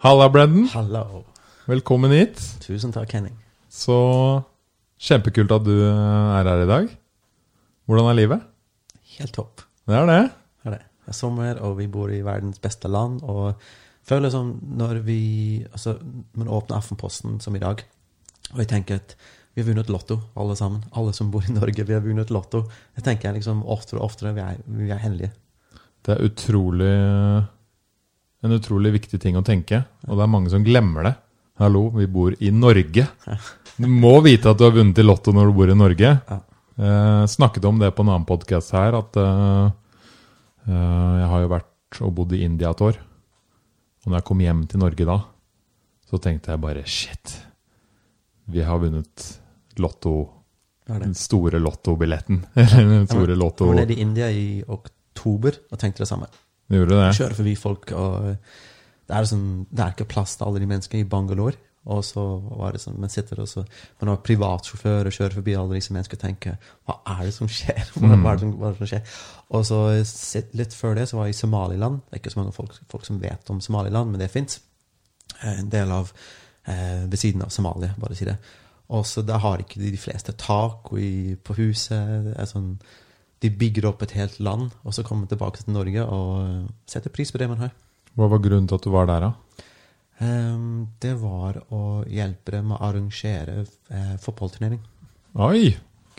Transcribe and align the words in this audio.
Halla, 0.00 0.30
Brendan. 0.32 0.64
Hallo. 0.72 1.26
Velkommen 1.68 2.14
hit. 2.16 2.38
Tusen 2.64 2.88
takk, 2.88 3.10
Henning. 3.12 3.34
Så 3.68 3.96
kjempekult 4.96 5.52
at 5.52 5.66
du 5.66 5.74
er 5.76 6.46
her 6.48 6.62
i 6.62 6.68
dag. 6.70 6.86
Hvordan 7.84 8.08
er 8.08 8.16
livet? 8.16 8.46
Helt 9.18 9.34
topp. 9.36 9.60
Det 9.84 9.98
er 9.98 10.08
det. 10.08 10.22
Det 10.32 10.70
er 10.70 10.76
det. 10.78 10.80
Det 11.04 11.12
er 11.12 11.18
sommer, 11.18 11.60
og 11.60 11.76
vi 11.82 11.90
bor 11.92 12.08
i 12.08 12.22
verdens 12.24 12.62
beste 12.64 12.88
land. 12.88 13.20
Og 13.28 13.60
føler 14.08 14.32
som 14.32 14.54
når 14.64 15.02
vi 15.04 15.20
Altså, 15.68 15.98
man 16.32 16.48
åpner 16.48 16.80
Aftenposten 16.80 17.36
som 17.44 17.60
i 17.60 17.60
dag, 17.60 17.84
og 18.54 18.64
jeg 18.64 18.72
tenker 18.72 19.04
at 19.04 19.16
vi 19.52 19.60
har 19.60 19.68
vunnet 19.68 19.92
Lotto, 19.92 20.16
alle 20.32 20.56
sammen. 20.56 20.80
Alle 20.96 21.12
som 21.12 21.28
bor 21.28 21.44
i 21.44 21.52
Norge, 21.52 21.84
vi 21.84 21.92
har 21.92 22.00
vunnet 22.00 22.32
Lotto. 22.32 22.64
Jeg 22.96 23.04
tenker 23.04 23.36
liksom 23.36 23.66
oftere 23.68 24.00
og 24.00 24.08
oftere 24.08 24.32
vi 24.32 24.48
er, 24.48 24.64
vi 24.64 24.88
er 24.88 25.04
heldige. 25.04 25.34
Det 26.00 26.16
er 26.16 26.24
utrolig 26.24 26.96
en 28.44 28.54
utrolig 28.56 28.92
viktig 28.96 29.20
ting 29.20 29.36
å 29.36 29.44
tenke, 29.44 29.82
og 30.08 30.16
det 30.16 30.24
er 30.24 30.32
mange 30.32 30.52
som 30.52 30.64
glemmer 30.64 31.10
det. 31.10 31.14
Hallo, 31.60 31.90
vi 31.92 32.06
bor 32.08 32.32
i 32.40 32.52
Norge. 32.54 33.04
Du 33.76 33.88
må 33.88 34.14
vite 34.24 34.48
at 34.48 34.60
du 34.60 34.64
har 34.64 34.72
vunnet 34.72 34.96
i 35.00 35.04
Lotto 35.04 35.34
når 35.36 35.50
du 35.50 35.58
bor 35.58 35.72
i 35.72 35.76
Norge. 35.76 36.14
Ja. 36.16 36.38
Eh, 36.80 37.26
snakket 37.28 37.66
om 37.68 37.78
det 37.82 37.90
på 37.92 38.04
en 38.04 38.12
annen 38.14 38.24
podkast 38.28 38.72
her, 38.72 38.96
at 38.96 39.20
eh, 39.20 39.66
eh, 40.70 41.12
jeg 41.20 41.28
har 41.34 41.44
jo 41.44 41.52
vært 41.52 42.00
og 42.06 42.14
bodd 42.16 42.32
i 42.36 42.42
India 42.46 42.72
et 42.72 42.82
år. 42.86 42.96
Og 44.00 44.08
når 44.08 44.20
jeg 44.20 44.28
kom 44.30 44.40
hjem 44.40 44.64
til 44.70 44.80
Norge 44.80 45.08
da, 45.08 45.18
så 46.08 46.20
tenkte 46.22 46.54
jeg 46.54 46.64
bare 46.64 46.84
shit. 46.88 47.36
Vi 48.50 48.64
har 48.64 48.80
vunnet 48.80 49.26
Lotto, 49.80 50.14
den 50.88 51.12
store 51.14 51.60
lottobilletten. 51.60 52.46
Eller 52.62 52.94
den 52.96 53.10
store 53.10 53.36
lotto... 53.36 53.68
Jeg 53.68 53.76
var 53.76 53.82
nede 53.84 53.98
i 53.98 54.04
India 54.04 54.30
i 54.32 54.46
oktober 54.64 55.60
og 55.68 55.80
tenkte 55.80 56.06
det 56.06 56.08
samme. 56.10 56.30
Gjorde 56.70 57.00
det? 57.00 57.08
Kjøre 57.18 57.38
forbi 57.40 57.56
folk, 57.58 57.90
og 57.98 58.30
det 58.30 59.16
er, 59.16 59.26
sånn, 59.26 59.66
det 59.70 59.82
er 59.82 59.94
ikke 59.96 60.12
plass 60.12 60.36
til 60.38 60.46
alle 60.46 60.62
de 60.62 60.68
menneskene 60.70 61.02
i 61.02 61.08
Bangalore. 61.10 61.58
Og 61.90 62.02
så 62.04 62.22
var 62.44 62.74
det 62.74 62.82
sånn, 62.82 62.98
Man 63.00 63.10
sitter 63.10 63.40
og 63.40 63.48
så, 63.48 63.62
man 64.02 64.10
har 64.12 64.20
privatsjåfør 64.24 65.08
og 65.08 65.14
kjører 65.16 65.36
forbi 65.38 65.54
alle 65.56 65.78
disse 65.78 65.94
menneskene 65.96 66.18
og 66.18 66.24
tenker 66.26 66.74
Hva 66.84 66.98
er 67.14 67.22
det 67.24 67.32
som 67.32 67.48
skjer? 67.48 67.80
Hva, 67.96 68.10
er 68.18 68.36
det 68.36 68.44
som, 68.44 68.52
er 68.52 68.74
det 68.74 68.80
som 68.82 68.90
skjer? 68.90 69.14
Og 69.56 69.64
så 69.66 69.78
litt 70.60 70.76
før 70.76 70.98
det 70.98 71.08
så 71.08 71.18
var 71.18 71.30
jeg 71.30 71.38
i 71.38 71.40
Somaliland. 71.40 72.02
Det 72.04 72.18
er 72.18 72.22
ikke 72.22 72.34
så 72.36 72.42
mange 72.42 72.54
folk, 72.54 72.76
folk 72.92 73.08
som 73.08 73.20
vet 73.22 73.52
om 73.52 73.62
Somaliland, 73.64 74.12
men 74.12 74.22
det 74.22 74.30
fins. 74.30 74.60
En 75.40 75.72
del 75.72 75.90
av 75.94 76.12
eh, 76.68 77.06
ved 77.08 77.16
siden 77.18 77.46
av 77.46 77.54
Somalia, 77.54 77.94
bare 77.98 78.18
si 78.18 78.28
det. 78.28 78.36
Og 78.92 79.06
så 79.06 79.24
der 79.24 79.40
har 79.40 79.62
ikke 79.62 79.80
de, 79.80 79.90
de 79.94 80.00
fleste 80.00 80.36
tak 80.38 80.90
på 80.92 81.56
huset. 81.56 82.26
Det 82.26 82.36
er 82.36 82.50
sånn, 82.50 82.74
de 83.40 83.50
bygger 83.50 83.86
opp 83.88 84.02
et 84.04 84.12
helt 84.18 84.38
land, 84.44 84.70
og 84.84 84.92
så 84.94 85.02
kommer 85.06 85.26
tilbake 85.30 85.62
til 85.62 85.72
Norge 85.72 86.02
og 86.04 86.32
eh, 86.44 86.64
setter 86.90 87.12
pris 87.14 87.32
på 87.32 87.40
det 87.40 87.48
man 87.48 87.62
har. 87.62 87.70
Hva 88.18 88.26
var 88.28 88.42
grunnen 88.44 88.66
til 88.68 88.76
at 88.76 88.84
du 88.84 88.90
var 88.92 89.06
der, 89.08 89.28
da? 89.30 89.66
Um, 90.20 90.88
det 91.00 91.14
var 91.22 91.62
å 91.72 92.02
hjelpe 92.10 92.52
dem 92.52 92.66
med 92.68 92.76
å 92.76 92.88
arrangere 92.90 93.62
eh, 93.88 94.16
fotballturnering. 94.20 94.80
Oi, 95.40 95.70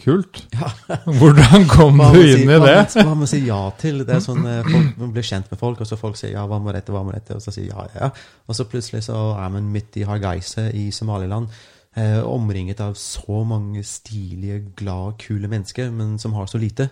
kult. 0.02 0.39
Ja. 0.58 0.72
Hvordan 1.05 1.67
kom 1.69 1.99
du 2.02 2.17
inn 2.23 2.42
si- 2.42 2.47
i 2.49 2.58
det? 2.64 2.77
Hva 3.05 3.14
må 3.17 3.27
si 3.30 3.44
ja 3.45 3.59
til? 3.77 4.02
Det 4.08 4.16
er 4.17 4.23
sånn, 4.25 4.42
eh, 4.49 4.64
folk, 4.66 4.95
Man 5.03 5.11
blir 5.14 5.27
kjent 5.27 5.52
med 5.53 5.61
folk, 5.61 5.83
og 5.83 5.89
så 5.89 5.99
folk 6.02 6.17
sier 6.17 6.33
ja, 6.33 6.47
hva 6.49 6.58
med 6.64 6.73
dette, 6.80 6.94
hva 6.95 7.03
med 7.05 7.19
dette, 7.19 7.38
og 7.38 7.44
så 7.45 7.53
sier 7.53 7.69
ja, 7.69 7.86
ja, 7.94 8.08
ja. 8.08 8.09
Og 8.49 8.58
så 8.58 8.66
plutselig 8.71 9.03
så 9.05 9.20
er 9.38 9.53
man 9.53 9.70
midt 9.76 10.02
i 10.02 10.08
Hargeise 10.09 10.65
i 10.73 10.88
Somaliland, 10.95 11.53
eh, 11.95 12.21
omringet 12.23 12.81
av 12.83 12.95
så 12.99 13.43
mange 13.47 13.83
stilige, 13.87 14.61
glade, 14.79 15.17
kule 15.21 15.49
mennesker, 15.52 15.91
men 15.91 16.17
som 16.21 16.35
har 16.37 16.49
så 16.49 16.61
lite. 16.61 16.89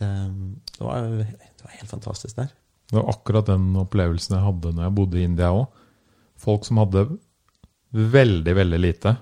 Det, 0.00 0.08
det, 0.78 0.84
var, 0.84 1.08
det 1.20 1.64
var 1.64 1.76
helt 1.76 1.92
fantastisk 1.92 2.36
der. 2.38 2.52
Det 2.90 2.98
var 2.98 3.10
akkurat 3.12 3.46
den 3.46 3.70
opplevelsen 3.78 4.36
jeg 4.36 4.46
hadde 4.46 4.74
når 4.74 4.86
jeg 4.86 4.96
bodde 4.96 5.20
i 5.20 5.26
India 5.28 5.52
òg. 5.54 5.66
Folk 6.40 6.64
som 6.66 6.80
hadde 6.80 7.04
veldig, 7.90 8.54
veldig 8.56 8.80
lite, 8.80 9.14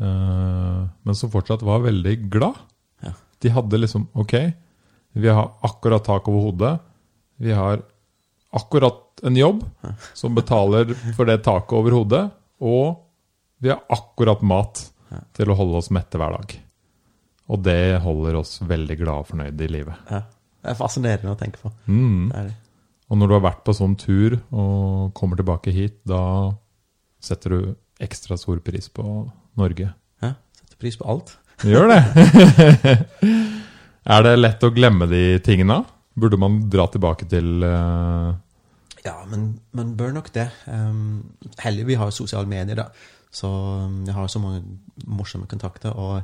eh, 0.00 0.80
men 0.84 1.16
som 1.16 1.32
fortsatt 1.32 1.64
var 1.66 1.84
veldig 1.86 2.16
glad. 2.32 2.58
Ja. 3.04 3.14
De 3.44 3.52
hadde 3.54 3.80
liksom 3.80 4.08
Ok, 4.18 4.34
vi 5.18 5.30
har 5.30 5.52
akkurat 5.64 6.04
tak 6.04 6.28
over 6.28 6.50
hodet. 6.50 6.74
Vi 7.38 7.54
har 7.54 7.80
akkurat 8.50 9.22
en 9.22 9.36
jobb 9.36 9.62
som 10.14 10.34
betaler 10.34 10.92
for 11.16 11.28
det 11.28 11.42
taket 11.46 11.74
over 11.78 11.94
hodet. 11.94 12.24
Og 12.58 13.07
vi 13.58 13.72
har 13.72 13.82
akkurat 13.88 14.42
mat 14.42 14.86
Ja. 15.10 15.22
til 15.32 15.48
å 15.48 15.56
holde 15.56 15.78
oss 15.80 15.90
mette 15.90 16.18
hver 16.20 16.34
dag. 16.36 16.54
Og 17.48 17.62
det 17.64 18.00
holder 18.04 18.36
oss 18.36 18.58
veldig 18.60 18.98
glade 19.00 19.24
og 19.24 19.30
fornøyde 19.30 19.64
i 19.64 19.70
livet. 19.72 19.96
Ja. 20.10 20.22
Det 20.58 20.72
er 20.74 20.76
fascinerende 20.76 21.32
å 21.32 21.38
tenke 21.38 21.60
på. 21.62 21.70
Mm. 21.86 22.28
Det 22.28 22.42
det. 22.50 22.56
Og 23.08 23.16
når 23.16 23.30
du 23.30 23.34
har 23.38 23.44
vært 23.46 23.62
på 23.64 23.72
sånn 23.76 23.94
tur 23.96 24.36
og 24.52 25.14
kommer 25.16 25.38
tilbake 25.40 25.72
hit, 25.72 25.96
da 26.04 26.52
setter 27.24 27.54
du 27.54 27.60
ekstra 28.04 28.36
stor 28.36 28.60
pris 28.60 28.90
på 28.92 29.04
Norge. 29.58 29.88
Ja, 30.22 30.34
setter 30.60 30.80
pris 30.82 30.98
på 31.00 31.06
alt. 31.08 31.38
Gjør 31.64 31.88
det! 31.90 32.02
er 34.14 34.26
det 34.26 34.34
lett 34.38 34.66
å 34.66 34.74
glemme 34.74 35.08
de 35.10 35.22
tingene? 35.44 35.80
Burde 36.18 36.38
man 36.38 36.60
dra 36.70 36.84
tilbake 36.92 37.26
til 37.30 37.64
uh... 37.64 38.36
Ja, 39.06 39.16
men 39.30 39.54
man 39.72 39.94
bør 39.96 40.12
nok 40.18 40.28
det. 40.34 40.50
Um, 40.68 41.30
heller 41.62 41.88
vi 41.88 41.96
har 41.98 42.12
sosiale 42.12 42.50
medier, 42.50 42.82
da. 42.82 42.90
Så 43.30 43.48
um, 43.48 44.04
jeg 44.06 44.14
har 44.14 44.26
så 44.26 44.38
mange 44.42 44.62
morsomme 45.06 45.46
kontakter. 45.46 45.90
Og 45.90 46.22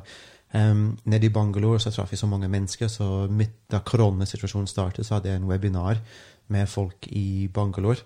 um, 0.53 0.97
nede 1.05 1.25
i 1.25 1.33
Bangalore 1.33 1.79
så 1.79 1.91
traff 1.91 2.11
jeg 2.11 2.19
så 2.19 2.27
mange 2.27 2.47
mennesker, 2.49 2.87
så 2.87 3.27
midt 3.29 3.57
da 3.71 3.79
koronasituasjonen 3.85 4.67
startet, 4.67 5.05
så 5.05 5.17
hadde 5.19 5.29
jeg 5.29 5.41
en 5.41 5.49
webinar 5.49 6.01
med 6.47 6.67
folk 6.67 7.07
i 7.11 7.47
Bangalore. 7.53 8.01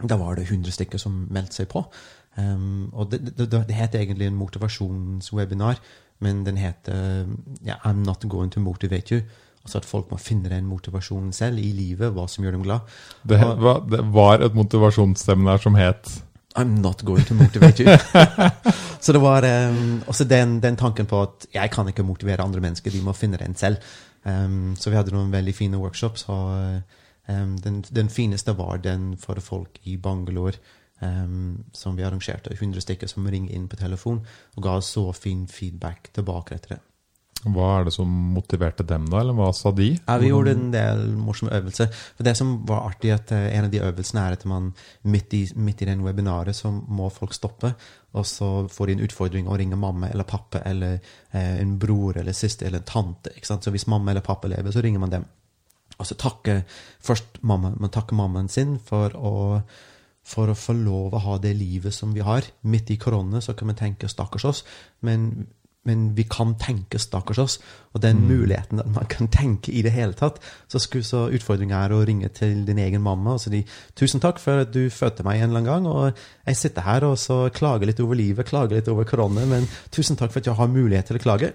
Da 0.00 0.16
var 0.16 0.34
det 0.38 0.46
100 0.48 0.72
stykker 0.72 0.98
som 0.98 1.26
meldte 1.30 1.60
seg 1.60 1.68
på. 1.68 1.84
Um, 2.38 2.88
og 2.92 3.10
det, 3.12 3.24
det, 3.36 3.50
det, 3.52 3.74
het 3.74 3.94
egentlig 3.98 4.26
en 4.30 4.38
motivasjonswebinar, 4.38 5.80
men 6.20 6.44
den 6.46 6.56
heter 6.60 7.26
yeah, 7.66 7.78
I'm 7.84 8.04
not 8.06 8.24
going 8.28 8.50
to 8.52 8.60
motivate 8.60 9.14
you. 9.14 9.20
Altså 9.64 9.78
at 9.78 9.84
folk 9.84 10.08
må 10.10 10.16
finne 10.16 10.48
den 10.48 10.64
motivasjonen 10.64 11.32
selv 11.36 11.58
i 11.60 11.72
livet, 11.76 12.12
hva 12.16 12.24
som 12.28 12.44
gjør 12.44 12.54
dem 12.56 12.62
glad. 12.64 12.80
det, 13.28 13.42
Og- 13.44 13.60
var, 13.62 13.80
det 13.90 14.00
var 14.14 14.40
et 14.40 14.54
motivasjonsseminar 14.56 15.60
som 15.60 15.74
het 15.74 16.22
I'm 16.56 16.74
not 16.82 17.04
going 17.04 17.24
to 17.24 17.34
motivate 17.34 17.82
you. 17.82 17.98
så 19.00 19.12
det 19.12 19.20
var 19.22 19.44
um, 19.70 20.02
også 20.06 20.24
den, 20.24 20.60
den 20.62 20.76
tanken 20.76 21.06
på 21.06 21.22
at 21.22 21.46
jeg 21.54 21.70
kan 21.70 21.88
ikke 21.88 22.02
motivere 22.02 22.42
andre 22.42 22.60
mennesker, 22.60 22.90
de 22.90 23.02
må 23.02 23.12
finne 23.12 23.38
den 23.38 23.54
selv. 23.54 23.76
Um, 24.24 24.74
så 24.76 24.90
vi 24.90 24.96
hadde 24.96 25.14
noen 25.14 25.32
veldig 25.32 25.54
fine 25.54 25.78
workshops, 25.78 26.26
og 26.28 26.82
um, 27.28 27.56
den, 27.58 27.84
den 27.94 28.10
fineste 28.10 28.56
var 28.58 28.82
den 28.82 29.16
for 29.16 29.40
folk 29.40 29.78
i 29.84 29.96
Bangalore. 29.96 30.58
Um, 31.00 31.64
som 31.72 31.96
vi 31.96 32.04
arrangerte, 32.04 32.52
100 32.52 32.82
stykker 32.84 33.08
som 33.08 33.24
ringte 33.24 33.54
inn 33.56 33.70
på 33.72 33.78
telefon 33.80 34.18
og 34.56 34.62
ga 34.66 34.74
så 34.84 35.06
fin 35.16 35.46
feedback 35.48 36.10
tilbake 36.12 36.58
etter 36.58 36.74
det. 36.74 36.80
Hva 37.40 37.68
er 37.78 37.86
det 37.86 37.94
som 37.94 38.08
motiverte 38.34 38.84
dem, 38.84 39.06
da? 39.08 39.22
Eller 39.22 39.36
hva 39.36 39.48
sa 39.56 39.72
de? 39.72 39.94
Ja, 39.96 40.16
vi 40.20 40.28
gjorde 40.28 40.52
en 40.52 40.66
del 40.74 41.06
morsomme 41.16 41.54
øvelser. 41.56 41.88
For 42.18 42.26
det 42.26 42.34
som 42.36 42.52
var 42.68 42.84
artig, 42.90 43.14
at 43.14 43.32
eh, 43.32 43.46
en 43.56 43.68
av 43.68 43.72
de 43.72 43.80
øvelsene 43.80 44.26
er 44.26 44.36
at 44.36 44.44
man 44.50 44.68
midt 45.08 45.36
i, 45.38 45.42
midt 45.56 45.80
i 45.80 45.88
den 45.88 46.04
webinaret 46.04 46.56
så 46.56 46.70
må 46.70 47.08
folk 47.14 47.32
stoppe, 47.36 47.72
og 48.12 48.26
så 48.28 48.50
får 48.68 48.90
de 48.90 48.96
en 48.98 49.04
utfordring 49.06 49.48
å 49.48 49.56
ringe 49.56 49.78
mamma 49.80 50.10
eller 50.10 50.28
pappa 50.28 50.60
eller 50.68 50.98
eh, 50.98 51.60
en 51.62 51.78
bror 51.80 52.20
eller 52.20 52.36
søster 52.36 52.68
eller 52.68 52.82
en 52.82 52.90
tante. 52.92 53.32
Så 53.40 53.72
hvis 53.72 53.88
mamma 53.88 54.12
eller 54.12 54.26
pappa 54.26 54.50
lever, 54.50 54.74
så 54.74 54.84
ringer 54.84 55.00
man 55.00 55.14
dem. 55.14 55.28
Og 56.00 56.08
så 56.08 56.16
takker 56.20 56.64
først 57.04 57.40
mamma, 57.40 57.72
man 57.76 57.92
takker 57.92 58.18
mammaen 58.18 58.52
sin 58.52 58.76
for 58.84 59.16
å 59.16 59.34
for 60.30 60.50
å 60.52 60.58
få 60.58 60.74
lov 60.76 61.14
å 61.16 61.22
ha 61.24 61.38
det 61.42 61.54
livet 61.56 61.94
som 61.96 62.12
vi 62.14 62.22
har. 62.24 62.44
Midt 62.68 62.92
i 62.92 62.98
korona 63.00 63.40
så 63.42 63.54
kan 63.56 63.70
man 63.70 63.78
tenke 63.78 64.08
'stakkars 64.08 64.44
oss', 64.44 64.64
men, 65.00 65.48
men 65.84 66.16
vi 66.16 66.22
kan 66.22 66.54
tenke 66.54 66.98
'stakkars 66.98 67.38
oss'. 67.38 67.58
Og 67.94 68.02
den 68.02 68.28
muligheten 68.28 68.80
at 68.80 68.86
man 68.86 69.06
kan 69.06 69.28
tenke 69.28 69.72
i 69.72 69.82
det 69.82 69.92
hele 69.92 70.12
tatt. 70.12 70.38
Så, 70.68 70.78
skulle, 70.78 71.04
så 71.04 71.28
utfordringen 71.32 71.76
er 71.76 71.92
å 71.92 72.04
ringe 72.04 72.28
til 72.28 72.66
din 72.66 72.78
egen 72.78 73.02
mamma 73.02 73.32
og 73.32 73.40
si 73.40 73.64
'tusen 73.96 74.20
takk 74.20 74.38
for 74.38 74.60
at 74.60 74.74
du 74.74 74.90
fødte 74.90 75.22
meg 75.24 75.40
en 75.40 75.50
eller 75.50 75.60
annen 75.60 75.72
gang', 75.72 75.86
og 75.86 76.12
jeg 76.46 76.56
sitter 76.56 76.82
her 76.82 77.04
og 77.04 77.18
så 77.18 77.48
klager 77.48 77.86
litt 77.86 78.00
over 78.00 78.14
livet, 78.14 78.46
klager 78.46 78.76
litt 78.76 78.88
over 78.88 79.04
korona, 79.04 79.46
men 79.46 79.68
tusen 79.90 80.16
takk 80.16 80.32
for 80.32 80.40
at 80.40 80.46
jeg 80.46 80.54
har 80.54 80.66
mulighet 80.66 81.04
til 81.06 81.16
å 81.16 81.22
klage. 81.22 81.52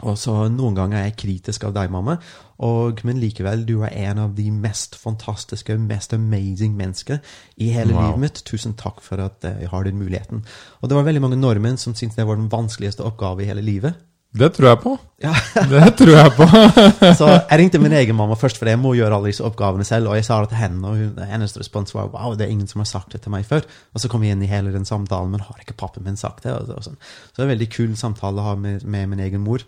Og 0.00 0.16
så 0.18 0.48
Noen 0.48 0.74
ganger 0.74 0.98
er 0.98 1.04
jeg 1.10 1.18
kritisk 1.20 1.66
av 1.68 1.74
deg, 1.76 1.90
mamma, 1.92 2.16
og, 2.64 3.02
men 3.04 3.18
likevel, 3.20 3.66
du 3.68 3.82
er 3.84 3.92
en 4.08 4.22
av 4.24 4.32
de 4.38 4.46
mest 4.50 4.96
fantastiske, 4.96 5.76
mest 5.78 6.14
amazing 6.16 6.72
mennesker 6.78 7.20
i 7.60 7.68
hele 7.74 7.92
Wow. 7.92 8.06
livet 8.06 8.22
mitt. 8.24 8.40
Tusen 8.48 8.72
takk 8.78 9.02
for 9.04 9.20
at 9.20 9.44
eh, 9.44 9.60
jeg 9.60 9.68
har 9.68 9.84
den 9.84 9.98
muligheten. 10.00 10.44
Og 10.80 10.88
det 10.88 10.96
var 10.96 11.04
veldig 11.04 11.20
mange 11.26 11.36
nordmenn 11.36 11.76
som 11.76 11.94
syntes 11.94 12.16
det 12.16 12.26
var 12.26 12.40
den 12.40 12.50
vanskeligste 12.52 13.04
oppgave 13.04 13.44
i 13.44 13.50
hele 13.50 13.62
livet. 13.62 14.00
Det 14.32 14.48
tror 14.56 14.68
jeg 14.70 14.78
på. 14.80 14.90
Ja. 15.22 15.32
Det 15.70 15.90
tror 15.98 16.10
jeg 16.16 16.30
på. 16.38 16.44
Så 17.18 17.26
jeg 17.28 17.58
ringte 17.60 17.78
min 17.82 17.92
egen 17.92 18.16
mamma 18.16 18.32
først, 18.40 18.56
for 18.56 18.70
jeg 18.70 18.78
må 18.80 18.94
gjøre 18.96 19.18
alle 19.18 19.28
disse 19.28 19.44
oppgavene 19.44 19.84
selv. 19.84 20.08
Og 20.08 20.16
jeg 20.16 20.24
sa 20.24 20.38
det 20.40 20.48
til 20.54 20.58
henne, 20.62 20.80
og 20.88 20.96
hun, 20.96 21.18
hennes 21.28 21.52
respons 21.60 21.92
var 21.94 22.08
wow, 22.14 22.32
det 22.34 22.46
er 22.46 22.54
ingen 22.54 22.66
som 22.70 22.80
har 22.80 22.88
sagt 22.88 23.12
det 23.12 23.20
til 23.26 23.34
meg 23.34 23.44
før. 23.46 23.66
Og 23.92 24.00
så 24.02 24.08
kom 24.08 24.24
vi 24.24 24.30
inn 24.32 24.40
i 24.42 24.48
hele 24.50 24.72
den 24.72 24.88
samtalen, 24.88 25.30
men 25.34 25.44
har 25.44 25.60
ikke 25.60 25.76
pappen 25.82 26.06
min 26.08 26.16
sagt 26.16 26.46
det? 26.48 26.54
Og, 26.56 26.64
så- 26.70 26.78
og 26.80 26.86
sånn. 26.88 26.96
Så 27.28 27.36
det 27.36 27.44
er 27.44 27.48
en 27.50 27.52
veldig 27.52 27.70
kul 27.76 27.92
samtale 28.00 28.40
å 28.40 28.46
ha 28.48 28.54
med, 28.64 28.88
med 28.96 29.12
min 29.12 29.20
egen 29.28 29.44
mor. 29.44 29.66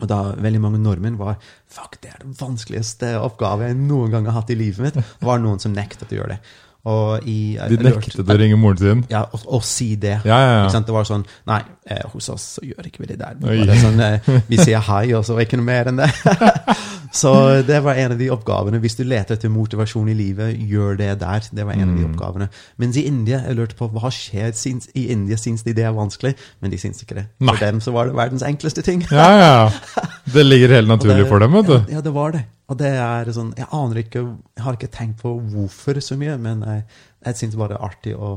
Og 0.00 0.08
da 0.10 0.22
veldig 0.40 0.64
mange 0.64 0.80
nordmenn 0.80 1.20
var 1.20 1.36
fuck, 1.70 2.00
det 2.00 2.14
er 2.14 2.24
den 2.24 2.32
vanskeligste 2.40 3.12
oppgave 3.20 3.68
jeg 3.68 3.76
noen 3.84 4.10
gang 4.16 4.26
har 4.32 4.40
hatt 4.40 4.50
i 4.50 4.58
livet 4.58 4.80
mitt. 4.88 5.14
var 5.20 5.38
noen 5.44 5.60
som 5.60 5.76
nektet 5.76 6.08
å 6.10 6.22
gjøre 6.22 6.38
det. 6.38 6.40
Og 6.88 7.26
i, 7.28 7.58
De 7.68 7.76
nektet 7.76 8.24
å 8.24 8.36
ringe 8.40 8.56
moren 8.56 8.78
sin. 8.80 9.00
Ja, 9.12 9.26
og, 9.34 9.42
og 9.58 9.64
si 9.68 9.96
det. 10.00 10.20
Ja, 10.24 10.38
ja, 10.40 10.52
ja. 10.64 10.80
Det 10.80 10.94
var 10.94 11.04
sånn 11.04 11.26
Nei, 11.46 11.58
eh, 11.84 12.06
hos 12.14 12.30
oss 12.32 12.46
så 12.56 12.62
gjør 12.64 12.86
ikke 12.88 13.02
vi 13.04 13.10
det 13.10 13.18
der. 13.20 13.36
Sånn, 13.82 14.00
eh, 14.00 14.30
vi 14.50 14.56
sier 14.56 14.80
hei, 14.86 15.12
og 15.12 15.26
så 15.28 15.36
ikke 15.42 15.58
noe 15.60 15.66
mer 15.68 15.90
enn 15.90 16.00
det. 16.00 16.08
så 17.20 17.32
det 17.66 17.82
var 17.84 17.98
en 18.00 18.14
av 18.14 18.18
de 18.20 18.30
oppgavene. 18.32 18.80
Hvis 18.80 18.96
du 18.96 19.04
leter 19.04 19.36
etter 19.36 19.52
motivasjon 19.52 20.08
i 20.08 20.14
livet, 20.16 20.54
gjør 20.56 20.96
det 21.00 21.10
der. 21.20 21.48
Det 21.52 21.66
var 21.68 21.76
en 21.76 21.90
av 21.90 21.96
de 21.98 22.04
Mm. 22.06 22.14
oppgavene. 22.14 22.48
Mens 22.80 22.96
i 22.96 23.04
India, 23.10 23.42
jeg 23.46 23.58
lurte 23.58 23.76
på 23.76 23.90
hva 23.92 24.08
skjer 24.14 24.54
syns, 24.56 24.88
i 24.96 25.08
India. 25.12 25.36
Syns 25.36 25.62
de 25.66 25.74
det 25.76 25.84
er 25.84 25.92
vanskelig? 25.92 26.32
Men 26.62 26.70
de 26.72 26.78
syns 26.80 27.02
ikke 27.04 27.18
det. 27.20 27.26
Nei. 27.40 27.52
For 27.56 27.66
dem 27.66 27.80
så 27.84 27.92
var 27.92 28.06
det 28.08 28.16
verdens 28.16 28.42
enkleste 28.46 28.82
ting. 28.86 29.04
Ja, 29.10 29.28
ja. 29.36 29.70
Det 30.32 30.44
ligger 30.46 30.68
helt 30.78 30.88
naturlig 30.88 31.24
det- 31.24 31.28
for 31.28 31.40
dem, 31.42 31.52
vet 31.58 31.66
du. 31.66 31.92
Ja, 31.92 32.00
det 32.00 32.12
var 32.14 32.32
det. 32.32 32.44
Og 32.70 32.78
det 32.78 32.92
er 33.02 33.30
sånn 33.34 33.50
Jeg 33.58 33.66
aner 33.74 33.98
ikke 34.04 34.20
Jeg 34.22 34.62
har 34.62 34.76
ikke 34.78 34.92
tenkt 34.94 35.24
på 35.24 35.34
hvorfor 35.52 35.98
så 36.04 36.16
mye, 36.20 36.36
men 36.38 36.62
jeg, 36.62 36.84
jeg 37.26 37.40
syns 37.40 37.58
bare 37.58 37.74
det 37.74 37.80
er 37.80 37.88
artig 37.88 38.14
å, 38.14 38.30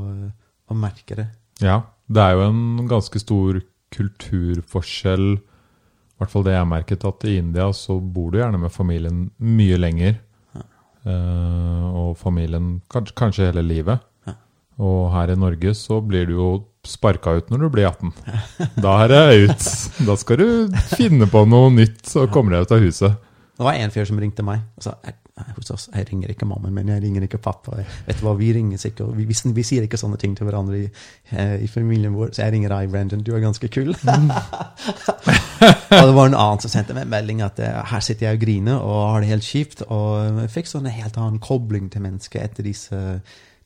å 0.68 0.78
merke 0.78 1.18
det. 1.20 1.28
Ja, 1.62 1.84
det 2.10 2.24
er 2.24 2.38
jo 2.38 2.48
en 2.50 2.88
ganske 2.90 3.22
stor 3.22 3.62
kulturforskjell, 3.94 5.28
i 5.38 6.22
hvert 6.22 6.32
fall 6.34 6.46
det 6.48 6.56
jeg 6.56 6.70
merket, 6.70 7.06
at 7.06 7.26
i 7.30 7.38
India 7.38 7.68
så 7.78 8.00
bor 8.02 8.32
du 8.34 8.40
gjerne 8.40 8.60
med 8.62 8.74
familien 8.74 9.28
mye 9.38 9.78
lenger. 9.78 10.18
Eh, 11.04 11.86
og 12.00 12.16
familien 12.18 12.78
kanskje, 12.92 13.16
kanskje 13.20 13.50
hele 13.50 13.64
livet. 13.66 14.04
Ja. 14.28 14.38
Og 14.84 15.12
her 15.14 15.34
i 15.34 15.40
Norge 15.40 15.76
så 15.78 16.00
blir 16.02 16.30
du 16.30 16.38
jo 16.38 16.48
sparka 16.88 17.36
ut 17.38 17.52
når 17.52 17.66
du 17.66 17.70
blir 17.76 17.90
18. 17.92 18.14
Da 18.86 18.96
er 19.04 19.12
det 19.12 19.24
ut. 19.46 19.68
Da 20.08 20.18
skal 20.20 20.42
du 20.42 20.80
finne 20.96 21.28
på 21.32 21.46
noe 21.50 21.72
nytt 21.76 22.16
og 22.20 22.32
kommer 22.34 22.58
deg 22.58 22.66
ut 22.66 22.76
av 22.78 22.84
huset. 22.88 23.30
Det 23.58 23.66
var 23.66 23.78
en 23.78 23.94
fyr 23.94 24.08
som 24.10 24.22
ringte 24.22 24.46
meg 24.46 24.64
og 24.78 24.86
sa 24.86 24.96
jeg, 25.06 25.18
hos 25.58 25.72
oss, 25.74 25.88
jeg 25.90 26.06
ringer 26.12 26.30
ikke 26.30 26.46
mamma, 26.46 26.70
men 26.70 26.92
jeg 26.92 27.02
ringer 27.02 27.24
ikke 27.26 27.40
pappa. 27.42 27.80
Jeg, 27.80 27.88
vet 28.06 28.20
du 28.20 28.26
hva, 28.28 28.36
Vi 28.38 28.52
ringer 28.54 28.84
ikke, 28.90 29.08
vi, 29.18 29.26
vi, 29.26 29.38
vi 29.58 29.64
sier 29.66 29.88
ikke 29.88 29.98
sånne 29.98 30.20
ting 30.22 30.36
til 30.38 30.46
hverandre 30.46 30.78
i, 30.78 30.90
eh, 31.34 31.56
i 31.66 31.70
familien 31.72 32.14
vår, 32.14 32.36
så 32.36 32.46
jeg 32.46 32.54
ringer 32.54 32.76
deg, 32.76 32.92
Brandon. 32.94 33.24
Du 33.26 33.32
er 33.34 33.42
ganske 33.42 33.70
kul. 33.74 33.96
og 34.04 35.90
det 35.90 36.14
var 36.14 36.30
en 36.30 36.38
annen 36.38 36.62
som 36.62 36.70
sendte 36.70 36.94
meg 36.94 37.08
en 37.08 37.16
melding 37.16 37.42
at 37.46 37.58
eh, 37.66 37.82
her 37.90 38.06
sitter 38.06 38.30
jeg 38.30 38.38
og 38.38 38.46
griner 38.46 38.86
og 38.86 39.00
har 39.16 39.24
det 39.24 39.34
helt 39.34 39.48
kjipt. 39.48 39.82
Og 39.88 40.44
jeg 40.44 40.54
fikk 40.54 40.70
sånn 40.70 40.90
en 40.90 41.00
helt 41.00 41.18
annen 41.18 41.42
kobling 41.42 41.90
til 41.94 42.06
mennesket 42.06 42.46
etter 42.46 42.70
disse, 42.70 43.02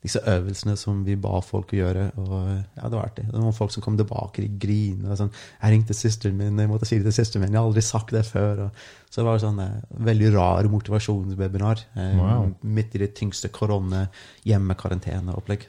disse 0.07 0.21
øvelsene 0.31 0.73
som 0.79 1.03
vi 1.05 1.15
ba 1.19 1.37
folk 1.45 1.73
å 1.75 1.79
gjøre. 1.81 2.05
Og 2.23 2.33
ja, 2.49 2.87
det 2.87 2.95
var 2.95 3.05
artig. 3.05 3.25
Det 3.29 3.43
var 3.43 3.53
folk 3.55 3.71
som 3.75 3.83
kom 3.85 3.97
tilbake, 3.99 4.41
i 4.45 4.49
griner. 4.59 5.11
og 5.13 5.17
Sånn, 5.21 5.31
'Jeg 5.61 5.71
ringte 5.75 5.93
søsteren 5.93 6.37
min, 6.37 6.57
jeg 6.57 6.69
måtte 6.71 6.85
si 6.87 6.97
det 6.97 7.05
til 7.11 7.17
søsteren 7.21 7.41
min, 7.45 7.53
jeg 7.53 7.61
har 7.61 7.67
aldri 7.69 7.81
sagt 7.85 8.11
det 8.15 8.25
før.' 8.25 8.59
Og, 8.65 8.71
så 9.09 9.15
det 9.21 9.25
var 9.27 9.39
sånn 9.39 9.59
eh, 9.63 9.81
veldig 10.09 10.33
rar 10.35 10.63
motivasjonswebinar. 10.71 11.77
Eh, 11.95 12.15
Wow. 12.17 12.53
Midt 12.63 12.95
i 12.95 12.99
det 13.05 13.13
tyngste 13.15 13.49
korona, 13.53 14.07
hjemmekaranteneopplegg. 14.45 15.67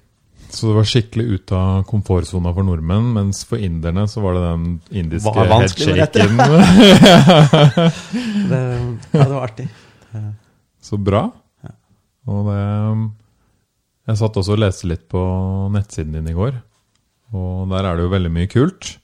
Så 0.48 0.70
det 0.70 0.76
var 0.78 0.86
skikkelig 0.88 1.26
ut 1.34 1.52
av 1.52 1.82
komfortsona 1.84 2.54
for 2.56 2.64
nordmenn, 2.64 3.10
mens 3.12 3.42
for 3.44 3.58
inderne 3.60 4.06
så 4.08 4.22
var 4.24 4.32
det 4.38 4.42
den 4.46 4.80
indiske 5.02 5.34
headshaken. 5.34 6.38
Det, 8.48 8.58
ja, 9.12 9.24
det 9.24 9.34
var 9.34 9.42
artig. 9.44 9.68
Så 10.80 10.96
bra. 10.96 11.26
Og 12.28 12.46
det 12.48 12.62
Jeg 14.08 14.20
satt 14.22 14.38
også 14.40 14.54
og 14.56 14.62
leste 14.62 14.88
litt 14.88 15.04
på 15.12 15.20
nettsiden 15.74 16.14
din 16.16 16.30
i 16.30 16.36
går, 16.36 16.54
og 17.36 17.66
der 17.72 17.84
er 17.84 17.98
det 17.98 18.06
jo 18.06 18.14
veldig 18.14 18.30
mye 18.32 18.48
kult. 18.48 18.94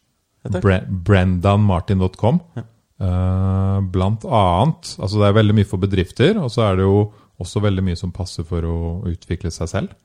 Ja, 0.45 0.81
Brendanmartin.com. 1.09 2.41
Ja. 2.56 2.65
Uh, 3.05 3.81
blant 3.91 4.23
annet. 4.25 4.95
Altså 5.03 5.19
det 5.19 5.27
er 5.29 5.37
veldig 5.41 5.56
mye 5.59 5.69
for 5.69 5.83
bedrifter, 5.83 6.39
og 6.41 6.53
så 6.55 6.69
er 6.69 6.79
det 6.79 6.87
jo 6.87 6.99
også 7.43 7.61
veldig 7.65 7.85
mye 7.85 7.99
som 7.99 8.15
passer 8.15 8.47
for 8.49 8.65
å 8.65 8.79
utvikle 9.11 9.51
seg 9.53 9.71
selv, 9.73 9.97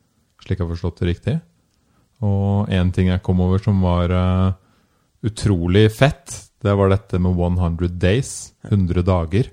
slik 0.41 0.59
jeg 0.59 0.65
har 0.65 0.73
forstått 0.73 1.03
det 1.03 1.09
riktig. 1.11 1.35
Og 2.25 2.71
én 2.73 2.91
ting 2.95 3.11
jeg 3.11 3.23
kom 3.23 3.39
over 3.45 3.61
som 3.63 3.79
var 3.85 4.11
uh, 4.11 4.57
utrolig 5.23 5.87
fett, 5.95 6.35
det 6.59 6.75
var 6.75 6.91
dette 6.91 7.21
med 7.23 7.39
100 7.39 7.93
days, 8.01 8.51
100 8.67 9.05
dager, 9.07 9.51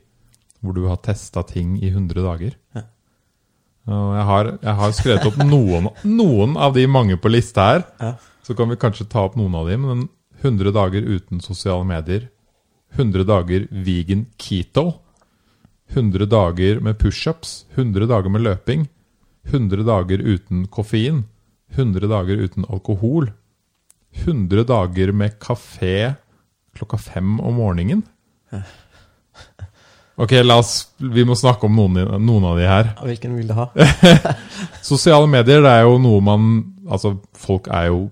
hvor 0.58 0.75
du 0.75 0.87
har 0.88 0.98
testa 1.04 1.44
ting 1.46 1.76
i 1.78 1.93
100 1.93 2.25
dager. 2.25 2.56
Ja. 3.86 4.00
Jeg 4.16 4.24
har, 4.30 4.52
jeg 4.62 4.74
har 4.80 4.94
skrevet 4.96 5.26
opp 5.28 5.36
noen, 5.46 5.90
noen 6.04 6.56
av 6.58 6.74
de 6.74 6.86
mange 6.90 7.18
på 7.20 7.30
lista 7.30 7.68
her. 7.70 7.84
Ja. 8.02 8.14
Så 8.46 8.54
kan 8.58 8.70
vi 8.70 8.78
kanskje 8.78 9.08
ta 9.10 9.24
opp 9.26 9.36
noen 9.38 9.54
av 9.58 9.70
de, 9.70 9.78
men 9.82 10.08
100 10.42 10.72
dager 10.74 11.06
uten 11.06 11.40
sosiale 11.42 11.86
medier. 11.86 12.28
100 12.96 13.24
dager 13.28 13.66
vegan 13.70 14.26
keto. 14.38 14.92
100 15.94 16.26
dager 16.30 16.80
med 16.82 16.98
pushups. 16.98 17.64
100 17.74 18.06
dager 18.10 18.32
med 18.32 18.44
løping. 18.46 18.86
100 19.50 19.86
dager 19.86 20.22
uten 20.22 20.66
koffein. 20.66 21.24
100 21.74 22.10
dager 22.10 22.42
uten 22.42 22.66
alkohol. 22.68 23.30
100 24.26 24.64
dager 24.64 25.12
med 25.12 25.38
kafé 25.38 26.14
klokka 26.76 26.98
fem 26.98 27.40
om 27.40 27.54
morgenen. 27.60 28.02
Ok, 30.16 30.32
oss, 30.48 30.88
vi 30.96 31.26
må 31.28 31.34
snakke 31.36 31.68
om 31.68 31.74
noen, 31.76 31.98
noen 32.24 32.44
av 32.48 32.56
de 32.56 32.64
her. 32.64 32.86
Hvilken 33.04 33.34
vil 33.36 33.50
du 33.50 33.56
ha? 33.58 33.66
Sosiale 34.90 35.28
medier 35.28 35.60
det 35.60 35.72
er 35.74 35.84
jo 35.84 35.98
noe 36.00 36.22
man 36.24 36.48
Altså, 36.86 37.16
folk 37.34 37.66
er 37.74 37.88
jo 37.90 38.04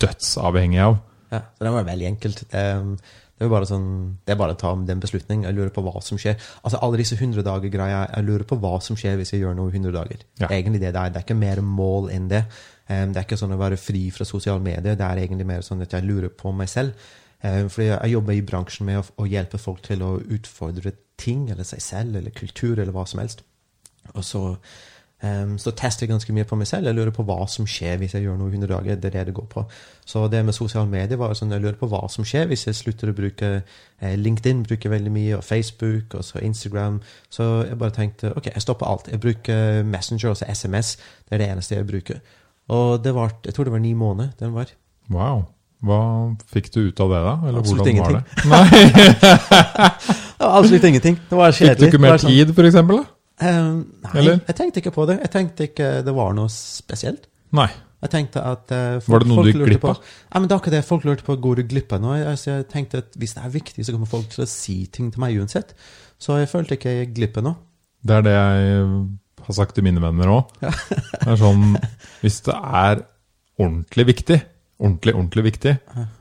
dødsavhengige 0.00 0.86
av. 0.86 0.94
Ja, 1.28 1.42
så 1.52 1.66
det 1.66 1.72
var 1.74 1.84
veldig 1.84 2.06
enkelt. 2.08 2.38
Um, 2.54 2.94
det 3.38 3.44
er 3.44 3.50
bare 3.52 3.68
sånn, 3.68 3.88
det 4.24 4.32
er 4.32 4.38
bare 4.40 4.54
å 4.56 4.58
ta 4.58 4.70
den 4.88 5.02
beslutning. 5.02 5.44
Jeg 5.44 5.54
lurer 5.54 5.70
på 5.74 5.84
hva 5.84 6.00
som 6.02 6.18
skjer. 6.18 6.38
Altså 6.64 6.80
Alle 6.82 7.02
disse 7.02 7.18
100 7.18 7.44
dager-greia, 7.46 7.98
jeg 8.14 8.26
lurer 8.26 8.46
på 8.48 8.56
hva 8.62 8.78
som 8.82 8.96
skjer 8.98 9.18
hvis 9.20 9.34
jeg 9.34 9.42
gjør 9.44 9.58
noe 9.58 9.68
i 9.68 9.76
100 9.76 9.92
dager. 9.94 10.24
Ja. 10.40 10.46
Det 10.46 10.48
er 10.48 10.56
egentlig 10.56 10.80
det 10.82 10.94
det 10.96 11.02
er. 11.02 11.12
Det 11.12 11.20
er 11.20 11.26
ikke 11.28 11.36
mer 11.38 11.60
mål 11.62 12.08
enn 12.16 12.30
det. 12.32 12.42
Um, 12.88 13.12
det 13.12 13.20
er 13.20 13.28
ikke 13.28 13.38
sånn 13.38 13.52
å 13.54 13.60
være 13.60 13.78
fri 13.78 14.06
fra 14.16 14.26
sosiale 14.26 14.64
medier. 14.64 14.96
Det 14.96 15.04
er 15.04 15.20
egentlig 15.22 15.46
mer 15.52 15.62
sånn 15.66 15.84
at 15.84 15.92
jeg 15.94 16.08
lurer 16.08 16.32
på 16.32 16.54
meg 16.56 16.72
selv. 16.72 16.96
Um, 17.44 17.68
fordi 17.68 17.90
jeg 17.92 18.14
jobber 18.16 18.34
i 18.34 18.46
bransjen 18.48 18.88
med 18.88 19.02
å, 19.02 19.04
å 19.20 19.28
hjelpe 19.28 19.60
folk 19.62 19.84
til 19.84 20.02
å 20.02 20.16
utfordre 20.24 20.96
ting, 21.18 21.48
eller 21.50 21.66
seg 21.66 21.82
selv, 21.82 22.16
eller 22.16 22.34
kultur, 22.34 22.78
eller 22.78 22.94
hva 22.94 23.04
som 23.08 23.20
helst. 23.22 23.42
Og 24.14 24.24
så, 24.24 24.42
um, 25.22 25.56
så 25.60 25.72
tester 25.76 26.06
jeg 26.06 26.12
ganske 26.12 26.32
mye 26.32 26.46
på 26.48 26.56
meg 26.56 26.68
selv. 26.70 26.88
Jeg 26.88 26.96
lurer 26.96 27.12
på 27.14 27.24
hva 27.28 27.42
som 27.50 27.66
skjer 27.68 27.98
hvis 28.00 28.14
jeg 28.16 28.24
gjør 28.24 28.38
noe 28.40 28.48
i 28.48 28.56
100 28.56 28.70
dager. 28.72 28.96
Det 28.96 29.10
er 29.10 29.16
det 29.18 29.26
det 29.28 29.34
går 29.36 29.48
på. 29.52 29.64
Så 30.06 30.24
det 30.32 30.44
med 30.44 30.56
sosiale 30.56 30.88
medier 30.90 31.20
var 31.20 31.34
sånn, 31.36 31.52
jeg 31.52 31.64
lurer 31.64 31.78
på 31.80 31.90
hva 31.90 32.04
som 32.12 32.26
skjer 32.28 32.48
hvis 32.48 32.66
jeg 32.68 32.78
slutter 32.78 33.12
å 33.12 33.16
bruke 33.18 33.52
eh, 33.58 34.16
LinkedIn, 34.16 34.64
bruker 34.68 34.94
veldig 34.94 35.14
mye, 35.14 35.36
og 35.40 35.44
Facebook, 35.44 36.16
og 36.16 36.24
så 36.24 36.42
Instagram. 36.44 37.02
Så 37.28 37.48
jeg 37.68 37.78
bare 37.82 37.96
tenkte 37.98 38.32
ok, 38.34 38.52
jeg 38.54 38.64
stopper 38.64 38.88
alt. 38.88 39.12
Jeg 39.12 39.22
bruker 39.24 39.84
Messenger, 39.84 40.32
altså 40.32 40.48
SMS. 40.48 40.96
Det 41.26 41.36
er 41.36 41.44
det 41.44 41.52
eneste 41.52 41.80
jeg 41.80 41.92
bruker. 41.92 42.24
Og 42.68 42.98
det 43.04 43.14
var, 43.16 43.38
jeg 43.44 43.54
tror 43.56 43.64
det 43.68 43.72
var 43.72 43.84
ni 43.84 43.94
måneder 43.96 44.34
den 44.40 44.54
var. 44.54 44.72
Wow. 45.10 45.46
Hva 45.78 45.98
fikk 46.50 46.72
du 46.74 46.80
ut 46.88 47.00
av 47.04 47.12
det, 47.12 47.18
da? 47.22 47.34
Eller 47.48 47.60
Absolutt 47.62 47.86
hvordan 47.86 48.00
var 48.02 48.10
ingenting. 48.10 48.24
det? 48.26 48.48
Nei, 48.50 48.68
Det 50.38 50.46
var 50.46 50.56
absolutt 50.58 50.86
ingenting. 50.88 51.18
Det 51.28 51.38
var 51.38 51.52
kjedelig. 51.54 51.74
Fikk 51.76 51.78
du 51.78 51.86
ikke 51.92 52.00
mer 52.02 52.18
sånn- 52.18 52.32
tid, 52.34 52.54
eksempel? 52.70 53.04
Um, 53.38 53.76
nei, 54.02 54.14
Eller? 54.18 54.40
jeg 54.48 54.56
tenkte 54.58 54.80
ikke 54.82 54.92
på 54.96 55.04
det. 55.06 55.20
Jeg 55.22 55.30
tenkte 55.34 55.68
ikke 55.68 55.90
det 56.06 56.14
var 56.16 56.34
noe 56.34 56.50
spesielt. 56.50 57.28
Nei. 57.54 57.68
Jeg 58.02 58.10
tenkte 58.12 58.42
at 58.46 58.70
eh, 58.74 58.98
folk, 59.02 59.10
Var 59.10 59.22
det 59.24 59.28
noe 59.30 59.44
du 59.44 59.48
gikk 59.50 59.62
glipp 59.66 59.84
av? 59.90 60.02
Nei, 60.02 60.40
men 60.42 60.48
det 60.50 60.54
er 60.54 60.60
ikke 60.62 60.74
det. 60.74 60.82
Folk 60.86 61.06
lurte 61.06 61.26
på 61.26 61.34
går 61.42 61.60
du 61.60 61.62
glipp 61.70 61.94
av 61.96 62.02
noe. 62.02 62.18
Jeg, 62.20 62.26
altså, 62.30 62.50
jeg 62.52 62.66
tenkte 62.70 63.00
at 63.02 63.16
hvis 63.18 63.34
det 63.34 63.42
er 63.46 63.54
viktig, 63.54 63.86
så 63.86 63.94
kommer 63.94 64.10
folk 64.10 64.28
til 64.34 64.44
å 64.44 64.50
si 64.50 64.76
ting 64.94 65.08
til 65.14 65.22
meg 65.22 65.38
uansett. 65.38 65.74
Så 66.22 66.38
jeg 66.38 66.50
følte 66.50 66.78
ikke 66.78 66.92
jeg 66.94 67.06
gikk 67.08 67.16
glipp 67.16 67.40
av 67.42 67.46
noe. 67.48 67.58
Det 68.06 68.14
er 68.20 68.26
det 68.26 68.34
jeg 68.36 68.92
har 69.48 69.56
sagt 69.58 69.74
til 69.78 69.86
mine 69.86 70.02
venner 70.02 70.30
òg. 70.30 70.54
Det 70.62 71.26
er 71.26 71.38
sånn 71.40 71.72
Hvis 72.22 72.38
det 72.46 72.54
er 72.54 73.02
ordentlig 73.58 74.06
viktig, 74.12 74.38
ordentlig, 74.78 75.14
ordentlig 75.14 75.44
viktig, 75.52 75.76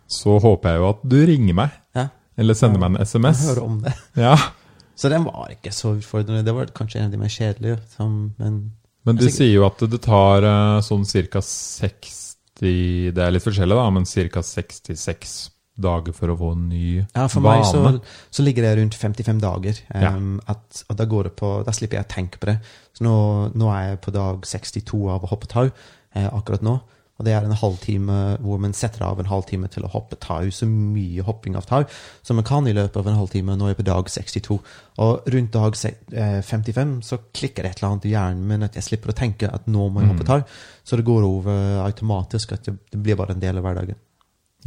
så 0.10 0.38
håper 0.44 0.74
jeg 0.74 0.82
jo 0.82 0.88
at 0.90 1.04
du 1.06 1.18
ringer 1.30 1.58
meg. 1.64 1.76
Ja, 1.98 2.08
Eller 2.38 2.58
sender 2.58 2.82
meg 2.82 2.94
en 2.94 3.02
jeg 3.02 3.10
SMS. 3.12 3.44
hører 3.50 3.64
om 3.66 3.82
det. 3.86 3.94
Ja. 4.20 4.36
Så 4.98 5.12
den 5.14 5.28
var 5.28 5.52
ikke 5.54 5.70
så 5.70 5.92
utfordrende. 5.94 6.42
Det 6.42 6.54
var 6.58 6.72
kanskje 6.74 6.98
en 6.98 7.06
av 7.06 7.12
de 7.14 7.20
mer 7.22 7.30
kjedelige. 7.30 7.76
Som, 7.94 8.34
men 8.40 8.72
Men 9.06 9.20
de 9.20 9.28
Jeg 9.28 9.30
er 9.30 9.36
sier 9.36 9.52
jo 9.54 9.66
at 9.68 9.84
det 9.92 10.00
tar 10.02 10.42
eh, 10.42 10.80
sånn 10.82 11.06
ca. 11.06 11.42
60 11.44 13.14
Det 13.14 13.22
er 13.22 13.36
litt 13.36 13.46
forskjellig, 13.46 13.78
da, 13.78 13.92
men 13.94 14.08
ca. 14.10 14.42
66 14.42 15.36
dager 15.78 16.16
for 16.18 16.34
å 16.34 16.38
få 16.40 16.52
en 16.56 16.64
ny 16.72 16.84
ja, 16.98 17.28
for 17.30 17.46
vane. 17.46 17.62
meg 17.62 17.68
så, 17.70 18.14
så 18.34 18.42
ligger 18.42 18.66
det 18.66 18.72
rundt 18.80 18.98
55 18.98 19.42
dager. 19.44 19.82
Ja. 19.94 20.16
Um, 20.16 20.40
at, 20.50 20.82
og 20.90 20.98
da, 20.98 21.06
på, 21.30 21.52
da 21.68 21.76
slipper 21.76 22.00
jeg 22.00 22.08
å 22.08 22.14
tenke 22.16 22.42
på 22.42 22.50
det. 22.50 22.58
Så 22.98 23.06
nå, 23.06 23.14
nå 23.54 23.70
er 23.76 23.92
jeg 23.92 24.00
på 24.02 24.14
dag 24.16 24.42
62 24.50 25.04
av 25.14 25.22
å 25.28 25.30
hoppe 25.30 25.50
tau 25.52 25.68
eh, 25.68 26.26
akkurat 26.32 26.66
nå. 26.66 26.80
Og 27.18 27.26
det 27.26 27.34
er 27.34 27.46
en 27.46 27.58
halvtime 27.58 28.16
hvor 28.46 28.60
man 28.62 28.76
setter 28.78 29.06
av 29.08 29.20
en 29.20 29.30
halvtime 29.30 29.70
til 29.74 29.88
å 29.88 29.92
hoppe 29.94 30.20
tau. 30.22 30.52
Så 30.54 30.68
mye 30.70 31.26
hopping 31.26 31.58
av 31.58 31.66
tau 31.70 31.86
som 32.26 32.38
man 32.38 32.46
kan 32.48 32.68
i 32.70 32.76
løpet 32.78 33.00
av 33.02 33.10
en 33.10 33.18
halvtime. 33.18 33.58
Nå 33.58 33.68
er 33.68 33.74
jeg 33.74 33.82
på 33.82 33.88
dag 33.90 34.12
62. 34.14 34.60
Og 35.06 35.32
rundt 35.34 35.54
dag 35.56 35.80
eh, 36.14 36.40
55 36.46 36.98
så 37.08 37.22
klikker 37.26 37.66
det 37.66 37.74
et 37.74 37.82
eller 37.82 37.94
annet 37.94 38.10
i 38.10 38.14
hjernen 38.14 38.50
min 38.50 38.68
at 38.68 38.78
jeg 38.78 38.86
slipper 38.86 39.14
å 39.14 39.18
tenke 39.18 39.50
at 39.50 39.66
nå 39.72 39.90
må 39.90 40.04
jeg 40.04 40.14
hoppe 40.14 40.28
tau. 40.30 40.44
Så 40.86 41.00
det 41.00 41.08
går 41.08 41.26
over 41.26 41.82
automatisk 41.88 42.54
at 42.58 42.70
det, 42.70 42.78
blir 43.02 43.18
bare 43.18 43.34
en 43.34 43.42
del 43.42 43.58
av 43.58 43.66
hverdagen. 43.66 43.98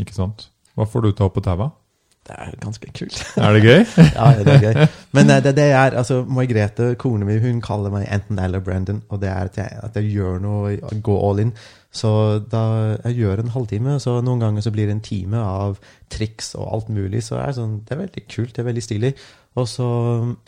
Ikke 0.03 0.17
sant? 0.17 0.49
Hva 0.75 0.89
får 0.89 1.07
du 1.07 1.13
til 1.13 1.23
å 1.23 1.31
hoppe 1.31 1.45
tau 1.45 1.59
av? 1.59 1.77
det 2.31 2.37
er 2.37 2.57
ganske 2.63 2.91
kult. 2.95 3.19
Er 3.37 3.57
det 3.57 3.63
gøy? 3.65 3.85
ja, 4.17 4.27
det 4.39 4.55
er 4.55 4.65
gøy. 4.65 4.87
Men 5.17 5.31
eh, 5.33 5.43
det, 5.45 5.55
det 5.57 5.67
er, 5.73 5.97
altså, 5.99 6.21
Margrethe, 6.29 6.95
kona 7.01 7.27
mi, 7.27 7.39
hun 7.43 7.61
kaller 7.65 7.93
meg 7.93 8.07
enten 8.13 8.39
eller 8.39 8.63
Brandon. 8.65 9.03
Og 9.09 9.23
det 9.23 9.31
er 9.33 9.51
at 9.51 9.59
jeg, 9.59 9.79
at 9.89 9.97
jeg 9.99 10.13
gjør 10.15 10.41
noe, 10.45 10.77
går 11.03 11.23
all 11.29 11.43
in. 11.47 11.55
Så 11.91 12.11
da 12.53 12.63
jeg 13.03 13.19
gjør 13.19 13.43
en 13.43 13.51
halvtime, 13.51 13.97
så 14.03 14.21
noen 14.23 14.43
ganger 14.45 14.63
så 14.63 14.71
blir 14.71 14.87
det 14.87 14.95
en 14.95 15.03
time 15.03 15.43
av 15.43 15.81
triks 16.13 16.53
og 16.55 16.69
alt 16.77 16.91
mulig. 16.95 17.25
Så 17.27 17.39
er 17.41 17.51
det, 17.51 17.57
sånn, 17.59 17.81
det 17.87 17.97
er 17.97 18.03
veldig 18.05 18.25
kult, 18.31 18.53
det 18.55 18.63
er 18.63 18.69
veldig 18.69 18.85
stilig. 18.87 19.13
Og 19.59 19.67
så 19.67 19.89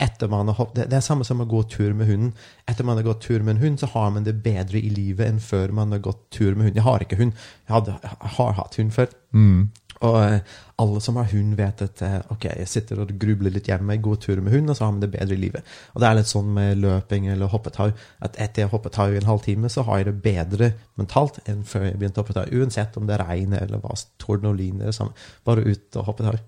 etter 0.01 0.31
man 0.31 0.47
har 0.47 0.55
hoppet, 0.55 0.77
det, 0.77 0.87
det 0.93 1.01
er 1.01 1.03
samme 1.03 1.27
som 1.27 1.43
å 1.43 1.49
gå 1.49 1.65
tur 1.71 1.91
med 1.99 2.07
hunden. 2.07 2.31
Etter 2.71 2.87
man 2.87 2.99
har 2.99 3.07
gått 3.09 3.25
tur 3.27 3.43
med 3.43 3.57
en 3.57 3.63
hund, 3.65 3.81
så 3.81 3.91
har 3.91 4.13
man 4.15 4.23
det 4.23 4.37
bedre 4.45 4.79
i 4.79 4.91
livet 4.93 5.27
enn 5.27 5.43
før 5.43 5.75
man 5.75 5.91
har 5.91 6.03
gått 6.05 6.23
tur 6.31 6.55
med 6.55 6.69
hund. 6.69 6.79
Jeg 6.79 6.87
har 6.87 7.03
ikke 7.03 7.19
hund. 7.19 7.35
Jeg, 7.67 7.73
hadde, 7.75 7.97
jeg 8.07 8.35
har 8.37 8.55
hatt 8.61 8.79
hund 8.79 8.95
før. 8.95 9.11
Mm. 9.35 9.65
Og 10.03 10.17
eh, 10.21 10.39
alle 10.81 11.01
som 11.01 11.17
har 11.19 11.29
hund, 11.29 11.53
vet 11.57 11.81
at 11.85 12.01
eh, 12.05 12.15
ok, 12.33 12.47
jeg 12.49 12.69
sitter 12.69 13.01
og 13.03 13.11
grubler 13.21 13.53
litt 13.53 13.67
hjemme, 13.69 13.97
går 14.01 14.15
tur 14.23 14.41
med 14.41 14.55
hund, 14.55 14.71
og 14.71 14.77
så 14.77 14.85
har 14.87 14.93
man 14.95 15.03
det 15.03 15.11
bedre 15.13 15.35
i 15.35 15.41
livet. 15.41 15.73
Og 15.93 16.01
det 16.01 16.09
er 16.09 16.17
litt 16.17 16.31
sånn 16.31 16.49
med 16.55 16.81
løping 16.81 17.27
eller 17.33 17.51
hoppetau, 17.51 17.91
at 18.25 18.39
etter 18.41 18.63
jeg 18.63 18.69
har 18.69 18.73
hoppet 18.73 18.95
tau 18.97 19.13
i 19.13 19.19
en 19.19 19.29
halvtime, 19.29 19.69
så 19.69 19.85
har 19.87 20.01
jeg 20.01 20.09
det 20.09 20.15
bedre 20.25 20.71
mentalt 20.99 21.39
enn 21.49 21.61
før 21.67 21.87
jeg 21.89 21.99
begynte 21.99 22.21
å 22.21 22.25
hoppe 22.25 22.37
tau. 22.39 22.49
Uansett 22.57 22.97
om 22.97 23.05
det 23.09 23.19
regner 23.21 23.67
eller 23.67 23.83
hva, 23.83 23.93
torden 24.21 24.49
og 24.49 24.57
lyn, 24.57 24.81
er. 24.81 25.13
Bare 25.45 25.67
ut 25.67 26.01
og 26.01 26.09
hoppe 26.09 26.25
tau. 26.25 26.41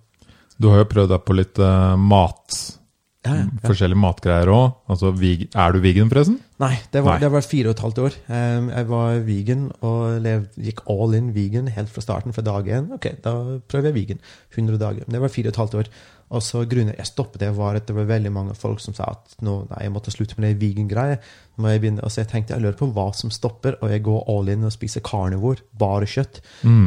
Du 0.57 0.71
har 0.71 0.81
jo 0.81 0.89
prøvd 0.89 1.11
deg 1.11 1.23
på 1.27 1.35
litt 1.35 1.61
uh, 1.61 1.93
mat. 1.99 2.59
Ja. 3.25 3.45
Forskjellige 3.65 3.99
matgreier 3.99 4.51
òg. 4.53 4.75
Altså, 4.91 5.11
er 5.11 5.73
du 5.73 5.79
vegan, 5.83 6.09
forresten? 6.11 6.39
Nei, 6.61 6.71
det 6.93 7.01
var, 7.03 7.17
Nei. 7.17 7.23
det 7.25 7.31
var 7.33 7.43
fire 7.43 7.71
og 7.71 7.75
et 7.75 7.83
halvt 7.83 8.01
år. 8.05 8.17
Um, 8.29 8.69
jeg 8.71 8.87
var 8.87 9.17
vegan 9.27 9.63
og 9.83 10.27
gikk 10.67 10.83
all 10.91 11.17
in 11.17 11.33
vegan 11.35 11.67
helt 11.75 11.91
fra 11.91 12.03
starten, 12.05 12.35
fra 12.35 12.45
dag 12.45 12.69
én. 12.77 12.91
Ok, 12.95 13.09
da 13.25 13.33
prøver 13.67 13.91
jeg 13.91 13.97
vegan. 13.97 14.21
100 14.55 14.79
dager. 14.79 15.03
Men 15.07 15.17
det 15.17 15.23
var 15.25 15.33
fire 15.33 15.51
og 15.51 15.55
et 15.55 15.61
halvt 15.63 15.79
år. 15.81 15.91
Og 16.33 16.41
så 16.41 16.63
grunnen 16.67 16.95
jeg 16.97 17.05
stoppet 17.05 17.39
det, 17.43 17.51
var 17.55 17.75
at 17.77 17.85
det 17.85 17.93
var 17.95 18.07
veldig 18.09 18.31
mange 18.33 18.55
folk 18.57 18.79
som 18.81 18.93
sa 18.97 19.03
at 19.11 19.35
nå, 19.45 19.67
nei, 19.69 19.83
jeg 19.85 19.91
måtte 19.93 20.11
slutte 20.11 20.39
med 20.39 20.47
det 20.49 20.57
vegan-greie. 20.63 21.19
Nå 21.55 21.61
må 21.63 21.69
jeg 21.69 21.81
begynne- 21.83 22.03
Og 22.03 22.09
så 22.11 22.23
jeg 22.23 22.27
tenkte 22.31 22.55
jeg 22.55 22.61
lurer 22.63 22.77
på 22.79 22.87
hva 22.91 23.13
som 23.15 23.29
stopper, 23.29 23.77
og 23.81 23.89
jeg 23.93 24.01
går 24.03 24.23
all 24.27 24.49
in 24.49 24.63
og 24.65 24.71
spiser 24.73 25.01
carnivore. 25.05 25.61
Bare 25.77 26.05
kjøtt. 26.09 26.41
Um, 26.63 26.81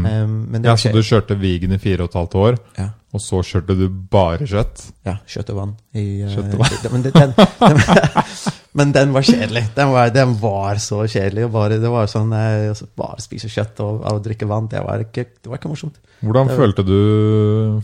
men 0.50 0.62
det 0.62 0.64
Ja, 0.68 0.74
Så 0.76 0.92
du 0.92 0.98
kjørte 1.02 1.38
vegan 1.38 1.72
i 1.72 1.78
fire 1.78 2.02
og 2.02 2.10
et 2.10 2.14
halvt 2.18 2.34
år, 2.34 2.58
ja. 2.78 2.88
og 3.14 3.20
så 3.20 3.40
kjørte 3.46 3.78
du 3.78 3.88
bare 3.88 4.38
kjøtt? 4.44 4.90
Ja, 5.06 5.16
kjøtt 5.26 5.50
og 5.50 5.56
vann. 5.56 5.76
I, 5.94 6.22
eh, 6.22 6.34
Kjøtt 6.34 6.54
og 6.54 6.58
vann. 6.58 6.82
det- 6.82 6.92
Men, 6.92 7.02
det- 7.02 7.14
den, 7.14 7.32
den, 7.32 8.57
men 8.76 8.92
den 8.92 9.14
var 9.14 9.24
kjedelig. 9.24 9.64
Den 9.76 9.92
var, 9.94 10.10
den 10.12 10.34
var 10.40 10.80
så 10.82 11.00
kjedelig. 11.08 11.48
Bare, 11.54 11.78
det 11.80 11.90
var 11.92 12.08
sånn 12.10 12.32
eh, 12.36 12.68
altså, 12.72 12.88
Bare 12.98 13.22
spise 13.24 13.50
kjøtt 13.52 13.80
og, 13.84 14.02
og 14.10 14.22
drikke 14.24 14.48
vann. 14.50 14.68
Det 14.70 14.82
var 14.84 15.04
ikke, 15.06 15.24
det 15.40 15.50
var 15.50 15.60
ikke 15.60 15.72
morsomt. 15.72 15.98
Hvordan 16.20 16.50
var, 16.50 16.60
følte 16.60 16.84
du 16.86 16.98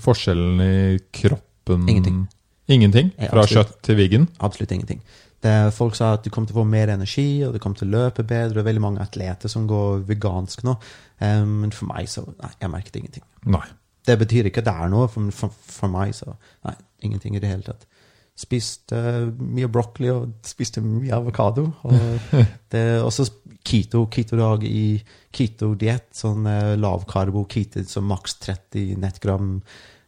forskjellen 0.04 0.64
i 0.64 0.74
kroppen? 1.14 1.86
Ingenting. 1.88 2.24
Ingenting? 2.68 3.12
Fra 3.16 3.44
absolutt. 3.44 3.54
kjøtt 3.54 3.78
til 3.86 3.98
vegan? 4.00 4.26
Absolutt 4.44 4.74
ingenting. 4.76 5.00
Det, 5.44 5.54
folk 5.76 5.96
sa 5.96 6.14
at 6.16 6.24
du 6.24 6.30
kom 6.32 6.46
til 6.48 6.56
å 6.56 6.62
få 6.62 6.66
mer 6.68 6.92
energi, 6.94 7.28
og 7.44 7.52
du 7.52 7.60
kom 7.60 7.74
til 7.76 7.90
å 7.90 7.98
løpe 7.98 8.24
bedre. 8.24 8.56
Det 8.56 8.62
er 8.62 8.68
veldig 8.70 8.84
mange 8.84 9.04
atleter 9.04 9.52
som 9.52 9.66
går 9.68 10.04
vegansk 10.08 10.64
nå. 10.64 10.76
Eh, 11.20 11.42
men 11.48 11.72
for 11.74 11.90
meg 11.90 12.08
så 12.12 12.26
Nei, 12.28 12.52
jeg 12.60 12.72
merket 12.72 13.00
ingenting. 13.00 13.26
Nei. 13.52 13.66
Det 14.04 14.18
betyr 14.20 14.50
ikke 14.50 14.64
det 14.64 14.72
er 14.72 14.92
noe. 14.92 15.08
For, 15.12 15.32
for, 15.32 15.52
for 15.78 15.92
meg 15.92 16.12
så 16.16 16.36
Nei, 16.64 16.76
ingenting 17.04 17.36
i 17.36 17.42
det 17.42 17.52
hele 17.52 17.66
tatt. 17.66 17.88
Spiste 18.34 18.98
mye 19.38 19.68
broccoli 19.70 20.10
og 20.10 20.46
spiste 20.46 20.82
mye 20.82 21.14
avokado. 21.14 21.68
Og 21.86 22.30
det 22.74 22.84
også 23.00 23.28
keto. 23.64 24.04
Keto-dag 24.12 24.66
i 24.68 25.00
keto-diett. 25.34 26.10
Sånn 26.16 26.48
eh, 26.50 26.74
lavkarbo 26.80 27.46
keto, 27.50 27.84
så 27.88 28.02
maks 28.04 28.38
30 28.44 28.96
nettgram 29.02 29.58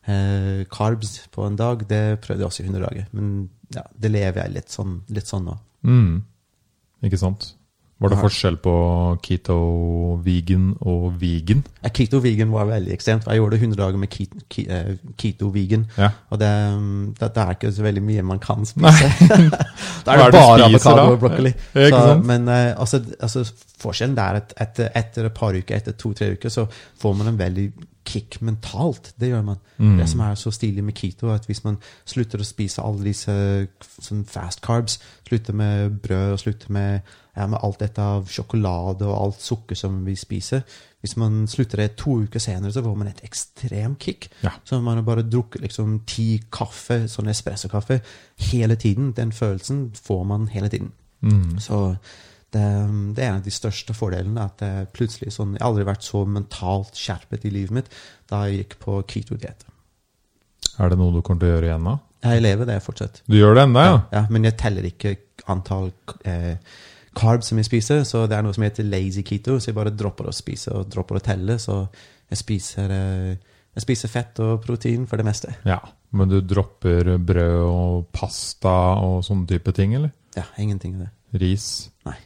eh, 0.06 0.64
carbs 0.73 1.18
på 1.33 1.47
en 1.47 1.59
dag. 1.59 1.87
Det 1.88 2.21
prøvde 2.25 2.45
jeg 2.45 2.50
også 2.50 2.64
i 2.64 2.71
100 2.71 2.87
dager. 2.88 3.12
Men 3.16 3.37
ja, 3.75 3.87
det 3.95 4.12
lever 4.14 4.42
jeg 4.45 4.56
litt 4.59 4.75
sånn, 4.75 5.00
litt 5.12 5.30
sånn 5.30 5.47
nå. 5.50 5.56
Mm. 5.87 6.16
Ikke 7.06 7.21
sant? 7.21 7.52
Var 7.96 8.12
det 8.12 8.16
forskjell 8.20 8.58
på 8.60 8.72
keto, 9.24 9.54
vegan 10.24 10.66
og 10.84 11.14
vegan? 11.20 11.62
Ja, 11.80 11.88
Keto-vegan 11.96 12.50
var 12.52 12.68
veldig 12.68 12.92
ekstremt. 12.92 13.24
Jeg 13.24 13.40
gjorde 13.40 13.56
100 13.56 13.78
dager 13.78 13.96
med 14.02 14.18
eh, 14.66 14.90
keto-vegan. 15.16 15.86
Ja. 15.96 16.10
Og 16.28 16.40
det, 16.42 16.50
mm, 16.76 17.14
det, 17.16 17.30
det 17.34 17.42
er 17.42 17.54
ikke 17.56 17.72
så 17.72 17.86
veldig 17.86 18.02
mye 18.04 18.26
man 18.28 18.42
kan 18.42 18.66
spise. 18.68 19.08
da 20.04 20.12
er 20.12 20.26
det 20.26 20.36
bare 20.36 20.68
avokado 20.68 21.06
og 21.14 21.18
broccoli. 21.24 21.54
Ja, 21.86 21.88
Så, 21.88 22.20
men 22.20 22.48
eh, 22.52 22.74
altså, 22.76 23.00
altså, 23.20 23.46
forskjellen 23.80 24.18
er 24.18 24.42
at 24.42 24.52
etter, 24.60 24.92
etter 24.94 25.30
et 25.30 25.38
par 25.40 25.56
uker, 25.56 25.76
etter 25.76 25.96
to-tre 25.96 26.34
uker, 26.36 26.52
så 26.52 26.66
får 27.00 27.16
man 27.16 27.32
en 27.32 27.40
veldig 27.40 27.70
kick 28.16 28.40
mentalt. 28.40 29.12
Det 29.20 29.28
gjør 29.30 29.44
man. 29.44 29.61
Mm. 29.76 29.99
Det 30.00 30.08
som 30.08 30.23
er 30.25 30.35
så 30.40 30.52
stilig 30.54 30.85
med 30.85 30.96
keto, 30.96 31.28
er 31.28 31.40
at 31.40 31.46
hvis 31.49 31.62
man 31.64 31.78
slutter 32.08 32.40
å 32.40 32.49
spise 32.49 32.85
alle 32.85 33.04
disse 33.11 33.37
sånn 34.00 34.25
fast 34.28 34.62
carbs, 34.64 34.99
slutter 35.28 35.56
med 35.56 36.00
brød 36.04 36.35
og 36.35 36.42
slutter 36.42 36.73
med, 36.73 37.14
ja, 37.37 37.46
med 37.46 37.61
alt 37.61 37.80
dette 37.85 38.02
av 38.02 38.28
sjokolade 38.32 39.06
og 39.06 39.16
alt 39.16 39.44
sukker 39.44 39.76
som 39.76 39.99
vi 40.06 40.14
spiser 40.16 40.62
Hvis 41.04 41.16
man 41.20 41.44
slutter 41.46 41.82
det 41.82 41.96
to 42.00 42.16
uker 42.25 42.42
senere, 42.42 42.73
så 42.73 42.82
får 42.82 42.96
man 42.99 43.11
et 43.12 43.20
ekstremt 43.23 44.00
kick. 44.02 44.30
Ja. 44.42 44.56
Så 44.64 44.80
man 44.82 44.99
har 44.99 45.06
bare 45.06 45.23
drukket 45.23 45.62
liksom 45.62 46.00
ti 46.08 46.40
kaffe, 46.50 47.04
sånn 47.08 47.30
espresso-kaffe, 47.30 48.00
hele 48.50 48.75
tiden. 48.75 49.12
Den 49.14 49.30
følelsen 49.32 49.92
får 49.94 50.25
man 50.26 50.49
hele 50.50 50.73
tiden. 50.73 50.90
Mm. 51.23 51.61
Så 51.62 51.96
det, 52.56 52.64
det 53.16 53.22
er 53.25 53.30
en 53.30 53.38
av 53.42 53.46
de 53.46 53.54
største 53.54 53.94
fordelene. 53.96 54.48
At 54.48 54.64
Jeg 54.64 54.90
plutselig 54.96 55.34
sånn, 55.36 55.54
Jeg 55.56 55.62
har 55.62 55.70
aldri 55.70 55.86
vært 55.88 56.08
så 56.08 56.25
mentalt 56.25 56.98
skjerpet 56.98 57.46
i 57.46 57.54
livet 57.54 57.78
mitt 57.82 57.94
da 58.30 58.46
jeg 58.46 58.64
gikk 58.64 58.78
på 58.82 58.98
keto-diett. 59.06 59.66
Er 60.82 60.90
det 60.92 60.98
noe 61.00 61.14
du 61.14 61.22
kommer 61.25 61.44
til 61.44 61.52
å 61.52 61.54
gjøre 61.56 61.70
igjen 61.70 61.88
da? 61.88 61.96
Jeg 62.26 62.42
lever 62.42 62.68
det 62.68 62.80
fortsatt. 62.82 63.22
Du 63.28 63.36
gjør 63.38 63.54
det 63.56 63.64
ennå, 63.68 63.82
ja? 63.86 63.96
Ja, 64.12 64.22
men 64.32 64.46
jeg 64.48 64.56
teller 64.58 64.86
ikke 64.88 65.14
antall 65.52 65.92
eh, 66.26 66.56
carbs 67.16 67.50
som 67.52 67.60
jeg 67.60 67.68
spiser. 67.68 68.02
Så 68.08 68.25
det 68.28 68.38
er 68.38 68.46
noe 68.46 68.56
som 68.56 68.64
heter 68.66 68.88
lazy 68.88 69.25
keto, 69.26 69.58
så 69.60 69.70
jeg 69.70 69.78
bare 69.78 69.94
dropper 69.94 70.30
å 70.30 70.34
spise 70.34 70.75
og 70.75 70.88
dropper 70.92 71.20
å 71.20 71.25
telle. 71.25 71.58
Så 71.62 71.78
jeg 72.32 72.40
spiser, 72.40 72.92
eh, 72.96 73.54
jeg 73.76 73.86
spiser 73.86 74.12
fett 74.12 74.42
og 74.44 74.58
protein 74.64 75.06
for 75.08 75.20
det 75.20 75.28
meste. 75.28 75.54
Ja. 75.68 75.80
Men 76.16 76.30
du 76.30 76.38
dropper 76.40 77.16
brød 77.18 77.62
og 77.66 78.06
pasta 78.14 78.76
og 79.04 79.20
sånne 79.26 79.48
type 79.50 79.75
ting, 79.76 79.96
eller? 79.98 80.12
Ja, 80.36 80.46
ingenting 80.60 80.96
av 80.96 81.06
det. 81.06 81.12
Ris? 81.42 81.90
Nei. 82.06 82.16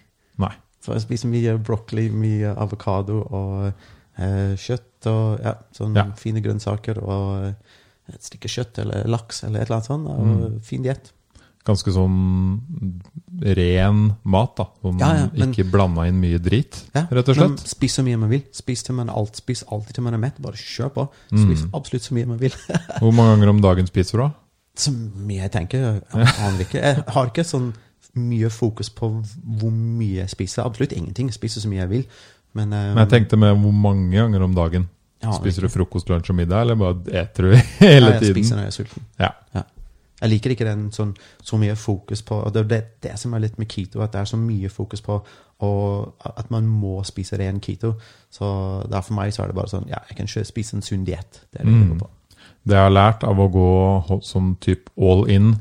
Nei. 0.40 0.52
Så 0.80 0.94
jeg 0.96 1.02
spiser 1.04 1.28
mye 1.28 1.58
broccoli, 1.60 2.08
mye 2.10 2.54
avokado 2.56 3.20
og 3.28 3.66
eh, 4.18 4.56
kjøtt 4.56 5.06
og 5.12 5.40
ja, 5.44 5.54
sånne 5.76 5.96
Ja. 5.96 6.06
fine 6.16 6.40
grønnsaker 6.44 6.98
og 7.02 7.44
eh, 7.44 7.54
et 8.14 8.24
stykke 8.26 8.48
kjøtt 8.50 8.78
eller 8.82 9.04
laks 9.06 9.44
eller 9.44 9.60
et 9.60 9.68
eller 9.68 9.76
annet 9.80 9.90
sånt. 9.92 10.08
Og 10.08 10.26
Mm. 10.26 10.60
fin 10.66 10.82
diett. 10.82 11.12
Ganske 11.68 11.92
sånn 11.92 12.60
ren 13.42 14.14
mat, 14.24 14.54
da. 14.56 14.64
Som 14.82 14.98
Ja, 14.98 15.12
ja, 15.14 15.28
men- 15.36 15.52
ikke 15.52 15.70
blanda 15.70 16.06
inn 16.08 16.20
mye 16.20 16.38
drit, 16.40 16.84
rett 16.94 17.28
og 17.28 17.36
slett. 17.36 17.58
spis 17.68 17.94
så 17.98 18.02
mye 18.04 18.18
man 18.18 18.30
vil. 18.30 18.42
Spis 18.52 18.82
til 18.82 18.94
man 18.94 19.08
alt, 19.10 19.36
spis 19.36 19.62
alltid 19.70 19.94
til 19.94 20.02
man 20.04 20.14
er 20.14 20.18
mett. 20.18 20.40
Bare 20.40 20.54
kjør 20.56 20.90
på. 20.92 21.08
Mm. 21.30 21.44
Spis 21.44 21.66
absolutt 21.74 22.02
så 22.02 22.12
mye 22.14 22.26
man 22.26 22.38
vil. 22.38 22.50
Hvor 23.00 23.12
mange 23.12 23.36
ganger 23.36 23.48
om 23.50 23.60
dagen 23.60 23.86
spiser 23.86 24.12
du, 24.12 24.18
da? 24.24 24.30
Så 24.76 24.90
mye 24.92 25.42
jeg 25.42 25.52
tenker. 25.52 26.02
Jeg 26.14 26.26
aner 26.40 26.60
ikke. 26.64 26.80
Jeg 26.80 27.04
har 27.08 27.26
ikke 27.26 27.44
sånn 27.44 27.74
mye 28.14 28.48
fokus 28.50 28.90
på 28.90 29.08
hvor 29.60 29.70
mye 29.72 30.20
jeg 30.22 30.30
spiser. 30.30 30.64
Absolutt 30.66 30.92
ingenting. 30.92 31.28
Jeg 31.30 31.34
spiser 31.38 31.60
så 31.60 31.68
mye 31.68 31.82
jeg 31.84 31.90
vil. 31.90 32.06
Men, 32.54 32.72
um, 32.72 32.94
Men 32.94 33.04
jeg 33.04 33.08
tenkte 33.14 33.36
med 33.38 33.54
hvor 33.62 33.72
mange 33.72 34.10
ganger 34.16 34.42
om 34.42 34.54
dagen? 34.54 34.88
ja, 35.22 35.32
Spiser 35.36 35.62
du 35.62 35.68
frokost, 35.68 36.08
lunsj 36.08 36.30
og 36.32 36.36
middag, 36.38 36.62
eller 36.64 36.74
bare 36.80 36.96
eter 37.22 37.42
du 37.42 37.50
hele 37.84 38.06
ja, 38.06 38.12
jeg 38.16 38.20
tiden? 38.22 38.34
spiser 38.34 38.56
når 38.56 38.62
jeg 38.62 38.72
er 38.72 38.78
sulten. 38.78 39.02
Ja. 39.20 39.30
Jeg 40.20 40.28
liker 40.34 40.52
ikke 40.52 40.66
den 40.68 40.90
sånn, 40.92 41.14
så 41.40 41.56
mye 41.56 41.72
fokus 41.80 42.20
på 42.28 42.36
og 42.44 42.50
Det 42.52 42.60
er 42.60 42.66
det, 42.68 42.80
det 43.06 43.12
som 43.18 43.32
er 43.32 43.40
litt 43.40 43.54
med 43.58 43.68
keto, 43.72 44.02
at 44.04 44.12
det 44.12 44.20
er 44.20 44.28
så 44.28 44.36
mye 44.36 44.68
fokus 44.68 45.00
på 45.00 45.14
og 45.64 46.24
at 46.24 46.50
man 46.52 46.66
må 46.68 47.02
spise 47.04 47.36
ren 47.40 47.60
keto. 47.60 47.94
Så 48.32 48.46
der 48.88 49.00
for 49.04 49.14
meg 49.16 49.32
så 49.32 49.42
er 49.44 49.48
det 49.52 49.56
bare 49.56 49.68
sånn 49.72 49.88
Ja, 49.88 50.00
jeg 50.08 50.16
kan 50.18 50.28
ikke 50.28 50.44
spise 50.48 50.76
en 50.76 50.82
sunn 50.84 51.04
diett. 51.08 51.40
Det 51.52 51.64
Mm. 51.64 52.00
Det 52.64 52.74
jeg 52.76 52.82
har 52.84 52.90
lært 52.92 53.24
av 53.24 53.38
å 53.40 53.48
gå 53.48 54.20
sånn 54.22 54.56
type 54.60 54.90
all 55.00 55.24
in, 55.32 55.54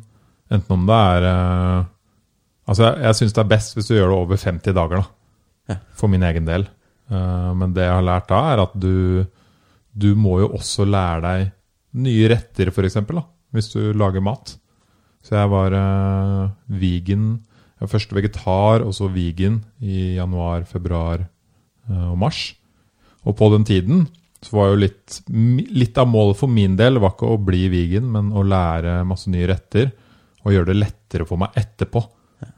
enten 0.52 0.72
om 0.76 0.86
det 0.88 0.96
er 0.96 1.24
eh, 1.30 1.86
Altså, 2.70 2.86
jeg, 2.86 3.02
jeg 3.08 3.18
syns 3.18 3.36
det 3.36 3.42
er 3.44 3.54
best 3.56 3.78
hvis 3.78 3.90
du 3.90 3.96
gjør 3.96 4.12
det 4.12 4.20
over 4.20 4.42
50 4.44 4.76
dager, 4.78 5.02
da. 5.02 5.16
Ja. 5.70 5.78
For 5.98 6.12
min 6.12 6.26
egen 6.26 6.48
del. 6.48 6.68
Uh, 7.10 7.52
men 7.58 7.74
det 7.74 7.86
jeg 7.88 7.96
har 7.96 8.06
lært 8.06 8.30
da, 8.30 8.40
er 8.54 8.64
at 8.68 8.76
du 8.78 9.26
Du 10.00 10.14
må 10.16 10.38
jo 10.44 10.52
også 10.54 10.86
lære 10.86 11.22
deg 11.24 11.48
nye 12.00 12.28
retter, 12.30 12.70
for 12.72 12.86
eksempel, 12.86 13.20
da. 13.20 13.26
Hvis 13.56 13.72
du 13.74 13.94
lager 13.98 14.22
mat. 14.22 14.54
Så 15.26 15.36
jeg 15.36 15.50
var 15.52 15.74
uh, 15.74 16.52
vegan 16.70 17.40
Jeg 17.42 17.82
var 17.82 17.92
først 17.96 18.14
vegetar, 18.14 18.86
og 18.86 18.94
så 18.94 19.10
vegan 19.10 19.64
i 19.82 20.16
januar, 20.20 20.68
februar 20.70 21.26
uh, 21.90 22.12
og 22.12 22.18
mars. 22.22 22.54
Og 23.26 23.36
på 23.36 23.50
den 23.56 23.66
tiden 23.66 24.08
så 24.46 24.56
var 24.56 24.70
jo 24.70 24.80
litt, 24.86 25.18
litt 25.28 25.98
av 26.00 26.08
målet 26.08 26.38
for 26.40 26.48
min 26.52 26.78
del 26.80 27.02
var 27.02 27.12
ikke 27.12 27.34
å 27.34 27.42
bli 27.44 27.66
vegan, 27.72 28.06
men 28.08 28.30
å 28.32 28.46
lære 28.46 29.02
masse 29.08 29.32
nye 29.32 29.50
retter. 29.50 29.90
Og 30.46 30.54
gjøre 30.54 30.72
det 30.72 30.80
lettere 30.80 31.28
for 31.28 31.42
meg 31.42 31.58
etterpå. 31.60 32.06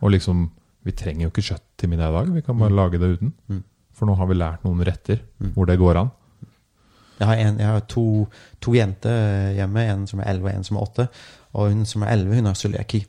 Og 0.02 0.12
liksom 0.12 0.50
Vi 0.84 0.92
trenger 0.98 1.28
jo 1.28 1.30
ikke 1.30 1.44
kjøtt 1.46 1.66
til 1.78 1.90
middag 1.92 2.10
i 2.10 2.14
dag, 2.16 2.30
vi 2.34 2.42
kan 2.42 2.58
bare 2.58 2.74
lage 2.74 2.98
det 2.98 3.10
uten. 3.18 3.34
Mm. 3.48 3.64
For 3.94 4.10
nå 4.10 4.16
har 4.18 4.26
vi 4.32 4.34
lært 4.34 4.64
noen 4.66 4.80
retter 4.88 5.20
Mm. 5.40 5.52
hvor 5.54 5.66
det 5.70 5.78
går 5.78 6.00
an. 6.00 6.10
Jeg 7.20 7.28
har, 7.28 7.36
en, 7.36 7.60
jeg 7.60 7.68
har 7.68 7.80
to, 7.86 8.28
to 8.60 8.74
jenter 8.74 9.52
hjemme, 9.54 9.84
en 9.92 10.08
som 10.08 10.20
er 10.20 10.32
11 10.32 10.42
og 10.48 10.56
en 10.56 10.64
som 10.64 10.78
er 10.78 10.82
8. 10.82 11.08
Og 11.54 11.70
hun 11.70 11.86
som 11.86 12.02
er 12.02 12.16
11, 12.16 12.36
hun 12.36 12.46
har 12.50 12.56
cøliaki. 12.58 13.06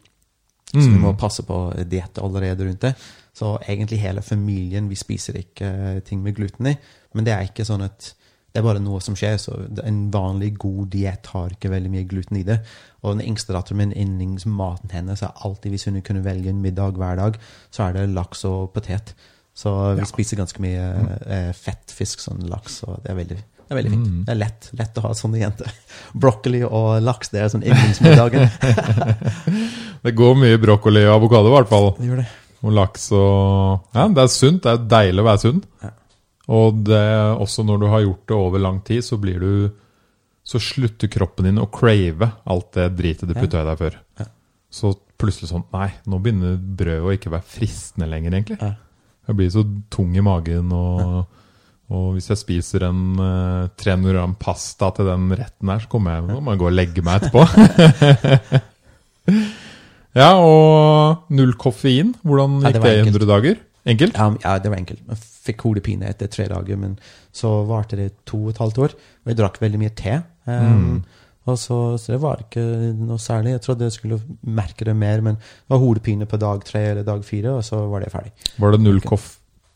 Så 0.72 0.84
vi 0.90 0.98
må 1.00 1.12
passe 1.16 1.42
på 1.48 1.56
diett 1.88 2.18
allerede 2.18 2.64
rundt 2.66 2.80
det. 2.82 2.92
Så 3.32 3.58
egentlig 3.68 3.98
hele 4.00 4.22
familien, 4.22 4.88
vi 4.88 4.94
spiser 4.96 5.36
ikke 5.40 5.64
eh, 5.96 6.00
ting 6.04 6.22
med 6.22 6.34
gluten 6.36 6.66
i. 6.66 6.74
Men 7.14 7.24
det 7.24 7.32
er 7.32 7.48
ikke 7.48 7.64
sånn 7.64 7.82
at 7.88 8.14
det 8.52 8.60
er 8.60 8.66
bare 8.66 8.82
noe 8.84 9.00
som 9.00 9.16
skjer. 9.16 9.38
Så 9.40 9.54
en 9.82 10.00
vanlig, 10.12 10.52
god 10.60 10.90
diett 10.92 11.28
har 11.32 11.54
ikke 11.54 11.72
veldig 11.72 11.92
mye 11.92 12.08
gluten 12.08 12.40
i 12.40 12.46
det. 12.46 12.58
Og 13.02 13.16
den 13.16 13.24
yngste 13.32 13.54
datteren 13.56 13.80
min, 13.80 13.94
yndlingsmaten 13.96 14.92
hennes, 14.92 15.22
er 15.24 15.32
alltid 15.46 15.72
hvis 15.72 15.88
hun 15.88 16.02
kunne 16.04 16.24
velge 16.24 16.52
en 16.52 16.60
middag 16.64 17.00
hver 17.00 17.16
dag, 17.20 17.38
så 17.72 17.88
er 17.88 17.96
det 17.96 18.10
laks 18.12 18.44
og 18.48 18.74
potet. 18.76 19.14
Så 19.56 19.72
vi 19.98 20.04
spiser 20.08 20.40
ganske 20.40 20.62
mye 20.64 20.84
eh, 21.28 21.48
fett 21.56 21.92
fisk, 21.92 22.22
sånn 22.24 22.44
laks, 22.48 22.78
og 22.88 23.02
det 23.04 23.12
er 23.12 23.18
veldig, 23.18 23.36
det 23.36 23.74
er 23.74 23.78
veldig 23.80 23.90
fint. 23.92 24.12
Det 24.28 24.32
er 24.32 24.38
lett, 24.40 24.68
lett 24.80 25.00
å 25.00 25.04
ha 25.04 25.10
sånne 25.16 25.42
jenter. 25.42 25.72
Broccoli 26.24 26.62
og 26.68 26.94
laks, 27.04 27.32
det 27.32 27.42
er 27.42 27.50
sånn 27.52 27.66
yndlingsmiddagen. 27.66 28.48
Det 30.02 30.16
går 30.18 30.32
mye 30.34 30.58
brokkoli 30.58 31.04
og 31.06 31.12
avokado, 31.20 31.46
i 31.46 31.54
hvert 31.54 31.68
fall. 31.70 31.84
Det 31.94 32.08
gjør 32.08 32.16
det. 32.24 32.30
Og 32.66 32.72
laks 32.74 33.04
og 33.14 33.94
Ja, 33.94 34.08
det 34.10 34.24
er 34.24 34.30
sunt. 34.34 34.64
Det 34.64 34.72
er 34.72 34.80
deilig 34.90 35.22
å 35.22 35.26
være 35.28 35.42
sunn. 35.44 35.60
Ja. 35.82 35.90
Og 36.50 36.82
det 36.88 37.04
også 37.38 37.62
når 37.66 37.78
du 37.78 37.86
har 37.92 38.02
gjort 38.02 38.26
det 38.28 38.36
over 38.36 38.62
lang 38.62 38.80
tid, 38.86 39.04
så 39.06 39.18
blir 39.20 39.38
du 39.38 39.52
Så 40.42 40.58
slutter 40.58 41.06
kroppen 41.06 41.46
din 41.46 41.60
å 41.62 41.68
crave 41.70 42.32
alt 42.50 42.72
det 42.74 42.88
dritet 42.98 43.30
du 43.30 43.34
putta 43.36 43.60
i 43.62 43.66
deg 43.68 43.78
før. 43.78 43.98
Ja. 44.18 44.26
Så 44.74 44.90
plutselig 45.22 45.52
sånn 45.52 45.68
Nei, 45.70 45.92
nå 46.10 46.18
begynner 46.18 46.56
brødet 46.58 47.06
å 47.06 47.12
ikke 47.14 47.30
være 47.30 47.46
fristende 47.46 48.08
lenger, 48.10 48.34
egentlig. 48.34 48.58
Ja. 48.58 48.72
Jeg 49.30 49.38
blir 49.38 49.52
så 49.54 49.62
tung 49.92 50.16
i 50.18 50.24
magen, 50.24 50.72
og, 50.74 51.38
og 51.94 52.06
hvis 52.16 52.26
jeg 52.32 52.40
spiser 52.40 52.88
en 52.88 53.02
uh, 53.22 53.70
300 53.78 54.16
gram 54.16 54.34
pasta 54.34 54.90
til 54.96 55.06
den 55.12 55.28
retten 55.38 55.70
her, 55.70 55.84
så 55.84 55.92
kommer 55.92 56.16
jeg, 56.16 56.26
nå 56.26 56.40
må 56.42 56.56
jeg 56.56 56.62
gå 56.64 56.70
og 56.72 56.74
legge 56.74 57.04
meg 57.06 57.22
etterpå. 57.22 57.44
ja, 60.24 60.32
og 60.42 61.30
null 61.38 61.54
koffein. 61.54 62.16
Hvordan 62.26 62.58
gikk 62.66 62.82
det, 62.82 62.96
i 62.98 63.04
100 63.06 63.30
dager? 63.30 63.62
Enkelt? 63.88 64.14
Ja, 64.14 64.28
ja, 64.44 64.58
det 64.62 64.70
var 64.70 64.78
enkelt. 64.78 65.02
Jeg 65.08 65.22
fikk 65.48 65.64
hodepine 65.66 66.06
etter 66.06 66.30
tre 66.30 66.46
dager, 66.50 66.78
men 66.78 66.94
så 67.34 67.50
varte 67.66 67.98
det 67.98 68.12
to 68.28 68.44
og 68.44 68.52
et 68.52 68.62
halvt 68.62 68.78
år. 68.84 68.94
Og 69.24 69.32
jeg 69.32 69.40
drakk 69.40 69.58
veldig 69.62 69.80
mye 69.82 69.94
te. 69.98 70.20
Um, 70.46 71.02
og 71.50 71.58
så, 71.58 71.78
så 71.98 72.14
det 72.14 72.20
var 72.22 72.44
ikke 72.44 72.62
noe 72.94 73.18
særlig. 73.18 73.56
Jeg 73.56 73.64
trodde 73.64 73.88
jeg 73.88 73.96
skulle 73.96 74.20
merke 74.46 74.86
det 74.86 74.94
mer, 74.98 75.24
men 75.26 75.40
det 75.40 75.74
var 75.74 75.82
hodepine 75.82 76.28
på 76.30 76.38
dag 76.38 76.62
tre 76.66 76.84
eller 76.92 77.06
dag 77.06 77.24
fire, 77.26 77.56
og 77.58 77.66
så 77.66 77.82
var 77.90 78.04
det 78.04 78.12
ferdig. 78.14 78.30
Var 78.62 78.76
det 78.76 78.82
null, 78.84 79.02
koff 79.02 79.32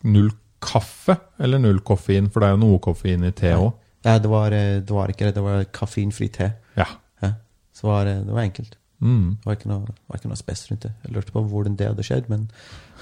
null 0.07 0.31
kaffe 0.63 1.17
eller 1.43 1.59
null 1.63 1.83
koffein? 1.87 2.31
For 2.31 2.43
det 2.43 2.53
er 2.53 2.55
jo 2.55 2.63
noe 2.63 2.81
koffein 2.85 3.27
i 3.27 3.35
te 3.35 3.57
òg. 3.59 3.73
Ja, 4.07 4.21
det 4.23 4.31
var, 4.31 4.55
eh, 4.55 4.79
det 4.87 4.95
var 4.95 5.11
ikke 5.11 5.27
det. 5.27 5.35
Det 5.35 5.43
var 5.43 5.65
kaffeinfri 5.75 6.29
te. 6.31 6.53
Ja. 6.79 6.87
Ja. 7.25 7.33
Så 7.75 7.91
var 7.91 8.07
det, 8.07 8.21
var 8.31 8.45
enkelt. 8.47 8.77
Mm. 9.03 9.37
Det 9.41 9.49
var 9.49 9.59
ikke 9.59 9.71
noe, 9.73 9.97
var 10.07 10.21
ikke 10.21 10.31
noe 10.31 10.39
spes 10.39 10.63
rundt 10.71 10.87
det. 10.87 10.93
Jeg 11.03 11.17
lurte 11.17 11.35
på 11.35 11.43
hvordan 11.51 11.75
det 11.77 11.91
hadde 11.91 12.07
skjedd, 12.07 12.31
men, 12.31 12.47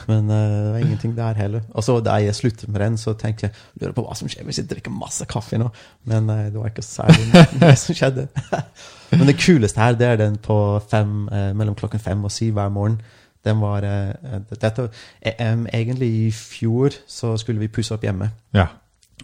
men 0.08 0.30
eh, 0.30 0.52
det 0.64 0.72
var 0.72 0.78
ingenting 0.78 1.16
der 1.16 1.38
heller. 1.38 1.64
Og 1.72 1.84
så 1.84 1.98
da 2.04 2.16
jeg 2.22 2.34
sluttet 2.34 2.68
med 2.68 2.80
den, 2.80 2.98
så 2.98 3.14
tenkte 3.18 3.48
jeg 3.48 3.54
lurer 3.80 3.94
på 3.96 4.04
hva 4.06 4.16
som 4.18 4.30
skjer 4.30 4.46
hvis 4.46 4.60
jeg 4.62 4.70
drikker 4.70 4.94
masse 4.94 5.26
kaffe 5.30 5.58
nå. 5.60 5.70
Men 6.10 6.30
eh, 6.30 6.46
det 6.52 6.60
var 6.60 6.72
ikke 6.72 6.86
særlig 6.86 7.26
mye 7.60 7.74
som 7.80 7.98
skjedde. 7.98 8.28
men 9.18 9.26
det 9.30 9.38
kuleste 9.40 9.80
her, 9.80 9.98
det 9.98 10.08
er 10.08 10.22
den 10.24 10.38
på 10.42 10.58
fem, 10.90 11.28
eh, 11.28 11.52
mellom 11.56 11.76
klokken 11.78 12.02
fem 12.02 12.24
og 12.24 12.32
syv 12.34 12.58
hver 12.58 12.72
morgen. 12.74 13.00
Den 13.44 13.60
var 13.60 13.84
dette, 13.84 14.86
Egentlig 15.20 16.06
i 16.08 16.30
fjor 16.32 16.94
så 17.06 17.34
skulle 17.36 17.60
vi 17.60 17.68
pusse 17.68 17.92
opp 17.94 18.06
hjemme. 18.06 18.30
ja. 18.56 18.70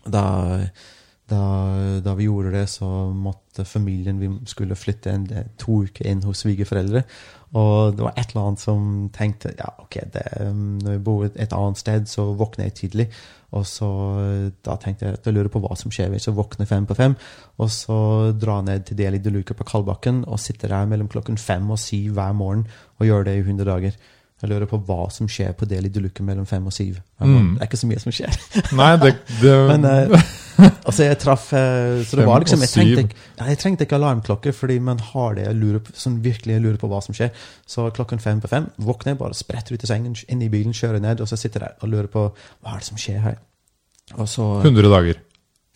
Da, 0.06 0.20
da, 1.30 1.40
da 2.04 2.14
vi 2.14 2.26
gjorde 2.28 2.52
det, 2.54 2.68
så 2.68 2.87
måtte 3.14 3.64
familien 3.64 4.20
Vi 4.20 4.30
skulle 4.46 4.76
flytte 4.78 5.11
en, 5.11 5.26
to 5.59 5.83
uker 5.85 6.06
inn 6.06 6.22
hos 6.26 6.44
svigerforeldre. 6.44 7.02
Og 7.58 7.96
det 7.96 8.04
var 8.06 8.14
et 8.14 8.30
eller 8.30 8.46
annet 8.46 8.62
som 8.62 8.82
tenkte 9.14 9.50
ja, 9.58 9.72
ok, 9.82 9.96
det, 10.14 10.22
um, 10.46 10.78
når 10.78 10.96
vi 10.96 11.04
bor 11.08 11.26
et 11.26 11.54
annet 11.56 11.80
sted, 11.80 12.06
så 12.10 12.28
våkner 12.38 12.68
jeg 12.68 12.76
tidlig. 12.84 13.08
Og 13.58 13.64
så 13.66 13.88
da 14.62 14.76
tenkte 14.78 15.08
jeg 15.08 15.18
at 15.18 15.26
jeg 15.26 15.34
lurer 15.34 15.50
på 15.50 15.62
hva 15.64 15.74
som 15.78 15.90
skjer 15.90 16.12
hvis 16.12 16.28
jeg 16.28 16.36
våkner 16.36 16.68
fem 16.70 16.86
på 16.86 16.94
fem. 16.94 17.16
Og 17.58 17.72
så 17.74 17.98
dra 18.38 18.60
ned 18.62 18.86
til 18.86 18.98
Deli 19.00 19.18
de 19.18 19.32
Luca 19.34 19.56
på 19.58 19.66
Kalbakken 19.66 20.22
og 20.28 20.38
sitte 20.38 20.70
der 20.70 20.86
mellom 20.86 21.10
klokken 21.10 21.38
fem 21.40 21.66
og 21.70 21.80
syv 21.82 22.14
hver 22.14 22.36
morgen 22.38 22.68
og 23.00 23.08
gjøre 23.08 23.26
det 23.30 23.40
i 23.40 23.44
100 23.44 23.66
dager. 23.66 23.98
Jeg 24.40 24.48
lurer 24.48 24.70
på 24.70 24.78
hva 24.86 25.02
som 25.12 25.28
skjer 25.28 25.50
på 25.58 25.66
Deli 25.68 25.90
de 25.92 26.00
Luca 26.00 26.24
mellom 26.24 26.46
fem 26.48 26.64
og 26.70 26.72
syv. 26.72 27.02
Mm. 27.18 27.56
Det 27.58 27.64
er 27.64 27.68
ikke 27.68 27.82
så 27.82 27.90
mye 27.90 28.04
som 28.04 28.14
skjer. 28.14 28.38
Nei, 28.78 28.92
det, 29.02 29.16
det 29.42 29.56
Men 29.72 29.84
eh, 29.90 30.30
altså 30.88 31.06
jeg 31.06 31.18
traff 31.22 31.50
eh, 31.56 32.00
Så 32.06 32.18
det 32.18 32.26
var 32.28 32.42
liksom 32.42 32.62
jeg 32.64 32.72
trengte, 32.72 33.22
jeg 33.38 33.60
trengte 33.60 33.86
ikke 33.86 33.98
alarmklokke, 33.98 34.52
fordi 34.56 34.78
man 34.84 35.00
har 35.12 35.38
det 35.38 35.46
jeg 35.46 35.58
lurer 35.60 35.84
på, 35.84 35.94
sånn 35.96 36.18
virkelig 36.24 36.56
jeg 36.56 36.64
lurer 36.64 36.80
på 36.80 36.90
hva 36.90 37.00
som 37.04 37.16
skjer. 37.16 37.32
Så 37.68 37.86
klokken 37.96 38.22
fem 38.22 38.42
på 38.42 38.50
fem 38.50 38.68
våkner 38.82 39.14
jeg, 39.14 39.20
bare 39.22 39.38
spretter 39.38 39.76
ut 39.76 39.86
i 39.86 39.90
sengen, 39.90 40.18
inn 40.28 40.44
i 40.44 40.50
bilen, 40.52 40.76
kjører 40.76 41.02
ned, 41.02 41.22
og 41.22 41.30
så 41.30 41.38
sitter 41.40 41.66
jeg 41.68 41.78
og 41.80 41.94
lurer 41.94 42.10
på 42.12 42.28
hva 42.34 42.74
er 42.74 42.82
det 42.82 42.90
som 42.90 43.00
skjer 43.00 43.24
her. 43.24 43.40
Så 44.26 44.52
100 44.64 44.90
dager. 44.90 45.20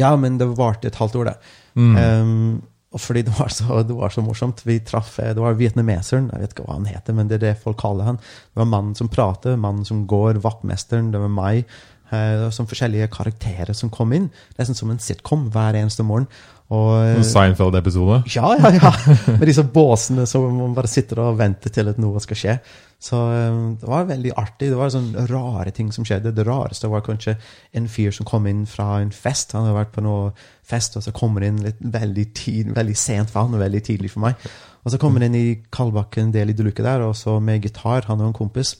Ja, 0.03 0.15
men 0.19 0.39
det 0.41 0.51
varte 0.59 0.91
et 0.91 0.99
halvt 0.99 1.21
år, 1.21 1.31
det. 1.31 1.37
Mm. 1.79 1.99
Um, 1.99 2.63
fordi 2.99 3.25
det 3.27 3.35
var, 3.39 3.49
så, 3.51 3.83
det 3.83 3.95
var 3.95 4.13
så 4.15 4.23
morsomt. 4.23 4.63
Vi 4.67 4.79
traff, 4.87 5.19
eh, 5.19 5.35
Det 5.35 5.43
var 5.43 5.57
vietnameseren, 5.59 6.31
jeg 6.33 6.41
vet 6.41 6.53
ikke 6.55 6.67
hva 6.67 6.77
han 6.79 6.87
heter, 6.87 7.17
men 7.17 7.29
det 7.29 7.41
er 7.41 7.45
det 7.49 7.63
folk 7.63 7.79
kaller 7.81 8.07
han. 8.07 8.21
Det 8.23 8.61
var 8.63 8.71
mannen 8.71 8.95
som 8.95 9.11
prater, 9.11 9.57
mannen 9.57 9.85
som 9.85 10.05
går, 10.07 10.39
vaktmesteren, 10.45 11.11
det 11.11 11.23
var 11.23 11.33
meg. 11.33 11.65
Eh, 12.13 12.51
som 12.53 12.67
forskjellige 12.69 13.09
karakterer 13.09 13.73
som 13.75 13.91
kom 13.91 14.13
inn. 14.13 14.27
Nesten 14.59 14.77
som 14.77 14.91
en 14.93 15.01
sitcom 15.01 15.49
hver 15.51 15.79
eneste 15.79 16.05
morgen. 16.05 16.27
Og, 16.71 17.03
eh, 17.03 17.17
En 17.17 17.25
Seinfeld-episode. 17.25 18.25
ja, 18.35 18.55
ja, 18.57 18.71
ja. 18.71 18.93
Med 19.39 19.47
disse 19.49 19.65
båsene 19.65 20.27
som 20.27 20.45
man 20.57 20.75
bare 20.75 20.89
sitter 20.89 21.21
og 21.21 21.39
venter 21.39 21.71
til 21.71 21.89
at 21.89 21.99
noe 21.99 22.21
skal 22.21 22.37
skje. 22.37 22.59
Så 23.01 23.17
eh, 23.17 23.57
det 23.81 23.89
var 23.89 24.05
veldig 24.05 24.35
artig. 24.37 24.71
Det 24.71 24.77
var 24.77 24.93
sånne 24.93 25.27
rare 25.31 25.73
ting 25.73 25.91
som 25.93 26.05
skjedde. 26.05 26.35
Det 26.37 26.47
rareste 26.47 26.89
var 26.93 27.05
kanskje 27.05 27.37
en 27.73 27.89
fyr 27.89 28.13
som 28.13 28.29
kom 28.29 28.47
inn 28.47 28.67
fra 28.67 29.01
en 29.01 29.11
fest. 29.11 29.53
Han 29.57 29.65
hadde 29.65 29.79
vært 29.81 29.97
på 29.97 30.05
noe 30.05 30.33
fest, 30.63 30.97
og 30.97 31.03
så 31.03 31.13
kommer 31.13 31.41
han 31.41 31.57
inn 31.57 31.67
litt 31.71 31.81
veldig, 31.81 32.29
tid, 32.35 32.73
veldig 32.77 32.97
sent 32.97 33.33
for 33.33 33.45
han 33.45 33.57
og 33.57 33.65
veldig 33.65 33.83
tidlig 33.85 34.13
for 34.13 34.29
meg. 34.29 34.49
Og 34.85 34.93
så 34.93 35.01
kommer 35.01 35.25
han 35.25 35.33
inn 35.33 35.41
i 35.41 35.61
Kalbakken 35.73 36.33
del 36.33 36.53
i 36.53 36.57
Deluca 36.57 36.85
der, 36.85 37.09
og 37.09 37.17
så 37.17 37.41
med 37.41 37.65
gitar, 37.65 38.05
han 38.09 38.21
og 38.21 38.29
en 38.29 38.37
kompis. 38.37 38.77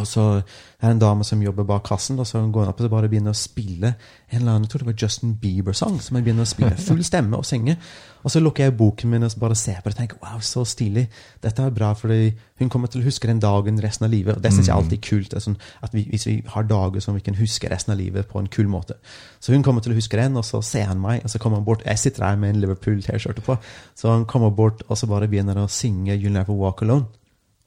Og 0.00 0.06
så 0.08 0.22
er 0.40 0.86
det 0.86 0.94
en 0.94 1.02
dame 1.02 1.24
som 1.24 1.42
jobber 1.42 1.66
bak 1.68 1.84
kassen, 1.86 2.18
og 2.18 2.26
så 2.26 2.40
går 2.40 2.64
hun 2.64 2.72
opp 2.72 2.80
og 2.80 2.86
så 2.86 2.92
bare 2.92 3.10
begynner 3.12 3.34
å 3.34 3.38
spille 3.38 3.92
en 4.32 4.38
eller 4.38 4.54
annen, 4.54 4.64
jeg 4.64 4.72
tror 4.72 4.82
det 4.82 4.88
var 4.88 5.02
Justin 5.02 5.34
Bieber-sang, 5.42 5.98
som 6.00 6.16
hun 6.16 6.24
begynner 6.24 6.46
å 6.46 6.48
spille 6.48 6.76
full 6.80 7.02
stemme 7.04 7.36
og 7.36 7.44
synge. 7.46 7.76
Og 8.22 8.30
så 8.30 8.40
lukker 8.40 8.64
jeg 8.64 8.76
boken 8.78 9.10
min 9.10 9.26
og 9.26 9.32
så 9.32 9.40
bare 9.42 9.58
ser 9.58 9.80
på 9.82 9.90
det 9.90 9.96
og 9.96 10.00
tenker 10.00 10.20
wow, 10.22 10.40
så 10.46 10.62
stilig. 10.68 11.08
Dette 11.42 11.66
er 11.66 11.74
bra, 11.74 11.92
fordi 11.98 12.32
hun 12.62 12.70
kommer 12.72 12.88
til 12.88 13.02
å 13.02 13.06
huske 13.06 13.28
den 13.28 13.42
dagen 13.42 13.80
resten 13.82 14.06
av 14.06 14.12
livet. 14.14 14.38
Og 14.38 14.44
det 14.44 14.52
syns 14.54 14.70
jeg 14.70 14.76
alltid 14.76 14.98
er 14.98 15.04
kult. 15.08 15.36
Sånn 15.42 15.58
at 15.82 15.94
vi, 15.94 16.06
Hvis 16.08 16.26
vi 16.30 16.36
har 16.54 16.68
dager 16.70 17.02
som 17.02 17.18
vi 17.18 17.24
kan 17.26 17.36
huske 17.36 17.70
resten 17.70 17.92
av 17.92 17.98
livet 17.98 18.28
på 18.30 18.38
en 18.40 18.48
kul 18.48 18.70
måte. 18.70 18.96
Så 19.42 19.52
hun 19.52 19.66
kommer 19.66 19.82
til 19.82 19.92
å 19.92 19.98
huske 19.98 20.16
den, 20.16 20.38
og 20.38 20.46
så 20.46 20.62
ser 20.62 20.86
han 20.88 21.02
meg, 21.02 21.24
og 21.24 21.34
så 21.34 21.42
kommer 21.42 21.58
han 21.60 21.66
bort. 21.66 21.84
Jeg 21.84 21.98
sitter 21.98 22.24
her 22.30 22.38
med 22.38 22.54
en 22.54 22.62
Liverpool-T-skjorte 22.62 23.44
på, 23.44 23.58
så 23.98 24.14
han 24.14 24.24
kommer 24.30 24.54
bort 24.54 24.86
og 24.88 24.96
så 24.98 25.10
bare 25.10 25.28
begynner 25.28 25.58
å 25.58 25.68
synge 25.68 26.14
You'll 26.14 26.38
Never 26.38 26.54
Walk 26.56 26.82
Alone. 26.86 27.10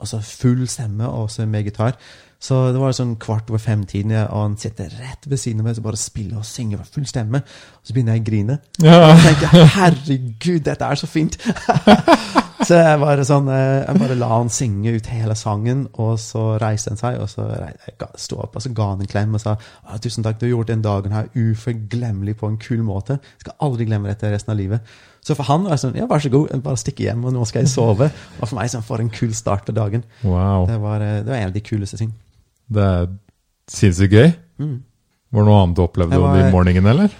Altså 0.00 0.20
full 0.20 0.66
stemme 0.68 1.08
og 1.08 1.30
så 1.32 1.46
med 1.48 1.64
gitar. 1.64 1.96
Så 2.40 2.58
det 2.72 2.80
var 2.80 2.92
sånn 2.92 3.14
kvart 3.20 3.48
over 3.48 3.62
fem-tiden, 3.62 4.12
og 4.28 4.42
han 4.42 4.56
sitter 4.60 4.92
rett 5.00 5.24
ved 5.24 5.40
siden 5.40 5.62
av 5.62 5.70
meg 5.70 5.78
og 5.80 5.86
bare 5.88 6.00
spiller 6.00 6.42
og 6.42 6.44
synger 6.44 6.82
med 6.82 6.90
full 6.92 7.06
stemme. 7.08 7.40
Og 7.40 7.88
så 7.88 7.96
begynner 7.96 8.18
jeg 8.18 8.26
å 8.26 8.28
grine. 8.30 8.58
Ja. 8.84 8.98
Og 8.98 9.08
jeg 9.14 9.22
tenker 9.24 9.70
herregud, 9.78 10.60
dette 10.68 10.90
er 10.90 11.00
så 11.00 11.08
fint! 11.10 11.40
så 12.66 12.76
jeg 12.80 12.98
bare 13.00 13.24
sånn 13.26 13.46
eh, 13.52 13.84
Jeg 13.86 13.98
bare 14.00 14.16
la 14.18 14.28
han 14.32 14.48
synge 14.52 14.92
ut 14.96 15.06
hele 15.12 15.34
sangen, 15.38 15.84
og 16.02 16.16
så 16.22 16.42
reiste 16.62 16.90
han 16.92 17.00
seg, 17.00 17.18
og 17.22 17.28
så 17.30 17.46
sto 18.20 18.38
opp 18.42 18.56
og 18.58 18.64
så 18.64 18.72
ga 18.76 18.88
han 18.92 19.02
en 19.04 19.10
klem 19.10 19.34
og 19.38 19.42
sa 19.42 19.56
tusen 20.02 20.24
takk, 20.26 20.38
du 20.40 20.46
har 20.46 20.52
gjort 20.56 20.72
den 20.72 20.82
dagen 20.84 21.14
her 21.14 21.28
uforglemmelig 21.34 22.36
på 22.40 22.50
en 22.50 22.58
kul 22.62 22.82
måte. 22.86 23.18
Jeg 23.38 23.46
skal 23.46 23.56
aldri 23.66 23.86
glemme 23.88 24.10
dette 24.10 24.30
resten 24.32 24.52
av 24.54 24.58
livet. 24.60 24.96
Så 25.26 25.34
for 25.34 25.48
han 25.48 25.64
var 25.66 25.74
det 25.74 25.80
sånn, 25.82 25.96
ja, 25.98 26.06
vær 26.10 26.22
så 26.22 26.30
god, 26.30 26.52
bare 26.62 26.78
stikke 26.78 27.06
hjem, 27.08 27.24
og 27.26 27.34
nå 27.34 27.44
skal 27.50 27.64
jeg 27.64 27.72
sove. 27.72 28.10
Og 28.38 28.44
for 28.46 28.56
meg 28.58 28.70
sånn, 28.70 28.84
for 28.86 29.02
en 29.02 29.10
kul 29.10 29.32
start 29.34 29.64
på 29.66 29.74
dagen. 29.74 30.04
Wow. 30.22 30.66
Det 30.70 30.76
var, 30.82 31.02
eh, 31.02 31.16
det 31.26 31.32
var 31.32 31.40
en 31.40 31.48
av 31.50 31.56
de 31.56 31.64
kuleste 31.66 31.98
ting. 31.98 32.12
Det 32.70 32.82
er 32.82 33.08
sinnssykt 33.70 34.14
gøy. 34.14 34.28
Mm. 34.62 34.76
Var 35.34 35.42
det 35.42 35.50
noe 35.50 35.62
annet 35.64 35.76
du 35.78 35.82
opplevde 35.82 36.20
var- 36.22 36.36
om 36.36 36.44
i 36.46 36.52
morgenen, 36.54 36.86
eller? 36.92 37.16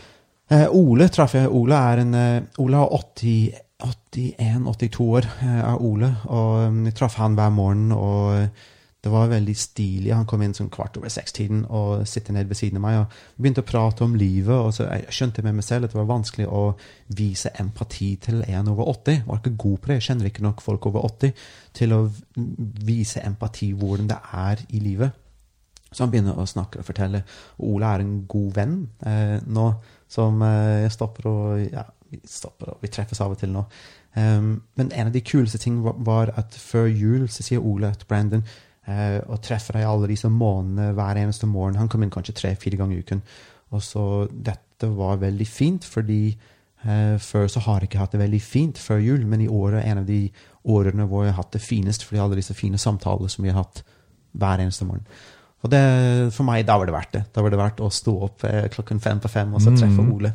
Eh, 0.50 0.68
Ole 0.70 1.08
traff 1.10 1.34
jeg. 1.34 1.48
Ole 1.50 1.74
en 2.04 2.14
eh, 2.14 2.42
Ole 2.62 2.76
har 2.78 2.92
80 2.94 3.52
81-82 3.82 5.02
år, 5.02 5.28
eh, 5.42 5.60
er 5.60 5.82
Ole. 5.82 6.16
Og 6.24 6.68
um, 6.68 6.84
jeg 6.86 6.94
traff 6.94 7.18
han 7.20 7.34
hver 7.36 7.50
morgen, 7.52 7.92
og 7.92 8.38
eh, 8.38 8.48
det 9.04 9.12
var 9.12 9.28
veldig 9.30 9.54
stilig. 9.56 10.14
Han 10.14 10.26
kom 10.26 10.42
inn 10.42 10.54
sånn 10.56 10.70
kvart 10.72 10.96
over 10.98 11.12
seks-tiden 11.12 11.60
og 11.70 12.06
sitter 12.10 12.34
ned 12.34 12.48
ved 12.50 12.58
siden 12.58 12.80
av 12.80 12.82
meg. 12.82 12.96
og 13.04 13.42
begynte 13.42 13.62
å 13.62 13.68
prate 13.68 14.02
om 14.02 14.16
livet, 14.18 14.54
og 14.56 14.72
så 14.74 14.88
jeg 14.88 15.14
skjønte 15.14 15.44
med 15.46 15.58
meg 15.58 15.66
selv 15.66 15.86
at 15.86 15.92
det 15.94 16.00
var 16.00 16.08
vanskelig 16.10 16.48
å 16.48 16.64
vise 17.14 17.52
empati 17.60 18.16
til 18.16 18.42
en 18.42 18.72
over 18.72 18.88
80. 18.96 19.20
Jeg 19.20 19.28
var 19.28 19.38
ikke 19.38 19.62
god 19.62 19.78
på 19.78 19.86
det. 19.92 19.98
Jeg 20.00 20.06
kjenner 20.08 20.30
ikke 20.30 20.46
nok 20.48 20.64
folk 20.64 20.88
over 20.90 21.06
80 21.06 21.46
til 21.78 21.94
å 21.94 22.00
vise 22.88 23.22
empati 23.22 23.70
hvordan 23.76 24.10
det 24.10 24.18
er 24.32 24.64
i 24.74 24.82
livet. 24.82 25.22
Så 25.92 26.02
han 26.02 26.10
begynner 26.10 26.40
å 26.40 26.48
snakke 26.48 26.80
og 26.80 26.88
fortelle. 26.88 27.22
Ole 27.62 27.86
er 27.86 28.02
en 28.02 28.16
god 28.26 28.50
venn 28.56 28.78
eh, 29.06 29.38
nå, 29.46 29.68
som 30.10 30.42
eh, 30.42 30.82
jeg 30.82 30.96
stopper 30.96 31.30
og 31.30 31.62
ja, 31.62 31.86
vi 32.22 32.30
stopper 32.30 32.72
og 32.72 32.82
vi 32.84 32.90
treffes 32.92 33.20
av 33.22 33.34
og 33.34 33.40
til 33.40 33.52
nå. 33.54 33.64
Um, 34.16 34.62
men 34.78 34.92
en 34.92 35.10
av 35.10 35.12
de 35.14 35.22
kuleste 35.24 35.60
ting 35.62 35.82
var, 35.84 35.98
var 35.98 36.32
at 36.40 36.56
før 36.56 36.88
jul 36.88 37.26
så 37.32 37.44
sier 37.44 37.64
Ole 37.64 37.92
til 37.94 38.08
Brandon 38.08 38.44
uh, 38.88 39.20
og 39.26 39.42
treffer 39.44 39.76
deg 39.76 39.88
alle 39.88 40.10
disse 40.10 40.30
månedene 40.32 40.94
hver 40.96 41.20
eneste 41.20 41.48
morgen. 41.50 41.78
Han 41.80 41.90
kom 41.92 42.04
inn 42.06 42.12
kanskje 42.14 42.36
tre-fire 42.40 42.80
ganger 42.80 42.96
i 42.96 43.04
uken. 43.04 43.22
Og 43.76 43.82
så 43.84 44.04
dette 44.30 44.88
var 44.96 45.20
veldig 45.20 45.48
fint, 45.48 45.84
fordi 45.84 46.20
uh, 46.86 47.16
før 47.20 47.48
så 47.52 47.64
har 47.68 47.80
jeg 47.82 47.90
ikke 47.90 48.02
hatt 48.04 48.16
det 48.16 48.24
veldig 48.24 48.42
fint 48.42 48.80
før 48.80 49.02
jul, 49.04 49.26
men 49.28 49.44
i 49.44 49.50
året 49.52 49.82
er 49.82 49.92
en 49.92 50.04
av 50.04 50.08
de 50.08 50.22
årene 50.66 51.06
hvor 51.10 51.26
jeg 51.26 51.34
har 51.34 51.42
hatt 51.42 51.54
det 51.54 51.64
finest, 51.64 52.06
fordi 52.06 52.22
alle 52.22 52.40
disse 52.40 52.56
fine 52.56 52.80
samtaler 52.80 53.30
som 53.32 53.44
vi 53.44 53.52
har 53.52 53.62
hatt 53.62 53.84
hver 54.36 54.62
eneste 54.64 54.88
morgen. 54.88 55.06
Og 55.64 55.72
det, 55.72 55.82
for 56.36 56.46
meg, 56.46 56.64
da 56.68 56.76
var 56.78 56.88
det 56.88 56.94
verdt 56.94 57.14
det. 57.16 57.22
Da 57.34 57.42
var 57.42 57.52
det 57.52 57.60
verdt 57.60 57.80
å 57.82 57.92
stå 57.92 58.12
opp 58.26 58.44
eh, 58.46 58.66
klokken 58.72 59.00
fem 59.02 59.20
på 59.22 59.30
fem 59.32 59.54
og 59.56 59.62
så 59.64 59.72
treffe 59.74 60.04
Ole. 60.14 60.30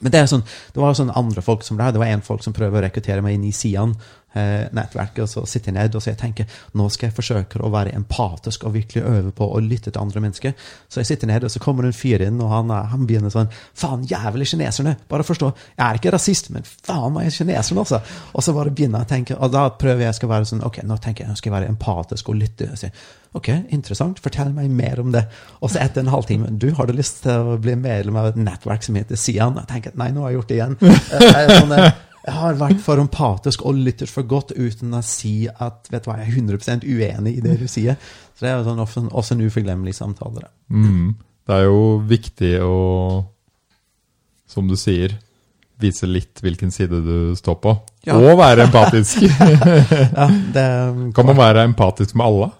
Men 0.00 0.12
det, 0.12 0.20
er 0.20 0.30
sånn, 0.30 0.46
det 0.74 0.80
var 0.82 0.96
sånn 0.96 1.12
andre 1.16 1.42
folk 1.44 1.64
som 1.66 1.78
det. 1.78 1.92
Det 1.94 2.02
var 2.02 2.12
en 2.12 2.24
folk 2.24 2.44
som 2.44 2.54
prøver 2.56 2.80
å 2.80 2.86
rekruttere 2.86 3.22
meg 3.24 3.36
inn 3.36 3.46
i 3.48 3.52
Sian, 3.54 3.94
eh, 4.38 4.66
og 4.68 5.28
så 5.30 5.44
sitter 5.48 5.72
jeg 5.72 5.76
ned 5.78 5.94
og 5.96 6.02
så 6.04 6.10
jeg 6.12 6.18
tenker 6.20 6.58
nå 6.76 6.88
skal 6.92 7.08
jeg 7.08 7.16
forsøke 7.16 7.62
å 7.64 7.70
være 7.72 7.94
empatisk 7.96 8.66
og 8.68 8.74
virkelig 8.76 9.04
øve 9.04 9.32
på 9.34 9.48
å 9.48 9.60
lytte 9.64 9.90
til 9.90 10.02
andre 10.02 10.22
mennesker. 10.24 10.56
Så 10.88 11.02
jeg 11.02 11.10
sitter 11.12 11.30
ned, 11.30 11.46
og 11.46 11.52
så 11.52 11.62
kommer 11.62 11.88
en 11.88 11.96
fyr 11.96 12.26
inn, 12.26 12.40
og 12.44 12.52
han, 12.52 12.72
han 12.92 13.06
begynner 13.08 13.32
sånn 13.34 13.52
Faen, 13.78 14.04
jævlig 14.08 14.48
kineserne! 14.50 14.96
Bare 15.10 15.26
forstå, 15.26 15.52
jeg 15.76 15.84
er 15.86 16.00
ikke 16.00 16.14
rasist, 16.14 16.52
men 16.54 16.66
faen 16.66 17.14
meg 17.14 17.32
kineserne, 17.34 17.84
også! 17.86 18.02
Og 18.34 18.44
så 18.44 18.54
bare 18.56 18.74
begynner 18.74 19.02
jeg 19.02 19.08
å 19.08 19.12
tenke, 19.14 19.38
og 19.38 19.54
da 19.54 19.68
prøver 19.78 20.08
jeg 20.08 20.26
å 20.26 20.32
være 20.34 20.50
sånn 20.50 20.66
Ok, 20.68 20.82
nå 20.86 20.98
tenker 21.02 21.24
jeg 21.24 21.32
nå 21.32 21.38
skal 21.38 21.52
jeg 21.52 21.58
være 21.60 21.72
empatisk 21.72 22.30
og 22.32 22.38
lytte. 22.40 22.72
Og 22.74 22.80
si, 22.80 22.90
Ok, 23.36 23.50
interessant, 23.74 24.20
fortell 24.24 24.54
meg 24.56 24.70
mer 24.72 25.02
om 25.02 25.12
det. 25.12 25.26
Og 25.60 25.72
så 25.72 25.82
etter 25.82 26.00
en 26.00 26.12
halvtime 26.12 26.48
Du, 26.56 26.70
har 26.78 26.88
du 26.88 26.94
lyst 26.96 27.22
til 27.26 27.52
å 27.52 27.58
bli 27.60 27.74
medlem 27.76 28.16
av 28.16 28.30
et 28.30 28.38
nettverk 28.40 28.86
som 28.86 28.96
heter 28.96 29.20
Sian? 29.20 29.58
Jeg 29.60 29.68
tenker 29.68 29.96
nei, 30.00 30.08
nå 30.14 30.24
har 30.24 30.32
jeg 30.32 30.40
gjort 30.40 30.52
det 30.52 30.58
igjen. 30.58 30.76
Jeg, 31.18 31.42
er 31.42 31.52
sånn, 31.52 31.74
eh, 31.76 31.90
jeg 32.28 32.36
har 32.36 32.58
vært 32.60 32.80
for 32.84 33.00
empatisk 33.00 33.62
og 33.68 33.78
lyttet 33.78 34.10
for 34.12 34.26
godt 34.28 34.52
uten 34.56 34.92
å 34.96 35.00
si 35.06 35.46
at 35.48 35.88
vet 35.92 36.04
du 36.04 36.10
hva, 36.10 36.18
jeg 36.20 36.28
er 36.28 36.40
100% 36.42 36.84
uenig 36.84 37.32
i 37.38 37.44
det 37.44 37.54
du 37.60 37.64
sier. 37.70 37.96
Så 38.36 38.44
det 38.44 38.50
er 38.50 38.58
jo 38.58 38.66
sånn, 38.66 38.82
også, 38.84 39.04
også 39.08 39.36
en 39.36 39.46
uforglemmelig 39.46 39.94
samtale. 39.96 40.44
Mm. 40.68 41.14
Det 41.48 41.56
er 41.56 41.64
jo 41.64 41.80
viktig 42.04 42.52
å, 42.60 42.76
som 44.50 44.68
du 44.68 44.76
sier, 44.76 45.16
vise 45.80 46.08
litt 46.10 46.42
hvilken 46.44 46.72
side 46.74 47.00
du 47.06 47.16
står 47.38 47.56
på. 47.64 47.74
Ja. 48.08 48.18
Og 48.18 48.36
være 48.40 48.68
empatisk. 48.68 49.24
Ja, 50.18 50.28
det, 50.52 50.66
kan 51.16 51.28
man 51.28 51.38
være 51.38 51.64
empatisk 51.68 52.16
med 52.18 52.26
alle? 52.26 52.50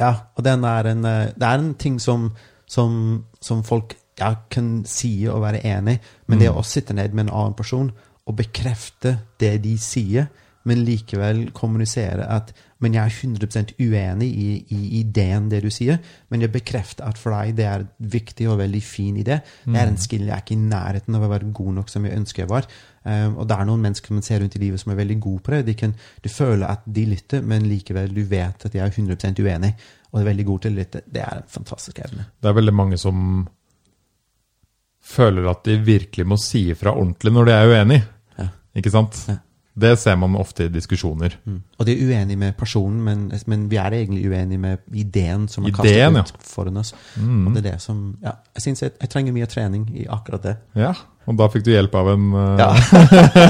Ja, 0.00 0.12
og 0.36 0.44
den 0.44 0.64
er 0.68 0.90
en, 0.92 1.04
eh, 1.04 1.32
det 1.34 1.48
er 1.48 1.62
en 1.62 1.74
ting 1.80 2.00
som, 2.02 2.30
som, 2.68 3.24
som 3.40 3.62
folk 3.64 3.96
ja, 4.20 4.34
kan 4.50 4.84
si 4.88 5.26
og 5.28 5.42
være 5.44 5.64
enig 5.66 5.98
i, 5.98 6.02
men 6.28 6.42
det 6.42 6.50
å 6.52 6.64
sitte 6.64 6.96
ned 6.96 7.14
med 7.14 7.26
en 7.26 7.34
annen 7.34 7.56
person 7.56 7.92
og 8.26 8.38
bekrefte 8.40 9.18
det 9.40 9.56
de 9.64 9.76
sier, 9.78 10.28
men 10.66 10.82
likevel 10.82 11.52
kommunisere 11.54 12.26
at 12.26 12.50
men 12.82 12.92
jeg 12.92 13.08
er 13.08 13.14
100 13.24 13.70
uenig 13.80 14.26
i, 14.36 14.48
i 14.74 14.80
ideen 14.98 15.46
det 15.48 15.62
du 15.64 15.70
sier, 15.72 16.00
men 16.28 16.42
jeg 16.44 16.52
bekrefter 16.52 17.06
at 17.08 17.16
for 17.16 17.32
deg 17.32 17.54
det 17.56 17.64
er 17.64 17.84
en 17.84 18.10
viktig 18.12 18.48
og 18.52 18.58
veldig 18.60 18.82
fin 18.84 19.16
idé. 19.16 19.38
Det 19.64 19.78
er 19.80 19.88
en 19.88 20.00
skill 20.00 20.26
jeg 20.26 20.34
er 20.34 20.44
ikke 20.44 20.58
i 20.58 20.66
nærheten 20.66 21.16
av 21.16 21.24
å 21.24 21.30
være 21.32 21.54
god 21.56 21.78
nok 21.78 21.92
som 21.92 22.04
jeg 22.04 22.18
ønsker 22.18 22.44
jeg 22.44 22.52
var. 22.52 22.68
Um, 23.06 23.36
og 23.38 23.46
det 23.46 23.54
er 23.54 23.66
noen 23.68 23.84
mennesker 23.84 24.16
man 24.16 24.24
ser 24.26 24.40
rundt 24.42 24.56
i 24.58 24.60
livet 24.64 24.82
som 24.82 24.90
er 24.90 24.98
veldig 24.98 25.16
gode 25.22 25.44
på 25.46 25.52
det. 25.54 25.60
De 25.68 25.74
kan, 25.78 25.92
du 25.94 26.28
føler 26.32 26.66
at 26.66 26.82
de 26.90 27.04
lytter, 27.06 27.44
men 27.46 27.68
likevel 27.70 28.10
du 28.10 28.24
vet 28.26 28.66
at 28.66 28.74
de 28.74 28.82
er 28.82 28.90
100 28.90 29.44
uenig, 29.46 29.72
og 30.10 30.20
er 30.20 30.26
veldig 30.32 30.46
gode 30.48 30.66
til 30.66 30.74
å 30.74 30.80
lytte. 30.80 31.04
Det 31.06 31.22
er 31.22 31.44
en 31.44 31.52
fantastisk 31.52 32.00
evne. 32.02 32.26
Det 32.42 32.50
er 32.50 32.58
veldig 32.58 32.74
mange 32.74 32.98
som 32.98 33.46
føler 35.06 35.46
at 35.46 35.62
de 35.68 35.78
virkelig 35.86 36.26
må 36.26 36.38
si 36.40 36.66
ifra 36.72 36.96
ordentlig 36.98 37.34
når 37.36 37.46
de 37.46 37.54
er 37.54 37.72
uenig. 37.72 38.02
Ja. 38.40 38.50
Ikke 38.80 38.94
sant? 38.94 39.22
Ja. 39.30 39.40
Det 39.76 39.92
ser 40.00 40.16
man 40.16 40.34
ofte 40.40 40.66
i 40.66 40.72
diskusjoner. 40.72 41.34
Mm. 41.44 41.58
Og 41.76 41.86
de 41.86 41.92
er 41.92 42.06
uenige 42.08 42.40
med 42.40 42.54
personen, 42.56 43.02
men, 43.04 43.26
men 43.46 43.66
vi 43.70 43.76
er 43.76 43.92
egentlig 43.92 44.22
uenige 44.24 44.58
med 44.58 44.86
ideen 44.96 45.44
som 45.52 45.66
er 45.68 45.74
Ideen, 45.74 46.16
kastet 46.16 46.40
ut 46.40 46.48
foran 46.48 46.80
oss. 46.80 46.94
Og 47.20 47.50
det 47.52 47.60
er 47.60 47.72
det 47.74 47.80
som 47.84 48.06
Ja, 48.24 48.38
jeg 48.56 48.64
synes 48.64 48.82
jeg, 48.82 48.96
jeg 49.00 49.12
trenger 49.12 49.36
mye 49.36 49.46
trening 49.52 49.90
i 49.92 50.06
akkurat 50.08 50.48
det. 50.48 50.56
Ja, 50.74 50.94
og 51.26 51.38
da 51.38 51.48
fikk 51.50 51.64
du 51.66 51.72
hjelp 51.72 51.94
av 51.98 52.12
en 52.14 52.26
uh, 52.34 52.60
Ja. 52.60 52.70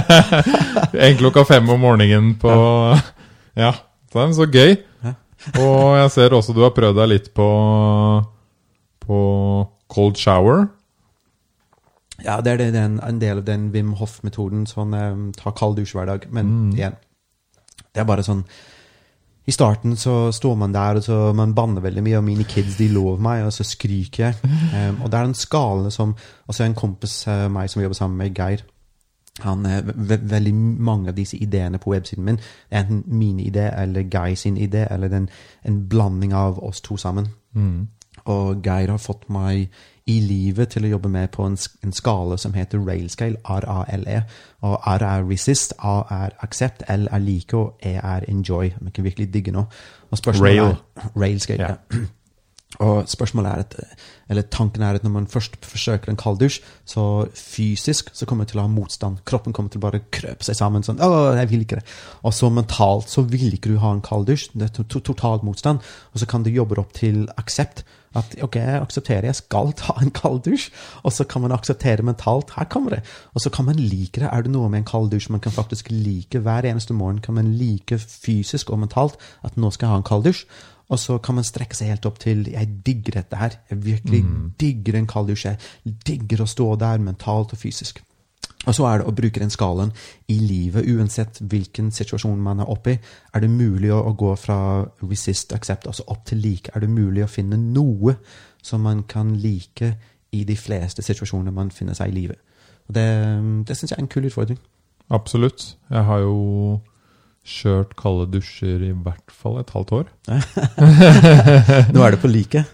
En 1.07 1.19
klokka 1.19 1.45
fem 1.49 1.69
om 1.69 1.81
morgenen 1.83 2.35
på 2.41 2.53
Ja, 3.57 3.73
det 4.13 4.23
er 4.23 4.33
så 4.37 4.47
gøy. 4.49 4.77
Og 5.61 5.97
jeg 6.01 6.13
ser 6.15 6.35
også 6.37 6.55
du 6.57 6.63
har 6.65 6.75
prøvd 6.77 6.99
deg 7.01 7.13
litt 7.13 7.29
på 7.37 7.47
På 9.05 9.19
cold 9.93 10.17
shower. 10.19 10.67
Ja, 12.25 12.41
det 12.41 12.55
er 12.55 12.57
det, 12.59 12.71
den, 12.75 12.97
en 13.05 13.21
del 13.21 13.43
av 13.43 13.45
den 13.47 13.69
Wim 13.75 13.93
Hof-metoden, 14.01 14.65
sånn 14.67 14.95
um, 14.97 15.27
ta 15.37 15.53
kald 15.55 15.77
dusj 15.79 15.93
hver 15.95 16.09
dag. 16.09 16.25
Men 16.33 16.73
igjen, 16.73 16.97
det 17.93 18.03
er 18.03 18.09
bare 18.09 18.25
sånn 18.27 18.41
I 19.47 19.55
starten 19.55 19.97
så 19.97 20.33
står 20.33 20.55
man 20.55 20.75
der, 20.75 20.99
og 20.99 21.03
så 21.03 21.33
man 21.33 21.55
banner 21.55 21.81
veldig 21.81 22.03
mye, 22.03 22.17
og 22.19 22.25
mine 22.25 22.45
kids 22.45 22.77
de 22.77 22.89
lover 22.89 23.21
meg, 23.23 23.45
og 23.47 23.53
så 23.53 23.65
skriker 23.65 24.25
jeg. 24.25 24.35
Um, 24.45 25.01
og 25.03 25.13
det 25.13 25.19
er 25.19 25.29
en 25.29 25.35
skala 25.35 25.91
som 25.91 26.17
Altså 26.49 26.65
en 26.65 26.75
kompis 26.75 27.27
av 27.29 27.51
meg 27.51 27.71
som 27.71 27.83
jobber 27.83 27.99
sammen 27.99 28.19
med 28.19 28.35
Geir. 28.35 28.63
Han 29.43 29.67
er 29.67 29.83
ve 29.83 30.17
veldig 30.23 30.55
mange 30.55 31.11
av 31.11 31.17
disse 31.17 31.37
ideene 31.37 31.79
på 31.79 31.91
websiden 31.91 32.25
min. 32.25 32.39
Er 32.71 32.85
enten 32.85 33.03
min 33.19 33.41
idé 33.41 33.67
eller 33.83 34.07
Geir 34.07 34.35
sin 34.35 34.57
idé, 34.57 34.87
eller 34.91 35.09
den, 35.09 35.29
en 35.65 35.89
blanding 35.89 36.33
av 36.35 36.63
oss 36.65 36.81
to 36.81 36.97
sammen. 36.97 37.27
Og 38.25 38.63
Geir 38.63 38.91
har 38.91 39.03
fått 39.03 39.29
meg 39.29 39.69
i 40.07 40.21
livet 40.23 40.69
til 40.71 40.85
å 40.87 40.91
jobbe 40.95 41.09
med 41.11 41.33
på 41.35 41.43
en, 41.47 41.57
en 41.83 41.93
skala 41.93 42.37
som 42.39 42.55
heter 42.55 42.79
railscale, 42.79 43.41
R-A-L-E. 43.43 44.21
Og 44.63 44.77
R 44.87 45.03
er 45.03 45.25
resist, 45.27 45.75
A 45.83 45.97
er 46.23 46.37
accept, 46.47 46.85
L 46.89 47.09
er 47.11 47.19
like, 47.25 47.57
og 47.57 47.81
E 47.83 47.97
er 47.99 48.29
enjoy. 48.31 48.71
Man 48.81 48.95
kan 48.95 49.05
virkelig 49.05 49.33
digge 49.35 49.55
noe. 49.57 49.67
Og 50.11 50.19
spørsmålet 50.19 50.61
Rail. 50.61 50.77
Er, 50.97 51.11
railscale, 51.17 51.63
Ja. 51.63 51.75
ja. 51.93 52.05
Og 52.83 53.07
spørsmålet 53.09 53.51
er 53.51 53.63
at, 53.63 53.75
eller 54.29 54.43
tanken 54.53 54.83
er 54.83 54.99
at 54.99 55.05
når 55.05 55.11
man 55.11 55.27
først 55.31 55.55
forsøker 55.65 56.11
en 56.11 56.19
kald 56.21 56.39
dusj, 56.43 56.59
så 56.85 57.27
fysisk 57.35 58.11
så 58.13 58.27
kommer 58.27 58.45
man 58.45 58.51
til 58.51 58.59
å 58.61 58.67
ha 58.67 58.69
motstand. 58.69 59.23
Kroppen 59.25 59.55
kommer 59.57 59.71
til 59.73 59.81
å 59.81 59.87
bare 59.87 60.03
krøpe 60.13 60.45
seg 60.45 60.59
sammen 60.59 60.85
sånn, 60.85 61.01
åh, 61.01 61.31
jeg 61.39 61.49
vil 61.55 61.63
ikke 61.65 61.79
det. 61.79 61.87
Og 62.27 62.35
så 62.37 62.51
mentalt 62.53 63.09
så 63.09 63.23
vil 63.23 63.55
ikke 63.55 63.73
du 63.73 63.79
ha 63.81 63.95
en 63.95 64.03
kald 64.05 64.27
dusj. 64.29 64.51
Det 64.53 64.69
er 64.69 64.85
to 64.91 65.01
total 65.01 65.41
motstand. 65.47 65.81
Og 66.13 66.21
så 66.21 66.29
kan 66.29 66.45
du 66.45 66.51
jobbe 66.53 66.77
opp 66.83 66.93
til 66.99 67.25
aksept. 67.39 67.85
At 68.17 68.37
ok, 68.43 68.57
jeg 68.57 68.81
aksepterer, 68.81 69.29
jeg 69.29 69.39
skal 69.39 69.75
ta 69.77 69.97
en 70.03 70.13
kald 70.15 70.43
dusj. 70.47 70.71
Og 71.05 71.13
så 71.13 71.27
kan 71.29 71.45
man 71.45 71.55
akseptere 71.55 72.07
mentalt, 72.07 72.55
her 72.57 72.69
kommer 72.73 72.97
det. 72.97 73.03
Og 73.35 73.45
så 73.45 73.53
kan 73.53 73.69
man 73.69 73.81
like 73.81 74.21
det. 74.21 74.31
Er 74.31 74.47
det 74.47 74.55
noe 74.55 74.71
med 74.73 74.83
en 74.83 74.89
kald 74.89 75.11
dusj 75.13 75.31
man 75.35 75.43
kan 75.45 75.53
faktisk 75.53 75.91
like 75.93 76.41
hver 76.41 76.69
eneste 76.69 76.97
morgen? 76.97 77.21
Kan 77.21 77.37
man 77.37 77.53
like 77.55 77.99
fysisk 77.99 78.71
og 78.71 78.81
mentalt 78.85 79.21
at 79.45 79.57
nå 79.57 79.71
skal 79.71 79.87
jeg 79.87 79.95
ha 79.95 80.01
en 80.03 80.09
kald 80.09 80.25
dusj? 80.25 80.47
Og 80.89 80.99
så 81.03 81.19
kan 81.19 81.35
man 81.35 81.47
strekke 81.47 81.75
seg 81.75 81.91
helt 81.91 82.07
opp 82.07 82.21
til 82.23 82.47
jeg 82.53 82.69
digger 82.87 83.19
dette 83.19 83.39
her. 83.41 83.57
Jeg 83.71 83.85
virkelig 83.85 84.23
digger 84.61 85.01
en 85.01 85.09
kald 85.11 85.33
dusj. 85.33 85.49
Jeg 85.49 85.97
digger 86.07 86.45
å 86.45 86.51
stå 86.51 86.75
der 86.79 87.03
mentalt 87.03 87.57
og 87.57 87.59
fysisk. 87.59 88.06
Og 88.67 88.75
så 88.75 88.87
er 88.89 89.01
det 89.01 89.07
å 89.07 89.15
bruke 89.15 89.43
den 89.43 89.53
skalaen 89.53 89.93
i 90.33 90.39
livet, 90.43 90.87
uansett 90.91 91.41
hvilken 91.41 91.93
situasjon 91.95 92.41
man 92.43 92.63
er 92.65 92.71
oppe 92.73 92.97
i. 92.97 92.99
Er 93.35 93.45
det 93.45 93.51
mulig 93.53 93.93
å, 93.95 94.03
gå 94.19 94.33
fra 94.41 94.59
resist, 95.05 95.55
accept, 95.55 95.87
altså 95.87 96.07
opp 96.13 96.25
til 96.27 96.43
like? 96.43 96.73
Er 96.75 96.83
det 96.83 96.91
mulig 96.91 97.25
å 97.25 97.31
finne 97.31 97.59
noe 97.61 98.17
som 98.65 98.83
man 98.83 99.05
kan 99.09 99.35
like 99.39 99.93
i 100.35 100.43
de 100.45 100.57
fleste 100.59 101.05
situasjoner 101.07 101.55
man 101.55 101.71
finner 101.75 101.95
seg 101.99 102.11
i 102.11 102.19
livet? 102.21 102.43
Og 102.87 102.95
det 102.99 103.07
det 103.67 103.77
syns 103.77 103.93
jeg 103.93 103.99
er 103.99 104.05
en 104.05 104.11
kul 104.11 104.27
utfordring. 104.29 104.59
Absolutt. 105.15 105.77
Jeg 105.91 106.03
har 106.09 106.25
jo 106.25 106.81
kjørt 107.47 107.95
kalde 107.99 108.27
dusjer 108.33 108.83
i 108.89 108.91
hvert 108.91 109.31
fall 109.31 109.61
et 109.61 109.71
halvt 109.71 109.93
år. 110.01 110.11
Nå 111.95 112.03
er 112.03 112.17
det 112.17 112.23
på 112.23 112.31
like. 112.31 112.65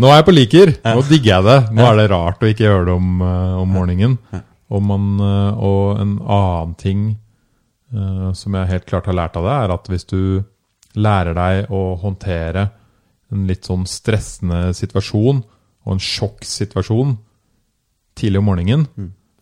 Nå 0.00 0.08
er 0.08 0.22
jeg 0.22 0.24
på 0.24 0.32
liker. 0.32 0.72
Nå 0.86 1.02
digger 1.04 1.34
jeg 1.34 1.44
det. 1.44 1.58
Nå 1.76 1.84
er 1.84 1.98
det 2.00 2.06
rart 2.14 2.40
å 2.40 2.48
ikke 2.48 2.64
gjøre 2.64 2.86
det 2.88 2.94
om, 2.96 3.10
eh, 3.26 3.58
om 3.60 3.74
morgenen. 3.76 4.16
Og, 4.72 4.82
man, 4.84 5.08
eh, 5.20 5.60
og 5.60 6.00
en 6.00 6.16
annen 6.22 6.76
ting 6.80 7.02
eh, 7.92 8.28
som 8.38 8.56
jeg 8.56 8.70
helt 8.70 8.88
klart 8.88 9.10
har 9.10 9.18
lært 9.18 9.36
av 9.40 9.48
det, 9.48 9.56
er 9.58 9.74
at 9.76 9.90
hvis 9.92 10.08
du 10.08 10.22
lærer 10.96 11.36
deg 11.36 11.72
å 11.72 11.82
håndtere 12.00 12.68
en 13.32 13.46
litt 13.48 13.68
sånn 13.68 13.86
stressende 13.88 14.74
situasjon 14.76 15.40
og 15.82 15.94
en 15.94 16.02
sjokksituasjon 16.02 17.16
tidlig 18.18 18.42
om 18.42 18.48
morgenen, 18.50 18.84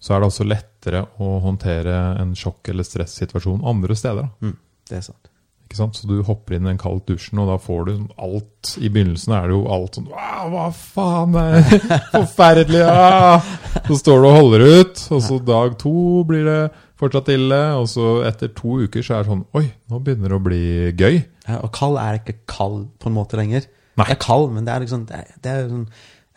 så 0.01 0.15
er 0.15 0.23
det 0.23 0.31
også 0.31 0.47
lettere 0.47 1.03
å 1.21 1.33
håndtere 1.45 1.97
en 2.23 2.37
sjokk- 2.39 2.71
eller 2.71 2.87
stressituasjon 2.87 3.67
andre 3.67 3.97
steder. 3.99 4.31
Mm, 4.41 4.55
det 4.89 5.01
er 5.01 5.03
sant. 5.11 5.30
Så 5.73 6.07
du 6.09 6.17
hopper 6.27 6.57
inn 6.57 6.65
i 6.67 6.71
den 6.73 6.79
kalde 6.83 7.05
dusjen, 7.07 7.39
og 7.39 7.47
da 7.47 7.55
får 7.63 7.85
du 7.87 7.93
alt 8.19 8.73
I 8.83 8.89
begynnelsen 8.91 9.35
er 9.37 9.47
det 9.49 9.55
jo 9.55 9.61
alt 9.71 9.95
sånn 10.01 10.09
«Wow, 10.11 10.51
Hva 10.51 10.65
faen? 10.75 11.37
Det 11.37 11.93
er 11.95 12.07
forferdelig! 12.17 12.83
Ah! 12.91 13.47
Så 13.87 13.99
står 14.01 14.19
du 14.23 14.27
og 14.29 14.35
holder 14.41 14.65
ut, 14.81 15.03
og 15.15 15.23
så 15.23 15.39
dag 15.47 15.77
to 15.79 15.93
blir 16.27 16.45
det 16.49 16.61
fortsatt 17.01 17.31
ille. 17.33 17.61
Og 17.79 17.87
så 17.89 18.09
etter 18.29 18.51
to 18.59 18.81
uker 18.83 19.03
så 19.07 19.15
er 19.21 19.23
det 19.25 19.31
sånn 19.31 19.45
Oi, 19.57 19.65
nå 19.91 20.01
begynner 20.05 20.35
det 20.35 20.41
å 20.41 20.45
bli 20.51 20.63
gøy. 20.99 21.21
Ja, 21.47 21.61
og 21.65 21.71
kald 21.79 21.97
er 22.03 22.19
ikke 22.19 22.37
kald 22.51 22.89
på 23.01 23.09
en 23.11 23.17
måte 23.17 23.39
lenger. 23.41 23.65
Nei. 23.99 24.07
Det 24.11 24.17
er 24.19 24.23
kald, 24.27 24.51
men 24.55 24.67
det 24.67 24.75
er 24.75 24.85
liksom 24.85 25.07
det 25.09 25.17
er, 25.23 25.33
det 25.43 25.51
er 25.55 25.69
sånn 25.71 25.87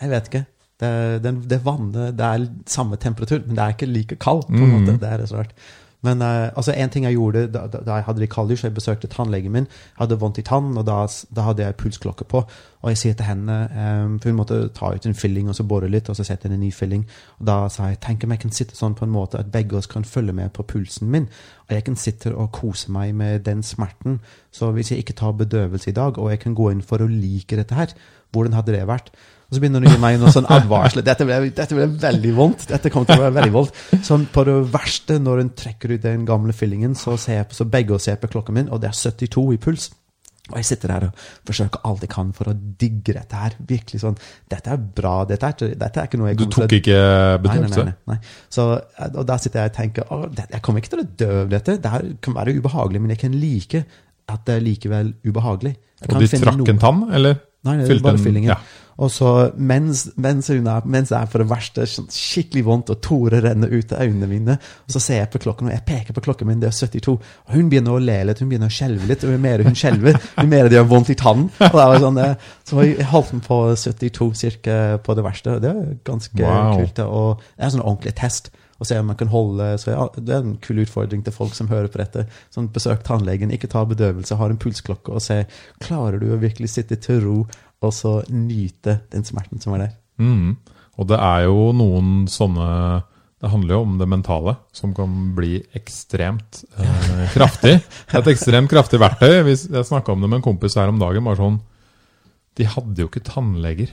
Jeg 0.01 0.09
vet 0.13 0.29
ikke. 0.31 0.45
Det 0.83 0.89
det, 1.23 1.31
det 1.51 1.59
vannet 1.63 2.15
Det 2.17 2.25
er 2.29 2.45
samme 2.69 2.97
temperatur, 3.01 3.43
men 3.45 3.55
det 3.57 3.63
er 3.65 3.75
ikke 3.75 3.89
like 3.93 4.17
kald. 4.21 4.45
på 4.49 4.57
en 4.57 4.69
Mm. 4.69 4.73
måte. 4.77 4.99
Det 5.01 5.09
er 5.09 5.25
så 5.29 5.41
rart. 5.41 5.53
Men 6.03 6.21
uh, 6.21 6.51
altså 6.51 6.75
en 6.75 6.91
ting 6.91 7.07
jeg 7.07 7.15
gjorde 7.15 7.45
da, 7.53 7.65
da, 7.71 7.81
jeg 7.95 8.05
hadde 8.07 8.23
det 8.23 8.29
kaldt, 8.31 8.63
jeg 8.63 8.75
besøkte 8.75 9.07
tannlegen 9.11 9.53
min, 9.53 9.67
hadde 9.99 10.19
vondt 10.19 10.41
i 10.41 10.45
tannen, 10.45 10.77
og 10.77 10.85
da, 10.87 11.03
da 11.35 11.47
hadde 11.47 11.63
jeg 11.63 11.77
pulsklokke 11.79 12.27
på. 12.29 12.43
Og 12.83 12.91
jeg 12.91 12.99
sier 12.99 13.15
til 13.15 13.29
henne 13.29 13.55
um, 13.71 14.17
For 14.19 14.29
hun 14.29 14.39
måtte 14.41 14.57
ta 14.75 14.89
ut 14.91 15.05
en 15.07 15.15
filling 15.15 15.47
og 15.47 15.55
så 15.55 15.63
bore 15.67 15.87
litt, 15.91 16.09
og 16.11 16.17
så 16.19 16.25
sette 16.27 16.49
inn 16.49 16.57
en 16.57 16.63
ny 16.65 16.71
filling. 16.75 17.05
Og 17.39 17.47
da 17.47 17.57
sa 17.71 17.87
jeg 17.91 18.01
tenk 18.03 18.25
om 18.25 18.35
jeg 18.35 18.43
kan 18.43 18.55
sitte 18.55 18.75
sånn 18.75 18.97
på 18.99 19.07
en 19.07 19.13
måte 19.13 19.39
at 19.39 19.51
begge 19.53 19.77
oss 19.79 19.87
kan 19.91 20.03
følge 20.07 20.35
med 20.35 20.51
på 20.55 20.65
pulsen 20.67 21.11
min. 21.13 21.29
Og 21.69 21.77
jeg 21.77 21.87
kan 21.87 21.99
sitte 21.99 22.33
og 22.35 22.51
kose 22.55 22.91
meg 22.91 23.15
med 23.15 23.45
den 23.47 23.63
smerten. 23.63 24.19
Så 24.51 24.73
hvis 24.75 24.91
jeg 24.91 25.03
ikke 25.03 25.15
tar 25.19 25.37
bedøvelse 25.39 25.93
i 25.93 25.95
dag, 25.95 26.19
og 26.19 26.33
jeg 26.33 26.43
kan 26.43 26.57
gå 26.57 26.69
inn 26.73 26.83
for 26.83 27.03
å 27.03 27.07
like 27.07 27.55
dette 27.55 27.77
her, 27.77 27.95
hvordan 28.33 28.57
hadde 28.57 28.75
det 28.75 28.83
vært? 28.89 29.13
Og 29.53 29.57
så 29.59 29.61
begynner 29.61 29.83
hun 29.83 29.91
å 29.91 29.93
gi 29.93 30.01
meg 30.01 30.15
noe 30.17 30.31
sånn 30.33 30.47
advarsel. 30.49 31.03
Dette 31.05 31.27
ble, 31.29 31.35
dette 31.53 31.75
ble 31.77 31.85
veldig 32.01 32.31
vondt. 32.33 32.63
Dette 32.71 32.89
kommer 32.89 33.05
til 33.05 33.19
å 33.21 33.25
være 33.27 33.35
veldig 33.35 33.53
vondt. 33.53 33.81
Sånn 34.07 34.23
på 34.33 34.43
det 34.47 34.55
verste, 34.73 35.19
når 35.21 35.43
hun 35.43 35.51
trekker 35.53 35.93
ut 35.93 36.01
den 36.07 36.23
gamle 36.25 36.55
fillingen, 36.57 36.95
så 36.97 37.13
ser 37.21 37.43
jeg 37.43 37.51
på, 37.51 37.57
så 37.59 37.67
begge 37.69 37.99
ser 38.01 38.17
på 38.17 38.31
klokka 38.33 38.55
min, 38.55 38.71
og 38.73 38.81
det 38.81 38.89
er 38.89 38.97
72 38.97 39.43
i 39.53 39.59
puls. 39.61 39.91
Og 40.49 40.57
jeg 40.57 40.65
sitter 40.71 40.91
der 40.91 41.05
og 41.07 41.21
forsøker 41.47 41.85
alt 41.87 42.01
jeg 42.03 42.09
kan 42.11 42.33
for 42.35 42.49
å 42.49 42.55
digge 42.57 43.13
dette 43.15 43.37
her. 43.37 43.53
Virkelig 43.69 44.01
sånn 44.01 44.17
Dette 44.51 44.73
er 44.73 44.81
bra. 44.97 45.13
Dette 45.29 45.53
er, 45.53 45.69
dette 45.85 46.01
er 46.01 46.09
ikke 46.09 46.19
noe 46.19 46.33
jeg 46.33 46.41
Du 46.41 46.47
tok 46.51 46.73
ikke 46.81 46.97
Nei, 47.45 47.55
nei, 47.61 47.69
nei, 47.77 47.93
nei. 48.11 48.17
Så, 48.51 48.65
og 49.13 49.21
da 49.29 49.37
sitter 49.39 49.61
jeg 49.63 49.71
og 49.71 49.77
tenker 49.77 50.11
at 50.17 50.41
Jeg 50.57 50.65
kommer 50.65 50.83
ikke 50.83 50.91
til 50.97 51.03
å 51.05 51.07
dø 51.21 51.29
av 51.45 51.53
dette. 51.53 51.77
Det 51.85 51.93
her 51.93 52.09
kan 52.25 52.35
være 52.35 52.57
ubehagelig, 52.57 53.03
men 53.05 53.15
jeg 53.15 53.21
kan 53.23 53.37
like 53.39 53.85
at 54.33 54.43
det 54.47 54.57
er 54.57 54.65
likevel 54.67 55.13
ubehagelig. 55.23 55.77
Og 56.09 56.19
de 56.19 56.27
trakk 56.33 56.59
noe- 56.59 56.69
en 56.75 56.79
tann, 56.79 57.01
eller? 57.15 57.39
Nei, 57.63 57.77
det 57.79 57.91
er 57.95 58.03
bare 58.03 58.19
fyllingen. 58.19 58.51
ja. 58.51 58.59
Og 58.97 59.09
så 59.11 59.29
mens, 59.57 60.03
mens, 60.21 60.47
hun 60.53 60.67
er, 60.69 60.85
mens 60.85 61.09
det 61.09 61.17
er 61.17 61.29
på 61.31 61.39
det 61.41 61.47
verste, 61.49 61.85
sånn 61.89 62.09
skikkelig 62.13 62.63
vondt, 62.67 62.91
og 62.93 63.01
tårer 63.01 63.41
renner 63.47 63.71
ut 63.73 63.91
av 63.95 64.03
øynene 64.05 64.29
mine, 64.29 64.57
og 64.85 64.93
så 64.93 65.01
ser 65.01 65.21
jeg 65.23 65.31
på 65.33 65.41
klokken, 65.47 65.67
og 65.71 65.73
jeg 65.73 65.85
peker 65.87 66.13
på 66.13 66.23
klokken 66.27 66.47
min, 66.51 66.59
det 66.61 66.69
er 66.69 66.77
72, 66.77 67.15
og 67.17 67.55
hun 67.57 67.69
begynner 67.71 67.95
å 67.97 68.01
le 68.03 68.19
litt, 68.29 68.39
hun 68.43 68.51
begynner 68.51 68.69
å 68.69 68.77
skjelve 68.77 69.09
litt, 69.09 69.23
og 69.25 69.33
jo 69.33 69.41
mer 69.41 69.63
hun 69.65 69.75
skjelver, 69.79 70.19
jo 70.43 70.47
mer 70.51 70.69
det 70.69 70.77
gjør 70.77 70.89
vondt 70.93 71.09
i 71.09 71.17
tannen. 71.19 71.49
Og 71.63 71.77
det 71.79 71.87
var 71.89 72.03
sånn, 72.05 72.21
så 72.69 72.83
jeg 72.85 73.09
holdt 73.09 73.31
den 73.33 73.41
på 73.45 73.61
72 73.81 74.29
cirka 74.43 74.77
på 75.03 75.15
det 75.17 75.25
verste, 75.25 75.57
og 75.57 75.63
det 75.65 75.71
er 75.73 75.95
ganske 76.05 76.43
Wow. 76.43 76.77
kult. 76.77 76.99
Og 77.07 77.41
det 77.41 77.63
er 77.63 77.65
en 77.71 77.73
sånn 77.77 77.83
ordentlig 77.87 78.13
test. 78.19 78.51
Og 78.81 78.87
se 78.89 78.97
om 78.99 79.05
man 79.07 79.15
kan 79.15 79.29
holde 79.31 79.67
så 79.79 79.93
ja, 79.93 80.07
Det 80.17 80.33
er 80.33 80.41
en 80.43 80.55
kul 80.59 80.81
utfordring 80.83 81.21
til 81.23 81.31
folk 81.31 81.53
som 81.55 81.69
hører 81.69 81.87
på 81.93 82.01
dette. 82.01 82.25
Sånn, 82.51 82.67
Besøk 82.73 83.03
tannlegen, 83.07 83.51
ikke 83.53 83.69
ta 83.71 83.85
bedøvelse, 83.87 84.35
har 84.35 84.51
en 84.51 84.59
pulsklokke, 84.59 85.13
og 85.13 85.21
se 85.23 85.43
klarer 85.85 86.19
du 86.19 86.33
å 86.33 86.39
virkelig 86.41 86.73
sitte 86.73 86.97
til 86.99 87.21
ro 87.23 87.37
og 87.83 87.93
så 87.95 88.13
nyte 88.31 88.99
den 89.13 89.25
smerten 89.27 89.61
som 89.63 89.75
er 89.77 89.85
der. 89.87 89.93
Mm. 90.21 90.55
Og 91.01 91.07
det 91.09 91.17
er 91.17 91.47
jo 91.47 91.71
noen 91.73 92.27
sånne 92.29 92.67
Det 93.43 93.49
handler 93.51 93.73
jo 93.75 93.79
om 93.83 93.95
det 93.99 94.05
mentale, 94.07 94.53
som 94.71 94.93
kan 94.95 95.15
bli 95.35 95.57
ekstremt 95.75 96.61
eh, 96.79 97.23
kraftig. 97.35 97.73
Et 98.15 98.27
ekstremt 98.31 98.69
kraftig 98.71 99.01
verktøy. 99.01 99.41
Jeg 99.43 99.83
snakka 99.89 100.13
om 100.13 100.21
det 100.23 100.29
med 100.29 100.37
en 100.39 100.45
kompis 100.45 100.77
her 100.79 100.87
om 100.87 101.01
dagen. 101.01 101.25
bare 101.27 101.41
sånn, 101.41 101.57
De 102.55 102.63
hadde 102.69 103.03
jo 103.03 103.09
ikke 103.09 103.25
tannleger 103.27 103.91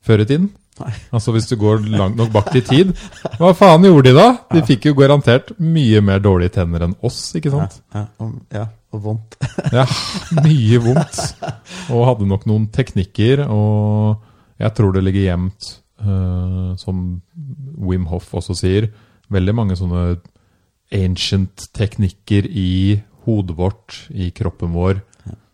før 0.00 0.22
i 0.22 0.28
tiden. 0.30 0.48
Nei. 0.80 0.94
Altså 1.12 1.32
Hvis 1.34 1.48
du 1.50 1.56
går 1.60 1.84
langt 1.92 2.16
nok 2.16 2.32
bak 2.32 2.48
i 2.56 2.62
tid. 2.72 2.94
Hva 3.36 3.52
faen 3.56 3.84
gjorde 3.84 4.08
de 4.08 4.16
da? 4.16 4.26
De 4.54 4.64
fikk 4.64 4.88
jo 4.88 4.94
garantert 4.96 5.52
mye 5.60 6.00
mer 6.00 6.20
dårlige 6.24 6.54
tenner 6.56 6.86
enn 6.88 6.96
oss, 7.04 7.20
ikke 7.36 7.52
sant? 7.52 7.80
ja, 7.92 8.06
ja, 8.54 8.66
og 8.96 9.04
vondt. 9.04 9.38
Ja, 9.74 9.86
mye 10.44 10.78
vondt. 10.82 11.18
Og 11.90 12.04
hadde 12.06 12.28
nok 12.28 12.44
noen 12.48 12.68
teknikker, 12.74 13.46
og 13.50 14.22
jeg 14.60 14.72
tror 14.76 14.94
det 14.94 15.02
ligger 15.04 15.26
gjemt, 15.26 15.68
uh, 16.04 16.76
som 16.80 17.02
Wim 17.76 18.06
Hoff 18.10 18.34
også 18.36 18.56
sier, 18.58 18.88
veldig 19.32 19.54
mange 19.56 19.76
sånne 19.78 20.20
ancient 20.94 21.66
teknikker 21.74 22.46
i 22.46 23.00
hodet 23.26 23.56
vårt, 23.58 23.98
i 24.14 24.30
kroppen 24.30 24.74
vår, 24.76 25.02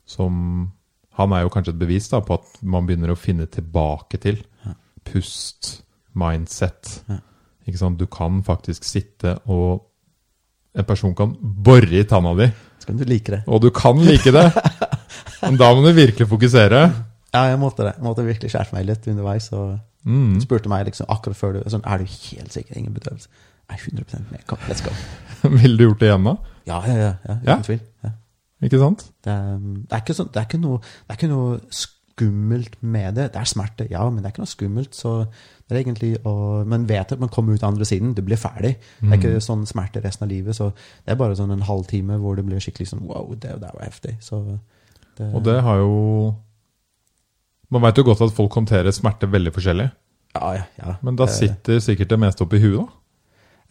som 0.05 0.71
Han 1.13 1.33
er 1.37 1.43
jo 1.43 1.51
kanskje 1.53 1.75
et 1.75 1.81
bevis 1.81 2.07
da, 2.09 2.23
på 2.25 2.39
at 2.39 2.63
man 2.65 2.87
begynner 2.89 3.11
å 3.13 3.19
finne 3.21 3.45
tilbake 3.53 4.17
til. 4.17 4.39
Pust, 5.05 5.83
mindset. 6.17 7.03
Ja. 7.05 7.19
Ikke 7.69 7.81
sant? 7.81 8.01
Du 8.01 8.07
kan 8.09 8.41
faktisk 8.47 8.87
sitte 8.89 9.39
og 9.45 9.89
En 10.73 10.87
person 10.89 11.13
kan 11.13 11.35
bore 11.37 11.99
i 12.01 12.07
tanna 12.09 12.31
di. 12.33 12.47
Så 12.83 12.89
kan 12.91 12.99
du 12.99 13.05
like 13.07 13.31
det. 13.31 13.41
Og 13.47 13.63
du 13.63 13.69
kan 13.75 13.99
like 14.03 14.33
det, 14.35 14.45
men 15.45 15.57
da 15.61 15.69
må 15.75 15.85
du 15.87 15.93
virkelig 15.95 16.27
fokusere. 16.31 16.83
Ja, 17.33 17.45
jeg 17.49 17.59
måtte 17.63 17.87
det. 17.87 17.93
Jeg 17.97 18.05
måtte 18.05 18.25
virkelig 18.27 18.51
skjerpe 18.53 18.75
meg 18.77 18.89
litt 18.91 19.07
underveis. 19.09 19.49
Og 19.55 19.79
Mm. 20.05 20.41
spurte 20.43 20.67
meg 20.67 20.89
liksom 20.89 21.07
akkurat 21.15 21.39
før 21.39 21.53
du 21.55 21.71
sånn, 21.71 21.85
Er 21.87 21.99
du 22.03 22.05
helt 22.11 22.51
sikker? 22.53 22.75
Ingen 22.77 22.93
bedøvelse? 22.97 23.29
Nei, 23.71 23.77
100 23.79 24.25
med. 24.33 24.43
Kom, 24.51 24.59
let's 24.67 24.83
go. 24.83 24.91
Ville 25.63 25.79
du 25.79 25.85
gjort 25.87 26.01
det 26.03 26.09
igjen 26.11 26.25
da? 26.27 26.33
Ja, 26.67 26.81
ja, 26.89 26.97
ja. 26.99 27.13
ja 27.29 27.37
uten 27.37 27.47
Ja. 27.47 27.57
tvil. 27.63 27.81
Ja. 28.03 28.11
Ikke 28.67 28.79
sant? 28.83 29.05
Det 29.23 29.31
er, 29.33 29.61
det, 29.63 29.93
er 29.95 30.03
ikke 30.03 30.15
sånn, 30.19 30.33
det, 30.35 30.41
er 30.43 30.49
ikke 30.51 30.61
noe, 30.65 30.79
det 30.83 31.15
er 31.15 31.21
ikke 31.21 31.31
noe 31.31 31.61
skummelt 31.71 32.77
med 32.83 33.15
det. 33.15 33.29
Det 33.33 33.41
er 33.41 33.49
smerte, 33.53 33.87
ja, 33.91 34.03
men 34.11 34.23
det 34.23 34.29
er 34.33 34.35
ikke 34.35 34.43
noe 34.45 34.53
skummelt. 34.57 34.99
Så 34.99 35.15
det 35.69 35.77
er 35.77 35.81
egentlig 35.83 36.13
å 36.29 36.35
Man 36.69 36.87
vet 36.89 37.13
at 37.15 37.21
man 37.21 37.31
kommer 37.33 37.55
ut 37.55 37.65
andre 37.67 37.87
siden. 37.89 38.15
Du 38.15 38.23
blir 38.23 38.41
ferdig. 38.41 38.75
Det 39.01 39.09
er 39.09 39.19
ikke 39.19 39.43
sånn 39.45 39.65
smerte 39.69 40.03
resten 40.05 40.27
av 40.27 40.33
livet. 40.33 40.57
Så 40.57 40.71
det 40.75 41.15
er 41.15 41.21
bare 41.21 41.37
sånn 41.39 41.53
en 41.55 41.65
halvtime 41.67 42.19
hvor 42.23 42.37
det 42.37 42.45
blir 42.47 42.63
skikkelig 42.63 42.91
sånn 42.93 43.05
Wow, 43.09 43.35
det, 43.35 43.57
det 43.63 43.73
var 43.73 43.85
heftig. 43.85 44.17
Så 44.21 44.43
det, 45.19 45.29
Og 45.33 45.43
det 45.45 45.59
har 45.63 45.83
jo 45.83 45.93
Man 47.73 47.83
veit 47.83 47.99
jo 47.99 48.05
godt 48.05 48.25
at 48.27 48.35
folk 48.37 48.53
håndterer 48.53 48.93
smerte 48.93 49.31
veldig 49.33 49.53
forskjellig. 49.55 49.91
Ja, 50.35 50.55
ja. 50.57 50.65
ja. 50.81 50.97
Men 51.03 51.17
da 51.17 51.27
sitter 51.29 51.81
sikkert 51.81 52.11
det 52.13 52.21
meste 52.21 52.45
oppi 52.45 52.61
huet, 52.61 52.83
da. 52.83 53.02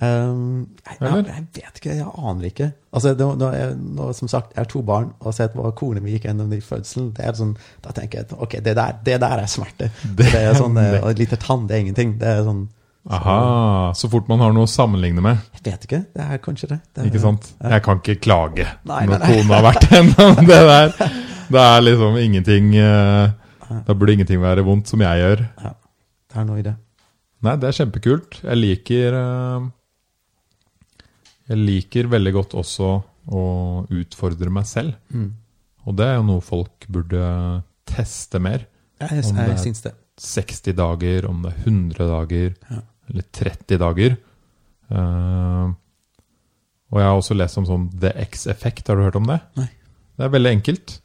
Um, 0.02 0.64
jeg, 0.82 0.96
jeg, 0.98 1.26
jeg 1.30 1.44
vet 1.54 1.76
ikke, 1.78 1.96
jeg 2.00 2.06
aner 2.10 2.46
ikke. 2.48 2.68
Altså, 2.90 3.12
nå, 3.20 3.28
nå, 3.38 3.50
jeg, 3.54 3.76
nå, 4.00 4.08
som 4.18 4.30
sagt, 4.32 4.56
jeg 4.56 4.64
har 4.64 4.70
to 4.72 4.82
barn, 4.86 5.12
og 5.20 5.30
har 5.30 5.36
sett 5.38 5.54
hva 5.58 5.70
kona 5.78 6.02
mi 6.02 6.16
gikk 6.16 6.26
gjennom 6.26 6.52
i 6.56 6.62
fødselen. 6.66 7.12
Det 7.18 7.28
er 7.28 7.38
sånn, 7.38 7.52
da 7.86 7.94
tenker 7.94 8.24
jeg 8.24 8.38
ok, 8.42 8.56
det 8.66 8.74
der, 8.80 8.96
det 9.06 9.20
der 9.22 9.44
er 9.44 9.50
smerte. 9.52 9.92
Det, 10.18 10.32
er 10.40 10.58
sånn, 10.58 10.80
eh, 10.82 10.98
og 11.04 11.12
Et 11.14 11.22
lite 11.22 11.38
tann, 11.42 11.68
det 11.70 11.78
er 11.78 11.84
ingenting. 11.86 12.16
Det 12.22 12.30
er 12.32 12.46
sånn 12.48 12.66
Aha, 13.10 13.94
Så 13.98 14.06
fort 14.14 14.28
man 14.30 14.42
har 14.44 14.52
noe 14.54 14.68
å 14.68 14.70
sammenligne 14.70 15.24
med. 15.26 15.40
Jeg 15.58 15.64
vet 15.66 15.86
ikke. 15.88 16.00
Det 16.14 16.26
er 16.36 16.42
kanskje 16.44 16.68
det. 16.70 16.78
det 16.94 17.02
er, 17.02 17.08
Ikke 17.10 17.22
sant? 17.24 17.48
Jeg 17.58 17.82
kan 17.86 18.02
ikke 18.02 18.16
klage 18.22 18.68
Nei, 18.86 19.00
når 19.10 19.16
nei, 19.16 19.18
nei. 19.24 19.30
kona 19.32 19.58
har 19.58 19.66
vært 19.66 19.88
gjennom 19.96 20.42
det 20.46 20.60
der. 20.70 20.94
Det 21.52 21.60
er 21.60 21.82
liksom 21.84 22.14
ingenting 22.22 22.70
eh, 22.80 23.32
Da 23.88 23.96
burde 23.98 24.14
ingenting 24.14 24.40
være 24.40 24.64
vondt, 24.64 24.88
som 24.88 25.02
jeg 25.04 25.20
gjør. 25.20 25.42
Ja, 25.66 25.72
det 26.32 26.38
er 26.40 26.46
noe 26.48 26.62
i 26.62 26.64
det. 26.64 26.76
Nei, 27.44 27.56
det 27.60 27.68
er 27.72 27.76
kjempekult. 27.82 28.38
Jeg 28.46 28.60
liker 28.62 29.18
eh, 29.18 29.66
Jeg 31.52 31.60
liker 31.60 32.08
veldig 32.12 32.32
godt 32.38 32.54
også 32.62 32.90
å 33.32 33.42
utfordre 33.92 34.52
meg 34.54 34.66
selv. 34.70 34.96
Mm. 35.12 35.32
Og 35.86 35.96
det 36.00 36.06
er 36.08 36.16
jo 36.20 36.26
noe 36.30 36.44
folk 36.46 36.86
burde 36.92 37.22
teste 37.90 38.40
mer. 38.40 38.64
Jeg, 39.02 39.26
Om 39.26 39.36
det 39.36 39.48
er- 39.50 39.82
det. 39.90 39.94
60 40.22 40.74
dager, 40.78 41.26
om 41.28 41.42
det 41.42 41.52
er 41.54 41.64
100 41.66 42.08
dager, 42.08 42.54
Ja. 42.70 42.82
eller 43.10 43.24
30 43.34 43.78
dager. 43.82 44.18
Uh, 44.92 45.72
og 46.92 47.00
jeg 47.00 47.08
har 47.08 47.18
også 47.18 47.38
lest 47.38 47.58
om 47.58 47.66
sånn 47.66 47.88
The 48.00 48.12
X-effekt. 48.28 48.88
Har 48.88 48.96
du 49.00 49.04
hørt 49.08 49.16
om 49.16 49.26
det? 49.30 49.40
Nei. 49.58 49.70
Det 50.18 50.26
er 50.28 50.34
veldig 50.36 50.52
enkelt. 50.62 51.00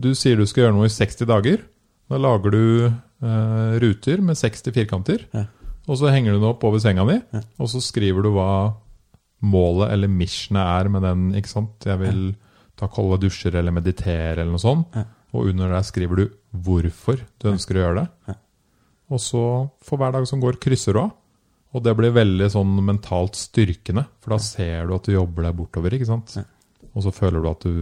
Du 0.00 0.12
sier 0.14 0.36
du 0.36 0.46
skal 0.46 0.64
gjøre 0.64 0.76
noe 0.78 0.86
i 0.86 0.94
60 0.94 1.26
dager. 1.26 1.60
Da 2.08 2.16
lager 2.20 2.50
du 2.54 2.64
uh, 2.88 3.78
ruter 3.82 4.20
med 4.22 4.36
60 4.36 4.72
firkanter. 4.72 5.26
Ja. 5.34 5.46
Og 5.88 5.98
så 6.00 6.08
henger 6.10 6.32
du 6.32 6.38
den 6.40 6.48
opp 6.48 6.64
over 6.64 6.78
senga 6.80 7.04
di, 7.08 7.20
Ja. 7.34 7.40
og 7.58 7.68
så 7.68 7.80
skriver 7.82 8.22
du 8.22 8.30
hva 8.32 8.74
målet 9.44 9.92
eller 9.94 10.10
missionet 10.10 10.64
er 10.64 10.90
med 10.92 11.04
den. 11.04 11.26
ikke 11.38 11.50
sant? 11.52 11.84
Jeg 11.86 12.00
vil 12.00 12.22
ta 12.78 12.88
kolde 12.90 13.20
dusjer 13.26 13.54
eller 13.60 13.74
meditere 13.74 14.40
eller 14.40 14.54
noe 14.54 14.62
sånt. 14.62 14.96
Og 15.34 15.50
under 15.50 15.72
der 15.74 15.84
skriver 15.86 16.20
du 16.22 16.24
hvorfor 16.64 17.20
du 17.42 17.50
ønsker 17.50 17.78
å 17.78 17.84
gjøre 17.84 18.04
det. 18.04 18.36
Og 19.12 19.20
så 19.20 19.42
for 19.84 20.00
hver 20.00 20.14
dag 20.14 20.26
som 20.30 20.40
går, 20.42 20.58
krysser 20.62 20.96
du 20.96 21.02
av. 21.04 21.12
Og 21.74 21.82
det 21.82 21.94
blir 21.98 22.12
veldig 22.14 22.46
sånn 22.54 22.70
mentalt 22.86 23.34
styrkende, 23.34 24.04
for 24.22 24.36
da 24.36 24.38
ser 24.42 24.86
du 24.86 24.94
at 24.94 25.08
du 25.08 25.16
jobber 25.16 25.48
deg 25.48 25.56
bortover. 25.58 25.96
ikke 25.96 26.06
sant? 26.06 26.36
Og 26.94 27.02
så 27.02 27.10
føler 27.10 27.42
du 27.42 27.48
at 27.50 27.64
du 27.66 27.80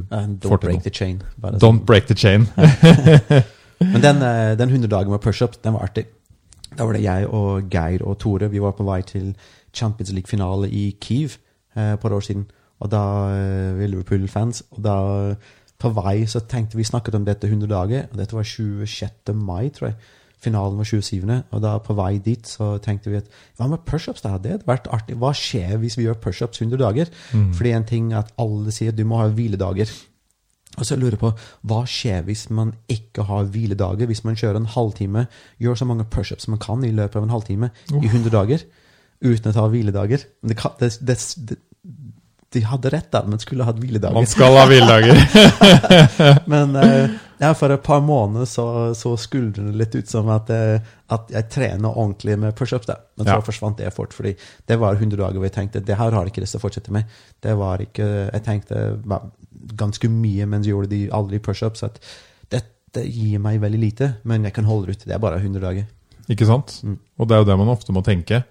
får 0.49 0.63
til 0.63 0.73
noe. 0.73 1.59
Don't 1.61 1.85
break 1.85 2.09
the 2.09 2.17
chain. 2.17 2.47
sånn. 2.49 3.43
Men 3.93 4.01
den, 4.01 4.23
eh, 4.25 4.55
den 4.57 4.71
100 4.71 4.89
dagen 4.89 5.13
med 5.13 5.21
pushup, 5.21 5.59
den 5.63 5.77
var 5.77 5.91
artig. 5.91 6.07
Da 6.73 6.87
var 6.89 6.97
det 6.97 7.03
jeg 7.05 7.29
og 7.29 7.69
Geir 7.69 8.05
og 8.07 8.17
Tore. 8.23 8.49
Vi 8.49 8.63
var 8.63 8.73
på 8.79 8.87
vei 8.89 9.03
til 9.05 9.35
Champions 9.77 10.13
League-finale 10.17 10.71
i 10.73 10.87
Kiev 11.03 11.37
eh, 11.77 11.97
par 12.01 12.15
år 12.15 12.25
siden. 12.25 12.47
Og 12.83 12.91
da 12.91 13.03
eh, 13.35 13.75
vi 13.79 13.87
er 13.87 13.93
Liverpool-fans. 13.93 14.65
Og 14.77 14.83
da 14.85 14.97
på 15.83 15.91
vei 15.97 16.23
så 16.31 16.45
tenkte 16.47 16.79
vi 16.79 16.87
snakket 16.87 17.17
om 17.19 17.25
dette 17.27 17.51
100 17.51 17.71
dager. 17.71 18.11
Og 18.11 18.19
dette 18.19 18.37
var 18.37 18.47
26. 18.47 19.35
mai, 19.35 19.71
tror 19.75 19.93
jeg. 19.93 19.97
Finalen 20.43 20.79
var 20.79 20.89
27. 20.89 21.23
Og 21.55 21.63
da 21.63 21.77
på 21.79 21.95
vei 21.95 22.17
dit 22.23 22.47
så 22.47 22.77
tenkte 22.83 23.11
vi 23.13 23.21
at 23.21 23.29
hva 23.59 23.69
med 23.71 23.85
pushups? 23.87 24.25
Det 24.25 24.33
hadde 24.33 24.63
vært 24.67 24.89
artig. 24.91 25.19
Hva 25.23 25.31
skjer 25.37 25.77
hvis 25.83 25.99
vi 25.99 26.09
gjør 26.09 26.19
pushups 26.23 26.63
100 26.63 26.81
dager? 26.83 27.13
Fordi 27.55 27.77
en 27.77 27.87
ting 27.87 28.11
er 28.13 28.25
at 28.25 28.33
alle 28.43 28.75
sier 28.75 28.95
du 28.95 29.05
må 29.07 29.23
ha 29.23 29.29
hviledager. 29.31 29.91
Og 30.81 30.87
så 30.89 30.97
lurer 30.97 31.19
jeg 31.19 31.21
på, 31.21 31.31
hva 31.69 31.83
skjer 31.89 32.23
hvis 32.25 32.47
man 32.51 32.73
ikke 32.91 33.27
har 33.29 33.51
hviledager? 33.53 34.09
Hvis 34.09 34.25
man 34.25 34.39
kjører 34.41 34.57
en 34.57 34.71
halvtime, 34.73 35.27
gjør 35.61 35.79
så 35.79 35.89
mange 35.89 36.09
pushups 36.09 36.49
man 36.49 36.63
kan 36.63 36.85
i 36.85 36.95
løpet 36.95 37.21
av 37.21 37.27
en 37.27 37.35
halvtime 37.35 37.71
i 37.93 38.09
100 38.09 38.33
dager, 38.33 38.65
uten 39.23 39.51
å 39.53 39.57
ta 39.57 39.67
hviledager? 39.71 40.25
Det, 40.43 40.57
det, 40.81 40.91
det, 41.01 41.19
det, 41.49 41.59
de 42.53 42.61
hadde 42.69 42.91
rett, 42.93 43.09
da. 43.15 43.23
men 43.25 43.41
skulle 43.41 43.65
hatt 43.65 43.79
hviledager. 43.81 44.15
Man 44.15 44.29
skal 44.29 44.57
ha 44.59 44.67
hviledager. 44.69 45.17
Men 46.53 46.77
eh, 46.77 47.15
ja, 47.41 47.55
for 47.59 47.73
et 47.73 47.83
par 47.83 48.03
måneder 48.05 48.45
så, 48.47 48.67
så 48.99 49.15
skuldrene 49.19 49.73
litt 49.79 49.95
ut 49.97 50.11
som 50.11 50.29
at, 50.35 50.51
eh, 50.53 50.91
at 51.17 51.33
jeg 51.33 51.49
trener 51.55 51.89
ordentlig 51.97 52.37
med 52.39 52.53
pushups. 52.59 52.91
Men 53.17 53.25
så 53.27 53.39
Ja. 53.39 53.45
forsvant 53.47 53.81
det 53.81 53.89
fort, 53.97 54.13
fordi 54.13 54.35
det 54.69 54.77
var 54.83 55.01
100 55.01 55.17
dager 55.17 55.41
hvor 55.41 55.49
jeg 55.49 55.57
tenkte 55.57 55.81
det 55.81 55.97
her 55.97 56.13
har 56.13 56.27
jeg 56.27 56.35
ikke 56.35 56.45
lyst 56.45 56.59
til 56.59 56.61
å 56.61 56.67
fortsette 56.67 56.93
med. 56.95 57.09
Det 57.43 57.57
var 57.59 57.83
ikke, 57.87 58.11
Jeg 58.33 58.45
tenkte 58.45 58.85
ganske 59.79 60.09
mye 60.13 60.47
mens 60.47 60.67
jeg 60.69 60.75
gjorde 60.75 60.93
de 60.93 61.03
aldri 61.15 61.41
pushups, 61.43 61.83
at 61.89 61.99
dette 62.53 63.07
gir 63.09 63.41
meg 63.41 63.61
veldig 63.63 63.81
lite, 63.81 64.15
men 64.29 64.45
jeg 64.45 64.53
kan 64.59 64.69
holde 64.69 64.93
ut. 64.93 65.07
Det 65.07 65.15
er 65.17 65.23
bare 65.23 65.41
100 65.41 65.63
dager. 65.65 65.89
Ikke 66.29 66.47
sant? 66.47 66.83
Og 67.19 67.29
det 67.29 67.35
er 67.37 67.43
jo 67.43 67.49
det 67.49 67.57
man 67.59 67.73
ofte 67.73 67.95
må 67.97 68.05
tenke. 68.05 68.43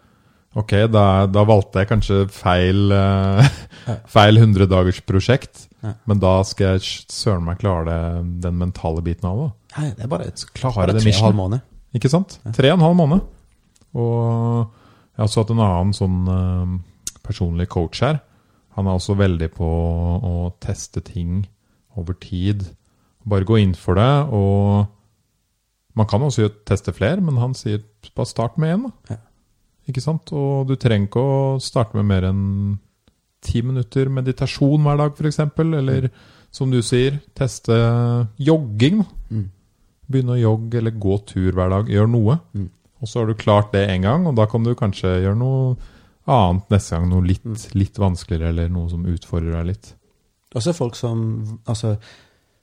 Ok, 0.60 0.74
da, 0.92 1.04
da 1.32 1.44
valgte 1.48 1.80
jeg 1.80 1.88
kanskje 1.88 2.16
feil, 2.36 2.92
uh, 2.92 3.46
feil 4.16 4.40
100-dagersprosjekt, 4.42 5.68
Ja. 5.82 5.94
men 6.06 6.20
da 6.22 6.34
skal 6.46 6.76
jeg 6.76 6.84
søren 7.10 7.46
meg 7.48 7.62
klare 7.62 7.96
den 8.44 8.58
mentale 8.60 9.02
biten 9.06 9.30
av 9.30 9.40
det. 9.40 9.48
Nei, 9.78 9.88
det 9.96 10.04
er 10.06 10.12
bare, 10.12 10.28
et, 10.28 10.44
bare 10.62 10.94
tre 10.98 11.00
og 11.00 11.16
en 11.16 11.24
halv 11.26 11.38
måned. 11.40 11.64
Ikke 11.96 12.12
sant? 12.12 12.36
Tre 12.54 12.70
og 12.74 12.78
en 12.78 12.84
halv 12.86 13.00
måned. 13.00 13.24
Og 13.96 14.68
jeg 14.68 15.24
har 15.24 15.30
også 15.30 15.42
hatt 15.46 15.56
en 15.56 15.64
annen 15.64 15.96
sånn 15.96 16.20
uh, 16.28 16.76
personlig 17.26 17.70
coach 17.72 18.04
her. 18.04 18.20
Han 18.76 18.88
er 18.88 19.00
også 19.00 19.16
veldig 19.20 19.50
på 19.56 19.68
å 19.68 20.36
teste 20.64 21.02
ting 21.04 21.46
over 22.00 22.16
tid. 22.20 22.68
Bare 23.28 23.48
gå 23.48 23.58
inn 23.64 23.74
for 23.76 24.00
det. 24.00 24.12
Og 24.36 24.86
man 26.00 26.08
kan 26.08 26.24
også 26.24 26.48
teste 26.68 26.94
flere, 26.96 27.20
men 27.24 27.40
han 27.42 27.56
sier 27.58 27.82
bare 28.16 28.30
start 28.30 28.60
med 28.62 28.76
én. 28.78 28.86
Ja. 29.12 29.20
Ikke 29.92 30.04
sant? 30.04 30.32
Og 30.34 30.68
du 30.70 30.76
trenger 30.80 31.10
ikke 31.10 31.22
å 31.22 31.40
starte 31.62 31.98
med 32.00 32.08
mer 32.10 32.30
enn 32.32 32.44
ti 33.42 33.62
minutter 33.66 34.10
meditasjon 34.14 34.84
hver 34.86 35.00
dag, 35.02 35.16
f.eks. 35.18 35.40
Eller 35.60 36.10
som 36.54 36.72
du 36.72 36.82
sier, 36.86 37.20
teste 37.38 37.76
jogging. 38.42 39.02
Mm. 39.32 39.48
Begynne 40.12 40.36
å 40.36 40.42
jogge 40.42 40.82
eller 40.82 40.98
gå 41.00 41.18
tur 41.30 41.52
hver 41.56 41.72
dag. 41.74 41.90
Gjør 41.92 42.10
noe. 42.12 42.38
Mm. 42.54 42.70
Og 43.02 43.10
så 43.10 43.22
har 43.22 43.32
du 43.32 43.38
klart 43.40 43.72
det 43.74 43.88
én 43.90 44.04
gang, 44.06 44.28
og 44.30 44.36
da 44.38 44.46
kan 44.50 44.64
du 44.64 44.76
kanskje 44.78 45.16
gjøre 45.24 45.40
noe 45.40 45.76
annet 46.30 46.68
neste 46.70 46.98
gang. 46.98 47.08
Noe 47.10 47.26
litt, 47.26 47.46
Mm. 47.46 47.56
litt 47.80 47.98
vanskeligere, 47.98 48.50
eller 48.54 48.70
noe 48.70 48.90
som 48.92 49.06
utfordrer 49.10 49.56
deg 49.58 49.72
litt. 49.72 49.94
Også 50.56 50.74
folk 50.76 50.96
som 51.00 51.60
altså, 51.66 51.98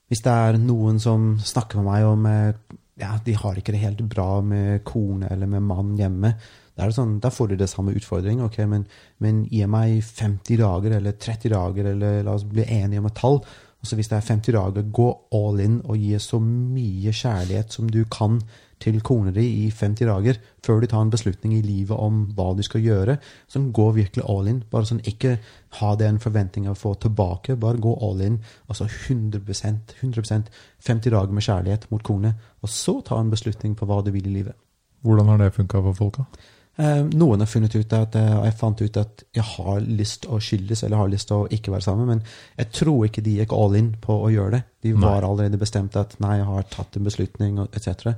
Hvis 0.08 0.22
det 0.24 0.32
er 0.32 0.56
noen 0.56 0.96
som 1.00 1.34
snakker 1.36 1.82
med 1.82 1.84
meg 1.84 2.04
om 2.08 2.26
eh, 2.26 2.54
ja, 2.96 3.18
de 3.22 3.32
har 3.36 3.58
ikke 3.60 3.72
det 3.74 3.80
helt 3.82 3.98
bra 4.08 4.40
med 4.40 4.82
kone 4.84 5.28
eller 5.30 5.46
med 5.46 5.62
mann 5.62 5.90
hjemme, 5.98 6.30
da, 6.78 6.88
sånn, 6.94 7.16
da 7.22 7.30
får 7.34 7.50
du 7.50 7.56
det 7.58 7.70
samme 7.70 7.94
utfordring. 7.98 8.42
ok, 8.44 8.60
men, 8.70 8.86
men 9.18 9.42
gi 9.50 9.64
meg 9.66 9.98
50 10.04 10.60
dager 10.60 10.94
eller 10.98 11.16
30 11.18 11.50
dager, 11.54 11.90
eller 11.92 12.22
la 12.22 12.36
oss 12.38 12.46
bli 12.46 12.66
enige 12.66 13.02
om 13.02 13.10
et 13.10 13.18
tall. 13.18 13.42
Og 13.78 13.86
så 13.86 13.96
Hvis 13.96 14.08
det 14.10 14.16
er 14.16 14.26
50 14.26 14.52
dager, 14.52 14.86
gå 14.90 15.08
all 15.34 15.60
in 15.62 15.80
og 15.84 15.98
gi 15.98 16.16
så 16.18 16.40
mye 16.42 17.12
kjærlighet 17.14 17.72
som 17.72 17.90
du 17.90 18.04
kan 18.10 18.40
til 18.82 19.00
kona 19.02 19.30
di 19.34 19.44
i 19.64 19.70
50 19.70 20.06
dager, 20.06 20.38
før 20.62 20.80
du 20.80 20.86
tar 20.86 21.02
en 21.02 21.10
beslutning 21.10 21.54
i 21.56 21.62
livet 21.62 21.98
om 21.98 22.26
hva 22.34 22.52
du 22.54 22.62
skal 22.62 22.82
gjøre. 22.82 23.18
Sånn, 23.50 23.72
Gå 23.74 23.88
virkelig 23.94 24.24
all 24.26 24.50
in. 24.50 24.62
Bare 24.70 24.86
sånn, 24.86 25.02
Ikke 25.06 25.38
ha 25.80 25.94
den 25.96 26.18
forventninga 26.18 26.74
å 26.74 26.78
få 26.78 26.94
tilbake. 26.94 27.58
Bare 27.58 27.78
gå 27.78 27.96
all 28.02 28.20
in. 28.22 28.38
Altså 28.68 28.86
100% 28.86 29.98
100% 30.02 30.46
50 30.78 31.10
dager 31.10 31.32
med 31.32 31.42
kjærlighet 31.42 31.90
mot 31.90 32.02
kone, 32.02 32.34
og 32.62 32.68
så 32.68 33.00
ta 33.02 33.18
en 33.18 33.30
beslutning 33.30 33.74
på 33.74 33.86
hva 33.86 34.02
du 34.04 34.10
vil 34.14 34.26
i 34.26 34.38
livet. 34.40 34.54
Hvordan 35.02 35.28
har 35.28 35.38
det 35.38 35.54
funka 35.54 35.82
for 35.82 35.94
folka? 35.94 36.26
Eh, 36.26 36.57
noen 36.78 37.42
har 37.42 37.48
funnet 37.50 37.74
ut 37.74 37.94
at 37.96 38.14
og 38.14 38.44
jeg 38.46 38.54
fant 38.54 38.82
ut 38.84 38.98
at 39.00 39.22
jeg 39.34 39.44
har 39.56 39.80
lyst 39.82 40.28
å 40.30 40.38
skilles, 40.38 40.84
eller 40.86 41.00
har 41.00 41.10
lyst 41.10 41.26
til 41.30 41.42
å 41.42 41.48
ikke 41.50 41.72
være 41.74 41.86
sammen, 41.88 42.06
men 42.06 42.20
jeg 42.54 42.70
tror 42.78 43.08
ikke 43.08 43.24
de 43.26 43.38
gikk 43.40 43.54
all 43.56 43.74
in 43.74 43.88
på 43.98 44.14
å 44.14 44.28
gjøre 44.30 44.52
det. 44.54 44.60
De 44.86 44.92
Nei. 44.94 45.02
var 45.02 45.26
allerede 45.26 45.58
bestemt 45.58 45.98
at 45.98 46.14
nei, 46.22 46.36
jeg 46.38 46.46
har 46.46 46.68
tatt 46.70 46.98
en 46.98 47.08
beslutning, 47.08 47.58
etc. 47.72 48.12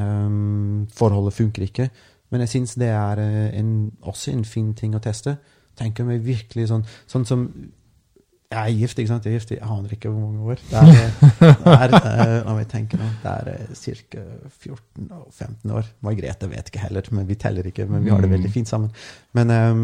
Um, 0.00 0.86
forholdet 0.96 1.36
funker 1.36 1.66
ikke. 1.68 1.90
Men 2.32 2.44
jeg 2.44 2.52
syns 2.54 2.76
det 2.80 2.90
er 2.92 3.20
eh, 3.22 3.58
en, 3.58 3.90
også 4.04 4.32
en 4.32 4.44
fin 4.48 4.72
ting 4.76 4.96
å 4.96 5.02
teste. 5.04 5.36
Tenker 5.78 6.06
meg 6.08 6.24
virkelig 6.26 6.68
sånn 6.72 6.82
Sånn 7.08 7.26
som 7.28 7.44
Jeg 8.48 8.72
er 8.72 8.78
gift, 8.80 8.98
ikke 8.98 9.10
sant? 9.10 9.26
Jeg 9.26 9.34
er 9.34 9.40
gift 9.42 9.50
i 9.52 9.56
jeg 9.58 9.68
aner 9.68 9.90
ikke 9.92 10.08
hvor 10.08 10.20
mange 10.22 10.40
år. 10.40 10.60
Det 10.70 10.78
er, 10.80 10.86
det 11.40 11.72
er 11.74 11.90
eh, 11.98 12.46
la 12.46 12.54
meg 12.56 12.94
nå, 12.96 13.08
det 13.22 13.32
er 13.32 13.48
ca. 13.76 14.22
14-15 14.64 15.74
år. 15.76 15.90
Margrethe 16.06 16.48
vet 16.48 16.70
ikke 16.70 16.86
heller, 16.86 17.10
men 17.12 17.28
vi 17.28 17.36
teller 17.36 17.68
ikke. 17.68 17.84
Men 17.86 18.06
vi 18.06 18.14
har 18.14 18.24
det 18.24 18.30
veldig 18.30 18.52
fint 18.54 18.70
sammen. 18.70 18.94
Men 19.36 19.52
um, 19.52 19.82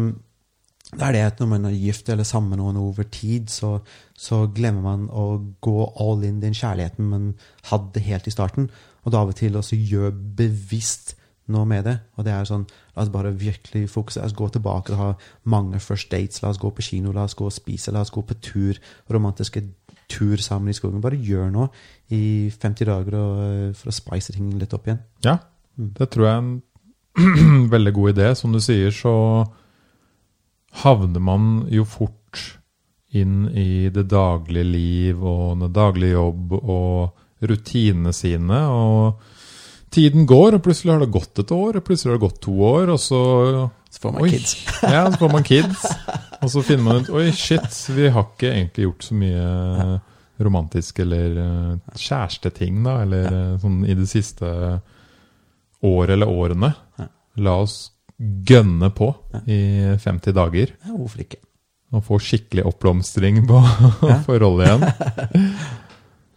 det 0.91 1.01
er 1.01 1.13
det 1.13 1.21
at 1.27 1.39
når 1.43 1.51
man 1.51 1.69
er 1.69 1.77
gift 1.77 2.09
eller 2.09 2.25
sammen 2.25 2.55
med 2.55 2.63
noen 2.63 2.81
over 2.81 3.03
tid, 3.03 3.53
så, 3.53 3.75
så 4.17 4.47
glemmer 4.55 4.81
man 4.81 5.05
å 5.13 5.27
gå 5.61 5.77
all 6.01 6.25
in 6.25 6.41
den 6.41 6.57
kjærligheten 6.57 7.09
man 7.13 7.31
hadde 7.69 8.01
helt 8.01 8.25
i 8.25 8.33
starten. 8.33 8.71
Og 9.05 9.13
da 9.13 9.21
av 9.21 9.29
og 9.29 9.37
til 9.37 9.61
også 9.61 9.77
gjør 9.77 10.09
bevisst 10.41 11.13
noe 11.53 11.65
med 11.69 11.85
det. 11.85 11.95
Og 12.17 12.25
det 12.25 12.33
er 12.33 12.47
sånn, 12.49 12.65
la 12.95 13.03
oss 13.03 13.11
bare 13.13 13.33
virkelig 13.37 13.89
fokusere. 13.93 14.25
La 14.25 14.31
oss 14.31 14.37
gå 14.37 14.49
tilbake 14.53 14.93
og 14.95 15.01
ha 15.01 15.09
mange 15.51 15.81
first 15.83 16.11
dates. 16.11 16.41
La 16.43 16.51
oss 16.51 16.61
gå 16.61 16.71
på 16.73 16.85
kino, 16.85 17.13
la 17.15 17.25
oss 17.27 17.37
gå 17.37 17.47
og 17.47 17.55
spise, 17.55 17.93
la 17.93 18.03
oss 18.05 18.13
gå 18.13 18.23
på 18.25 18.37
tur. 18.43 18.79
Romantiske 19.11 19.63
tur 20.11 20.41
sammen 20.41 20.69
i 20.69 20.77
skogen. 20.77 21.03
Bare 21.03 21.19
gjør 21.21 21.51
noe 21.53 21.69
i 22.13 22.51
50 22.53 22.89
dager 22.89 23.19
og, 23.19 23.43
eh, 23.45 23.73
for 23.77 23.91
å 23.91 23.95
spice 23.95 24.35
ting 24.35 24.53
litt 24.59 24.73
opp 24.77 24.87
igjen. 24.87 25.01
Ja, 25.25 25.39
det 25.75 26.09
tror 26.13 26.27
jeg 26.27 26.35
er 26.35 26.43
en 26.43 27.69
veldig 27.75 27.93
god 27.93 28.15
idé. 28.15 28.35
Som 28.35 28.53
du 28.53 28.61
sier, 28.63 28.91
så 28.91 29.45
havner 30.83 31.23
man 31.23 31.65
jo 31.71 31.85
fort 31.87 32.59
inn 33.15 33.45
i 33.55 33.87
det 33.93 34.09
daglige 34.11 34.67
liv 34.67 35.21
og 35.23 35.61
den 35.61 35.71
daglige 35.71 36.17
jobb 36.17 36.57
og 36.59 37.45
rutinene 37.45 38.11
sine. 38.15 38.59
Og 38.67 39.21
tiden 39.95 40.27
går, 40.29 40.57
og 40.57 40.63
plutselig 40.65 40.93
har 40.93 41.01
det 41.03 41.11
gått 41.13 41.41
et 41.41 41.53
år, 41.55 41.79
og 41.79 41.85
plutselig 41.87 42.11
har 42.11 42.19
det 42.19 42.25
gått 42.25 42.41
to 42.43 42.55
år, 42.67 42.91
og 42.95 42.99
så 43.01 43.21
Så 43.95 44.01
får 44.03 44.11
man 44.15 44.25
Oi. 44.25 44.29
kids. 44.33 44.55
Ja, 44.95 45.05
så 45.11 45.19
får 45.21 45.31
man 45.31 45.47
kids. 45.47 45.85
Og 46.41 46.51
så 46.51 46.63
finner 46.67 46.83
man 46.83 47.01
ut 47.01 47.13
Oi, 47.15 47.29
shit, 47.31 47.79
vi 47.95 48.09
har 48.11 48.27
ikke 48.27 48.51
egentlig 48.51 48.89
gjort 48.89 49.07
så 49.07 49.15
mye 49.15 49.47
romantisk 50.45 50.99
eller 50.99 51.37
eh, 51.39 51.95
kjæresteting, 51.95 52.81
da, 52.83 52.97
eller 53.05 53.27
eh, 53.31 53.57
sånn 53.61 53.77
i 53.87 53.95
det 53.95 54.09
siste 54.11 54.49
året 55.85 56.15
eller 56.17 56.27
årene. 56.31 56.73
Ja. 56.99 57.07
La 57.47 57.55
oss 57.63 57.77
gønne 58.19 58.91
på 58.95 59.09
i 59.51 59.59
50 59.99 60.35
dager 60.35 60.75
hvorfor 60.87 61.23
ikke? 61.23 61.41
og 61.95 62.03
få 62.03 62.17
skikkelig 62.19 62.65
oppblomstring 62.67 63.43
på 63.47 63.59
forholdet 64.27 64.67
igjen. 64.67 64.85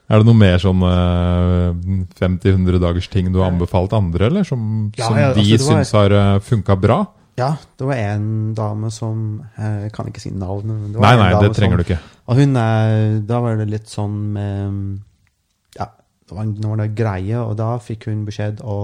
Er 0.08 0.22
det 0.22 0.28
noe 0.28 0.38
mer 0.40 0.56
sånn 0.62 0.80
eh, 0.88 2.06
50-100 2.16 2.80
dagers 2.80 3.10
ting 3.12 3.28
du 3.32 3.42
har 3.42 3.50
anbefalt 3.52 3.92
andre, 3.92 4.30
eller 4.30 4.46
som, 4.48 4.88
Ja, 4.96 5.10
som 5.10 5.18
ja, 5.20 5.32
de 5.36 5.44
altså, 5.44 5.52
det 5.52 5.66
syns 5.66 5.92
har 5.96 6.16
funka 6.44 6.78
bra? 6.80 7.02
Ja, 7.38 7.52
det 7.78 7.86
var 7.86 8.00
en 8.00 8.54
dame 8.56 8.90
som 8.90 9.18
eh, 9.54 9.84
Jeg 9.84 9.92
kan 9.94 10.08
ikke 10.10 10.22
si 10.22 10.32
navnet. 10.34 10.74
Men 10.74 10.94
det 10.94 10.98
var 10.98 11.06
Nei, 11.06 11.14
en 11.14 11.22
nei, 11.22 11.42
det 11.44 11.54
trenger 11.56 11.78
som, 11.78 11.84
du 11.84 11.86
ikke. 11.86 12.00
Og 12.26 12.40
hun 12.40 12.58
er 12.62 13.20
Da 13.28 13.40
var 13.44 13.60
det 13.60 13.68
litt 13.70 13.92
sånn 13.92 14.16
med 14.34 14.80
Ja, 15.78 15.90
det 15.92 16.38
var, 16.38 16.48
nå 16.50 16.72
var 16.72 16.82
det 16.82 16.90
greie, 16.98 17.40
og 17.44 17.54
da 17.60 17.70
fikk 17.82 18.08
hun 18.10 18.24
beskjed 18.26 18.62
å 18.64 18.78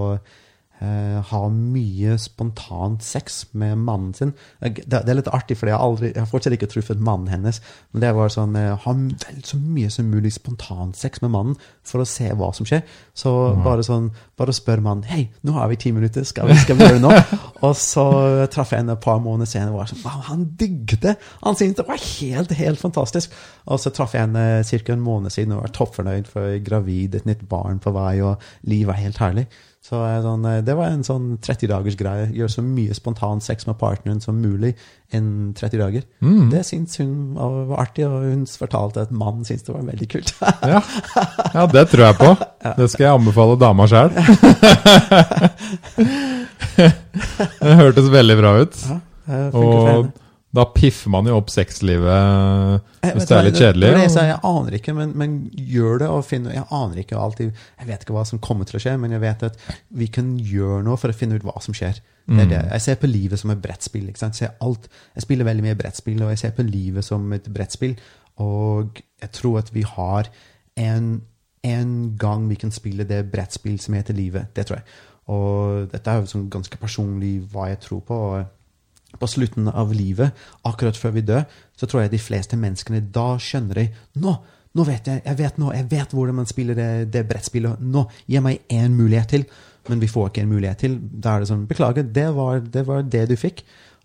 eh, 0.83 1.21
ha 1.31 1.41
mye 1.49 2.17
spontant 2.19 3.03
sex 3.05 3.47
med 3.53 3.79
mannen 3.79 4.15
sin. 4.15 4.33
Det, 4.61 4.85
det 4.87 5.03
er 5.03 5.19
litt 5.19 5.31
artig, 5.31 5.57
for 5.59 5.71
jeg 5.71 5.77
har, 5.77 5.85
aldri, 5.85 6.11
jeg 6.13 6.23
har 6.23 6.31
fortsatt 6.31 6.57
ikke 6.57 6.71
truffet 6.73 7.03
mannen 7.03 7.31
hennes. 7.33 7.61
Men 7.93 8.05
det 8.05 8.13
var 8.17 8.33
sånn 8.33 8.57
eh, 8.59 8.73
Ha 8.85 8.95
vel 8.95 9.43
så 9.47 9.59
mye 9.61 9.91
som 9.93 10.11
mulig 10.11 10.35
spontant 10.35 10.97
sex 10.99 11.23
med 11.25 11.33
mannen 11.35 11.59
for 11.87 12.03
å 12.03 12.09
se 12.09 12.31
hva 12.33 12.51
som 12.57 12.69
skjer. 12.69 12.85
Så 13.17 13.33
bare 13.65 13.85
sånn 13.87 14.11
Bare 14.39 14.55
spør 14.57 14.81
mannen 14.83 15.07
Hei, 15.07 15.29
nå 15.47 15.55
har 15.55 15.69
vi 15.71 15.79
ti 15.79 15.93
minutter, 15.95 16.25
skal 16.27 16.49
vi, 16.51 16.57
skal 16.59 16.79
vi 16.79 16.89
gjøre 16.89 17.03
nå? 17.03 17.13
og 17.67 17.77
så 17.79 18.07
traff 18.51 18.73
jeg 18.75 18.83
henne 18.83 18.97
et 18.97 19.05
par 19.05 19.21
måneder 19.23 19.51
senere 19.51 19.75
og 19.75 19.83
var 19.83 19.93
sånn 19.93 20.03
Wow, 20.05 20.23
han 20.31 20.47
digget 20.59 21.05
det! 21.05 21.15
Han 21.45 21.59
syntes 21.59 21.79
det 21.79 21.87
var 21.89 22.03
helt, 22.03 22.57
helt 22.59 22.81
fantastisk. 22.81 23.35
Og 23.71 23.81
så 23.83 23.93
traff 23.95 24.17
jeg 24.17 24.27
henne 24.27 24.65
ca. 24.65 24.81
en 24.95 25.05
måned 25.05 25.35
siden 25.35 25.55
og 25.55 25.63
var 25.65 25.77
toppfornøyd 25.77 26.31
for 26.31 26.59
gravid, 26.65 27.15
et 27.15 27.29
nytt 27.29 27.47
barn 27.49 27.81
på 27.83 27.93
vei, 27.95 28.19
og 28.27 28.43
livet 28.69 28.95
er 28.97 29.07
helt 29.07 29.23
herlig. 29.23 29.47
Så 29.85 29.99
sånn, 30.25 30.45
eh, 30.49 30.63
det 30.65 30.73
var 30.79 30.89
en 30.89 31.03
sånn 31.05 31.37
30-dagers 31.45 31.97
greie. 32.01 32.31
Gjør 32.33 32.49
så 32.55 32.63
mye 32.65 32.95
spontan 32.97 33.43
sex 33.45 33.67
med 33.69 33.77
partneren 33.77 34.23
som 34.25 34.39
mulig 34.41 34.71
enn 35.13 35.53
30 35.59 35.83
dager. 35.83 36.07
Mm. 36.25 36.49
Det 36.55 36.63
syntes 36.65 36.97
hun 37.03 37.35
var 37.37 37.83
artig, 37.83 38.07
og 38.09 38.25
hun 38.25 38.47
fortalte 38.49 39.05
at 39.05 39.13
mannen 39.13 39.45
syntes 39.45 39.67
det 39.69 39.75
var 39.77 39.85
veldig 39.91 40.09
kult. 40.17 40.33
Ja. 40.65 40.81
ja, 41.53 41.67
det 41.69 41.83
tror 41.91 42.07
jeg 42.07 42.17
på. 42.17 42.31
Det 42.79 42.87
skal 42.91 43.05
jeg 43.05 43.13
anbefale 43.19 43.59
dama 43.61 43.85
sjøl. 43.91 44.11
det 47.61 47.75
hørtes 47.83 48.09
veldig 48.15 48.37
bra 48.41 48.55
ut. 48.65 48.75
Ja, 48.89 48.97
det 49.29 49.55
Og. 49.61 50.09
Da 50.55 50.65
piffer 50.71 51.11
man 51.11 51.27
jo 51.27 51.35
opp 51.41 51.49
sexlivet 51.51 52.81
hvis 53.03 53.25
vet 53.25 53.29
det 53.29 53.37
er 53.37 53.43
litt 53.43 53.55
det- 53.55 53.61
det 53.61 53.63
kjedelig. 53.65 53.89
er 53.91 53.95
det 53.99 54.29
jeg, 54.29 54.39
aner 54.45 54.77
ikke, 54.79 54.95
men, 54.95 55.13
men 55.19 55.51
gjør 55.51 55.99
det 55.99 56.09
og 56.09 56.25
finne, 56.25 56.53
Jeg 56.55 56.65
aner 56.71 56.97
ikke 57.03 57.19
alltid 57.19 57.53
Jeg 57.79 57.87
vet 57.89 58.05
ikke 58.05 58.15
hva 58.15 58.25
som 58.27 58.39
kommer 58.39 58.65
til 58.65 58.79
å 58.79 58.83
skje, 58.85 58.95
men 59.01 59.11
jeg 59.11 59.21
vet 59.21 59.43
at 59.43 59.57
vi 59.91 60.07
kan 60.07 60.39
gjøre 60.39 60.85
noe 60.85 60.97
for 60.97 61.09
å 61.11 61.15
finne 61.15 61.35
ut 61.35 61.43
hva 61.43 61.57
som 61.63 61.75
skjer. 61.75 61.99
Det 62.29 62.41
er 62.41 62.47
det. 62.49 62.61
Jeg 62.73 62.81
ser 62.81 62.95
på 63.03 63.11
livet 63.11 63.39
som 63.39 63.51
et 63.51 63.61
brettspill. 63.61 64.09
ikke? 64.09 64.31
Jeg, 64.41 64.51
jeg 65.15 65.23
spiller 65.27 65.45
veldig 65.45 65.63
mye 65.67 65.75
brettspill, 65.77 66.23
og 66.23 66.31
jeg 66.31 66.39
ser 66.39 66.51
på 66.57 66.63
livet 66.71 67.05
som 67.05 67.33
et 67.37 67.45
brettspill. 67.53 67.97
Og 68.41 69.03
jeg 69.21 69.31
tror 69.33 69.59
at 69.59 69.71
vi 69.75 69.83
har 69.83 70.31
en, 70.77 71.21
en 71.65 72.17
gang 72.17 72.49
vi 72.49 72.55
kan 72.57 72.71
spille 72.71 73.05
det 73.05 73.31
brettspill 73.31 73.79
som 73.81 73.95
heter 73.95 74.15
livet. 74.17 74.55
Det 74.57 74.67
tror 74.67 74.77
jeg. 74.81 74.85
Og 75.29 75.91
dette 75.93 76.11
er 76.11 76.21
jo 76.23 76.27
sånn 76.33 76.49
ganske 76.51 76.77
personlig 76.81 77.43
hva 77.53 77.69
jeg 77.69 77.81
tror 77.81 78.01
på. 78.01 78.15
og 78.15 78.47
på 79.21 79.29
slutten 79.31 79.69
av 79.71 79.93
livet, 79.95 80.35
akkurat 80.67 80.99
før 80.99 81.15
vi 81.17 81.25
dør, 81.27 81.47
så 81.79 81.87
tror 81.87 82.05
jeg 82.05 82.15
de 82.15 82.23
fleste 82.23 82.59
menneskene 82.61 83.05
da 83.15 83.35
skjønner 83.41 83.83
de 83.83 83.89
Nå! 84.25 84.37
Nå 84.75 84.83
vet 84.83 85.07
jeg 85.07 85.21
jeg 85.23 85.39
vet 85.39 85.59
nå, 85.63 85.69
jeg 85.71 85.87
vet 85.87 86.15
hvordan 86.17 86.35
man 86.41 86.49
spiller 86.51 86.75
det, 86.75 86.89
det 87.15 87.21
brettspillet. 87.29 87.79
Nå! 87.79 88.09
Gi 88.27 88.41
meg 88.43 88.65
én 88.75 88.97
mulighet 88.99 89.31
til. 89.31 89.45
Men 89.87 90.01
vi 90.01 90.09
får 90.09 90.31
ikke 90.31 90.43
en 90.43 90.51
mulighet 90.51 90.81
til. 90.83 90.97
Da 90.99 91.35
er 91.35 91.45
det 91.45 91.51
sånn 91.51 91.67
Beklager, 91.71 92.07
det 92.17 92.27
var 92.35 92.59
det, 92.59 92.83
var 92.89 93.05
det 93.07 93.27
du 93.31 93.37
fikk. 93.39 93.63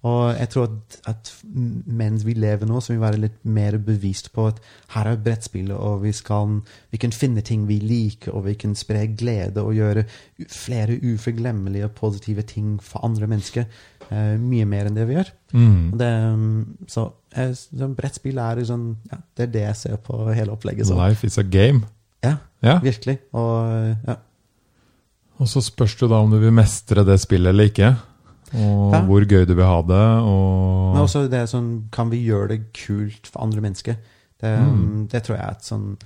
Og 0.07 0.29
jeg 0.31 0.47
tror 0.53 0.69
at, 0.69 0.97
at 1.11 1.29
mens 1.43 2.23
vi 2.23 2.33
lever 2.39 2.67
nå, 2.69 2.79
så 2.79 2.93
vil 2.93 2.99
vi 3.01 3.03
være 3.03 3.21
litt 3.25 3.39
mer 3.43 3.75
bevisst 3.83 4.29
på 4.31 4.45
at 4.47 4.61
her 4.93 5.09
er 5.11 5.19
brettspillet, 5.25 5.75
og 5.75 6.05
vi, 6.05 6.13
skal, 6.15 6.61
vi 6.93 6.99
kan 7.01 7.11
finne 7.11 7.43
ting 7.43 7.65
vi 7.67 7.81
liker, 7.83 8.31
og 8.31 8.45
vi 8.45 8.53
kan 8.59 8.77
spre 8.79 9.07
glede 9.19 9.59
og 9.59 9.75
gjøre 9.75 10.05
flere 10.47 10.95
uforglemmelige 11.03 11.89
positive 11.97 12.45
ting 12.47 12.77
for 12.83 13.03
andre 13.03 13.27
mennesker. 13.27 13.67
Eh, 14.09 14.37
mye 14.41 14.65
mer 14.65 14.87
enn 14.87 14.95
det 14.95 15.05
vi 15.09 15.17
gjør. 15.17 15.33
Mm. 15.51 15.91
Det, 15.99 16.11
så, 16.89 17.03
så 17.35 17.49
sånn 17.59 17.97
brettspill 17.99 18.39
er 18.41 18.63
sånn 18.65 18.87
ja, 19.11 19.19
Det 19.35 19.43
er 19.45 19.51
det 19.53 19.65
jeg 19.67 19.79
ser 19.83 19.99
på 20.05 20.21
hele 20.31 20.55
opplegget. 20.55 20.87
Så. 20.87 20.95
Life 20.97 21.27
is 21.27 21.37
a 21.37 21.43
game. 21.43 21.83
Ja, 22.25 22.37
Ja. 22.63 22.79
virkelig. 22.83 23.19
Og 23.33 23.95
ja. 24.07 24.15
Og 25.39 25.47
så 25.47 25.61
spørs 25.63 25.93
det 25.95 26.09
da 26.11 26.17
om 26.19 26.31
du 26.31 26.39
vil 26.41 26.51
mestre 26.51 27.05
det 27.07 27.19
spillet 27.21 27.53
eller 27.53 27.69
ikke. 27.69 27.93
Og 28.53 28.93
Ja. 28.93 29.01
hvor 29.05 29.25
gøy 29.25 29.45
du 29.45 29.53
vil 29.53 29.65
ha 29.65 29.81
det. 29.81 30.23
Og 30.25 30.93
Men 30.93 31.01
også 31.03 31.29
det 31.29 31.49
sånn 31.49 31.89
Kan 31.91 32.09
vi 32.09 32.25
gjøre 32.27 32.47
det 32.49 32.73
kult 32.73 33.27
for 33.27 33.41
andre 33.43 33.61
mennesker? 33.61 33.95
Det, 34.41 34.59
Mm. 34.59 35.07
det 35.11 35.23
tror 35.23 35.35
jeg 35.35 35.45
er 35.45 35.51
et 35.51 35.63
sånn 35.63 35.97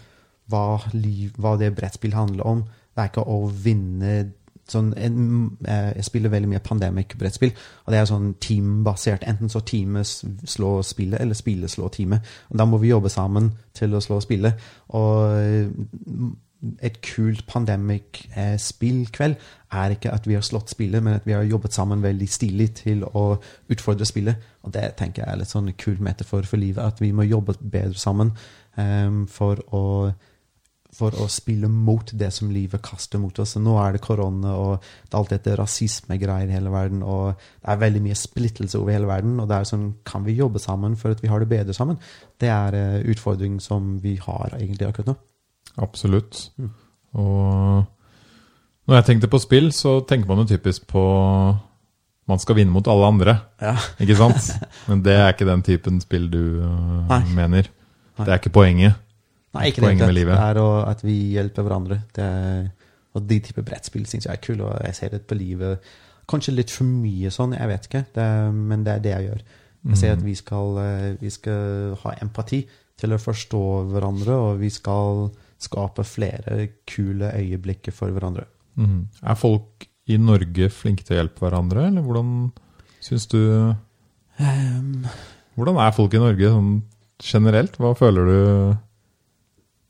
hva, 0.50 0.82
liv, 0.94 1.32
hva 1.40 1.58
det 1.58 1.76
brettspill 1.76 2.14
handler 2.14 2.44
om. 2.46 2.64
Det 2.96 2.98
er 3.04 3.10
ikke 3.10 3.28
å 3.28 3.50
vinne 3.52 4.32
sånn 4.68 4.94
en, 4.98 5.58
eh, 5.66 5.94
Jeg 5.96 6.04
spiller 6.06 6.30
veldig 6.30 6.48
mye 6.50 6.60
Pandemic-brettspill, 6.60 7.52
og 7.86 7.92
det 7.92 8.00
er 8.00 8.06
sånn 8.06 8.34
teambasert. 8.40 9.24
Enten 9.28 9.50
så 9.50 9.60
teamet 9.62 10.06
slår 10.46 10.84
spillet, 10.84 11.20
eller 11.22 11.34
spillet 11.36 11.70
slår 11.70 11.90
teamet. 11.92 12.22
Og 12.52 12.58
Da 12.58 12.66
må 12.66 12.80
vi 12.80 12.90
jobbe 12.90 13.10
sammen 13.10 13.52
til 13.74 13.90
å 13.92 14.00
slå 14.02 14.22
spillet. 14.22 14.54
Og 14.90 15.70
et 16.84 17.00
kult 17.04 17.46
Pandemic-spillkveld 17.50 19.36
er 19.74 19.96
ikke 19.96 20.12
at 20.14 20.28
vi 20.30 20.38
har 20.38 20.46
slått 20.46 20.72
spillet, 20.72 21.04
men 21.04 21.18
at 21.18 21.26
vi 21.28 21.36
har 21.36 21.44
jobbet 21.48 21.76
sammen 21.76 22.04
veldig 22.04 22.28
stilig 22.30 22.70
til 22.84 23.04
å 23.04 23.26
utfordre 23.74 24.08
spillet. 24.08 24.52
Og 24.64 24.76
det 24.76 24.94
tenker 25.00 25.24
jeg 25.24 25.34
er 25.34 25.42
litt 25.42 25.52
sånn 25.52 25.72
kult 25.80 26.04
metafor 26.04 26.48
for 26.48 26.62
livet, 26.62 26.84
at 26.84 27.02
vi 27.04 27.12
må 27.16 27.28
jobbe 27.28 27.58
bedre 27.60 28.00
sammen 28.00 28.32
um, 28.78 29.26
for 29.32 29.60
å 29.76 30.14
for 30.94 31.16
å 31.18 31.26
spille 31.32 31.66
mot 31.66 32.12
det 32.14 32.28
som 32.36 32.52
livet 32.54 32.84
kaster 32.86 33.18
mot 33.18 33.40
oss. 33.42 33.56
Nå 33.58 33.72
er 33.82 33.96
det 33.96 34.04
korona 34.06 34.52
og 34.54 34.76
det 34.84 35.10
er 35.10 35.18
alt 35.18 35.34
dette 35.34 35.56
rasismegreier 35.58 36.52
i 36.52 36.54
hele 36.54 36.70
verden, 36.70 37.02
og 37.02 37.34
det 37.34 37.74
er 37.74 37.82
veldig 37.82 38.04
mye 38.06 38.20
splittelse 38.20 38.78
over 38.78 38.94
hele 38.94 39.10
verden. 39.10 39.40
Og 39.42 39.50
det 39.50 39.58
er 39.58 39.70
sånn, 39.72 39.88
kan 40.06 40.22
vi 40.22 40.38
jobbe 40.38 40.62
sammen 40.62 40.94
for 41.00 41.18
at 41.18 41.26
vi 41.26 41.34
har 41.34 41.42
det 41.42 41.50
bedre 41.50 41.74
sammen? 41.74 41.98
Det 42.38 42.54
er 42.54 42.78
uh, 42.78 43.12
utfordring 43.14 43.58
som 43.64 43.96
vi 44.06 44.20
har 44.22 44.54
egentlig 44.60 44.92
akkurat 44.92 45.16
nå. 45.16 45.22
Absolutt. 45.82 46.52
Mm. 46.58 46.70
Og 47.14 47.86
når 48.88 48.96
jeg 49.00 49.06
tenkte 49.06 49.30
på 49.32 49.40
spill, 49.42 49.72
så 49.74 50.00
tenker 50.08 50.28
man 50.30 50.44
jo 50.44 50.50
typisk 50.56 50.86
på 50.90 51.04
man 52.30 52.40
skal 52.40 52.56
vinne 52.56 52.72
mot 52.72 52.88
alle 52.88 53.08
andre, 53.12 53.34
Ja. 53.62 53.74
ikke 54.00 54.16
sant? 54.16 54.52
Men 54.88 55.02
det 55.04 55.12
er 55.20 55.34
ikke 55.34 55.48
den 55.50 55.64
typen 55.66 56.00
spill 56.02 56.30
du 56.32 56.40
øh, 56.64 57.08
Nei. 57.10 57.22
mener. 57.36 57.68
Nei. 58.18 58.26
Det 58.26 58.32
er 58.32 58.40
ikke 58.40 58.54
poenget. 58.56 58.94
Nei, 59.54 59.66
ikke 59.70 59.84
Poenget 59.84 60.08
med 60.08 60.16
livet. 60.16 60.34
Det 60.38 60.46
er 60.54 60.60
å, 60.62 60.68
at 60.88 61.04
vi 61.04 61.18
hjelper 61.36 61.66
hverandre. 61.68 61.98
Det 62.16 62.24
er, 62.24 62.70
og 63.14 63.28
de 63.30 63.40
typer 63.44 63.66
brettspill 63.68 64.06
syns 64.10 64.26
jeg 64.26 64.34
er 64.38 64.42
kul, 64.42 64.64
og 64.66 64.80
jeg 64.88 64.96
ser 64.98 65.12
det 65.14 65.22
på 65.30 65.36
livet. 65.38 65.84
Kanskje 66.32 66.56
litt 66.56 66.72
for 66.74 66.88
mye 66.88 67.30
sånn, 67.36 67.54
jeg 67.60 67.70
vet 67.70 67.90
ikke, 67.90 68.06
det, 68.16 68.24
er- 68.24 68.56
men 68.56 68.86
det 68.88 68.94
er 68.96 69.04
det 69.04 69.12
jeg 69.18 69.28
gjør. 69.28 69.44
Jeg 69.92 70.00
ser 70.00 70.14
at 70.16 70.22
vi 70.24 70.34
skal, 70.40 70.78
eh, 70.80 71.10
vi 71.20 71.30
skal 71.36 71.98
ha 72.06 72.14
empati 72.24 72.62
til 72.98 73.12
å 73.12 73.20
forstå 73.20 73.62
hverandre, 73.92 74.32
og 74.48 74.62
vi 74.64 74.70
skal 74.72 75.26
skape 75.64 76.06
flere 76.08 76.68
kule 76.90 77.32
øyeblikker 77.34 77.96
for 77.96 78.14
hverandre. 78.14 78.46
Mm. 78.76 79.08
Er 79.24 79.40
folk 79.40 79.88
i 80.10 80.18
Norge 80.20 80.70
flinke 80.74 81.06
til 81.06 81.16
å 81.16 81.22
hjelpe 81.22 81.46
hverandre, 81.46 81.88
eller 81.90 82.04
hvordan 82.06 82.32
syns 83.04 83.28
du 83.32 83.40
um, 84.40 85.06
Hvordan 85.54 85.78
er 85.84 85.94
folk 85.96 86.16
i 86.16 86.22
Norge 86.24 86.50
sånn 86.50 86.74
generelt? 87.24 87.78
Hva 87.80 87.94
føler 87.98 88.32
du 88.32 88.40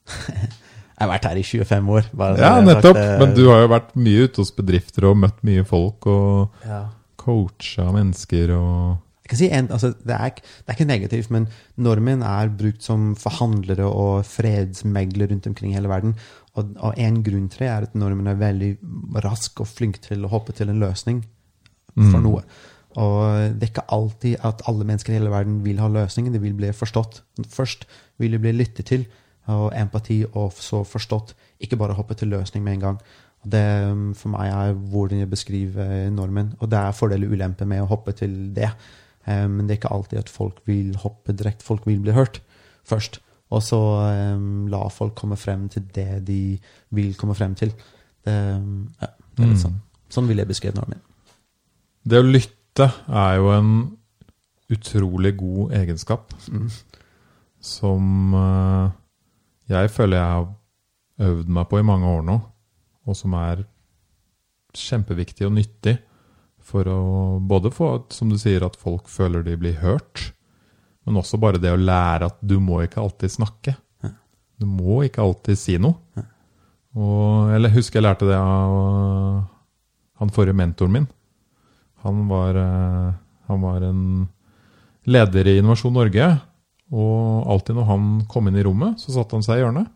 jeg 0.93 0.99
har 0.99 1.09
vært 1.09 1.30
her 1.30 1.39
i 1.39 1.45
25 1.47 1.89
år. 1.95 2.09
Ja, 2.39 2.51
nettopp! 2.63 2.97
sagt. 2.99 3.21
Men 3.21 3.34
du 3.38 3.45
har 3.49 3.63
jo 3.63 3.71
vært 3.71 3.95
mye 3.99 4.28
ute 4.28 4.43
hos 4.43 4.51
bedrifter 4.55 5.07
og 5.09 5.17
møtt 5.24 5.39
mye 5.47 5.63
folk 5.67 6.07
og 6.11 6.67
ja. 6.67 6.84
coacha 7.19 7.88
mennesker 7.95 8.53
og 8.57 8.99
Kan 9.34 9.39
si 9.41 9.49
en, 9.49 9.67
altså, 9.73 9.91
det, 10.05 10.13
er, 10.15 10.29
ikke- 10.31 10.45
det 10.45 10.69
er 10.69 10.77
ikke 10.77 10.89
negativt, 10.89 11.31
men 11.34 11.47
nordmenn 11.77 12.21
er 12.27 12.51
brukt 12.53 12.84
som 12.86 13.11
forhandlere 13.19 13.86
og 13.89 14.23
fredsmeglere 14.29 15.31
rundt 15.34 15.47
omkring 15.49 15.73
i 15.73 15.77
hele 15.79 15.89
verden. 15.91 16.13
Og, 16.55 16.69
og 16.77 16.93
en 17.01 17.17
grunn 17.25 17.49
til 17.49 17.65
det 17.65 17.69
er 17.73 17.88
at 17.89 17.95
nordmenn 17.97 18.29
er 18.29 18.38
veldig 18.41 18.71
rask 19.25 19.59
og 19.63 19.67
flink 19.71 19.97
til 20.05 20.23
å 20.25 20.29
hoppe 20.31 20.53
til 20.53 20.69
en 20.69 20.79
løsning 20.84 21.23
for 21.95 22.19
Mm. 22.19 22.23
noe. 22.25 22.43
Og 22.97 23.57
det 23.57 23.63
er 23.65 23.71
ikke 23.71 23.89
alltid 23.89 24.36
at 24.45 24.61
alle 24.69 24.86
mennesker 24.86 25.13
i 25.13 25.17
hele 25.17 25.29
verden 25.34 25.63
vil 25.65 25.79
ha 25.81 25.88
løsningen. 25.89 26.34
De 26.34 26.39
vil 26.41 26.53
bli 26.53 26.69
forstått. 26.73 27.21
Først 27.49 27.88
vil 28.21 28.31
de 28.31 28.39
bli 28.39 28.51
lyttet 28.53 28.86
til, 28.86 29.05
og 29.47 29.73
empati, 29.75 30.23
og 30.34 30.53
så 30.53 30.84
forstått. 30.86 31.34
Ikke 31.59 31.77
bare 31.77 31.93
hoppe 31.97 32.13
til 32.15 32.29
løsning 32.29 32.63
med 32.63 32.73
en 32.73 32.79
gang. 32.86 32.99
Det 33.45 33.63
um, 33.91 34.13
for 34.15 34.29
meg 34.29 34.47
er 34.53 34.73
hvordan 34.73 35.19
jeg 35.19 35.29
beskriver 35.29 36.09
normen. 36.13 36.53
Og 36.61 36.69
det 36.71 36.79
er 36.79 36.91
fordeler 36.95 37.27
og 37.27 37.34
ulemper 37.34 37.65
med 37.67 37.81
å 37.81 37.89
hoppe 37.89 38.13
til 38.15 38.53
det. 38.55 38.69
Eh, 39.28 39.47
Men 39.47 39.67
det 39.67 39.71
er 39.78 39.82
ikke 39.82 39.93
alltid 39.95 40.19
at 40.19 40.30
folk 40.30 40.61
vil 40.67 40.95
hoppe 40.97 41.34
direkte. 41.34 41.63
Folk 41.63 41.86
vil 41.88 41.99
bli 41.99 42.11
hørt 42.11 42.41
først. 42.86 43.19
Og 43.53 43.61
så 43.61 43.78
um, 44.36 44.67
la 44.67 44.88
folk 44.89 45.13
komme 45.15 45.36
frem 45.38 45.67
til 45.69 45.84
det 45.93 46.26
de 46.26 46.59
vil 46.91 47.13
komme 47.15 47.36
frem 47.36 47.53
til. 47.55 47.69
Det, 48.26 48.34
ja, 48.34 49.07
det 49.38 49.43
er 49.43 49.49
litt 49.49 49.57
Mm. 49.57 49.61
sånn. 49.61 49.76
Sånn 50.09 50.28
vil 50.28 50.38
jeg 50.38 50.47
beskrive 50.47 50.84
min. 50.88 51.01
Det 52.07 52.17
å 52.19 52.26
lytte 52.26 52.91
er 53.09 53.36
jo 53.38 53.51
en 53.51 53.97
utrolig 54.71 55.38
god 55.38 55.71
egenskap 55.74 56.34
Mm. 56.51 56.69
som 57.61 58.34
eh, 58.34 58.91
jeg 59.69 59.89
føler 59.91 60.17
jeg 60.17 60.26
har 60.26 60.47
øvd 61.19 61.47
meg 61.47 61.69
på 61.69 61.80
i 61.80 61.84
mange 61.84 62.05
år 62.07 62.24
nå, 62.24 62.41
og 63.05 63.15
som 63.15 63.34
er 63.34 63.65
kjempeviktig 64.74 65.45
og 65.45 65.53
nyttig 65.53 65.97
for 66.64 66.88
å 66.89 66.99
både 67.43 67.72
få, 67.74 67.89
som 68.14 68.32
du 68.32 68.38
sier, 68.39 68.64
at 68.66 68.80
folk 68.80 69.09
føler 69.11 69.43
de 69.45 69.57
blir 69.59 69.80
hørt, 69.84 70.32
men 71.03 71.20
også 71.20 71.39
bare 71.41 71.59
det 71.59 71.74
å 71.74 71.80
lære 71.80 72.30
at 72.32 72.38
du 72.39 72.57
må 72.64 72.82
ikke 72.84 73.01
alltid 73.03 73.34
snakke. 73.34 73.76
Du 74.59 74.68
må 74.70 75.01
ikke 75.03 75.24
alltid 75.24 75.59
si 75.59 75.76
noe. 75.82 75.97
Og 76.93 77.49
jeg 77.51 77.74
husker 77.74 77.99
jeg 77.99 78.05
lærte 78.05 78.30
det 78.30 78.38
av 78.38 79.43
han 80.22 80.32
forrige 80.32 80.55
mentoren 80.55 80.93
min. 80.93 81.07
Han 82.05 82.28
var, 82.30 82.55
øh, 82.55 83.14
han 83.49 83.61
var 83.64 83.84
en 83.88 84.03
leder 85.03 85.47
i 85.49 85.57
Innovasjon 85.59 85.95
Norge, 85.95 86.28
og 86.93 87.49
alltid 87.49 87.76
når 87.76 87.89
han 87.89 88.07
kom 88.30 88.47
inn 88.47 88.59
i 88.59 88.64
rommet, 88.64 89.01
så 89.01 89.16
satte 89.16 89.36
han 89.36 89.45
seg 89.45 89.59
i 89.59 89.64
hjørnet. 89.64 89.89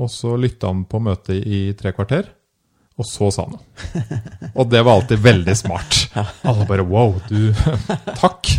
Og 0.00 0.10
så 0.12 0.36
lytta 0.40 0.70
han 0.70 0.84
på 0.88 1.00
møtet 1.02 1.42
i 1.46 1.64
tre 1.78 1.92
kvarter, 1.96 2.28
og 3.00 3.06
så 3.08 3.30
sa 3.32 3.46
han 3.46 3.54
noe. 3.56 4.50
Og 4.52 4.68
det 4.70 4.82
var 4.84 4.98
alltid 4.98 5.22
veldig 5.24 5.54
smart. 5.56 5.96
Alle 6.48 6.66
bare 6.68 6.84
wow, 6.86 7.14
du 7.30 7.52
Takk! 8.22 8.52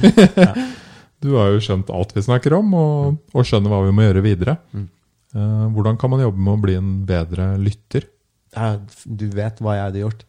Du 1.23 1.29
har 1.37 1.53
jo 1.53 1.61
skjønt 1.63 1.87
alt 1.93 2.11
vi 2.17 2.23
snakker 2.25 2.57
om, 2.57 2.73
og, 2.75 3.21
og 3.31 3.45
skjønner 3.47 3.71
hva 3.71 3.83
vi 3.85 3.93
må 3.95 4.03
gjøre 4.09 4.23
videre. 4.25 4.57
Eh, 4.75 5.65
hvordan 5.71 5.95
kan 6.01 6.11
man 6.11 6.19
jobbe 6.25 6.41
med 6.43 6.51
å 6.57 6.61
bli 6.65 6.75
en 6.75 6.89
bedre 7.07 7.53
lytter? 7.61 8.09
Du 9.07 9.23
vet 9.31 9.61
hva 9.63 9.77
jeg 9.77 9.85
hadde 9.87 10.01
gjort. 10.03 10.25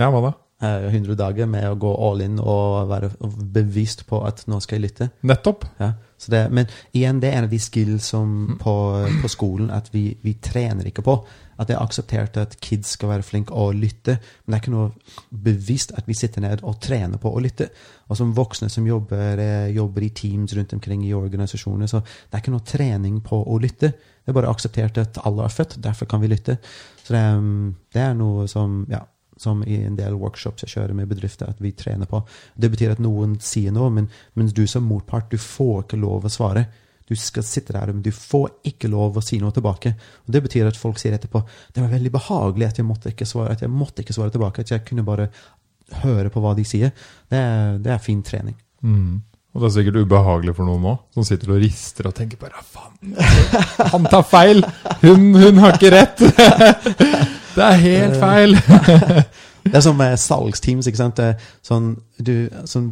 Ja, 0.00 0.08
hva 0.10 0.24
da? 0.26 0.32
eh, 0.62 0.88
100 0.90 1.14
dager 1.18 1.46
med 1.46 1.68
å 1.70 1.76
gå 1.78 1.92
all 2.08 2.20
in 2.24 2.38
og 2.42 2.88
være 2.90 3.12
bevisst 3.54 4.06
på 4.08 4.20
at 4.26 4.42
nå 4.50 4.58
skal 4.64 4.78
jeg 4.80 4.88
lytte. 4.88 5.10
Nettopp. 5.22 5.68
Ja, 5.78 5.92
det, 6.26 6.48
men 6.50 6.66
igjen, 6.92 7.20
det 7.22 7.30
er 7.30 7.38
en 7.38 7.46
av 7.46 7.52
de 7.52 7.60
skills 7.62 8.10
på, 8.58 8.74
på 9.22 9.30
skolen 9.30 9.70
at 9.70 9.92
vi, 9.94 10.10
vi 10.22 10.34
trener 10.42 10.88
ikke 10.90 11.04
på. 11.06 11.14
At 11.58 11.70
det 11.70 11.74
er 11.74 11.82
akseptert 11.82 12.36
at 12.38 12.56
kids 12.62 12.92
skal 12.94 13.12
være 13.12 13.26
flinke 13.26 13.54
og 13.54 13.74
lytte, 13.78 14.18
men 14.18 14.52
det 14.52 14.58
er 14.58 14.62
ikke 14.62 14.74
noe 14.74 15.38
bevisst 15.46 15.94
at 15.98 16.06
vi 16.06 16.14
sitter 16.14 16.44
ned 16.44 16.62
og 16.62 16.78
trener 16.82 17.18
på 17.22 17.32
å 17.34 17.42
lytte. 17.42 17.70
Og 18.08 18.18
som 18.18 18.34
voksne 18.34 18.70
som 18.70 18.86
jobber, 18.86 19.42
eh, 19.42 19.74
jobber 19.74 20.06
i 20.06 20.12
teams 20.14 20.54
rundt 20.54 20.74
omkring 20.76 21.02
i 21.06 21.14
organisasjoner, 21.14 21.90
så 21.90 22.02
det 22.02 22.38
er 22.38 22.44
ikke 22.44 22.54
noe 22.54 22.66
trening 22.66 23.20
på 23.26 23.42
å 23.42 23.58
lytte. 23.62 23.90
Det 23.92 24.32
er 24.32 24.38
bare 24.38 24.50
akseptert 24.50 24.98
at 25.02 25.18
alle 25.26 25.46
er 25.46 25.54
født, 25.54 25.80
derfor 25.82 26.06
kan 26.06 26.22
vi 26.22 26.30
lytte. 26.30 26.58
Så 27.02 27.14
det, 27.14 27.22
mm, 27.22 27.74
det 27.94 28.02
er 28.02 28.14
noe 28.14 28.46
som 28.50 28.84
ja, 28.90 29.02
som 29.38 29.62
i 29.64 29.78
en 29.86 29.96
del 29.98 30.16
workshops 30.18 30.64
jeg 30.64 30.74
kjører 30.74 30.96
med 30.98 31.08
bedrifter, 31.10 31.50
at 31.50 31.62
vi 31.62 31.72
trener 31.78 32.10
på. 32.10 32.20
Det 32.58 32.70
betyr 32.72 32.96
at 32.96 33.02
noen 33.02 33.38
sier 33.42 33.74
noe, 33.74 33.90
men 33.94 34.10
mens 34.38 34.54
du 34.56 34.64
som 34.66 34.86
motpart, 34.88 35.30
du 35.30 35.38
får 35.38 35.86
ikke 35.86 36.00
lov 36.02 36.26
å 36.26 36.32
svare. 36.32 36.66
Du 37.08 37.14
skal 37.16 37.46
sitte 37.46 37.72
der, 37.72 37.92
men 37.92 38.02
du 38.04 38.10
får 38.12 38.50
ikke 38.68 38.90
lov 38.92 39.16
å 39.16 39.24
si 39.24 39.38
noe 39.40 39.54
tilbake. 39.54 39.94
Og 40.26 40.34
Det 40.34 40.42
betyr 40.44 40.68
at 40.68 40.76
folk 40.76 40.98
sier 41.00 41.16
etterpå 41.16 41.40
det 41.72 41.80
var 41.80 41.94
veldig 41.94 42.12
behagelig 42.12 42.68
at 42.68 42.82
jeg 42.82 42.88
måtte 42.88 43.14
ikke 43.14 43.28
svare, 43.28 43.54
at 43.56 43.64
jeg 43.64 43.72
måtte 43.72 44.04
ikke 44.04 44.16
svare 44.16 44.34
tilbake. 44.34 44.66
At 44.66 44.74
jeg 44.74 44.84
kunne 44.84 45.06
bare 45.06 45.30
høre 46.02 46.28
på 46.28 46.42
hva 46.44 46.52
de 46.58 46.66
sier. 46.68 46.92
Det 47.30 47.40
er, 47.40 47.78
det 47.80 47.94
er 47.94 48.04
fin 48.04 48.20
trening. 48.22 48.58
Mm. 48.84 49.22
Og 49.56 49.62
det 49.62 49.70
er 49.70 49.74
sikkert 49.78 50.04
ubehagelig 50.04 50.52
for 50.58 50.68
noen 50.68 50.84
òg, 50.90 51.00
som 51.16 51.24
sitter 51.24 51.54
og 51.54 51.62
rister 51.62 52.10
og 52.10 52.14
tenker 52.14 52.38
bare 52.38 52.60
faen, 52.62 53.16
han 53.94 54.04
tar 54.12 54.26
feil! 54.28 54.60
Hun, 55.00 55.32
hun 55.34 55.64
har 55.64 55.80
ikke 55.80 55.94
rett! 55.96 56.22
Det 57.58 57.66
er 57.66 57.84
helt 57.84 58.18
feil! 58.22 58.58
Det 59.68 59.76
er 59.76 59.82
som 59.84 59.98
med 59.98 60.16
salgsteams. 60.20 60.86
ikke 60.88 61.00
sant? 61.00 61.18
Er 61.20 61.34
sånn, 61.66 61.90
du, 62.24 62.48
sånn 62.68 62.86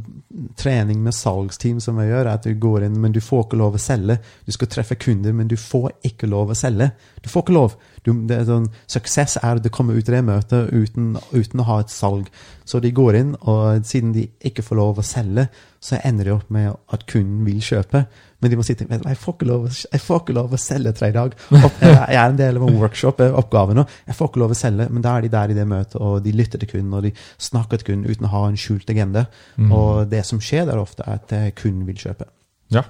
trening 0.60 1.00
med 1.04 1.14
salgsteam 1.16 1.78
som 1.80 1.96
jeg 2.02 2.10
gjør, 2.10 2.26
er 2.26 2.32
at 2.34 2.44
du 2.44 2.52
går 2.60 2.84
inn, 2.88 2.98
men 3.00 3.14
du 3.14 3.20
får 3.24 3.46
ikke 3.46 3.60
lov 3.60 3.78
å 3.78 3.80
selge. 3.80 4.18
Du 4.44 4.52
skal 4.52 4.70
treffe 4.72 4.98
kunder, 5.00 5.32
men 5.36 5.48
du 5.48 5.56
får 5.60 5.94
ikke 6.06 6.28
lov 6.28 6.52
å 6.52 6.58
selge. 6.58 6.90
Du 7.24 7.30
får 7.32 7.46
ikke 7.46 7.56
lov. 7.56 7.78
Du, 8.04 8.12
det 8.28 8.36
er 8.36 8.44
sånn, 8.48 8.68
suksess 8.92 9.38
er 9.40 9.56
at 9.56 9.64
du 9.64 9.70
kommer 9.72 9.96
ut 9.96 10.10
i 10.10 10.14
det 10.14 10.22
møtet 10.26 10.70
uten, 10.74 11.14
uten, 11.32 11.62
å 11.62 11.68
ha 11.70 11.80
et 11.82 11.94
salg. 11.94 12.28
Så 12.68 12.82
de 12.82 12.92
går 12.94 13.20
inn, 13.22 13.32
og 13.40 13.86
siden 13.88 14.12
de 14.16 14.28
ikke 14.46 14.66
får 14.66 14.80
lov 14.82 15.00
å 15.00 15.06
selge, 15.06 15.48
så 15.80 16.00
ender 16.04 16.28
de 16.28 16.36
opp 16.36 16.52
med 16.52 16.74
at 16.92 17.06
kunden 17.08 17.46
vil 17.46 17.62
kjøpe. 17.64 18.04
Men 18.42 18.52
de 18.52 18.58
må 18.58 18.64
si 18.66 18.74
til 18.76 18.88
meg 18.90 19.04
jeg 19.06 19.18
får 19.20 19.36
ikke 19.36 19.48
lov, 19.48 19.66
får 20.06 20.20
ikke 20.22 20.36
lov 20.36 20.52
å 20.52 20.60
selge 20.60 20.92
tre 20.98 21.08
dag. 21.14 21.36
Jeg 21.50 22.16
er 22.16 22.22
en 22.22 22.38
del 22.38 22.58
av 22.58 22.66
en 22.66 22.78
workshop-oppgave 22.82 23.76
nå. 23.78 23.86
Jeg 24.08 24.18
får 24.18 24.30
ikke 24.30 24.42
lov 24.42 24.52
å 24.52 24.58
selge, 24.58 24.88
men 24.92 25.04
da 25.04 25.14
er 25.16 25.24
de 25.24 25.32
der 25.32 25.52
i 25.52 25.56
det 25.56 25.66
møtet, 25.68 25.96
og 26.02 26.18
de 26.24 26.34
lytter 26.36 26.60
til 26.62 26.70
kunden, 26.74 26.92
og 26.98 27.06
de 27.06 27.14
snakker 27.48 27.80
til 27.80 27.92
kunden 27.92 28.12
uten 28.12 28.28
å 28.28 28.34
ha 28.34 28.42
en 28.50 28.60
skjult 28.60 28.92
agenda. 28.92 29.26
Mm. 29.56 29.72
Og 29.72 30.04
det 30.12 30.22
som 30.28 30.42
skjer 30.42 30.68
der 30.68 30.82
ofte, 30.82 31.06
er 31.06 31.22
at 31.22 31.32
eh, 31.36 31.48
kunden 31.56 31.88
vil 31.88 31.98
kjøpe. 32.06 32.28
Ja. 32.74 32.84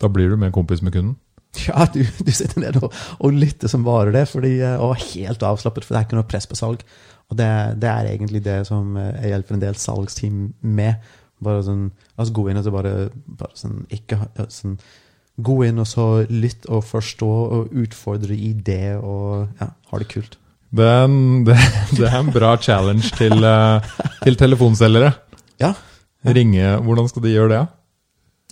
Da 0.00 0.10
blir 0.10 0.32
du 0.32 0.40
mer 0.40 0.54
kompis 0.54 0.84
med 0.84 0.96
kunden? 0.96 1.18
Ja, 1.68 1.84
du, 1.92 2.00
du 2.00 2.30
sitter 2.32 2.62
ned 2.62 2.78
og, 2.80 2.94
og, 3.18 3.34
lytter 3.36 3.68
som 3.68 3.82
bare 3.84 4.12
det, 4.14 4.24
fordi, 4.30 4.54
og 4.72 4.94
og 4.94 5.02
helt 5.12 5.42
avslappet, 5.44 5.84
for 5.84 5.92
det 5.92 5.98
er 6.00 6.06
ikke 6.06 6.16
noe 6.16 6.28
press 6.30 6.48
på 6.48 6.56
salg. 6.56 6.80
Og 7.28 7.36
det, 7.36 7.48
det 7.80 7.90
er 7.90 8.08
egentlig 8.08 8.40
det 8.44 8.62
som 8.68 8.96
eh, 8.96 9.12
jeg 9.20 9.34
hjelper 9.34 9.58
en 9.58 9.64
del 9.66 9.76
salgsteam 9.80 10.46
med 10.64 11.12
bare 11.44 11.62
sånn 11.66 11.88
altså 12.16 12.34
Gå 12.36 12.48
inn 12.50 12.60
og 12.60 12.66
så 12.66 12.74
bare, 12.74 12.92
bare 13.26 13.58
sånn 13.58 13.82
Ikke 13.92 14.18
sånn 14.52 14.78
Gå 15.42 15.56
inn 15.64 15.80
og 15.80 15.88
så 15.88 16.06
lytt 16.28 16.66
og 16.68 16.84
forstå 16.84 17.30
og 17.56 17.76
utfordre 17.82 18.36
i 18.36 18.52
det 18.52 18.98
og 18.98 19.46
ja, 19.62 19.70
ha 19.72 20.00
det 20.02 20.08
kult. 20.12 20.36
Det 20.72 20.84
er 20.84 21.06
en, 21.06 21.20
det, 21.48 21.56
det 21.96 22.04
er 22.04 22.18
en 22.18 22.32
bra 22.34 22.50
challenge 22.60 23.14
til, 23.16 23.40
uh, 23.40 23.80
til 24.20 24.36
telefonselgere. 24.36 25.14
Ja. 25.60 25.72
Ringe 26.28 26.76
Hvordan 26.84 27.08
skal 27.08 27.24
de 27.24 27.32
gjøre 27.32 27.54
det? 27.54 27.62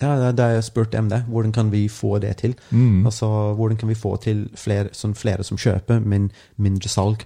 Ja, 0.01 0.31
Da 0.31 0.47
jeg 0.55 0.63
spurt 0.65 0.91
dem 0.91 1.09
det. 1.09 1.21
Hvordan 1.29 1.51
kan 1.53 1.71
vi 1.71 1.87
få 1.87 2.17
det 2.19 2.37
til? 2.37 2.55
Mm. 2.71 3.05
Altså, 3.05 3.53
Hvordan 3.53 3.77
kan 3.77 3.89
vi 3.89 3.95
få 3.95 4.15
til 4.17 4.49
flere, 4.57 4.89
sånn 4.91 5.13
flere 5.15 5.43
som 5.43 5.57
kjøper, 5.61 5.99
men 6.01 6.31
mindre 6.57 6.89
salg? 6.89 7.25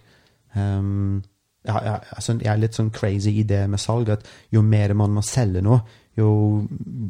Um, 0.56 1.24
ja, 1.68 1.76
ja, 1.86 1.94
altså, 2.16 2.38
jeg 2.40 2.52
er 2.52 2.62
litt 2.62 2.78
sånn 2.78 2.94
crazy 2.96 3.36
i 3.42 3.46
det 3.48 3.64
med 3.72 3.82
salg 3.82 4.12
at 4.14 4.26
jo 4.54 4.64
mer 4.66 4.94
man 4.98 5.14
må 5.16 5.24
selge 5.26 5.64
nå, 5.66 5.80
jo 6.16 6.30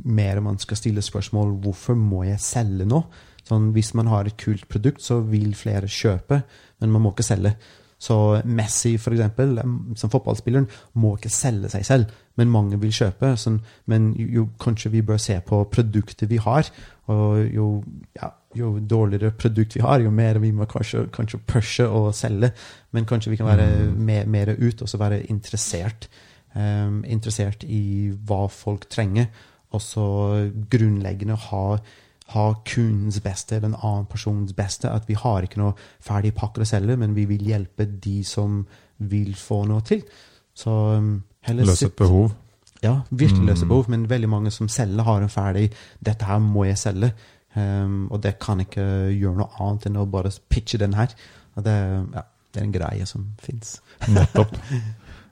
mer 0.09 0.41
man 0.43 0.57
skal 0.61 0.79
stille 0.79 1.03
spørsmål 1.05 1.55
hvorfor 1.63 1.97
må 1.99 2.23
jeg 2.25 2.41
selge 2.41 2.87
nå. 2.89 3.03
Sånn, 3.45 3.69
hvis 3.75 3.91
man 3.93 4.09
har 4.09 4.25
et 4.25 4.37
kult 4.41 4.65
produkt, 4.71 5.03
så 5.05 5.19
vil 5.21 5.51
flere 5.57 5.89
kjøpe, 5.91 6.39
men 6.81 6.93
man 6.93 7.03
må 7.03 7.11
ikke 7.13 7.27
selge. 7.27 7.53
Så 8.01 8.15
Messi, 8.49 8.95
for 9.01 9.13
eksempel, 9.13 9.59
som 9.95 10.11
fotballspilleren, 10.11 10.65
må 11.01 11.13
ikke 11.15 11.31
selge 11.33 11.69
seg 11.75 11.85
selv, 11.85 12.15
men 12.35 12.51
mange 12.51 12.79
vil 12.81 12.93
kjøpe. 12.93 13.33
Sånn, 13.39 13.59
men 13.91 14.11
jo, 14.19 14.27
jo, 14.39 14.47
kanskje 14.61 14.91
vi 14.93 15.03
bør 15.05 15.21
se 15.21 15.37
på 15.45 15.63
produktet 15.71 16.29
vi 16.31 16.39
har, 16.43 16.69
og 17.11 17.41
jo 17.53 17.69
ja, 18.17 18.31
jo 18.55 18.75
dårligere 18.79 19.33
produkt 19.37 19.75
vi 19.75 19.83
har, 19.83 19.99
jo 20.03 20.11
mer 20.11 20.39
vi 20.43 20.51
må 20.55 20.67
kanskje, 20.69 21.05
kanskje 21.13 21.41
pushe 21.47 21.87
og 21.87 22.13
selge. 22.15 22.51
Men 22.95 23.07
kanskje 23.09 23.33
vi 23.33 23.39
kan 23.39 23.49
være 23.49 23.67
mm. 23.67 23.99
mer, 24.07 24.25
mer 24.31 24.55
ut 24.55 24.81
og 24.81 24.89
så 24.89 24.99
være 25.01 25.25
interessert. 25.31 26.09
Um, 26.55 27.03
interessert 27.03 27.65
i 27.67 28.13
hva 28.27 28.45
folk 28.51 28.87
trenger. 28.89 29.27
Og 29.75 29.83
så 29.83 30.05
grunnleggende 30.71 31.35
ha, 31.49 31.65
ha 32.31 32.45
kundens 32.67 33.19
beste 33.23 33.57
eller 33.57 33.73
en 33.73 33.81
annen 33.81 34.07
persons 34.11 34.55
beste. 34.55 34.89
At 34.89 35.09
vi 35.09 35.19
har 35.19 35.43
ikke 35.43 35.59
noe 35.61 35.75
ferdig 36.03 36.33
pakker 36.37 36.63
å 36.63 36.69
selge, 36.69 36.97
men 37.01 37.15
vi 37.17 37.27
vil 37.29 37.43
hjelpe 37.51 37.89
de 37.89 38.21
som 38.27 38.63
vil 39.03 39.35
få 39.35 39.65
noe 39.67 39.83
til. 39.85 40.05
Så 40.55 40.71
um, 41.51 41.61
Løse 41.65 41.85
et 41.85 41.93
behov. 41.93 42.33
Ja, 42.83 42.99
virkelig 43.09 43.45
løse 43.45 43.65
mm. 43.65 43.69
behov. 43.69 43.89
Men 43.89 44.09
veldig 44.09 44.29
mange 44.29 44.51
som 44.51 44.69
selger, 44.69 45.03
har 45.03 45.21
en 45.21 45.29
ferdig 45.29 45.71
'Dette 45.99 46.25
her 46.25 46.39
må 46.39 46.65
jeg 46.65 46.77
selge'. 46.77 47.11
Um, 47.55 48.11
og 48.11 48.23
det 48.23 48.39
kan 48.39 48.59
ikke 48.59 48.83
gjøre 49.15 49.37
noe 49.39 49.63
annet 49.63 49.85
enn 49.87 49.97
å 49.97 50.05
bare 50.05 50.31
pitche 50.49 50.77
den 50.77 50.93
her. 50.93 51.07
Det, 51.55 51.75
ja, 52.15 52.23
det 52.53 52.61
er 52.61 52.65
en 52.65 52.75
greie 52.75 53.05
som 53.05 53.31
fins. 53.39 53.81
Nettopp. 54.07 54.57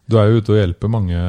Du 0.03 0.17
er 0.19 0.27
jo 0.27 0.41
ute 0.41 0.51
og 0.51 0.57
hjelper 0.59 0.89
mange 0.91 1.19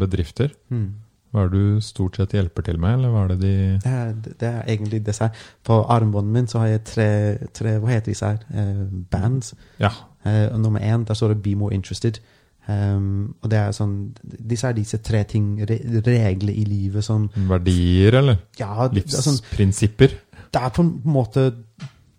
bedrifter. 0.00 0.54
Mm. 0.72 0.86
Hva 1.28 1.42
er 1.44 1.50
det 1.52 1.60
du 1.60 1.80
stort 1.84 2.16
sett 2.16 2.32
hjelper 2.32 2.64
til 2.64 2.78
med, 2.80 2.94
eller 2.96 3.12
hva 3.12 3.26
er 3.26 3.34
det 3.34 3.38
de 3.42 3.50
Det 3.82 3.92
er, 3.92 4.14
det 4.40 4.48
er 4.48 4.62
egentlig 4.64 5.02
det 5.04 5.16
her. 5.20 5.42
På 5.64 5.82
armbåndet 5.92 6.32
min 6.32 6.48
så 6.48 6.62
har 6.62 6.70
jeg 6.72 6.84
tre, 6.88 7.10
tre 7.52 7.74
hva 7.76 7.90
heter 7.92 8.14
disse 8.14 8.30
her, 8.30 8.40
uh, 8.48 8.86
bands. 9.12 9.52
Ja. 9.80 9.92
Uh, 10.24 10.56
nummer 10.56 10.80
én, 10.80 11.04
der 11.04 11.14
står 11.14 11.34
det 11.34 11.42
'Be 11.42 11.54
more 11.54 11.74
interested'. 11.74 12.20
Um, 12.68 13.34
og 13.40 13.48
det 13.48 13.56
er 13.56 13.70
sånn, 13.72 13.92
Disse 14.20 14.68
er 14.68 14.74
disse 14.76 14.98
tre 15.00 15.22
ting, 15.24 15.54
re, 15.64 15.78
regler 16.04 16.52
i 16.52 16.66
livet 16.68 17.06
som 17.06 17.24
Verdier, 17.48 18.18
eller? 18.20 18.42
Ja, 18.60 18.90
Livsprinsipper? 18.92 20.12
Sånn, 20.12 20.48
det 20.52 20.60
er 20.60 20.74
på 20.76 20.84
en 20.84 20.90
måte 21.08 21.46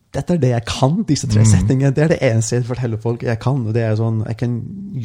Dette 0.10 0.34
er 0.34 0.42
det 0.42 0.50
jeg 0.56 0.66
kan, 0.66 1.04
disse 1.06 1.30
tre 1.30 1.44
mm. 1.46 1.50
setningene. 1.52 1.94
Det 1.94 2.02
er 2.02 2.12
det 2.16 2.22
eneste 2.26 2.58
jeg 2.58 2.66
forteller 2.66 3.02
folk 3.02 3.22
jeg 3.28 3.38
kan. 3.44 3.62
og 3.62 3.76
det 3.78 3.84
er 3.86 3.94
sånn, 4.00 4.24
Jeg 4.26 4.40
kan 4.40 4.56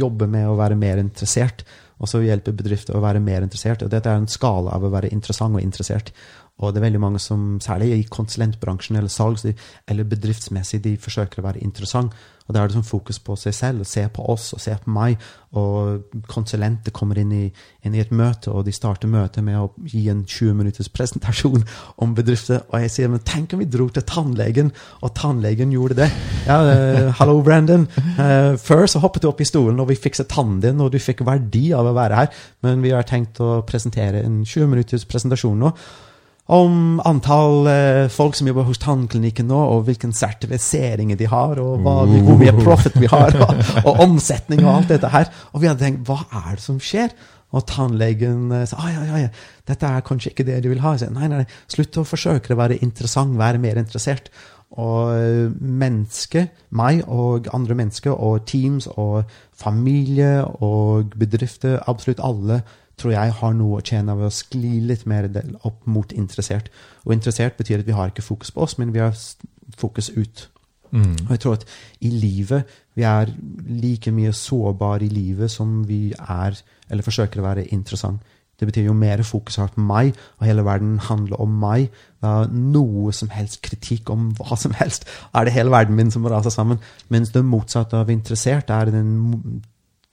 jobbe 0.00 0.30
med 0.32 0.48
å 0.48 0.56
være 0.56 0.78
mer 0.80 1.02
interessert, 1.02 1.60
og 2.00 2.08
så 2.08 2.22
hjelpe 2.24 2.54
bedrifter 2.56 2.96
å 2.96 3.02
være 3.04 3.20
mer 3.20 3.44
interessert. 3.44 3.84
og 3.84 3.92
Dette 3.92 4.08
er 4.08 4.22
en 4.22 4.30
skala 4.32 4.72
av 4.72 4.86
å 4.88 4.92
være 4.94 5.12
interessant 5.12 5.60
og 5.60 5.60
interessert. 5.60 6.08
Og 6.62 6.70
det 6.70 6.78
er 6.78 6.86
veldig 6.86 7.00
mange 7.02 7.18
som, 7.18 7.56
særlig 7.60 7.90
i 7.96 8.06
konsulentbransjen 8.06 8.96
eller 8.96 9.10
salgs- 9.10 9.48
eller 9.90 10.06
bedriftsmessig, 10.06 10.84
de 10.84 10.94
forsøker 11.02 11.42
å 11.42 11.48
være 11.48 11.64
interessant. 11.66 12.14
Og 12.44 12.52
da 12.52 12.60
er 12.60 12.68
det 12.68 12.76
sånn 12.76 12.84
fokus 12.84 13.18
på 13.24 13.34
seg 13.40 13.54
selv, 13.56 13.82
og 13.82 13.88
se 13.88 14.02
på 14.12 14.24
oss 14.28 14.50
og 14.52 14.60
se 14.60 14.74
på 14.76 14.92
meg. 14.92 15.16
Og 15.56 16.20
konsulenter 16.28 16.92
kommer 16.94 17.18
inn 17.18 17.32
i, 17.32 17.44
inn 17.82 17.96
i, 17.96 18.02
et 18.02 18.12
møte, 18.12 18.52
og 18.52 18.66
de 18.66 18.74
starter 18.76 19.08
møtet 19.08 19.42
med 19.46 19.56
å 19.58 19.70
gi 19.88 20.04
en 20.12 20.22
20 20.28 20.58
minutters 20.60 20.92
presentasjon 20.92 21.64
om 22.04 22.14
bedrifter. 22.14 22.62
Og 22.68 22.84
jeg 22.84 22.92
sier 22.92 23.10
men 23.10 23.24
tenk 23.24 23.56
om 23.56 23.64
vi 23.64 23.70
dro 23.72 23.88
til 23.88 24.06
tannlegen, 24.06 24.70
og 25.00 25.14
tannlegen 25.16 25.74
gjorde 25.74 25.98
det. 26.04 26.10
Ja, 26.46 26.60
uh, 26.68 27.10
hallo, 27.18 27.40
Brandon. 27.42 27.88
Uh, 28.14 28.54
før 28.60 28.86
så 28.92 29.02
hoppet 29.02 29.24
du 29.24 29.32
opp 29.32 29.42
i 29.42 29.48
stolen, 29.48 29.80
og 29.80 29.90
vi 29.90 29.98
fikset 29.98 30.30
tannen 30.30 30.60
din, 30.62 30.84
og 30.84 30.92
du 30.94 31.00
fikk 31.02 31.24
verdi 31.26 31.70
av 31.74 31.88
å 31.88 31.96
være 31.96 32.22
her. 32.22 32.42
Men 32.62 32.84
vi 32.84 32.94
har 32.94 33.08
tenkt 33.08 33.40
å 33.42 33.64
presentere 33.66 34.22
en 34.22 34.42
20 34.44 34.68
minutters 34.76 35.08
presentasjon 35.08 35.64
nå 35.64 35.74
om 36.52 37.00
antall 37.08 37.68
eh, 37.72 38.06
folk 38.12 38.36
som 38.36 38.48
jobber 38.50 38.66
hos 38.68 38.80
tannklinikken 38.82 39.48
nå, 39.48 39.60
og 39.74 39.86
hvilken 39.86 40.12
sertifiseringer 40.12 41.16
de 41.16 41.28
har, 41.30 41.60
og 41.60 41.84
hva, 41.84 42.02
hvor 42.04 42.40
mye 42.40 42.52
profit 42.58 42.98
vi 43.00 43.08
har, 43.08 43.32
og, 43.40 43.62
og, 43.84 44.02
omsetning 44.04 44.64
og 44.66 44.74
alt 44.74 44.92
dette 44.92 45.12
her. 45.14 45.30
Og 45.54 45.62
vi 45.62 45.70
hadde 45.70 45.80
tenkt 45.80 46.04
hva 46.08 46.20
er 46.44 46.58
det 46.58 46.64
som 46.66 46.80
skjer? 46.82 47.14
Og 47.54 47.64
tannlegen 47.70 48.50
eh, 48.52 48.66
sa 48.68 48.82
ah, 48.82 48.90
ja, 48.92 49.04
ja, 49.08 49.22
ja, 49.24 49.30
dette 49.70 49.88
er 49.88 50.04
kanskje 50.04 50.34
ikke 50.34 50.46
det 50.50 50.60
du 50.64 50.68
vil 50.74 50.84
ha. 50.84 50.92
Jeg 50.98 51.06
sa, 51.06 51.14
nei, 51.14 51.30
nei, 51.32 51.46
slutt 51.72 51.96
å 52.02 52.08
forsøke 52.08 52.52
å 52.52 52.60
være 52.60 52.80
interessant, 52.84 53.38
være 53.40 53.62
mer 53.62 53.80
interessert. 53.80 54.28
Og 54.74 55.54
mennesket, 55.62 56.64
meg 56.74 57.04
og 57.06 57.46
andre 57.54 57.76
mennesker, 57.78 58.10
og 58.10 58.42
teams 58.50 58.88
og 58.90 59.30
familie 59.54 60.40
og 60.66 61.14
bedrifter, 61.20 61.78
absolutt 61.86 62.20
alle 62.26 62.64
tror 62.96 63.14
jeg 63.14 63.36
har 63.40 63.54
noe 63.58 63.78
å 63.78 63.84
tjene 63.84 64.14
av 64.14 64.22
å 64.22 64.32
skli 64.32 64.78
litt 64.86 65.06
mer 65.10 65.28
opp 65.62 65.86
mot 65.90 66.12
interessert. 66.12 66.70
Og 67.04 67.16
interessert 67.16 67.58
betyr 67.58 67.82
at 67.82 67.88
vi 67.88 67.96
har 67.96 68.12
ikke 68.12 68.26
fokus 68.26 68.52
på 68.54 68.64
oss, 68.66 68.78
men 68.78 68.92
vi 68.94 69.02
har 69.02 69.16
fokus 69.76 70.10
ut. 70.14 70.48
Mm. 70.94 71.16
Og 71.26 71.30
jeg 71.34 71.40
tror 71.42 71.56
at 71.58 71.64
i 72.06 72.10
livet 72.12 72.68
Vi 72.94 73.02
er 73.02 73.26
like 73.66 74.12
mye 74.14 74.30
sårbare 74.30 75.02
i 75.02 75.08
livet 75.10 75.50
som 75.50 75.80
vi 75.88 76.12
er, 76.14 76.54
eller 76.86 77.02
forsøker 77.02 77.40
å 77.40 77.46
være 77.48 77.64
interessant. 77.74 78.20
Det 78.60 78.68
betyr 78.68 78.84
jo 78.86 78.92
mer 78.94 79.22
fokus 79.26 79.56
har 79.58 79.72
på 79.74 79.82
meg, 79.82 80.12
og 80.38 80.46
hele 80.46 80.62
verden 80.64 80.98
handler 81.02 81.40
om 81.42 81.56
meg. 81.58 81.88
Da 82.22 82.46
noe 82.46 83.12
som 83.12 83.32
helst 83.34 83.64
kritikk 83.66 84.12
om 84.14 84.28
hva 84.38 84.54
som 84.54 84.76
helst, 84.78 85.08
er 85.34 85.44
det 85.44 85.56
hele 85.56 85.74
verden 85.74 85.98
min 85.98 86.14
som 86.14 86.26
raser 86.30 86.54
sammen. 86.54 86.78
Mens 87.10 87.34
det 87.34 87.42
motsatte 87.44 87.98
av 87.98 88.12
interessert 88.14 88.70
er 88.70 88.94
den 88.94 89.64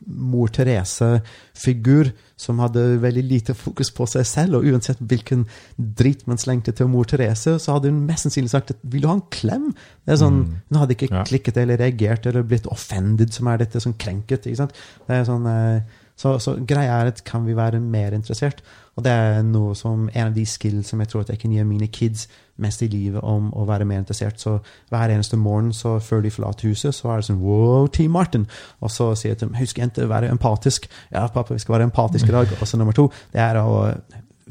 mor 0.08 0.50
Therese-figur 0.50 2.12
som 2.42 2.60
hadde 2.64 2.98
veldig 3.04 3.24
lite 3.30 3.54
fokus 3.54 3.92
på 3.94 4.08
seg 4.10 4.26
selv, 4.26 4.58
og 4.58 4.66
uansett 4.66 5.00
hvilken 5.00 5.44
dritt 5.78 6.26
man 6.30 6.42
slengte 6.42 6.74
til 6.74 6.90
mor 6.90 7.06
Therese, 7.10 7.60
så 7.62 7.76
hadde 7.76 7.92
hun 7.92 8.02
mest 8.08 8.26
sannsynlig 8.26 8.50
sagt 8.50 8.74
at 8.74 8.78
'vil 8.84 9.02
du 9.04 9.08
ha 9.08 9.14
en 9.20 9.28
klem?' 9.30 9.74
Det 10.06 10.14
er 10.14 10.24
sånn, 10.26 10.58
Hun 10.72 10.80
hadde 10.80 10.96
ikke 10.96 11.12
Ja. 11.12 11.24
klikket 11.24 11.58
eller 11.58 11.78
reagert 11.78 12.26
eller 12.26 12.44
blitt 12.44 12.66
offended, 12.66 13.32
som 13.34 13.48
er 13.48 13.58
dette, 13.58 13.80
sånn 13.80 13.98
krenket. 13.98 14.46
ikke 14.48 14.58
sant? 14.58 14.74
Det 15.08 15.16
er 15.16 15.24
sånn, 15.26 15.46
eh, 15.46 15.82
så, 16.18 16.40
så 16.40 16.56
greia 16.66 17.02
er 17.02 17.08
at 17.08 17.24
kan 17.24 17.46
vi 17.46 17.54
være 17.54 17.80
mer 17.80 18.12
interessert? 18.12 18.62
Og 19.00 19.04
det 19.06 19.12
er 19.12 19.44
noe 19.48 19.76
som 19.78 20.10
en 20.10 20.28
av 20.28 20.34
de 20.36 20.44
skills 20.46 20.92
som 20.92 21.00
jeg 21.00 21.12
tror 21.12 21.24
at 21.24 21.32
jeg 21.32 21.40
kan 21.40 21.54
gi 21.54 21.64
mine 21.64 21.88
kids 21.88 22.26
mest 22.62 22.84
i 22.84 22.90
livet 22.92 23.24
om 23.24 23.50
å 23.56 23.66
være 23.70 23.88
mer 23.88 24.02
interessert. 24.04 24.42
Så 24.42 24.58
hver 24.92 25.14
eneste 25.14 25.40
morgen 25.40 25.72
så 25.74 25.96
før 26.04 26.26
de 26.26 26.32
forlater 26.34 26.70
huset, 26.70 26.96
så 26.96 27.14
er 27.14 27.22
det 27.22 27.30
sånn 27.30 27.42
Wow, 27.42 27.88
Team 27.88 28.12
Martin! 28.18 28.48
Og 28.84 28.92
så 28.92 29.14
sier 29.16 29.34
jeg 29.34 29.42
til 29.42 29.50
dem 29.50 29.60
Husk, 29.62 29.80
jente, 29.80 30.10
være 30.12 30.32
empatisk. 30.34 30.90
Ja, 31.10 31.26
pappa, 31.32 31.56
vi 31.56 31.64
skal 31.64 31.78
være 31.78 31.90
empatiske 31.90 32.30
i 32.30 32.36
dag. 32.36 32.56
Og 32.62 32.68
så 32.68 32.80
nummer 32.80 32.96
to, 32.98 33.08
det 33.34 33.42
er 33.44 33.62
å 33.64 33.78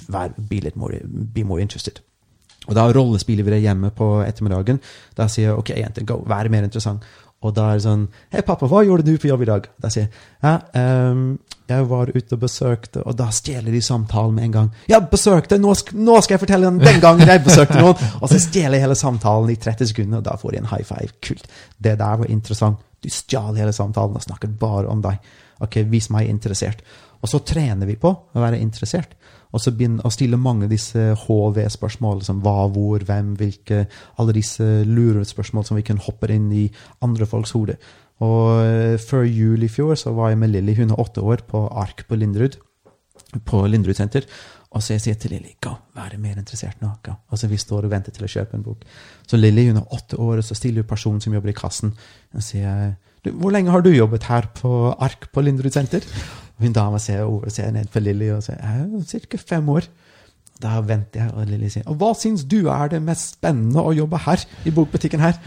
være, 0.09 0.47
be 0.49 0.63
litt 0.65 0.81
more, 0.81 1.03
be 1.05 1.45
more 1.45 1.61
interested. 1.63 2.01
Og 2.69 2.77
da 2.77 2.87
rollespiller 2.93 3.45
vi 3.45 3.55
det 3.55 3.63
hjemme 3.65 3.91
på 3.97 4.21
ettermiddagen. 4.25 4.81
Da 5.17 5.29
sier 5.29 5.51
jeg 5.51 5.59
OK, 5.61 5.75
jenter, 5.77 6.07
go, 6.09 6.21
vær 6.29 6.49
mer 6.53 6.67
interessant. 6.67 7.05
Og 7.41 7.55
da 7.57 7.71
er 7.71 7.79
det 7.79 7.87
sånn 7.87 8.03
Hei, 8.33 8.43
pappa, 8.45 8.69
hva 8.69 8.83
gjorde 8.85 9.07
du 9.07 9.15
på 9.21 9.31
jobb 9.31 9.47
i 9.47 9.49
dag? 9.49 9.69
Da 9.81 9.91
sier 9.93 10.11
jeg 10.11 10.59
ehm, 10.77 11.39
jeg 11.71 11.87
var 11.87 12.11
ute 12.11 12.37
og 12.37 12.43
besøkte 12.43 13.05
Og 13.07 13.17
da 13.17 13.29
stjeler 13.35 13.73
de 13.73 13.81
samtalen 13.85 14.35
med 14.37 14.49
en 14.49 14.55
gang. 14.57 14.71
Ja, 14.91 14.99
besøkte! 15.13 15.59
Nå, 15.63 15.73
sk 15.79 15.93
nå 15.95 16.17
skal 16.25 16.37
jeg 16.37 16.43
fortelle 16.43 16.67
den, 16.69 16.81
den 16.83 17.01
gangen 17.03 17.31
jeg 17.31 17.45
besøkte 17.47 17.79
noen! 17.79 18.01
Og 18.21 18.33
så 18.33 18.41
stjeler 18.43 18.79
jeg 18.79 18.89
hele 18.89 18.99
samtalen 18.99 19.53
i 19.53 19.59
30 19.61 19.93
sekunder, 19.93 20.21
og 20.21 20.27
da 20.27 20.35
får 20.41 20.57
de 20.57 20.63
en 20.65 20.71
high 20.73 20.87
five. 20.87 21.13
Kult. 21.23 21.47
Det 21.79 21.95
der 22.01 22.19
var 22.23 22.33
interessant. 22.33 22.83
Du 23.01 23.09
stjal 23.13 23.57
hele 23.57 23.73
samtalen 23.73 24.19
og 24.19 24.25
snakket 24.27 24.59
bare 24.61 24.91
om 24.91 25.05
deg. 25.05 25.23
Ok, 25.65 25.79
vis 25.93 26.11
meg 26.13 26.29
interessert. 26.33 26.83
Og 27.21 27.31
så 27.31 27.41
trener 27.47 27.89
vi 27.89 27.97
på 28.01 28.11
å 28.11 28.43
være 28.43 28.59
interessert. 28.61 29.15
Og 29.51 29.63
så 29.63 29.73
begynne 29.75 30.05
å 30.07 30.13
stille 30.15 30.39
mange 30.41 30.69
av 30.69 30.73
disse 30.73 31.11
HV-spørsmålene, 31.25 32.27
som 32.27 32.43
hva, 32.45 32.69
hvor, 32.71 33.03
hvem, 33.07 33.35
hvilke 33.41 33.85
Alle 34.21 34.37
disse 34.37 34.67
lurespørsmål 34.87 35.67
som 35.67 35.79
vi 35.79 35.87
kan 35.87 36.01
hoppe 36.03 36.31
inn 36.31 36.51
i 36.55 36.69
andre 37.05 37.27
folks 37.27 37.55
hode. 37.57 37.79
Og 38.21 38.63
eh, 38.63 38.97
før 39.01 39.27
jul 39.27 39.65
i 39.65 39.73
fjor 39.73 39.97
så 39.99 40.15
var 40.17 40.33
jeg 40.33 40.41
med 40.43 40.53
Lilly, 40.55 40.77
hun 40.79 40.93
er 40.93 41.03
åtte 41.03 41.25
år, 41.25 41.47
på 41.49 41.67
ARK 41.69 42.07
på 42.09 42.19
Linderud. 42.21 42.59
På 43.47 43.65
Linderud 43.67 43.99
senter. 43.99 44.27
Og 44.71 44.85
så 44.85 44.95
jeg 44.95 45.03
sier 45.03 45.17
til 45.19 45.33
Lilly 45.35 45.57
gå, 45.59 45.73
vær 45.99 46.13
mer 46.23 46.39
interessert 46.39 46.79
nå. 46.83 46.93
Gå. 47.03 47.17
Og 47.33 47.41
så 47.41 47.49
vi 47.51 47.59
står 47.59 47.89
og 47.89 47.95
venter 47.95 48.15
til 48.15 48.27
å 48.27 48.31
kjøpe 48.31 48.55
en 48.55 48.67
bok. 48.67 48.85
Så 49.27 49.41
Lilly 49.41 49.67
hun 49.71 49.81
er 49.81 49.97
åtte 49.97 50.19
år, 50.21 50.39
og 50.39 50.47
så 50.47 50.55
stiller 50.55 50.85
hun 50.85 50.91
personen 50.93 51.23
som 51.25 51.35
jobber 51.35 51.51
i 51.51 51.59
kassen, 51.59 51.97
og 52.37 52.45
sier 52.45 52.93
hvor 53.21 53.53
lenge 53.53 53.73
har 53.73 53.83
du 53.85 53.91
jobbet 53.93 54.25
her 54.31 54.47
på 54.57 54.71
ARK 54.97 55.27
på 55.35 55.43
Linderud 55.45 55.75
senter? 55.75 56.05
Og 56.61 56.67
hun 56.67 56.77
dama 56.77 56.99
ser 57.01 57.23
over 57.25 57.49
ser 57.49 57.71
ned 57.73 57.89
på 57.89 58.03
Lilly 58.05 58.29
og 58.35 58.43
sier 58.45 58.61
«Ja, 58.61 59.21
ca. 59.33 59.39
fem 59.41 59.69
år. 59.73 59.89
Da 60.61 60.75
venter 60.85 61.23
jeg, 61.23 61.33
og 61.33 61.47
Lilly 61.49 61.71
sier 61.73 61.87
og 61.89 61.97
hva 61.97 62.11
syns 62.13 62.43
du 62.45 62.69
er 62.69 62.91
det 62.93 62.99
mest 63.01 63.39
spennende 63.39 63.81
å 63.81 63.95
jobbe 63.97 64.19
her, 64.27 64.43
i 64.69 64.73
bokbutikken 64.77 65.23
her? 65.25 65.39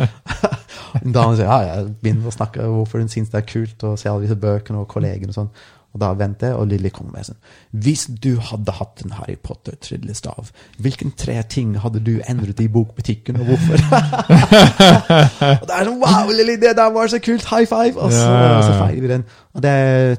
Hun 1.03 1.14
dama 1.14 1.36
sier 1.38 1.45
ja, 1.45 1.59
jeg 1.68 1.93
begynner 2.01 2.32
å 2.32 2.34
snakke 2.34 2.66
om 2.66 2.80
hvorfor 2.80 3.01
hun 3.01 3.11
syns 3.14 3.30
det 3.30 3.39
er 3.39 3.45
kult 3.49 3.86
å 3.86 3.93
se 3.97 4.09
alle 4.09 4.26
disse 4.26 4.38
bøkene 4.38 4.82
og 4.82 4.89
kollegene 4.89 5.34
og 5.34 5.38
sånn. 5.38 5.51
Og 5.94 6.00
da 6.02 6.08
venter 6.18 6.48
jeg, 6.50 6.58
og 6.58 6.68
Lilly 6.72 6.89
kommer 6.89 7.12
med 7.20 7.28
sånn 7.28 7.38
Hvis 7.86 8.08
du 8.24 8.39
hadde 8.41 8.74
hatt 8.80 9.04
en 9.06 9.12
Harry 9.20 9.36
Potter-tryllestav, 9.38 10.50
hvilken 10.82 11.12
tre 11.18 11.36
ting 11.54 11.76
hadde 11.84 12.02
du 12.02 12.16
endret 12.30 12.60
i 12.64 12.68
bokbutikken, 12.68 13.38
og 13.38 13.52
hvorfor? 13.52 13.78
og 15.62 15.68
det 15.70 15.76
er 15.78 15.88
sånn 15.89 16.00
Wow, 16.02 16.32
Lilly, 16.34 16.56
det 16.62 16.74
der 16.80 16.91
var 16.96 17.12
så 17.12 17.20
kult! 17.24 17.46
High 17.52 17.68
five! 17.70 17.94
Og 18.00 18.12
så, 18.12 18.26
Ja. 18.26 18.58
og 18.58 18.64
så 18.66 18.74
feirer 18.80 19.02
vi 19.06 19.12
den. 19.12 19.26
Og 19.54 19.62
det 19.64 19.76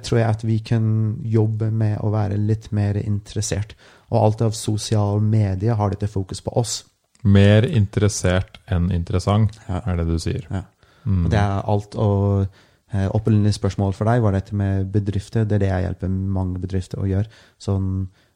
tror 0.06 0.18
jeg 0.20 0.28
at 0.28 0.44
vi 0.46 0.58
kan 0.64 0.84
jobbe 1.24 1.70
med 1.74 1.98
å 2.04 2.10
være 2.14 2.38
litt 2.38 2.70
mer 2.72 2.94
interessert. 3.02 3.74
Og 4.12 4.20
alt 4.22 4.42
av 4.46 4.52
sosiale 4.54 5.20
medier 5.20 5.74
har 5.78 5.90
dette 5.90 6.06
fokus 6.10 6.40
på 6.44 6.54
oss. 6.60 6.84
Mer 7.24 7.64
interessert 7.66 8.58
enn 8.70 8.90
interessant, 8.92 9.58
Ja. 9.68 9.80
er 9.86 9.96
det 9.96 10.06
du 10.06 10.18
sier. 10.18 10.44
Ja. 10.50 10.62
Mm. 11.04 11.24
Og 11.26 11.30
det 11.30 11.38
er 11.40 11.62
alt 11.68 11.94
å 12.00 12.46
Opprinnelig 12.94 13.56
spørsmål 13.56 13.94
for 13.96 14.06
deg 14.06 14.22
var 14.22 14.36
dette 14.36 14.54
med 14.54 14.90
bedrifter. 14.94 15.46
Det 15.48 15.56
er 15.56 15.64
det 15.64 15.70
jeg 15.72 15.86
hjelper 15.88 16.12
mange 16.12 16.60
bedrifter 16.62 17.00
å 17.02 17.08
gjøre. 17.10 17.30
Sånn, 17.62 17.88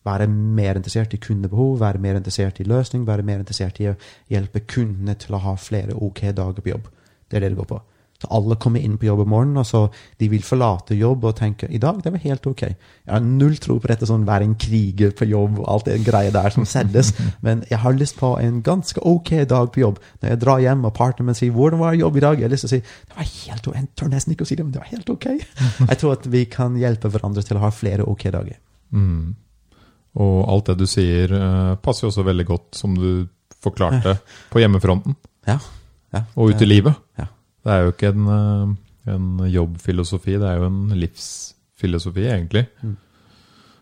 være 0.09 0.27
mer 0.31 0.79
interessert 0.81 1.15
i 1.15 1.21
kundebehov, 1.23 1.77
være 1.83 2.03
mer 2.03 2.19
interessert 2.19 2.59
i 2.63 2.67
løsning, 2.67 3.05
være 3.07 3.27
mer 3.27 3.43
interessert 3.43 3.79
i 3.83 3.91
å 3.93 3.95
hjelpe 4.33 4.65
kundene 4.67 5.15
til 5.21 5.37
å 5.37 5.43
ha 5.45 5.55
flere 5.61 5.95
ok 5.95 6.25
dager 6.33 6.65
på 6.65 6.73
jobb. 6.73 6.91
Det 7.29 7.39
er 7.39 7.47
det 7.47 7.53
det 7.55 7.61
går 7.61 7.71
på. 7.71 7.81
Så 8.19 8.27
alle 8.35 8.57
kommer 8.59 8.83
inn 8.83 8.97
på 8.99 9.07
jobb 9.07 9.21
om 9.23 9.29
morgenen, 9.31 9.61
og 9.61 9.67
så 9.69 9.85
de 10.19 10.27
vil 10.27 10.43
forlate 10.43 10.97
jobb 10.99 11.23
og 11.29 11.37
tenke 11.39 11.69
i 11.71 11.79
dag, 11.79 12.01
det 12.03 12.11
var 12.11 12.23
helt 12.25 12.49
ok. 12.51 12.65
Jeg 12.67 13.13
har 13.13 13.23
null 13.23 13.55
tro 13.63 13.77
på 13.79 13.91
dette 13.93 14.09
sånn 14.11 14.25
være 14.27 14.49
en 14.49 14.57
kriger 14.59 15.13
på 15.15 15.29
jobb 15.31 15.61
og 15.61 15.69
alt 15.71 15.87
det 15.87 16.01
greia 16.03 16.33
der 16.35 16.51
som 16.51 16.67
selges, 16.67 17.13
men 17.47 17.63
jeg 17.71 17.79
har 17.79 17.95
lyst 17.95 18.19
på 18.19 18.33
en 18.43 18.59
ganske 18.67 19.05
ok 19.07 19.31
dag 19.47 19.71
på 19.71 19.85
jobb. 19.85 20.03
Når 20.19 20.35
jeg 20.35 20.43
drar 20.43 20.65
hjem 20.65 20.83
og 20.91 20.95
partneren 20.99 21.31
min 21.31 21.39
sier 21.39 21.55
'hvordan 21.55 21.79
var 21.79 21.95
jobb 21.95 22.17
i 22.19 22.25
dag', 22.27 22.43
jeg 22.43 22.49
har 22.49 22.55
lyst 22.57 22.67
til 22.67 22.73
å 22.73 22.75
si 22.75 22.83
det 22.83 23.17
var 23.21 23.31
helt 23.31 23.69
ok. 23.69 23.75
Jeg 23.79 23.89
tør 23.95 24.11
nesten 24.11 24.35
ikke 24.35 24.43
å 24.43 24.51
si 24.51 24.57
det, 24.59 24.65
men 24.67 24.73
det 24.75 24.83
var 24.83 24.91
helt 24.91 25.11
ok. 25.11 25.27
Jeg 25.91 25.99
tror 25.99 26.13
at 26.19 26.27
vi 26.27 26.45
kan 26.51 26.75
hjelpe 26.77 27.09
hverandre 27.09 27.43
til 27.47 27.57
å 27.57 27.61
ha 27.61 27.71
flere 27.71 28.03
ok 28.03 28.31
dager. 28.35 28.59
Mm. 28.91 29.37
Og 30.19 30.49
alt 30.49 30.67
det 30.67 30.79
du 30.79 30.87
sier, 30.91 31.31
eh, 31.31 31.75
passer 31.77 32.07
jo 32.07 32.11
også 32.11 32.27
veldig 32.27 32.47
godt, 32.47 32.75
som 32.75 32.99
du 32.99 33.29
forklarte, 33.63 34.19
på 34.53 34.59
hjemmefronten 34.59 35.15
Ja. 35.47 35.61
ja. 36.13 36.25
og 36.35 36.51
ute 36.51 36.67
i 36.67 36.75
livet. 36.75 36.99
Det 37.65 37.73
er 37.75 37.83
jo 37.85 37.93
ikke 37.93 38.13
en, 38.15 38.29
eh, 38.35 39.13
en 39.15 39.29
jobbfilosofi, 39.53 40.39
det 40.39 40.49
er 40.49 40.57
jo 40.63 40.67
en 40.71 40.81
livsfilosofi, 41.01 42.25
egentlig. 42.31 42.67
Mm. 42.83 42.97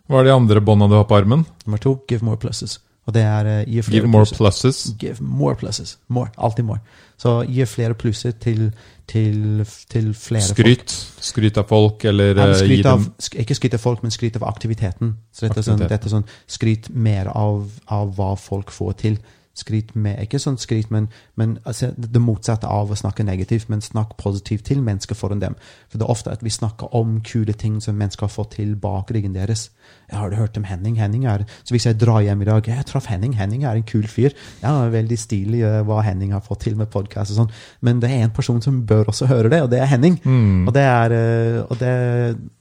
Hva 0.08 0.20
er 0.20 0.28
de 0.28 0.34
andre 0.36 0.60
bånda 0.62 0.86
du 0.88 0.94
har 0.94 1.04
på 1.10 1.16
armen? 1.18 1.44
Nummer 1.66 1.78
to, 1.82 1.96
give 2.08 2.22
more 2.24 2.38
pluses. 2.38 2.78
Og 3.06 3.14
det 3.14 3.22
er 3.22 3.46
uh, 3.46 3.64
gi 3.70 3.82
flere 3.86 4.00
Give 4.00 4.08
more 4.10 4.24
plusser. 4.26 4.36
pluses. 4.40 4.78
Give 4.98 5.16
more 5.22 5.54
pluses. 5.54 5.92
More. 6.10 6.30
Alltid 6.42 6.64
more. 6.66 6.80
Så 7.16 7.36
gi 7.46 7.62
flere 7.70 7.94
plusser 7.94 8.32
til, 8.42 8.72
til, 9.06 9.62
til 9.88 10.08
flere 10.14 10.42
folk. 10.42 10.58
Skryt. 10.58 10.94
Skryt 11.22 11.58
av 11.62 11.68
folk, 11.70 12.04
eller 12.04 12.34
men 12.34 12.50
eh, 12.50 12.58
skryt 12.58 12.86
av, 12.90 13.04
sk- 13.22 13.38
ikke 13.44 13.54
skryt 13.54 13.74
av 13.78 13.82
folk, 13.84 14.02
men 14.02 14.10
skryt 14.14 14.36
av 14.40 14.48
aktiviteten. 14.50 15.14
Så 15.32 15.46
dette 15.46 15.62
er 15.62 15.68
sånn, 15.68 15.78
dette 15.86 16.10
er 16.10 16.14
sånn 16.16 16.26
skryt 16.50 16.90
mer 16.90 17.30
av, 17.30 17.62
av 17.94 18.10
hva 18.18 18.32
folk 18.42 18.74
får 18.74 18.98
til. 19.04 19.18
Skryt 19.56 19.94
med, 19.96 20.18
ikke 20.20 20.40
sånn 20.42 20.58
skryt, 20.60 20.90
men, 20.92 21.06
men 21.40 21.54
altså, 21.64 21.88
det 21.96 22.20
motsatte 22.20 22.68
av 22.68 22.90
å 22.92 22.98
snakke 22.98 23.24
negativt, 23.24 23.70
men 23.72 23.80
snakk 23.80 24.12
positivt 24.20 24.66
til 24.68 24.82
mennesker 24.84 25.16
foran 25.16 25.40
dem. 25.40 25.56
For 25.88 25.96
det 25.96 26.04
er 26.04 26.12
ofte 26.12 26.34
at 26.34 26.44
vi 26.44 26.52
snakker 26.52 26.92
om 26.96 27.22
kule 27.24 27.54
ting 27.56 27.78
som 27.80 27.96
mennesker 27.96 28.28
har 28.28 28.34
fått 28.34 28.58
til 28.58 28.74
bak 28.80 29.14
ryggen 29.16 29.32
deres. 29.32 29.70
Jeg 30.10 30.18
har 30.20 30.36
hørt 30.36 30.58
om 30.60 30.66
Henning? 30.68 30.98
Henning 31.00 31.24
er, 31.30 31.46
så 31.64 31.72
hvis 31.72 31.88
jeg 31.88 31.98
drar 32.02 32.20
hjem 32.26 32.44
i 32.44 32.48
dag, 32.50 32.68
jeg 32.68 32.86
traff 32.90 33.08
Henning. 33.08 33.32
Henning 33.38 33.64
er 33.64 33.80
en 33.80 33.86
kul 33.88 34.04
fyr. 34.10 34.36
Ja, 34.60 34.74
veldig 34.92 35.18
stilig 35.18 35.64
eh, 35.64 35.80
hva 35.88 36.02
Henning 36.04 36.36
har 36.36 36.44
fått 36.44 36.66
til 36.66 36.76
med 36.76 36.92
podkast 36.92 37.32
og 37.32 37.40
sånn. 37.40 37.56
Men 37.80 38.04
det 38.04 38.12
er 38.12 38.26
en 38.26 38.36
person 38.36 38.60
som 38.62 38.84
bør 38.86 39.08
også 39.14 39.30
høre 39.32 39.50
det, 39.52 39.64
og 39.64 39.72
det 39.72 39.80
er 39.80 39.90
Henning. 39.94 40.20
Mm. 40.20 40.66
Og 40.68 40.76
det 40.76 40.84
er, 40.84 41.16
eh, 41.16 41.58
og 41.64 41.80
det, 41.80 41.96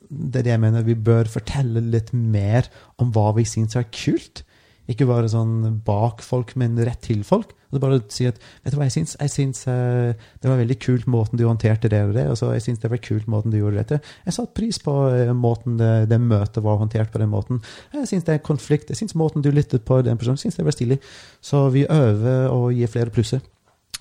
det 0.09 0.41
er 0.41 0.47
det 0.47 0.55
jeg 0.55 0.63
mener. 0.63 0.87
Vi 0.87 0.95
bør 0.95 1.27
fortelle 1.35 1.83
litt 1.83 2.13
mer 2.15 2.71
om 3.01 3.11
hva 3.11 3.33
vi 3.35 3.45
syns 3.49 3.75
er 3.75 3.89
kult. 3.91 4.44
Ikke 4.91 5.07
bare 5.09 5.29
sånn 5.31 5.79
bak 5.85 6.21
folk, 6.21 6.51
men 6.61 6.75
rett 6.85 7.01
til 7.01 7.23
folk. 7.25 7.55
Og 7.73 7.81
bare 7.81 7.97
si 8.13 8.27
at 8.29 8.37
vet 8.63 8.71
du 8.71 8.77
hva 8.77 8.85
jeg 8.85 8.93
syns? 8.93 9.15
Jeg 9.19 9.31
syns 9.33 9.63
uh, 9.67 10.13
det 10.13 10.47
var 10.47 10.59
veldig 10.61 10.77
kult 10.79 11.07
måten 11.11 11.39
du 11.39 11.43
håndterte 11.47 11.89
det 11.91 12.03
og 12.05 12.13
det. 12.15 12.27
Og 12.31 12.37
så 12.39 12.51
jeg 12.53 12.63
syns 12.67 12.83
det 12.83 12.91
var 12.93 13.01
kult 13.03 13.25
måten 13.31 13.51
du 13.51 13.57
gjorde 13.57 13.81
dette. 13.81 13.99
Jeg 14.27 14.35
satte 14.37 14.55
pris 14.55 14.79
på 14.83 14.93
uh, 15.09 15.33
måten 15.35 15.79
det, 15.81 15.91
det 16.11 16.19
møtet 16.21 16.61
var 16.63 16.77
håndtert 16.79 17.11
på 17.11 17.19
den 17.23 17.33
måten. 17.33 17.59
Jeg 17.97 18.07
syns 18.11 18.27
det 18.29 18.37
er 18.37 18.45
konflikt. 18.45 18.93
Jeg 18.93 19.01
syns 19.01 19.17
måten 19.17 19.43
du 19.43 19.49
lyttet 19.51 19.83
på 19.89 19.99
den 20.05 20.21
personen, 20.21 20.39
synes 20.39 20.55
det 20.59 20.67
var 20.67 20.77
stilig. 20.77 20.99
Så 21.43 21.65
vi 21.73 21.83
øver 21.89 22.53
å 22.53 22.69
gi 22.71 22.87
flere 22.87 23.11
plusser. 23.13 23.41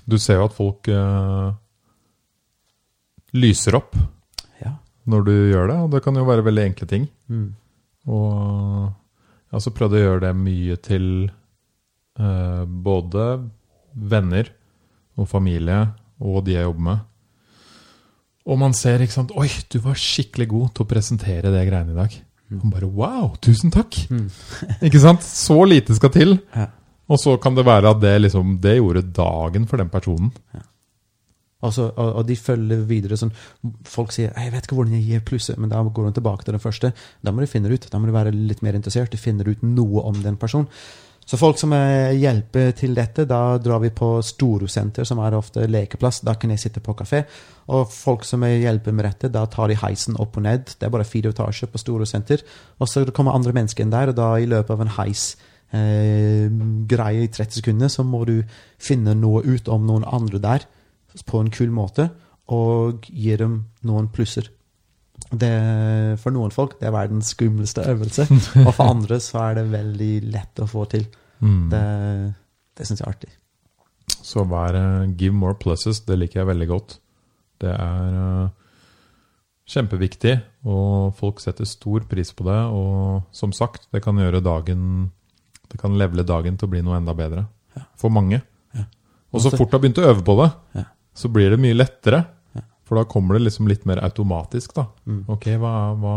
Du 0.04 0.18
ser 0.20 0.36
jo 0.38 0.46
at 0.50 0.54
folk 0.54 0.92
uh, 0.92 1.54
lyser 3.34 3.80
opp 3.80 3.96
Ja. 4.60 4.76
når 5.08 5.24
du 5.26 5.32
gjør 5.50 5.72
det, 5.72 5.78
og 5.80 5.90
det 5.96 6.02
kan 6.04 6.20
jo 6.20 6.28
være 6.28 6.44
veldig 6.46 6.68
enkle 6.68 6.86
ting. 6.92 7.08
Mm. 7.32 7.48
Og 8.12 8.92
jeg 9.54 9.74
prøvde 9.74 9.78
prøvd 9.78 9.96
å 9.96 10.02
gjøre 10.02 10.22
det 10.24 10.34
mye 10.36 10.76
til 10.82 11.08
eh, 12.18 12.62
både 12.66 13.26
venner 13.94 14.50
og 15.14 15.28
familie 15.30 15.80
og 16.24 16.44
de 16.46 16.56
jeg 16.56 16.66
jobber 16.66 16.86
med. 16.88 17.02
Og 18.44 18.60
man 18.60 18.74
ser, 18.76 19.00
ikke 19.00 19.14
sant 19.14 19.32
Oi, 19.40 19.48
du 19.72 19.78
var 19.84 19.96
skikkelig 19.96 20.48
god 20.50 20.72
til 20.74 20.84
å 20.84 20.90
presentere 20.90 21.52
det 21.54 21.64
greiene 21.68 21.94
i 21.94 21.98
dag. 21.98 22.16
Og 22.54 22.66
bare 22.70 22.88
wow, 22.90 23.30
tusen 23.42 23.72
takk! 23.72 23.96
Mm. 24.12 24.26
ikke 24.88 25.00
sant? 25.02 25.24
Så 25.24 25.56
lite 25.68 25.96
skal 25.96 26.12
til. 26.14 26.36
Ja. 26.54 26.68
Og 27.08 27.20
så 27.20 27.36
kan 27.40 27.56
det 27.56 27.66
være 27.66 27.90
at 27.92 27.98
det 28.00 28.14
liksom 28.22 28.54
Det 28.64 28.78
gjorde 28.78 29.02
dagen 29.12 29.66
for 29.68 29.80
den 29.80 29.90
personen. 29.92 30.30
Og, 30.54 30.62
så, 31.72 31.88
og, 31.96 32.26
de 32.28 32.36
følger 32.36 32.82
videre 32.88 33.16
sånn 33.16 33.32
Folk 33.88 34.12
sier 34.12 34.32
'jeg 34.34 34.52
vet 34.52 34.66
ikke 34.66 34.76
hvordan 34.76 34.98
jeg 34.98 35.06
gir 35.08 35.20
plusset', 35.20 35.58
men 35.58 35.70
da 35.70 35.82
går 35.82 36.06
de 36.06 36.20
tilbake 36.20 36.44
til 36.44 36.52
den 36.52 36.60
første. 36.60 36.92
Da 37.24 37.30
må 37.32 37.40
du 37.40 37.46
finne 37.46 37.72
ut. 37.72 37.88
Da 37.90 37.98
må 37.98 38.06
du 38.06 38.12
være 38.12 38.34
litt 38.34 38.62
mer 38.62 38.74
interessert. 38.74 39.10
Du 39.10 39.16
finner 39.16 39.48
ut 39.48 39.62
noe 39.62 40.02
om 40.02 40.22
den 40.22 40.36
personen. 40.36 40.68
Så 41.24 41.38
folk 41.40 41.56
som 41.58 41.72
eh, 41.72 42.12
hjelper 42.20 42.74
til 42.76 42.94
dette, 42.96 43.24
da 43.24 43.56
drar 43.62 43.80
vi 43.80 43.88
på 43.96 44.18
Storosenter, 44.22 45.06
som 45.08 45.22
er 45.24 45.36
ofte 45.38 45.64
lekeplass. 45.66 46.20
Da 46.20 46.34
kan 46.34 46.52
jeg 46.52 46.60
sitte 46.60 46.82
på 46.84 46.92
kafé. 46.98 47.22
Og 47.72 47.88
folk 47.88 48.26
som 48.28 48.44
eh, 48.44 48.60
hjelper 48.60 48.92
med 48.92 49.08
dette, 49.08 49.32
da 49.32 49.46
tar 49.48 49.72
de 49.72 49.78
heisen 49.80 50.18
opp 50.20 50.36
og 50.36 50.44
ned. 50.44 50.76
Det 50.76 50.84
er 50.84 50.92
bare 50.92 51.08
fire 51.08 51.32
etasjer 51.32 51.72
på 51.72 51.80
Storosenter. 51.80 52.44
Og 52.78 52.88
så 52.88 53.06
kommer 53.10 53.32
andre 53.32 53.56
mennesker 53.56 53.86
inn 53.86 53.94
der, 53.94 54.12
og 54.12 54.20
da 54.20 54.34
i 54.36 54.50
løpet 54.50 54.76
av 54.76 54.84
en 54.84 54.94
heis 54.98 55.24
eh, 55.72 56.52
greie 56.92 57.24
i 57.24 57.32
30 57.32 57.62
sekunder, 57.62 57.88
så 57.88 58.04
må 58.04 58.26
du 58.28 58.42
finne 58.76 59.16
noe 59.16 59.40
ut 59.48 59.72
om 59.72 59.88
noen 59.88 60.04
andre 60.04 60.42
der 60.44 60.68
på 61.22 61.40
en 61.40 61.52
kul 61.54 61.70
måte, 61.74 62.08
og 62.52 63.06
gir 63.08 63.40
dem 63.40 63.56
noen 63.86 64.10
plusser. 64.12 64.50
Det, 65.34 65.54
for 66.20 66.34
noen 66.34 66.52
folk 66.54 66.76
det 66.80 66.88
er 66.88 66.94
verdens 66.94 67.32
skumleste 67.34 67.86
øvelse, 67.90 68.26
og 68.66 68.72
for 68.74 68.90
andre 68.90 69.20
så 69.22 69.46
er 69.48 69.60
det 69.60 69.70
veldig 69.72 70.12
lett 70.34 70.60
å 70.62 70.68
få 70.70 70.84
til. 70.90 71.06
Mm. 71.40 71.70
Det, 71.72 71.86
det 72.76 72.88
syns 72.88 73.00
jeg 73.00 73.06
er 73.06 73.14
artig. 73.14 73.32
Så 74.24 74.44
hver 74.48 74.76
eh, 74.78 75.14
give 75.18 75.36
more 75.36 75.56
pluses, 75.60 76.02
det 76.08 76.18
liker 76.20 76.42
jeg 76.42 76.50
veldig 76.52 76.68
godt. 76.70 76.98
Det 77.62 77.72
er 77.72 78.18
eh, 78.20 78.52
kjempeviktig, 79.74 80.34
og 80.68 81.14
folk 81.18 81.40
setter 81.42 81.68
stor 81.68 82.04
pris 82.08 82.32
på 82.36 82.46
det. 82.48 82.60
Og 82.76 83.36
som 83.36 83.52
sagt, 83.56 83.88
det 83.92 84.04
kan 84.04 84.18
gjøre 84.20 84.44
dagen 84.44 85.12
Det 85.64 85.80
kan 85.80 85.96
levele 85.98 86.22
dagen 86.22 86.56
til 86.56 86.68
å 86.68 86.70
bli 86.70 86.82
noe 86.86 87.00
enda 87.00 87.14
bedre. 87.16 87.46
Ja. 87.74 87.86
For 87.98 88.12
mange. 88.12 88.42
Ja. 88.76 88.84
Og 89.34 89.42
så 89.42 89.50
fort 89.50 89.72
du 89.72 89.74
har 89.74 89.82
begynt 89.82 89.98
å 89.98 90.04
øve 90.06 90.22
på 90.22 90.36
det, 90.42 90.50
Ja. 90.78 90.84
Så 91.14 91.30
blir 91.32 91.54
det 91.54 91.60
mye 91.62 91.76
lettere. 91.76 92.24
For 92.84 93.00
da 93.00 93.06
kommer 93.08 93.38
det 93.38 93.46
liksom 93.46 93.68
litt 93.70 93.86
mer 93.88 94.02
automatisk, 94.04 94.74
da. 94.76 94.88
Mm. 95.08 95.22
Ok, 95.32 95.48
hva, 95.60 95.72
hva, 95.96 96.16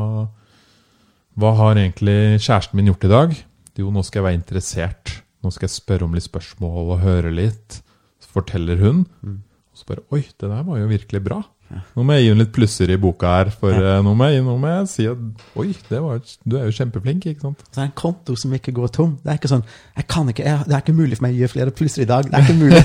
hva 1.40 1.54
har 1.62 1.80
egentlig 1.80 2.42
kjæresten 2.42 2.76
min 2.80 2.90
gjort 2.92 3.08
i 3.08 3.12
dag? 3.14 3.36
Jo, 3.80 3.92
nå 3.94 4.04
skal 4.04 4.20
jeg 4.20 4.28
være 4.28 4.40
interessert. 4.42 5.14
Nå 5.46 5.54
skal 5.54 5.70
jeg 5.70 5.78
spørre 5.78 6.08
om 6.08 6.18
litt 6.18 6.28
spørsmål 6.28 6.96
og 6.96 7.04
høre 7.06 7.32
litt. 7.32 7.80
Så 8.20 8.34
forteller 8.34 8.82
hun. 8.82 9.06
Mm. 9.22 9.44
Og 9.72 9.80
så 9.80 9.88
bare 9.88 10.04
Oi, 10.12 10.26
det 10.28 10.50
der 10.50 10.66
var 10.68 10.82
jo 10.82 10.90
virkelig 10.92 11.24
bra. 11.24 11.44
Nå 11.68 12.04
må 12.08 12.16
jeg 12.16 12.24
gi 12.24 12.30
henne 12.32 12.44
litt 12.46 12.54
plusser 12.56 12.92
i 12.92 12.98
boka 13.00 13.32
her. 13.32 13.52
For 13.62 13.76
ja. 13.76 13.98
nå, 14.04 14.14
må 14.18 14.30
jeg, 14.32 14.44
nå 14.44 14.56
må 14.60 14.72
jeg 14.72 14.90
si 14.92 15.06
at 15.08 15.46
Oi, 15.60 15.70
det 15.88 16.02
var, 16.04 16.20
du 16.44 16.58
er 16.60 16.68
jo 16.68 16.76
kjempeflink, 16.80 17.30
ikke 17.32 17.46
sant? 17.48 17.64
Så 17.68 17.78
det 17.78 17.84
er 17.84 17.90
en 17.90 17.96
konto 18.04 18.36
som 18.40 18.58
ikke 18.58 18.76
går 18.76 18.92
tom. 18.98 19.16
Det 19.24 19.32
er 19.32 19.40
ikke 19.40 19.52
sånn 19.52 19.64
jeg 19.68 20.10
kan 20.10 20.34
ikke, 20.34 20.44
jeg, 20.48 20.68
Det 20.68 20.76
er 20.76 20.84
ikke 20.84 20.98
mulig 21.00 21.20
for 21.20 21.28
meg 21.28 21.38
å 21.38 21.42
gi 21.42 21.52
flere 21.54 21.76
plusser 21.80 22.04
i 22.04 22.10
dag. 22.10 22.28
Det 22.28 22.36
er 22.36 22.48
ikke 22.48 22.60
mulig. 22.60 22.84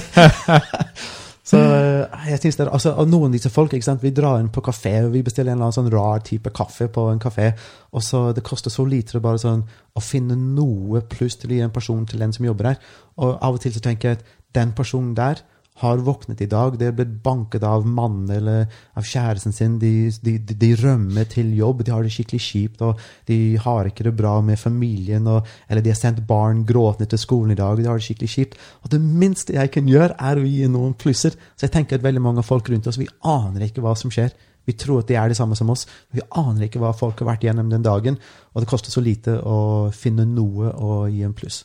så 1.43 1.59
eh, 1.59 2.29
jeg 2.31 2.39
synes 2.39 2.57
det 2.57 2.65
er, 2.67 2.71
altså, 2.71 2.93
og 2.95 3.09
Noen 3.11 3.33
av 3.33 3.35
disse 3.35 3.51
folk, 3.51 3.73
ikke 3.75 3.87
sant, 3.89 4.03
vi 4.05 4.13
drar 4.15 4.39
inn 4.39 4.51
på 4.55 4.63
kafé 4.63 4.93
og 5.03 5.11
vi 5.17 5.25
bestiller 5.27 5.51
en 5.51 5.59
eller 5.59 5.69
annen 5.71 5.79
sånn 5.79 5.91
rar 5.91 6.23
type 6.23 6.53
kaffe 6.55 6.87
på 6.93 7.09
en 7.11 7.23
kafé. 7.23 7.51
Og 7.91 8.05
så 8.07 8.21
Det 8.33 8.45
koster 8.47 8.71
så 8.71 8.87
lite 8.87 9.19
å 9.19 9.25
bare 9.25 9.43
sånn, 9.43 9.65
å 9.95 10.01
finne 10.01 10.37
noe 10.39 11.03
pluss 11.03 11.37
til 11.37 11.51
å 11.51 11.59
gi 11.59 11.65
en 11.67 11.75
person 11.75 12.07
til 12.07 12.23
den 12.23 12.33
som 12.33 12.47
jobber 12.47 12.71
her. 12.71 12.79
Og 13.19 13.35
av 13.35 13.59
og 13.59 13.61
til 13.61 13.75
så 13.75 13.83
tenker 13.83 14.09
jeg 14.09 14.21
at 14.21 14.31
den 14.55 14.73
personen 14.73 15.17
der 15.19 15.43
har 15.81 16.03
våknet 16.05 16.41
i 16.45 16.49
dag, 16.51 16.77
de 16.79 16.87
er 16.87 16.95
blitt 16.97 17.15
banket 17.25 17.65
av 17.65 17.87
mannen 17.89 18.29
eller 18.31 18.67
av 18.99 19.07
kjæresten 19.09 19.55
sin, 19.57 19.79
de, 19.81 20.11
de, 20.23 20.37
de, 20.39 20.71
rømmer 20.79 21.27
til 21.33 21.55
jobb, 21.57 21.83
de 21.87 21.95
har 21.95 22.05
det 22.05 22.13
skikkelig 22.13 22.43
kjipt, 22.45 22.85
og 22.85 23.01
de 23.31 23.57
har 23.63 23.89
ikke 23.89 24.05
det 24.07 24.15
bra 24.19 24.37
med 24.45 24.61
familien, 24.61 25.27
og, 25.33 25.49
eller 25.69 25.85
de 25.85 25.93
har 25.95 25.99
sendt 25.99 26.23
barn 26.29 26.63
gråtende 26.69 27.09
til 27.11 27.23
skolen 27.23 27.55
i 27.55 27.59
dag, 27.59 27.81
de 27.81 27.89
har 27.89 27.99
det 27.99 28.07
skikkelig 28.07 28.31
kjipt. 28.35 28.57
Og 28.85 28.93
det 28.93 29.01
minste 29.03 29.57
jeg 29.57 29.73
kan 29.75 29.89
gjøre, 29.89 30.15
er 30.21 30.41
å 30.41 30.47
gi 30.47 30.69
noen 30.71 30.95
plusser. 30.99 31.37
Så 31.57 31.67
jeg 31.67 31.75
tenker 31.75 31.99
at 31.99 32.05
veldig 32.05 32.23
mange 32.23 32.45
folk 32.47 32.69
rundt 32.71 32.91
oss, 32.91 33.01
vi 33.01 33.09
aner 33.27 33.67
ikke 33.67 33.85
hva 33.85 33.97
som 33.99 34.13
skjer. 34.13 34.35
Vi 34.69 34.77
tror 34.79 35.01
at 35.03 35.09
de 35.11 35.17
er 35.19 35.33
de 35.33 35.39
samme 35.39 35.57
som 35.59 35.73
oss, 35.73 35.89
vi 36.15 36.23
aner 36.39 36.69
ikke 36.69 36.83
hva 36.83 36.93
folk 36.95 37.25
har 37.25 37.33
vært 37.33 37.49
gjennom 37.49 37.73
den 37.73 37.83
dagen, 37.83 38.21
og 38.53 38.63
det 38.63 38.71
koster 38.71 38.95
så 38.95 39.03
lite 39.03 39.41
å 39.41 39.89
finne 39.97 40.29
noe 40.29 40.71
å 40.77 41.01
gi 41.11 41.25
en 41.27 41.35
pluss. 41.35 41.65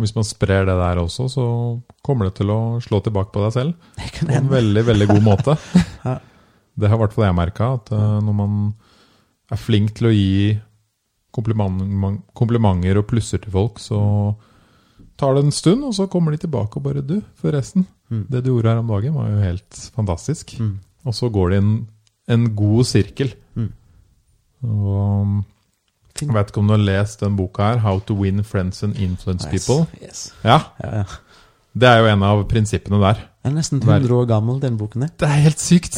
Hvis 0.00 0.14
man 0.16 0.24
sprer 0.26 0.64
det 0.68 0.74
der 0.80 1.00
også, 1.02 1.28
så 1.30 1.44
kommer 2.06 2.26
det 2.28 2.34
til 2.40 2.50
å 2.54 2.58
slå 2.82 3.00
tilbake 3.04 3.32
på 3.34 3.42
deg 3.44 3.52
selv. 3.52 3.90
På 4.20 4.32
en 4.38 4.48
veldig, 4.50 4.84
veldig 4.88 5.08
god 5.14 5.24
måte. 5.26 5.56
Ja. 6.08 6.16
Det 6.80 6.88
har 6.88 6.96
i 6.96 7.00
hvert 7.02 7.12
fall 7.12 7.26
jeg 7.26 7.36
merka, 7.36 7.66
at 7.76 7.90
eh, 7.92 8.18
når 8.24 8.34
man 8.38 8.52
er 9.52 9.58
flink 9.60 9.90
til 9.98 10.06
å 10.08 10.12
gi 10.14 10.54
kompliment, 11.34 12.22
komplimenter 12.38 12.96
og 13.02 13.08
plusser 13.10 13.42
til 13.42 13.52
folk, 13.52 13.78
så 13.82 13.98
tar 15.20 15.36
det 15.36 15.42
en 15.44 15.52
stund, 15.52 15.84
og 15.84 15.92
så 15.98 16.06
kommer 16.08 16.32
de 16.32 16.40
tilbake 16.46 16.78
og 16.80 16.86
bare 16.86 17.02
Du, 17.04 17.18
forresten, 17.42 17.86
Mm. 18.10 18.24
det 18.26 18.40
du 18.42 18.48
gjorde 18.50 18.72
her 18.72 18.78
om 18.80 18.88
dagen, 18.90 19.14
var 19.14 19.28
jo 19.30 19.42
helt 19.44 19.76
fantastisk. 19.94 20.56
Mm. 20.58 20.72
Og 21.06 21.14
så 21.14 21.28
går 21.30 21.50
det 21.52 21.58
en, 21.60 21.68
en 22.34 22.46
god 22.58 22.88
sirkel. 22.88 23.34
Mm. 23.54 23.68
Og. 24.66 25.36
Jeg 26.28 26.34
vet 26.34 26.52
ikke 26.52 26.60
om 26.62 26.70
du 26.70 26.74
har 26.76 26.84
lest 26.84 27.20
den 27.20 27.36
boka 27.36 27.72
her, 27.72 27.80
'How 27.80 28.00
to 28.06 28.14
Win 28.14 28.44
Friends 28.44 28.82
and 28.82 28.96
Influence 28.96 29.46
Yes, 29.46 29.68
People'. 29.68 29.86
Yes. 30.02 30.32
Ja, 30.44 30.60
Ja, 30.82 30.94
ja. 31.02 31.04
Det 31.72 31.86
er 31.86 32.00
jo 32.00 32.06
en 32.10 32.22
av 32.26 32.40
prinsippene 32.50 32.98
der. 33.00 33.20
Den 33.44 33.52
er 33.52 33.60
nesten 33.60 33.80
100 33.80 34.10
år 34.10 34.26
gammel, 34.26 34.60
den 34.60 34.76
boken 34.76 35.04
der. 35.04 35.10
Det 35.16 35.28
er 35.28 35.42
helt 35.46 35.60
sykt! 35.60 35.96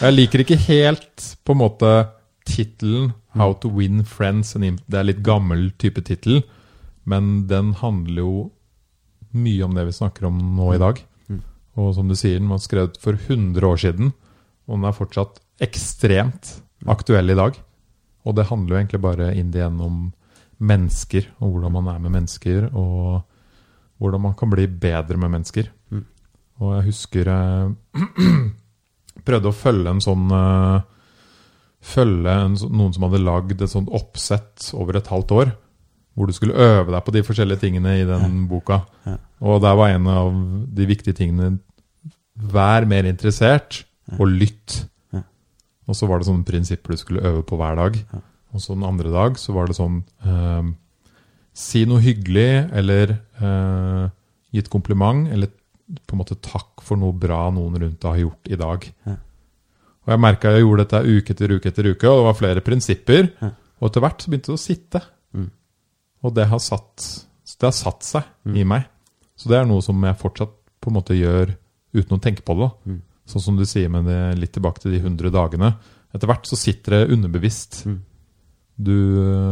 Jeg 0.00 0.12
liker 0.12 0.42
ikke 0.42 0.56
helt 0.56 1.36
på 1.44 1.54
en 1.54 1.58
måte 1.62 2.08
tittelen 2.44 3.12
'How 3.36 3.54
to 3.60 3.68
Win 3.68 4.02
Friends'. 4.04 4.56
and 4.56 4.64
influence 4.64 4.90
Det 4.90 4.98
er 4.98 5.04
litt 5.04 5.22
gammel 5.22 5.70
type 5.78 6.02
tittel, 6.02 6.42
men 7.06 7.46
den 7.46 7.74
handler 7.74 8.22
jo 8.22 8.50
mye 9.32 9.62
om 9.64 9.74
det 9.74 9.86
vi 9.86 9.92
snakker 9.92 10.26
om 10.26 10.56
nå 10.56 10.74
i 10.74 10.78
dag. 10.78 10.98
Mm. 11.28 11.42
Og 11.76 11.94
som 11.94 12.08
du 12.08 12.16
sier, 12.16 12.38
den 12.38 12.48
var 12.48 12.58
skrevet 12.58 12.98
for 12.98 13.12
100 13.12 13.62
år 13.62 13.78
siden, 13.78 14.12
og 14.66 14.76
den 14.76 14.84
er 14.84 14.96
fortsatt 14.96 15.38
ekstremt 15.60 16.60
aktuell 16.88 17.30
i 17.30 17.38
dag. 17.38 17.54
Og 18.26 18.36
det 18.36 18.48
handler 18.50 18.74
jo 18.74 18.80
egentlig 18.80 19.02
bare 19.02 19.32
inn 19.38 19.52
igjen 19.54 19.80
om 19.80 20.00
mennesker, 20.60 21.30
og 21.40 21.54
hvordan 21.54 21.74
man 21.78 21.88
er 21.94 22.00
med 22.04 22.14
mennesker, 22.18 22.68
og 22.76 23.22
hvordan 24.00 24.24
man 24.28 24.36
kan 24.36 24.50
bli 24.52 24.66
bedre 24.68 25.16
med 25.20 25.32
mennesker. 25.32 25.70
Mm. 25.92 26.04
Og 26.60 26.74
jeg 26.76 26.86
husker 26.90 27.30
jeg 27.32 28.40
prøvde 29.26 29.50
å 29.50 29.56
følge 29.56 29.94
en 29.94 30.04
sånn 30.04 30.32
eh, 30.36 30.88
Følge 31.80 32.28
en, 32.28 32.58
noen 32.76 32.92
som 32.92 33.06
hadde 33.06 33.22
lagd 33.24 33.62
et 33.64 33.72
sånt 33.72 33.88
oppsett 33.96 34.66
over 34.76 34.98
et 34.98 35.06
halvt 35.08 35.30
år. 35.32 35.52
Hvor 36.12 36.28
du 36.28 36.34
skulle 36.36 36.52
øve 36.60 36.92
deg 36.92 37.00
på 37.06 37.14
de 37.14 37.22
forskjellige 37.24 37.62
tingene 37.62 37.94
i 37.96 38.04
den 38.04 38.42
boka. 38.50 38.82
Ja. 39.06 39.14
Og 39.48 39.62
der 39.64 39.78
var 39.78 39.94
en 39.94 40.10
av 40.12 40.28
de 40.76 40.88
viktige 40.90 41.16
tingene 41.16 41.54
Vær 42.36 42.84
mer 42.88 43.08
interessert, 43.08 43.82
og 44.18 44.28
lytt. 44.28 44.76
Og 45.90 45.96
så 45.98 46.06
var 46.06 46.20
det 46.20 46.28
sånne 46.28 46.46
prinsipper 46.46 46.94
du 46.94 47.00
skulle 47.00 47.24
øve 47.26 47.42
på 47.46 47.58
hver 47.58 47.78
dag. 47.80 47.98
Og 48.54 48.62
så 48.62 48.76
den 48.76 48.86
andre 48.86 49.10
dag 49.12 49.38
så 49.38 49.54
var 49.54 49.70
det 49.70 49.78
sånn 49.78 50.02
eh, 50.26 50.70
Si 51.60 51.82
noe 51.84 51.98
hyggelig, 52.00 52.70
eller 52.78 53.10
eh, 53.42 54.04
gi 54.54 54.62
et 54.62 54.70
kompliment, 54.70 55.26
eller 55.34 55.50
på 56.06 56.14
en 56.14 56.20
måte 56.20 56.38
takk 56.38 56.84
for 56.86 56.98
noe 57.00 57.16
bra 57.18 57.48
noen 57.52 57.74
rundt 57.82 57.98
deg 57.98 58.14
har 58.14 58.20
gjort 58.22 58.50
i 58.54 58.58
dag. 58.60 58.86
Ja. 59.10 59.16
Og 60.06 60.12
jeg 60.14 60.22
merka 60.22 60.52
jeg 60.54 60.62
gjorde 60.62 60.84
dette 60.86 61.00
uke 61.10 61.34
etter 61.34 61.56
uke 61.56 61.72
etter 61.72 61.88
uke, 61.90 62.06
og 62.06 62.20
det 62.20 62.28
var 62.28 62.38
flere 62.38 62.62
prinsipper. 62.64 63.32
Ja. 63.42 63.50
Og 63.80 63.90
etter 63.90 64.04
hvert 64.04 64.22
så 64.22 64.30
begynte 64.30 64.52
det 64.52 64.56
å 64.56 64.62
sitte. 64.62 65.02
Mm. 65.34 65.50
Og 66.22 66.34
det 66.38 66.46
har 66.52 66.62
satt, 66.62 67.08
det 67.50 67.66
har 67.66 67.76
satt 67.76 68.06
seg 68.06 68.56
i 68.56 68.64
meg. 68.68 68.86
Så 69.34 69.50
det 69.50 69.58
er 69.58 69.68
noe 69.68 69.82
som 69.84 70.00
jeg 70.06 70.20
fortsatt 70.20 70.54
på 70.80 70.90
en 70.90 70.96
måte 71.00 71.18
gjør 71.18 71.54
uten 71.96 72.16
å 72.16 72.22
tenke 72.22 72.46
på 72.46 72.56
det. 72.60 72.70
Mm. 72.86 73.00
Sånn 73.30 73.42
som 73.44 73.56
du 73.58 73.64
sier 73.68 73.88
men 73.92 74.08
litt 74.38 74.52
tilbake 74.56 74.82
til 74.82 74.92
de 74.96 75.00
100 75.04 75.30
dagene. 75.34 75.74
Etter 76.14 76.26
hvert 76.26 76.48
så 76.50 76.56
sitter 76.58 76.96
det 76.96 77.12
underbevisst. 77.14 77.84
Mm. 77.86 77.98
Du, 78.80 78.94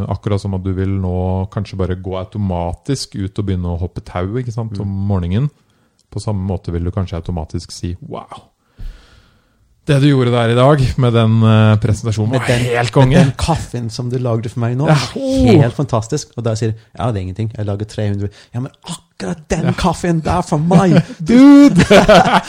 akkurat 0.09 0.41
som 0.41 0.55
at 0.57 0.63
du 0.65 0.71
vil 0.75 0.89
nå 1.03 1.15
kanskje 1.53 1.77
bare 1.79 1.99
gå 2.01 2.15
automatisk 2.19 3.15
ut 3.21 3.39
og 3.39 3.45
begynne 3.47 3.69
å 3.75 3.79
hoppe 3.79 4.01
tau 4.03 4.39
ikke 4.41 4.55
sant, 4.55 4.73
Mm. 4.73 4.81
om 4.87 4.89
morgenen. 5.11 5.51
På 6.11 6.19
samme 6.25 6.41
måte 6.49 6.73
vil 6.73 6.85
du 6.85 6.91
kanskje 6.91 7.19
automatisk 7.21 7.71
si 7.71 7.91
wow. 8.01 8.47
Det 9.89 10.01
du 10.03 10.09
gjorde 10.11 10.33
der 10.33 10.51
i 10.53 10.57
dag 10.57 10.81
med 11.01 11.13
den 11.17 11.37
eh, 11.49 11.77
presentasjonen, 11.81 12.33
var 12.37 12.47
den, 12.49 12.65
helt 12.69 12.97
med 12.97 13.13
den 13.17 13.31
kaffen 13.41 13.87
som 13.91 14.11
du 14.13 14.19
lagde 14.21 14.51
for 14.53 14.61
meg 14.61 14.77
nå, 14.77 14.89
Ja. 14.89 14.97
helt 15.15 15.75
fantastisk. 15.77 16.33
Og 16.37 16.45
da 16.45 16.53
sier 16.57 16.73
du 16.73 16.79
ja, 16.99 17.11
det 17.13 17.21
er 17.21 17.25
ingenting, 17.25 17.53
jeg 17.57 17.65
lager 17.69 17.87
300. 17.89 18.29
Ja, 18.53 18.61
men 18.61 18.73
akkurat 18.83 19.05
den 19.21 19.75
kaffen 19.75 20.21
der 20.25 20.41
for 20.47 20.59
meg, 20.63 21.03
dude! 21.29 21.83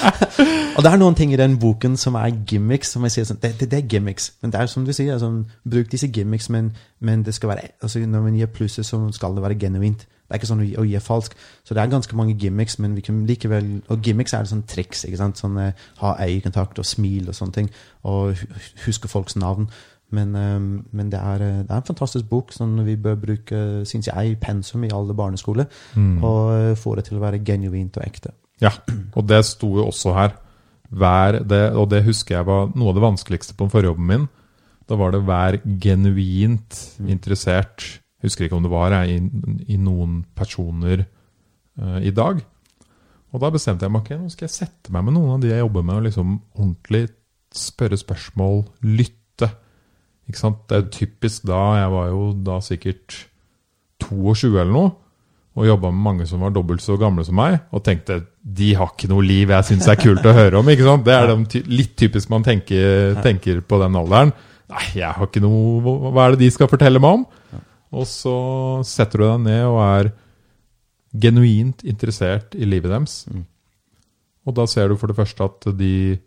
og 0.75 0.83
det 0.83 0.91
er 0.91 0.99
noen 1.01 1.17
ting 1.17 1.33
i 1.33 1.39
den 1.39 1.57
boken 1.59 1.97
som 1.97 2.15
er 2.15 2.29
gimmicks. 2.45 2.91
som 2.93 3.03
jeg 3.03 3.11
sier 3.11 3.25
sånn, 3.25 3.41
det, 3.41 3.55
det, 3.59 3.71
det 3.71 3.79
er 3.79 3.89
gimmicks, 3.89 4.33
men 4.41 4.53
det 4.53 4.61
er 4.61 4.69
som 4.69 4.85
du 4.85 4.93
sier, 4.93 5.13
altså, 5.13 5.31
bruk 5.69 5.91
disse 5.91 6.07
gimmicks, 6.13 6.49
men, 6.49 6.71
men 6.99 7.25
det 7.25 7.33
skal 7.33 7.49
være, 7.49 7.73
altså 7.81 7.99
når 8.05 8.21
man 8.21 8.37
gir 8.37 8.53
plusser, 8.53 8.83
så 8.83 9.01
skal 9.11 9.35
det 9.35 9.43
være 9.43 9.59
genuint. 9.59 10.05
Det 10.29 10.35
er 10.35 10.41
ikke 10.43 10.47
sånn 10.51 10.59
å 10.77 10.83
gi, 10.85 10.99
falsk. 11.01 11.33
Så 11.65 11.73
det 11.73 11.81
er 11.81 11.89
ganske 11.89 12.15
mange 12.15 12.35
gimmicks, 12.37 12.75
men 12.77 12.93
vi 12.93 13.01
kan 13.01 13.23
likevel 13.25 13.79
Og 13.89 14.03
gimmicks 14.05 14.35
er 14.37 14.43
det 14.45 14.51
sånn 14.51 14.67
triks. 14.69 15.01
ikke 15.07 15.17
sant? 15.17 15.39
Sånn 15.41 15.57
eh, 15.57 15.87
Ha 16.03 16.11
øyekontakt 16.21 16.77
og 16.77 16.85
smil 16.85 17.31
og 17.31 17.33
sånne 17.33 17.55
ting. 17.55 17.69
Og 18.05 18.37
huske 18.85 19.09
folks 19.09 19.39
navn. 19.41 19.65
Men, 20.15 20.35
eh, 20.35 20.59
men 20.91 21.09
det, 21.11 21.19
er, 21.19 21.45
eh, 21.45 21.61
det 21.63 21.71
er 21.71 21.81
en 21.81 21.89
fantastisk 21.89 22.29
bok 22.29 22.53
som 22.55 22.77
vi 22.85 22.95
bør 22.97 23.17
bruke, 23.21 23.61
synes 23.85 24.09
jeg, 24.09 24.31
i 24.31 24.37
pensum 24.41 24.83
i 24.87 24.91
alle 24.93 25.15
barneskoler. 25.17 25.69
Mm. 25.95 26.23
Og 26.23 26.53
eh, 26.55 26.75
få 26.79 26.95
det 26.97 27.07
til 27.09 27.19
å 27.19 27.23
være 27.23 27.41
genuint 27.45 27.97
og 27.99 28.05
ekte. 28.05 28.33
Ja, 28.63 28.73
og 29.15 29.27
det 29.29 29.43
sto 29.47 29.71
jo 29.77 29.87
også 29.87 30.15
her. 30.17 30.37
vær 30.89 31.43
det, 31.45 31.75
Og 31.77 31.89
det 31.89 32.03
husker 32.03 32.35
jeg 32.35 32.45
var 32.45 32.71
noe 32.75 32.89
av 32.89 32.95
det 32.97 33.05
vanskeligste 33.05 33.53
på 33.53 33.69
forjobben 33.69 34.05
min. 34.05 34.27
Da 34.89 34.97
var 34.97 35.11
det 35.13 35.25
vær 35.27 35.59
genuint 35.79 36.97
interessert. 37.05 37.85
Jeg 38.19 38.25
husker 38.25 38.45
ikke 38.45 38.57
om 38.57 38.65
det 38.65 38.71
var 38.73 38.91
jeg, 38.91 39.19
i, 39.21 39.73
i 39.75 39.77
noen 39.77 40.23
personer 40.35 41.05
uh, 41.79 41.99
i 42.01 42.09
dag. 42.09 42.41
Og 43.29 43.43
da 43.43 43.51
bestemte 43.53 43.85
jeg 43.85 43.93
meg 43.93 44.01
okay, 44.01 44.17
nå 44.17 44.31
skal 44.33 44.47
jeg 44.47 44.55
sette 44.55 44.91
meg 44.91 45.05
med 45.05 45.15
noen 45.15 45.35
av 45.35 45.43
de 45.43 45.51
jeg 45.51 45.61
jobber 45.61 45.85
med, 45.85 45.99
og 45.99 46.07
liksom 46.07 46.33
ordentlig 46.57 47.03
spørre 47.55 47.97
spørsmål, 47.97 48.63
lytte. 48.85 49.51
Ikke 50.29 50.37
sant? 50.39 50.59
Det 50.69 50.77
er 50.77 50.81
jo 50.83 50.91
typisk 50.93 51.45
da, 51.49 51.59
jeg 51.81 51.91
var 51.91 52.09
jo 52.11 52.23
da 52.45 52.59
sikkert 52.61 53.15
22 54.05 54.51
eller 54.61 54.71
noe, 54.75 54.91
og 55.59 55.65
jobba 55.67 55.89
med 55.91 56.03
mange 56.05 56.27
som 56.29 56.39
var 56.45 56.53
dobbelt 56.55 56.83
så 56.85 56.95
gamle 57.01 57.25
som 57.27 57.35
meg, 57.35 57.57
og 57.75 57.81
tenkte 57.83 58.19
de 58.45 58.69
har 58.77 58.93
ikke 58.93 59.09
noe 59.11 59.25
liv 59.25 59.49
jeg 59.51 59.65
syns 59.71 59.89
er 59.91 59.97
kult 59.99 60.23
å 60.29 60.35
høre 60.37 60.61
om. 60.61 60.69
ikke 60.71 60.85
sant? 60.85 61.03
Det 61.07 61.15
er 61.17 61.33
de 61.33 61.63
litt 61.73 61.95
typisk 61.99 62.29
man 62.31 62.45
tenker, 62.45 63.17
tenker 63.25 63.59
på 63.65 63.81
den 63.81 63.97
alderen. 63.99 64.31
Nei, 64.69 64.85
jeg 65.01 65.09
har 65.17 65.25
ikke 65.27 65.41
noe 65.41 65.81
hva- 65.81 66.13
Hva 66.13 66.27
er 66.27 66.35
det 66.37 66.39
de 66.45 66.51
skal 66.53 66.69
fortelle 66.69 67.01
meg 67.01 67.17
om? 67.19 67.25
Og 67.91 68.05
så 68.05 68.35
setter 68.85 69.17
du 69.17 69.25
deg 69.25 69.39
ned 69.49 69.63
og 69.65 69.79
er 69.81 70.11
genuint 71.19 71.81
interessert 71.89 72.53
i 72.55 72.67
livet 72.69 72.91
deres. 72.93 73.23
Og 74.45 74.53
da 74.55 74.65
ser 74.69 74.87
du 74.89 74.95
for 74.95 75.07
det 75.09 75.17
første 75.17 75.41
at 75.49 75.65
de 75.77 76.19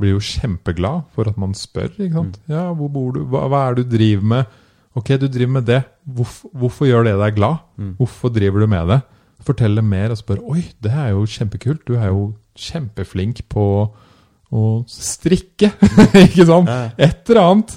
blir 0.00 0.16
jo 0.16 0.22
kjempeglad 0.22 1.04
for 1.14 1.30
at 1.30 1.36
man 1.38 1.54
spør. 1.54 1.92
ikke 1.94 2.12
sant? 2.16 2.38
Ja, 2.50 2.66
hvor 2.74 2.88
bor 2.90 3.12
du? 3.14 3.22
Hva, 3.30 3.44
hva 3.52 3.60
er 3.68 3.76
det 3.78 3.88
du 3.88 3.96
driver 3.96 4.24
med? 4.34 4.54
Ok, 4.98 5.08
du 5.18 5.26
driver 5.26 5.52
med 5.58 5.66
det. 5.66 5.82
Hvorfor, 6.06 6.50
hvorfor 6.54 6.86
gjør 6.86 7.04
det 7.08 7.14
deg 7.20 7.36
glad? 7.36 7.62
Hvorfor 7.98 8.32
driver 8.34 8.64
du 8.64 8.66
med 8.70 8.88
det? 8.90 9.00
Fortell 9.44 9.76
dem 9.76 9.84
mer 9.92 10.10
og 10.14 10.16
spør 10.16 10.38
Oi, 10.54 10.62
det 10.82 10.92
er 10.92 11.10
jo 11.12 11.24
kjempekult. 11.28 11.82
Du 11.86 11.98
er 11.98 12.08
jo 12.08 12.32
kjempeflink 12.56 13.42
på 13.50 13.64
å 14.54 14.62
strikke. 14.88 15.72
ikke 16.26 16.46
sant? 16.46 16.70
Et 16.98 17.30
eller 17.30 17.42
annet. 17.42 17.74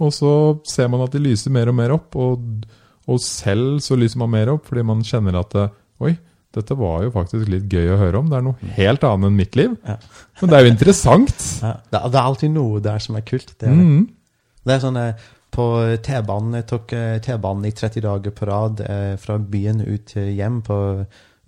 Og 0.00 0.12
så 0.16 0.32
ser 0.68 0.88
man 0.92 1.02
at 1.04 1.12
de 1.12 1.20
lyser 1.24 1.52
mer 1.52 1.68
og 1.72 1.76
mer 1.76 1.92
opp, 1.96 2.16
og, 2.16 2.64
og 3.08 3.20
selv 3.20 3.80
så 3.84 3.96
lyser 4.00 4.20
man 4.22 4.30
mer 4.32 4.52
opp 4.54 4.68
fordi 4.68 4.84
man 4.86 5.02
kjenner 5.04 5.40
at 5.40 5.56
Oi, 6.00 6.14
dette 6.56 6.74
var 6.74 7.04
jo 7.04 7.12
faktisk 7.14 7.46
litt 7.50 7.70
gøy 7.70 7.92
å 7.94 7.98
høre 8.00 8.18
om. 8.18 8.30
Det 8.30 8.38
er 8.40 8.46
noe 8.46 8.70
helt 8.76 9.04
annet 9.06 9.28
enn 9.28 9.36
mitt 9.38 9.58
liv. 9.58 9.76
Ja. 9.86 9.96
Men 10.40 10.50
det 10.50 10.56
er 10.58 10.64
jo 10.66 10.72
interessant. 10.72 11.36
Ja. 11.60 11.74
Det, 11.92 12.00
er- 12.00 12.22
alltid 12.24 12.50
noe 12.54 12.80
der 12.82 12.98
som 13.02 13.18
er 13.18 13.24
kult. 13.26 13.52
Det 13.60 13.68
er, 13.68 13.76
det. 13.76 13.84
Mm. 13.86 14.46
Det 14.66 14.74
er 14.74 14.80
sånn 14.82 14.98
eh, 15.00 15.26
På 15.54 15.64
T-banen 16.04 16.56
Jeg 16.58 16.66
tok 16.70 16.92
eh, 16.96 17.18
T-banen 17.24 17.68
i 17.68 17.72
30 17.76 18.04
dager 18.04 18.34
på 18.36 18.48
rad 18.48 18.80
eh, 18.84 19.14
fra 19.20 19.36
byen 19.38 19.82
ut 19.84 20.08
til 20.12 20.30
hjem, 20.36 20.60
på, 20.66 20.78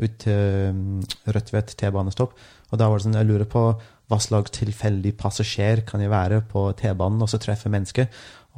ut 0.03 0.15
til 0.23 0.69
um, 0.71 1.01
Rødtvet 1.27 1.75
T-banestopp. 1.81 2.37
Og 2.73 2.81
da 2.81 2.89
var 2.89 3.01
det 3.01 3.07
sånn 3.09 3.19
Jeg 3.21 3.29
lurer 3.31 3.49
på 3.51 3.65
hva 4.13 4.19
slags 4.21 4.53
tilfeldig 4.59 5.15
passasjer 5.17 5.83
kan 5.89 6.03
jeg 6.05 6.13
være 6.13 6.43
på 6.51 6.67
T-banen, 6.77 7.23
og 7.25 7.31
så 7.33 7.41
treffe 7.41 7.71
mennesker. 7.73 8.11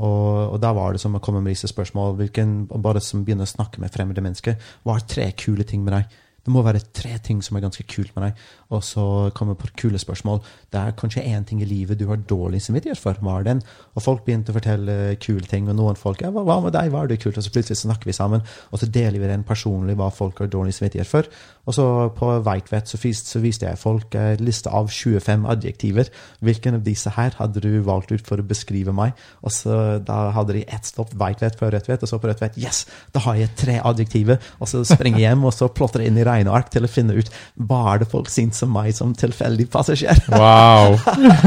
Og, 0.03 0.55
og 0.55 0.57
da 0.63 0.73
var 0.75 0.95
det 0.95 1.03
som 1.05 1.15
å 1.15 1.23
komme 1.23 1.39
med 1.45 1.55
disse 1.55 1.71
spørsmål. 1.71 2.17
Hvilken, 2.19 2.55
bare 2.83 3.03
som 3.05 3.23
begynner 3.27 3.47
å 3.47 3.53
snakke 3.53 3.79
med 3.83 3.95
fremmede 3.95 4.25
mennesker. 4.25 4.57
Hva 4.83 4.97
er 4.99 5.07
tre 5.11 5.29
kule 5.39 5.67
ting 5.69 5.85
med 5.87 5.95
deg? 5.95 6.17
Det 6.45 6.53
må 6.53 6.63
være 6.65 6.83
tre 6.93 7.17
ting 7.25 7.41
som 7.45 7.57
er 7.57 7.65
ganske 7.65 7.87
kult 7.89 8.13
med 8.17 8.29
deg. 8.29 8.43
Og 8.75 8.83
så 8.85 9.05
kommer 9.37 9.57
på 9.59 9.71
kule 9.81 10.01
spørsmål. 10.01 10.43
Det 10.73 10.81
er 10.81 10.97
kanskje 10.99 11.25
én 11.25 11.45
ting 11.49 11.63
i 11.63 11.69
livet 11.69 11.99
du 12.01 12.07
har 12.11 12.21
dårlig 12.21 12.61
samvittighet 12.65 13.01
for. 13.01 13.17
Hva 13.25 13.39
er 13.41 13.49
den? 13.49 13.63
Og 13.95 14.05
folk 14.05 14.25
begynte 14.27 14.53
å 14.53 14.59
fortelle 14.59 15.17
kule 15.23 15.47
ting, 15.49 15.69
og 15.71 15.79
noen 15.79 15.99
folk 15.99 16.25
ja, 16.25 16.33
hva, 16.35 16.59
med 16.65 16.75
deg, 16.77 16.91
hva 16.93 17.05
er 17.05 17.13
det 17.13 17.21
kult? 17.23 17.39
Og 17.41 17.47
så 17.47 17.53
plutselig 17.55 17.81
snakker 17.81 18.11
vi 18.11 18.17
sammen, 18.17 18.45
og 18.71 18.81
så 18.81 18.89
deler 18.91 19.23
vi 19.23 19.31
den 19.31 19.47
personlig 19.47 19.97
hva 19.99 20.11
folk 20.15 20.43
har 20.43 20.51
dårlig 20.53 20.75
samvittighet 20.77 21.09
for. 21.09 21.31
Og 21.65 21.77
så 21.77 21.87
på 22.17 22.31
Veitvet 22.45 22.91
så, 22.91 23.01
så 23.01 23.41
viste 23.41 23.69
jeg 23.69 23.81
folk 23.81 24.17
en 24.21 24.45
liste 24.45 24.73
av 24.73 24.91
25 24.93 25.47
adjektiver. 25.55 26.11
Hvilken 26.45 26.79
av 26.79 26.85
disse 26.85 27.13
her 27.17 27.37
hadde 27.39 27.63
du 27.65 27.71
valgt 27.87 28.13
ut 28.13 28.25
for 28.27 28.41
å 28.41 28.47
beskrive 28.47 28.93
meg? 28.97 29.15
Og 29.45 29.55
så 29.55 29.79
da 30.05 30.29
hadde 30.37 30.59
de 30.59 30.67
ett 30.69 30.89
stopp 30.89 31.15
Veitvet 31.17 31.57
før 31.61 31.73
Rødtvet, 31.75 32.05
og 32.05 32.11
så 32.11 32.21
på 32.21 32.29
Rødtvet 32.29 32.59
yes, 32.61 32.85
da 33.15 33.23
har 33.25 33.39
jeg 33.41 33.55
tre 33.59 33.79
adjektiver. 33.81 34.43
Og 34.61 34.69
så 34.71 34.85
springer 34.89 35.23
jeg 35.23 35.31
hjem 35.31 35.47
og 35.49 35.55
så 35.57 35.71
plotter 35.73 36.05
inn 36.05 36.19
i 36.21 36.27
regneark 36.35 36.69
til 36.75 36.87
å 36.87 36.91
finne 36.91 37.17
ut 37.17 37.31
hva 37.57 37.95
er 37.95 38.03
det 38.03 38.11
folk 38.11 38.29
syns 38.33 38.63
om 38.67 38.75
meg 38.75 38.93
som 38.97 39.15
tilfeldig 39.17 39.69
passasjer. 39.73 40.21
Wow. 40.35 40.99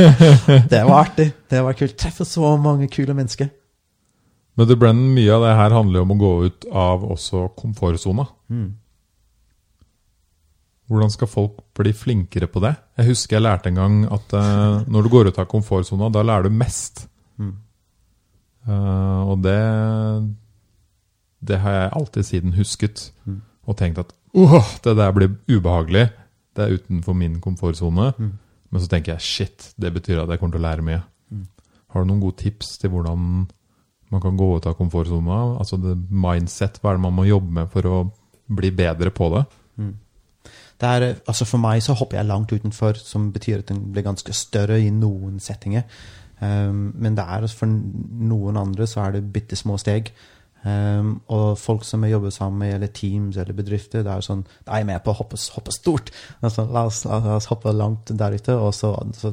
Det 0.72 0.82
var 0.88 1.04
artig. 1.04 1.30
Det 1.52 1.62
var 1.64 1.76
kult. 1.78 1.98
Treffe 2.00 2.26
så 2.26 2.56
mange 2.62 2.90
kule 2.92 3.14
mennesker. 3.18 3.50
Men 4.58 4.68
det 4.70 4.78
Brennan, 4.80 5.14
mye 5.14 5.34
av 5.36 5.44
det 5.46 5.54
her 5.60 5.76
handler 5.76 6.00
jo 6.00 6.06
om 6.08 6.14
å 6.16 6.20
gå 6.22 6.32
ut 6.48 6.68
av 6.72 7.04
også 7.06 7.44
komfortsona. 7.60 8.26
Hvordan 10.88 11.14
skal 11.14 11.30
folk 11.30 11.60
bli 11.78 11.94
flinkere 11.94 12.50
på 12.50 12.64
det? 12.64 12.74
Jeg 12.98 13.12
husker 13.12 13.38
jeg 13.38 13.46
lærte 13.46 13.70
en 13.70 13.78
gang 13.78 14.00
at 14.16 14.34
uh, 14.34 14.88
når 14.88 15.06
du 15.06 15.12
går 15.14 15.30
ut 15.30 15.40
av 15.44 15.50
komfortsona, 15.52 16.10
da 16.10 16.26
lærer 16.26 16.48
du 16.48 16.58
mest. 16.58 17.06
Eh, 18.68 19.22
og 19.32 19.44
det 19.44 19.62
Det 21.40 21.60
har 21.60 21.72
jeg 21.72 21.92
alltid 21.94 22.24
siden 22.24 22.54
husket. 22.54 23.14
Og 23.68 23.78
tenkt 23.78 24.00
at 24.00 24.14
åh, 24.38 24.72
det 24.86 24.96
der 25.00 25.14
blir 25.16 25.36
ubehagelig. 25.50 26.08
Det 26.56 26.66
er 26.66 26.78
utenfor 26.78 27.18
min 27.18 27.40
komfortsone. 27.42 28.12
Men 28.18 28.84
så 28.84 28.90
tenker 28.92 29.16
jeg 29.16 29.26
shit, 29.26 29.70
det 29.80 29.94
betyr 29.96 30.24
at 30.24 30.32
jeg 30.32 30.42
kommer 30.42 30.58
til 30.58 30.64
å 30.64 30.68
lære 30.68 30.86
mye. 30.86 31.04
Har 31.94 32.04
du 32.04 32.10
noen 32.10 32.24
gode 32.24 32.42
tips 32.42 32.76
til 32.82 32.92
hvordan 32.94 33.48
man 34.12 34.24
kan 34.24 34.40
gå 34.40 34.50
ut 34.58 34.68
av 34.68 34.76
komfortsona? 34.80 35.40
Altså 35.60 35.80
mindset, 35.80 36.82
hva 36.82 36.92
er 36.92 37.00
det 37.00 37.06
man 37.06 37.16
må 37.16 37.28
jobbe 37.28 37.60
med 37.62 37.72
for 37.72 37.88
å 37.88 38.02
bli 38.48 38.72
bedre 38.76 39.12
på 39.16 39.30
det? 39.36 39.46
Det 40.78 40.90
er, 40.90 41.08
altså 41.26 41.46
for 41.50 41.62
meg 41.62 41.82
så 41.82 41.96
hopper 41.98 42.20
jeg 42.20 42.30
langt 42.30 42.54
utenfor, 42.54 43.00
som 43.02 43.32
betyr 43.34 43.64
at 43.64 43.72
den 43.72 43.82
blir 43.94 44.06
ganske 44.06 44.34
større 44.36 44.78
i 44.82 44.92
noen 44.94 45.40
settinger. 45.42 45.88
Um, 46.38 46.92
men 46.94 47.16
det 47.18 47.24
er, 47.26 47.42
altså 47.42 47.64
for 47.64 47.72
noen 47.72 48.60
andre 48.62 48.86
så 48.86 49.08
er 49.08 49.16
det 49.16 49.24
bitte 49.34 49.58
små 49.58 49.80
steg. 49.82 50.12
Um, 50.66 51.22
og 51.32 51.58
folk 51.58 51.86
som 51.86 52.03
jeg 52.03 52.12
jobber 52.12 52.30
sammen 52.34 52.60
med, 52.60 52.74
eller 52.74 52.88
teams 52.88 53.38
eller 53.38 53.55
bedrifter, 53.55 54.01
det 54.03 54.12
er 54.12 54.24
sånn 54.26 54.41
er 54.66 54.82
jeg 54.82 54.88
med 54.89 55.03
på 55.05 55.14
å 55.14 55.18
hoppe, 55.20 55.38
hoppe 55.53 55.72
stort. 55.72 56.10
Altså, 56.41 56.66
la, 56.74 56.84
oss, 56.89 57.03
la 57.05 57.38
oss 57.38 57.47
hoppe 57.51 57.72
langt 57.76 58.12
der 58.20 58.36
ute, 58.36 58.55
og 58.58 58.74
så, 58.76 58.91
så 59.16 59.32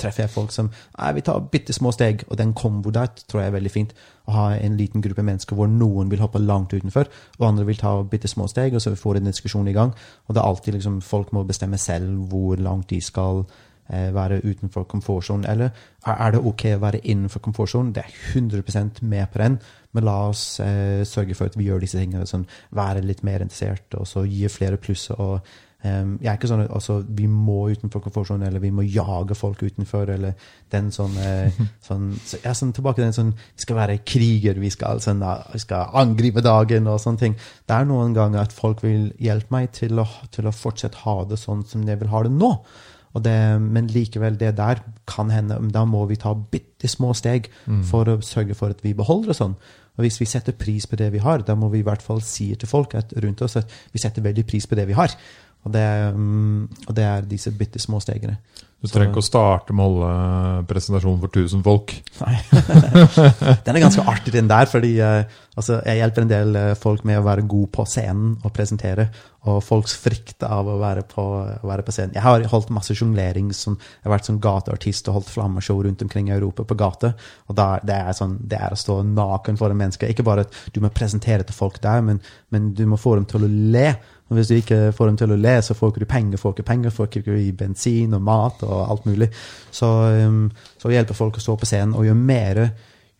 treffer 0.00 0.24
jeg 0.24 0.32
folk 0.32 0.54
som 0.54 0.72
Nei, 0.72 1.12
vi 1.18 1.24
tar 1.26 1.44
bitte 1.52 1.74
små 1.76 1.92
steg, 1.94 2.24
og 2.28 2.38
den 2.40 2.54
kombo 2.56 2.90
der 2.94 3.12
tror 3.28 3.42
jeg 3.42 3.52
er 3.52 3.56
veldig 3.58 3.72
fint. 3.74 3.94
Å 4.26 4.34
ha 4.36 4.46
en 4.56 4.78
liten 4.78 5.02
gruppe 5.04 5.24
mennesker 5.26 5.58
hvor 5.58 5.70
noen 5.70 6.10
vil 6.10 6.22
hoppe 6.22 6.42
langt 6.42 6.74
utenfor, 6.74 7.10
og 7.38 7.46
andre 7.48 7.66
vil 7.68 7.80
ta 7.80 7.94
bitte 8.08 8.30
små 8.30 8.48
steg, 8.50 8.74
og 8.74 8.82
så 8.82 8.94
får 8.98 9.18
vi 9.18 9.22
en 9.22 9.30
diskusjon 9.30 9.70
i 9.70 9.76
gang. 9.76 9.94
Og 10.26 10.34
det 10.34 10.42
er 10.42 10.48
alltid 10.48 10.78
liksom 10.78 11.00
Folk 11.02 11.32
må 11.34 11.42
bestemme 11.44 11.78
selv 11.78 12.30
hvor 12.30 12.60
langt 12.62 12.90
de 12.90 13.00
skal 13.02 13.42
eh, 13.42 13.61
være 13.88 14.40
utenfor 14.44 14.86
komfortsonen. 14.88 15.46
Eller 15.50 15.72
er, 16.06 16.30
det 16.34 16.40
ok 16.40 16.66
å 16.76 16.82
være 16.82 17.02
innenfor 17.02 17.42
komfortsonen? 17.44 17.92
Det 17.94 18.04
er 18.04 18.14
100 18.34 19.02
med 19.02 19.26
på 19.32 19.42
den, 19.42 19.58
men 19.92 20.06
la 20.08 20.18
oss 20.30 20.60
eh, 20.60 21.02
sørge 21.08 21.36
for 21.38 21.50
at 21.50 21.58
vi 21.58 21.68
gjør 21.68 21.82
disse 21.84 22.00
tingene. 22.00 22.28
Sånn, 22.28 22.46
være 22.74 23.04
litt 23.04 23.22
mer 23.26 23.44
interessert, 23.44 23.92
og 23.98 24.08
så 24.08 24.24
gi 24.24 24.48
flere 24.48 24.80
plusser. 24.80 25.20
og 25.20 25.46
em, 25.84 26.14
jeg 26.22 26.30
er 26.30 26.38
ikke 26.38 26.48
sånn 26.48 26.62
at 26.64 26.72
altså, 26.72 27.00
vi 27.18 27.26
må 27.28 27.66
utenfor 27.74 28.00
komfortsonen, 28.04 28.46
eller 28.48 28.62
vi 28.62 28.70
må 28.72 28.86
jage 28.86 29.36
folk 29.36 29.62
utenfor, 29.62 30.14
eller 30.14 30.38
den 30.72 30.88
sånn, 30.94 31.18
eh, 31.20 31.60
sånn 31.88 32.08
så, 32.18 32.40
ja, 32.44 32.54
sånn 32.56 32.72
Tilbake 32.72 33.00
til 33.00 33.08
den 33.08 33.18
sånn 33.18 33.34
Vi 33.36 33.66
skal 33.66 33.78
være 33.82 33.98
kriger, 34.06 34.62
vi 34.62 34.70
skal, 34.72 35.02
sånn, 35.04 35.20
vi 35.52 35.60
skal 35.60 35.92
angripe 36.00 36.44
dagen 36.44 36.88
og 36.88 37.02
sånne 37.02 37.24
ting. 37.26 37.36
Det 37.68 37.76
er 37.76 37.90
noen 37.90 38.16
ganger 38.16 38.46
at 38.46 38.56
folk 38.56 38.80
vil 38.86 39.10
hjelpe 39.20 39.52
meg 39.54 39.74
til 39.76 40.00
å, 40.00 40.08
til 40.32 40.48
å 40.48 40.56
fortsette 40.56 41.04
ha 41.04 41.20
det 41.28 41.40
sånn 41.42 41.66
som 41.68 41.84
jeg 41.86 42.00
vil 42.00 42.14
ha 42.14 42.24
det 42.24 42.32
nå. 42.38 42.54
Og 43.12 43.24
det, 43.24 43.60
men 43.60 43.90
likevel, 43.92 44.38
det 44.40 44.54
der 44.56 44.80
kan 45.06 45.30
hende 45.30 45.58
Da 45.74 45.84
må 45.84 46.06
vi 46.08 46.16
ta 46.16 46.32
bitte 46.34 46.88
små 46.88 47.12
steg 47.14 47.50
for 47.84 48.08
å 48.08 48.20
sørge 48.24 48.54
for 48.54 48.72
at 48.72 48.80
vi 48.84 48.94
beholder 48.96 49.32
det 49.32 49.36
sånn. 49.36 49.56
Og 49.92 50.06
hvis 50.06 50.20
vi 50.22 50.28
setter 50.28 50.56
pris 50.56 50.86
på 50.88 50.96
det 50.96 51.10
vi 51.12 51.20
har, 51.20 51.42
da 51.44 51.54
må 51.54 51.68
vi 51.68 51.82
i 51.82 51.86
hvert 51.86 52.02
fall 52.02 52.22
si 52.24 52.54
til 52.56 52.68
folk 52.68 52.94
at, 52.96 53.12
rundt 53.22 53.42
oss 53.44 53.58
at 53.60 53.68
vi 53.92 54.00
setter 54.00 54.24
veldig 54.24 54.46
pris 54.48 54.66
på 54.66 54.78
det 54.78 54.86
vi 54.88 54.96
har. 54.96 55.12
Og 55.62 55.72
det, 55.74 55.86
mm, 56.16 56.86
og 56.88 56.94
det 56.96 57.06
er 57.06 57.30
disse 57.30 57.52
bitte 57.54 57.82
små 57.82 58.00
stegene. 58.02 58.38
Du 58.82 58.88
trenger 58.90 59.12
ikke 59.12 59.22
å 59.22 59.24
starte 59.24 59.74
med 59.78 59.84
å 59.84 59.90
holde 59.92 60.62
presentasjonen 60.66 61.20
for 61.22 61.30
1000 61.30 61.60
folk. 61.62 61.92
Nei. 62.18 62.32
den 63.62 63.76
er 63.76 63.84
ganske 63.84 64.02
artig, 64.10 64.32
den 64.34 64.48
der, 64.50 64.66
fordi 64.66 64.96
eh, 64.98 65.36
altså, 65.54 65.76
jeg 65.86 66.00
hjelper 66.00 66.24
en 66.24 66.32
del 66.32 66.56
eh, 66.58 66.70
folk 66.80 67.04
med 67.06 67.20
å 67.20 67.26
være 67.28 67.44
god 67.46 67.68
på 67.76 67.84
scenen 67.86 68.32
og 68.42 68.50
presentere, 68.56 69.06
og 69.46 69.60
folks 69.62 69.94
frykt 70.02 70.42
av 70.46 70.66
å 70.66 70.74
være 70.80 71.04
på, 71.06 71.26
å 71.62 71.70
være 71.70 71.84
på 71.86 71.94
scenen. 71.94 72.16
Jeg 72.18 72.26
har 72.26 72.46
holdt 72.50 72.72
masse 72.74 72.96
jonglering, 72.98 73.52
som, 73.54 73.76
jeg 73.78 74.08
har 74.08 74.16
vært 74.16 74.30
sånn 74.32 74.40
gateartist 74.42 75.10
og 75.10 75.20
holdt 75.20 75.30
flammeshow 75.30 75.78
rundt 75.86 76.02
omkring 76.02 76.32
i 76.32 76.34
Europa 76.34 76.66
på 76.66 76.78
gata. 76.82 77.12
og 77.46 77.58
der, 77.58 77.86
det, 77.86 78.00
er 78.02 78.18
sånn, 78.18 78.34
det 78.50 78.58
er 78.58 78.74
å 78.74 78.80
stå 78.82 78.98
naken 79.06 79.62
foran 79.62 79.78
mennesker. 79.78 80.10
Ikke 80.10 80.26
bare 80.26 80.48
at 80.48 80.58
du 80.74 80.82
må 80.82 80.90
presentere 80.90 81.46
til 81.46 81.54
folk 81.54 81.78
der, 81.86 82.02
men, 82.02 82.18
men 82.50 82.72
du 82.74 82.82
må 82.90 82.98
få 82.98 83.14
dem 83.20 83.30
til 83.30 83.46
å 83.46 83.52
le. 83.76 83.92
Og 84.32 84.38
hvis 84.38 84.48
du 84.48 84.54
ikke 84.56 84.94
får 84.96 85.10
dem 85.10 85.16
til 85.20 85.34
å 85.34 85.36
le, 85.36 85.58
så 85.60 85.74
får 85.76 85.90
ikke 85.92 86.00
du 86.00 86.08
penger, 86.08 86.40
får 86.40 86.54
ikke 86.54 86.64
penger, 86.70 86.92
får 86.96 87.08
ikke 87.10 87.20
du 87.26 87.56
bensin 87.58 88.14
og 88.16 88.22
mat 88.24 88.62
og 88.64 88.78
alt 88.80 89.04
mulig. 89.04 89.28
Så, 89.68 89.88
um, 90.24 90.46
så 90.80 90.88
hjelper 90.88 91.18
folk 91.18 91.36
å 91.36 91.42
stå 91.44 91.56
på 91.60 91.68
scenen, 91.68 91.92
og 91.92 92.06
jo 92.08 92.14
mer, 92.16 92.62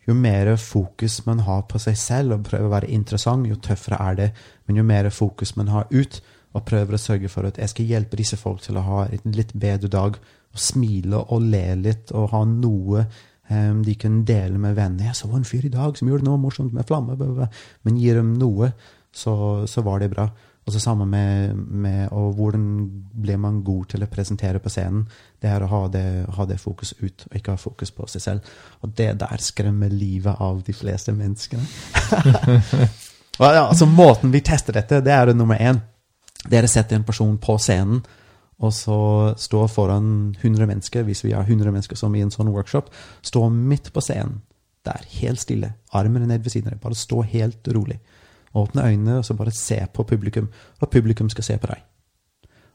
jo 0.09 0.15
mer 0.17 0.55
fokus 0.57 1.19
man 1.27 1.43
har 1.45 1.67
på 1.69 1.81
seg 1.83 1.99
selv 2.01 2.39
og 2.39 2.47
prøver 2.47 2.65
å 2.65 2.71
være 2.73 2.89
interessant, 2.95 3.45
jo 3.45 3.59
tøffere 3.61 3.99
er 4.01 4.17
det. 4.17 4.29
Men 4.65 4.79
jo 4.81 4.85
mer 4.89 5.11
fokus 5.13 5.53
man 5.59 5.69
har 5.69 5.85
ut, 5.93 6.17
og 6.53 6.65
prøver 6.65 6.97
å 6.97 7.01
sørge 7.01 7.29
for 7.29 7.45
at 7.45 7.59
jeg 7.61 7.69
skal 7.69 7.91
hjelpe 7.91 8.17
disse 8.17 8.37
folk 8.37 8.63
til 8.65 8.79
å 8.81 8.85
ha 8.87 9.03
en 9.05 9.37
litt 9.37 9.53
bedre 9.53 9.91
dag, 9.93 10.17
og 10.53 10.61
smile 10.61 11.21
og 11.33 11.45
le 11.49 11.67
litt 11.81 12.13
og 12.13 12.31
ha 12.33 12.41
noe 12.45 13.03
um, 13.49 13.83
de 13.85 13.95
kan 14.01 14.19
dele 14.25 14.57
med 14.57 14.75
venner. 14.77 15.05
'Jeg 15.11 15.21
så 15.21 15.29
en 15.33 15.45
fyr 15.45 15.65
i 15.65 15.73
dag 15.73 15.97
som 15.97 16.09
gjorde 16.09 16.25
noe 16.25 16.41
morsomt 16.41 16.73
med 16.73 16.85
flamme.' 16.89 17.49
Men 17.85 18.01
gir 18.01 18.17
dem 18.17 18.33
noe, 18.37 18.71
så, 19.13 19.65
så 19.69 19.81
var 19.85 20.01
det 20.01 20.09
bra. 20.13 20.27
Og 20.63 20.71
så 20.73 20.79
sammen 20.79 21.09
med, 21.11 21.55
med 21.55 22.09
hvordan 22.09 22.65
blir 23.21 23.37
man 23.37 23.59
god 23.67 23.89
til 23.91 24.05
å 24.05 24.07
presentere 24.11 24.61
på 24.63 24.71
scenen. 24.71 25.03
Det 25.41 25.49
er 25.51 25.63
å 25.63 25.67
ha 25.67 25.81
det, 25.91 26.05
ha 26.37 26.45
det 26.47 26.59
fokus 26.61 26.93
ut, 27.01 27.25
og 27.27 27.35
ikke 27.35 27.55
ha 27.57 27.59
fokus 27.59 27.91
på 27.91 28.07
seg 28.07 28.23
selv. 28.23 28.53
Og 28.81 28.93
det 28.95 29.09
der 29.19 29.43
skremmer 29.43 29.91
livet 29.91 30.39
av 30.39 30.61
de 30.63 30.75
fleste 30.75 31.11
menneskene. 31.15 31.67
og 33.41 33.47
ja, 33.49 33.65
altså 33.65 33.89
Måten 33.91 34.31
vi 34.31 34.43
tester 34.45 34.79
dette, 34.79 35.01
det 35.03 35.11
er 35.11 35.27
det 35.27 35.35
nummer 35.35 35.59
én. 35.59 35.83
Dere 36.47 36.71
setter 36.71 36.95
en 36.95 37.07
person 37.07 37.35
på 37.39 37.57
scenen, 37.59 37.99
og 38.63 38.71
så 38.71 38.97
står 39.39 39.67
foran 39.67 40.07
100 40.39 40.67
mennesker, 40.69 41.03
hvis 41.03 41.25
vi 41.25 41.35
har 41.35 41.43
100 41.43 41.71
mennesker 41.71 41.99
som 41.99 42.15
i 42.15 42.23
en 42.23 42.31
sånn 42.31 42.51
workshop, 42.55 42.87
står 43.25 43.51
midt 43.51 43.91
på 43.91 44.03
scenen. 44.03 44.39
Der, 44.83 45.03
helt 45.19 45.39
stille. 45.39 45.73
Armene 45.95 46.27
ned 46.27 46.43
ved 46.43 46.51
siden 46.51 46.67
av 46.71 46.75
deg. 46.75 46.83
Bare 46.83 46.99
stå 46.99 47.21
helt 47.27 47.67
rolig. 47.75 47.99
Åpne 48.53 48.85
øynene 48.85 49.17
og 49.17 49.25
så 49.25 49.33
bare 49.33 49.51
se 49.51 49.79
på 49.93 50.03
publikum, 50.03 50.49
og 50.81 50.89
publikum 50.89 51.29
skal 51.29 51.43
se 51.43 51.57
på 51.57 51.69
deg. 51.71 51.83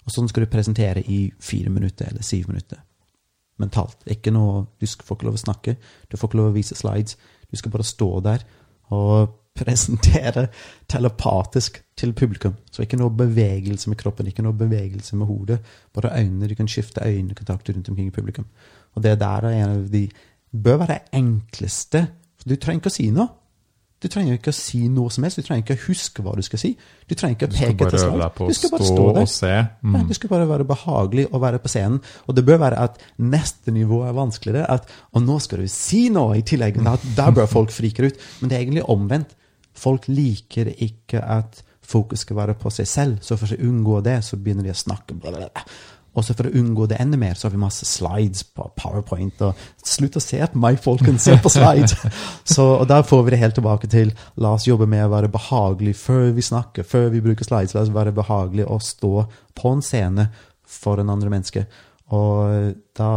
Og 0.07 0.14
sånn 0.14 0.29
skal 0.31 0.47
du 0.47 0.51
presentere 0.51 1.03
i 1.05 1.26
fire 1.41 1.70
minutter 1.70 2.09
eller 2.09 2.24
syv 2.24 2.49
minutter. 2.49 2.81
Mentalt. 3.59 4.01
Ikke 4.07 4.33
noe, 4.33 4.66
Du 4.81 4.87
får 4.87 5.16
ikke 5.16 5.26
lov 5.26 5.37
å 5.37 5.45
snakke, 5.45 5.76
du 6.09 6.16
får 6.16 6.29
ikke 6.29 6.39
lov 6.39 6.51
å 6.51 6.57
vise 6.57 6.74
slides. 6.79 7.18
Du 7.51 7.57
skal 7.57 7.70
bare 7.74 7.85
stå 7.85 8.09
der 8.24 8.45
og 8.95 9.35
presentere 9.59 10.47
telepatisk 10.89 11.83
til 11.99 12.12
publikum. 12.14 12.55
Så 12.70 12.85
ikke 12.85 12.97
noe 12.97 13.11
bevegelse 13.11 13.91
med 13.91 13.99
kroppen, 13.99 14.29
ikke 14.31 14.45
noe 14.47 14.55
bevegelse 14.55 15.16
med 15.18 15.26
hodet. 15.26 15.59
Bare 15.93 16.14
øynene. 16.14 16.49
Du 16.49 16.55
kan 16.55 16.70
skifte 16.70 17.03
øyekontakt 17.03 17.68
rundt 17.68 17.89
omkring 17.89 18.09
i 18.09 18.14
publikum. 18.14 18.47
Og 18.95 19.03
det 19.03 19.18
der 19.20 19.49
er 19.49 19.57
en 19.64 19.74
av 19.74 19.91
de 19.91 20.07
bør 20.53 20.85
være 20.85 21.01
enkleste. 21.12 22.07
For 22.39 22.49
du 22.49 22.57
trenger 22.57 22.85
ikke 22.85 22.95
å 22.95 22.99
si 23.01 23.11
noe. 23.11 23.29
Du 23.99 24.07
trenger 24.07 24.36
ikke 24.38 24.53
å 24.53 24.55
si 24.55 24.84
noe 24.92 25.11
som 25.11 25.24
helst. 25.26 25.40
Du 25.40 25.46
trenger 25.46 25.64
ikke 25.64 25.74
å 25.74 25.84
huske 25.88 26.22
hva 26.22 26.36
du 26.38 26.42
skal 26.46 26.61
si. 26.62 26.70
Du 27.11 27.16
trenger 27.18 27.34
ikke 27.34 27.49
å 27.49 27.55
peke 27.57 27.88
til 27.90 28.22
på 28.36 28.46
Du 28.46 28.55
skal 28.55 28.72
bare 28.76 28.86
stå 28.86 29.07
der. 29.09 29.24
og 29.24 29.32
se. 29.32 29.51
Ja, 29.51 30.03
du 30.07 30.14
skal 30.14 30.30
bare 30.30 30.46
være 30.46 30.66
behagelig 30.68 31.26
å 31.34 31.40
være 31.42 31.59
på 31.64 31.72
scenen. 31.72 31.99
Og 32.30 32.36
det 32.38 32.44
bør 32.46 32.61
være 32.62 32.78
at 32.86 33.03
neste 33.18 33.74
nivå 33.74 34.05
er 34.07 34.14
vanskeligere. 34.14 34.68
At, 34.70 34.86
og 35.12 35.26
nå 35.26 35.40
skal 35.42 35.64
du 35.64 35.72
si 35.72 36.05
noe 36.14 36.38
i 36.38 36.46
tillegg. 36.46 36.78
Da, 36.86 36.94
der 37.18 37.34
bør 37.34 37.51
folk 37.51 37.74
frike 37.74 38.07
ut. 38.07 38.22
Men 38.38 38.53
det 38.53 38.59
er 38.59 38.66
egentlig 38.68 38.86
omvendt. 38.94 39.34
Folk 39.78 40.07
liker 40.11 40.70
ikke 40.74 41.22
at 41.22 41.64
fokus 41.88 42.22
skal 42.22 42.38
være 42.38 42.55
på 42.61 42.70
seg 42.70 42.86
selv. 42.86 43.20
Så 43.24 43.34
for 43.40 43.51
å 43.51 43.62
unngå 43.66 43.99
det, 44.07 44.20
så 44.26 44.38
begynner 44.38 44.68
de 44.68 44.76
å 44.76 44.78
snakke. 44.78 45.18
Blablabla. 45.18 45.51
bla, 45.51 45.64
bla. 45.66 45.97
Og 46.17 46.25
så 46.25 46.35
for 46.35 46.49
å 46.49 46.53
unngå 46.59 46.87
det 46.91 46.99
enda 47.03 47.19
mer, 47.21 47.37
så 47.39 47.47
har 47.47 47.55
vi 47.55 47.61
masse 47.61 47.87
slides 47.87 48.43
på 48.57 48.65
PowerPoint. 48.79 49.43
og 49.45 49.59
Slutt 49.87 50.19
å 50.19 50.23
se 50.23 50.41
på 50.41 50.63
meg, 50.63 50.81
folkens! 50.83 51.27
Se 51.29 51.37
på 51.43 51.53
slides! 51.53 51.95
så, 52.55 52.67
og 52.81 52.89
Der 52.91 53.05
får 53.07 53.23
vi 53.27 53.35
det 53.35 53.43
helt 53.43 53.59
tilbake 53.59 53.91
til 53.93 54.15
la 54.41 54.55
oss 54.57 54.67
jobbe 54.67 54.89
med 54.91 55.05
å 55.07 55.13
være 55.13 55.31
behagelig 55.33 55.95
før 56.01 56.33
vi 56.35 56.45
snakker, 56.45 56.87
før 56.89 57.11
vi 57.15 57.23
bruker 57.25 57.47
slides. 57.47 57.77
La 57.77 57.85
oss 57.85 57.95
være 57.95 58.17
behagelig 58.17 58.67
å 58.67 58.81
stå 58.83 59.13
på 59.59 59.75
en 59.77 59.85
scene 59.85 60.31
for 60.69 61.01
en 61.01 61.13
andre 61.13 61.31
menneske. 61.33 61.67
Og 62.15 62.73
da, 62.97 63.11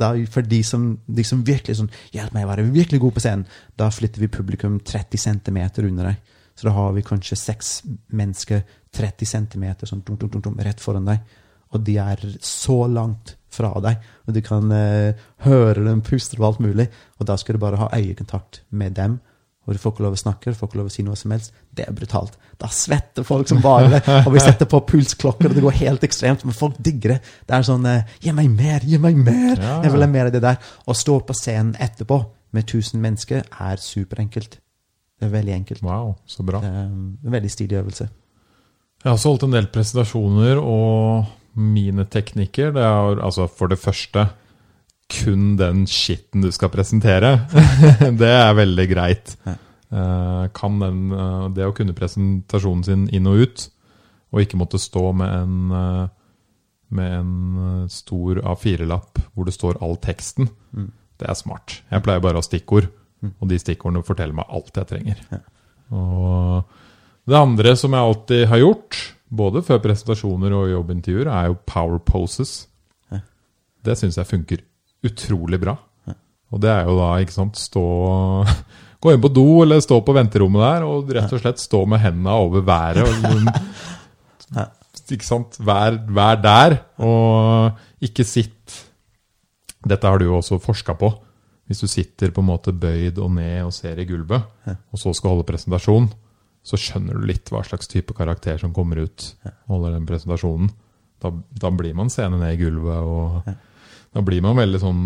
da 0.00 0.10
For 0.32 0.46
de 0.48 0.62
som, 0.64 0.94
de 1.04 1.24
som 1.28 1.42
virkelig 1.44 1.74
sånn 1.76 1.90
Hjelp 2.14 2.32
meg 2.32 2.46
å 2.46 2.48
være 2.54 2.64
virkelig 2.72 3.02
god 3.02 3.16
på 3.16 3.22
scenen. 3.24 3.44
Da 3.76 3.90
flytter 3.92 4.22
vi 4.22 4.30
publikum 4.32 4.78
30 4.80 5.20
cm 5.26 5.58
under 5.84 6.10
deg. 6.10 6.36
Så 6.56 6.68
da 6.68 6.74
har 6.76 6.92
vi 6.92 7.04
kanskje 7.04 7.38
seks 7.40 7.68
mennesker 8.12 8.64
30 8.96 9.28
cm 9.28 9.64
sånn, 9.84 10.02
dum, 10.04 10.18
dum, 10.20 10.28
dum, 10.28 10.42
dum, 10.44 10.58
rett 10.60 10.80
foran 10.82 11.06
deg. 11.08 11.22
Og 11.74 11.84
de 11.86 11.96
er 12.02 12.22
så 12.44 12.84
langt 12.90 13.36
fra 13.50 13.72
deg, 13.82 13.98
og 14.26 14.34
du 14.34 14.40
kan 14.46 14.70
eh, 14.74 15.18
høre 15.46 15.82
dem 15.82 16.04
puste 16.06 16.38
og 16.38 16.46
alt 16.52 16.62
mulig. 16.62 16.86
Og 17.18 17.26
da 17.26 17.36
skal 17.38 17.56
du 17.56 17.62
bare 17.62 17.80
ha 17.80 17.90
øyekontakt 17.96 18.62
med 18.70 18.94
dem. 18.98 19.18
Og 19.66 19.76
du 19.76 19.78
får 19.82 19.92
ikke 19.92 20.02
lov 20.02 20.14
å 20.16 20.18
snakke, 20.18 20.50
du 20.50 20.56
får 20.58 20.70
ikke 20.70 20.78
lov 20.80 20.88
å 20.88 20.92
si 20.94 21.02
noe 21.06 21.18
som 21.18 21.34
helst. 21.34 21.52
Det 21.76 21.84
er 21.86 21.94
brutalt. 21.94 22.38
Da 22.58 22.70
svetter 22.74 23.26
folk 23.26 23.50
som 23.50 23.60
bare 23.62 23.90
det. 23.92 24.00
Og 24.24 24.32
vi 24.34 24.42
setter 24.42 24.66
på 24.70 24.80
pulsklokker, 24.88 25.50
og 25.50 25.54
det 25.54 25.62
går 25.62 25.76
helt 25.82 26.06
ekstremt. 26.06 26.42
Men 26.46 26.56
folk 26.56 26.78
digger 26.82 27.14
det. 27.14 27.18
Det 27.46 27.54
er 27.58 27.66
sånn 27.68 27.86
eh, 27.86 28.16
Gi 28.24 28.34
meg 28.34 28.50
mer! 28.54 28.86
Gi 28.86 28.98
meg 29.02 29.18
mer! 29.20 29.60
Ja. 29.60 29.76
Jeg 29.84 29.94
vil 29.94 30.06
ha 30.06 30.10
mer 30.10 30.30
av 30.30 30.34
det 30.34 30.42
der. 30.46 30.58
Å 30.58 30.96
stå 30.96 31.20
på 31.26 31.36
scenen 31.38 31.76
etterpå 31.78 32.18
med 32.56 32.64
1000 32.66 33.02
mennesker 33.04 33.44
er 33.46 33.82
superenkelt. 33.82 34.58
Det 35.20 35.28
er 35.28 35.34
veldig 35.36 35.54
enkelt. 35.58 35.84
Wow, 35.84 36.14
så 36.26 36.46
bra. 36.46 36.62
Det 36.64 36.70
er 36.70 36.88
en 36.88 37.36
veldig 37.36 37.52
stilig 37.52 37.78
øvelse. 37.82 38.08
Jeg 39.00 39.08
har 39.08 39.16
også 39.16 39.32
holdt 39.32 39.46
en 39.46 39.54
del 39.54 39.68
presentasjoner, 39.72 40.58
og 40.60 41.28
mine 41.60 42.06
teknikker 42.08 42.72
det 42.74 42.82
er 42.84 43.20
altså 43.20 43.46
for 43.52 43.70
det 43.72 43.80
første 43.80 44.28
kun 45.10 45.56
den 45.58 45.86
skitten 45.90 46.44
du 46.44 46.52
skal 46.54 46.70
presentere. 46.70 47.32
det 48.20 48.30
er 48.30 48.54
veldig 48.54 48.86
greit. 48.90 49.32
Eh, 49.46 50.44
kan 50.54 50.78
den, 50.78 51.00
eh, 51.10 51.48
det 51.56 51.66
å 51.66 51.74
kunne 51.74 51.96
presentasjonen 51.98 52.84
sin 52.86 53.08
inn 53.10 53.26
og 53.26 53.42
ut, 53.42 53.64
og 54.30 54.44
ikke 54.44 54.60
måtte 54.60 54.78
stå 54.78 55.10
med 55.18 55.34
en, 55.34 55.56
eh, 55.74 56.04
med 56.94 57.16
en 57.16 57.88
stor 57.90 58.38
A4-lapp 58.52 59.18
hvor 59.34 59.48
det 59.48 59.56
står 59.56 59.80
all 59.82 59.98
teksten, 59.98 60.48
Mm. 60.76 60.92
det 61.18 61.28
er 61.28 61.34
smart. 61.34 61.80
Jeg 61.90 62.02
pleier 62.06 62.22
bare 62.22 62.38
å 62.38 62.42
ha 62.42 62.46
stikkord, 62.46 62.86
og 63.40 63.48
de 63.50 63.58
stikkordene 63.58 64.06
forteller 64.06 64.34
meg 64.34 64.46
alt 64.48 64.78
jeg 64.78 64.86
trenger. 64.86 65.18
Og 65.90 66.64
det 67.26 67.36
andre 67.36 67.74
som 67.76 67.90
jeg 67.90 68.00
alltid 68.00 68.46
har 68.48 68.58
gjort, 68.62 69.00
både 69.30 69.62
før 69.66 69.78
presentasjoner 69.84 70.54
og 70.56 70.70
jobbintervjuer, 70.72 71.28
er 71.30 71.50
jo 71.50 71.58
power 71.70 72.00
poses. 72.02 72.66
Ja. 73.12 73.20
Det 73.86 73.96
syns 74.00 74.18
jeg 74.18 74.28
funker 74.28 74.64
utrolig 75.06 75.60
bra. 75.62 75.76
Og 76.50 76.58
det 76.58 76.70
er 76.72 76.88
jo 76.88 76.96
da, 76.98 77.12
ikke 77.22 77.36
sant, 77.36 77.58
stå 77.62 77.82
Gå 79.00 79.12
inn 79.14 79.20
på 79.22 79.30
do 79.32 79.44
eller 79.62 79.78
stå 79.80 80.00
på 80.04 80.12
venterommet 80.12 80.60
der 80.60 80.82
og 80.84 81.12
rett 81.14 81.30
og 81.32 81.40
slett 81.40 81.62
stå 81.62 81.78
med 81.88 82.02
hendene 82.02 82.34
over 82.36 82.64
været. 82.66 83.06
Og, 83.06 83.46
Ja. 84.58 84.64
ikke 85.14 85.24
sant? 85.24 85.56
Vær, 85.62 85.94
vær 86.10 86.40
der, 86.42 86.74
og 86.98 87.78
ikke 88.02 88.26
sitt 88.26 88.74
Dette 89.86 90.04
har 90.10 90.18
du 90.20 90.26
jo 90.26 90.34
også 90.40 90.58
forska 90.60 90.92
på. 91.00 91.08
Hvis 91.70 91.80
du 91.80 91.86
sitter 91.88 92.34
på 92.34 92.42
en 92.42 92.48
måte 92.50 92.74
bøyd 92.76 93.16
og 93.22 93.30
ned 93.38 93.62
og 93.64 93.72
ser 93.72 93.96
i 94.02 94.04
gulvet, 94.04 94.42
og 94.92 94.98
så 95.00 95.14
skal 95.16 95.32
holde 95.36 95.46
presentasjon, 95.48 96.10
så 96.62 96.78
skjønner 96.78 97.16
du 97.16 97.26
litt 97.28 97.50
hva 97.52 97.62
slags 97.66 97.88
type 97.90 98.14
karakter 98.16 98.58
som 98.60 98.74
kommer 98.76 99.00
ut 99.06 99.32
holder 99.70 99.96
den 99.96 100.06
presentasjonen. 100.08 100.70
Da, 101.20 101.32
da 101.32 101.70
blir 101.74 101.96
man 101.96 102.12
seende 102.12 102.40
ned 102.40 102.56
i 102.56 102.60
gulvet, 102.60 103.00
og 103.00 103.50
da 104.16 104.22
blir 104.24 104.44
man 104.44 104.58
veldig 104.58 104.80
sånn 104.80 105.02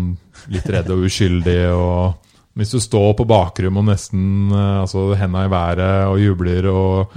litt 0.53 0.67
redd 0.71 0.91
og 0.93 1.07
uskyldig. 1.07 1.59
og 1.71 2.35
hvis 2.55 2.71
du 2.71 2.79
står 2.79 3.13
på 3.19 3.27
bakrom 3.27 3.81
og 3.81 3.89
nesten 3.89 4.51
eh, 4.53 4.81
altså 4.81 5.09
henda 5.19 5.43
i 5.43 5.51
været 5.51 6.07
og 6.07 6.21
jubler 6.23 6.67
og 6.71 7.15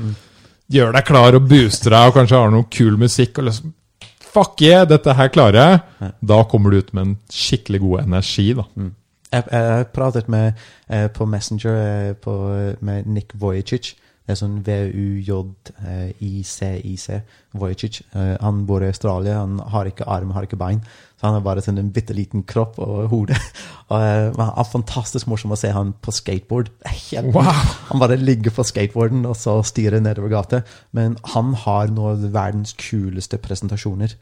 gjør 0.68 0.96
deg 0.96 1.06
klar 1.06 1.38
og 1.38 1.46
booster 1.48 1.94
deg 1.94 2.10
og 2.10 2.16
kanskje 2.16 2.40
har 2.42 2.50
noe 2.52 2.66
kul 2.74 2.98
musikk 3.00 3.42
og 3.42 3.50
liksom 3.50 3.74
Fuck 4.28 4.60
yeah, 4.60 4.84
dette 4.84 5.14
her 5.16 5.30
klarer 5.32 5.56
jeg! 5.56 6.10
Da 6.20 6.42
kommer 6.46 6.70
du 6.70 6.82
ut 6.82 6.90
med 6.92 7.00
en 7.00 7.12
skikkelig 7.32 7.78
god 7.80 8.02
energi, 8.02 8.50
da. 8.58 8.66
Jeg, 9.32 9.44
jeg 9.48 9.86
pratet 9.96 10.28
med, 10.28 10.58
eh, 10.92 11.06
på 11.08 11.24
Messenger 11.26 11.78
eh, 11.80 12.10
på, 12.12 12.34
med 12.84 13.08
Nick 13.08 13.32
Vujicic. 13.40 13.94
Det 14.28 14.34
er 14.34 14.42
sånn 14.42 14.58
V-U-J-I-C-I-C. 14.60 15.64
Vujicic. 17.56 18.02
Eh, 18.12 18.34
han 18.42 18.66
bor 18.68 18.84
i 18.84 18.90
Australia. 18.92 19.38
Han 19.40 19.56
har 19.72 19.88
ikke 19.88 20.04
arm, 20.04 20.34
har 20.36 20.44
ikke 20.44 20.60
bein. 20.60 20.82
Så 21.16 21.24
han 21.24 21.38
har 21.38 21.44
bare 21.46 21.62
sånn 21.64 21.80
en 21.80 21.88
bitte 21.96 22.12
liten 22.12 22.44
kropp 22.44 22.76
og 22.84 23.08
hode. 23.08 23.32
Og, 23.88 23.96
eh, 23.96 24.28
men 24.34 24.42
han 24.44 24.52
er 24.60 24.68
fantastisk 24.68 25.24
morsom 25.32 25.56
å 25.56 25.58
se 25.58 25.72
han 25.72 25.94
på 26.04 26.12
skateboard. 26.12 26.68
Helt 27.08 27.32
Wow. 27.32 27.48
Han 27.88 28.04
bare 28.04 28.20
ligger 28.20 28.52
på 28.52 28.68
skateboarden 28.68 29.24
og 29.24 29.32
så 29.40 29.64
styrer 29.64 30.04
nedover 30.04 30.28
gata. 30.36 30.60
Men 30.92 31.16
han 31.32 31.56
har 31.64 31.88
noen 31.88 32.12
av 32.12 32.32
verdens 32.36 32.76
kuleste 32.76 33.40
presentasjoner. 33.40 34.12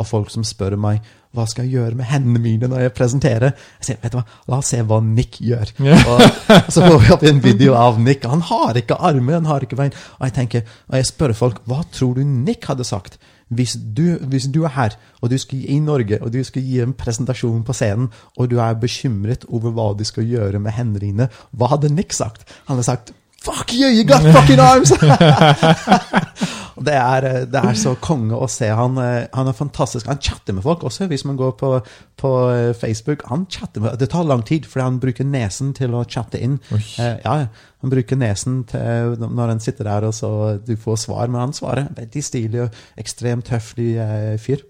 Og 0.00 0.08
folk 0.08 0.30
som 0.32 0.46
spør 0.46 0.78
meg 0.80 1.04
hva 1.36 1.44
skal 1.46 1.66
jeg 1.66 1.78
gjøre 1.78 1.98
med 1.98 2.08
hendene 2.10 2.42
mine 2.42 2.68
når 2.70 2.86
jeg 2.86 2.94
presenterer. 2.96 3.52
Jeg 3.78 3.86
sier, 3.86 3.98
vet 4.02 4.14
du 4.14 4.18
hva, 4.18 4.24
la 4.50 4.58
oss 4.58 4.72
se 4.72 4.80
hva 4.82 4.98
Nick 5.04 5.38
gjør. 5.46 5.70
Yeah. 5.78 6.06
og 6.10 6.72
så 6.74 6.82
får 6.82 6.96
vi 7.04 7.12
opp 7.14 7.26
en 7.30 7.42
video 7.44 7.76
av 7.78 8.00
Nick. 8.02 8.26
Han 8.26 8.42
har 8.48 8.80
ikke 8.80 8.98
armer, 8.98 9.38
han 9.38 9.50
har 9.50 9.66
ikke 9.66 9.78
bein. 9.78 9.94
Og 10.18 10.26
jeg 10.26 10.36
tenker, 10.40 10.64
og 10.90 10.98
jeg 10.98 11.10
spør 11.12 11.36
folk, 11.38 11.60
hva 11.70 11.84
tror 11.94 12.18
du 12.18 12.24
Nick 12.26 12.66
hadde 12.70 12.86
sagt? 12.88 13.20
Hvis 13.50 13.76
du, 13.78 14.18
hvis 14.30 14.46
du 14.50 14.62
er 14.66 14.74
her, 14.76 14.96
og 15.22 15.30
du 15.30 15.36
skal 15.38 15.62
i 15.70 15.78
Norge, 15.82 16.20
og 16.22 16.30
du 16.34 16.38
skal 16.46 16.66
gi 16.66 16.82
en 16.82 16.94
presentasjon 16.94 17.64
på 17.66 17.74
scenen, 17.74 18.10
og 18.38 18.50
du 18.50 18.60
er 18.62 18.78
bekymret 18.78 19.46
over 19.50 19.74
hva 19.74 19.88
du 19.98 20.04
skal 20.06 20.26
gjøre 20.26 20.62
med 20.62 20.74
hendene 20.76 21.02
dine, 21.02 21.30
hva 21.50 21.72
hadde 21.72 21.90
Nick 21.94 22.14
sagt? 22.14 22.46
Han 22.66 22.78
hadde 22.78 22.86
sagt 22.90 23.14
Fuck 23.40 23.72
you, 23.72 23.88
you 23.88 24.04
got 24.04 24.22
fucking 24.22 24.60
arms! 24.60 24.92
Det 26.80 26.94
er, 26.96 27.24
eh, 27.28 27.46
det 27.50 27.60
er 27.60 27.76
så 27.76 27.92
konge 28.00 28.36
å 28.36 28.46
se. 28.50 28.68
Han, 28.72 28.96
eh, 29.02 29.26
han 29.34 29.48
er 29.50 29.56
fantastisk. 29.56 30.08
Han 30.08 30.20
chatter 30.22 30.56
med 30.56 30.64
folk 30.64 30.84
også, 30.88 31.08
hvis 31.10 31.26
man 31.28 31.36
går 31.36 31.52
på, 31.60 31.72
på 32.20 32.30
eh, 32.54 32.72
Facebook. 32.76 33.26
Han 33.28 33.46
chatter 33.52 33.84
med, 33.84 33.98
Det 34.00 34.08
tar 34.12 34.24
lang 34.24 34.42
tid, 34.46 34.64
fordi 34.68 34.86
han 34.86 35.00
bruker 35.02 35.28
nesen 35.28 35.74
til 35.76 35.94
å 35.94 36.04
chatte 36.08 36.40
inn. 36.40 36.58
Eh, 36.72 37.18
ja, 37.24 37.46
Han 37.80 37.92
bruker 37.92 38.16
nesen 38.16 38.64
til, 38.68 39.16
når 39.20 39.54
han 39.54 39.60
sitter 39.60 39.88
der 39.88 40.04
og 40.04 40.12
så 40.14 40.58
du 40.60 40.74
får 40.76 40.98
svar, 41.06 41.28
men 41.28 41.40
han 41.40 41.54
svarer. 41.56 41.88
Veldig 41.96 42.24
stilig 42.24 42.64
og 42.66 42.80
ekstremt 43.00 43.48
høflig 43.52 43.94
eh, 44.00 44.34
fyr. 44.40 44.64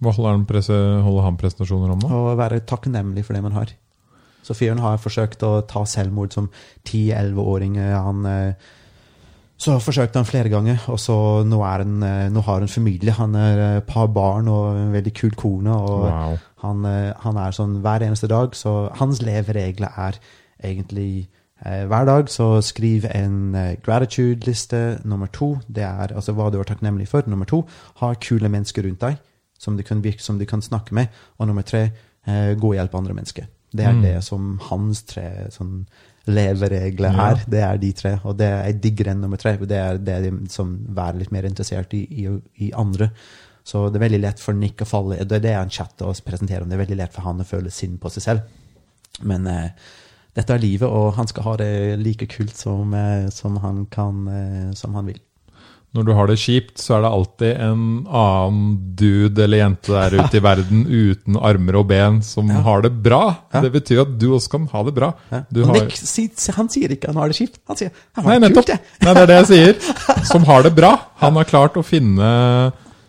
Hva 0.00 0.12
holder 0.12 0.34
han, 0.34 0.46
prese, 0.48 0.76
holder 1.04 1.24
han 1.24 1.36
presentasjoner 1.40 1.92
om 1.92 2.00
da? 2.04 2.12
Å 2.12 2.36
være 2.36 2.60
takknemlig 2.68 3.24
for 3.24 3.36
det 3.36 3.44
man 3.44 3.56
har. 3.56 3.72
Så 4.46 4.54
fyren 4.54 4.82
har 4.82 5.00
forsøkt 5.02 5.42
å 5.46 5.60
ta 5.66 5.82
selvmord 5.88 6.34
som 6.36 6.48
10-11-åring. 6.86 7.78
Han 7.82 8.26
eh, 8.30 8.72
Så 9.58 9.78
forsøkte 9.80 10.20
han 10.20 10.28
flere 10.28 10.52
ganger, 10.52 10.82
og 10.92 10.98
så 11.00 11.16
nå, 11.48 11.62
er 11.64 11.82
han, 11.82 12.02
eh, 12.04 12.26
nå 12.30 12.42
har 12.44 12.60
han 12.60 12.70
familie. 12.70 13.14
Han 13.16 13.34
er 13.40 13.62
eh, 13.64 13.84
par 13.88 14.10
barn 14.12 14.50
og 14.52 14.76
en 14.76 14.92
veldig 14.92 15.14
kul 15.16 15.34
kone. 15.34 15.72
og 15.72 16.04
Wow. 16.06 16.36
han, 16.62 16.84
han 17.24 17.40
er 17.40 17.56
sånn 17.56 17.80
hver 17.84 18.04
eneste 18.04 18.28
dag, 18.30 18.54
så 18.54 18.90
hans 19.00 19.22
leveregler 19.24 19.96
er 19.96 20.20
egentlig 20.62 21.28
eh, 21.64 21.86
hver 21.88 22.04
dag 22.06 22.28
så 22.30 22.60
skriv 22.62 23.08
en 23.10 23.56
gratitude-liste 23.82 25.00
nummer 25.04 25.32
to. 25.32 25.56
Det 25.66 25.88
er 25.88 26.12
altså 26.14 26.36
hva 26.36 26.52
du 26.52 26.60
er 26.60 26.68
takknemlig 26.68 27.08
for. 27.08 27.26
Nummer 27.26 27.48
to, 27.48 27.64
ha 28.02 28.12
kule 28.20 28.52
mennesker 28.52 28.86
rundt 28.86 29.02
deg 29.02 29.18
som 29.58 29.76
du 29.76 29.82
kan, 29.82 30.04
virke, 30.04 30.22
som 30.22 30.38
du 30.38 30.44
kan 30.44 30.62
snakke 30.62 30.94
med. 30.94 31.06
Og 31.38 31.46
nummer 31.46 31.62
tre, 31.62 31.90
eh, 32.26 32.54
gå 32.54 32.72
og 32.72 32.74
hjelpe 32.74 32.98
andre 32.98 33.14
mennesker. 33.14 33.46
Det 33.74 33.84
er 33.84 33.92
Mm. 33.92 34.02
det 34.02 34.24
som 34.24 34.58
hans 34.70 35.02
tre 35.02 35.48
sånn 35.50 35.86
leveregler 36.26 37.12
Ja. 37.12 37.30
er. 37.30 37.42
Det 37.48 37.60
er 37.62 37.76
de 37.78 37.92
tre. 37.92 38.20
Og 38.24 38.36
det 38.36 38.46
er 38.46 38.72
digger 38.72 39.10
enn 39.12 39.20
nummer 39.20 39.36
tre. 39.38 39.56
Det 39.56 39.70
er 39.76 39.98
det 39.98 40.14
er 40.14 40.30
de 40.30 40.48
som 40.48 40.78
være 40.94 41.18
litt 41.18 41.32
mer 41.32 41.42
interessert 41.44 41.92
i, 41.94 42.06
i, 42.10 42.40
i 42.66 42.72
andre. 42.72 43.10
Så 43.64 43.90
det 43.92 44.00
er 44.00 44.08
veldig 44.08 44.20
lett 44.22 44.38
for 44.40 44.52
Nick 44.54 44.76
å 44.78 44.86
falle 44.86 45.18
Det 45.24 45.32
er 45.32 45.40
det 45.40 45.54
han 45.56 45.68
chatter 45.70 46.06
og 46.06 46.14
presenterer 46.24 46.62
om. 46.62 46.68
Det 46.68 46.78
er 46.78 46.84
veldig 46.86 46.96
lett 46.96 47.12
for 47.12 47.22
han 47.22 47.40
å 47.40 47.44
føle 47.46 47.70
synd 47.70 47.98
på 48.00 48.10
seg 48.10 48.22
selv. 48.22 48.40
Men 49.22 49.46
eh, 49.46 49.70
dette 50.36 50.50
er 50.54 50.58
livet, 50.58 50.88
og 50.88 51.14
han 51.14 51.26
skal 51.26 51.42
ha 51.42 51.56
det 51.56 51.98
like 51.98 52.26
kult 52.28 52.54
som, 52.56 52.92
eh, 52.94 53.28
som, 53.30 53.56
han, 53.56 53.86
kan, 53.86 54.26
eh, 54.28 54.72
som 54.74 54.94
han 54.94 55.06
vil. 55.06 55.18
Når 55.94 56.04
du 56.04 56.10
har 56.12 56.26
det 56.28 56.34
kjipt, 56.42 56.74
så 56.82 56.96
er 56.98 57.04
det 57.06 57.10
alltid 57.16 57.60
en 57.64 57.82
annen 58.04 58.64
dude 58.98 59.40
eller 59.46 59.62
jente 59.62 59.94
der 59.94 60.16
ute 60.26 60.36
i 60.36 60.42
verden 60.44 60.82
uten 60.90 61.38
armer 61.40 61.78
og 61.80 61.86
ben 61.88 62.18
som 62.26 62.50
Ja. 62.52 62.58
har 62.66 62.82
det 62.84 62.90
bra. 63.04 63.20
Ja. 63.54 63.62
Det 63.64 63.70
betyr 63.78 64.02
at 64.02 64.18
du 64.20 64.26
også 64.36 64.50
kan 64.56 64.66
ha 64.74 64.82
det 64.84 64.92
bra. 64.98 65.12
Ja. 65.32 65.40
Du 65.48 65.62
har... 65.64 65.78
Han 66.58 66.68
sier 66.68 66.92
ikke 66.92 67.08
han 67.08 67.16
har 67.22 67.32
det 67.32 67.38
kjipt. 67.38 67.62
Han 67.70 67.76
sier 67.80 67.94
han 68.18 68.24
Nei, 68.28 68.34
har 68.36 68.44
det 68.44 68.52
kult. 68.58 68.74
jeg. 68.74 68.80
Nei, 69.06 69.14
det 69.16 69.22
er 69.22 69.30
det 69.32 69.38
jeg 69.40 69.48
sier. 69.54 69.80
Som 70.32 70.44
har 70.50 70.66
det 70.68 70.74
bra. 70.76 70.92
Han 71.22 71.40
har 71.40 71.48
klart 71.48 71.80
å 71.80 71.86
finne, 71.86 72.28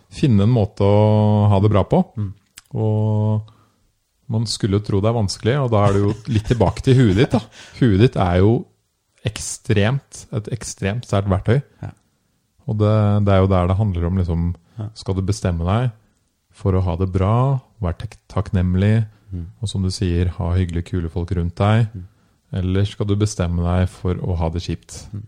finne 0.08 0.46
en 0.48 0.54
måte 0.56 0.86
å 0.88 1.04
ha 1.52 1.60
det 1.60 1.72
bra 1.74 1.84
på. 1.84 2.00
Mm. 2.16 2.32
Og 2.78 3.52
man 4.32 4.48
skulle 4.48 4.76
jo 4.80 4.84
tro 4.84 4.98
det 5.04 5.08
er 5.12 5.16
vanskelig, 5.16 5.54
og 5.60 5.70
da 5.72 5.84
er 5.88 5.94
det 5.96 6.02
jo 6.06 6.14
litt 6.32 6.48
tilbake 6.48 6.82
til 6.88 6.96
huet 7.02 7.16
ditt. 7.20 7.36
da. 7.36 7.40
Huet 7.82 8.00
ditt 8.06 8.16
er 8.20 8.40
jo 8.42 8.56
ekstremt, 9.28 10.24
et 10.36 10.48
ekstremt 10.56 11.04
sterkt 11.08 11.28
verktøy. 11.32 11.60
Ja. 11.84 11.92
Og 12.68 12.76
det, 12.78 12.92
det 13.26 13.32
er 13.34 13.40
jo 13.42 13.48
der 13.50 13.66
det 13.70 13.76
handler 13.78 14.04
om 14.10 14.18
liksom 14.20 14.48
Skal 14.94 15.16
du 15.16 15.22
bestemme 15.26 15.64
deg 15.66 15.90
for 16.54 16.74
å 16.78 16.82
ha 16.84 16.94
det 17.00 17.08
bra, 17.14 17.60
være 17.82 18.08
takknemlig, 18.30 19.06
Mm. 19.28 19.42
og 19.60 19.68
som 19.68 19.82
du 19.84 19.90
sier, 19.92 20.30
ha 20.38 20.46
hyggelige, 20.56 20.86
kule 20.88 21.08
folk 21.12 21.28
rundt 21.36 21.54
deg? 21.60 21.90
Eller 22.56 22.86
skal 22.88 23.04
du 23.10 23.12
bestemme 23.20 23.60
deg 23.60 23.88
for 23.92 24.14
å 24.24 24.36
ha 24.40 24.48
det 24.54 24.62
kjipt? 24.64 25.02
Mm. 25.12 25.26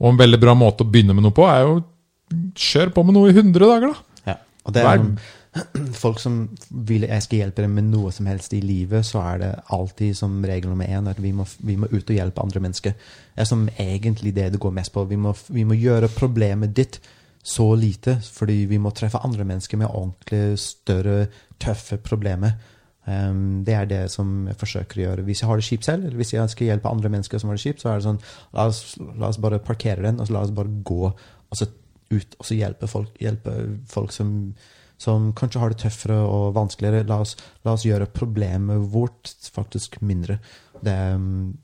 Og 0.00 0.08
en 0.10 0.18
veldig 0.18 0.40
bra 0.42 0.54
måte 0.58 0.82
å 0.82 0.90
begynne 0.90 1.14
med 1.14 1.22
noe 1.22 1.30
på, 1.36 1.44
er 1.46 1.60
jo 1.62 1.76
kjør 2.58 2.90
på 2.96 3.04
med 3.06 3.14
noe 3.14 3.30
i 3.30 3.36
100 3.36 3.54
dager, 3.70 3.92
da. 3.94 4.32
Ja. 4.32 4.34
Og 4.66 4.74
det 4.74 4.82
er 4.82 4.88
Vær- 4.88 5.04
folk 6.02 6.20
som 6.22 6.40
vil 6.68 7.06
jeg 7.08 7.24
skal 7.24 7.42
hjelpe 7.42 7.64
dem 7.64 7.76
med 7.78 7.90
noe 7.92 8.12
som 8.14 8.28
helst 8.30 8.54
i 8.56 8.62
livet, 8.64 9.06
så 9.06 9.22
er 9.24 9.42
det 9.42 9.52
alltid 9.74 10.16
som 10.18 10.38
regel 10.44 10.72
nummer 10.72 10.88
én 10.88 11.10
at 11.10 11.20
vi 11.22 11.32
må, 11.36 11.46
vi 11.64 11.78
må 11.80 11.90
ut 11.92 12.02
og 12.02 12.16
hjelpe 12.16 12.44
andre 12.44 12.62
mennesker. 12.64 12.96
Det 13.34 13.44
er 13.44 13.48
som 13.48 13.68
egentlig 13.78 14.34
det 14.36 14.50
det 14.54 14.62
går 14.62 14.74
mest 14.80 14.94
på. 14.94 15.06
Vi 15.08 15.20
må, 15.20 15.34
vi 15.48 15.64
må 15.68 15.78
gjøre 15.78 16.12
problemet 16.14 16.76
ditt 16.76 17.00
så 17.48 17.70
lite, 17.78 18.18
fordi 18.20 18.64
vi 18.68 18.80
må 18.82 18.90
treffe 18.92 19.20
andre 19.24 19.46
mennesker 19.46 19.80
med 19.80 19.88
ordentlig 19.88 20.58
større, 20.60 21.28
tøffe 21.62 21.96
problemer. 22.04 22.58
Um, 23.08 23.64
det 23.64 23.72
er 23.74 23.86
det 23.88 24.00
som 24.12 24.42
jeg 24.50 24.58
forsøker 24.60 24.98
å 24.98 25.04
gjøre. 25.06 25.24
Hvis 25.24 25.40
jeg 25.40 25.48
har 25.48 25.60
det 25.60 25.64
kjipt 25.64 25.86
selv, 25.86 26.04
eller 26.04 26.20
hvis 26.20 26.34
jeg 26.34 26.52
skal 26.52 26.68
hjelpe 26.68 26.90
andre 26.92 27.08
mennesker 27.14 27.40
som 27.40 27.48
har 27.48 27.56
det 27.56 27.64
kjipt, 27.64 27.80
så 27.80 27.92
er 27.92 28.00
det 28.00 28.08
sånn 28.08 28.18
La 28.52 28.66
oss, 28.68 28.82
la 29.00 29.30
oss 29.30 29.40
bare 29.40 29.62
parkere 29.64 30.04
den, 30.04 30.20
og 30.20 30.28
så 30.28 30.36
la 30.36 30.42
oss 30.44 30.52
bare 30.52 30.82
gå 30.84 31.06
og 31.08 31.56
så 31.56 31.70
ut 32.08 32.36
og 32.40 32.44
så 32.48 32.56
hjelpe 32.56 32.88
folk, 32.88 33.16
hjelpe 33.20 33.54
folk 33.88 34.12
som, 34.12 34.52
som 34.98 35.30
kanskje 35.36 35.60
har 35.62 35.72
det 35.72 35.80
tøffere 35.84 36.18
og 36.26 36.56
vanskeligere. 36.56 37.06
La 37.08 37.20
oss, 37.22 37.36
la 37.64 37.76
oss 37.76 37.86
gjøre 37.86 38.10
problemet 38.10 38.88
vårt 38.92 39.30
faktisk 39.54 40.00
mindre. 40.02 40.40
Det, 40.80 40.96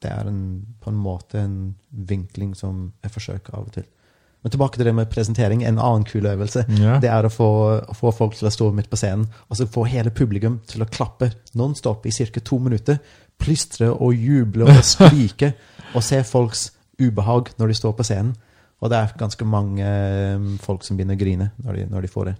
det 0.02 0.10
er 0.10 0.30
en, 0.30 0.44
på 0.82 0.90
en 0.90 1.02
måte 1.02 1.42
en 1.42 1.58
vinkling 1.90 2.54
som 2.58 2.88
jeg 3.02 3.14
forsøker 3.14 3.58
av 3.58 3.66
og 3.66 3.74
til. 3.74 3.88
Men 4.44 4.52
tilbake 4.52 4.76
til 4.76 4.84
det 4.84 4.92
med 4.92 5.08
presentering. 5.08 5.62
En 5.64 5.80
annen 5.80 6.04
kul 6.04 6.26
øvelse 6.28 6.66
yeah. 6.68 6.98
det 7.00 7.08
er 7.08 7.24
å 7.24 7.32
få, 7.32 7.50
å 7.80 7.94
få 7.96 8.12
folk 8.12 8.36
til 8.36 8.50
å 8.50 8.52
stå 8.52 8.68
midt 8.76 8.90
på 8.92 8.98
scenen 9.00 9.24
og 9.48 9.56
så 9.56 9.64
få 9.64 9.86
hele 9.88 10.12
publikum 10.12 10.58
til 10.68 10.84
å 10.84 10.88
klappe 10.90 11.30
nonstop 11.56 12.04
i 12.04 12.12
ca. 12.12 12.42
to 12.44 12.58
minutter. 12.60 13.00
Plystre 13.40 13.88
og 13.90 14.12
juble 14.14 14.68
og 14.68 14.82
skrike. 14.94 15.54
og 15.94 16.04
se 16.04 16.22
folks 16.28 16.72
ubehag 17.00 17.54
når 17.58 17.72
de 17.72 17.78
står 17.80 17.96
på 17.96 18.04
scenen. 18.06 18.34
Og 18.84 18.90
det 18.92 18.98
er 18.98 19.16
ganske 19.16 19.44
mange 19.48 19.84
eh, 19.86 20.50
folk 20.60 20.84
som 20.84 20.98
begynner 20.98 21.16
å 21.16 21.22
grine 21.24 21.50
når 21.64 21.78
de, 21.78 21.86
når 21.88 22.04
de 22.04 22.12
får 22.12 22.28
det. 22.28 22.34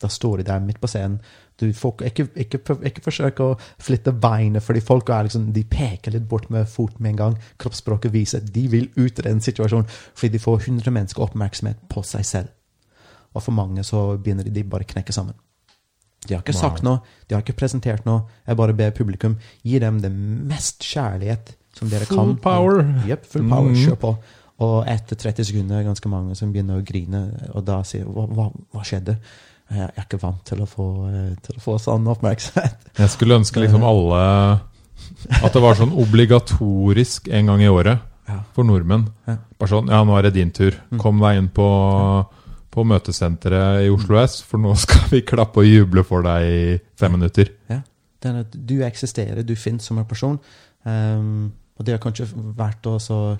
Da 0.00 0.08
står 0.08 0.40
de 0.40 0.46
der 0.48 0.62
midt 0.64 0.80
på 0.80 0.88
scenen. 0.88 1.18
Du 1.60 1.66
får 1.76 2.06
ikke, 2.08 2.28
ikke, 2.40 2.60
ikke 2.88 3.02
forsøk 3.04 3.42
å 3.44 3.50
flytte 3.82 4.14
beinet, 4.16 4.64
fordi 4.64 4.80
folk 4.80 5.10
liksom, 5.12 5.50
de 5.52 5.64
peker 5.68 6.14
litt 6.14 6.28
bort 6.28 6.48
med 6.50 6.68
foten 6.68 7.02
med 7.04 7.12
en 7.12 7.20
gang. 7.20 7.36
Kroppsspråket 7.60 8.14
viser 8.14 8.40
at 8.40 8.48
de 8.54 8.64
vil 8.72 8.88
ut 8.96 9.20
av 9.20 9.28
den 9.28 9.44
situasjonen, 9.44 9.90
fordi 10.14 10.32
de 10.38 10.42
får 10.42 10.64
100 10.70 10.94
mennesker 10.96 11.26
oppmerksomhet 11.26 11.84
på 11.92 12.02
seg 12.08 12.24
selv. 12.24 12.56
Og 13.34 13.44
for 13.44 13.54
mange 13.54 13.84
så 13.86 14.16
begynner 14.16 14.48
de, 14.48 14.54
de 14.56 14.64
bare 14.66 14.88
knekke 14.88 15.12
sammen. 15.14 15.36
De 16.26 16.34
har 16.34 16.42
ikke 16.42 16.56
sagt 16.56 16.82
noe, 16.84 17.00
de 17.28 17.36
har 17.36 17.44
ikke 17.44 17.56
presentert 17.60 18.04
noe. 18.08 18.26
Jeg 18.48 18.58
bare 18.60 18.76
ber 18.76 18.92
publikum 18.96 19.38
gi 19.64 19.78
dem 19.80 20.00
det 20.02 20.10
mest 20.12 20.84
kjærlighet 20.84 21.54
som 21.76 21.88
dere 21.92 22.08
Full 22.08 22.18
kan. 22.18 22.34
power. 22.44 22.82
Yep, 23.08 23.28
full 23.30 23.46
power. 23.48 23.70
Mm. 23.70 23.78
Kjør 23.84 24.00
på. 24.02 24.10
Og 24.60 24.74
etter 24.92 25.16
30 25.16 25.48
sekunder 25.48 25.78
er 25.78 25.84
det 25.84 25.88
ganske 25.88 26.10
mange 26.12 26.36
som 26.36 26.50
begynner 26.52 26.80
å 26.80 26.84
grine, 26.84 27.22
og 27.54 27.64
da 27.64 27.78
sier 27.88 28.04
hva, 28.04 28.26
hva, 28.28 28.50
hva 28.74 28.84
skjedde? 28.84 29.16
Jeg 29.70 29.86
er 29.86 30.04
ikke 30.04 30.18
vant 30.22 30.42
til 30.46 30.62
å 30.64 30.66
få, 30.68 30.86
eh, 31.10 31.32
til 31.44 31.58
å 31.58 31.62
få 31.62 31.76
sånn 31.82 32.08
oppmerksomhet. 32.10 32.88
Jeg 33.02 33.12
skulle 33.12 33.38
ønske 33.38 33.62
liksom 33.62 33.86
alle 33.86 34.22
At 35.40 35.54
det 35.54 35.62
var 35.62 35.78
sånn 35.78 35.94
obligatorisk 35.96 37.30
en 37.30 37.52
gang 37.52 37.62
i 37.64 37.70
året 37.70 38.06
for 38.54 38.66
nordmenn. 38.66 39.08
Bare 39.26 39.70
sånn 39.70 39.90
Ja, 39.90 40.02
nå 40.06 40.16
er 40.18 40.28
det 40.28 40.36
din 40.36 40.52
tur. 40.54 40.76
Mm. 40.90 40.98
Kom 41.02 41.22
deg 41.22 41.38
inn 41.38 41.48
på, 41.54 41.68
på 42.70 42.84
møtesenteret 42.86 43.86
i 43.86 43.92
Oslo 43.92 44.20
S, 44.20 44.40
for 44.46 44.62
nå 44.62 44.74
skal 44.84 45.08
vi 45.10 45.24
klappe 45.26 45.62
og 45.62 45.70
juble 45.70 46.04
for 46.06 46.26
deg 46.26 46.50
i 46.50 46.60
fem 47.00 47.16
minutter. 47.18 47.50
Ja. 47.70 47.80
Den 48.20 48.42
at 48.42 48.52
du 48.52 48.82
eksisterer, 48.84 49.42
du 49.46 49.56
finnes 49.56 49.86
som 49.88 49.98
en 49.98 50.08
person. 50.08 50.36
Um, 50.84 51.50
og 51.78 51.86
det 51.86 51.96
har 51.96 52.02
kanskje 52.02 52.28
vært 52.56 52.84
også 52.86 53.38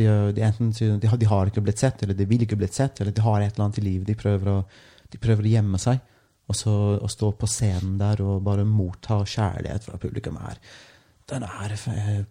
de, 0.00 0.06
de, 0.34 0.42
enten, 0.42 0.72
de, 0.74 1.06
har, 1.06 1.18
de 1.20 1.28
har 1.30 1.50
ikke 1.50 1.62
blitt 1.62 1.82
sett, 1.82 2.02
eller 2.02 2.16
de 2.18 2.26
vil 2.26 2.42
ikke 2.42 2.58
blitt 2.58 2.74
sett, 2.74 3.00
eller 3.00 3.14
de 3.14 3.22
har 3.24 3.42
et 3.42 3.52
eller 3.52 3.68
annet 3.68 3.78
i 3.78 3.84
livet 3.84 4.08
de 4.08 4.16
prøver 4.18 4.50
å, 4.50 4.56
de 5.10 5.18
prøver 5.18 5.46
å 5.46 5.52
gjemme 5.54 5.80
seg. 5.82 6.00
Og 6.50 6.56
så 6.58 6.72
å 6.98 7.10
stå 7.10 7.30
på 7.38 7.48
scenen 7.50 7.98
der 8.00 8.22
og 8.24 8.42
bare 8.46 8.66
motta 8.66 9.20
kjærlighet 9.22 9.86
fra 9.86 10.00
publikum 10.02 10.38
er 10.42 10.58
Den 11.30 11.44
er, 11.46 11.76
eh, 11.86 12.24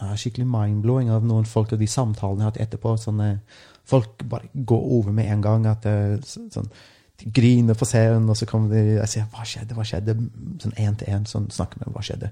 er 0.00 0.16
skikkelig 0.16 0.46
mind-blowing 0.48 1.10
av 1.12 1.24
noen 1.28 1.44
folk 1.44 1.74
og 1.74 1.78
de 1.82 1.86
samtalene 1.86 2.40
jeg 2.40 2.46
har 2.46 2.52
hatt 2.54 2.62
etterpå. 2.64 2.94
Sånne, 2.96 3.40
folk 3.84 4.24
bare 4.24 4.48
går 4.54 4.88
over 4.96 5.12
med 5.12 5.28
en 5.30 5.42
gang. 5.42 5.66
at 5.66 5.82
det, 5.82 6.24
sånn, 6.24 6.70
De 7.18 7.30
griner 7.30 7.74
på 7.74 7.84
scenen, 7.84 8.28
og 8.28 8.36
så 8.36 8.46
kommer 8.46 8.70
de 8.70 9.00
og 9.00 9.06
sier 9.06 9.26
'hva 9.30 9.44
skjedde', 9.44 9.74
hva 9.74 9.84
skjedde? 9.84 10.16
Sånn 10.58 10.74
én 10.74 10.96
til 10.96 11.08
én 11.08 11.24
sånn, 11.24 11.50
snakker 11.50 11.78
med 11.78 11.86
dem, 11.86 11.94
hva 11.94 12.02
skjedde? 12.02 12.30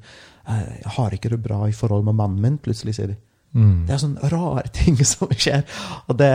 «Eh, 0.48 0.80
'Jeg 0.80 0.92
har 0.96 1.10
ikke 1.10 1.28
det 1.28 1.42
bra 1.42 1.68
i 1.68 1.72
forhold 1.72 2.04
med 2.04 2.14
mannen 2.14 2.40
min', 2.40 2.58
plutselig, 2.58 2.94
sier 2.94 3.06
de. 3.08 3.16
Mm. 3.52 3.86
Det 3.88 3.94
er 3.96 3.98
sånne 3.98 4.28
rare 4.30 4.68
ting 4.78 4.94
som 5.04 5.28
skjer. 5.34 5.64
Og 6.06 6.18
det, 6.20 6.28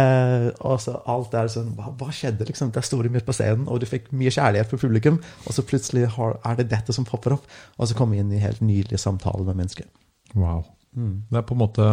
også 0.67 0.97
alt 1.07 1.33
er 1.39 1.47
sånn 1.53 1.69
hva, 1.77 1.93
hva 1.95 2.09
skjedde, 2.11 2.43
liksom? 2.49 2.73
Det 2.75 2.81
er 2.81 2.87
store 2.89 3.09
midt 3.13 3.25
på 3.27 3.35
scenen, 3.37 3.67
og 3.71 3.79
du 3.79 3.85
fikk 3.87 4.09
mye 4.11 4.33
kjærlighet 4.35 4.67
fra 4.73 4.81
publikum, 4.81 5.21
og 5.47 5.55
så 5.55 5.63
plutselig 5.63 6.09
har, 6.17 6.35
er 6.43 6.55
det 6.59 6.67
dette 6.73 6.93
som 6.95 7.07
popper 7.07 7.37
opp. 7.37 7.45
Og 7.79 7.87
så 7.87 7.95
kommer 7.95 8.17
vi 8.17 8.23
inn 8.25 8.33
i 8.35 8.41
helt 8.43 8.59
nydelige 8.65 8.99
samtaler 8.99 9.45
med 9.47 9.61
mennesker. 9.63 9.87
Wow. 10.35 10.65
Mm. 10.95 11.21
Det 11.31 11.39
er 11.39 11.47
på 11.47 11.55
en 11.55 11.59
måte 11.63 11.85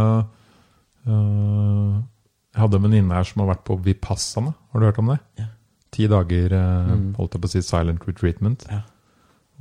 øh, 1.07 1.95
Jeg 2.53 2.61
hadde 2.63 2.77
en 2.79 2.85
venninne 2.87 3.15
her 3.17 3.27
som 3.27 3.43
har 3.43 3.53
vært 3.55 3.65
på 3.67 3.79
Vipassana. 3.83 4.53
Har 4.73 4.81
du 4.83 4.87
hørt 4.87 4.99
om 5.03 5.11
det? 5.15 5.19
Ja. 5.41 5.47
Ti 5.93 6.07
dager 6.09 6.53
øh, 6.59 6.93
Mm. 6.93 7.15
holdt 7.19 7.35
jeg 7.35 7.41
på 7.43 7.49
å 7.49 7.53
si 7.53 7.63
silent 7.63 8.05
retreatment. 8.09 8.67
Ja. 8.71 8.81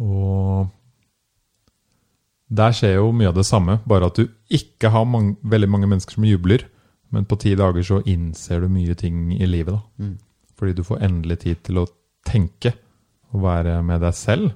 Og 0.02 0.70
der 2.52 2.74
skjer 2.76 2.98
jo 2.98 3.12
mye 3.16 3.30
av 3.32 3.38
det 3.38 3.48
samme, 3.48 3.78
bare 3.88 4.10
at 4.12 4.20
du 4.20 4.28
ikke 4.52 4.92
har 4.92 5.08
mange, 5.08 5.38
veldig 5.48 5.70
mange 5.72 5.88
mennesker 5.88 6.18
som 6.18 6.28
jubler. 6.28 6.66
Men 7.12 7.28
på 7.28 7.38
ti 7.40 7.54
dager 7.60 7.84
så 7.84 8.02
innser 8.08 8.64
du 8.64 8.72
mye 8.72 8.96
ting 9.00 9.30
i 9.36 9.48
livet. 9.48 9.78
da. 9.78 9.82
Mm. 10.04 10.18
Fordi 10.60 10.74
du 10.76 10.84
får 10.84 11.04
endelig 11.08 11.40
tid 11.46 11.62
til 11.64 11.80
å 11.82 11.88
tenke 12.28 12.74
og 13.32 13.46
være 13.46 13.78
med 13.88 14.04
deg 14.04 14.16
selv. 14.16 14.52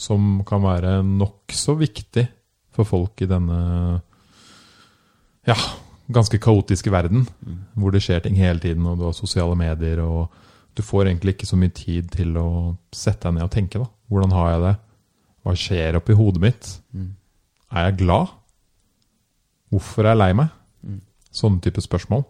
Som 0.00 0.42
kan 0.48 0.64
være 0.64 1.02
nokså 1.04 1.76
viktig 1.80 2.26
for 2.76 2.88
folk 2.88 3.20
i 3.24 3.28
denne 3.28 3.60
ja, 5.46 5.56
ganske 6.12 6.40
kaotiske 6.40 6.92
verden. 6.92 7.26
Mm. 7.44 7.60
Hvor 7.76 7.92
det 7.92 8.02
skjer 8.04 8.24
ting 8.24 8.40
hele 8.40 8.60
tiden, 8.64 8.88
og 8.88 8.98
du 8.98 9.06
har 9.08 9.16
sosiale 9.16 9.56
medier, 9.56 10.00
og 10.04 10.32
du 10.76 10.84
får 10.84 11.10
egentlig 11.10 11.36
ikke 11.36 11.48
så 11.52 11.60
mye 11.60 11.72
tid 11.76 12.10
til 12.16 12.36
å 12.40 12.48
sette 12.92 13.28
deg 13.28 13.38
ned 13.38 13.48
og 13.48 13.52
tenke. 13.52 13.80
da. 13.80 13.88
Hvordan 14.08 14.36
har 14.36 14.50
jeg 14.50 14.64
det? 14.66 14.74
Hva 15.44 15.56
skjer 15.56 16.00
oppi 16.00 16.16
hodet 16.16 16.42
mitt? 16.42 16.72
Mm. 16.96 17.14
Er 17.72 17.90
jeg 17.90 17.98
glad? 18.04 18.32
Hvorfor 19.72 20.06
er 20.06 20.14
jeg 20.14 20.22
lei 20.22 20.30
meg? 20.38 20.52
Mm. 20.86 21.00
Sånne 21.34 21.62
type 21.64 21.82
spørsmål. 21.82 22.22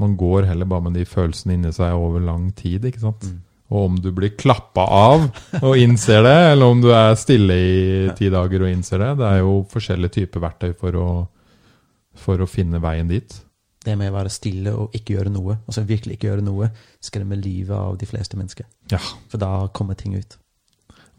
Man 0.00 0.16
går 0.18 0.48
heller 0.48 0.68
bare 0.68 0.88
med 0.88 0.96
de 0.98 1.04
følelsene 1.06 1.56
inni 1.56 1.72
seg 1.76 1.94
over 1.94 2.22
lang 2.24 2.50
tid. 2.56 2.84
ikke 2.88 3.02
sant? 3.02 3.26
Mm. 3.28 3.38
Og 3.70 3.84
om 3.86 3.98
du 4.02 4.08
blir 4.14 4.32
klappa 4.34 4.82
av 4.82 5.28
og 5.60 5.78
innser 5.78 6.24
det, 6.26 6.38
eller 6.52 6.72
om 6.72 6.80
du 6.82 6.88
er 6.90 7.14
stille 7.18 7.54
i 7.54 8.08
ti 8.18 8.30
dager 8.32 8.64
og 8.64 8.72
innser 8.72 8.98
det, 9.04 9.10
det 9.20 9.28
er 9.28 9.44
jo 9.44 9.60
forskjellige 9.70 10.16
typer 10.16 10.42
verktøy 10.42 10.72
for 10.80 10.98
å, 10.98 11.06
for 12.18 12.42
å 12.42 12.50
finne 12.50 12.82
veien 12.82 13.12
dit. 13.12 13.36
Det 13.80 13.94
med 13.96 14.10
å 14.10 14.16
være 14.18 14.32
stille 14.34 14.74
og 14.74 14.96
ikke 14.96 15.14
gjøre 15.14 15.30
noe, 15.32 15.60
altså 15.70 15.86
virkelig 15.86 16.18
ikke 16.18 16.32
gjøre 16.32 16.44
noe, 16.44 16.72
skremmer 17.00 17.38
livet 17.40 17.76
av 17.76 17.94
de 18.00 18.10
fleste 18.10 18.36
mennesker. 18.40 18.66
Ja. 18.90 19.00
For 19.30 19.40
da 19.40 19.68
kommer 19.76 19.96
ting 19.96 20.18
ut. 20.18 20.39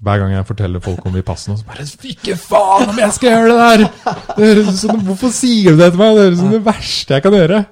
Hver 0.02 0.18
gang 0.18 0.34
jeg 0.34 0.48
forteller 0.50 0.82
folk 0.82 1.06
om 1.06 1.14
Vipassana, 1.14 1.60
så 1.60 1.68
bare 1.68 1.86
Ikke 2.10 2.36
faen 2.42 2.90
om 2.90 3.00
jeg 3.04 3.14
skal 3.18 3.36
gjøre 3.36 3.52
det 3.52 3.58
der! 3.62 4.14
Det 4.34 4.48
høres 4.48 4.70
ut 4.72 4.80
som, 4.80 5.02
Hvorfor 5.06 5.34
sier 5.36 5.76
du 5.76 5.82
det 5.84 5.92
til 5.94 6.02
meg? 6.02 6.16
Det 6.18 6.24
høres 6.26 6.40
ut 6.40 6.42
som 6.42 6.56
det 6.56 6.62
verste 6.66 7.18
jeg 7.18 7.26
kan 7.26 7.38
gjøre. 7.38 7.64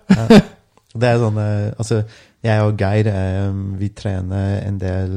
Det 0.99 1.10
er 1.10 1.19
sånn, 1.22 1.39
eh, 1.41 1.68
altså 1.77 1.99
Jeg 2.45 2.65
og 2.65 2.81
Geir 2.81 3.10
eh, 3.11 3.49
vi 3.77 3.91
trener 3.97 4.56
en 4.64 4.80
del 4.81 5.11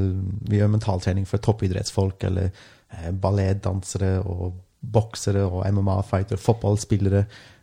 Vi 0.48 0.58
gjør 0.58 0.72
mentaltrening 0.74 1.24
for 1.28 1.40
toppidrettsfolk 1.44 2.26
eller 2.28 2.50
eh, 2.50 3.08
ballettdansere 3.12 4.18
og 4.20 4.58
boksere 4.82 5.44
og 5.46 5.62
MMA-fightere, 5.70 6.40
fotballspillere. 6.42 7.20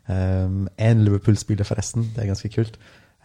Um, 0.10 0.70
en 0.80 1.02
Liverpool-spiller, 1.04 1.68
forresten. 1.68 2.06
Det 2.16 2.24
er 2.24 2.30
ganske 2.32 2.50
kult. 2.54 2.78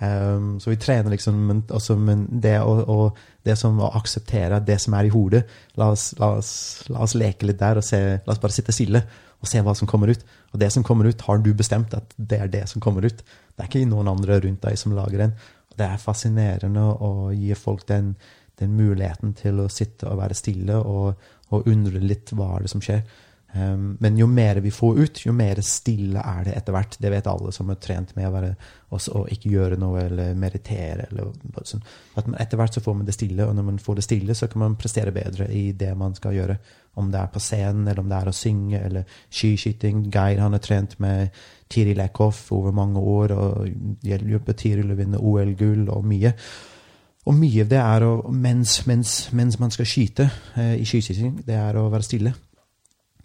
Um, 0.02 0.56
så 0.60 0.72
vi 0.72 0.76
trener 0.82 1.12
liksom 1.12 1.36
men, 1.46 1.60
også, 1.70 1.94
men 1.94 2.24
det, 2.42 2.56
og, 2.66 2.80
og 2.90 3.44
det 3.46 3.54
som 3.56 3.78
å 3.78 3.92
akseptere 3.94 4.58
det 4.66 4.80
som 4.82 4.96
er 4.98 5.06
i 5.06 5.12
hodet 5.14 5.44
la 5.78 5.92
oss, 5.94 6.08
la, 6.18 6.32
oss, 6.40 6.50
la 6.90 7.04
oss 7.06 7.14
leke 7.14 7.46
litt 7.46 7.60
der 7.60 7.78
og 7.78 7.86
se 7.86 8.00
La 8.26 8.34
oss 8.34 8.40
bare 8.42 8.56
sitte 8.56 8.74
stille 8.74 9.04
og 9.44 9.50
se 9.50 9.60
hva 9.60 9.74
som 9.76 9.88
kommer 9.90 10.10
ut. 10.10 10.22
Og 10.54 10.60
det 10.62 10.70
som 10.72 10.84
kommer 10.86 11.08
ut, 11.10 11.20
har 11.26 11.42
du 11.44 11.50
bestemt 11.56 11.94
at 11.96 12.14
det 12.16 12.38
er 12.40 12.50
det 12.52 12.62
som 12.70 12.82
kommer 12.82 13.04
ut. 13.04 13.20
Det 13.20 13.60
er 13.60 13.68
ikke 13.68 13.90
noen 13.90 14.08
andre 14.10 14.38
rundt 14.40 14.62
deg 14.64 14.78
som 14.80 14.94
lager 14.96 15.20
den. 15.20 15.34
Det 15.74 15.84
er 15.84 16.00
fascinerende 16.00 16.84
å 17.04 17.30
gi 17.34 17.52
folk 17.58 17.84
den, 17.90 18.14
den 18.60 18.72
muligheten 18.78 19.34
til 19.36 19.60
å 19.60 19.68
sitte 19.72 20.08
og 20.08 20.22
være 20.22 20.38
stille 20.38 20.78
og, 20.80 21.20
og 21.52 21.68
undre 21.70 22.00
litt 22.02 22.32
hva 22.32 22.54
er 22.56 22.64
det 22.64 22.72
som 22.72 22.82
skjer. 22.84 23.04
Um, 23.54 23.96
men 24.00 24.16
jo 24.18 24.26
mer 24.26 24.58
vi 24.64 24.70
får 24.74 24.96
ut, 24.98 25.18
jo 25.26 25.32
mer 25.32 25.60
stille 25.62 26.18
er 26.18 26.46
det 26.48 26.56
etter 26.58 26.74
hvert. 26.74 26.96
Det 26.98 27.10
vet 27.12 27.26
alle 27.30 27.52
som 27.54 27.68
er 27.70 27.78
trent 27.78 28.10
med 28.16 28.26
å 28.26 28.32
være, 28.34 28.48
å 28.90 29.20
ikke 29.30 29.52
gjøre 29.52 29.76
noe 29.78 30.00
eller 30.08 30.32
meditere. 30.38 31.06
Eller, 31.06 31.28
sånn. 31.62 31.84
At 32.18 32.26
etter 32.42 32.58
hvert 32.58 32.74
så 32.74 32.82
får 32.82 32.96
man 32.98 33.06
det 33.06 33.14
stille, 33.14 33.46
og 33.46 33.54
når 33.54 33.68
man 33.68 33.82
får 33.82 34.00
det 34.00 34.06
stille, 34.08 34.34
så 34.34 34.48
kan 34.50 34.64
man 34.64 34.74
prestere 34.80 35.14
bedre 35.14 35.46
i 35.54 35.68
det 35.78 35.92
man 35.98 36.16
skal 36.18 36.34
gjøre. 36.34 36.56
Om 36.98 37.12
det 37.14 37.20
er 37.20 37.30
på 37.30 37.42
scenen, 37.42 37.86
eller 37.86 38.02
om 38.02 38.10
det 38.10 38.18
er 38.18 38.30
å 38.30 38.34
synge, 38.34 38.80
eller 38.88 39.18
skiskyting. 39.30 40.02
Geir 40.14 40.42
han 40.42 40.56
har 40.56 40.62
trent 40.62 40.96
med 41.02 41.44
Tiril 41.70 42.02
Eckhoff 42.02 42.48
over 42.54 42.74
mange 42.74 43.02
år 43.02 43.34
og 43.34 43.68
hjulpet 44.02 44.58
Tiril 44.64 44.90
å 44.90 44.98
vinne 44.98 45.20
OL-gull 45.22 45.86
og 45.94 46.06
mye. 46.10 46.34
Og 47.24 47.38
mye 47.38 47.62
av 47.64 47.70
det 47.70 47.78
er 47.80 48.04
å, 48.04 48.16
mens, 48.34 48.80
mens, 48.90 49.14
mens 49.32 49.56
man 49.62 49.72
skal 49.72 49.88
skyte 49.88 50.26
eh, 50.58 50.74
i 50.82 50.84
skiskyting, 50.88 51.38
det 51.46 51.56
er 51.56 51.78
å 51.80 51.86
være 51.92 52.06
stille. 52.06 52.34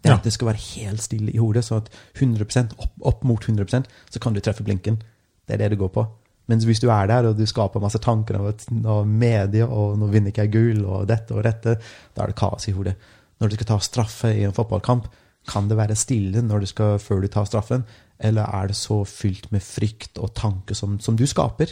Det 0.04 0.10
Ja. 0.10 0.20
det 0.24 0.32
skal 0.34 0.48
være 0.48 0.64
helt 0.80 1.02
stille 1.02 1.32
i 1.32 1.38
hodet, 1.38 1.66
så 1.66 1.76
at 1.78 1.90
100 2.16 2.70
opp, 2.78 2.94
opp 3.02 3.24
mot 3.24 3.44
100% 3.44 3.86
så 4.10 4.20
kan 4.20 4.34
du 4.34 4.40
treffe 4.40 4.64
blinken. 4.64 5.02
Det 5.48 5.54
er 5.54 5.58
det 5.58 5.72
det 5.72 5.80
går 5.80 5.90
på. 5.92 6.08
Mens 6.48 6.66
hvis 6.66 6.80
du 6.80 6.90
er 6.90 7.08
der 7.08 7.28
og 7.30 7.38
du 7.38 7.46
skaper 7.46 7.82
masse 7.82 8.00
tanker 8.02 8.40
om 8.40 8.48
at 8.50 8.66
nå 8.72 9.04
medie 9.06 9.66
og 9.66 9.98
nå 10.00 10.08
vinner 10.10 10.32
ikke 10.32 10.48
jeg 10.48 10.52
gull 10.52 10.86
og 10.86 11.08
dette 11.08 11.36
og 11.36 11.44
dette, 11.44 11.76
da 12.16 12.24
er 12.24 12.28
det 12.32 12.36
kaos 12.36 12.68
i 12.68 12.72
hodet. 12.72 12.96
Når 13.40 13.50
du 13.50 13.56
skal 13.56 13.70
ta 13.70 13.78
straffe 13.80 14.32
i 14.34 14.44
en 14.48 14.56
fotballkamp, 14.56 15.06
kan 15.50 15.70
det 15.70 15.78
være 15.78 15.96
stille 15.96 16.42
du 16.42 16.66
skal, 16.66 16.98
før 17.00 17.22
du 17.22 17.28
tar 17.28 17.46
straffen, 17.46 17.86
eller 18.20 18.44
er 18.44 18.68
det 18.68 18.76
så 18.76 19.04
fylt 19.06 19.52
med 19.52 19.62
frykt 19.62 20.18
og 20.18 20.34
tanker 20.36 20.76
som, 20.76 21.00
som 21.00 21.16
du 21.16 21.26
skaper, 21.28 21.72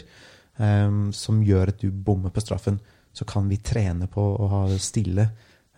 um, 0.58 1.12
som 1.12 1.42
gjør 1.42 1.68
at 1.74 1.82
du 1.82 1.90
bommer 1.90 2.30
på 2.30 2.40
straffen? 2.40 2.80
Så 3.12 3.24
kan 3.24 3.48
vi 3.48 3.58
trene 3.58 4.06
på 4.06 4.22
å 4.22 4.48
ha 4.48 4.64
det 4.68 4.80
stille 4.80 5.28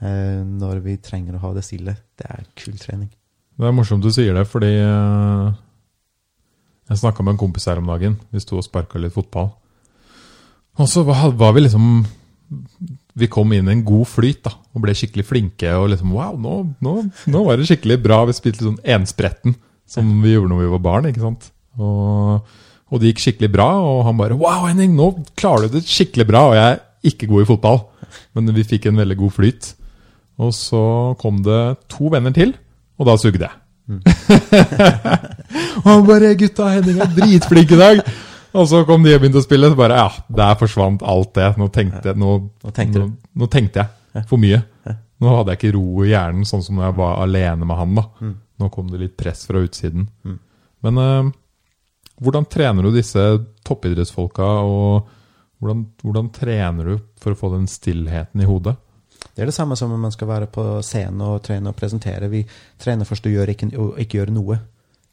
når 0.01 0.79
vi 0.85 0.95
trenger 1.05 1.37
å 1.37 1.43
ha 1.43 1.55
det 1.57 1.65
stille. 1.67 1.97
Det 2.17 2.29
er 2.29 2.47
kul 2.57 2.79
trening. 2.81 3.11
Det 3.61 3.69
er 3.69 3.75
morsomt 3.77 4.01
du 4.01 4.09
sier 4.15 4.33
det, 4.33 4.47
fordi 4.49 4.71
eh, 4.81 5.51
jeg 6.89 7.01
snakka 7.03 7.25
med 7.27 7.35
en 7.35 7.41
kompis 7.43 7.69
her 7.69 7.81
om 7.83 7.91
dagen. 7.91 8.17
Vi 8.33 8.41
sto 8.41 8.57
og 8.57 8.65
sparka 8.65 9.01
litt 9.03 9.13
fotball. 9.13 9.51
Og 10.81 10.89
så 10.89 11.03
var 11.05 11.53
vi 11.53 11.67
liksom 11.67 12.07
Vi 13.21 13.29
kom 13.29 13.53
inn 13.53 13.69
i 13.69 13.75
en 13.75 13.83
god 13.85 14.09
flyt 14.09 14.41
da, 14.47 14.55
og 14.73 14.83
ble 14.83 14.95
skikkelig 14.97 15.27
flinke. 15.29 15.75
Og 15.77 15.91
liksom 15.93 16.15
Wow, 16.17 16.39
nå, 16.41 16.55
nå, 16.81 16.95
nå 17.31 17.43
var 17.47 17.61
det 17.61 17.69
skikkelig 17.69 17.99
bra. 18.03 18.23
Vi 18.31 18.39
spilte 18.39 18.65
sånn 18.65 18.81
enspretten, 18.97 19.59
som 19.87 20.09
vi 20.25 20.33
gjorde 20.33 20.55
når 20.55 20.65
vi 20.65 20.73
var 20.73 20.85
barn. 20.87 21.11
ikke 21.11 21.23
sant? 21.27 21.51
Og, 21.77 22.57
og 22.89 23.03
det 23.03 23.13
gikk 23.13 23.23
skikkelig 23.27 23.53
bra, 23.59 23.69
og 23.85 24.07
han 24.09 24.17
bare 24.19 24.39
Wow, 24.41 24.65
Henning, 24.71 24.97
nå 24.97 25.13
klarer 25.39 25.69
du 25.69 25.77
det 25.77 25.85
skikkelig 25.91 26.27
bra. 26.33 26.47
Og 26.49 26.57
jeg 26.57 26.73
er 26.73 27.13
ikke 27.13 27.29
god 27.29 27.45
i 27.45 27.51
fotball, 27.53 27.85
men 28.39 28.57
vi 28.57 28.67
fikk 28.73 28.89
en 28.89 29.05
veldig 29.05 29.21
god 29.21 29.37
flyt. 29.37 29.75
Og 30.41 30.55
så 30.57 30.83
kom 31.21 31.43
det 31.45 31.61
to 31.93 32.11
venner 32.13 32.33
til, 32.35 32.55
og 33.01 33.09
da 33.09 33.17
sugde 33.21 33.45
jeg. 33.45 33.57
og 35.83 35.87
han 35.89 36.05
bare 36.07 36.35
'Gutta, 36.39 36.69
Henning 36.77 37.01
er 37.03 37.11
dritflink 37.17 37.73
i 37.75 37.81
dag'. 37.81 38.03
Og 38.53 38.67
så 38.67 38.83
kom 38.87 39.03
de 39.05 39.15
og 39.15 39.21
begynte 39.23 39.39
å 39.39 39.47
spille, 39.47 39.71
så 39.71 39.79
bare 39.79 39.99
ja, 39.99 40.09
der 40.41 40.57
forsvant 40.59 41.05
alt 41.07 41.35
det. 41.39 41.53
Nå 41.59 41.69
tenkte 41.75 42.11
jeg, 42.11 42.19
nå, 42.19 42.33
Nå 42.65 42.73
tenkte 42.75 43.03
nå, 43.03 43.11
nå 43.39 43.49
tenkte 43.51 43.85
jeg 43.85 44.25
for 44.27 44.43
mye. 44.43 44.63
Nå 45.21 45.35
hadde 45.37 45.55
jeg 45.55 45.61
ikke 45.61 45.75
ro 45.77 46.03
i 46.03 46.11
hjernen, 46.11 46.47
sånn 46.49 46.65
som 46.65 46.79
når 46.79 46.89
jeg 46.89 46.97
var 46.99 47.21
alene 47.23 47.69
med 47.69 47.79
han. 47.79 47.99
da. 48.01 48.05
Nå 48.61 48.71
kom 48.75 48.89
det 48.91 49.03
litt 49.03 49.17
press 49.21 49.45
fra 49.47 49.63
utsiden. 49.63 50.09
Men 50.81 50.99
eh, 51.05 51.31
hvordan 52.25 52.49
trener 52.51 52.87
du 52.87 52.91
disse 52.95 53.23
toppidrettsfolka, 53.67 54.49
og 54.67 55.09
hvordan, 55.61 55.85
hvordan 56.03 56.31
trener 56.35 56.91
du 56.91 56.95
for 57.21 57.35
å 57.35 57.39
få 57.39 57.53
den 57.55 57.69
stillheten 57.71 58.43
i 58.43 58.49
hodet? 58.49 58.75
Det 59.41 59.47
er 59.47 59.49
det 59.49 59.57
samme 59.57 59.77
som 59.77 59.93
om 59.93 60.03
man 60.05 60.13
skal 60.13 60.29
være 60.29 60.47
på 60.53 60.63
scenen 60.85 61.21
og 61.25 61.39
trene 61.47 61.71
og 61.73 61.77
presentere. 61.77 62.29
Vi 62.29 62.43
trener 62.79 63.09
først 63.09 63.25
og, 63.25 63.33
gjør 63.33 63.49
ikke, 63.55 63.69
og 63.81 64.01
ikke 64.03 64.19
gjør 64.19 64.33
noe. 64.37 64.59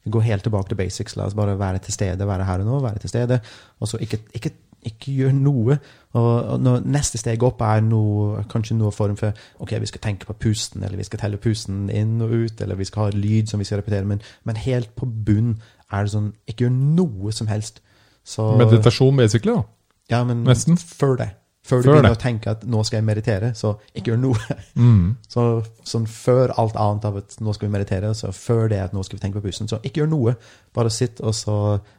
Vi 0.04 0.12
går 0.12 0.26
helt 0.26 0.44
tilbake 0.44 0.68
til 0.68 0.76
basics. 0.82 1.16
La 1.16 1.30
oss 1.30 1.36
bare 1.36 1.54
være 1.60 1.80
til 1.86 1.95
stede, 1.95 2.28
være 2.28 2.44
her 2.44 2.60
og 2.60 2.68
nå, 2.68 2.80
være 2.84 2.99
til 2.99 3.10
stede. 3.14 3.38
Og 3.80 3.88
så 3.88 4.02
ikke, 4.04 4.20
ikke, 4.36 4.52
ikke 4.84 5.16
gjør 5.22 5.32
noe. 5.32 5.80
Og, 6.12 6.60
når 6.60 6.84
neste 6.91 7.22
steg 7.22 7.48
opp 7.48 7.64
er 7.64 7.80
noe, 7.88 8.44
kanskje 8.52 8.76
noe 8.76 8.91
form 8.91 9.16
for 9.16 9.32
ok, 9.64 9.78
vi 9.80 9.94
skal 9.94 10.04
tenke 10.10 10.28
på 10.28 10.36
pusten, 10.44 10.84
eller 10.84 10.99
vi 10.99 11.08
skal 11.08 11.24
telle 11.24 11.40
pusten 11.40 11.88
inn 11.88 12.20
og 12.20 12.36
ut, 12.36 12.68
eller 12.68 12.76
vi 12.76 12.91
skal 12.91 13.08
ha 13.08 13.16
lyd 13.16 13.48
som 13.48 13.64
vi 13.64 13.72
skal 13.72 13.80
repetere. 13.80 14.04
Men, 14.12 14.20
men 14.44 14.60
helt 14.60 14.91
på 14.99 15.08
bunn 15.08 15.56
er 15.88 16.04
det 16.04 16.18
sånn 16.18 16.34
ikke 16.52 16.68
gjør 16.68 16.78
noe 16.99 17.32
som 17.32 17.48
helst. 17.48 17.80
Så, 18.28 18.52
Meditasjon, 18.60 19.16
basically. 19.16 19.56
da. 19.56 20.18
ja, 20.18 20.24
men 20.28 20.44
Nesten. 20.44 20.76
før 20.76 21.16
det. 21.24 21.32
Før 21.68 21.81
du 21.81 21.89
Før 21.89 21.98
begynner 21.98 22.14
det. 22.14 22.18
å 22.18 22.22
tenke 22.22 22.52
at 22.56 22.64
nå 22.69 22.81
skal 22.88 23.02
jeg 23.02 23.07
meditere, 23.10 23.52
så 23.57 23.73
ikke 23.94 24.14
gjør 24.14 24.23
noe. 24.23 24.57
Mm. 24.77 25.15
Så 25.27 25.44
sånn 25.89 26.06
før 26.07 26.52
alt 26.61 26.76
annet 26.77 27.06
av 27.10 27.15
at 27.19 27.35
nå 27.41 27.53
skal 27.56 27.68
vi 27.68 27.73
meditere, 27.73 28.11
så 28.15 28.30
før 28.35 28.68
det 28.72 28.80
at 28.84 28.94
nå 28.94 29.02
skal 29.03 29.18
vi 29.18 29.23
tenke 29.23 29.41
på 29.41 29.48
pusten, 29.49 29.68
så 29.68 29.80
ikke 29.81 30.03
gjør 30.03 30.11
noe. 30.11 30.35
Bare 30.77 30.91
sitt 30.94 31.19
og 31.26 31.34
så 31.35 31.56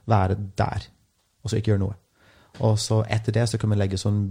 være 0.09 0.39
der, 0.57 0.86
og 1.43 1.51
så 1.51 1.59
ikke 1.59 1.74
gjør 1.74 1.82
noe. 1.82 1.97
Og 2.65 2.78
så 2.81 3.03
etter 3.11 3.35
det 3.35 3.49
så 3.51 3.59
kan 3.61 3.70
man 3.70 3.78
legge 3.78 3.99
sånn 4.01 4.23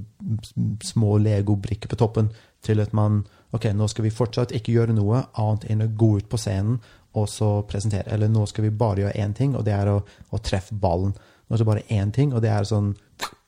små 0.83 1.17
Lego-brikker 1.23 1.91
på 1.91 1.99
toppen 1.99 2.31
til 2.65 2.81
at 2.83 2.95
man 2.97 3.25
Ok, 3.55 3.69
nå 3.71 3.85
skal 3.87 4.03
vi 4.03 4.09
fortsatt 4.11 4.51
ikke 4.51 4.73
gjøre 4.73 4.91
noe 4.91 5.21
annet 5.39 5.69
enn 5.71 5.85
å 5.85 5.91
gå 5.95 6.09
ut 6.19 6.25
på 6.27 6.39
scenen 6.41 6.81
og 7.15 7.29
så 7.31 7.61
presentere. 7.63 8.11
Eller 8.11 8.27
nå 8.27 8.43
skal 8.51 8.65
vi 8.67 8.73
bare 8.75 9.05
gjøre 9.05 9.23
én 9.23 9.33
ting, 9.37 9.53
og 9.55 9.63
det 9.63 9.71
er 9.71 9.87
å, 9.87 10.01
å 10.03 10.39
treffe 10.43 10.75
ballen. 10.75 11.13
Nå 11.47 11.55
er 11.55 11.61
det 11.61 11.67
bare 11.69 11.85
én 11.95 12.11
ting, 12.11 12.33
og 12.35 12.43
det 12.43 12.51
er 12.51 12.67
sånn 12.67 12.91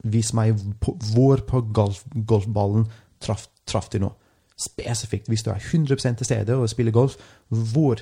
Vis 0.03 0.31
meg 0.37 0.55
hvor 1.13 1.41
på 1.47 1.61
golf, 1.75 2.03
golfballen 2.27 2.87
traff, 3.23 3.47
traf 3.67 3.89
du 3.91 3.99
nå. 4.03 4.13
Spesifikt. 4.59 5.27
Hvis 5.31 5.43
du 5.43 5.51
er 5.51 5.59
100 5.59 6.15
til 6.19 6.27
stede 6.27 6.55
og 6.55 6.69
spiller 6.71 6.95
golf, 6.95 7.17
hvor 7.49 8.01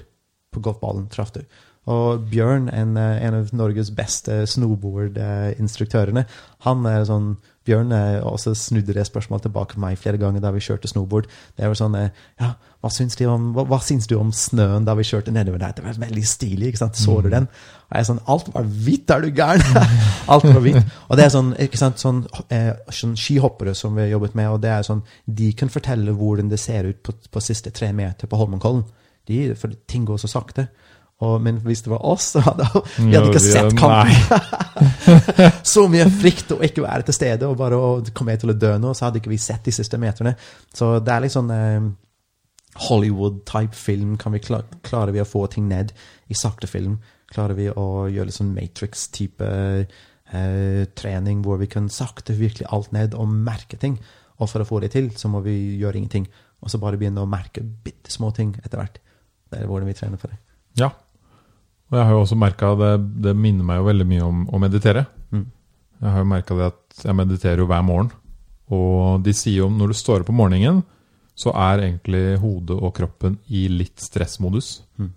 på 0.53 0.63
golfballen 0.63 1.07
traff 1.13 1.33
du? 1.35 1.41
Og 1.87 2.25
Bjørn, 2.31 2.67
en, 2.73 2.97
eh, 2.99 3.23
en 3.23 3.37
av 3.39 3.53
Norges 3.55 3.91
beste 3.95 4.41
snowboardinstruktørene, 4.47 6.25
han 6.65 6.85
er 6.85 7.05
sånn 7.07 7.37
Bjørn 7.67 7.91
også 8.23 8.53
snudde 8.55 8.93
det 8.95 9.03
spørsmålet 9.07 9.43
tilbake 9.47 9.75
til 9.75 9.83
meg 9.83 9.97
flere 9.99 10.19
ganger 10.19 10.39
da 10.43 10.53
vi 10.55 10.63
kjørte 10.63 10.87
snowboard. 10.87 11.27
Det 11.57 11.67
var 11.67 11.75
sånn 11.75 11.97
eh, 11.99 12.13
Ja, 12.39 12.53
hva 12.79 12.91
syns, 12.93 13.17
om, 13.27 13.49
hva, 13.55 13.65
hva 13.67 13.79
syns 13.83 14.07
du 14.07 14.15
om 14.15 14.31
snøen 14.31 14.85
da 14.87 14.95
vi 14.95 15.03
kjørte 15.07 15.33
nedover 15.35 15.59
der? 15.59 15.73
Det 15.75 15.83
var 15.83 15.99
veldig 15.99 16.23
stilig, 16.27 16.71
ikke 16.71 16.83
sant? 16.85 16.99
Så 16.99 17.19
du 17.25 17.29
den? 17.33 17.49
Og 17.87 17.95
jeg 17.95 18.03
er 18.05 18.09
sånn 18.11 18.23
Alt 18.31 18.51
var 18.53 18.67
hvitt, 18.71 19.11
er 19.11 19.25
du 19.25 19.31
gæren? 19.35 19.81
alt 20.31 20.47
var 20.47 20.61
hvitt. 20.63 20.79
Og 21.09 21.19
det 21.19 21.25
er 21.25 21.33
sånn, 21.33 21.53
ikke 21.67 21.81
sant, 21.81 21.99
sånn, 22.03 22.23
eh, 22.55 22.71
sånn 22.93 23.17
skihoppere 23.19 23.75
som 23.75 23.95
vi 23.97 24.05
har 24.05 24.13
jobbet 24.15 24.37
med, 24.39 24.51
og 24.53 24.61
det 24.63 24.71
er 24.71 24.87
sånn 24.87 25.03
De 25.25 25.51
kan 25.57 25.71
fortelle 25.73 26.15
hvordan 26.15 26.51
det 26.51 26.61
ser 26.63 26.87
ut 26.87 27.03
på, 27.03 27.15
på 27.31 27.43
siste 27.43 27.75
tre 27.75 27.91
meter 27.95 28.31
på 28.31 28.39
Holmenkollen. 28.39 28.85
De, 29.27 29.41
for 29.59 29.75
ting 29.91 30.07
går 30.07 30.23
så 30.23 30.31
sakte. 30.31 30.69
Og, 31.25 31.39
men 31.41 31.57
hvis 31.65 31.81
det 31.81 31.89
var 31.89 32.03
oss, 32.05 32.27
så 32.35 32.43
hadde 32.45 32.67
vi 32.99 33.15
hadde 33.15 33.31
ikke 33.31 33.41
sett 33.41 33.73
kampen. 33.77 34.11
så 35.73 35.87
mye 35.89 36.05
frykt 36.13 36.53
å 36.53 36.59
ikke 36.65 36.83
være 36.85 37.07
til 37.07 37.17
stede 37.17 37.47
og 37.49 37.57
bare 37.57 37.79
å 37.79 37.87
komme 38.13 38.35
til 38.37 38.53
å 38.53 38.57
dø 38.57 38.75
nå, 38.77 38.91
så 38.93 39.07
hadde 39.07 39.17
ikke 39.21 39.33
vi 39.33 39.39
sett 39.41 39.65
de 39.65 39.73
siste 39.73 39.97
meterne. 40.01 40.35
Så 40.77 40.99
det 41.01 41.15
er 41.15 41.25
litt 41.25 41.33
sånn 41.33 41.49
eh, 41.55 41.87
Hollywood-type 42.85 43.73
film. 43.77 44.13
Kan 44.21 44.37
vi 44.37 44.43
kla 44.45 44.61
klarer 44.85 45.15
vi 45.15 45.23
å 45.23 45.27
få 45.27 45.47
ting 45.53 45.65
ned 45.71 45.95
i 46.29 46.37
sakte 46.37 46.69
film? 46.69 46.99
Klarer 47.33 47.57
vi 47.57 47.71
å 47.71 48.05
gjøre 48.05 48.29
litt 48.29 48.37
sånn 48.37 48.53
Matrix-type 48.53 49.49
eh, 49.49 50.85
trening 51.01 51.41
hvor 51.45 51.57
vi 51.57 51.71
kan 51.71 51.89
sakte 51.89 52.37
virkelig 52.37 52.69
alt 52.69 52.93
ned 52.93 53.17
og 53.17 53.33
merke 53.33 53.81
ting? 53.81 53.97
Og 54.37 54.51
for 54.51 54.61
å 54.61 54.69
få 54.69 54.83
det 54.85 54.93
til, 54.93 55.09
så 55.17 55.33
må 55.33 55.41
vi 55.41 55.79
gjøre 55.81 55.97
ingenting. 55.97 56.29
Og 56.61 56.69
så 56.69 56.77
bare 56.81 57.01
begynne 57.01 57.25
å 57.25 57.29
merke 57.29 57.65
bitte 57.65 58.13
små 58.13 58.29
ting 58.37 58.53
etter 58.61 58.77
hvert. 58.77 59.01
Det 59.49 59.63
er 59.63 59.69
hvordan 59.69 59.89
vi 59.89 59.97
trener 59.97 60.21
for 60.21 60.29
det. 60.29 60.37
Ja. 60.77 60.91
Og 61.87 61.97
jeg 61.97 62.03
har 62.03 62.15
jo 62.15 62.23
også 62.23 62.37
merka 62.39 62.73
det 62.75 62.91
Det 63.23 63.33
minner 63.37 63.63
meg 63.67 63.79
jo 63.79 63.87
veldig 63.87 64.07
mye 64.09 64.25
om 64.25 64.43
å 64.51 64.59
meditere. 64.59 65.05
Mm. 65.31 65.45
Jeg 66.01 66.13
har 66.13 66.23
jo 66.23 66.29
merka 66.29 66.57
det 66.57 66.69
at 66.71 67.03
jeg 67.07 67.17
mediterer 67.17 67.63
jo 67.63 67.69
hver 67.69 67.85
morgen. 67.85 68.11
Og 68.73 69.23
de 69.23 69.33
sier 69.35 69.63
jo 69.63 69.71
når 69.71 69.93
du 69.93 69.97
står 69.97 70.23
opp 70.23 70.31
om 70.33 70.41
morgenen, 70.41 70.81
så 71.37 71.53
er 71.53 71.85
egentlig 71.85 72.39
hodet 72.41 72.75
og 72.75 72.95
kroppen 72.97 73.37
i 73.53 73.67
litt 73.69 74.01
stressmodus. 74.01 74.81
Mm. 74.97 75.11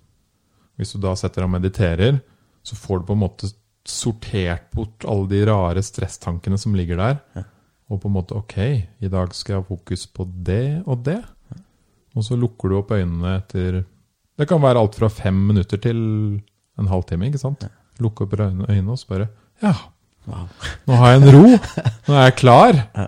Hvis 0.77 0.95
du 0.95 1.01
da 1.03 1.15
setter 1.17 1.43
deg 1.43 1.49
og 1.49 1.55
mediterer, 1.57 2.21
så 2.63 2.77
får 2.77 3.01
du 3.01 3.09
på 3.09 3.17
en 3.17 3.23
måte 3.25 3.51
sortert 3.89 4.69
bort 4.77 5.07
alle 5.09 5.29
de 5.31 5.41
rare 5.49 5.83
stresstankene 5.83 6.59
som 6.61 6.77
ligger 6.77 7.01
der. 7.01 7.19
Ja. 7.37 7.47
Og 7.91 8.03
på 8.03 8.11
en 8.11 8.15
måte 8.15 8.37
OK, 8.39 8.57
i 8.61 9.11
dag 9.11 9.33
skal 9.35 9.57
jeg 9.57 9.65
ha 9.65 9.67
fokus 9.67 10.05
på 10.07 10.29
det 10.47 10.83
og 10.85 11.03
det. 11.09 11.19
Og 12.15 12.27
så 12.27 12.37
lukker 12.39 12.71
du 12.71 12.79
opp 12.79 12.93
øynene 12.95 13.37
etter 13.39 13.83
Det 14.39 14.47
kan 14.49 14.63
være 14.63 14.81
alt 14.83 14.97
fra 14.99 15.09
fem 15.13 15.37
minutter 15.51 15.81
til 15.83 15.99
en 16.79 16.89
halvtime. 16.91 17.27
ikke 17.31 17.39
sant? 17.43 17.65
Lukke 18.01 18.25
opp 18.25 18.37
øynene, 18.39 18.91
og 18.91 18.99
spørre 18.99 19.29
Ja, 19.63 19.75
Wow. 20.29 20.49
nå 20.87 20.97
har 21.01 21.13
jeg 21.15 21.23
en 21.23 21.33
ro. 21.33 21.45
Nå 22.07 22.15
er 22.15 22.27
jeg 22.29 22.35
klar. 22.37 22.77
Ja. 22.95 23.07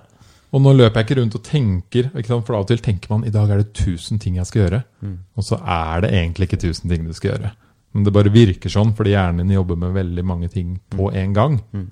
Og 0.52 0.62
nå 0.64 0.72
løper 0.74 1.00
jeg 1.00 1.06
ikke 1.06 1.18
rundt 1.20 1.34
og 1.36 1.42
tenker. 1.44 2.08
For 2.44 2.56
av 2.56 2.62
og 2.64 2.68
til 2.68 2.80
tenker 2.82 3.12
man 3.12 3.24
i 3.28 3.30
dag 3.32 3.50
er 3.52 3.60
det 3.60 3.74
tusen 3.76 4.18
ting 4.18 4.36
jeg 4.40 4.46
skal 4.48 4.62
gjøre. 4.62 4.80
Mm. 5.04 5.18
Og 5.36 5.44
så 5.44 5.58
er 5.60 6.00
det 6.04 6.10
egentlig 6.12 6.48
ikke 6.48 6.60
tusen 6.64 6.88
ting 6.90 7.04
du 7.06 7.12
skal 7.16 7.34
gjøre. 7.34 7.52
Men 7.92 8.04
det 8.08 8.14
bare 8.16 8.32
virker 8.32 8.72
sånn 8.72 8.94
fordi 8.96 9.12
hjernen 9.12 9.44
din 9.44 9.54
jobber 9.58 9.76
med 9.76 9.92
veldig 9.96 10.24
mange 10.24 10.48
ting 10.52 10.78
på 10.92 11.10
en 11.12 11.32
gang. 11.36 11.58
Mm. 11.76 11.90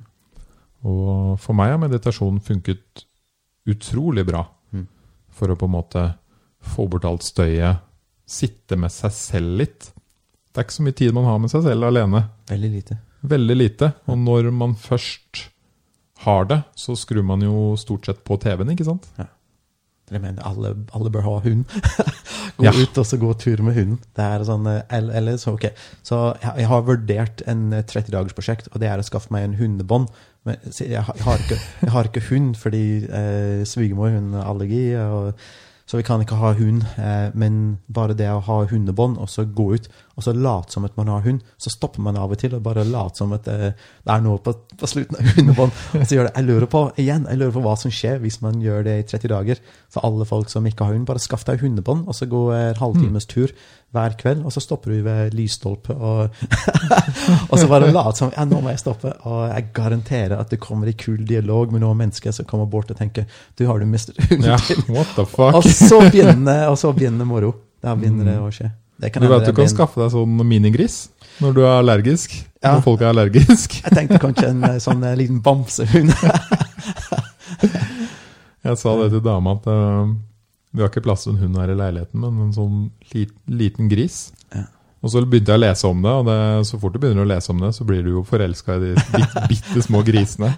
Og 0.88 1.36
for 1.40 1.56
meg 1.56 1.74
har 1.74 1.80
meditasjon 1.84 2.40
funket 2.44 3.05
utrolig 3.68 4.24
bra. 4.28 4.47
Mm. 4.72 4.86
For 5.36 5.52
å 5.52 5.59
på 5.60 5.68
en 5.68 5.76
måte 5.76 6.06
få 6.64 6.88
bort 6.90 7.05
alt 7.09 7.24
støyet. 7.28 7.84
Sitte 8.28 8.76
med 8.80 8.92
seg 8.94 9.12
selv 9.16 9.56
litt. 9.60 9.90
Det 10.51 10.59
er 10.60 10.66
ikke 10.66 10.78
så 10.81 10.85
mye 10.86 10.98
tid 10.98 11.14
man 11.14 11.28
har 11.28 11.39
med 11.39 11.52
seg 11.52 11.62
selv 11.66 11.86
alene. 11.86 12.24
Veldig 12.51 12.70
lite. 12.72 12.97
Veldig 13.31 13.56
lite. 13.56 13.93
Og 14.10 14.18
når 14.18 14.48
man 14.56 14.72
først 14.81 15.44
har 16.24 16.48
det, 16.51 16.62
så 16.77 16.97
skrur 16.98 17.22
man 17.24 17.44
jo 17.44 17.77
stort 17.81 18.09
sett 18.09 18.24
på 18.27 18.36
TV-en, 18.43 18.72
ikke 18.74 18.85
sant? 18.89 19.06
Ja. 19.20 19.28
jeg 20.10 20.20
mener, 20.24 20.43
alle, 20.44 20.72
alle 20.97 21.10
bør 21.14 21.22
ha 21.28 21.36
hund. 21.44 21.64
gå 22.59 22.66
Ja. 22.66 22.72
ut 22.74 22.98
og 22.98 23.06
så 23.06 23.16
gå 23.16 23.31
tur 23.40 23.62
med 23.62 23.77
hunden. 23.78 24.01
Det 24.16 24.24
er 24.27 24.43
sånn, 24.44 24.66
eh, 24.68 24.82
eller, 24.98 25.14
eller 25.20 25.39
så, 25.40 25.55
ok. 25.55 25.68
Så 26.05 26.18
jeg, 26.43 26.66
har 26.68 26.82
vurdert 26.89 27.44
en 27.48 27.68
30-dagersprosjekt, 27.78 28.68
og 28.74 28.82
det 28.82 28.90
er 28.90 29.01
å 29.01 29.06
skaffe 29.06 29.31
meg 29.32 29.47
en 29.47 29.55
hundebånd. 29.60 30.10
Men 30.48 30.59
jeg, 30.74 30.98
har 31.06 31.40
ikke, 31.47 31.60
jeg 31.85 31.94
har 31.94 32.09
ikke 32.10 32.27
hund 32.32 32.55
fordi 32.59 32.85
eh, 33.06 33.62
svigermor 33.68 34.10
hun 34.16 34.32
har 34.35 34.51
allergi, 34.51 34.85
og, 35.06 35.39
så 35.90 35.98
vi 35.98 36.04
kan 36.06 36.22
ikke 36.22 36.38
ha 36.38 36.52
hund. 36.54 36.84
Eh, 37.02 37.32
men 37.34 37.54
bare 37.90 38.14
det 38.14 38.28
å 38.30 38.42
ha 38.46 38.60
hundebånd, 38.70 39.16
og 39.18 39.26
så 39.30 39.42
gå 39.42 39.72
ut 39.74 39.88
og 40.20 40.22
så 40.22 40.34
late 40.36 40.70
som 40.70 40.84
at 40.86 40.94
man 41.00 41.08
har 41.10 41.24
hund, 41.24 41.40
så 41.58 41.72
stopper 41.72 42.04
man 42.04 42.18
av 42.20 42.30
og 42.30 42.38
til 42.38 42.52
og 42.54 42.62
bare 42.62 42.84
late 42.86 43.18
som 43.18 43.32
at 43.34 43.48
eh, 43.50 43.72
det 43.74 44.12
er 44.14 44.22
noe 44.22 44.38
på, 44.44 44.52
på 44.78 44.90
slutten 44.90 45.18
av 45.18 45.30
hundebånd. 45.34 45.74
Og 45.98 46.04
så 46.04 46.14
gjør 46.14 46.28
det, 46.28 46.34
jeg 46.36 46.46
lurer 46.46 46.70
på 46.70 46.84
igjen, 47.00 47.26
jeg 47.26 47.40
lurer 47.40 47.56
på 47.56 47.64
hva 47.64 47.74
som 47.80 47.94
skjer 47.94 48.22
hvis 48.22 48.38
man 48.44 48.62
gjør 48.62 48.86
det 48.86 48.96
i 49.00 49.06
30 49.08 49.32
dager. 49.34 49.64
For 49.90 50.06
alle 50.06 50.28
folk 50.30 50.52
som 50.52 50.68
ikke 50.70 50.86
har 50.86 50.94
hund, 50.94 51.08
bare 51.10 51.22
skaff 51.24 51.42
deg 51.48 51.64
hundebånd, 51.64 52.06
og 52.06 52.14
så 52.14 52.30
gå 52.30 52.44
en 52.54 52.78
halvtimes 52.78 53.26
tur 53.30 53.50
hver 53.90 54.14
kveld, 54.20 54.44
og 54.46 54.52
så 54.54 54.60
stopper 54.62 54.92
du 54.94 55.00
ved 55.02 55.34
lysstolpe, 55.34 55.94
og, 55.94 56.28
og 57.50 57.56
så 57.58 57.66
bare 57.70 57.90
late 57.90 58.20
som 58.20 58.30
ja, 58.36 58.44
nå 58.46 58.60
må 58.62 58.70
jeg 58.70 58.82
stoppe. 58.82 59.10
Og 59.26 59.40
jeg 59.50 59.70
garanterer 59.74 60.36
at 60.38 60.52
det 60.52 60.60
kommer 60.62 60.90
i 60.90 60.94
kul 60.98 61.24
dialog 61.26 61.72
med 61.74 61.82
noen 61.82 61.98
mennesker 61.98 62.34
som 62.34 62.46
kommer 62.46 62.70
bort 62.70 62.92
og 62.92 63.00
tenker 63.00 63.26
du 63.58 63.66
har 63.66 63.82
du 63.82 63.88
mistet 63.90 64.20
hunden 64.28 64.46
Ja, 64.52 64.60
what 64.92 65.10
the 65.16 65.26
Og 65.26 65.32
fuck? 65.34 65.72
så 65.74 65.98
begynner, 66.06 66.68
og 66.70 66.78
så 66.78 66.92
begynner 66.94 67.26
moro. 67.26 67.54
Da 67.82 67.96
begynner 67.98 68.30
det 68.30 68.38
å 68.38 68.52
skje. 68.54 68.70
Det 69.00 69.10
kan 69.14 69.24
Du 69.24 69.30
vet 69.32 69.46
du 69.48 69.54
kan 69.56 69.64
min... 69.64 69.72
skaffe 69.72 70.02
deg 70.02 70.12
sånn 70.12 70.40
minigris 70.44 71.08
når 71.40 71.54
du 71.56 71.60
er 71.64 71.78
allergisk. 71.78 72.34
Ja. 72.60 72.74
Når 72.76 72.82
folk 72.84 73.00
er 73.00 73.14
allergisk. 73.14 73.78
Jeg 73.80 73.96
tenkte 73.96 74.18
kanskje 74.20 74.50
en 74.52 74.64
eh, 74.68 74.76
sånn 74.82 75.00
eh, 75.08 75.16
liten 75.16 75.38
bamsehund. 75.40 76.12
Jeg 78.60 78.76
sa 78.76 78.92
det 79.00 79.06
til 79.14 79.22
dama 79.24 79.54
at 79.56 79.68
eh, 79.72 80.10
vi 80.70 80.82
har 80.84 80.90
ikke 80.90 81.02
plass 81.05 81.24
til 81.26 81.34
en 81.34 81.40
hund 81.42 81.56
her 81.59 81.72
i 81.72 81.78
leiligheten, 81.78 82.20
men 82.22 82.44
en 82.47 82.52
sånn 82.55 82.76
liten, 83.14 83.40
liten 83.60 83.88
gris. 83.90 84.28
Ja. 84.55 84.66
Og 85.01 85.12
så 85.14 85.22
begynte 85.24 85.55
jeg 85.55 85.60
å 85.60 85.64
lese 85.64 85.88
om 85.88 86.02
det, 86.05 86.12
og 86.12 86.28
det, 86.28 86.36
så 86.68 86.78
fort 86.80 86.94
du 86.94 87.01
begynner 87.01 87.24
å 87.24 87.30
lese 87.30 87.51
om 87.55 87.62
det, 87.64 87.72
så 87.72 87.86
blir 87.88 88.05
du 88.05 88.12
jo 88.12 88.22
forelska 88.28 88.76
i 88.76 88.82
de 88.82 88.92
bitte, 89.14 89.44
bitte 89.51 89.82
små 89.86 90.02
grisene. 90.06 90.52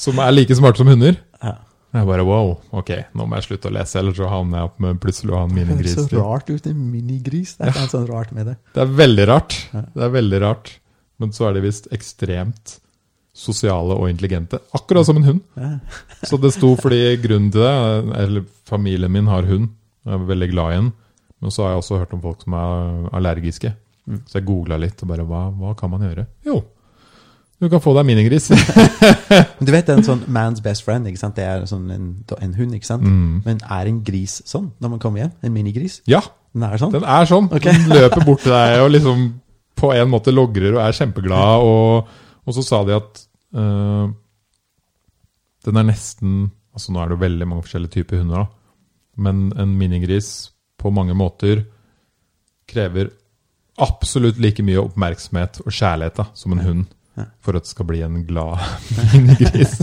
Som 0.00 0.18
er 0.24 0.32
like 0.34 0.56
smarte 0.56 0.80
som 0.80 0.90
hunder. 0.90 1.18
Ja. 1.42 1.58
Jeg 1.94 2.08
bare 2.08 2.24
wow, 2.26 2.56
ok, 2.74 2.90
nå 3.14 3.26
må 3.30 3.38
jeg 3.38 3.46
slutte 3.46 3.70
å 3.70 3.74
lese, 3.76 4.00
ellers 4.00 4.16
så 4.18 4.26
havner 4.26 4.58
jeg 4.58 4.70
opp 4.72 4.80
med 4.82 4.96
plutselig 5.02 5.30
å 5.34 5.42
ha 5.42 5.44
en 5.46 5.52
Det 5.54 5.60
minigris. 5.60 5.98
høres 6.00 6.08
så 6.10 6.22
rart 6.24 6.48
ut, 6.50 6.70
en 6.72 6.80
minigris. 6.90 7.52
Det 7.60 7.68
er 7.68 7.76
ja. 7.76 7.90
sånn 7.92 8.08
rart 8.08 8.32
med 8.34 8.50
det. 8.50 8.56
Det 8.74 8.82
er 8.82 8.96
veldig 9.02 9.26
rart. 9.30 9.58
Det 9.70 10.08
er 10.08 10.16
veldig 10.16 10.40
rart. 10.42 10.72
Men 11.22 11.36
så 11.36 11.46
er 11.46 11.54
det 11.54 11.62
visst 11.68 11.86
ekstremt 11.94 12.80
sosiale 13.34 13.96
og 13.98 14.08
intelligente. 14.10 14.60
Akkurat 14.76 15.06
som 15.08 15.18
en 15.18 15.26
hund. 15.26 15.40
Ja. 15.58 15.72
Så 16.22 16.38
det 16.40 16.52
sto 16.54 16.74
fordi 16.78 17.16
grunnen 17.22 17.50
til 17.52 17.64
det 17.64 18.18
Eller 18.22 18.44
familien 18.68 19.12
min 19.12 19.26
har 19.26 19.48
hund. 19.48 19.72
Jeg 20.04 20.14
er 20.14 20.28
veldig 20.28 20.50
glad 20.52 20.72
i 20.72 20.76
den. 20.76 20.92
Men 21.42 21.50
så 21.50 21.64
har 21.64 21.74
jeg 21.74 21.82
også 21.82 21.98
hørt 21.98 22.14
om 22.14 22.22
folk 22.22 22.44
som 22.44 22.54
er 22.56 23.08
allergiske. 23.18 23.74
Mm. 24.06 24.22
Så 24.28 24.38
jeg 24.38 24.46
googla 24.46 24.78
litt 24.80 25.02
og 25.02 25.10
bare 25.10 25.26
hva, 25.26 25.48
hva 25.50 25.74
kan 25.76 25.90
man 25.92 26.04
gjøre? 26.06 26.26
Jo, 26.46 26.62
du 27.62 27.68
kan 27.72 27.80
få 27.80 27.94
deg 27.96 28.06
minigris. 28.08 28.50
Du 29.64 29.70
vet 29.72 29.88
en 29.88 30.04
sånn 30.04 30.24
man's 30.30 30.60
best 30.62 30.84
friend, 30.84 31.06
ikke 31.08 31.20
sant? 31.20 31.36
Det 31.38 31.44
er 31.46 31.62
sånn 31.68 31.86
en, 31.94 32.08
en 32.36 32.56
hund, 32.58 32.74
ikke 32.76 32.88
sant? 32.88 33.04
Mm. 33.06 33.38
Men 33.46 33.62
er 33.62 33.88
en 33.90 34.00
gris 34.04 34.40
sånn 34.48 34.68
når 34.82 34.92
man 34.94 35.00
kommer 35.02 35.24
hjem? 35.24 35.32
En 35.46 35.54
minigris? 35.54 36.00
Ja, 36.10 36.20
Den 36.54 36.66
er 36.68 36.76
sånn? 36.78 36.92
den 36.94 37.06
er 37.08 37.28
sånn. 37.30 37.48
Okay. 37.50 37.72
Den 37.72 37.96
løper 37.96 38.26
bort 38.26 38.44
til 38.44 38.52
deg 38.54 38.82
og 38.84 38.92
liksom 38.92 39.24
på 39.80 39.90
en 39.94 40.10
måte 40.12 40.34
logrer 40.34 40.76
og 40.76 40.82
er 40.84 40.94
kjempeglad. 40.98 41.64
Og, 41.64 42.12
og 42.44 42.56
så 42.56 42.64
sa 42.66 42.82
de 42.84 42.96
at 42.96 43.22
uh, 43.56 44.10
den 45.64 45.80
er 45.80 45.88
nesten 45.88 46.52
altså 46.74 46.90
Nå 46.90 46.98
er 47.00 47.06
det 47.06 47.14
jo 47.14 47.22
veldig 47.22 47.46
mange 47.46 47.62
forskjellige 47.62 47.92
typer 48.00 48.18
hunder, 48.18 48.42
da. 48.42 48.46
Men 49.22 49.52
en 49.62 49.76
minigris 49.78 50.50
på 50.74 50.90
mange 50.90 51.14
måter 51.14 51.60
krever 52.66 53.12
absolutt 53.78 54.40
like 54.42 54.62
mye 54.66 54.82
oppmerksomhet 54.82 55.60
og 55.62 55.70
kjærlighet 55.70 56.18
da, 56.18 56.26
som 56.34 56.56
en 56.56 56.64
hund. 56.64 56.84
For 57.38 57.54
at 57.54 57.62
det 57.62 57.70
skal 57.70 57.86
bli 57.86 58.02
en 58.02 58.24
glad 58.26 58.58
minigris. 59.12 59.76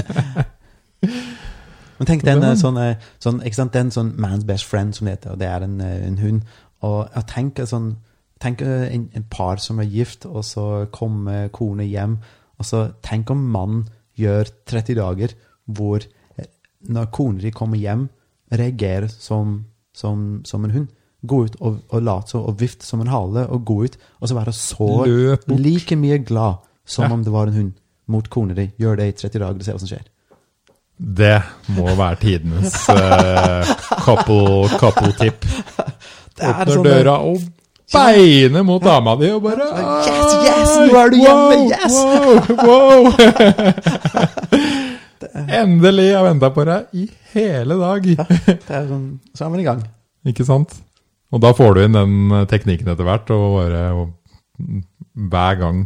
Men 1.97 2.09
tenk 2.09 2.25
den 2.27 2.43
eh, 2.43 2.57
sånn, 2.59 2.79
eh, 2.81 3.09
sånn, 3.23 3.39
ikke 3.45 3.61
sant? 3.61 3.73
Den 3.77 3.91
sånn 3.95 4.11
man's 4.19 4.43
best 4.47 4.67
friend, 4.67 4.95
som 4.97 5.07
det 5.07 5.15
heter, 5.15 5.35
og 5.35 5.39
det 5.39 5.47
er 5.47 5.63
en, 5.63 5.79
en 5.79 6.19
hund. 6.19 6.55
Og 6.83 7.21
tenker 7.31 7.69
sånn 7.69 7.93
Tenk 8.41 8.63
en, 8.65 9.03
en 9.13 9.25
par 9.29 9.59
som 9.61 9.77
er 9.77 9.85
gift, 9.85 10.23
og 10.25 10.41
så 10.41 10.87
kommer 10.89 11.51
kone 11.53 11.85
hjem. 11.85 12.15
Og 12.61 12.67
så 12.67 12.85
tenk 13.05 13.31
om 13.33 13.41
mannen 13.53 13.83
gjør 14.21 14.49
30 14.69 14.97
dager 15.01 15.33
hvor 15.71 16.03
eh, 16.37 16.45
når 16.93 17.09
kona 17.15 17.41
di 17.41 17.51
kommer 17.55 17.79
hjem, 17.81 18.07
reagerer 18.53 19.07
som, 19.11 19.61
som, 19.95 20.41
som 20.45 20.65
en 20.67 20.73
hund. 20.75 20.89
Gå 21.25 21.43
ut 21.45 21.55
og, 21.61 21.81
og 21.93 22.01
late 22.05 22.33
som 22.33 22.45
og 22.49 22.57
vifte 22.61 22.85
som 22.85 23.01
en 23.03 23.09
hale, 23.13 23.43
og 23.53 23.65
gå 23.69 23.75
ut, 23.85 23.97
og 24.19 24.29
så 24.29 24.37
være 24.37 24.53
så 24.57 24.87
like 25.53 25.95
mye 26.01 26.17
glad 26.25 26.63
som 26.85 27.05
Ja. 27.05 27.13
om 27.13 27.23
det 27.23 27.31
var 27.33 27.47
en 27.47 27.53
hund 27.59 27.71
mot 28.11 28.25
kona 28.33 28.53
di. 28.57 28.65
Gjør 28.81 28.97
det 28.97 29.05
i 29.07 29.11
30 29.21 29.39
dager, 29.39 29.55
og 29.61 29.63
se 29.67 29.71
hva 29.75 29.79
som 29.83 29.91
skjer. 29.91 30.07
Det 31.01 31.35
må 31.77 31.85
være 31.97 32.17
tidenes 32.21 32.75
uh, 32.89 33.65
couple, 34.03 34.67
couple 34.81 35.13
tip. 35.17 35.45
Er 36.41 36.55
Åpner 36.55 36.71
sånn- 36.73 36.85
døra 36.87 37.15
og 37.29 37.41
beiner 37.93 38.63
mot 38.67 38.83
dama 38.83 39.15
di 39.19 39.29
og 39.35 39.41
bare 39.45 39.67
Yes, 40.07 40.35
yes, 40.47 40.75
nå 40.91 40.99
er 41.01 41.09
du 41.11 41.17
hjemme, 41.21 41.55
yes! 41.71 41.95
Wow, 42.01 42.65
wow. 42.65 42.99
Endelig! 45.61 46.07
Jeg 46.09 46.17
har 46.17 46.25
venta 46.27 46.49
på 46.55 46.65
deg 46.67 46.95
i 46.97 47.07
hele 47.35 47.77
dag. 47.79 48.07
Det 48.07 48.73
er 48.73 48.87
sånn, 48.89 49.05
så 49.37 49.45
er 49.45 49.51
man 49.53 49.61
i 49.63 49.67
gang. 49.67 49.81
Ikke 50.27 50.45
sant? 50.47 50.75
Og 51.31 51.39
da 51.43 51.53
får 51.55 51.77
du 51.77 51.81
inn 51.85 51.95
den 51.95 52.15
eh, 52.35 52.45
teknikken 52.51 52.89
etter 52.91 53.07
hvert, 53.07 53.29
og 53.35 53.57
bare 53.61 53.83
og, 53.95 54.11
Hver 55.31 55.57
gang 55.59 55.81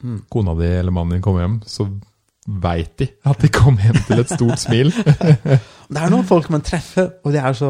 Mm. 0.00 0.22
kona 0.32 0.54
di 0.56 0.64
eller 0.64 0.94
mannen 0.96 1.10
din 1.12 1.20
kommer 1.20 1.42
hjem, 1.42 1.58
så 1.68 1.84
veit 2.62 2.94
de 3.02 3.04
at 3.28 3.42
de 3.44 3.50
kom 3.52 3.74
hjem 3.76 3.98
til 4.06 4.22
et 4.22 4.30
stort 4.32 4.56
smil. 4.62 4.88
Det 5.92 5.98
er 6.00 6.08
noen 6.08 6.24
folk 6.24 6.48
man 6.48 6.62
treffer, 6.64 7.10
og 7.20 7.34
de 7.34 7.36
er 7.42 7.52
så, 7.58 7.68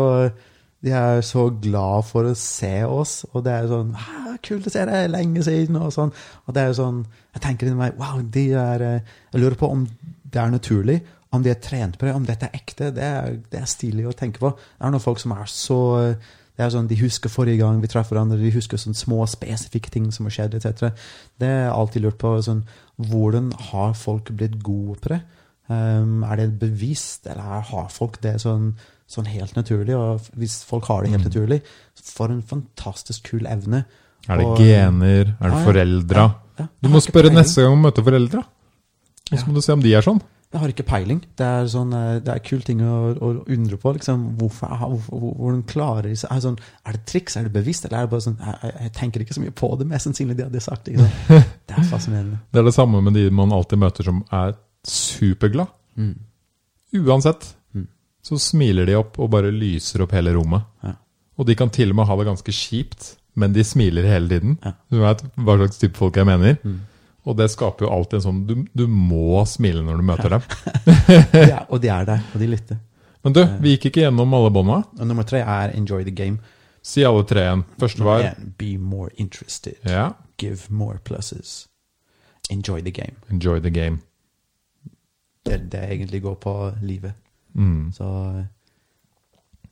de 0.85 0.93
er 0.97 1.21
så 1.27 1.47
glad 1.61 2.07
for 2.09 2.29
å 2.29 2.35
se 2.39 2.73
oss. 2.89 3.21
Og 3.35 3.45
det 3.45 3.53
er 3.53 3.69
sånn 3.69 3.93
«Hæ, 3.99 4.37
kult 4.47 4.69
å 4.69 4.73
se 4.73 4.85
deg, 4.89 5.11
lenge 5.13 5.45
siden', 5.45 5.77
og 5.81 5.93
sånn. 5.93 6.13
Og 6.47 6.57
det 6.57 6.63
er 6.63 6.73
jo 6.73 6.81
sånn 6.81 7.05
Jeg 7.35 7.43
tenker 7.45 7.69
inni 7.69 7.79
meg 7.79 7.99
Wow, 8.01 8.23
de 8.25 8.47
er 8.59 8.85
eh, 8.87 9.15
Jeg 9.31 9.43
lurer 9.43 9.59
på 9.61 9.69
om 9.71 9.87
det 10.31 10.39
er 10.39 10.51
naturlig, 10.53 11.01
om 11.35 11.43
de 11.43 11.51
er 11.51 11.59
trent 11.59 11.97
på 11.99 12.07
det, 12.07 12.13
om 12.15 12.27
dette 12.27 12.47
er 12.47 12.55
ekte. 12.55 12.93
Det 12.95 13.03
er, 13.03 13.33
det 13.51 13.59
er 13.59 13.67
stilig 13.67 14.05
å 14.07 14.15
tenke 14.15 14.39
på. 14.39 14.53
Det 14.55 14.87
er 14.87 14.93
noen 14.95 15.03
folk 15.03 15.19
som 15.19 15.35
er 15.35 15.49
så 15.51 15.81
det 16.61 16.67
er 16.67 16.73
sånn, 16.75 16.91
De 16.91 16.99
husker 17.01 17.33
forrige 17.33 17.63
gang 17.63 17.79
vi 17.81 17.89
traff 17.89 18.11
hverandre, 18.13 18.37
de 18.37 18.53
husker 18.53 18.77
sånne 18.77 18.99
små, 18.99 19.23
spesifikke 19.31 19.91
ting 19.95 20.11
som 20.13 20.27
har 20.29 20.35
skjedd, 20.37 20.59
etc. 20.59 20.91
Det 21.41 21.49
er 21.49 21.71
alltid 21.73 22.05
lurt 22.05 22.19
på. 22.21 22.35
Sånn, 22.45 22.67
hvordan 23.11 23.49
har 23.71 23.95
folk 23.97 24.29
blitt 24.37 24.59
gode 24.63 24.99
på 25.01 25.15
det? 25.15 25.23
Um, 25.71 26.21
er 26.27 26.37
det 26.37 26.59
bevisst, 26.61 27.25
eller 27.31 27.65
har 27.71 27.89
folk 27.95 28.19
det 28.21 28.35
sånn, 28.43 28.75
sånn, 29.11 29.29
helt 29.31 29.57
naturlig? 29.59 29.97
Og 29.99 30.31
hvis 30.41 30.61
folk 30.67 30.89
har 30.91 31.05
det 31.05 31.15
helt 31.15 31.25
mm. 31.25 31.29
naturlig, 31.31 31.61
for 32.11 32.33
en 32.33 32.43
fantastisk 32.47 33.31
kul 33.33 33.49
evne. 33.51 33.85
Er 34.29 34.41
det 34.41 34.49
og, 34.49 34.59
gener? 34.61 35.35
Er 35.39 35.55
det 35.55 35.63
foreldra? 35.67 36.27
Ja, 36.27 36.65
ja, 36.65 36.69
du 36.83 36.91
må 36.93 37.01
spørre 37.05 37.33
neste 37.33 37.65
gang 37.65 37.79
du 37.79 37.87
møter 37.89 38.07
foreldra. 38.07 38.45
Og 39.31 39.39
så 39.39 39.47
må 39.47 39.57
du 39.57 39.63
se 39.65 39.75
om 39.77 39.83
de 39.83 39.95
er 39.95 40.05
sånn. 40.05 40.21
Jeg 40.51 40.59
har 40.59 40.73
ikke 40.73 40.83
peiling. 40.89 41.21
Det 41.39 41.47
er, 41.47 41.67
sånn, 41.71 41.93
eh, 41.95 42.17
det 42.27 42.33
er 42.33 42.41
kul 42.43 42.63
ting 42.67 42.81
å, 42.83 42.95
å 43.15 43.29
undre 43.55 43.77
på. 43.79 43.93
Liksom. 43.95 44.25
Hvorfor, 44.41 44.73
hvorfor, 44.81 45.21
hvordan 45.39 45.61
klarer 45.71 46.09
de 46.11 46.17
seg? 46.19 46.33
Er, 46.35 46.41
sånn, 46.43 46.57
er, 46.83 46.97
det 46.97 47.05
triks? 47.07 47.37
Er 47.39 47.47
det 47.47 47.53
bevisst? 47.55 47.87
Eller 47.87 48.01
er 48.01 48.09
det 48.09 48.13
bare 48.17 48.25
sånn 48.25 48.41
jeg, 48.43 48.73
jeg 48.73 48.93
tenker 48.97 49.23
ikke 49.23 49.37
så 49.37 49.45
mye 49.45 49.55
på 49.61 49.71
det. 49.79 49.87
Mest 49.93 50.09
sannsynlig 50.09 50.35
de 50.41 50.49
hadde 50.49 50.65
sagt 50.65 50.91
det. 50.91 51.07
Det 51.71 51.79
er 51.79 51.87
fascinerende. 51.87 52.41
det 52.51 52.59
er 52.59 52.65
det 52.67 52.75
samme 52.75 52.99
med 53.07 53.15
de 53.15 53.29
man 53.31 53.53
alltid 53.55 53.79
møter 53.79 54.09
som 54.09 54.25
er 54.35 54.57
superglad. 54.91 55.71
Mm. 55.95 56.17
Uansett. 56.99 57.47
Så 58.23 58.39
smiler 58.39 58.87
de 58.87 58.99
opp 58.99 59.19
og 59.21 59.31
bare 59.33 59.53
lyser 59.55 60.05
opp 60.05 60.13
hele 60.17 60.35
rommet. 60.37 60.67
Ja. 60.85 60.95
Og 61.41 61.49
de 61.49 61.57
kan 61.57 61.73
til 61.73 61.93
og 61.93 62.01
med 62.01 62.09
ha 62.11 62.17
det 62.21 62.29
ganske 62.29 62.53
kjipt, 62.53 63.15
men 63.41 63.55
de 63.57 63.65
smiler 63.65 64.09
hele 64.09 64.29
tiden. 64.29 64.59
Ja. 64.65 64.75
Du 64.93 65.01
vet 65.01 65.25
hva 65.41 65.57
slags 65.57 65.81
type 65.81 65.97
folk 65.97 66.19
jeg 66.21 66.29
mener. 66.29 66.59
Mm. 66.63 66.79
Og 67.29 67.37
det 67.37 67.51
skaper 67.53 67.85
jo 67.85 67.91
alltid 67.93 68.17
en 68.17 68.23
sånn 68.25 68.39
Du, 68.49 68.55
du 68.73 68.87
må 68.89 69.43
smile 69.49 69.83
når 69.85 70.01
du 70.01 70.07
møter 70.09 70.37
dem. 70.37 70.47
ja, 71.53 71.65
og 71.69 71.83
de 71.83 71.91
er 71.93 72.09
der, 72.09 72.23
og 72.33 72.43
de 72.43 72.49
lytter. 72.49 72.81
Men 73.25 73.37
du, 73.37 73.43
vi 73.61 73.75
gikk 73.75 73.91
ikke 73.91 74.07
gjennom 74.07 74.33
alle 74.37 74.53
bånda. 74.53 74.81
Nummer 75.05 75.27
tre 75.29 75.43
er 75.45 75.75
'enjoy 75.77 76.05
the 76.05 76.15
game'. 76.17 76.41
Si 76.83 77.05
alle 77.05 77.25
tre 77.29 77.45
igjen. 77.45 77.65
Første 77.79 78.05
var 78.05 78.35
Be 78.59 78.79
more 78.79 79.11
interested. 79.17 79.77
Ja. 79.85 80.13
Give 80.39 80.59
more 80.69 80.99
pluses. 81.05 81.69
Enjoy 82.51 82.81
the 82.81 82.91
game. 82.91 83.17
Enjoy 83.31 83.61
the 83.61 83.71
game. 83.71 84.01
Det, 85.45 85.71
det 85.73 85.81
egentlig 85.81 86.23
går 86.23 86.35
på 86.35 86.73
livet. 86.83 87.13
Mm. 87.55 87.93
Så 87.93 88.07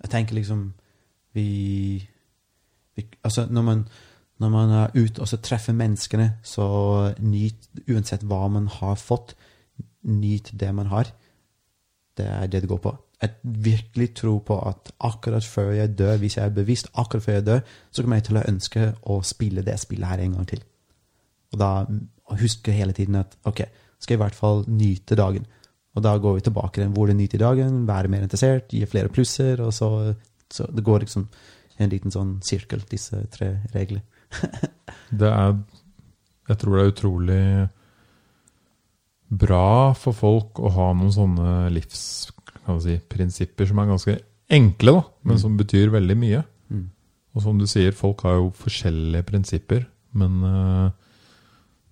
jeg 0.02 0.10
tenker 0.10 0.34
liksom 0.34 0.72
vi, 1.34 2.08
vi 2.96 3.06
Altså, 3.24 3.46
når 3.50 3.62
man 3.62 3.88
når 4.38 4.48
man 4.48 4.70
er 4.70 4.94
ute 4.94 5.20
og 5.20 5.28
så 5.28 5.36
treffer 5.42 5.74
menneskene, 5.74 6.36
så 6.42 6.64
nyt 7.18 7.68
Uansett 7.90 8.22
hva 8.22 8.46
man 8.48 8.68
har 8.70 8.94
fått, 8.94 9.34
nyt 10.02 10.52
det 10.60 10.70
man 10.74 10.86
har. 10.86 11.10
Det 12.16 12.26
er 12.26 12.46
det 12.46 12.62
det 12.62 12.70
går 12.70 12.78
på. 12.82 12.92
Jeg 13.22 13.30
virkelig 13.42 14.14
tror 14.14 14.38
på 14.46 14.58
at 14.68 14.92
akkurat 15.00 15.44
før 15.44 15.72
jeg 15.74 15.98
dør, 15.98 16.16
hvis 16.16 16.36
jeg 16.36 16.44
er 16.44 16.54
bevisst, 16.54 16.90
akkurat 16.94 17.22
før 17.22 17.32
jeg 17.32 17.46
dør, 17.46 17.60
så 17.90 18.02
kommer 18.02 18.16
jeg 18.16 18.28
til 18.28 18.38
å 18.38 18.44
ønske 18.48 18.92
å 19.02 19.18
spille 19.26 19.62
det 19.66 19.78
spillet 19.80 20.06
her 20.06 20.22
en 20.22 20.36
gang 20.38 20.48
til. 20.48 20.62
Og 21.52 21.58
da 21.58 21.70
huske 22.38 22.72
hele 22.72 22.92
tiden 22.92 23.18
at 23.18 23.34
ok, 23.44 23.64
skal 23.98 24.14
jeg 24.14 24.20
i 24.20 24.22
hvert 24.22 24.38
fall 24.38 24.64
nyte 24.70 25.18
dagen. 25.18 25.46
Og 25.96 26.04
da 26.04 26.14
går 26.20 26.36
vi 26.36 26.44
tilbake 26.46 26.82
til 26.82 26.90
hvor 26.94 27.08
det 27.08 27.16
nyter 27.18 27.42
dagen, 27.42 27.86
være 27.88 28.10
mer 28.12 28.26
interessert, 28.26 28.72
gi 28.72 28.84
flere 28.86 29.10
plusser, 29.12 29.60
og 29.64 29.72
så, 29.74 30.14
så 30.52 30.68
det 30.70 30.84
går 30.86 31.06
liksom 31.06 31.26
en 31.78 31.90
liten 31.92 32.12
sånn 32.14 32.36
sirkel, 32.44 32.82
disse 32.90 33.20
tre 33.32 33.54
reglene. 33.74 34.04
det 35.20 35.30
er 35.32 35.56
Jeg 36.48 36.56
tror 36.60 36.74
det 36.74 36.82
er 36.82 36.92
utrolig 36.92 37.42
bra 39.28 39.92
for 39.92 40.16
folk 40.16 40.60
å 40.64 40.70
ha 40.72 40.86
noen 40.96 41.12
sånne 41.12 41.50
livsprinsipper 41.74 43.66
si, 43.66 43.68
som 43.68 43.82
er 43.82 43.90
ganske 43.90 44.14
enkle, 44.48 44.94
da, 44.96 45.02
men 45.28 45.36
mm. 45.36 45.42
som 45.42 45.58
betyr 45.58 45.92
veldig 45.92 46.16
mye. 46.16 46.42
Mm. 46.72 46.86
Og 47.36 47.44
som 47.44 47.60
du 47.60 47.66
sier, 47.68 47.92
folk 47.96 48.24
har 48.24 48.38
jo 48.38 48.48
forskjellige 48.56 49.28
prinsipper, 49.28 49.84
men 50.16 50.40
uh, 50.40 50.88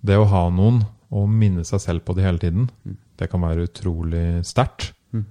det 0.01 0.16
å 0.16 0.28
ha 0.32 0.47
noen 0.48 0.81
og 1.12 1.28
minne 1.31 1.66
seg 1.68 1.82
selv 1.85 2.06
på 2.06 2.16
det 2.16 2.24
hele 2.24 2.40
tiden, 2.43 2.70
mm. 2.86 2.97
Det 3.16 3.28
kan 3.32 3.43
være 3.43 3.66
utrolig 3.68 4.26
sterkt. 4.47 4.93
Mm. 5.14 5.26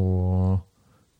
Og 0.00 0.60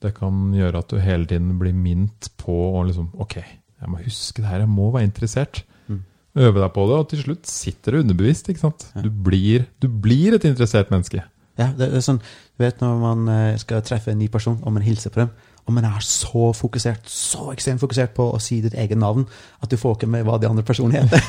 det 0.01 0.15
kan 0.17 0.53
gjøre 0.57 0.81
at 0.81 0.93
du 0.93 1.01
hele 1.03 1.29
tiden 1.29 1.57
blir 1.61 1.77
minnet 1.77 2.31
på 2.41 2.55
å 2.73 2.85
liksom 2.89 3.11
Ok, 3.21 3.37
jeg 3.41 3.91
må 3.91 4.01
huske 4.05 4.43
det 4.43 4.49
her, 4.51 4.65
jeg 4.65 4.73
må 4.73 4.91
være 4.95 5.09
interessert. 5.09 5.63
Mm. 5.89 6.01
Øve 6.41 6.63
deg 6.63 6.73
på 6.77 6.87
det, 6.89 6.97
og 6.97 7.11
til 7.11 7.23
slutt 7.25 7.51
sitter 7.51 7.97
det 7.97 8.03
underbevisst. 8.05 8.49
ikke 8.49 8.65
sant? 8.65 8.89
Ja. 8.95 9.05
Du, 9.05 9.11
blir, 9.11 9.69
du, 9.83 9.89
blir, 9.89 10.37
et 10.37 10.47
interessert 10.49 10.93
menneske. 10.93 11.25
Ja, 11.61 11.71
det 11.77 11.91
er 11.91 12.05
sånn, 12.05 12.23
du 12.57 12.63
vet 12.63 12.79
Når 12.81 13.01
man 13.03 13.27
eh, 13.29 13.59
skal 13.61 13.83
treffe 13.85 14.13
en 14.15 14.21
ny 14.23 14.31
person 14.33 14.61
og 14.63 14.73
man 14.73 14.85
hilser 14.87 15.13
på 15.13 15.25
dem, 15.25 15.33
og 15.67 15.75
man 15.77 15.87
er 15.89 16.01
så 16.05 16.51
fokusert, 16.57 17.09
så 17.11 17.51
ekstremt 17.55 17.83
fokusert 17.83 18.15
på 18.17 18.27
å 18.33 18.41
si 18.43 18.61
ditt 18.65 18.75
eget 18.79 18.99
navn 18.99 19.27
at 19.61 19.71
du 19.71 19.77
får 19.81 19.99
ikke 19.99 20.09
med 20.11 20.25
hva 20.27 20.39
de 20.41 20.49
andre 20.49 20.65
personene 20.67 21.03
heter. 21.05 21.21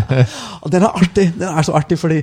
og 0.62 0.72
den 0.72 0.84
er 0.84 0.90
artig! 0.90 1.26
Den 1.38 1.48
er 1.48 1.66
så 1.66 1.74
artig, 1.78 1.98
fordi 1.98 2.20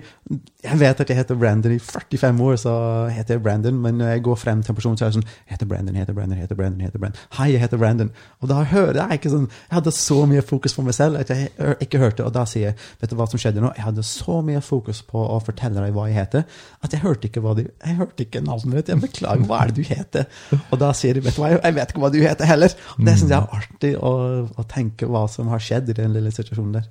jeg 0.63 0.79
vet 0.79 1.01
at 1.01 1.09
jeg 1.09 1.17
heter 1.17 1.39
Brandon 1.39 1.73
i 1.73 1.79
45 1.79 2.41
år, 2.43 2.55
så 2.61 2.73
heter 3.13 3.37
jeg 3.37 3.43
Brandon, 3.43 3.79
men 3.81 3.97
når 3.97 4.13
jeg 4.13 4.23
går 4.27 4.39
frem 4.39 4.63
til 4.63 4.73
en 4.73 4.77
person, 4.79 4.97
så 4.97 5.05
er 5.05 5.11
jeg 5.11 5.17
sånn 5.19 5.27
Jeg 5.27 5.55
heter 5.55 5.69
Brandon, 5.69 5.95
jeg 5.95 6.05
heter 6.05 6.17
Brandon, 6.17 6.37
jeg 6.37 6.47
heter 6.47 6.59
Brandon. 6.59 6.79
jeg 6.81 6.91
heter 6.91 7.03
Brandon. 7.03 7.25
Hei, 7.37 7.47
jeg 7.53 7.63
heter 7.63 7.81
Brandon. 7.81 8.11
Og 8.41 8.51
da 8.51 8.61
hører 8.67 8.99
jeg 9.01 9.19
ikke 9.21 9.33
sånn 9.33 9.47
Jeg 9.49 9.75
hadde 9.77 9.93
så 9.95 10.19
mye 10.29 10.43
fokus 10.45 10.75
på 10.77 10.85
meg 10.85 10.97
selv 10.97 11.21
at 11.21 11.31
jeg 11.33 11.51
ikke 11.85 12.01
hørte, 12.01 12.25
og 12.27 12.33
da 12.35 12.45
sier 12.49 12.69
jeg 12.69 12.77
Vet 13.01 13.11
du 13.11 13.17
hva 13.19 13.27
som 13.29 13.41
skjedde 13.41 13.63
nå? 13.63 13.71
Jeg 13.77 13.85
hadde 13.87 14.05
så 14.05 14.39
mye 14.45 14.61
fokus 14.65 15.01
på 15.07 15.21
å 15.21 15.39
fortelle 15.43 15.81
deg 15.81 15.95
hva 15.95 16.07
jeg 16.09 16.19
heter, 16.19 16.45
at 16.85 16.93
jeg 16.93 17.03
hørte 17.03 17.29
ikke 17.29 17.43
hva 17.45 17.55
du 17.57 17.63
Jeg 17.65 17.97
hørte 17.99 18.27
ikke 18.27 18.43
navnet 18.45 18.81
ditt. 18.81 18.93
Jeg 18.93 19.03
beklager, 19.03 19.47
hva 19.47 19.63
er 19.63 19.71
det 19.73 19.81
du 19.83 19.87
heter? 19.87 20.27
Og 20.71 20.79
da 20.81 20.91
sier 20.97 21.17
de, 21.17 21.23
vet 21.25 21.37
du 21.37 21.41
hva, 21.41 21.46
jeg 21.55 21.75
vet 21.77 21.91
ikke 21.91 22.03
hva 22.03 22.11
du 22.13 22.19
heter 22.21 22.49
heller. 22.49 22.73
Det 22.97 23.15
syns 23.17 23.33
jeg 23.33 23.39
er 23.39 23.57
artig 23.59 23.93
å, 23.97 24.13
å, 24.47 24.65
tenke 24.69 25.09
hva 25.09 25.25
som 25.31 25.49
har 25.53 25.63
skjedd 25.63 25.91
i 25.91 25.97
den 25.97 26.15
lille 26.15 26.31
situasjonen 26.33 26.77
der. 26.79 26.87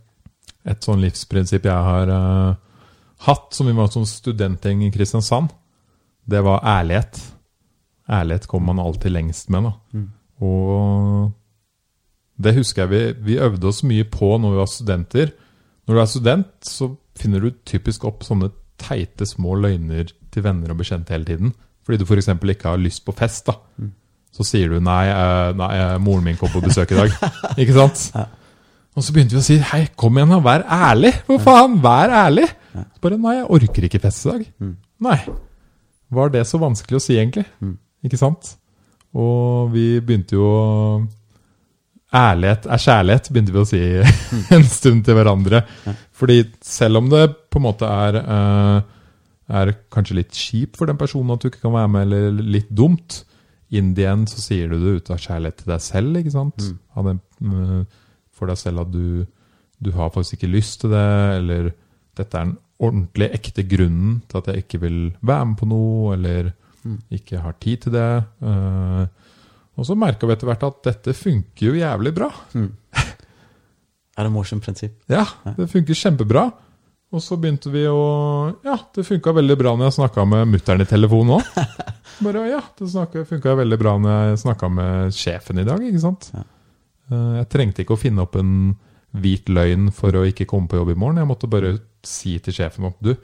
Et 0.67 0.83
sånn 0.83 1.03
livsprinsipp 1.03 1.69
jeg 1.69 1.87
har 1.89 2.11
uh, 2.11 2.59
hatt, 3.27 3.49
som 3.55 3.69
vi 3.69 3.77
var 3.77 3.91
som 3.95 4.07
studentgjeng 4.09 4.83
i 4.87 4.93
Kristiansand, 4.95 5.55
det 6.27 6.43
var 6.43 6.65
ærlighet. 6.67 7.21
Ærlighet 8.11 8.49
kommer 8.51 8.75
man 8.75 8.87
alltid 8.87 9.15
lengst 9.15 9.51
med. 9.55 9.71
Mm. 9.95 10.09
Og 10.47 11.31
det 12.43 12.57
husker 12.59 12.85
jeg 12.85 12.93
vi, 12.93 13.33
vi 13.33 13.43
øvde 13.43 13.71
oss 13.71 13.85
mye 13.87 14.05
på 14.11 14.35
når 14.43 14.55
vi 14.55 14.61
var 14.61 14.71
studenter. 14.71 15.35
Når 15.87 15.95
du 15.95 16.03
er 16.03 16.11
student, 16.11 16.55
så 16.67 16.91
finner 17.17 17.43
du 17.43 17.53
typisk 17.65 18.05
opp 18.09 18.27
sånne 18.27 18.51
teite 18.81 19.27
små 19.29 19.55
løgner 19.63 20.11
til 20.35 20.45
venner 20.45 20.75
og 20.75 20.83
bekjente 20.83 21.15
hele 21.15 21.29
tiden. 21.29 21.55
Fordi 21.87 22.01
du 22.03 22.05
f.eks. 22.05 22.29
ikke 22.35 22.69
har 22.69 22.83
lyst 22.83 23.05
på 23.07 23.15
fest. 23.17 23.47
da. 23.47 23.57
Mm. 23.79 23.93
Så 24.37 24.45
sier 24.45 24.73
du 24.73 24.81
nei, 24.85 25.05
eh, 25.09 25.53
nei, 25.57 25.71
eh, 25.81 25.95
moren 26.03 26.27
min 26.27 26.37
kom 26.37 26.53
på 26.53 26.61
besøk 26.65 26.93
i 26.93 26.99
dag. 26.99 27.15
ikke 27.63 27.77
sant? 27.77 28.03
Ja. 28.13 28.27
Og 28.97 29.05
så 29.05 29.13
begynte 29.13 29.37
vi 29.37 29.43
å 29.43 29.45
si 29.45 29.57
hei, 29.73 29.83
kom 29.97 30.17
igjen, 30.17 30.33
da, 30.33 30.41
vær 30.45 30.65
ærlig! 30.73 31.13
For 31.27 31.43
faen, 31.45 31.77
vær 31.85 32.13
ærlig! 32.25 32.47
Så 32.77 33.03
bare 33.05 33.19
nei, 33.21 33.35
jeg 33.39 33.51
orker 33.57 33.89
ikke 33.89 34.01
fest 34.05 34.25
i 34.25 34.31
dag. 34.31 34.47
Mm. 34.63 34.73
Nei. 35.05 35.19
Var 36.17 36.33
det 36.33 36.47
så 36.49 36.61
vanskelig 36.61 37.01
å 37.01 37.05
si, 37.05 37.17
egentlig? 37.17 37.45
Mm. 37.65 37.77
Ikke 38.09 38.21
sant? 38.21 38.55
Og 39.17 39.71
vi 39.73 39.95
begynte 40.05 40.37
jo 40.37 40.51
Ærlighet 42.17 42.69
er 42.71 42.81
kjærlighet, 42.81 43.29
begynte 43.35 43.53
vi 43.53 43.61
å 43.61 43.69
si 43.69 43.81
mm. 43.83 44.43
en 44.57 44.67
stund 44.71 45.03
til 45.05 45.17
hverandre. 45.19 45.65
Fordi 46.17 46.39
selv 46.65 47.03
om 47.03 47.11
det 47.13 47.25
på 47.53 47.61
en 47.61 47.67
måte 47.67 47.89
er 47.91 48.21
uh, 48.23 48.77
er 49.47 49.73
kanskje 49.93 50.21
litt 50.21 50.35
kjipt 50.35 50.79
for 50.79 50.91
den 50.91 50.99
personen 50.99 51.35
at 51.35 51.43
du 51.43 51.51
ikke 51.51 51.65
kan 51.67 51.75
være 51.75 51.91
med, 51.93 52.07
eller 52.07 52.47
litt 52.57 52.71
dumt, 52.75 53.21
in 53.75 53.95
the 53.97 54.07
end 54.07 54.31
så 54.31 54.43
sier 54.43 54.71
du 54.71 54.79
det 54.79 55.01
ut 55.01 55.11
av 55.11 55.23
kjærlighet 55.23 55.63
til 55.63 55.73
deg 55.73 55.83
selv. 55.83 56.21
ikke 56.21 56.35
sant? 56.35 56.69
Mm. 56.97 57.19
Uh, 57.43 58.05
for 58.37 58.51
deg 58.51 58.61
selv 58.61 58.85
at 58.85 58.93
du, 58.93 59.27
du, 59.83 59.91
har 59.97 60.13
faktisk 60.15 60.39
ikke 60.39 60.53
lyst 60.55 60.83
til 60.83 60.95
det, 60.95 61.09
eller 61.41 61.73
dette 62.17 62.39
er 62.39 62.51
den 62.51 62.57
ordentlig 62.77 63.31
ekte 63.33 63.65
grunnen 63.65 64.21
til 64.29 64.43
at 64.43 64.51
jeg 64.53 64.67
ikke 64.67 64.83
vil 64.85 64.99
være 65.25 65.51
med 65.51 65.59
på 65.61 65.69
noe, 65.71 66.15
eller 66.17 66.51
mm. 66.85 66.99
ikke 67.19 67.41
har 67.43 67.57
tid 67.63 67.87
til 67.87 67.97
det. 67.97 68.11
Uh, 68.45 69.07
og 69.77 69.89
så 69.89 69.97
merka 69.99 70.29
vi 70.29 70.37
etter 70.37 70.49
hvert 70.49 70.67
at 70.69 70.83
dette 70.87 71.17
funker 71.17 71.71
jo 71.71 71.79
jævlig 71.81 72.15
bra. 72.17 72.31
Mm. 72.57 72.71
Er 74.17 74.25
det 74.25 74.33
morsomt 74.33 74.65
prinsipp? 74.65 74.95
Ja, 75.13 75.27
det 75.59 75.69
funker 75.69 75.97
kjempebra. 75.97 76.47
Og 77.15 77.23
så 77.23 77.37
begynte 77.39 77.71
vi 77.71 77.85
å 77.87 78.01
Ja, 78.67 78.77
det 78.95 79.07
funka 79.07 79.35
veldig 79.37 79.57
bra 79.61 79.77
når 79.77 79.91
jeg 79.91 79.99
snakka 80.01 80.25
med 80.29 80.51
mutter'n 80.51 80.83
i 80.83 80.89
telefonen 80.91 81.37
òg. 81.39 81.61
Bare 82.25 82.47
ja, 82.49 82.63
det 82.79 83.27
funka 83.29 83.55
veldig 83.61 83.79
bra 83.81 83.95
når 84.01 84.33
jeg 84.33 84.43
snakka 84.47 84.71
med 84.73 85.15
sjefen 85.15 85.61
i 85.63 85.67
dag, 85.69 85.83
ikke 85.85 86.03
sant. 86.03 86.31
Ja. 86.35 86.43
Eh, 87.13 87.33
jeg 87.41 87.49
trengte 87.53 87.85
ikke 87.85 87.97
å 87.97 88.01
finne 88.01 88.25
opp 88.25 88.39
en 88.41 88.75
hvit 89.17 89.49
løgn 89.49 89.91
for 89.95 90.17
å 90.17 90.25
ikke 90.29 90.49
komme 90.51 90.69
på 90.71 90.81
jobb 90.81 90.93
i 90.93 90.99
morgen. 90.99 91.21
Jeg 91.23 91.31
måtte 91.31 91.51
bare 91.51 91.77
si 92.07 92.37
til 92.43 92.57
sjefen 92.57 92.89
at 92.89 92.99
du, 93.05 93.15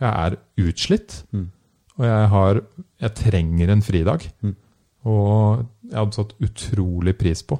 jeg 0.00 0.10
er 0.10 0.38
utslitt. 0.64 1.22
Mm. 1.34 1.48
Og 1.98 2.06
jeg, 2.08 2.28
har, 2.32 2.60
jeg 3.02 3.16
trenger 3.18 3.72
en 3.74 3.84
fridag. 3.84 4.28
Mm. 4.44 4.54
Og 5.10 5.64
jeg 5.90 5.98
hadde 5.98 6.16
satt 6.16 6.36
utrolig 6.42 7.16
pris 7.18 7.44
på 7.44 7.58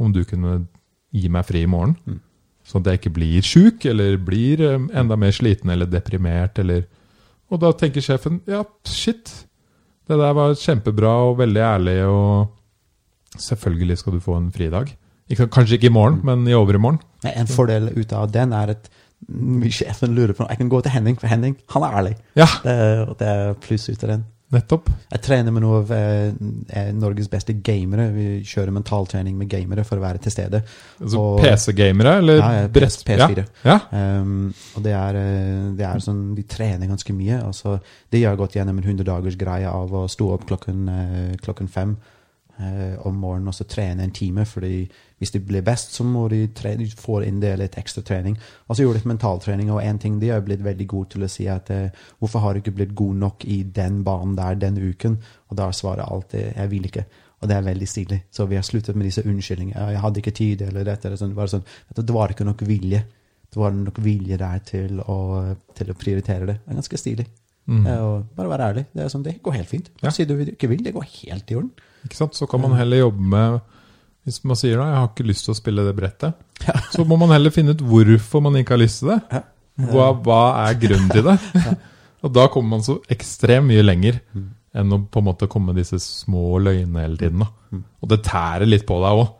om 0.00 0.12
du 0.12 0.22
kunne 0.28 0.62
gi 1.16 1.28
meg 1.32 1.46
fri 1.48 1.64
i 1.64 1.70
morgen. 1.70 1.96
Mm. 2.06 2.22
Sånn 2.66 2.82
at 2.82 2.90
jeg 2.90 3.00
ikke 3.00 3.14
blir 3.14 3.46
sjuk, 3.46 3.84
eller 3.86 4.16
blir 4.18 4.62
eh, 4.66 4.86
enda 4.98 5.16
mer 5.18 5.34
sliten 5.34 5.70
eller 5.70 5.86
deprimert, 5.90 6.58
eller 6.62 6.86
Og 7.46 7.60
da 7.62 7.70
tenker 7.78 8.02
sjefen 8.02 8.40
ja, 8.50 8.64
shit, 8.82 9.30
det 10.10 10.16
der 10.18 10.32
var 10.34 10.54
kjempebra 10.58 11.12
og 11.28 11.36
veldig 11.38 11.60
ærlig, 11.62 11.98
og 12.10 13.38
selvfølgelig 13.38 13.98
skal 14.00 14.16
du 14.16 14.20
få 14.24 14.34
en 14.40 14.48
fridag. 14.54 14.90
Ikke, 15.30 15.46
kanskje 15.50 15.78
ikke 15.78 15.86
i 15.90 15.94
morgen, 15.94 16.20
men 16.26 16.42
i 16.48 16.54
overmorgen. 16.54 16.98
En 17.26 17.46
fordel 17.50 17.92
ut 17.94 18.12
av 18.14 18.30
den 18.34 18.52
er 18.54 18.74
at 18.74 18.90
sjefen 19.74 20.14
lurer 20.14 20.34
på 20.34 20.42
noe, 20.42 20.50
jeg 20.52 20.60
kan 20.60 20.70
gå 20.70 20.80
til 20.82 20.94
Henning, 20.94 21.16
for 21.18 21.30
Henning 21.30 21.56
han 21.72 21.86
er 21.86 21.96
ærlig. 22.00 22.16
Ja, 22.38 22.46
Det, 22.64 22.74
det 23.22 23.28
er 23.30 23.54
pluss 23.62 23.88
ut 23.88 24.02
av 24.04 24.10
den. 24.10 24.26
Nettopp. 24.54 24.88
Jeg 25.10 25.22
trener 25.24 25.50
med 25.54 25.64
noen 25.64 25.80
av 25.82 25.90
eh, 25.96 26.28
eh, 26.78 26.90
Norges 26.94 27.26
beste 27.32 27.54
gamere. 27.66 28.06
Vi 28.14 28.26
kjører 28.46 28.74
mentaltrening 28.76 29.34
med 29.38 29.48
gamere 29.50 29.82
for 29.86 29.98
å 29.98 30.04
være 30.04 30.20
til 30.22 30.34
stede. 30.34 30.60
Altså 31.02 31.22
PC-gamere, 31.42 32.16
eller 32.22 32.38
Ja, 32.38 32.50
ja, 32.62 32.68
PS- 32.72 33.02
PS4. 33.06 33.46
Ja, 33.66 33.78
Um, 33.96 34.52
og 34.76 34.82
det 34.84 34.92
er, 34.92 35.16
eh, 35.16 35.70
det 35.78 35.84
er 35.86 35.98
sånn, 36.02 36.34
de 36.36 36.42
trener 36.48 36.86
ganske 36.90 37.12
mye. 37.16 37.40
Altså, 37.42 37.78
de 38.12 38.22
har 38.24 38.36
gått 38.38 38.54
gjennom 38.56 38.78
en 38.78 38.84
100 38.84 39.04
dagers 39.06 39.36
greie 39.38 39.66
av 39.68 39.90
å 39.92 40.06
stå 40.08 40.30
opp 40.34 40.46
klokken, 40.46 40.86
klokken 41.42 41.68
fem 41.68 41.96
eh, 42.58 42.94
om 43.06 43.18
morgenen 43.20 43.50
og 43.50 43.56
så 43.56 43.66
trene 43.68 44.04
en 44.04 44.14
time. 44.14 44.44
fordi 44.44 44.88
hvis 45.18 45.30
de 45.32 45.40
blir 45.40 45.64
best, 45.64 45.94
så 45.94 46.04
må 46.04 46.28
de, 46.28 46.46
de 46.46 46.88
få 46.90 47.22
inn 47.24 47.40
det 47.40 47.54
litt 47.56 47.78
ekstra 47.80 48.02
trening. 48.04 48.36
Og 48.68 48.76
så 48.76 48.84
gjorde 48.84 49.00
de 49.00 49.08
mentaltrening, 49.08 49.70
og 49.72 49.82
en 49.82 49.98
ting 49.98 50.18
de 50.20 50.28
har 50.28 50.42
blitt 50.44 50.64
veldig 50.64 50.86
gode 50.86 51.14
til 51.14 51.24
å 51.24 51.30
si, 51.32 51.46
at 51.48 51.70
eh, 51.70 51.92
hvorfor 52.18 52.44
har 52.44 52.54
du 52.54 52.60
ikke 52.60 52.76
blitt 52.76 52.94
god 52.94 53.22
nok 53.22 53.46
i 53.48 53.62
den 53.62 54.02
banen 54.04 54.36
der 54.36 54.58
den 54.60 54.76
uken? 54.76 55.16
Og 55.48 55.56
da 55.56 55.70
svarer 55.72 56.04
alltid 56.04 56.52
jeg 56.52 56.72
vil 56.72 56.90
ikke. 56.90 57.06
Og 57.40 57.48
det 57.48 57.56
er 57.56 57.64
veldig 57.66 57.88
stilig. 57.88 58.20
Så 58.32 58.46
vi 58.48 58.56
har 58.56 58.64
sluttet 58.64 58.96
med 58.96 59.08
disse 59.08 59.24
unnskyldningene. 59.24 59.90
Jeg 59.92 60.02
hadde 60.02 60.22
ikke 60.22 60.36
tid, 60.36 60.62
eller 60.68 60.86
dette. 60.88 61.08
Eller 61.08 61.20
sånn. 61.20 61.34
Bare 61.36 61.52
sånn, 61.52 61.66
det 61.96 62.14
var 62.16 62.32
ikke 62.32 62.46
nok 62.48 62.64
vilje. 62.68 63.02
Det 63.52 63.60
var 63.60 63.74
nok 63.76 64.00
vilje 64.04 64.38
der 64.40 64.62
til 64.66 65.00
å, 65.00 65.18
til 65.76 65.92
å 65.92 65.98
prioritere 65.98 66.48
det. 66.48 66.56
Det 66.64 66.72
er 66.72 66.80
ganske 66.80 67.00
stilig. 67.00 67.26
Mm. 67.66 67.82
Er 67.90 68.24
bare 68.36 68.50
være 68.52 68.70
ærlig. 68.70 68.86
Det 68.94 69.10
sånn, 69.12 69.24
det 69.26 69.36
går 69.44 69.58
helt 69.58 69.70
fint. 69.70 69.90
Ja. 70.02 70.12
Si 70.14 70.26
du 70.28 70.34
ikke 70.38 70.70
vil, 70.70 70.82
det 70.86 70.94
går 70.96 71.06
helt 71.12 71.52
i 71.52 71.58
orden. 71.58 71.72
Ikke 72.06 72.18
sant? 72.18 72.36
Så 72.38 72.46
kan 72.50 72.62
man 72.62 72.76
heller 72.78 73.02
jobbe 73.04 73.26
med 73.34 73.60
Hvis 74.26 74.40
man 74.48 74.56
sier 74.58 74.80
da, 74.80 74.86
jeg 74.90 74.98
har 74.98 75.08
ikke 75.12 75.26
lyst 75.28 75.44
til 75.46 75.52
å 75.54 75.58
spille 75.58 75.84
det 75.86 75.92
brettet, 75.94 76.34
så 76.90 77.04
må 77.06 77.14
man 77.20 77.30
heller 77.30 77.52
finne 77.54 77.76
ut 77.76 77.82
hvorfor 77.86 78.42
man 78.42 78.56
ikke 78.58 78.74
har 78.74 78.80
lyst 78.82 79.04
til 79.04 79.12
det. 79.12 79.42
Hva, 79.86 80.08
hva 80.26 80.38
er 80.64 80.78
grunnen 80.82 81.12
til 81.12 81.22
det? 81.28 81.36
Og 82.26 82.32
da 82.34 82.48
kommer 82.50 82.72
man 82.74 82.82
så 82.82 82.96
ekstremt 83.12 83.68
mye 83.70 83.84
lenger 83.86 84.18
Mm. 84.34 84.48
enn 84.76 84.92
å 84.92 84.98
på 85.08 85.20
en 85.22 85.24
måte 85.28 85.46
komme 85.48 85.70
med 85.70 85.78
disse 85.78 86.00
små 86.02 86.58
løgnene 86.60 87.04
hele 87.04 87.16
tiden. 87.20 87.44
Da. 87.44 87.46
Mm. 87.70 87.84
Og 88.02 88.08
det 88.10 88.18
tærer 88.26 88.66
litt 88.66 88.86
på 88.88 88.98
deg 89.04 89.20
òg. 89.22 89.30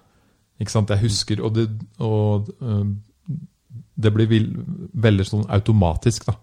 Jeg 0.62 1.00
husker 1.02 1.42
Og 1.44 1.52
det, 1.54 1.66
og, 1.98 2.46
øh, 2.62 2.86
det 4.00 4.12
blir 4.14 4.30
veldig 4.94 5.26
sånn 5.26 5.44
automatisk, 5.50 6.26
da. 6.30 6.36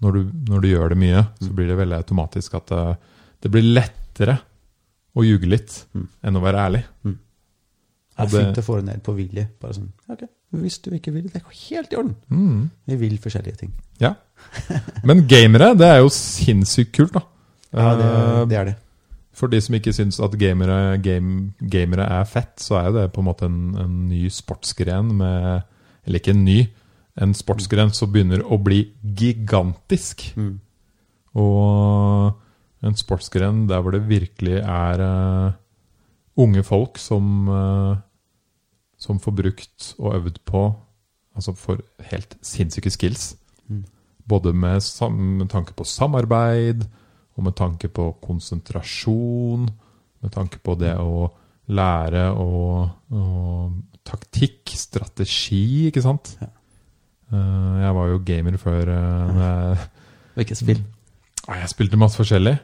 Når 0.00 0.12
du, 0.12 0.20
når 0.54 0.60
du 0.62 0.68
gjør 0.70 0.88
det 0.94 0.98
mye, 1.02 1.26
Mm. 1.26 1.48
så 1.48 1.50
blir 1.52 1.66
det 1.68 1.76
veldig 1.82 1.98
automatisk 1.98 2.54
at 2.54 2.66
det, 2.68 2.96
det 3.42 3.50
blir 3.50 3.66
lettere 3.74 4.38
å 5.16 5.24
ljuge 5.26 5.48
litt 5.48 5.84
Mm. 5.94 6.08
enn 6.24 6.36
å 6.36 6.42
være 6.44 6.58
ærlig. 6.66 6.82
Det 7.04 8.26
er 8.26 8.28
fint 8.28 8.58
å 8.58 8.62
få 8.62 8.76
det 8.80 8.84
ned 8.84 9.02
på 9.02 9.14
vilje. 9.16 9.46
Bare 9.60 9.72
sånn, 9.74 9.88
ok, 10.12 10.22
hvis 10.60 10.78
du 10.84 10.90
ikke 10.92 11.12
vil, 11.14 11.28
det 11.32 11.42
går 11.42 11.56
helt 11.70 11.92
i 11.92 11.96
orden. 11.96 12.16
Mm. 12.30 12.70
Vi 12.86 12.96
vil 12.96 13.18
forskjellige 13.18 13.56
ting. 13.62 13.72
Ja. 14.00 14.14
Men 15.04 15.26
gamere, 15.26 15.74
det 15.78 15.86
er 15.88 15.98
jo 16.02 16.08
sinnssykt 16.12 16.92
kult, 16.92 17.12
da. 17.16 17.22
Ja, 17.72 17.94
det, 17.96 18.04
Eh, 18.04 18.44
det 18.50 18.56
er 18.58 18.64
det. 18.64 18.76
For 19.32 19.46
de 19.48 19.60
som 19.60 19.74
ikke 19.74 19.92
syns 19.94 20.18
at 20.20 20.32
gamere, 20.38 20.98
game, 21.00 21.52
gamere 21.62 22.04
er 22.10 22.24
fett, 22.28 22.56
så 22.60 22.76
er 22.76 22.90
jo 22.90 22.96
det 22.98 23.12
på 23.14 23.20
en 23.22 23.24
måte 23.24 23.46
en, 23.46 23.74
en 23.78 24.08
ny 24.08 24.28
sportsgren 24.28 25.14
med 25.16 25.62
Eller 26.06 26.18
ikke 26.18 26.34
en 26.34 26.44
ny, 26.44 26.68
en 27.16 27.32
sportsgren 27.34 27.90
som 27.94 28.10
begynner 28.12 28.40
å 28.42 28.58
bli 28.62 28.92
gigantisk. 29.04 30.32
Mm. 30.36 30.58
Og 31.36 32.34
en 32.84 32.96
sportsgren 32.96 33.66
der 33.68 33.82
hvor 33.82 33.94
det 33.94 34.08
virkelig 34.08 34.60
er 34.62 35.02
uh, 35.04 35.52
unge 36.40 36.62
folk 36.64 36.98
som, 36.98 37.48
uh, 37.48 37.96
som 38.98 39.20
får 39.20 39.36
brukt 39.42 39.90
og 39.98 40.14
øvd 40.20 40.40
på 40.48 40.68
Altså 41.30 41.52
får 41.54 41.78
helt 42.10 42.34
sinnssyke 42.42 42.90
skills. 42.90 43.36
Mm. 43.68 43.84
Både 44.28 44.52
med, 44.52 44.82
med 45.14 45.48
tanke 45.48 45.72
på 45.72 45.84
samarbeid, 45.84 46.82
og 47.38 47.44
med 47.44 47.54
tanke 47.56 47.88
på 47.88 48.10
konsentrasjon, 48.22 49.70
med 50.20 50.32
tanke 50.34 50.58
på 50.58 50.74
det 50.74 50.96
å 50.98 51.30
lære 51.70 52.26
og, 52.34 52.90
og 53.14 54.02
taktikk, 54.04 54.74
strategi, 54.74 55.86
ikke 55.88 56.02
sant? 56.04 56.34
Ja. 56.42 56.50
Uh, 57.30 57.78
jeg 57.78 57.94
var 57.94 58.10
jo 58.10 58.22
gamer 58.26 58.56
før 58.58 58.88
uh, 58.90 59.82
Hvilket 60.34 60.58
spill? 60.58 60.80
Jeg 61.46 61.70
spilte 61.70 61.98
masse 62.00 62.18
forskjellig. 62.18 62.56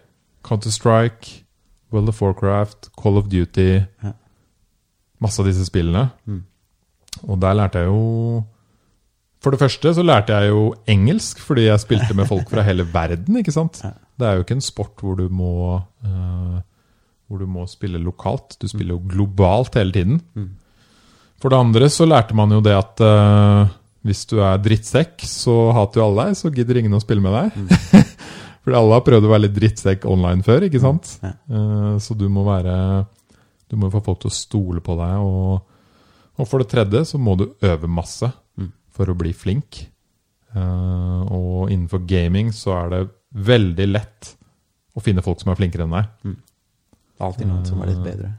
Counter-Strike, 0.47 1.43
World 1.95 2.11
of 2.13 2.23
Warcraft, 2.23 2.91
Call 2.99 3.19
of 3.21 3.29
Duty. 3.33 3.81
Ja. 4.03 4.13
Masse 5.23 5.41
av 5.43 5.49
disse 5.49 5.65
spillene. 5.69 6.09
Mm. 6.27 6.43
Og 7.27 7.41
der 7.41 7.57
lærte 7.57 7.81
jeg 7.81 7.89
jo 7.89 8.43
For 9.41 9.55
det 9.55 9.61
første 9.63 9.93
så 9.97 10.03
lærte 10.05 10.35
jeg 10.37 10.51
jo 10.51 10.75
engelsk, 10.91 11.41
fordi 11.41 11.69
jeg 11.69 11.81
spilte 11.81 12.17
med 12.19 12.29
folk 12.29 12.51
fra 12.51 12.65
hele 12.67 12.87
verden. 12.93 13.41
ikke 13.43 13.55
sant? 13.55 13.81
Ja. 13.87 13.95
Det 14.17 14.25
er 14.25 14.39
jo 14.39 14.45
ikke 14.47 14.55
en 14.57 14.65
sport 14.65 15.03
hvor 15.05 15.19
du 15.19 15.27
må 15.29 15.77
uh, 15.77 16.61
Hvor 17.29 17.43
du 17.43 17.45
må 17.45 17.67
spille 17.69 18.01
lokalt. 18.01 18.57
Du 18.57 18.65
spiller 18.65 18.95
jo 18.95 19.03
globalt 19.11 19.77
hele 19.77 19.93
tiden. 19.93 20.23
Mm. 20.33 20.55
For 21.37 21.53
det 21.53 21.59
andre 21.61 21.91
så 21.93 22.07
lærte 22.09 22.33
man 22.35 22.55
jo 22.57 22.63
det 22.65 22.73
at 22.73 23.03
uh, 23.05 23.69
hvis 24.07 24.25
du 24.31 24.39
er 24.41 24.61
drittsekk, 24.63 25.21
så 25.27 25.71
hater 25.77 26.01
jo 26.01 26.07
alle 26.07 26.29
deg, 26.29 26.39
så 26.39 26.53
gidder 26.55 26.81
ingen 26.81 26.97
å 26.97 27.03
spille 27.03 27.21
med 27.21 27.37
deg. 27.37 27.61
Mm. 27.61 28.06
Fordi 28.67 28.77
alle 28.81 28.97
har 28.99 29.05
prøvd 29.07 29.29
å 29.29 29.31
være 29.31 29.45
litt 29.47 29.55
drittsekk 29.55 30.05
online 30.11 30.43
før, 30.43 30.65
ikke 30.67 30.81
sant? 30.83 31.13
Ja. 31.23 31.31
Eh, 31.47 31.93
så 32.03 32.17
du 32.19 32.27
må 32.29 32.43
være 32.49 33.07
Du 33.71 33.77
må 33.79 33.89
få 33.91 34.01
folk 34.03 34.21
til 34.25 34.31
å 34.31 34.35
stole 34.35 34.83
på 34.83 34.95
deg. 34.99 35.23
Og, 35.23 35.61
og 36.39 36.47
for 36.51 36.63
det 36.63 36.69
tredje 36.75 37.05
så 37.09 37.19
må 37.19 37.37
du 37.39 37.49
øve 37.63 37.87
masse 37.91 38.33
Mm. 38.59 38.71
for 38.95 39.07
å 39.13 39.15
bli 39.19 39.33
flink. 39.37 39.83
Eh, 40.57 41.23
og 41.31 41.71
innenfor 41.71 42.03
gaming 42.09 42.51
så 42.55 42.73
er 42.79 42.91
det 42.95 43.01
veldig 43.47 43.87
lett 43.91 44.31
å 44.97 45.03
finne 45.05 45.23
folk 45.23 45.43
som 45.43 45.51
er 45.53 45.59
flinkere 45.59 45.85
enn 45.85 45.93
deg. 45.97 46.37
Alltid 47.21 47.47
noen 47.51 47.67
som 47.69 47.83
er 47.83 47.91
litt 47.93 48.03
bedre. 48.05 48.31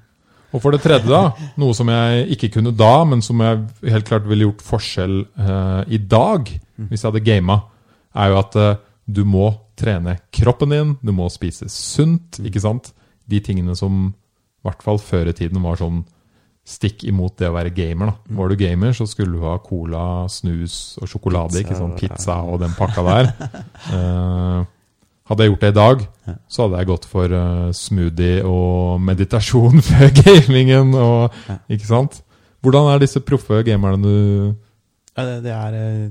Og 0.55 0.61
for 0.63 0.71
det 0.73 0.79
tredje, 0.81 1.09
da, 1.11 1.33
noe 1.59 1.75
som 1.75 1.89
jeg 1.91 2.27
ikke 2.37 2.49
kunne 2.55 2.71
da, 2.73 3.03
men 3.05 3.21
som 3.21 3.39
jeg 3.43 3.61
helt 3.91 4.07
klart 4.07 4.25
ville 4.29 4.47
gjort 4.47 4.63
forskjell 4.65 5.17
eh, 5.37 5.81
i 5.93 5.99
dag, 5.99 6.49
hvis 6.87 7.03
jeg 7.03 7.11
hadde 7.11 7.25
gama, 7.27 7.59
er 8.15 8.31
jo 8.31 8.39
at 8.39 8.55
eh, 8.55 8.77
du 9.05 9.25
må 9.27 9.51
trene 9.77 10.17
kroppen 10.33 10.73
din, 10.73 10.93
du 11.01 11.13
må 11.15 11.29
spise 11.33 11.69
sunt, 11.71 12.39
ikke 12.43 12.63
sant? 12.63 12.91
De 13.29 13.41
tingene 13.43 13.75
som 13.77 14.07
i 14.09 14.67
hvert 14.67 14.83
fall 14.83 14.99
før 14.99 15.29
i 15.31 15.35
tiden 15.37 15.61
var 15.63 15.79
sånn 15.79 16.01
stikk 16.67 17.05
imot 17.07 17.37
det 17.39 17.47
å 17.47 17.55
være 17.55 17.71
gamer. 17.71 18.09
da. 18.11 18.35
Var 18.41 18.49
du 18.51 18.59
gamer, 18.59 18.95
så 18.97 19.07
skulle 19.07 19.37
du 19.37 19.45
ha 19.47 19.55
cola, 19.63 20.27
snus 20.31 20.97
og 20.99 21.07
sjokolade, 21.07 21.53
Pizza 21.55 21.63
ikke 21.63 21.77
sånn 21.79 21.93
pizza 21.99 22.39
og 22.43 22.59
den 22.63 22.73
pakka 22.75 23.05
der. 23.07 23.29
Uh, 23.87 24.65
hadde 25.31 25.45
jeg 25.45 25.53
gjort 25.53 25.63
det 25.63 25.71
i 25.71 25.77
dag, 25.77 26.03
så 26.51 26.65
hadde 26.65 26.81
jeg 26.81 26.89
gått 26.91 27.07
for 27.07 27.31
uh, 27.31 27.69
smoothie 27.75 28.43
og 28.47 28.99
meditasjon 29.03 29.83
før 29.89 30.11
gamingen. 30.23 30.95
Og, 30.95 31.37
Ja. 31.47 31.59
Ikke 31.71 31.87
sant? 31.87 32.21
Hvordan 32.65 32.89
er 32.91 33.03
disse 33.03 33.21
proffe 33.23 33.61
gamerne 33.63 34.01
du 34.01 34.15
Ja, 35.15 35.23
det, 35.23 35.35
det 35.45 35.53
er 35.53 35.75
eh, 35.77 36.07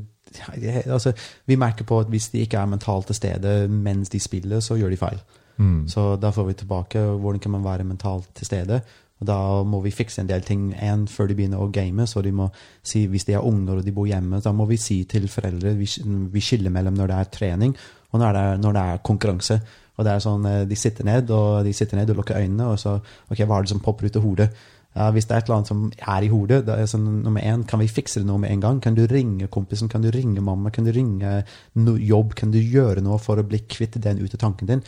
altså, 0.87 1.13
Vi 1.47 1.57
merker 1.57 1.85
på 1.85 2.01
at 2.01 2.07
hvis 2.07 2.29
de 2.29 2.45
ikke 2.45 2.59
er 2.59 2.67
mentalt 2.67 3.07
til 3.07 3.15
stede 3.15 3.69
mens 3.69 4.09
de 4.09 4.21
spiller, 4.21 4.61
så 4.61 4.77
gjør 4.77 4.91
de 4.91 4.97
feil. 4.97 5.19
mm. 5.57 5.89
Så 5.89 6.17
da 6.21 6.31
får 6.31 6.47
vi 6.47 6.53
tilbake 6.53 6.99
hvordan 6.99 7.41
kan 7.41 7.51
man 7.51 7.65
være 7.65 7.85
mentalt 7.85 8.29
til 8.35 8.47
stede. 8.47 8.81
Og 9.21 9.27
Da 9.27 9.63
må 9.63 9.81
vi 9.81 9.91
fikse 9.91 10.21
en 10.21 10.29
del 10.29 10.43
ting 10.43 10.75
en, 10.83 11.07
før 11.09 11.27
de 11.27 11.35
begynner 11.35 11.59
å 11.59 11.71
game. 11.73 12.07
Så 12.07 12.23
de 12.23 12.33
må 12.33 12.51
si, 12.83 13.07
Hvis 13.07 13.25
de 13.25 13.33
er 13.33 13.45
unger 13.45 13.77
og 13.77 13.85
de 13.85 13.93
bor 13.93 14.07
hjemme, 14.07 14.41
da 14.41 14.53
må 14.53 14.67
vi 14.67 14.77
si 14.77 15.05
til 15.05 15.29
foreldre 15.29 15.75
vi, 15.75 15.89
vi 16.33 16.41
skiller 16.41 16.71
mellom 16.71 16.95
når 16.95 17.07
det 17.07 17.17
er 17.17 17.25
trening 17.25 17.77
og 18.13 18.21
når 18.21 18.33
det 18.33 18.43
er, 18.43 18.57
når 18.63 18.73
det 18.73 18.83
er 18.83 19.03
konkurranse. 19.05 19.61
Og 19.97 20.05
det 20.05 20.13
er 20.13 20.21
sånn, 20.21 20.47
eh, 20.47 20.65
De 20.69 20.77
sitter 20.77 21.05
ned 21.09 21.31
og 21.31 21.65
de 21.65 21.73
sitter 21.73 21.97
ned 21.97 22.11
og 22.11 22.17
lukker 22.21 22.37
øynene, 22.37 22.67
og 22.73 22.79
så 22.79 22.99
Ok, 23.31 23.39
hva 23.39 23.59
er 23.59 23.63
det 23.63 23.73
som 23.73 23.81
popper 23.81 24.07
ut 24.07 24.17
av 24.17 24.23
hodet? 24.23 24.51
Ja, 24.97 25.11
hvis 25.13 25.27
det 25.29 25.35
er 25.35 25.43
et 25.43 25.49
eller 25.51 25.59
annet 25.59 25.69
som 25.69 25.81
er 25.93 26.25
i 26.25 26.29
hodet, 26.33 26.63
da 26.65 26.79
er 26.81 26.87
sånn, 26.89 27.05
nummer 27.21 27.45
én, 27.45 27.67
kan 27.69 27.83
vi 27.83 27.89
fikse 27.93 28.23
det 28.23 28.29
nå 28.31 28.39
med 28.41 28.55
en 28.55 28.63
gang? 28.63 28.79
Kan 28.81 28.95
du 28.97 29.03
ringe 29.11 29.45
kompisen? 29.53 29.91
Kan 29.93 30.07
du 30.07 30.09
ringe 30.15 30.41
mamma? 30.41 30.73
Kan 30.73 30.89
du 30.89 30.93
ringe 30.97 31.43
no 31.77 31.97
jobb? 32.01 32.33
Kan 32.39 32.55
du 32.55 32.57
gjøre 32.63 33.05
noe 33.05 33.19
for 33.21 33.37
å 33.37 33.45
bli 33.45 33.61
kvitt 33.69 33.99
den 34.01 34.23
ut 34.23 34.39
av 34.39 34.41
tanken 34.41 34.71
din? 34.71 34.85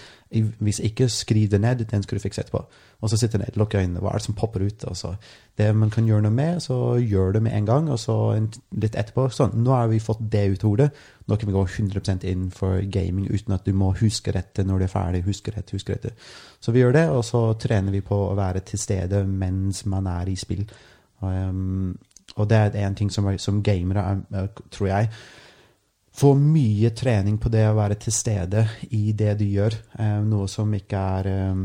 Hvis 0.64 0.80
ikke, 0.80 1.10
skriv 1.12 1.50
det 1.52 1.60
ned. 1.60 1.84
Den 1.92 2.06
skal 2.06 2.16
du 2.16 2.24
fikse 2.24 2.40
etterpå. 2.40 2.64
Og 2.98 3.10
så 3.10 3.16
sitter 3.20 3.38
ned, 3.38 3.54
lukke 3.54 3.78
øynene. 3.78 4.00
Hva 4.02 4.10
er 4.10 4.18
det 4.18 4.26
som 4.26 4.34
popper 4.34 4.64
ut? 4.66 4.84
Og 4.90 4.96
så 4.98 5.12
det 5.58 5.68
man 5.76 5.90
kan 5.94 6.06
gjøre 6.06 6.24
noe 6.24 6.34
med, 6.34 6.58
så 6.62 6.96
gjør 6.98 7.36
det 7.36 7.42
med 7.46 7.54
en 7.54 7.68
gang. 7.68 7.90
Og 7.94 8.00
så 8.02 8.16
litt 8.74 8.98
etterpå. 8.98 9.28
Sånn, 9.30 9.54
nå 9.62 9.70
har 9.70 9.86
vi 9.92 10.00
fått 10.02 10.24
det 10.32 10.44
ut 10.50 10.64
av 10.64 10.72
hodet. 10.72 10.88
Nå 11.30 11.38
kan 11.38 11.50
vi 11.50 11.54
gå 11.54 11.62
100% 11.62 12.26
inn 12.26 12.48
for 12.54 12.82
gaming 12.90 13.30
uten 13.30 13.54
at 13.54 13.68
du 13.68 13.70
må 13.76 13.92
huske 14.00 14.34
dette 14.34 14.66
når 14.66 14.82
du 14.82 14.88
er 14.88 14.92
ferdig. 14.96 15.22
Huske 15.28 15.54
rett, 15.54 15.70
huske 15.76 15.94
rett. 15.94 16.26
Så 16.58 16.74
vi 16.74 16.82
gjør 16.82 16.98
det, 16.98 17.06
og 17.14 17.22
så 17.26 17.44
trener 17.60 17.94
vi 17.94 18.02
på 18.02 18.18
å 18.18 18.36
være 18.38 18.66
til 18.66 18.82
stede 18.82 19.22
mens 19.30 19.84
man 19.86 20.10
er 20.10 20.34
i 20.34 20.38
spill. 20.38 20.66
Og, 21.22 21.28
um, 21.32 21.98
Og 22.36 22.46
det 22.48 22.56
er 22.58 22.86
en 22.86 22.94
ting 22.94 23.10
som, 23.10 23.26
som 23.38 23.62
gamere, 23.64 24.02
er, 24.04 24.18
er, 24.42 24.48
tror 24.70 24.88
jeg, 24.88 25.08
får 26.18 26.34
mye 26.38 26.90
trening 26.90 27.38
på 27.40 27.48
det 27.48 27.64
å 27.68 27.76
være 27.78 27.96
til 28.02 28.12
stede 28.12 28.66
i 28.90 29.12
det 29.16 29.38
du 29.40 29.44
gjør. 29.46 29.74
Eh, 29.98 30.18
noe 30.26 30.48
som 30.50 30.74
ikke 30.74 30.98
er 31.18 31.28
eh, 31.32 31.62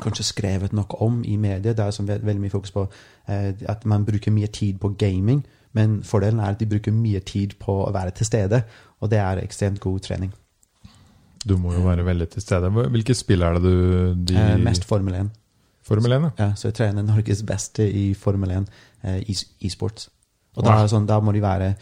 kanskje 0.00 0.24
skrevet 0.24 0.72
nok 0.72 0.94
om 1.02 1.24
i 1.24 1.36
mediet. 1.36 1.76
Det 1.76 1.84
er 1.84 1.90
som 1.90 2.08
veldig 2.08 2.40
mye 2.40 2.50
fokus 2.50 2.70
på 2.72 2.86
eh, 3.28 3.52
at 3.68 3.84
man 3.86 4.04
bruker 4.08 4.32
mye 4.32 4.46
tid 4.46 4.78
på 4.80 4.94
gaming. 4.98 5.44
Men 5.72 6.02
fordelen 6.04 6.40
er 6.40 6.52
at 6.52 6.60
de 6.60 6.66
bruker 6.68 6.92
mye 6.92 7.20
tid 7.20 7.56
på 7.60 7.74
å 7.86 7.92
være 7.92 8.10
til 8.16 8.26
stede, 8.26 8.62
og 9.00 9.10
det 9.10 9.18
er 9.18 9.40
ekstremt 9.42 9.80
god 9.80 10.00
trening. 10.00 10.32
Du 11.48 11.56
må 11.58 11.72
jo 11.74 11.80
være 11.80 12.04
veldig 12.06 12.28
til 12.28 12.42
stede. 12.42 12.70
Hvilke 12.70 13.14
spill 13.18 13.42
er 13.42 13.56
det 13.58 13.62
du 13.62 14.14
de, 14.14 14.36
Eh, 14.38 14.58
mest 14.62 14.84
Formel 14.84 15.14
1. 15.14 15.30
Formel 15.82 16.12
1, 16.12 16.22
ja. 16.22 16.30
Ja, 16.38 16.54
så 16.54 16.68
jeg 16.68 16.74
trener 16.74 17.02
Norges 17.02 17.42
beste 17.42 17.88
i 17.90 18.14
Formel 18.14 18.50
1 18.50 18.68
eh, 19.02 19.16
e- 19.16 19.66
e-sports. 19.66 20.08
Og 20.56 20.64
da, 20.64 20.86
sånn, 20.86 21.08
da 21.08 21.18
må 21.20 21.32
de 21.32 21.40
være 21.42 21.72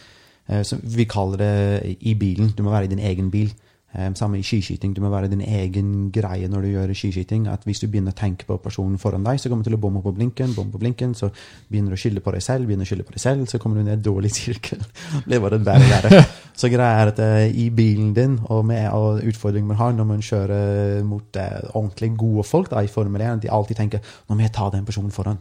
eh, 0.48 0.62
så 0.62 0.78
Vi 0.82 1.04
kaller 1.04 1.36
det 1.36 1.96
i 2.00 2.14
bilen. 2.14 2.54
Du 2.56 2.62
må 2.62 2.70
være 2.70 2.84
i 2.84 2.92
din 2.94 2.98
egen 2.98 3.30
bil. 3.30 3.52
Eh, 3.92 4.12
samme 4.14 4.38
i 4.38 4.42
skiskyting. 4.46 4.92
Du 4.94 5.00
må 5.02 5.08
være 5.10 5.28
din 5.32 5.40
egen 5.42 6.10
greie 6.14 6.46
når 6.48 6.62
du 6.62 6.68
gjør 6.70 6.92
skiskyting. 6.94 7.48
At 7.50 7.64
hvis 7.66 7.82
du 7.82 7.88
begynner 7.88 8.14
å 8.14 8.20
tenke 8.20 8.46
på 8.46 8.58
personen 8.62 9.00
foran 9.02 9.26
deg, 9.26 9.40
så 9.42 9.50
kommer 9.50 9.66
du 9.66 9.70
til 9.70 9.78
å 9.78 9.82
bomme 9.82 10.02
på 10.04 10.12
blinken, 10.14 10.54
bomme 10.54 10.70
på 10.70 10.78
blinken, 10.78 11.16
så 11.18 11.32
begynner 11.66 11.90
du 11.90 11.98
å 11.98 12.02
skylde 12.04 12.22
på 12.22 12.34
deg 12.36 12.44
selv, 12.46 12.70
begynner 12.70 12.86
å 12.86 12.90
skylde 12.92 13.08
på 13.08 13.16
deg 13.16 13.24
selv, 13.24 13.48
så 13.50 13.58
kommer 13.58 13.80
du 13.80 13.88
ned 13.88 13.96
i 13.96 13.98
en 13.98 14.06
dårlig 14.06 14.30
sirkel. 14.36 14.84
Det 15.30 15.42
var 15.42 15.56
det 15.56 15.64
verre 15.66 15.90
og 15.90 15.96
verre. 15.96 16.22
Så 16.60 16.68
greia 16.68 17.00
er 17.00 17.08
at 17.08 17.20
eh, 17.24 17.54
i 17.56 17.70
bilen 17.72 18.10
din, 18.12 18.34
og 18.52 18.66
med 18.68 18.84
og 18.92 19.22
utfordringen 19.24 19.70
man 19.70 19.78
har 19.78 19.94
når 19.96 20.08
man 20.10 20.24
kjører 20.24 21.04
mot 21.08 21.38
eh, 21.40 21.70
ordentlig 21.72 22.10
gode 22.20 22.44
folk 22.44 22.68
da, 22.70 22.82
i 22.84 22.90
Formel 22.90 23.22
1, 23.24 23.46
de 23.46 23.52
alltid 23.54 23.78
tenker 23.78 24.02
nå 24.28 24.36
må 24.36 24.44
jeg 24.44 24.52
ta 24.58 24.68
den 24.74 24.84
personen 24.84 25.14
foran. 25.14 25.40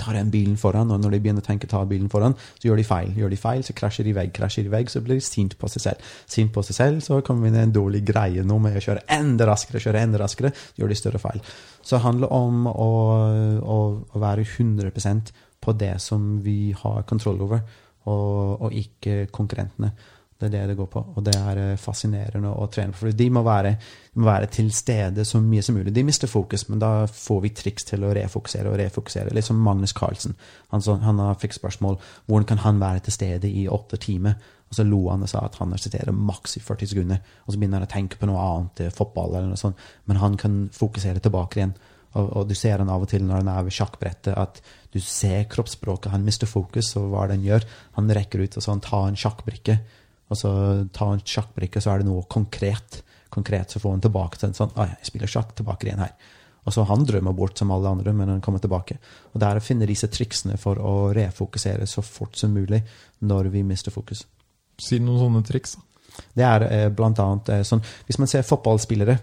Ta 0.00 0.12
den 0.16 0.30
bilen 0.32 0.56
foran, 0.60 0.90
og 0.92 1.00
når 1.02 1.14
de 1.14 1.20
begynner 1.24 1.44
å 1.44 1.46
tenke 1.46 1.68
ta 1.70 1.82
bilen 1.88 2.10
foran, 2.12 2.36
så 2.58 2.68
gjør 2.68 2.80
de 2.80 2.86
feil. 2.86 3.14
Gjør 3.16 3.32
de 3.32 3.40
feil, 3.40 3.64
så 3.66 3.76
krasjer 3.76 4.08
de 4.08 4.14
vegg. 4.16 4.32
Krasjer 4.36 4.66
de 4.66 4.72
vegg, 4.72 4.90
så 4.92 5.02
blir 5.04 5.20
de 5.20 5.24
sint 5.24 5.56
på 5.58 5.70
seg 5.72 5.84
selv. 5.86 6.10
Sint 6.30 6.52
på 6.54 6.64
seg 6.66 6.78
selv, 6.78 7.00
så 7.04 7.20
kommer 7.26 7.48
vi 7.48 7.54
i 7.56 7.64
en 7.64 7.74
dårlig 7.74 8.02
greie 8.06 8.44
nå 8.46 8.58
med 8.62 8.76
å 8.78 8.84
kjøre 8.84 9.06
enda 9.16 9.48
raskere, 9.48 9.82
kjøre 9.82 10.04
enda 10.06 10.20
raskere, 10.22 10.52
så 10.54 10.82
gjør 10.82 10.92
de 10.92 11.00
større 11.00 11.22
feil. 11.22 11.42
Så 11.80 11.96
det 11.96 12.04
handler 12.04 12.32
om 12.34 12.68
å, 12.70 12.90
å, 13.62 13.80
å 14.12 14.22
være 14.22 14.46
100% 14.46 15.34
på 15.62 15.74
det 15.78 15.96
som 16.02 16.36
vi 16.44 16.74
har 16.76 17.06
kontroll 17.08 17.40
over, 17.46 17.64
og, 18.06 18.62
og 18.68 18.76
ikke 18.76 19.26
konkurrentene. 19.34 19.92
Det 20.36 20.50
er 20.50 20.52
det 20.52 20.64
det 20.68 20.76
går 20.76 20.88
på, 20.92 21.00
og 21.16 21.24
det 21.24 21.32
er 21.32 21.58
eh, 21.62 21.78
fascinerende 21.80 22.50
å 22.52 22.66
trene 22.68 22.92
på. 22.92 22.98
For 23.06 23.16
de 23.16 23.28
må 23.32 23.40
være, 23.46 23.70
de 24.12 24.20
må 24.20 24.26
være 24.28 24.50
til 24.52 24.68
stede 24.74 25.24
så 25.24 25.40
mye 25.40 25.62
som 25.64 25.78
mulig. 25.78 25.94
De 25.96 26.04
mister 26.04 26.28
fokus, 26.28 26.66
men 26.68 26.82
da 26.82 27.06
får 27.08 27.40
vi 27.46 27.52
triks 27.56 27.88
til 27.88 28.04
å 28.04 28.10
refokusere 28.16 28.68
og 28.68 28.76
refokusere. 28.82 29.32
Litt 29.32 29.48
som 29.48 29.62
Magnus 29.64 29.96
Carlsen. 29.96 30.36
Han, 30.74 30.84
så, 30.84 30.98
han 31.00 31.24
fikk 31.40 31.56
spørsmål 31.56 31.96
hvordan 32.26 32.50
kan 32.52 32.60
han 32.66 32.82
være 32.84 33.06
til 33.06 33.16
stede 33.16 33.48
i 33.48 33.64
åtte 33.64 33.96
timer. 34.02 34.36
Og 34.66 34.76
så 34.76 34.84
lo 34.84 35.06
han 35.08 35.24
og 35.24 35.30
sa 35.30 35.44
at 35.46 35.56
han 35.60 35.72
er 35.72 35.80
til 35.80 36.12
maks 36.12 36.58
i 36.58 36.64
40 36.64 36.92
sekunder. 36.92 37.34
Og 37.46 37.54
så 37.54 37.60
begynner 37.60 37.80
han 37.80 37.88
å 37.88 37.94
tenke 37.96 38.20
på 38.20 38.28
noe 38.28 38.44
annet, 38.44 38.84
eh, 38.84 38.94
fotball 38.94 39.38
eller 39.38 39.52
noe 39.54 39.60
sånt. 39.60 39.80
Men 40.04 40.20
han 40.20 40.36
kan 40.36 40.66
fokusere 40.74 41.22
tilbake 41.24 41.62
igjen. 41.62 41.76
Og, 42.16 42.28
og 42.28 42.48
du 42.48 42.56
ser 42.56 42.82
han 42.82 42.90
av 42.92 43.04
og 43.04 43.08
til 43.08 43.24
når 43.24 43.40
han 43.40 43.52
er 43.52 43.66
ved 43.66 43.76
sjakkbrettet, 43.76 44.34
at 44.36 44.60
du 44.92 45.00
ser 45.00 45.46
kroppsspråket. 45.52 46.12
Han 46.12 46.24
mister 46.26 46.50
fokus, 46.50 46.94
og 47.00 47.12
hva 47.12 47.26
det 47.28 47.38
han 47.38 47.46
gjør. 47.46 47.68
Han 48.00 48.12
rekker 48.18 48.44
ut 48.44 48.56
og 48.56 48.64
så 48.64 48.74
han 48.74 48.84
tar 48.84 49.08
en 49.10 49.18
sjakkbrikke. 49.20 49.78
Og 50.26 50.38
så 50.38 50.50
tar 50.94 51.12
han 51.12 51.22
sjakkbrikke, 51.22 51.80
så 51.82 51.92
er 51.92 52.02
det 52.02 52.08
noe 52.08 52.26
konkret. 52.30 53.02
Konkret 53.32 53.74
så 53.74 53.82
får 53.82 53.96
han 53.96 54.04
tilbake 54.06 54.40
til 54.40 54.50
en 54.50 54.58
sånn 54.58 54.74
ah, 54.74 54.90
jeg 54.96 55.10
spiller 55.10 55.30
sjakk, 55.30 55.54
tilbake 55.58 55.86
igjen 55.86 56.02
her. 56.02 56.14
Og 56.66 56.74
så 56.74 56.82
han 56.88 57.04
drømmer 57.06 57.34
bort 57.36 57.58
som 57.58 57.70
alle 57.70 57.92
andre, 57.94 58.12
men 58.16 58.32
han 58.32 58.40
kommer 58.42 58.62
tilbake. 58.62 58.98
Og 59.32 59.38
det 59.38 59.48
er 59.48 59.60
å 59.60 59.62
finne 59.62 59.86
disse 59.86 60.08
triksene 60.10 60.58
for 60.58 60.80
å 60.82 60.94
refokusere 61.14 61.86
så 61.86 62.02
fort 62.02 62.34
som 62.38 62.54
mulig 62.54 62.82
når 63.22 63.52
vi 63.54 63.62
mister 63.66 63.94
fokus. 63.94 64.24
Si 64.82 64.98
noen 64.98 65.22
sånne 65.22 65.44
triks. 65.46 65.76
da. 65.76 66.24
Det 66.34 66.44
er 66.48 66.66
eh, 66.66 66.88
blant 66.92 67.18
annet 67.20 67.48
eh, 67.52 67.62
sånn 67.66 67.82
Hvis 68.06 68.18
man 68.18 68.28
ser 68.30 68.44
fotballspillere 68.46 69.18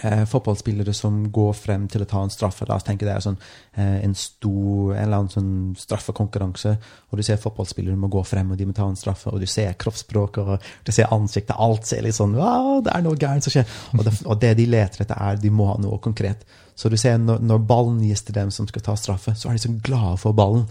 eh, 0.00 0.24
Fotballspillere 0.28 0.94
som 0.96 1.18
går 1.32 1.52
frem 1.56 1.84
til 1.90 2.04
å 2.04 2.08
ta 2.08 2.22
en 2.24 2.32
straffe 2.32 2.66
La 2.68 2.78
oss 2.78 2.86
tenke 2.86 3.04
det 3.04 3.12
er 3.14 3.24
sånn 3.24 3.38
eh, 3.38 3.98
en 4.04 4.14
stor 4.16 4.94
En 4.94 5.02
eller 5.02 5.18
annen 5.18 5.32
sånn 5.32 5.52
straffekonkurranse, 5.78 6.72
og 7.10 7.20
du 7.20 7.24
ser 7.26 7.40
fotballspillere 7.42 7.98
må 7.98 8.10
gå 8.12 8.22
frem, 8.26 8.52
og 8.52 8.60
de 8.60 8.68
må 8.68 8.76
ta 8.76 8.86
en 8.88 8.98
straffe, 8.98 9.30
og 9.30 9.42
du 9.42 9.48
ser 9.50 9.76
kroppsspråket, 9.80 10.42
og 10.42 10.86
du 10.86 10.92
ser 10.94 11.12
ansiktet 11.14 11.56
Alt 11.58 11.88
ser 11.88 12.04
litt 12.06 12.16
sånn 12.16 12.36
det 12.36 12.92
er 12.92 13.04
noe 13.04 13.18
gærent 13.18 13.44
som 13.44 13.52
skjer. 13.54 13.68
Og 13.96 14.04
det, 14.06 14.12
og 14.24 14.40
det 14.42 14.54
de 14.58 14.66
leter 14.70 15.04
etter, 15.04 15.18
er 15.18 15.40
de 15.40 15.50
må 15.52 15.68
ha 15.68 15.76
noe 15.80 15.98
konkret. 16.02 16.46
Så 16.74 16.88
du 16.88 16.96
ser 17.00 17.18
når, 17.20 17.42
når 17.44 17.62
ballen 17.68 18.00
gis 18.06 18.24
til 18.26 18.36
dem 18.36 18.50
som 18.54 18.68
skal 18.68 18.84
ta 18.84 18.96
straffe, 18.98 19.34
så 19.38 19.50
er 19.50 19.58
de 19.58 19.64
så 19.66 19.72
glade 19.84 20.16
for 20.22 20.36
ballen. 20.36 20.66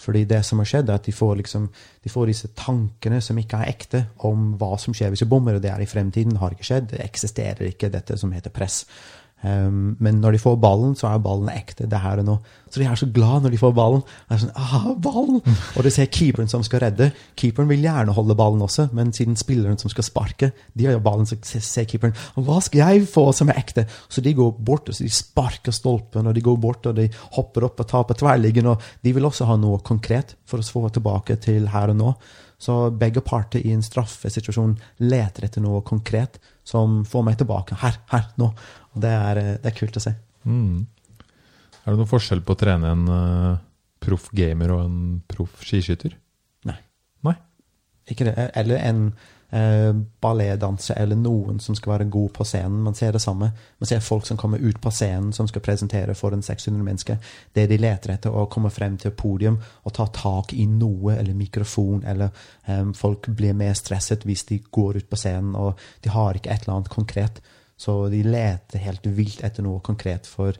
Fordi 0.00 0.24
det 0.26 0.40
som 0.46 0.58
har 0.58 0.68
skjedd, 0.68 0.90
er 0.90 0.98
at 0.98 1.06
de 1.06 1.14
får, 1.14 1.36
liksom, 1.38 1.68
de 2.02 2.10
får 2.10 2.30
disse 2.30 2.50
tankene 2.58 3.20
som 3.22 3.38
ikke 3.38 3.60
er 3.62 3.70
ekte, 3.70 4.00
om 4.26 4.54
hva 4.58 4.74
som 4.80 4.96
skjer 4.96 5.12
hvis 5.14 5.22
du 5.22 5.30
bommer, 5.30 5.56
og 5.56 5.62
det 5.62 5.70
er 5.70 5.84
i 5.84 5.88
fremtiden, 5.88 6.40
har 6.40 6.56
ikke 6.56 6.66
skjedd, 6.66 6.88
det 6.90 7.04
eksisterer 7.04 7.70
ikke, 7.70 7.92
dette 7.94 8.18
som 8.18 8.34
heter 8.34 8.54
press. 8.54 8.82
Um, 9.44 9.96
men 10.00 10.22
når 10.22 10.32
de 10.32 10.40
får 10.40 10.54
ballen, 10.56 10.94
så 10.96 11.10
er 11.10 11.20
ballen 11.20 11.50
ekte. 11.52 11.84
det 11.90 12.00
her 12.00 12.22
og 12.22 12.24
nå. 12.24 12.36
Så 12.70 12.80
de 12.80 12.86
er 12.88 12.96
så 12.96 13.06
glad 13.12 13.44
når 13.44 13.52
de 13.52 13.58
får 13.60 13.74
ballen. 13.76 14.00
Det 14.28 14.34
er 14.34 14.40
sånn, 14.40 14.54
ah, 14.56 14.86
ballen! 14.96 15.42
Og 15.76 15.84
du 15.84 15.90
ser 15.92 16.08
keeperen 16.08 16.48
som 16.48 16.64
skal 16.64 16.80
redde. 16.86 17.10
Keeperen 17.36 17.68
vil 17.68 17.84
gjerne 17.84 18.14
holde 18.16 18.36
ballen 18.38 18.64
også, 18.64 18.88
men 18.96 19.12
siden 19.12 19.36
spilleren 19.36 19.76
som 19.78 19.92
skal 19.92 20.06
sparke, 20.06 20.50
de 20.72 20.88
har 20.88 20.96
jo 20.96 21.02
ballen, 21.04 21.28
så 21.28 21.36
ser 21.44 21.84
keeperen 21.90 22.16
hva 22.34 22.56
skal 22.64 22.80
jeg 22.82 23.04
få 23.10 23.26
som 23.36 23.52
er 23.52 23.60
ekte? 23.60 23.84
Så 24.08 24.24
de 24.24 24.32
går 24.34 24.56
bort 24.64 24.88
og 24.88 24.96
de 24.96 25.12
sparker 25.12 25.76
stolpen, 25.76 26.26
og 26.26 26.34
de 26.34 26.44
går 26.44 26.56
bort 26.60 26.88
og 26.88 26.96
de 26.96 27.10
hopper 27.36 27.68
opp 27.68 27.84
og 27.84 27.90
tar 27.90 28.08
på. 28.08 28.16
Og 28.24 28.88
de 29.04 29.12
vil 29.12 29.28
også 29.28 29.46
ha 29.50 29.58
noe 29.60 29.82
konkret 29.84 30.34
for 30.48 30.58
å 30.58 30.64
få 30.64 30.88
tilbake 30.94 31.36
til 31.44 31.68
her 31.74 31.92
og 31.92 32.00
nå. 32.00 32.14
Så 32.64 32.90
begge 32.96 33.20
parter 33.20 33.60
i 33.60 33.74
en 33.74 33.82
straffesituasjon 33.84 34.76
leter 35.04 35.44
etter 35.48 35.62
noe 35.64 35.82
konkret 35.84 36.38
som 36.64 37.02
får 37.04 37.24
meg 37.26 37.36
tilbake. 37.40 37.76
Her, 37.82 37.98
her, 38.12 38.30
nå. 38.40 38.52
Det 38.94 39.10
er, 39.10 39.40
eh, 39.42 39.54
det 39.62 39.70
er 39.70 39.78
kult 39.78 39.98
å 39.98 40.02
se. 40.02 40.14
Mm. 40.44 40.86
Er 41.84 41.92
det 41.92 42.00
noen 42.00 42.10
forskjell 42.10 42.42
på 42.44 42.54
å 42.54 42.58
trene 42.58 42.90
en 42.94 43.06
uh, 43.10 43.62
proff 44.00 44.30
gamer 44.36 44.72
og 44.72 44.84
en 44.86 44.98
proff 45.28 45.62
skiskytter? 45.66 46.14
Nei. 46.68 46.78
Nei? 47.26 47.34
Ikke 48.08 48.28
det. 48.28 48.34
Eller 48.56 48.80
en 48.80 49.02
uh, 49.10 49.90
balletdanser 50.24 50.96
eller 51.02 51.18
noen 51.20 51.60
som 51.60 51.76
skal 51.76 51.96
være 51.96 52.06
god 52.12 52.32
på 52.38 52.46
scenen. 52.48 52.80
Man 52.86 52.96
ser 52.96 53.12
det 53.12 53.20
samme. 53.24 53.50
Man 53.82 53.90
ser 53.90 54.04
folk 54.04 54.24
som 54.28 54.40
kommer 54.40 54.62
ut 54.64 54.80
på 54.80 54.92
scenen 54.94 55.32
som 55.36 55.48
skal 55.50 55.64
presentere 55.64 56.16
for 56.16 56.32
en 56.32 56.44
600 56.46 56.86
mennesker. 56.86 57.18
Det 57.52 57.66
de 57.68 57.78
leter 57.80 58.14
etter, 58.14 58.32
å 58.32 58.46
komme 58.52 58.72
frem 58.72 58.96
til 59.00 59.12
podium 59.12 59.58
og 59.82 59.96
ta 59.98 60.08
tak 60.08 60.54
i 60.56 60.64
noe, 60.70 61.18
eller 61.18 61.36
mikrofon, 61.36 62.04
eller 62.06 62.32
um, 62.68 62.94
folk 62.96 63.28
blir 63.28 63.56
mer 63.56 63.76
stresset 63.76 64.24
hvis 64.24 64.46
de 64.48 64.62
går 64.70 65.02
ut 65.02 65.10
på 65.10 65.20
scenen 65.20 65.52
og 65.58 65.76
de 66.00 66.12
har 66.14 66.38
ikke 66.38 66.52
et 66.54 66.64
eller 66.64 66.78
annet 66.78 66.94
konkret. 66.96 67.44
Så 67.76 68.04
de 68.12 68.22
leter 68.22 68.82
helt 68.84 69.06
vilt 69.16 69.42
etter 69.44 69.64
noe 69.66 69.82
konkret, 69.84 70.28
for 70.30 70.54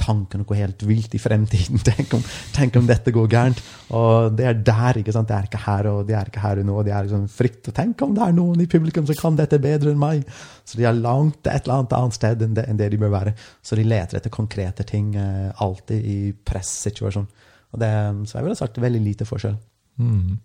tankene 0.00 0.46
går 0.48 0.56
helt 0.62 0.82
vilt 0.88 1.12
i 1.14 1.20
fremtiden. 1.20 1.80
Tenk 1.88 2.14
om, 2.16 2.22
tenk 2.56 2.76
om 2.80 2.86
dette 2.88 3.12
går 3.12 3.28
gærent. 3.28 3.60
Og 3.96 4.32
det 4.38 4.46
er 4.48 4.62
der, 4.64 5.00
ikke 5.00 5.12
sant? 5.12 5.28
Det 5.28 5.36
er 5.36 5.48
ikke 5.48 5.60
her 5.66 5.90
og 5.90 6.00
det 6.08 6.16
er 6.16 6.30
ikke 6.30 6.42
her 6.42 6.62
og 6.62 6.68
nå. 6.68 6.78
Det 6.86 6.94
er 6.94 7.04
liksom 7.04 7.26
frykt. 7.32 7.68
Og 7.68 7.76
tenk 7.76 8.04
om 8.04 8.14
det 8.16 8.24
er 8.24 8.36
noen 8.36 8.64
i 8.64 8.68
publikum 8.70 9.06
som 9.08 9.18
kan 9.18 9.36
dette 9.38 9.60
bedre 9.62 9.92
enn 9.92 10.00
meg. 10.00 10.24
Så 10.64 10.80
de 10.80 10.88
er 10.88 10.96
langt 10.96 11.44
et 11.44 11.60
eller 11.60 11.82
annet 11.82 11.96
annet 11.98 12.16
sted 12.16 12.46
enn 12.46 12.56
det, 12.56 12.64
enn 12.64 12.80
det 12.80 12.90
de 12.94 13.02
bør 13.02 13.12
være. 13.18 13.36
Så 13.60 13.76
de 13.76 13.84
leter 13.84 14.20
etter 14.20 14.32
konkrete 14.32 14.88
ting 14.88 15.12
eh, 15.20 15.52
alltid 15.64 16.08
i 16.16 16.18
pressituasjon. 16.32 17.28
Og 17.74 17.82
det, 17.82 17.92
så 18.24 18.38
jeg 18.38 18.48
ville 18.48 18.58
sagt 18.58 18.80
veldig 18.80 19.04
lite 19.04 19.28
forskjell. 19.28 19.58
Mm. 20.00 20.38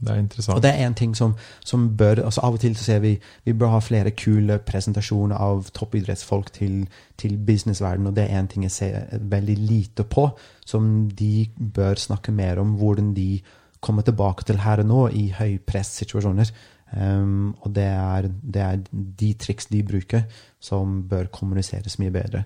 Det 0.00 0.12
er 0.12 0.20
interessant. 0.22 0.56
Og 0.56 0.62
det 0.62 0.70
er 0.70 0.86
en 0.86 0.94
ting 0.94 1.16
som, 1.16 1.34
som 1.64 1.88
bør 1.98 2.22
altså 2.24 2.40
Av 2.46 2.54
og 2.54 2.60
til 2.62 2.76
så 2.78 2.84
ser 2.84 2.98
vi 3.02 3.16
vi 3.44 3.52
bør 3.52 3.72
ha 3.72 3.78
flere 3.82 4.12
kule 4.14 4.58
presentasjoner 4.62 5.36
av 5.36 5.70
toppidrettsfolk 5.74 6.52
til, 6.54 6.84
til 7.18 7.38
businessverdenen, 7.38 8.12
og 8.12 8.16
det 8.16 8.28
er 8.28 8.38
en 8.38 8.48
ting 8.48 8.62
jeg 8.62 8.74
ser 8.74 9.18
veldig 9.18 9.56
lite 9.58 10.04
på, 10.04 10.28
som 10.66 11.08
de 11.10 11.48
bør 11.74 11.98
snakke 11.98 12.32
mer 12.32 12.60
om. 12.62 12.76
Hvordan 12.78 13.14
de 13.16 13.40
kommer 13.80 14.02
tilbake 14.02 14.44
til 14.44 14.58
her 14.58 14.82
og 14.82 14.86
nå 14.86 15.06
i 15.08 15.28
høypress-situasjoner. 15.38 16.50
Um, 16.88 17.54
og 17.60 17.74
det 17.74 17.84
er, 17.84 18.28
det 18.54 18.62
er 18.62 18.78
de 19.20 19.32
triks 19.34 19.66
de 19.66 19.82
bruker, 19.82 20.22
som 20.60 21.02
bør 21.08 21.28
kommuniseres 21.32 21.98
mye 21.98 22.10
bedre. 22.10 22.42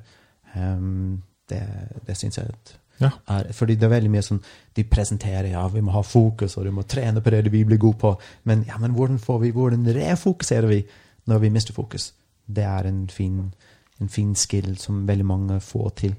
Um, 0.56 1.22
det 1.50 1.62
det 2.06 2.16
syns 2.16 2.38
jeg 2.38 2.46
at 2.46 2.78
Ja. 3.04 3.10
er, 3.36 3.52
fordi 3.56 3.76
det 3.78 3.86
er 3.86 3.92
veldig 3.94 4.10
mye 4.12 4.22
sånn 4.24 4.40
De 4.76 4.84
presenterer 4.88 5.50
ja, 5.52 5.62
vi 5.68 5.82
må 5.84 5.92
ha 5.94 6.02
fokus, 6.06 6.56
og 6.56 6.66
du 6.66 6.72
må 6.74 6.84
trene 6.88 7.22
på 7.22 7.32
det 7.34 7.44
vi 7.52 7.64
blir 7.68 7.78
gode 7.78 7.92
god 7.92 8.00
på. 8.00 8.20
Men, 8.44 8.64
ja, 8.68 8.78
men 8.78 8.92
hvordan, 8.96 9.18
får 9.18 9.38
vi, 9.42 9.50
hvordan 9.50 9.86
refokuserer 9.94 10.68
vi 10.68 10.82
når 11.26 11.38
vi 11.38 11.50
mister 11.50 11.72
fokus? 11.76 12.12
Det 12.46 12.64
er 12.64 12.88
en 12.88 13.08
fin, 13.08 13.52
en 14.00 14.08
fin 14.08 14.34
skill 14.34 14.76
som 14.78 15.06
veldig 15.08 15.26
mange 15.26 15.60
får 15.60 15.90
til. 15.96 16.16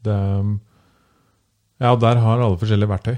Det, 0.00 0.14
ja, 1.80 1.90
der 1.96 2.22
har 2.24 2.40
alle 2.40 2.56
forskjellige 2.58 2.88
verktøy. 2.88 3.16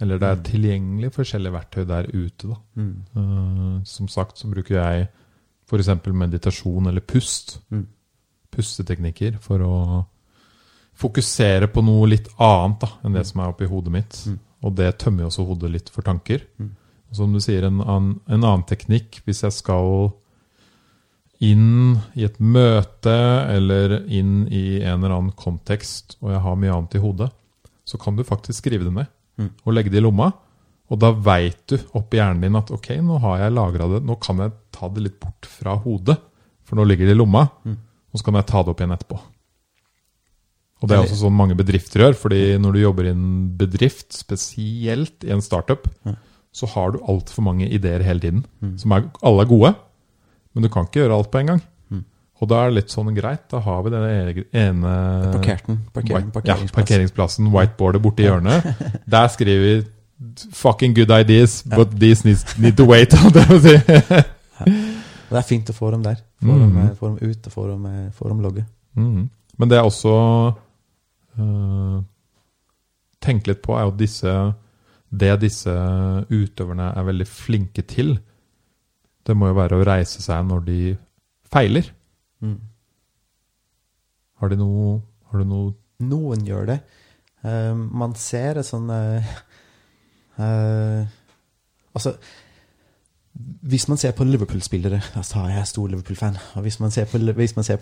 Eller 0.00 0.18
det 0.20 0.28
er 0.28 0.42
tilgjengelig 0.44 1.10
forskjellige 1.12 1.52
verktøy 1.52 1.84
der 1.88 2.08
ute, 2.12 2.48
da. 2.48 2.56
Mm. 2.74 2.94
Uh, 3.16 3.84
som 3.84 4.08
sagt 4.08 4.38
så 4.38 4.48
bruker 4.48 4.76
jeg 4.76 5.06
f.eks. 5.68 5.90
meditasjon 6.12 6.86
eller 6.86 7.04
pust. 7.04 7.58
Mm. 7.68 7.86
Pusteteknikker 8.52 9.36
for 9.44 9.60
å 9.60 9.76
fokusere 10.96 11.68
på 11.68 11.82
noe 11.84 12.08
litt 12.08 12.28
annet 12.40 12.80
da, 12.80 12.88
enn 13.04 13.16
det 13.18 13.26
som 13.28 13.40
er 13.44 13.52
oppi 13.52 13.68
hodet 13.68 13.92
mitt. 13.92 14.20
Og 14.64 14.74
det 14.78 14.94
tømmer 14.98 15.26
jo 15.26 15.30
også 15.30 15.44
hodet 15.46 15.70
litt 15.74 15.90
for 15.92 16.02
tanker. 16.06 16.40
Og 17.10 17.14
som 17.18 17.32
du 17.32 17.38
sier, 17.40 17.66
en 17.68 17.82
annen, 17.84 18.14
en 18.26 18.42
annen 18.44 18.64
teknikk 18.66 19.20
hvis 19.26 19.42
jeg 19.44 19.52
skal 19.52 20.10
inn 21.44 21.98
i 22.16 22.24
et 22.24 22.38
møte 22.40 23.12
eller 23.52 23.98
inn 24.08 24.46
i 24.48 24.80
en 24.80 25.02
eller 25.04 25.18
annen 25.18 25.34
kontekst, 25.36 26.16
og 26.22 26.32
jeg 26.32 26.40
har 26.46 26.56
mye 26.56 26.72
annet 26.72 26.96
i 26.96 27.02
hodet, 27.02 27.28
så 27.86 28.00
kan 28.00 28.16
du 28.16 28.24
faktisk 28.24 28.64
skrive 28.64 28.84
det 28.88 28.94
ned 28.96 29.12
Mm. 29.36 29.50
og 29.66 29.74
legge 29.74 29.90
det 29.92 29.98
i 29.98 30.00
lomma. 30.00 30.30
Og 30.88 30.98
da 30.98 31.10
veit 31.12 31.66
du 31.68 31.76
oppi 31.92 32.16
hjernen 32.16 32.40
din 32.40 32.56
at 32.56 32.70
ok, 32.72 32.86
nå 33.04 33.18
har 33.20 33.38
jeg 33.42 33.52
lagra 33.52 33.88
det, 33.90 33.98
nå 34.08 34.14
kan 34.18 34.38
jeg 34.40 34.52
ta 34.72 34.88
det 34.88 35.02
litt 35.02 35.18
bort 35.20 35.44
fra 35.44 35.74
hodet, 35.76 36.16
for 36.64 36.76
nå 36.78 36.86
ligger 36.88 37.04
det 37.04 37.12
i 37.12 37.18
lomma, 37.18 37.42
og 37.66 38.16
så 38.16 38.24
kan 38.24 38.38
jeg 38.40 38.46
ta 38.48 38.62
det 38.62 38.72
opp 38.72 38.80
igjen 38.80 38.94
etterpå. 38.96 39.18
Og 40.82 40.88
det 40.90 40.96
er 40.96 41.02
også 41.06 41.16
sånn 41.22 41.32
mange 41.36 41.54
bedrifter 41.56 42.02
gjør, 42.04 42.14
fordi 42.20 42.40
når 42.60 42.72
du 42.76 42.78
jobber 42.82 43.06
i 43.08 43.12
en 43.14 43.28
bedrift, 43.56 44.12
spesielt 44.12 45.24
i 45.24 45.30
en 45.32 45.40
startup, 45.40 45.88
så 46.52 46.66
har 46.74 46.92
du 46.92 46.98
altfor 47.08 47.42
mange 47.42 47.68
ideer 47.68 48.02
hele 48.04 48.20
tiden, 48.20 48.44
som 48.78 48.92
er, 48.92 49.06
alle 49.22 49.42
er 49.46 49.48
gode, 49.48 49.74
men 50.54 50.62
du 50.62 50.68
kan 50.72 50.84
ikke 50.84 51.00
gjøre 51.04 51.16
alt 51.16 51.30
på 51.32 51.38
en 51.40 51.46
gang. 51.54 51.62
Og 52.36 52.48
da 52.50 52.58
er 52.60 52.68
det 52.68 52.76
litt 52.82 52.90
sånn 52.92 53.14
greit, 53.16 53.46
da 53.48 53.62
har 53.64 53.78
vi 53.86 53.90
den 53.94 54.44
ene 54.52 54.90
Parkerten. 55.32 55.78
Parkering, 55.96 56.26
White, 56.34 56.42
ja, 56.50 56.56
parkeringsplassen, 56.76 57.46
whiteboardet 57.48 58.02
borti 58.04 58.26
hjørnet. 58.28 58.66
Der 59.14 59.28
skriver 59.32 59.62
vi 59.64 60.50
fucking 60.52 60.92
good 60.96 61.10
ideas, 61.16 61.62
but 61.64 61.88
these 61.98 62.26
needs, 62.28 62.44
need 62.60 62.76
to 62.76 62.84
wait. 62.84 63.14
Og 63.16 63.32
det 65.32 65.40
er 65.40 65.46
fint 65.48 65.72
å 65.72 65.74
få 65.76 65.90
dem 65.94 66.04
der. 66.04 66.20
Få, 66.42 66.52
Mm. 66.52 66.60
dem, 66.60 66.76
eh, 66.84 66.92
få 66.94 67.08
dem 67.16 67.30
ut 67.30 67.46
og 67.46 67.52
få 67.52 67.66
dem, 67.70 67.86
eh, 67.86 68.10
få 68.12 68.28
dem 68.28 68.40
logge. 68.44 68.64
Mhm. 68.94 69.30
Men 69.58 69.68
det 69.68 69.78
er 69.78 69.82
også 69.88 70.54
uh, 71.38 71.98
tenker 73.22 73.52
litt 73.52 73.62
på, 73.64 73.76
er 73.76 73.84
jo 73.88 73.96
disse 73.98 74.32
Det 75.06 75.36
disse 75.40 75.72
utøverne 76.30 76.90
er 76.98 77.06
veldig 77.06 77.26
flinke 77.30 77.82
til, 77.86 78.16
det 79.26 79.34
må 79.38 79.48
jo 79.50 79.58
være 79.58 79.78
å 79.78 79.84
reise 79.86 80.22
seg 80.22 80.44
når 80.46 80.60
de 80.66 80.80
feiler. 81.50 81.88
Mm. 82.42 82.60
Har 84.42 84.50
de 84.52 84.58
noe, 84.60 85.00
har 85.30 85.42
du 85.42 85.46
noe 85.48 85.74
Noen 85.96 86.42
gjør 86.44 86.66
det. 86.68 86.80
Uh, 87.40 87.72
man 87.72 88.12
ser 88.20 88.58
et 88.60 88.66
sånn 88.68 88.90
uh, 88.92 89.30
Altså 91.96 92.12
Hvis 93.66 93.88
man 93.88 93.98
ser 93.98 94.12
på 94.16 94.24
Liverpool-spillere 94.24 95.00
altså, 95.18 95.42
Jeg 95.50 95.58
er 95.58 95.64
stor 95.64 95.88
Liverpool-fan. 95.90 96.36
og 96.54 96.62
Hvis 96.62 96.78
man 96.80 96.90
ser 96.90 97.04
på, 97.04 97.18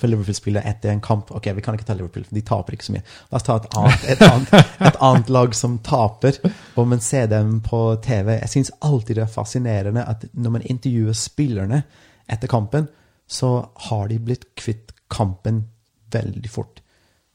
på 0.01 0.07
Liverpool-spillere 0.07 0.67
etter 0.69 0.91
en 0.91 1.01
kamp 1.01 1.31
Ok, 1.31 1.47
vi 1.55 1.61
kan 1.61 1.75
ikke 1.75 1.85
ta 1.85 1.95
Liverpool, 1.95 2.25
de 2.31 2.41
taper 2.41 2.75
ikke 2.75 2.87
så 2.87 2.95
mye. 2.97 3.05
La 3.31 3.39
oss 3.39 3.47
ta 3.47 3.57
et 3.61 3.69
annet, 3.79 4.07
et 4.15 4.23
annet, 4.27 4.55
et 4.81 4.99
annet 5.01 5.31
lag 5.31 5.55
som 5.55 5.79
taper, 5.79 6.41
og 6.77 6.89
man 6.89 7.01
ser 7.05 7.29
dem 7.31 7.61
på 7.61 7.83
TV. 8.03 8.39
Jeg 8.41 8.51
syns 8.51 8.73
alltid 8.81 9.21
det 9.21 9.27
er 9.27 9.35
fascinerende 9.37 10.07
at 10.09 10.25
når 10.33 10.57
man 10.57 10.67
intervjuer 10.75 11.19
spillerne 11.19 11.83
etter 12.27 12.51
kampen, 12.51 12.89
så 13.27 13.69
har 13.91 14.09
de 14.09 14.19
blitt 14.19 14.49
kvitt 14.57 14.93
kampen 15.13 15.67
veldig 16.13 16.51
fort. 16.51 16.81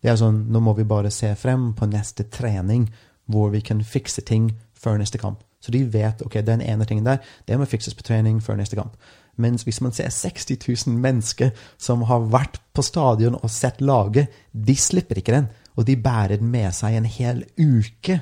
Det 0.02 0.12
er 0.12 0.20
sånn, 0.20 0.46
nå 0.52 0.62
må 0.64 0.74
vi 0.78 0.88
bare 0.88 1.12
se 1.12 1.32
frem 1.36 1.74
på 1.76 1.88
neste 1.92 2.26
trening, 2.32 2.88
hvor 3.30 3.52
vi 3.54 3.62
kan 3.62 3.84
fikse 3.84 4.24
ting 4.26 4.50
før 4.80 5.00
neste 5.00 5.20
kamp. 5.22 5.44
Så 5.60 5.74
de 5.76 5.84
vet, 5.92 6.22
ok, 6.24 6.40
den 6.46 6.62
ene 6.64 6.88
tingen 6.88 7.08
der, 7.08 7.24
det 7.48 7.58
må 7.60 7.68
fikses 7.68 7.98
på 7.98 8.06
trening 8.08 8.40
før 8.44 8.60
neste 8.60 8.80
kamp. 8.80 8.96
Mens 9.40 9.64
hvis 9.68 9.80
man 9.84 9.96
ser 9.96 10.12
60 10.12 10.60
000 10.88 11.00
mennesker 11.00 11.52
som 11.80 12.04
har 12.10 12.28
vært 12.32 12.60
på 12.76 12.84
stadion 12.84 13.38
og 13.40 13.52
sett 13.52 13.80
laget, 13.84 14.32
de 14.52 14.76
slipper 14.76 15.20
ikke 15.20 15.36
den, 15.36 15.50
og 15.80 15.88
de 15.88 15.96
bærer 16.00 16.40
den 16.40 16.52
med 16.52 16.74
seg 16.76 16.98
en 16.98 17.08
hel 17.08 17.46
uke. 17.60 18.20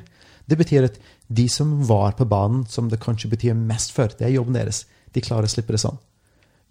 Det 0.47 0.57
betyr 0.57 0.89
at 0.89 0.99
de 1.27 1.47
som 1.51 1.73
var 1.87 2.13
på 2.17 2.27
banen, 2.29 2.65
som 2.69 2.89
det 2.89 3.01
kanskje 3.03 3.31
betyr 3.33 3.57
mest 3.57 3.93
for, 3.95 4.13
det 4.13 4.27
er 4.27 4.35
jobben 4.37 4.57
deres, 4.57 4.85
de 5.13 5.23
klarer 5.25 5.49
å 5.49 5.51
slippe 5.51 5.73
det 5.73 5.81
sånn. 5.81 5.97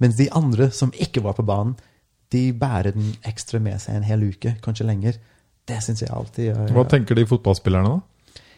Mens 0.02 0.18
de 0.18 0.28
andre 0.36 0.70
som 0.74 0.92
ikke 0.92 1.22
var 1.24 1.36
på 1.38 1.46
banen, 1.46 1.74
de 2.32 2.50
bærer 2.56 2.94
den 2.94 3.14
ekstra 3.26 3.60
med 3.62 3.80
seg 3.82 3.98
en 3.98 4.06
hel 4.06 4.24
uke, 4.26 4.56
kanskje 4.64 4.86
lenger. 4.86 5.18
Det 5.66 5.78
syns 5.82 6.02
jeg 6.02 6.12
alltid 6.14 6.52
er 6.52 6.74
Hva 6.74 6.86
tenker 6.90 7.18
de 7.18 7.26
fotballspillerne, 7.26 7.96
da? 7.96 8.15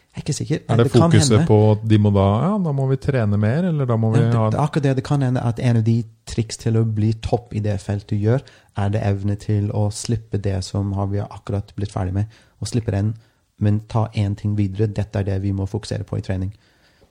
Jeg 0.09 0.17
er 0.17 0.25
ikke 0.25 0.33
sikker. 0.33 0.61
Er 0.65 0.79
det, 0.79 0.85
det 0.87 0.93
fokuset 0.97 1.43
på 1.47 1.57
at 1.71 1.83
de 1.85 1.97
må 2.01 2.09
da 2.15 2.25
Ja, 2.41 2.53
da 2.65 2.71
må 2.73 2.87
vi 2.89 2.97
trene 2.97 3.37
mer, 3.37 3.67
eller 3.69 3.85
da 3.85 3.95
må 3.99 4.09
vi 4.15 4.23
ha 4.23 4.25
det, 4.25 4.39
ha 4.39 4.47
det 4.49 4.57
er 4.57 4.63
akkurat 4.63 4.87
det. 4.87 4.93
Det 4.97 5.05
kan 5.05 5.21
hende 5.21 5.43
at 5.45 5.61
en 5.61 5.79
av 5.79 5.85
de 5.85 5.97
triks 6.29 6.57
til 6.63 6.79
å 6.79 6.83
bli 6.83 7.11
topp 7.25 7.53
i 7.53 7.61
det 7.63 7.77
feltet 7.83 8.15
du 8.15 8.25
gjør, 8.25 8.41
er 8.81 8.89
det 8.95 9.03
evne 9.05 9.37
til 9.39 9.69
å 9.75 9.85
slippe 9.93 10.41
det 10.41 10.57
som 10.65 10.89
vi 11.11 11.21
har 11.21 11.29
akkurat 11.29 11.69
blitt 11.77 11.93
ferdig 11.93 12.15
med, 12.17 12.41
og 12.59 12.71
slippe 12.71 12.95
den, 12.95 13.13
men 13.61 13.83
ta 13.91 14.07
én 14.17 14.35
ting 14.39 14.57
videre. 14.57 14.89
Dette 14.89 15.21
er 15.21 15.29
det 15.29 15.39
vi 15.45 15.53
må 15.53 15.69
fokusere 15.69 16.07
på 16.09 16.17
i 16.17 16.25
trening. 16.25 16.51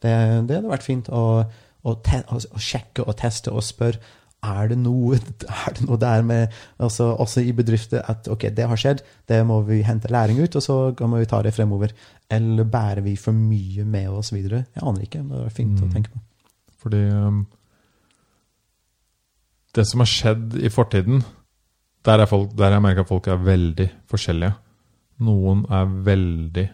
Det, 0.02 0.12
det 0.48 0.58
hadde 0.58 0.74
vært 0.74 0.86
fint 0.86 1.08
å, 1.14 1.24
å, 1.46 1.94
te, 2.02 2.24
å, 2.26 2.42
å 2.42 2.62
sjekke 2.62 3.06
og 3.06 3.14
teste 3.22 3.54
og 3.54 3.62
spørre 3.66 4.02
er 4.44 4.70
det 4.70 4.78
noe, 4.78 5.18
er 5.64 5.74
det 5.74 5.84
noe 5.86 5.98
der 5.98 6.22
med 6.22 6.54
altså, 6.78 7.10
Også 7.18 7.42
i 7.42 7.52
bedrifter 7.56 8.04
at 8.06 8.28
ok, 8.30 8.48
det 8.54 8.68
har 8.70 8.78
skjedd, 8.78 9.02
det 9.28 9.40
må 9.46 9.60
vi 9.66 9.80
hente 9.82 10.10
læring 10.12 10.38
ut, 10.40 10.56
og 10.56 10.62
så 10.62 10.78
må 11.00 11.18
vi 11.18 11.28
ta 11.30 11.42
det 11.42 11.54
fremover. 11.56 11.94
Eller 12.30 12.68
bærer 12.68 13.02
vi 13.02 13.16
for 13.16 13.34
mye 13.34 13.84
med 13.84 14.08
oss 14.12 14.32
videre? 14.32 14.64
Jeg 14.74 14.84
aner 14.86 15.06
ikke, 15.06 15.22
men 15.24 15.40
det 15.40 15.46
er 15.48 15.56
fint 15.56 15.82
å 15.82 15.90
tenke 15.92 16.12
på. 16.12 16.22
Fordi 16.78 17.02
um, 17.10 17.42
Det 19.74 19.84
som 19.86 20.04
har 20.04 20.10
skjedd 20.10 20.54
i 20.62 20.70
fortiden, 20.70 21.24
der, 22.06 22.24
har 22.24 22.72
jeg 22.72 22.82
merker 22.82 23.02
at 23.04 23.10
folk 23.10 23.26
er 23.26 23.42
veldig 23.42 23.88
forskjellige. 24.08 24.54
Noen 25.26 25.64
er 25.74 25.90
veldig 26.06 26.66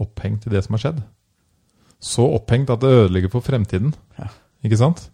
opphengt 0.00 0.46
i 0.48 0.54
det 0.54 0.64
som 0.64 0.74
har 0.74 0.86
skjedd. 0.86 1.04
Så 2.00 2.24
opphengt 2.32 2.70
at 2.70 2.80
det 2.80 2.94
ødelegger 2.94 3.32
for 3.32 3.44
fremtiden. 3.44 3.92
Ja. 4.18 4.30
Ikke 4.64 4.78
sant? 4.80 5.10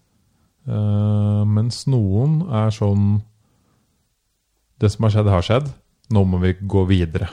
Eh, 0.64 1.42
mens 1.44 1.82
noen 1.92 2.38
er 2.48 2.70
sånn 2.72 3.18
Det 4.80 4.88
som 4.90 5.04
har 5.04 5.12
skjedd, 5.12 5.28
har 5.30 5.44
skjedd. 5.44 5.68
Nå 6.12 6.24
må 6.28 6.40
vi 6.42 6.54
gå 6.60 6.82
videre. 6.88 7.28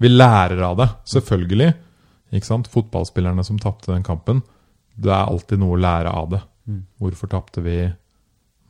Vi 0.00 0.08
lærer 0.08 0.62
av 0.64 0.78
det, 0.80 0.86
selvfølgelig. 1.12 1.68
Ikke 2.34 2.48
sant? 2.48 2.70
Fotballspillerne 2.72 3.44
som 3.46 3.60
tapte 3.62 3.92
den 3.92 4.02
kampen. 4.06 4.40
Det 4.96 5.12
er 5.12 5.28
alltid 5.28 5.60
noe 5.60 5.76
å 5.76 5.80
lære 5.80 6.10
av 6.10 6.30
det. 6.32 6.40
Mm. 6.66 6.80
Hvorfor 6.98 7.30
tapte 7.30 7.62
vi? 7.62 7.76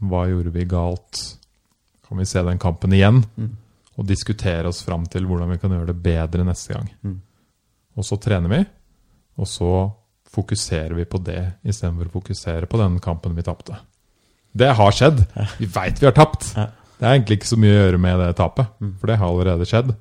Hva 0.04 0.24
gjorde 0.28 0.52
vi 0.52 0.66
galt? 0.68 1.22
Kan 2.04 2.20
vi 2.20 2.26
se 2.28 2.42
den 2.44 2.60
kampen 2.60 2.92
igjen? 2.92 3.22
Mm. 3.38 3.52
Og 3.94 4.08
diskutere 4.08 4.68
oss 4.68 4.82
fram 4.84 5.06
til 5.08 5.24
hvordan 5.28 5.54
vi 5.54 5.60
kan 5.62 5.72
gjøre 5.72 5.92
det 5.92 6.02
bedre 6.04 6.44
neste 6.44 6.76
gang. 6.76 6.90
Mm. 7.06 7.18
Og 7.94 8.06
så 8.06 8.18
trener 8.20 8.50
vi, 8.50 8.60
og 9.38 9.48
så 9.48 9.70
fokuserer 10.34 10.94
vi 10.98 11.04
på 11.08 11.20
det 11.24 11.40
istedenfor 11.64 12.10
å 12.10 12.14
fokusere 12.18 12.66
på 12.70 12.80
den 12.80 12.98
kampen 13.02 13.36
vi 13.38 13.44
tapte. 13.46 13.78
Det 14.54 14.68
har 14.78 14.94
skjedd. 14.94 15.24
Vi 15.58 15.66
veit 15.66 15.98
vi 16.02 16.06
har 16.06 16.14
tapt. 16.14 16.52
Det 16.54 17.02
er 17.08 17.16
egentlig 17.16 17.40
ikke 17.40 17.50
så 17.54 17.58
mye 17.58 17.74
å 17.74 17.80
gjøre 17.84 17.98
med 18.02 18.20
det 18.22 18.32
tapet, 18.38 18.68
Mm. 18.80 18.92
for 19.00 19.06
det 19.10 19.16
har 19.18 19.28
allerede 19.32 19.66
skjedd. 19.66 19.94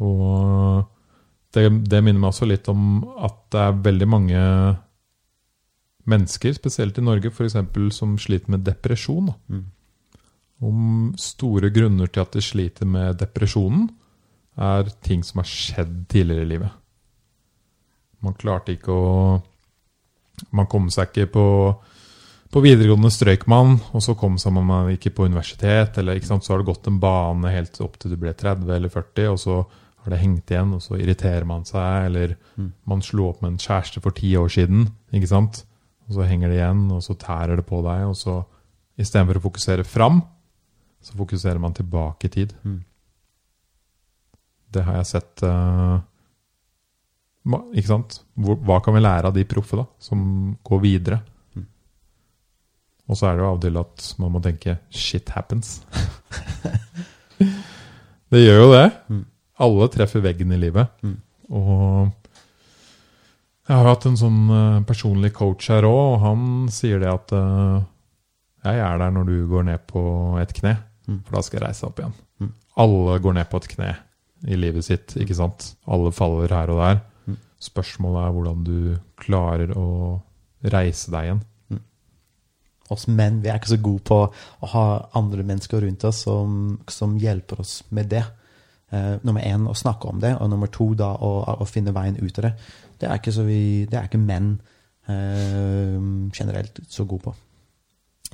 Og 0.00 0.84
det, 1.52 1.64
det 1.90 2.02
minner 2.04 2.20
meg 2.22 2.30
også 2.30 2.46
litt 2.46 2.68
om 2.70 3.02
at 3.18 3.40
det 3.50 3.60
er 3.64 3.80
veldig 3.88 4.08
mange 4.08 4.44
mennesker, 6.10 6.54
spesielt 6.56 6.98
i 6.98 7.04
Norge, 7.04 7.30
f.eks., 7.30 7.56
som 7.96 8.16
sliter 8.18 8.50
med 8.54 8.64
depresjon. 8.66 9.32
Mm. 9.50 9.64
Om 10.62 10.80
store 11.18 11.70
grunner 11.72 12.06
til 12.12 12.22
at 12.24 12.32
de 12.36 12.42
sliter 12.44 12.86
med 12.88 13.18
depresjonen, 13.20 13.88
er 14.60 14.90
ting 15.06 15.22
som 15.24 15.40
har 15.40 15.48
skjedd 15.48 15.92
tidligere 16.10 16.44
i 16.44 16.50
livet. 16.50 16.72
Man 18.20 18.34
klarte 18.36 18.74
ikke 18.74 18.92
å 18.92 19.42
Man 20.52 20.66
kom 20.66 20.88
seg 20.90 21.08
ikke 21.10 21.26
på, 21.32 21.44
på 22.50 22.62
videregående 22.64 23.10
strøyk 23.12 23.46
man, 23.50 23.76
og 23.94 24.02
så 24.02 24.14
kom 24.18 24.38
seg 24.38 24.52
man 24.56 24.90
ikke 24.94 25.12
på 25.14 25.26
universitet, 25.28 25.98
eller 25.98 26.16
ikke 26.18 26.26
sant? 26.32 26.44
så 26.44 26.52
har 26.54 26.62
det 26.62 26.70
gått 26.72 26.86
en 26.90 26.98
bane 27.02 27.52
helt 27.54 27.80
opp 27.84 27.98
til 27.98 28.10
du 28.10 28.16
ble 28.16 28.32
30 28.34 28.70
eller 28.74 28.88
40, 28.88 29.28
og 29.30 29.38
så 29.38 29.58
har 30.00 30.10
det 30.14 30.18
hengt 30.22 30.50
igjen, 30.50 30.72
og 30.74 30.80
så 30.82 30.96
irriterer 30.96 31.44
man 31.44 31.64
seg, 31.68 32.06
eller 32.10 32.36
Mm. 32.56 32.72
man 32.86 33.00
slo 33.02 33.28
opp 33.30 33.42
med 33.42 33.52
en 33.52 33.58
kjæreste 33.58 34.00
for 34.02 34.10
ti 34.12 34.34
år 34.36 34.48
siden, 34.48 34.88
ikke 35.12 35.28
sant? 35.28 35.64
Og 36.08 36.14
så 36.16 36.26
henger 36.26 36.48
det 36.48 36.56
igjen, 36.58 36.90
og 36.92 37.02
så 37.02 37.14
tærer 37.16 37.56
det 37.56 37.66
på 37.66 37.82
deg, 37.84 38.02
og 38.08 38.16
så 38.16 38.44
istedenfor 38.98 39.38
å 39.38 39.44
fokusere 39.44 39.84
fram, 39.86 40.22
så 41.00 41.14
fokuserer 41.16 41.58
man 41.60 41.72
tilbake 41.72 42.24
i 42.26 42.28
tid. 42.28 42.52
Mm. 42.64 42.80
Det 44.72 44.82
har 44.84 44.96
jeg 45.00 45.06
sett 45.06 45.42
ma- 45.42 46.00
Ikke 47.48 47.88
sant? 47.88 48.20
Hva 48.36 48.80
kan 48.84 48.94
vi 48.96 49.00
lære 49.00 49.30
av 49.30 49.34
de 49.36 49.44
proffe, 49.48 49.78
da, 49.80 49.86
som 50.02 50.56
går 50.66 50.80
videre? 50.82 51.20
Mm. 51.56 51.66
Og 53.08 53.16
så 53.18 53.30
er 53.30 53.36
det 53.38 53.42
jo 53.44 53.48
av 53.48 53.58
og 53.58 53.62
til 53.64 53.80
at 53.80 54.08
man 54.20 54.32
må 54.34 54.42
tenke 54.44 54.78
'shit 54.90 55.32
happens'. 55.34 55.80
det 58.30 58.42
gjør 58.44 58.60
jo 58.64 58.72
det. 58.74 58.86
Mm. 59.08 59.24
Alle 59.60 59.88
treffer 59.92 60.24
veggen 60.24 60.52
i 60.52 60.60
livet. 60.60 60.88
Mm. 61.02 61.16
Og 61.50 62.12
jeg 63.68 63.76
har 63.76 63.86
hatt 63.86 64.06
en 64.06 64.18
sånn 64.18 64.38
eh, 64.50 64.82
personlig 64.86 65.32
coach 65.36 65.68
her 65.70 65.86
òg, 65.86 65.98
og 66.14 66.20
han 66.24 66.68
sier 66.72 67.00
det 67.02 67.10
at 67.10 67.32
eh, 67.36 67.82
jeg 68.66 68.80
er 68.84 68.98
der 68.98 69.10
når 69.14 69.28
du 69.28 69.36
går 69.48 69.66
ned 69.70 69.86
på 69.90 70.04
et 70.42 70.52
kne, 70.56 70.76
Mm. 71.08 71.22
for 71.26 71.34
da 71.34 71.40
skal 71.42 71.58
jeg 71.58 71.66
reise 71.66 71.86
opp 71.88 71.98
igjen. 71.98 72.12
Alle 72.78 73.18
går 73.18 73.34
ned 73.34 73.48
på 73.50 73.58
et 73.58 73.68
kne 73.72 73.96
i 74.46 74.54
livet 74.54 74.84
sitt, 74.86 75.16
ikke 75.18 75.34
sant? 75.34 75.72
Alle 75.90 76.12
faller 76.14 76.52
her 76.54 76.70
og 76.70 76.78
der. 76.78 77.00
Mm. 77.60 77.66
Spørsmålet 77.68 78.24
er 78.24 78.34
hvordan 78.34 78.66
du 78.66 78.78
klarer 79.20 79.72
å 79.76 79.86
reise 80.72 81.12
deg 81.12 81.28
igjen. 81.28 81.44
Oss 82.90 83.06
menn 83.06 83.38
vi 83.42 83.50
er 83.50 83.60
ikke 83.60 83.76
så 83.76 83.78
gode 83.78 84.02
på 84.08 84.16
å 84.26 84.70
ha 84.72 84.84
andre 85.18 85.44
mennesker 85.46 85.84
rundt 85.84 86.04
oss 86.08 86.24
som, 86.26 86.80
som 86.90 87.14
hjelper 87.20 87.62
oss 87.62 87.76
med 87.94 88.10
det. 88.10 88.24
Uh, 88.90 89.20
nummer 89.22 89.44
én 89.46 89.68
å 89.70 89.76
snakke 89.78 90.08
om 90.10 90.18
det, 90.18 90.32
og 90.42 90.50
nummer 90.50 90.70
to 90.74 90.88
da 90.98 91.12
å, 91.14 91.30
å 91.62 91.68
finne 91.70 91.94
veien 91.94 92.18
ut 92.18 92.40
av 92.40 92.48
det. 92.48 92.52
Det 92.98 93.06
er 93.06 93.20
ikke, 93.20 93.34
så 93.36 93.44
vi, 93.46 93.60
det 93.86 94.00
er 94.00 94.08
ikke 94.08 94.18
menn 94.18 94.56
uh, 95.06 95.94
generelt 96.34 96.82
så 96.90 97.06
gode 97.06 97.28
på. 97.28 97.36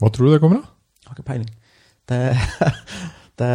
Hva 0.01 0.13
tror 0.13 0.29
du 0.29 0.33
det 0.33 0.41
kommer 0.41 0.63
av? 0.63 0.73
Har 1.11 1.19
ikke 1.19 1.29
peiling. 1.29 1.53
Det, 2.09 2.21
det, 3.37 3.49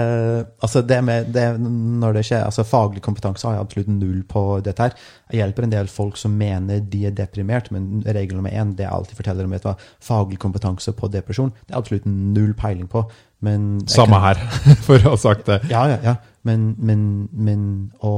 altså 0.61 0.81
det 0.85 0.99
med 1.03 1.31
det, 1.33 1.45
når 1.59 2.13
det 2.19 2.23
skjer, 2.27 2.43
altså 2.45 2.65
Faglig 2.67 3.01
kompetanse 3.01 3.47
har 3.47 3.55
jeg 3.57 3.65
absolutt 3.65 3.87
null 3.89 4.19
på 4.29 4.43
dette. 4.61 4.83
her. 4.83 4.93
Jeg 5.31 5.41
hjelper 5.41 5.65
en 5.65 5.73
del 5.73 5.89
folk 5.89 6.19
som 6.21 6.35
mener 6.37 6.83
de 6.85 7.05
er 7.09 7.15
deprimert, 7.17 7.71
men 7.73 8.03
regel 8.05 8.37
nummer 8.37 8.53
én 8.53 8.75
det 8.77 8.85
jeg 8.85 8.93
alltid 8.93 9.17
forteller 9.17 9.47
om, 9.47 9.55
vet 9.55 9.65
du 9.65 9.71
hva, 9.71 9.77
faglig 10.05 10.37
kompetanse 10.43 10.93
på 10.93 11.09
depresjon, 11.11 11.53
det 11.65 11.73
er 11.73 11.79
absolutt 11.81 12.05
null 12.05 12.53
peiling 12.57 12.87
på. 12.91 13.01
Men 13.41 13.79
Samme 13.89 14.19
kan- 14.19 14.21
her, 14.27 14.43
for 14.85 15.01
å 15.01 15.15
ha 15.15 15.17
sagt 15.17 15.47
det. 15.49 15.63
Ja, 15.71 15.87
ja, 15.89 15.97
ja. 16.05 16.15
Men, 16.45 16.75
men, 16.77 17.01
men 17.33 17.63
å, 18.05 18.11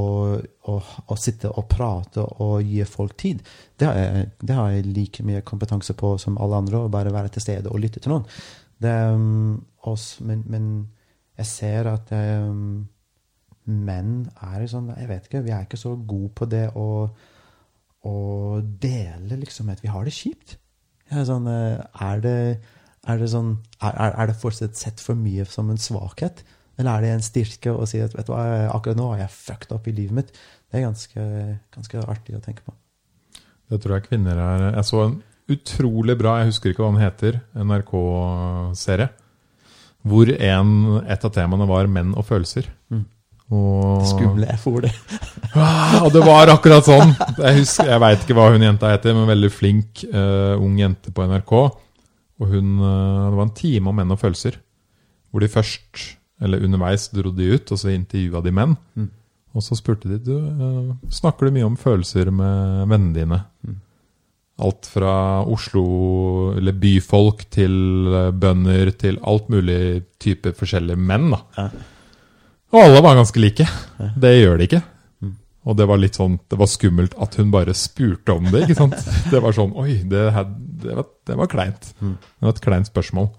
å, 0.67 0.75
å 0.83 1.15
sitte 1.19 1.49
og 1.51 1.65
prate 1.71 2.23
og 2.43 2.61
gi 2.63 2.83
folk 2.87 3.15
tid, 3.19 3.39
det 3.79 3.87
har, 3.87 3.97
jeg, 3.99 4.27
det 4.43 4.55
har 4.55 4.69
jeg 4.71 4.91
like 4.95 5.23
mye 5.27 5.41
kompetanse 5.47 5.95
på 5.99 6.17
som 6.19 6.35
alle 6.43 6.59
andre. 6.59 6.83
Å 6.83 6.91
bare 6.91 7.11
være 7.15 7.31
til 7.35 7.43
stede 7.43 7.71
og 7.71 7.79
lytte 7.83 8.03
til 8.03 8.11
noen. 8.15 8.27
Det, 8.83 8.93
også, 9.87 10.23
men, 10.27 10.43
men 10.51 10.67
jeg 11.39 11.49
ser 11.49 11.89
at 11.89 12.11
um, 12.13 12.83
menn 13.65 14.27
er 14.43 14.65
sånn 14.69 14.91
Jeg 14.97 15.07
vet 15.09 15.27
ikke, 15.29 15.43
vi 15.45 15.53
er 15.55 15.63
ikke 15.65 15.79
så 15.79 15.95
gode 15.95 16.33
på 16.37 16.45
det 16.51 16.65
å, 16.77 16.87
å 18.05 18.15
dele 18.61 19.39
liksom 19.41 19.71
at 19.73 19.81
vi 19.83 19.91
har 19.91 20.05
det 20.05 20.13
kjipt. 20.15 20.57
Er, 21.09 21.23
sånn, 21.27 21.47
eh, 21.49 21.79
er 22.03 22.23
det 22.23 22.37
er 23.03 23.19
det, 23.19 23.27
sånn, 23.33 23.57
er, 23.83 23.97
er- 24.13 24.29
det 24.29 24.37
fortsatt 24.39 24.77
sett 24.79 25.01
for 25.03 25.19
mye 25.19 25.43
som 25.51 25.71
en 25.71 25.79
svakhet? 25.81 26.43
Eller 26.79 26.91
er 26.95 27.03
det 27.03 27.09
en 27.17 27.25
styrke 27.25 27.73
å 27.75 27.85
si 27.89 27.99
at 28.01 28.15
vet 28.15 28.29
du 28.29 28.31
hva, 28.33 28.45
akkurat 28.73 28.97
nå 28.97 29.09
har 29.11 29.25
jeg 29.25 29.35
fucked 29.35 29.73
up 29.75 29.87
i 29.87 29.93
livet 29.93 30.15
mitt? 30.17 30.31
Det 30.71 30.79
er 30.79 30.85
ganske, 30.87 31.25
ganske 31.75 32.05
artig 32.09 32.37
å 32.37 32.41
tenke 32.43 32.63
på. 32.65 32.73
Det 33.69 33.79
tror 33.83 33.97
jeg 33.97 34.07
kvinner 34.07 34.39
er 34.39 34.63
Jeg 34.69 34.85
så 34.87 35.03
en 35.03 35.17
utrolig 35.53 36.15
bra, 36.19 36.37
jeg 36.39 36.51
husker 36.53 36.71
ikke 36.71 36.85
hva 36.85 36.93
den 36.95 37.03
heter, 37.03 37.41
NRK-serie. 37.59 39.09
Hvor 40.03 40.29
en, 40.33 40.71
et 41.07 41.25
av 41.25 41.31
temaene 41.31 41.67
var 41.69 41.87
menn 41.91 42.11
og 42.17 42.25
følelser. 42.27 42.67
Mm. 42.91 43.05
Og, 43.53 44.03
Skumle 44.07 44.47
F-ord, 44.55 44.87
det. 44.87 44.93
Ah, 45.53 45.99
og 46.01 46.09
det 46.15 46.23
var 46.25 46.49
akkurat 46.49 46.87
sånn! 46.87 47.11
Jeg, 47.37 47.59
husker, 47.59 47.91
jeg 47.91 48.01
veit 48.01 48.23
ikke 48.23 48.33
hva 48.33 48.47
hun 48.49 48.63
jenta 48.65 48.89
heter, 48.89 49.13
men 49.13 49.29
veldig 49.29 49.49
flink 49.53 50.01
uh, 50.09 50.55
ung 50.57 50.79
jente 50.79 51.11
på 51.13 51.27
NRK. 51.29 51.53
Og 52.41 52.47
hun, 52.49 52.71
uh, 52.81 53.27
Det 53.27 53.37
var 53.37 53.45
en 53.45 53.53
time 53.59 53.91
om 53.91 53.99
menn 54.01 54.15
og 54.15 54.21
følelser. 54.21 54.57
Hvor 55.29 55.45
de 55.45 55.51
først, 55.53 56.07
eller 56.41 56.65
underveis, 56.65 57.05
dro 57.13 57.29
de 57.37 57.51
ut, 57.53 57.69
og 57.69 57.81
så 57.83 57.93
intervjua 57.93 58.41
de 58.41 58.55
menn. 58.55 58.73
Mm. 58.97 59.11
Og 59.53 59.61
så 59.61 59.77
spurte 59.77 60.09
de 60.09 60.17
du, 60.25 60.33
uh, 60.33 61.13
snakker 61.13 61.45
du 61.45 61.59
mye 61.59 61.69
om 61.69 61.77
følelser 61.77 62.33
med 62.33 62.89
vennene 62.89 63.13
dine. 63.19 63.41
Mm. 63.61 63.77
Alt 64.61 64.85
fra 64.85 65.41
Oslo, 65.49 65.83
eller 66.57 66.75
byfolk, 66.77 67.47
til 67.53 67.73
eh, 68.13 68.29
bønder, 68.37 68.91
til 69.01 69.17
alt 69.25 69.49
mulig 69.49 70.03
type 70.21 70.53
forskjellige 70.59 70.99
menn. 70.99 71.31
da. 71.33 71.69
Og 72.73 72.81
alle 72.81 73.01
var 73.05 73.17
ganske 73.17 73.41
like. 73.41 73.65
Det 74.17 74.33
gjør 74.37 74.57
de 74.57 74.67
ikke. 74.69 74.81
Mm. 75.21 75.35
Og 75.69 75.77
det 75.77 75.87
var 75.89 76.01
litt 76.01 76.17
sånn, 76.17 76.39
det 76.49 76.57
var 76.59 76.69
skummelt 76.69 77.13
at 77.21 77.37
hun 77.39 77.53
bare 77.53 77.75
spurte 77.77 78.33
om 78.33 78.49
det. 78.49 78.65
ikke 78.65 78.77
sant? 78.77 78.97
Det 79.33 79.41
var 79.41 79.55
sånn 79.55 79.73
Oi, 79.79 80.01
det, 80.09 80.25
her, 80.35 80.49
det, 80.83 80.97
var, 80.97 81.07
det 81.29 81.37
var 81.39 81.51
kleint. 81.51 81.93
Mm. 82.01 82.17
Det 82.21 82.47
var 82.47 82.55
et 82.55 82.65
kleint 82.65 82.89
spørsmål. 82.89 83.29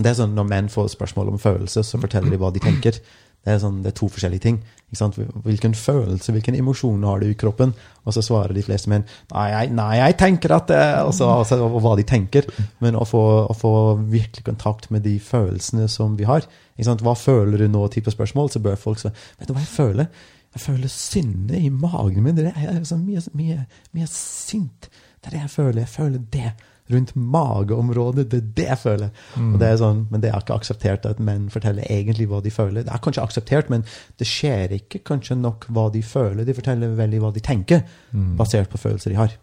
Det 0.00 0.12
er 0.12 0.16
sånn 0.16 0.36
Når 0.36 0.46
menn 0.48 0.68
får 0.72 0.92
spørsmål 0.94 1.34
om 1.34 1.40
følelse, 1.40 1.84
så 1.84 2.00
forteller 2.00 2.32
de 2.32 2.40
hva 2.40 2.52
de 2.54 2.62
tenker. 2.64 3.00
Det 3.40 3.54
er, 3.54 3.60
sånn, 3.62 3.80
det 3.80 3.92
er 3.92 3.96
to 3.96 4.08
forskjellige 4.12 4.44
ting. 4.44 4.58
Hvilken 4.90 5.72
følelse, 5.78 6.32
hvilken 6.34 6.56
emosjon 6.58 7.04
har 7.06 7.22
du 7.22 7.28
i 7.30 7.36
kroppen? 7.38 7.72
Og 8.04 8.16
så 8.16 8.24
svarer 8.26 8.52
de 8.56 8.64
fleste 8.66 8.90
med 8.90 9.06
nei, 9.30 9.44
jeg, 9.52 9.70
nei, 9.78 9.92
jeg 10.00 10.16
tenker 10.20 10.54
at 10.56 10.66
det 10.68 10.80
og, 11.04 11.12
så, 11.16 11.28
og, 11.38 11.46
så, 11.48 11.56
hva 11.80 11.94
de 11.96 12.04
tenker. 12.08 12.48
Men 12.84 12.98
å 12.98 13.06
få, 13.08 13.22
å 13.46 13.56
få 13.56 13.72
virkelig 14.10 14.44
kontakt 14.50 14.90
med 14.92 15.06
de 15.06 15.14
følelsene 15.22 15.86
som 15.88 16.18
vi 16.18 16.28
har? 16.28 16.48
Hva 16.80 17.14
føler 17.16 17.64
du 17.64 17.70
nå? 17.70 17.86
type 17.92 18.12
spørsmål, 18.12 18.50
så 18.52 18.62
bør 18.64 18.76
folk 18.80 19.00
si 19.00 19.10
Vet 19.10 19.48
du 19.48 19.54
hva 19.54 19.62
jeg 19.62 19.72
føler? 19.72 20.10
Jeg 20.50 20.64
føler 20.64 20.90
sinne 20.90 21.60
i 21.62 21.70
magen 21.70 22.24
min. 22.26 22.36
Det 22.36 22.50
er 22.50 22.82
så 22.84 22.98
mye, 22.98 23.22
mye, 23.38 23.64
mye 23.94 24.10
sint. 24.10 24.90
Det 25.20 25.30
er 25.30 25.36
det 25.36 25.42
jeg 25.44 25.54
føler. 25.54 25.80
Jeg 25.84 25.92
føler 25.94 26.28
det 26.34 26.52
rundt 26.92 27.12
mageområdet. 27.16 28.26
Det 28.30 28.38
er 28.40 28.48
det 28.56 28.66
jeg 28.68 28.78
føler. 28.82 29.10
Og 29.40 29.58
det 29.60 29.68
er 29.68 29.76
sånn, 29.80 30.00
men 30.10 30.22
det 30.22 30.30
er 30.32 30.40
ikke 30.42 30.56
akseptert 30.60 31.06
at 31.10 31.20
menn 31.22 31.48
forteller 31.52 31.86
egentlig 31.90 32.26
hva 32.30 32.40
de 32.44 32.52
føler. 32.54 32.84
Det 32.86 32.92
er 32.94 33.02
kanskje 33.04 33.24
akseptert, 33.24 33.70
men 33.72 33.84
det 34.20 34.26
skjer 34.28 34.74
ikke 34.78 35.02
kanskje 35.10 35.36
nok 35.40 35.66
hva 35.70 35.88
de 35.94 36.02
føler. 36.06 36.44
De 36.48 36.56
forteller 36.56 36.96
veldig 36.98 37.20
hva 37.24 37.32
de 37.36 37.40
tenker, 37.44 37.84
Mm. 38.12 38.36
basert 38.36 38.68
på 38.72 38.78
følelser 38.78 39.10
de 39.14 39.16
har. 39.20 39.36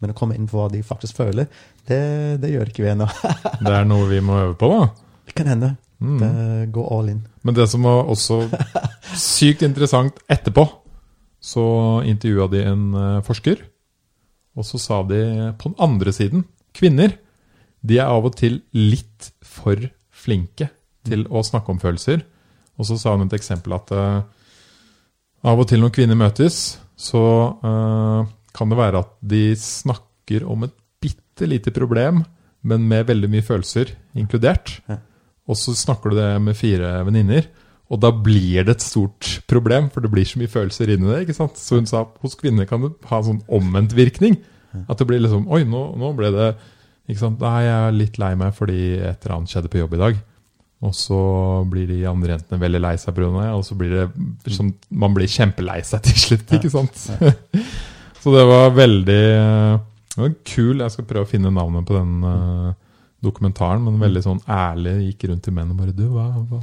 Men 0.00 0.10
å 0.12 0.14
komme 0.18 0.34
inn 0.36 0.46
på 0.50 0.58
hva 0.58 0.68
de 0.70 0.82
faktisk 0.82 1.16
føler, 1.16 1.46
det, 1.88 2.00
det 2.42 2.50
gjør 2.52 2.68
ikke 2.70 2.82
vi 2.84 2.90
ennå. 2.92 3.06
Det 3.64 3.72
er 3.72 3.84
noe 3.88 4.06
vi 4.10 4.20
må 4.20 4.36
øve 4.42 4.54
på, 4.60 4.68
da. 4.68 4.88
Det 5.26 5.34
kan 5.38 5.46
hende. 5.48 5.76
Mm. 6.04 6.18
Det, 6.20 6.32
gå 6.74 6.82
all 6.92 7.08
in. 7.08 7.20
Men 7.46 7.54
det 7.56 7.68
som 7.70 7.82
var 7.86 8.04
også 8.12 8.42
sykt 9.16 9.62
interessant 9.64 10.18
etterpå, 10.28 10.66
så 11.44 11.64
intervjua 12.08 12.48
de 12.52 12.62
en 12.64 12.84
eh, 12.94 13.22
forsker. 13.24 13.62
Og 14.56 14.64
så 14.68 14.78
sa 14.78 15.00
de 15.08 15.18
på 15.58 15.70
den 15.72 15.78
andre 15.82 16.12
siden 16.14 16.44
kvinner 16.74 17.16
de 17.84 17.98
er 18.00 18.08
av 18.08 18.24
og 18.24 18.36
til 18.38 18.62
litt 18.76 19.30
for 19.44 19.80
flinke 20.14 20.70
til 21.04 21.26
å 21.28 21.42
snakke 21.44 21.74
om 21.74 21.80
følelser. 21.82 22.22
Og 22.80 22.88
så 22.88 22.96
sa 22.98 23.12
hun 23.14 23.26
et 23.26 23.36
eksempel 23.36 23.76
at 23.76 23.92
uh, 23.92 24.22
av 25.44 25.60
og 25.60 25.68
til 25.68 25.82
når 25.82 25.92
kvinner 25.94 26.18
møtes, 26.18 26.78
så 26.96 27.24
uh, 27.60 28.24
kan 28.56 28.70
det 28.70 28.78
være 28.78 29.02
at 29.04 29.12
de 29.20 29.44
snakker 29.60 30.46
om 30.48 30.64
et 30.64 30.74
bitte 31.04 31.48
lite 31.50 31.74
problem, 31.74 32.22
men 32.64 32.86
med 32.88 33.10
veldig 33.10 33.28
mye 33.28 33.44
følelser 33.44 33.92
inkludert. 34.16 34.78
Og 35.44 35.58
så 35.60 35.74
snakker 35.76 36.14
du 36.14 36.16
det 36.16 36.30
med 36.40 36.56
fire 36.56 37.02
venninner, 37.04 37.50
og 37.92 38.00
da 38.00 38.08
blir 38.16 38.64
det 38.64 38.78
et 38.78 38.86
stort 38.86 39.42
problem, 39.50 39.90
for 39.92 40.00
det 40.00 40.08
blir 40.14 40.24
så 40.24 40.40
mye 40.40 40.50
følelser 40.50 40.94
inni 40.94 41.10
det. 41.10 41.26
ikke 41.26 41.36
sant? 41.36 41.60
Så 41.60 41.76
hun 41.76 41.88
sa 41.90 42.06
hos 42.22 42.38
kvinner 42.40 42.64
kan 42.70 42.86
det 42.86 42.94
ha 43.10 43.20
en 43.20 43.28
sånn 43.28 43.42
omvendt 43.52 43.92
virkning. 43.98 44.38
At 44.88 45.00
det 45.00 45.06
blir 45.08 45.22
liksom 45.22 45.48
Oi, 45.52 45.62
nå, 45.68 45.82
nå 46.00 46.12
ble 46.18 46.30
det 46.34 46.52
ikke 47.08 47.20
sant? 47.20 47.42
Nei, 47.42 47.64
jeg 47.66 47.74
er 47.76 47.98
litt 47.98 48.20
lei 48.20 48.32
meg 48.40 48.54
fordi 48.56 48.78
et 48.96 49.24
eller 49.24 49.36
annet 49.36 49.52
skjedde 49.52 49.70
på 49.72 49.82
jobb 49.82 49.96
i 49.96 50.02
dag. 50.04 50.20
Og 50.84 50.92
så 50.96 51.18
blir 51.70 51.88
de 51.88 52.02
andre 52.08 52.34
jentene 52.34 52.60
veldig 52.60 52.80
lei 52.82 52.94
seg 53.00 53.16
pga. 53.16 53.30
det, 53.38 53.48
og 53.56 53.64
så 53.64 53.76
blir 53.78 53.92
det 53.94 54.52
som 54.52 54.72
Man 54.90 55.14
blir 55.16 55.30
kjempelei 55.30 55.80
seg 55.86 56.04
til 56.04 56.18
slutt, 56.20 56.54
ikke 56.58 56.72
sant? 56.72 57.04
så 58.22 58.34
det 58.34 58.46
var 58.48 58.74
veldig 58.76 59.22
eh, 59.32 59.82
det 60.14 60.22
var 60.22 60.34
kul. 60.46 60.80
Jeg 60.80 60.94
skal 60.94 61.06
prøve 61.08 61.26
å 61.26 61.30
finne 61.30 61.52
navnet 61.54 61.86
på 61.88 61.96
den 61.96 62.26
eh, 62.28 62.72
dokumentaren, 63.24 63.82
men 63.84 63.96
veldig 64.02 64.22
sånn 64.24 64.40
ærlig 64.50 64.92
gikk 65.08 65.24
rundt 65.30 65.42
til 65.46 65.54
menn 65.56 65.70
og 65.72 65.78
bare 65.80 65.94
Du, 65.96 66.04
hva, 66.12 66.26
hva 66.50 66.60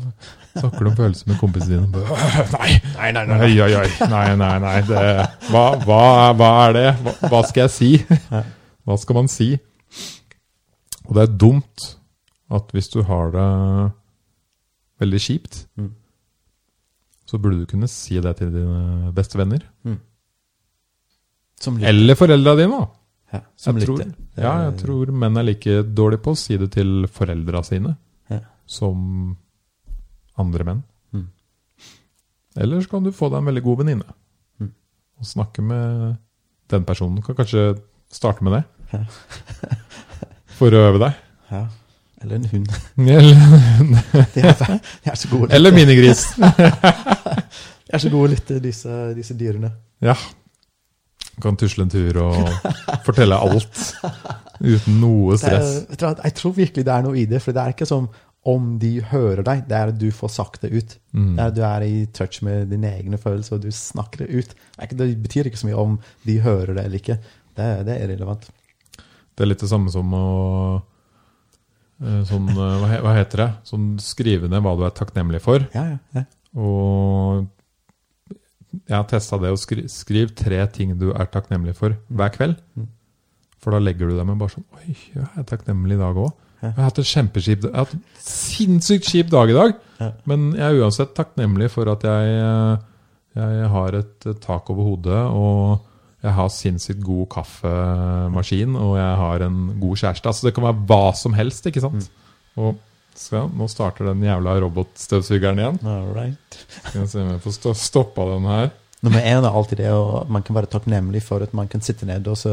snakker 0.62 0.86
du 0.86 0.90
om 0.92 0.98
følelser 1.00 1.32
med 1.32 1.40
kompisene 1.42 1.82
dine? 1.82 1.92
Bare, 1.92 2.18
Nei, 2.56 2.72
nei, 2.98 3.12
nei, 3.12 3.26
nei, 3.26 3.38
nei, 3.38 3.48
nei, 3.56 3.88
nei, 4.12 4.36
nei, 4.42 4.60
nei 4.66 4.76
det, 4.90 5.02
hva, 5.50 5.64
hva, 5.86 6.02
hva 6.40 6.52
er 6.68 6.78
det? 6.78 6.86
Hva, 7.06 7.16
hva 7.34 7.42
skal 7.50 7.66
jeg 7.68 7.74
si? 7.76 7.92
Hva 8.88 8.98
skal 9.02 9.20
man 9.22 9.32
si? 9.32 9.50
Og 11.08 11.18
det 11.18 11.26
er 11.28 11.34
dumt 11.46 11.88
at 12.52 12.72
hvis 12.76 12.88
du 12.94 13.02
har 13.08 13.32
det 13.36 13.48
veldig 15.02 15.20
kjipt, 15.24 15.66
Mm. 15.80 15.92
så 17.26 17.38
burde 17.40 17.62
du 17.62 17.66
kunne 17.72 17.88
si 17.88 18.20
det 18.22 18.34
til 18.42 18.50
dine 18.54 19.12
beste 19.16 19.38
venner. 19.40 19.64
Som. 21.62 21.78
Eller 21.86 22.18
foreldra 22.18 22.56
dine, 22.58 22.80
da. 22.82 22.88
Ja, 23.32 23.40
som 23.56 23.78
Jeg 23.78 23.86
tror, 23.88 23.98
lytter. 24.02 24.12
Det 24.36 24.44
ja, 24.44 24.52
er- 24.58 24.64
jeg 24.72 24.80
tror 24.84 25.12
menn 25.12 25.38
er 25.38 25.44
like 25.48 25.76
dårlige 25.96 26.22
på 26.26 26.32
å 26.34 26.38
si 26.38 26.58
det 26.58 26.72
til 26.74 27.08
foreldra 27.08 27.64
sine 27.64 27.96
Ja. 28.30 28.40
som 28.68 29.38
andre 30.38 30.64
menn. 30.68 30.84
Mm. 31.14 31.28
Eller 32.58 32.82
så 32.82 32.90
kan 32.90 33.04
du 33.04 33.12
få 33.12 33.30
deg 33.32 33.40
en 33.40 33.46
veldig 33.46 33.64
god 33.64 33.78
venninne 33.84 34.14
Mm. 34.60 34.72
og 35.20 35.26
snakke 35.26 35.62
med 35.64 36.18
den 36.70 36.84
personen. 36.86 37.22
Kan 37.24 37.36
kanskje 37.36 37.80
starte 38.12 38.42
med 38.44 38.54
det 38.54 38.64
Ja. 38.94 39.06
for 40.58 40.70
å 40.72 40.82
øve 40.92 41.00
deg. 41.00 41.14
Ja. 41.52 41.68
Eller 42.22 42.36
en 42.36 42.46
hund. 42.46 42.68
Eller, 42.98 43.34
De 44.36 44.42
er, 44.42 44.54
de 45.04 45.10
er 45.10 45.16
så 45.16 45.30
gode 45.32 45.54
eller 45.56 45.72
minigris. 45.74 46.36
De 46.36 47.94
er 47.96 47.98
så 48.04 48.10
gode 48.12 48.28
å 48.28 48.32
lytte, 48.36 48.60
disse, 48.62 49.14
disse 49.16 49.34
dyrene. 49.34 49.72
Ja. 50.02 50.14
Kan 51.42 51.56
tusle 51.58 51.86
en 51.88 51.90
tur 51.94 52.18
og 52.22 52.50
fortelle 53.06 53.38
alt 53.40 53.80
uten 54.62 55.00
noe 55.02 55.38
stress. 55.40 55.86
er, 55.96 56.20
jeg 56.26 56.36
tror 56.38 56.54
virkelig 56.58 56.84
det 56.86 56.94
er 56.94 57.06
noe 57.08 57.18
i 57.18 57.26
det. 57.30 57.40
For 57.42 57.56
det 57.56 57.62
er 57.64 57.74
ikke 57.74 57.88
som 57.90 58.10
om 58.52 58.72
de 58.82 58.96
hører 59.06 59.44
deg, 59.46 59.64
det 59.70 59.76
er 59.78 59.92
at 59.94 59.98
du 60.02 60.08
får 60.12 60.32
sagt 60.34 60.62
det 60.66 60.72
ut. 60.74 60.96
Mm. 61.14 61.36
Det 61.38 61.44
er 61.44 61.48
at 61.52 61.56
du 61.56 61.62
er 61.68 61.84
i 61.86 62.06
touch 62.18 62.40
med 62.44 62.72
dine 62.74 62.90
egne 62.98 63.20
følelser, 63.22 63.56
og 63.60 63.62
du 63.62 63.70
snakker 63.72 64.24
det 64.26 64.30
ut. 64.34 64.56
Det, 64.98 65.10
betyr 65.22 65.46
ikke 65.52 65.62
så 65.62 65.68
mye 65.70 65.78
om 65.78 66.00
de 66.26 66.40
hører 66.42 66.74
det 66.74 66.86
eller 66.88 66.98
ikke. 66.98 67.20
Det, 67.56 67.64
er- 67.68 67.84
det 67.86 67.96
er 68.00 68.08
irrelevant. 68.08 68.48
Det 68.98 69.46
er 69.46 69.52
litt 69.52 69.62
det 69.62 69.70
samme 69.70 69.94
som 69.94 70.10
å 70.18 70.26
eh, 72.02 72.22
sånn, 72.30 72.50
eh, 72.50 72.98
hva 73.06 73.14
heter 73.16 73.44
det? 73.46 73.50
Sånn 73.70 73.88
skrive 74.02 74.50
ned 74.52 74.66
hva 74.66 74.74
du 74.78 74.84
er 74.90 74.96
takknemlig 74.98 75.42
for. 75.46 75.68
Ja, 75.78 75.86
ja, 75.94 75.98
ja. 76.18 76.26
Og 76.60 77.46
jeg 78.72 78.96
har 78.96 79.08
testa 79.10 79.40
det 79.42 79.52
å 79.52 79.60
skri, 79.60 79.86
skrive 79.92 80.34
tre 80.38 80.62
ting 80.72 80.94
du 81.00 81.10
er 81.12 81.30
takknemlig 81.32 81.76
for 81.78 81.98
hver 82.08 82.32
kveld. 82.36 82.60
Mm. 82.80 82.88
For 83.62 83.76
da 83.76 83.82
legger 83.84 84.10
du 84.10 84.18
deg 84.18 84.26
med 84.30 84.40
bare 84.42 84.56
sånn 84.56 84.66
Oi, 84.80 84.96
jeg 85.14 85.28
er 85.38 85.46
takknemlig 85.50 85.98
i 85.98 86.02
dag 86.02 86.18
òg. 86.24 86.32
Jeg 86.62 86.76
har 86.78 86.88
hatt 86.92 87.00
en 87.02 87.10
kjempeskip, 87.10 87.64
Jeg 87.66 87.74
har 87.74 87.88
hatt 87.88 87.96
en 87.98 88.04
sinnssykt 88.22 89.08
kjip 89.10 89.32
dag 89.34 89.50
i 89.50 89.58
dag. 89.58 89.78
Ja. 89.98 90.10
Men 90.30 90.52
jeg 90.54 90.66
er 90.68 90.84
uansett 90.86 91.16
takknemlig 91.18 91.72
for 91.74 91.90
at 91.90 92.06
jeg, 92.06 92.36
eh, 92.38 92.84
jeg 93.40 93.72
har 93.74 93.98
et 93.98 94.28
tak 94.44 94.70
over 94.70 94.92
hodet, 94.92 95.24
og 95.34 95.88
jeg 96.22 96.36
har 96.38 96.52
sinnssykt 96.54 97.02
god 97.02 97.26
kaffemaskin, 97.34 98.78
og 98.78 98.94
jeg 99.00 99.18
har 99.24 99.46
en 99.48 99.60
god 99.82 100.04
kjæreste. 100.04 100.30
Altså 100.30 100.48
Det 100.48 100.54
kan 100.54 100.68
være 100.70 100.86
hva 100.86 101.16
som 101.18 101.34
helst, 101.34 101.66
ikke 101.66 101.82
sant? 101.82 102.12
Og 102.62 102.78
skal, 103.22 103.50
nå 103.58 103.68
starter 103.72 104.12
den 104.12 104.24
jævla 104.26 104.58
robotstøvsugeren 104.64 105.62
igjen. 105.62 105.82
All 105.88 106.12
right. 106.16 106.62
Skal 106.90 107.08
se 107.10 107.24
om 107.24 107.34
jeg 107.36 107.44
får 107.46 107.58
stå, 107.58 107.76
stoppa 107.78 108.28
den 108.34 108.48
her. 108.50 108.72
Nummer 109.02 109.24
én 109.26 109.42
er 109.42 109.56
alltid 109.58 109.80
det, 109.82 109.90
og 109.98 110.30
man 110.30 110.44
kan 110.46 110.54
være 110.54 110.70
takknemlig 110.70 111.24
for 111.26 111.42
at 111.42 111.56
man 111.58 111.70
kan 111.70 111.82
sitte 111.82 112.06
ned 112.06 112.28
og 112.30 112.36
så 112.38 112.52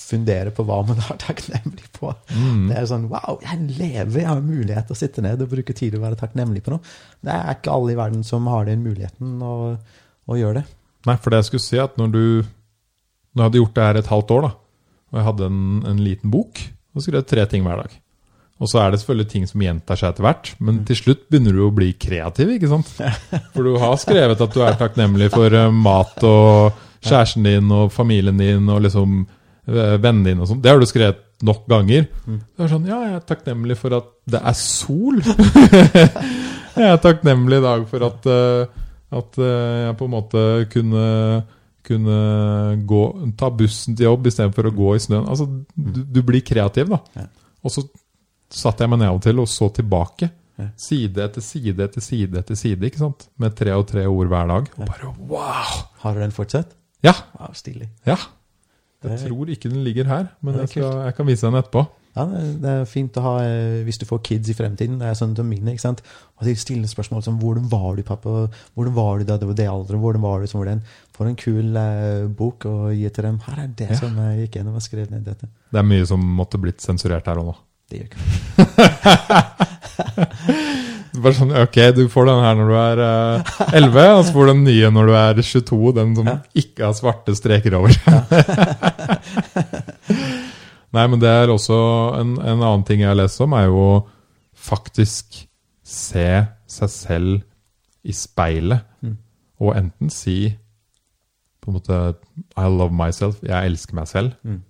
fundere 0.00 0.50
på 0.54 0.64
hva 0.66 0.80
man 0.88 0.98
er 0.98 1.20
takknemlig 1.22 1.86
på. 1.94 2.10
Mm. 2.34 2.64
Det 2.72 2.78
er 2.80 2.88
sånn 2.90 3.06
Wow, 3.12 3.38
jeg 3.44 3.68
lever, 3.78 4.18
jeg 4.18 4.26
har 4.26 4.42
mulighet 4.42 4.88
til 4.88 4.96
å 4.96 4.98
sitte 4.98 5.22
ned 5.22 5.44
og 5.44 5.52
bruke 5.52 5.76
tid 5.78 5.94
og 5.94 6.02
være 6.08 6.18
takknemlig 6.18 6.64
på 6.66 6.74
noe. 6.74 6.82
Det 7.22 7.36
er 7.36 7.54
ikke 7.54 7.76
alle 7.76 7.94
i 7.94 8.00
verden 8.00 8.26
som 8.26 8.50
har 8.50 8.66
den 8.66 8.82
muligheten 8.82 9.38
å, 9.46 9.54
å 10.26 10.40
gjøre 10.40 10.58
det. 10.58 10.66
Nei, 11.06 11.16
for 11.22 11.30
det 11.30 11.44
jeg 11.44 11.52
skulle 11.52 11.68
si, 11.68 11.78
at 11.80 11.94
når 12.00 12.10
du 12.16 12.24
Når 13.30 13.38
jeg 13.38 13.46
hadde 13.46 13.60
gjort 13.60 13.76
det 13.76 13.84
her 13.86 13.96
et 14.00 14.10
halvt 14.10 14.32
år, 14.34 14.42
da, 14.42 14.50
og 15.10 15.18
jeg 15.20 15.26
hadde 15.28 15.46
en, 15.46 15.58
en 15.86 16.00
liten 16.02 16.32
bok, 16.34 16.64
og 16.90 17.04
skrev 17.04 17.22
tre 17.30 17.44
ting 17.46 17.62
hver 17.62 17.84
dag. 17.84 17.92
Og 18.60 18.68
så 18.68 18.82
er 18.82 18.92
det 18.92 19.00
selvfølgelig 19.00 19.30
ting 19.30 19.46
som 19.48 19.62
gjentar 19.64 19.96
seg 19.96 20.12
etter 20.12 20.26
hvert, 20.26 20.52
men 20.60 20.82
til 20.88 20.98
slutt 20.98 21.22
begynner 21.32 21.56
du 21.56 21.62
å 21.64 21.72
bli 21.72 21.94
kreativ, 21.96 22.52
ikke 22.52 22.68
sant? 22.68 22.90
For 23.54 23.64
du 23.64 23.78
har 23.80 23.96
skrevet 24.00 24.42
at 24.44 24.56
du 24.56 24.60
er 24.66 24.76
takknemlig 24.80 25.30
for 25.32 25.56
eh, 25.56 25.72
mat 25.72 26.20
og 26.28 26.80
kjæresten 27.00 27.46
din 27.48 27.70
og 27.72 27.88
familien 27.94 28.36
din 28.36 28.68
og 28.68 28.82
liksom 28.84 29.22
eh, 29.24 29.96
vennene 29.96 30.26
dine 30.28 30.44
og 30.44 30.50
sånn. 30.50 30.60
Det 30.60 30.74
har 30.74 30.82
du 30.82 30.88
skrevet 30.88 31.22
nok 31.46 31.62
ganger. 31.72 32.04
Det 32.26 32.66
er 32.66 32.68
sånn, 32.68 32.84
ja, 32.90 32.98
jeg 33.06 33.14
er 33.16 33.24
takknemlig 33.30 33.78
for 33.80 33.96
at 33.96 34.12
det 34.28 34.42
er 34.52 34.58
sol. 34.60 35.22
jeg 36.82 36.90
er 36.90 37.00
takknemlig 37.00 37.62
i 37.62 37.64
dag 37.64 37.88
for 37.88 38.06
at, 38.10 38.28
eh, 38.28 38.84
at 39.22 39.40
jeg 39.40 39.96
på 39.96 40.10
en 40.10 40.14
måte 40.18 40.44
kunne, 40.76 41.06
kunne 41.88 42.20
gå, 42.92 43.02
ta 43.40 43.48
bussen 43.56 43.96
til 43.96 44.10
jobb 44.10 44.28
istedenfor 44.28 44.68
å 44.68 44.76
gå 44.82 44.92
i 44.98 45.02
snøen. 45.08 45.24
Altså, 45.32 45.48
du, 45.48 46.04
du 46.04 46.20
blir 46.28 46.44
kreativ, 46.44 46.92
da. 46.92 47.24
Og 47.64 47.72
så 47.72 47.88
satt 48.50 48.80
jeg 48.82 48.90
meg 48.90 48.98
ned 49.00 49.08
av 49.08 49.18
og 49.20 49.22
til 49.22 49.38
og 49.42 49.48
så 49.48 49.70
tilbake. 49.72 50.30
Side 50.76 51.16
etter 51.24 51.40
side 51.40 51.80
etter 51.86 52.02
side 52.04 52.36
etter 52.36 52.54
side, 52.58 52.84
ikke 52.84 53.00
sant? 53.00 53.28
Med 53.40 53.54
tre 53.56 53.72
og 53.72 53.86
tre 53.88 54.02
ord 54.10 54.28
hver 54.28 54.46
dag. 54.50 54.66
Og 54.76 54.90
bare 54.90 55.14
wow! 55.30 55.78
Har 56.02 56.14
du 56.14 56.20
den 56.20 56.34
fortsatt? 56.36 56.74
Ja! 57.02 57.14
Wow, 57.38 57.54
stilig. 57.56 57.88
ja. 58.06 58.18
Jeg 59.02 59.16
Det 59.16 59.30
tror 59.30 59.48
ikke 59.48 59.70
den 59.72 59.80
ligger 59.82 60.04
her, 60.04 60.26
men 60.44 60.58
jeg, 60.60 60.68
skal, 60.68 60.82
jeg 61.06 61.14
kan 61.16 61.26
vise 61.26 61.46
den 61.46 61.54
etterpå. 61.56 61.86
Ja, 62.16 62.24
det 62.26 62.68
er- 62.68 62.84
fint 62.84 63.16
å 63.16 63.22
ha 63.24 63.32
eh, 63.46 63.78
hvis 63.86 63.96
du 63.96 64.04
får 64.04 64.18
kids 64.26 64.50
i 64.50 64.54
fremtiden. 64.58 64.98
Det 65.00 65.06
er 65.08 65.14
sånn 65.16 65.32
som 65.34 65.48
mine. 65.48 65.72
ikke 65.72 65.80
sant? 65.80 66.02
Og 66.36 66.44
de 66.44 66.52
stiller 66.54 66.86
spørsmål 66.90 67.22
som 67.24 67.38
'Hvordan 67.40 67.70
var 67.70 67.96
du, 67.96 68.02
pappa? 68.02 68.50
Hvordan 68.76 68.92
var 68.94 69.18
du 69.18 69.24
da 69.24 69.38
det 69.38 69.46
var 69.48 69.54
det 69.54 69.66
alderen? 69.68 70.00
Hvordan 70.02 70.20
var 70.20 70.40
du 70.40 70.46
som 70.46 70.60
var 70.60 70.66
den?' 70.66 70.82
For 71.16 71.24
en 71.26 71.36
kul 71.36 71.74
eh, 71.76 72.26
bok 72.28 72.64
å 72.66 72.90
gi 72.92 73.08
til 73.08 73.22
dem. 73.24 73.38
Her 73.38 73.62
er 73.64 73.68
det 73.68 73.88
Ja. 73.90 73.96
som 73.96 74.14
jeg 74.16 74.50
gikk 74.50 74.56
gjennom 74.60 74.74
og 74.74 74.82
skrev 74.82 75.10
ned 75.10 75.24
dette. 75.24 75.48
Det 75.72 75.78
er 75.78 75.82
mye 75.82 76.04
som 76.06 76.20
måtte 76.20 76.60
blitt 76.60 76.80
sensurert 76.82 77.24
her 77.26 77.38
og 77.38 77.46
nå. 77.46 77.56
Det 77.90 77.98
gjør 77.98 78.06
ikke. 78.06 78.20
Bare 81.20 81.34
sånn, 81.36 81.50
ok, 81.58 81.76
du 81.96 82.04
får 82.08 82.28
den 82.30 82.42
her 82.44 82.54
når 82.56 82.68
du 82.70 82.76
er 82.80 83.00
uh, 83.02 83.50
11, 83.74 84.04
og 84.14 84.20
så 84.24 84.32
får 84.36 84.46
du 84.46 84.50
den 84.52 84.62
nye 84.68 84.90
når 84.94 85.04
du 85.10 85.14
er 85.18 85.40
22, 85.42 85.80
den 85.98 86.12
som 86.16 86.26
Ja. 86.30 86.36
ikke 86.62 86.86
har 86.86 86.94
svarte 86.96 87.34
streker 87.36 87.74
over. 87.80 87.90
Nei, 90.94 91.04
men 91.06 91.20
det 91.22 91.30
er 91.30 91.50
også 91.52 91.76
en, 92.18 92.32
en 92.40 92.62
annen 92.66 92.84
ting 92.88 93.02
jeg 93.04 93.10
har 93.12 93.18
lest 93.18 93.40
om, 93.44 93.52
er 93.54 93.68
jo 93.68 93.76
å 93.82 93.92
faktisk 94.70 95.42
se 95.86 96.26
seg 96.70 96.90
selv 96.94 97.42
i 98.06 98.14
speilet, 98.16 98.86
Mm. 99.00 99.14
og 99.64 99.76
enten 99.76 100.10
si 100.12 100.50
på 101.60 101.70
en 101.70 101.74
måte 101.78 101.96
I 102.56 102.66
love 102.68 102.92
myself, 102.92 103.38
jeg 103.44 103.66
elsker 103.70 103.94
meg 103.96 104.08
selv, 104.10 104.34
Mm. 104.44 104.60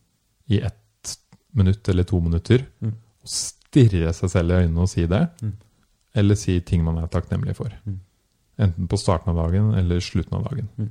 i 0.51 0.61
ett 0.63 1.17
minutt 1.55 1.89
eller 1.89 2.05
to 2.05 2.21
minutter, 2.21 2.65
Mm. 2.83 2.93
Og 3.23 3.29
stirre 3.33 4.13
seg 4.17 4.31
selv 4.33 4.51
i 4.55 4.63
øynene 4.65 4.81
og 4.87 4.89
si 4.89 5.07
det, 5.07 5.29
Mm. 5.43 5.53
eller 6.15 6.35
si 6.35 6.61
ting 6.61 6.85
man 6.85 6.99
er 6.99 7.07
takknemlig 7.09 7.57
for. 7.57 7.69
Mm. 7.87 8.01
Enten 8.59 8.89
på 8.89 8.99
starten 8.99 9.31
av 9.31 9.37
dagen 9.47 9.75
eller 9.75 10.01
slutten 10.01 10.35
av 10.39 10.45
dagen. 10.51 10.69
Mm. 10.79 10.91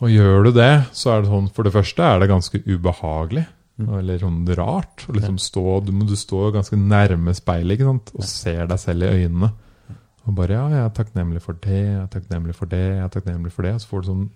Og 0.00 0.10
gjør 0.10 0.44
du 0.44 0.52
det, 0.52 0.72
så 0.94 1.10
er 1.16 1.22
det 1.22 1.30
sånn 1.30 1.48
For 1.52 1.62
det 1.66 1.72
første 1.74 2.02
er 2.06 2.20
det 2.20 2.28
ganske 2.30 2.60
ubehagelig. 2.66 3.46
Mm. 3.78 3.88
Eller 3.98 4.18
sånn 4.18 4.56
rart. 4.58 5.04
å 5.08 5.14
liksom 5.14 5.38
stå, 5.38 5.84
du, 5.86 5.92
må, 5.92 6.06
du 6.06 6.16
står 6.18 6.52
ganske 6.56 6.76
nærme 6.76 7.34
speilet 7.34 7.80
og 7.86 8.24
ser 8.26 8.66
deg 8.66 8.78
selv 8.82 9.02
i 9.06 9.24
øynene. 9.24 9.52
Og 10.26 10.34
bare 10.34 10.52
'Ja, 10.52 10.68
jeg 10.68 10.84
er 10.84 10.90
takknemlig 10.90 11.40
for 11.40 11.52
det, 11.54 11.70
jeg 11.86 12.02
er 12.02 12.06
takknemlig 12.06 12.54
for 12.54 12.66
det, 12.66 12.78
jeg 12.78 13.04
er 13.04 13.08
takknemlig 13.08 13.52
for 13.52 13.62
det.' 13.62 13.74
Og 13.74 13.80
så 13.80 13.86
får 13.88 14.02
du 14.02 14.06
sånne 14.08 14.28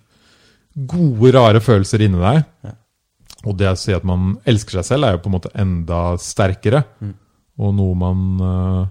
gode, 0.86 1.32
rare 1.34 1.60
følelser 1.60 2.00
inni 2.00 2.18
deg. 2.18 2.44
Ja. 2.64 2.70
Og 3.42 3.58
det 3.58 3.68
å 3.72 3.78
si 3.78 3.94
at 3.94 4.06
man 4.06 4.36
elsker 4.48 4.78
seg 4.78 4.88
selv, 4.92 5.06
er 5.06 5.16
jo 5.16 5.22
på 5.24 5.30
en 5.30 5.36
måte 5.36 5.52
enda 5.58 6.00
sterkere. 6.22 6.84
Mm. 7.02 7.14
Og 7.62 7.74
noe 7.76 7.98
man 7.98 8.20
øh, 8.40 8.82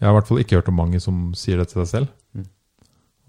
Jeg 0.00 0.06
har 0.08 0.12
i 0.14 0.18
hvert 0.18 0.28
fall 0.28 0.42
ikke 0.42 0.58
hørt 0.58 0.70
om 0.72 0.80
mange 0.80 1.00
som 1.00 1.30
sier 1.38 1.60
det 1.60 1.68
til 1.70 1.82
seg 1.82 1.90
selv. 1.92 2.12
Mm. 2.34 2.46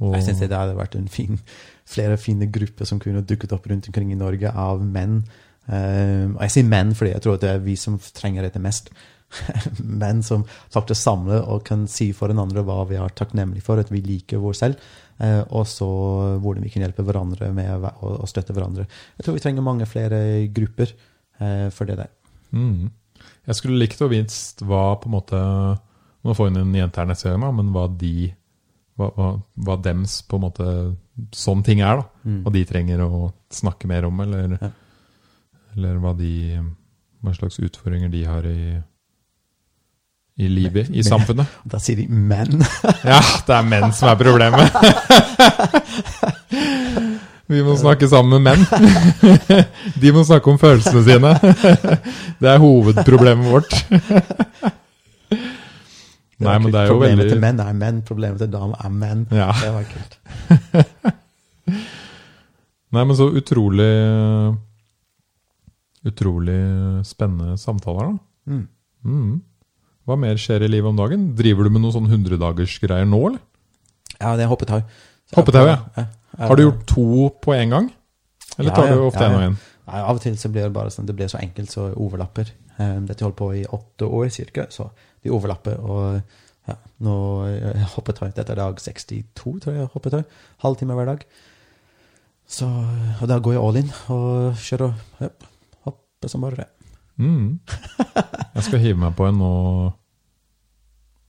Og, 0.02 0.14
Jeg 0.18 0.28
syns 0.28 0.44
det 0.44 0.58
hadde 0.58 0.78
vært 0.80 0.98
en 1.00 1.10
fin, 1.12 1.40
flere 1.86 2.18
fine 2.18 2.50
grupper 2.52 2.90
som 2.90 3.02
kunne 3.04 3.26
dukket 3.28 3.54
opp 3.56 3.68
rundt 3.70 3.90
omkring 3.91 4.14
i 4.14 4.20
Norge 4.20 4.52
av 4.52 4.84
menn. 4.84 5.22
Eh, 5.68 6.28
og 6.28 6.41
jeg 6.44 6.56
sier 6.58 6.68
menn 6.68 6.91
fordi 6.98 7.14
jeg 7.14 7.24
tror 7.24 7.38
at 7.38 7.44
det 7.45 7.52
er 7.54 7.62
vi 7.64 7.76
som 7.80 8.00
trenger 8.16 8.48
dette 8.48 8.64
mest. 8.64 8.91
menn 10.04 10.22
som 10.26 10.44
faktisk 10.74 11.00
samler 11.00 11.45
og 11.50 11.64
kan 11.68 11.88
si 11.90 12.12
for 12.16 12.30
den 12.30 12.41
andre 12.41 12.64
hva 12.66 12.84
vi 12.90 13.00
er 13.00 13.16
takknemlige 13.18 13.66
for, 13.66 13.82
at 13.82 13.91
vi 13.94 14.04
liker 14.06 14.41
vår 14.44 14.58
selv. 14.60 14.91
Eh, 15.19 15.41
og 15.49 15.68
så 15.69 15.88
hvordan 16.41 16.65
vi 16.65 16.72
kan 16.73 16.85
hjelpe 16.85 17.06
hverandre 17.06 17.52
med 17.56 17.88
å, 18.02 18.27
støtte 18.30 18.56
hverandre. 18.56 18.88
Jeg 19.18 19.26
tror 19.26 19.38
vi 19.38 19.44
trenger 19.44 19.65
mange 19.65 19.88
flere 19.90 20.19
grupper 20.53 20.94
eh, 20.94 21.68
for 21.73 21.90
det 21.90 21.98
der. 22.02 22.11
Mm. 22.53 22.91
Jeg 23.48 23.60
skulle 23.60 23.81
likt 23.81 24.02
å 24.03 24.11
visst 24.11 24.64
hva 24.64 24.94
på 25.02 25.10
en 25.10 25.18
måte 25.18 25.40
Nå 26.23 26.31
får 26.38 26.48
hun 26.48 26.61
en 26.61 26.76
jente 26.77 27.02
her 27.02 27.07
neste 27.10 27.34
gang, 27.34 27.41
men 27.57 27.73
hva 27.76 27.90
de 27.99 28.30
hva, 28.95 29.10
hva, 29.18 29.30
hva 29.65 29.76
dems 29.84 30.22
på 30.30 30.38
en 30.38 30.44
måte 30.45 30.68
sånn 31.35 31.64
ting 31.65 31.81
er, 31.84 31.99
da. 31.99 32.06
Mm. 32.23 32.38
Hva 32.45 32.53
de 32.56 32.61
trenger 32.69 33.03
å 33.03 33.26
snakke 33.52 33.90
mer 33.91 34.07
om, 34.07 34.22
eller, 34.23 34.56
Ja. 34.61 34.69
eller 35.76 35.99
hva 35.99 36.14
de 36.18 36.61
Hva 37.23 37.31
slags 37.35 37.60
utfordringer 37.60 38.11
de 38.11 38.23
har 38.27 38.44
i 38.48 38.81
i 40.38 40.48
livet, 40.50 40.90
i 40.90 41.02
Men- 41.02 41.04
samfunnet. 41.08 41.48
Da 41.74 41.80
sier 41.82 41.98
de 42.02 42.08
menn. 42.10 42.64
Ja, 43.12 43.20
det 43.48 43.54
er 43.58 43.68
menn 43.70 43.92
som 43.94 44.10
er 44.10 44.18
problemet. 44.20 44.72
Vi 47.54 47.60
må 47.62 47.76
snakke 47.78 48.08
sammen 48.10 48.42
med 48.42 48.56
menn. 48.56 48.64
De 50.00 50.12
må 50.16 50.24
snakke 50.26 50.48
om 50.50 50.58
følelsene 50.58 51.04
sine. 51.06 51.34
Det 52.40 52.50
er 52.50 52.62
hovedproblemet 52.64 53.50
vårt. 53.52 53.76
Nei, 56.44 56.56
men 56.60 56.72
det 56.74 56.80
er 56.80 56.88
jo 56.88 56.96
Problemet 56.96 57.20
veldig 57.20 57.28
til 57.36 57.42
menn 57.44 57.60
er 57.62 57.76
menn, 57.78 58.00
problemet 58.08 58.42
til 58.42 58.50
damer 58.52 58.80
er 58.88 58.96
menn. 58.96 59.26
Ja. 59.36 59.50
Det 59.60 59.70
var 59.76 59.86
kult. 59.92 60.18
Nei, 62.94 63.04
men 63.04 63.16
så 63.20 63.28
utrolig 63.38 63.92
Utrolig 66.04 66.58
spennende 67.08 67.54
samtaler, 67.62 68.10
da. 68.12 68.52
Mm. 68.52 68.66
Mm. 69.08 69.36
Hva 70.04 70.18
mer 70.20 70.40
skjer 70.42 70.66
i 70.66 70.72
livet 70.72 70.92
om 70.92 71.00
dagen? 71.00 71.30
Driver 71.38 71.68
du 71.68 71.74
med 71.74 71.84
noen 71.84 71.96
sånn 71.96 72.10
hundredagersgreier 72.12 73.08
nå, 73.08 73.22
eller? 73.30 73.44
Ja, 74.18 74.34
det 74.40 74.46
er 74.46 74.52
hoppetau. 74.52 74.82
Hoppetau, 75.36 75.64
ja. 75.70 76.08
Har 76.40 76.58
du 76.58 76.66
gjort 76.66 76.84
to 76.90 77.30
på 77.44 77.54
en 77.56 77.76
gang? 77.76 77.88
Eller 78.58 78.76
tar 78.76 78.92
du 78.92 79.06
ofte 79.08 79.24
ja. 79.24 79.38
og? 79.38 79.62
Nei, 79.84 80.00
Av 80.00 80.16
og 80.16 80.22
til 80.24 80.36
så 80.40 80.52
blir 80.52 80.68
det 80.68 80.76
bare 80.76 80.92
sånn, 80.94 81.08
det 81.08 81.16
blir 81.18 81.32
så 81.32 81.40
enkelt 81.42 81.72
så 81.72 81.90
overlapper. 81.92 82.52
Um, 82.78 83.04
dette 83.10 83.26
holdt 83.26 83.38
på 83.40 83.50
i 83.58 83.64
åtte 83.66 84.08
år 84.08 84.30
cirka, 84.34 84.68
så 84.74 84.90
de 85.24 85.32
overlapper. 85.34 85.80
Og 85.84 86.22
ja, 86.70 86.78
nå 87.04 87.16
eh, 87.50 87.88
hoppetau. 87.96 88.30
Dette 88.32 88.56
er 88.56 88.62
dag 88.62 88.80
62, 88.80 89.58
tror 89.64 89.76
jeg. 89.76 89.90
hoppetau. 89.96 90.24
Halvtime 90.64 90.96
hver 91.00 91.12
dag. 91.12 91.26
Så, 92.48 92.68
og 92.68 93.28
da 93.30 93.40
går 93.44 93.56
jeg 93.56 93.64
all 93.64 93.80
in 93.80 93.92
og 94.14 94.64
kjører 94.64 94.96
hopp, 95.20 95.46
hopper 95.88 96.32
som 96.32 96.44
bare 96.44 96.62
det. 96.62 96.70
Mm. 97.19 97.60
Jeg 98.56 98.64
skal 98.65 98.80
hive 98.81 98.98
meg 99.03 99.14
på 99.18 99.27
en 99.30 99.38
nå 99.41 99.52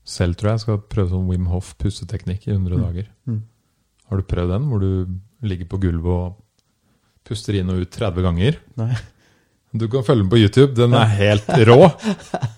selv, 0.05 0.37
tror 0.39 0.53
jeg. 0.55 0.63
Skal 0.65 0.83
prøve 0.91 1.11
sånn 1.13 1.29
Wim 1.31 1.49
Hof 1.53 1.75
pusteteknikk 1.81 2.47
i 2.49 2.55
100 2.57 2.81
dager. 2.83 3.09
Mm. 3.29 3.43
Har 4.11 4.21
du 4.21 4.27
prøvd 4.29 4.53
den, 4.55 4.69
hvor 4.71 4.83
du 4.85 5.49
ligger 5.49 5.69
på 5.71 5.81
gulvet 5.83 6.13
og 6.13 6.41
puster 7.25 7.57
inn 7.61 7.71
og 7.73 7.83
ut 7.85 7.93
30 7.95 8.25
ganger? 8.27 8.59
Nei. 8.81 8.93
Du 9.75 9.89
kan 9.91 10.05
følge 10.07 10.23
den 10.23 10.31
på 10.31 10.39
YouTube. 10.39 10.75
Den 10.79 10.93
er 10.95 11.09
helt 11.19 11.49
rå. 11.67 11.79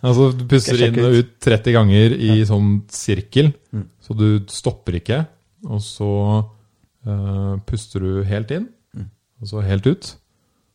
Altså, 0.05 0.27
du 0.37 0.43
puster 0.51 0.83
inn 0.85 0.99
og 1.01 1.15
ut 1.17 1.31
30 1.41 1.73
ganger 1.73 2.13
i 2.13 2.43
sånn 2.49 2.83
sirkel, 2.93 3.55
Mm. 3.73 3.87
så 4.05 4.15
du 4.17 4.27
stopper 4.53 4.99
ikke. 5.01 5.23
Og 5.67 5.81
så 5.83 6.09
uh, 7.07 7.57
puster 7.67 8.01
du 8.05 8.23
helt 8.29 8.51
inn, 8.53 8.69
Mm. 8.97 9.09
og 9.41 9.49
så 9.49 9.63
helt 9.65 9.87
ut. 9.87 10.11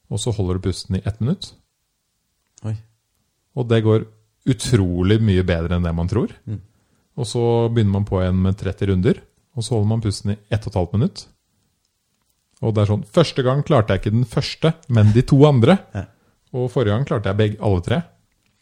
Og 0.09 0.19
så 0.19 0.33
holder 0.33 0.57
du 0.57 0.65
pusten 0.69 0.97
i 0.97 1.01
ett 1.05 1.21
minutt. 1.21 1.53
Oi. 2.67 2.75
Og 3.57 3.67
det 3.69 3.81
går 3.85 4.05
utrolig 4.51 5.19
mye 5.21 5.43
bedre 5.45 5.77
enn 5.77 5.85
det 5.85 5.93
man 5.95 6.09
tror. 6.09 6.31
Mm. 6.49 6.61
Og 7.19 7.27
så 7.27 7.43
begynner 7.73 7.99
man 7.99 8.07
på 8.07 8.21
igjen 8.21 8.39
med 8.41 8.57
30 8.57 8.91
runder, 8.91 9.21
og 9.55 9.65
så 9.65 9.75
holder 9.75 9.91
man 9.91 10.03
pusten 10.03 10.33
i 10.33 10.39
1 10.53 10.67
12 10.71 10.87
minutt. 10.95 11.25
Og 12.61 12.73
det 12.75 12.83
er 12.83 12.91
sånn 12.91 13.05
Første 13.09 13.43
gang 13.45 13.63
klarte 13.65 13.95
jeg 13.95 14.03
ikke 14.03 14.15
den 14.15 14.27
første, 14.29 14.73
men 14.93 15.13
de 15.15 15.23
to 15.27 15.39
andre. 15.49 15.77
Ja. 15.97 16.05
Og 16.55 16.69
forrige 16.71 16.95
gang 16.95 17.07
klarte 17.07 17.31
jeg 17.31 17.39
begge, 17.39 17.61
alle 17.63 17.83
tre. 17.85 18.01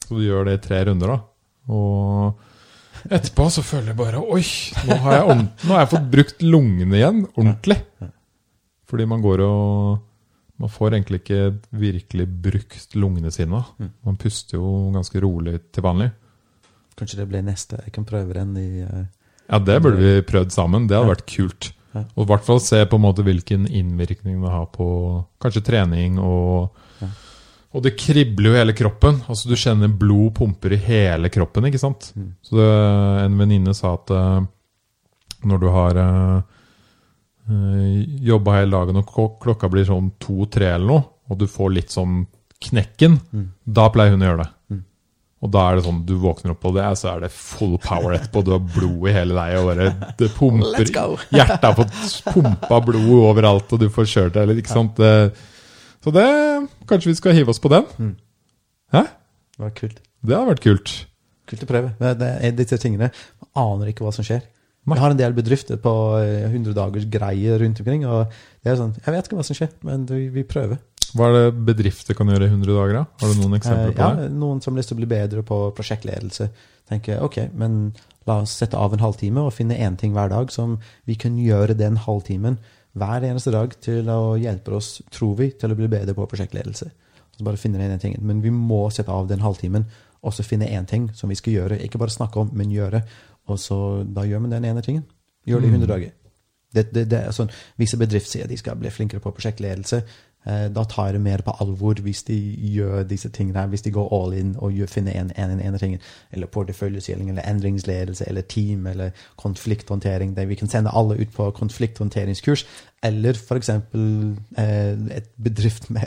Så 0.06 0.18
du 0.18 0.24
gjør 0.24 0.48
det 0.48 0.58
i 0.58 0.62
tre 0.64 0.84
runder, 0.88 1.14
da. 1.14 1.20
Og 1.70 3.10
etterpå 3.10 3.48
så 3.54 3.64
føler 3.66 3.92
jeg 3.92 4.00
bare 4.00 4.22
Oi, 4.24 4.42
nå 4.88 4.98
har 5.04 5.18
jeg, 5.20 5.36
nå 5.64 5.76
har 5.76 5.84
jeg 5.84 5.92
fått 5.94 6.08
brukt 6.16 6.46
lungene 6.46 6.98
igjen 7.00 7.24
ordentlig. 7.36 7.80
Fordi 8.90 9.06
man 9.10 9.22
går 9.22 9.44
og 9.46 10.00
Man 10.60 10.70
får 10.70 10.94
egentlig 10.98 11.22
ikke 11.22 11.42
virkelig 11.72 12.26
brukt 12.44 12.96
lungene 13.00 13.32
sine. 13.32 13.62
da. 13.80 13.88
Man 14.06 14.18
puster 14.20 14.58
jo 14.58 14.92
ganske 14.92 15.22
rolig 15.24 15.60
til 15.72 15.84
vanlig. 15.86 16.10
Kanskje 17.00 17.22
det 17.22 17.28
blir 17.32 17.46
neste. 17.48 17.80
Jeg 17.86 17.94
kan 17.96 18.06
prøve 18.06 18.34
den 18.36 18.58
i 18.60 18.84
uh, 18.84 19.06
Ja, 19.50 19.60
det 19.60 19.78
burde 19.82 19.98
vi 20.04 20.22
prøvd 20.28 20.52
sammen. 20.52 20.88
Det 20.88 20.98
hadde 20.98 21.08
Ja. 21.08 21.14
vært 21.16 21.26
kult. 21.32 21.72
Ja. 21.96 22.04
Og 22.16 22.26
i 22.26 22.30
hvert 22.30 22.44
fall 22.46 22.60
se 22.62 22.84
på 22.86 23.00
en 23.00 23.02
måte 23.02 23.24
hvilken 23.26 23.64
innvirkning 23.72 24.42
det 24.44 24.52
har 24.52 24.68
på 24.76 25.26
kanskje 25.42 25.64
trening 25.66 26.20
og 26.20 26.70
Ja. 27.02 27.08
Og 27.72 27.84
det 27.84 27.96
kribler 28.02 28.50
jo 28.50 28.58
hele 28.58 28.74
kroppen. 28.74 29.22
Altså 29.30 29.48
Du 29.48 29.56
kjenner 29.56 29.88
blod 29.88 30.34
pumper 30.36 30.74
i 30.74 30.78
hele 30.82 31.30
kroppen, 31.30 31.66
ikke 31.70 31.80
sant? 31.80 32.12
Mm. 32.16 32.32
Så 32.42 32.56
det, 32.58 32.70
en 33.26 33.38
venninne 33.38 33.74
sa 33.78 33.94
at 33.94 34.10
uh, 34.12 34.42
når 35.46 35.60
du 35.62 35.68
har 35.70 35.96
uh, 35.96 36.42
jobba 37.50 38.60
hele 38.60 38.72
dagen 38.78 39.00
og 39.02 39.40
klokka 39.42 39.70
blir 39.72 39.86
sånn 39.88 40.12
to-tre 40.22 40.74
eller 40.76 40.86
noe, 40.88 41.04
og 41.30 41.38
du 41.42 41.48
får 41.50 41.74
litt 41.74 41.90
sånn 41.94 42.26
knekken, 42.62 43.20
Mm. 43.34 43.48
da 43.66 43.90
pleier 43.90 44.12
hun 44.12 44.22
å 44.22 44.28
gjøre 44.28 44.44
det. 44.44 44.50
Mm. 44.72 44.84
Og 45.42 45.52
da 45.52 45.62
er 45.72 45.76
det 45.78 45.84
sånn, 45.86 46.06
du 46.06 46.16
våkner 46.20 46.52
opp 46.52 46.60
på 46.62 46.74
det, 46.76 46.84
så 47.00 47.14
er 47.16 47.22
det 47.22 47.32
full 47.32 47.78
power 47.80 48.14
etterpå. 48.18 48.44
Du 48.44 48.52
har 48.52 48.60
blod 48.60 49.08
i 49.08 49.14
hele 49.16 49.34
deg, 49.38 49.58
og 49.60 49.70
bare 49.70 50.16
det 50.20 50.30
pumper! 50.38 50.90
Hjertet 51.38 51.64
har 51.64 51.78
fått 51.78 51.94
pumpa 52.34 52.82
blod 52.86 53.08
overalt, 53.30 53.72
og 53.74 53.80
du 53.80 53.88
får 53.90 54.06
kjørt 54.12 54.34
deg, 54.36 54.50
litt. 54.52 54.60
ikke 54.66 54.74
sant? 54.76 54.96
Det, 55.00 55.34
så 56.04 56.12
det 56.16 56.28
Kanskje 56.90 57.12
vi 57.14 57.16
skal 57.16 57.34
hive 57.38 57.50
oss 57.54 57.60
på 57.64 57.70
den? 57.72 57.86
Mm. 58.00 58.16
Hæ? 58.92 59.04
Det 59.56 59.64
var 59.64 59.72
kult. 59.78 60.00
Det 60.26 60.36
har 60.36 60.46
vært 60.50 60.64
kult. 60.66 60.94
Kult 61.48 61.64
å 61.64 61.70
prøve. 61.70 61.94
Det 62.20 62.30
er 62.44 62.52
disse 62.58 62.78
tingene 62.82 63.08
Man 63.40 63.50
aner 63.80 63.88
ikke 63.94 64.04
hva 64.04 64.12
som 64.14 64.26
skjer. 64.28 64.42
Jeg 64.96 65.04
har 65.04 65.14
en 65.14 65.20
del 65.20 65.36
bedrifter 65.38 65.80
på 65.82 65.94
eh, 66.22 66.48
100 66.50 66.76
dagers 66.78 67.08
greier 67.12 67.60
rundt 67.62 67.82
omkring. 67.84 68.06
Og 68.10 68.32
det 68.64 68.72
er 68.72 68.80
sånn 68.80 68.96
Jeg 68.98 69.16
vet 69.16 69.28
ikke 69.28 69.40
hva 69.40 69.46
som 69.48 69.58
skjer, 69.58 69.74
men 69.88 70.08
vi, 70.10 70.28
vi 70.34 70.46
prøver. 70.48 70.80
Hva 71.18 71.30
er 71.30 71.36
det 71.36 71.62
bedrifter 71.66 72.18
kan 72.18 72.30
gjøre 72.30 72.46
i 72.46 72.52
100 72.52 72.70
dager, 72.70 72.96
da? 73.00 73.04
Har 73.22 73.32
du 73.32 73.42
noen 73.42 73.58
eksempler 73.58 73.94
på 73.96 73.98
det? 73.98 74.26
ja, 74.28 74.34
noen 74.42 74.60
som 74.62 74.76
har 74.76 74.82
lyst 74.82 74.92
til 74.92 75.00
å 75.00 75.02
bli 75.02 75.10
bedre 75.10 75.44
på 75.46 75.60
prosjektledelse. 75.78 76.50
Tenker 76.90 77.24
ok, 77.26 77.40
men 77.58 77.80
la 78.30 78.42
oss 78.44 78.54
sette 78.62 78.78
av 78.78 78.94
en 78.94 79.02
halvtime 79.02 79.42
og 79.42 79.56
finne 79.56 79.78
én 79.78 79.98
ting 79.98 80.14
hver 80.14 80.30
dag 80.30 80.54
som 80.54 80.78
vi 81.10 81.18
kan 81.18 81.38
gjøre 81.42 81.78
den 81.78 81.98
halvtimen 82.06 82.60
hver 83.00 83.26
eneste 83.26 83.54
dag 83.54 83.74
til 83.82 84.10
å 84.10 84.36
hjelpe 84.40 84.76
oss, 84.78 85.00
tror 85.14 85.38
vi, 85.40 85.52
til 85.58 85.74
å 85.74 85.78
bli 85.78 85.90
bedre 85.90 86.16
på 86.18 86.28
prosjektledelse. 86.30 86.90
Så 87.38 87.46
bare 87.48 87.62
finne 87.62 87.82
den 87.82 88.02
tingen. 88.02 88.26
Men 88.26 88.42
vi 88.44 88.52
må 88.54 88.88
sette 88.94 89.14
av 89.14 89.30
den 89.30 89.44
halvtimen 89.46 89.86
og 90.20 90.34
så 90.36 90.44
finne 90.44 90.68
én 90.68 90.88
ting 90.88 91.08
som 91.16 91.32
vi 91.32 91.38
skal 91.40 91.54
gjøre. 91.54 91.80
Ikke 91.86 92.02
bare 92.02 92.12
snakke 92.12 92.42
om, 92.42 92.50
men 92.54 92.74
gjøre. 92.74 93.02
Og 93.50 93.60
så 93.60 93.80
da 94.04 94.26
gjør 94.28 94.46
man 94.46 94.56
den 94.56 94.66
ene 94.70 94.82
tingen. 94.86 95.06
Gjør 95.48 95.64
det 95.64 95.70
i 95.70 95.76
100 95.76 95.94
dager. 95.94 96.16
Det, 96.76 96.84
det, 96.94 97.08
det 97.10 97.20
er 97.20 97.34
sånn, 97.34 97.50
Visse 97.82 97.98
bedrifter 97.98 98.36
sier 98.36 98.50
de 98.50 98.58
skal 98.60 98.78
bli 98.78 98.92
flinkere 98.94 99.24
på 99.24 99.32
prosjektledelse. 99.34 100.04
Eh, 100.48 100.68
da 100.72 100.84
tar 100.88 101.10
jeg 101.10 101.18
det 101.18 101.22
mer 101.22 101.42
på 101.44 101.52
alvor 101.60 102.00
hvis 102.00 102.22
de 102.30 102.38
gjør 102.74 103.04
disse 103.10 103.30
tingene. 103.30 103.60
her, 103.60 103.68
Hvis 103.68 103.82
de 103.82 103.92
går 103.92 104.14
all 104.14 104.34
in 104.34 104.56
og 104.58 104.72
gjør, 104.72 104.86
finner 104.88 105.18
en, 105.20 105.32
en, 105.36 105.52
en, 105.52 105.62
en 105.62 105.80
ting. 105.80 105.98
Eller 106.32 106.48
porteføljestyring, 106.48 107.30
eller 107.30 107.50
endringsledelse, 107.50 108.28
eller 108.28 108.42
team, 108.42 108.88
eller 108.88 109.10
konflikthåndtering. 109.38 110.36
Der 110.36 110.46
vi 110.46 110.56
kan 110.56 110.68
sende 110.70 110.94
alle 110.94 111.20
ut 111.22 111.34
på 111.36 111.52
konflikthåndteringskurs. 111.52 112.66
Eller 113.04 113.34
f.eks. 113.34 113.70
Eh, 113.70 115.18
et 115.18 115.30
bedrift 115.44 115.90
med 115.90 116.06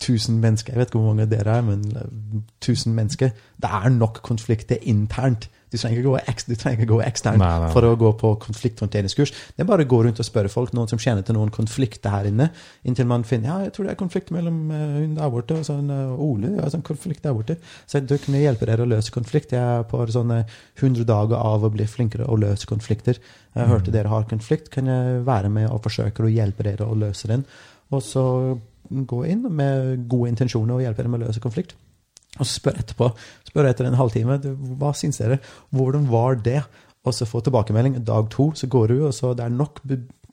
1000 0.00 0.38
mennesker. 0.38 0.72
Jeg 0.72 0.78
vet 0.78 0.88
ikke 0.88 0.98
hvor 0.98 1.14
mange 1.14 1.30
dere 1.30 1.56
er, 1.56 1.60
men 1.60 1.84
eh, 1.96 2.40
1000 2.62 2.94
mennesker. 2.94 3.30
Det 3.62 3.70
er 3.72 3.88
nok 3.88 4.20
konflikter 4.22 4.76
internt. 4.82 5.50
Du 5.72 5.74
trenger 5.74 5.98
ikke 5.98 6.06
gå, 6.06 6.14
eks, 6.30 6.44
du 6.46 6.54
trenger 6.54 6.78
ikke 6.78 6.92
gå 6.92 6.98
eksternt 7.02 7.40
Nei, 7.42 7.48
nei, 7.50 7.66
nei. 7.66 7.70
for 7.74 7.86
å 7.88 7.96
gå 7.98 8.12
på 8.20 8.28
konflikthåndteringskurs. 8.44 9.32
Det 9.56 9.64
er 9.64 9.68
bare 9.68 9.82
å 9.82 9.90
gå 9.90 9.98
rundt 10.06 10.20
og 10.22 10.28
spørre 10.28 10.50
folk, 10.52 10.70
noen 10.76 10.90
som 10.90 11.00
kjenner 11.02 11.26
til 11.26 11.34
noen 11.34 11.50
konflikter 11.54 12.14
her 12.14 12.28
inne, 12.30 12.48
inntil 12.86 13.08
man 13.10 13.26
finner 13.26 13.50
ja, 13.50 13.56
jeg 13.66 13.74
tror 13.74 13.88
det 13.88 13.94
er 13.96 13.98
konflikt 13.98 14.30
mellom 14.34 14.60
uh, 14.70 14.84
hun 15.00 15.16
der 15.18 15.32
borte 15.32 15.58
og 15.58 15.66
sånn 15.66 15.90
uh, 15.90 16.22
Ole. 16.22 16.52
ja, 16.60 16.68
sånn 16.70 16.84
konflikt 16.86 17.26
der 17.26 17.34
borte. 17.34 17.58
Så 17.86 17.98
jeg 17.98 18.22
kan 18.22 18.38
hjelpe 18.38 18.68
dere 18.70 18.86
å 18.86 18.90
løse 18.90 19.14
konflikt. 19.14 19.56
Jeg 19.56 19.80
er 19.80 19.88
på 19.90 20.02
sånne 20.14 20.44
100 20.78 21.06
dager 21.08 21.40
av 21.40 21.66
å 21.66 21.72
bli 21.74 21.88
flinkere 21.90 22.28
å 22.30 22.38
løse 22.38 22.68
konflikter. 22.70 23.18
Jeg 23.56 23.70
hørte 23.70 23.94
dere 23.94 24.12
har 24.12 24.28
konflikt, 24.28 24.70
kan 24.70 24.86
jeg 24.90 25.22
være 25.26 25.50
med 25.52 25.70
og 25.70 25.82
forsøke 25.86 26.26
å 26.26 26.30
hjelpe 26.30 26.66
dere 26.66 26.86
å 26.86 26.96
løse 26.98 27.30
den? 27.30 27.46
Og 27.94 28.02
så 28.04 28.24
gå 28.86 29.24
inn 29.26 29.42
med 29.50 30.06
gode 30.10 30.30
intensjoner 30.34 30.76
og 30.76 30.84
hjelpe 30.84 31.02
dere 31.02 31.12
med 31.12 31.24
å 31.24 31.30
løse 31.30 31.42
konflikt. 31.42 31.74
Og 32.36 32.44
så 32.44 32.50
spør 32.58 32.80
etterpå, 32.82 33.10
spør 33.50 33.70
etter 33.70 33.88
en 33.88 33.98
halvtime, 33.98 34.40
hva 34.80 34.92
syns 34.96 35.22
dere? 35.22 35.40
Hvordan 35.74 36.08
var 36.12 36.38
det? 36.44 36.60
Og 37.06 37.14
så 37.14 37.26
få 37.28 37.40
tilbakemelding. 37.46 38.00
Dag 38.04 38.28
to 38.32 38.50
så 38.58 38.66
går 38.70 38.90
du, 38.90 38.96
og 39.06 39.14
så 39.14 39.30
det 39.38 39.44
er 39.46 39.54
nok 39.54 39.78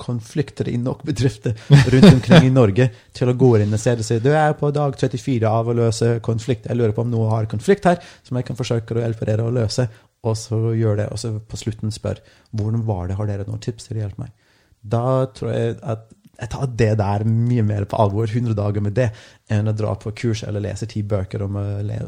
konflikter 0.02 0.70
i 0.72 0.78
nok 0.82 1.04
bedrifter 1.06 1.54
rundt 1.70 2.08
omkring 2.10 2.48
i 2.48 2.54
Norge 2.54 2.88
til 3.14 3.30
å 3.30 3.36
gå 3.38 3.52
inn 3.62 3.76
og 3.76 3.82
se 3.82 3.94
det. 4.00 4.18
Du 4.26 4.32
er 4.34 4.56
på 4.58 4.72
dag 4.74 4.98
34 4.98 5.50
av 5.50 5.70
å 5.70 5.76
løse 5.78 6.16
konflikt. 6.26 6.66
Jeg 6.66 6.80
lurer 6.80 6.96
på 6.96 7.06
om 7.06 7.12
noe 7.14 7.30
har 7.30 7.50
konflikt 7.52 7.86
her, 7.86 8.02
som 8.26 8.40
jeg 8.40 8.48
kan 8.48 8.58
forsøke 8.58 8.98
å 8.98 9.04
hjelpe 9.04 9.30
dere 9.30 9.46
å 9.46 9.54
løse. 9.54 9.86
Og 10.24 10.38
så 10.40 10.58
gjør 10.80 11.02
det, 11.02 11.08
og 11.12 11.20
så 11.20 11.36
på 11.38 11.60
slutten 11.60 11.94
spør 11.94 12.24
hvordan 12.56 12.86
var 12.88 13.10
det, 13.10 13.20
har 13.20 13.30
dere 13.30 13.46
noen 13.48 13.62
tips 13.62 13.90
til 13.90 14.00
å 14.00 14.06
hjelpe 14.06 14.24
meg? 14.24 14.34
Da 14.82 15.06
tror 15.36 15.54
jeg 15.54 15.78
at 15.94 16.08
jeg 16.34 16.50
tar 16.50 16.70
det 16.80 16.94
der 16.98 17.26
mye 17.30 17.64
mer 17.66 17.86
på 17.90 17.98
alvor, 18.02 18.26
100 18.26 18.56
dager 18.58 18.84
med 18.84 18.96
det, 18.98 19.10
enn 19.54 19.70
å 19.70 19.76
dra 19.78 19.94
på 20.00 20.14
kurs 20.18 20.42
eller 20.48 20.64
lese 20.66 20.88
ti 20.90 21.04
bøker 21.06 21.44
om 21.46 21.60
å, 21.62 21.66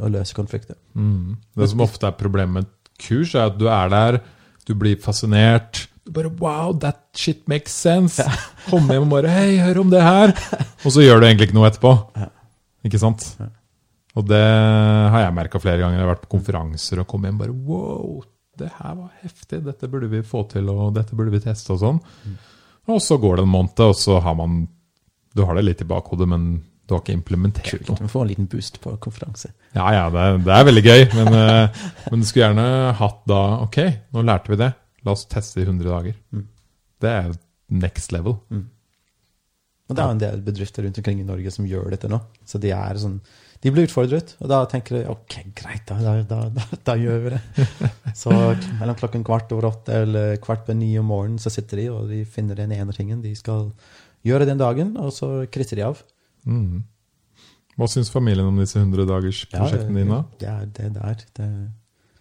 løse 0.09 0.37
konflikter. 0.37 0.79
Mm. 0.97 1.35
Det 1.53 1.67
som 1.71 1.83
ofte 1.85 2.09
er 2.09 2.17
problemet 2.17 2.63
med 2.63 2.71
kurs, 3.01 3.35
er 3.35 3.51
at 3.51 3.59
du 3.59 3.67
er 3.69 3.91
der, 3.93 4.19
du 4.65 4.73
blir 4.77 4.97
fascinert. 5.01 5.85
Du 6.05 6.13
bare 6.15 6.31
Wow, 6.41 6.73
that 6.81 7.03
shit 7.17 7.45
makes 7.49 7.75
sense! 7.75 8.23
Kom 8.71 8.89
hjem 8.89 9.05
og 9.05 9.13
bare 9.13 9.35
Hei, 9.35 9.59
hør 9.61 9.83
om 9.83 9.93
det 9.93 10.01
her! 10.05 10.33
Og 10.81 10.95
så 10.95 11.05
gjør 11.05 11.21
du 11.21 11.27
egentlig 11.29 11.51
ikke 11.51 11.59
noe 11.59 11.69
etterpå. 11.69 11.93
Ja. 12.17 12.31
Ikke 12.85 13.01
sant? 13.01 13.27
Ja. 13.41 13.51
Og 14.15 14.25
det 14.29 14.41
har 14.41 15.25
jeg 15.25 15.35
merka 15.35 15.59
flere 15.59 15.81
ganger. 15.81 15.99
Jeg 15.99 16.05
har 16.05 16.13
vært 16.13 16.25
på 16.25 16.33
konferanser 16.37 17.01
og 17.03 17.09
kommet 17.11 17.29
hjem 17.29 17.39
bare 17.43 17.55
Wow, 17.67 18.25
det 18.57 18.73
her 18.79 18.97
var 18.97 19.13
heftig! 19.21 19.61
Dette 19.69 19.89
burde 19.91 20.09
vi 20.09 20.25
få 20.25 20.47
til, 20.49 20.69
og 20.73 20.93
dette 20.97 21.17
burde 21.17 21.33
vi 21.35 21.43
teste, 21.45 21.75
og 21.75 21.81
sånn. 21.83 22.03
Og 22.91 23.01
så 23.01 23.17
går 23.21 23.39
det 23.39 23.45
en 23.45 23.51
måned, 23.51 23.81
og 23.81 23.95
så 23.97 24.19
har 24.21 24.35
man 24.37 24.65
Du 25.35 25.43
har 25.43 25.57
det 25.57 25.65
litt 25.65 25.81
i 25.83 25.87
bakhodet, 25.89 26.27
men 26.31 26.63
du 26.85 26.93
har 26.93 27.01
ikke 27.01 27.15
implementert 27.17 27.87
noe. 27.89 27.97
Du 27.97 28.11
får 28.11 28.21
en 28.21 28.29
liten 28.29 28.47
boost 28.47 28.77
på 28.79 28.93
konferanse. 29.01 29.49
Ja, 29.73 29.87
ja, 29.91 30.03
det, 30.13 30.25
det 30.45 30.53
er 30.53 30.67
veldig 30.67 30.83
gøy, 30.85 31.01
men, 31.17 31.37
eh, 31.39 31.79
men 32.11 32.21
du 32.21 32.27
skulle 32.29 32.45
gjerne 32.45 32.67
hatt 32.99 33.23
da 33.27 33.39
Ok, 33.65 33.79
nå 34.13 34.23
lærte 34.23 34.53
vi 34.53 34.59
det. 34.61 34.69
La 35.05 35.15
oss 35.15 35.25
teste 35.29 35.63
i 35.63 35.65
100 35.65 35.89
dager. 35.89 36.15
Mm. 36.31 36.45
Det 37.01 37.11
er 37.11 37.33
next 37.81 38.13
level. 38.13 38.37
Og 39.85 39.97
det 39.97 40.01
er 40.05 40.13
en 40.13 40.21
del 40.21 40.45
bedrifter 40.45 40.85
rundt 40.85 41.01
omkring 41.01 41.19
i 41.21 41.27
Norge 41.27 41.51
som 41.53 41.67
gjør 41.69 41.91
dette 41.93 42.09
nå. 42.09 42.21
Så 42.45 42.61
de 42.61 42.71
er 42.73 43.01
sånn 43.01 43.19
De 43.65 43.71
blir 43.73 43.87
utfordret, 43.87 44.35
og 44.43 44.49
da 44.51 44.59
tenker 44.69 44.99
de 44.99 45.03
ok, 45.09 45.35
greit, 45.57 45.87
da, 45.89 45.97
da, 46.29 46.41
da, 46.53 46.65
da, 46.85 46.95
gjør 47.01 47.23
vi 47.23 47.31
det. 47.33 47.69
Så 48.21 48.29
mellom 48.77 48.97
klokken 48.99 49.23
kvart 49.25 49.49
over 49.55 49.71
åtte 49.71 49.95
eller 50.05 50.35
kvart 50.43 50.67
på 50.67 50.75
ni 50.77 50.91
om 51.01 51.09
morgenen 51.09 51.41
så 51.41 51.49
sitter 51.49 51.81
de 51.81 51.87
og 51.89 52.11
de 52.13 52.21
finner 52.29 52.59
den 52.59 52.75
ene 52.75 52.93
tingen 52.95 53.23
de 53.23 53.33
skal 53.35 53.71
gjøre 54.25 54.45
den 54.47 54.61
dagen, 54.61 54.93
og 55.01 55.09
så 55.13 55.29
krysser 55.51 55.81
de 55.81 55.87
av. 55.87 55.99
Mm. 56.45 56.83
Hva 57.75 57.87
syns 57.91 58.11
familien 58.13 58.47
om 58.47 58.57
disse 58.61 58.79
100-dagersprosjektene 58.79 60.03
dine? 60.03 60.21
Det 60.39 60.47
er 60.49 60.69
det 60.77 60.91
der. 60.95 61.23
Det, 61.37 61.47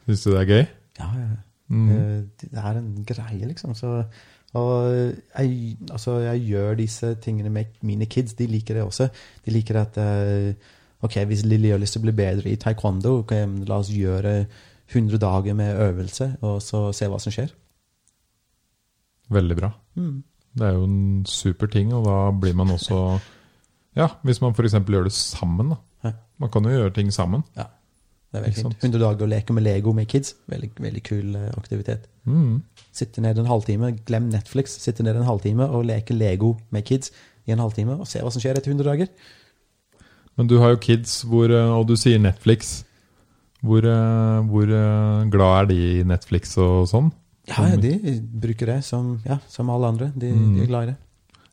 Syns 0.05 0.25
du 0.25 0.31
det 0.33 0.41
er 0.41 0.49
gøy? 0.51 0.65
ja, 1.01 1.11
ja. 1.21 1.35
Mm. 1.73 1.91
Eh, 1.91 2.23
Det 2.41 2.61
er 2.61 2.77
en 2.79 3.05
greie, 3.09 3.47
liksom. 3.49 3.73
Så, 3.75 4.05
og 4.55 4.91
jeg, 4.93 5.77
altså, 5.91 6.19
jeg 6.21 6.43
gjør 6.51 6.75
disse 6.77 7.15
tingene 7.25 7.51
med 7.51 7.65
mine 7.81 8.07
kids. 8.07 8.35
De 8.37 8.47
liker 8.47 8.75
det 8.75 8.83
også. 8.85 9.09
De 9.47 9.55
liker 9.55 9.81
at 9.81 9.97
eh, 9.97 10.53
Ok, 11.05 11.18
hvis 11.28 11.44
Lilly 11.44 11.72
har 11.74 11.82
lyst 11.82 11.97
til 11.97 12.02
å 12.02 12.06
bli 12.06 12.16
bedre 12.16 12.51
i 12.52 12.59
taekwondo, 12.60 13.18
okay, 13.22 13.44
la 13.68 13.81
oss 13.82 13.93
gjøre 13.93 14.47
100 14.90 15.20
dager 15.20 15.56
med 15.56 15.81
øvelse, 15.85 16.35
og 16.44 16.62
så 16.64 16.86
se 16.97 17.09
hva 17.10 17.20
som 17.20 17.35
skjer. 17.35 17.52
Veldig 19.32 19.56
bra. 19.59 19.70
Mm. 20.01 20.22
Det 20.55 20.66
er 20.68 20.76
jo 20.76 20.85
en 20.86 21.24
super 21.28 21.68
ting, 21.72 21.93
og 21.97 22.06
da 22.06 22.18
blir 22.36 22.56
man 22.56 22.72
også 22.76 23.01
Ja, 23.98 24.09
hvis 24.26 24.40
man 24.43 24.55
f.eks. 24.56 24.74
gjør 24.74 25.06
det 25.06 25.14
sammen, 25.14 25.70
da. 25.70 26.12
Man 26.43 26.51
kan 26.51 26.66
jo 26.66 26.72
gjøre 26.72 26.94
ting 26.97 27.12
sammen. 27.14 27.44
Ja, 27.55 27.68
det 28.32 28.40
er 28.40 28.44
veldig 28.48 28.62
fint. 28.64 28.86
100 28.89 28.98
dager 28.98 29.26
å 29.26 29.31
leke 29.31 29.55
med 29.55 29.62
Lego 29.62 29.93
med 29.94 30.09
kids. 30.10 30.35
Veldig, 30.51 30.72
veldig 30.82 31.02
kul 31.06 31.36
eh, 31.39 31.52
aktivitet. 31.55 32.09
Mm. 32.26 32.56
Sitte 32.90 33.22
ned 33.22 33.39
en 33.39 33.47
halvtime, 33.47 33.93
glem 34.09 34.26
Netflix, 34.32 34.74
sitte 34.82 35.06
ned 35.06 35.20
en 35.20 35.28
halvtime 35.28 35.68
og 35.70 35.86
leke 35.86 36.16
Lego 36.16 36.56
med 36.74 36.86
kids 36.89 37.12
i 37.47 37.55
en 37.55 37.62
halvtime, 37.62 38.01
og 38.01 38.10
se 38.10 38.22
hva 38.24 38.32
som 38.35 38.43
skjer 38.43 38.59
etter 38.59 38.74
100 38.74 38.89
dager. 38.89 39.12
Men 40.36 40.48
du 40.51 40.56
har 40.59 40.74
jo 40.74 40.81
kids, 40.82 41.23
hvor, 41.31 41.51
eh, 41.51 41.70
og 41.78 41.86
du 41.86 41.94
sier 41.97 42.19
Netflix. 42.19 42.85
Hvor, 43.65 43.85
eh, 43.86 44.40
hvor 44.51 44.65
eh, 44.69 45.28
glad 45.31 45.62
er 45.62 45.66
de 45.70 45.78
i 46.01 46.02
Netflix 46.05 46.56
og 46.59 46.89
sånn? 46.90 47.12
Ja, 47.48 47.69
ja, 47.69 47.77
de 47.77 48.20
bruker 48.40 48.66
det 48.66 48.78
som, 48.85 49.19
ja, 49.27 49.39
som 49.48 49.70
alle 49.70 49.86
andre. 49.93 50.12
De, 50.16 50.32
Mm. 50.32 50.55
de 50.56 50.62
er 50.62 50.66
glad 50.66 50.82
i 50.82 50.86
det. 50.93 50.97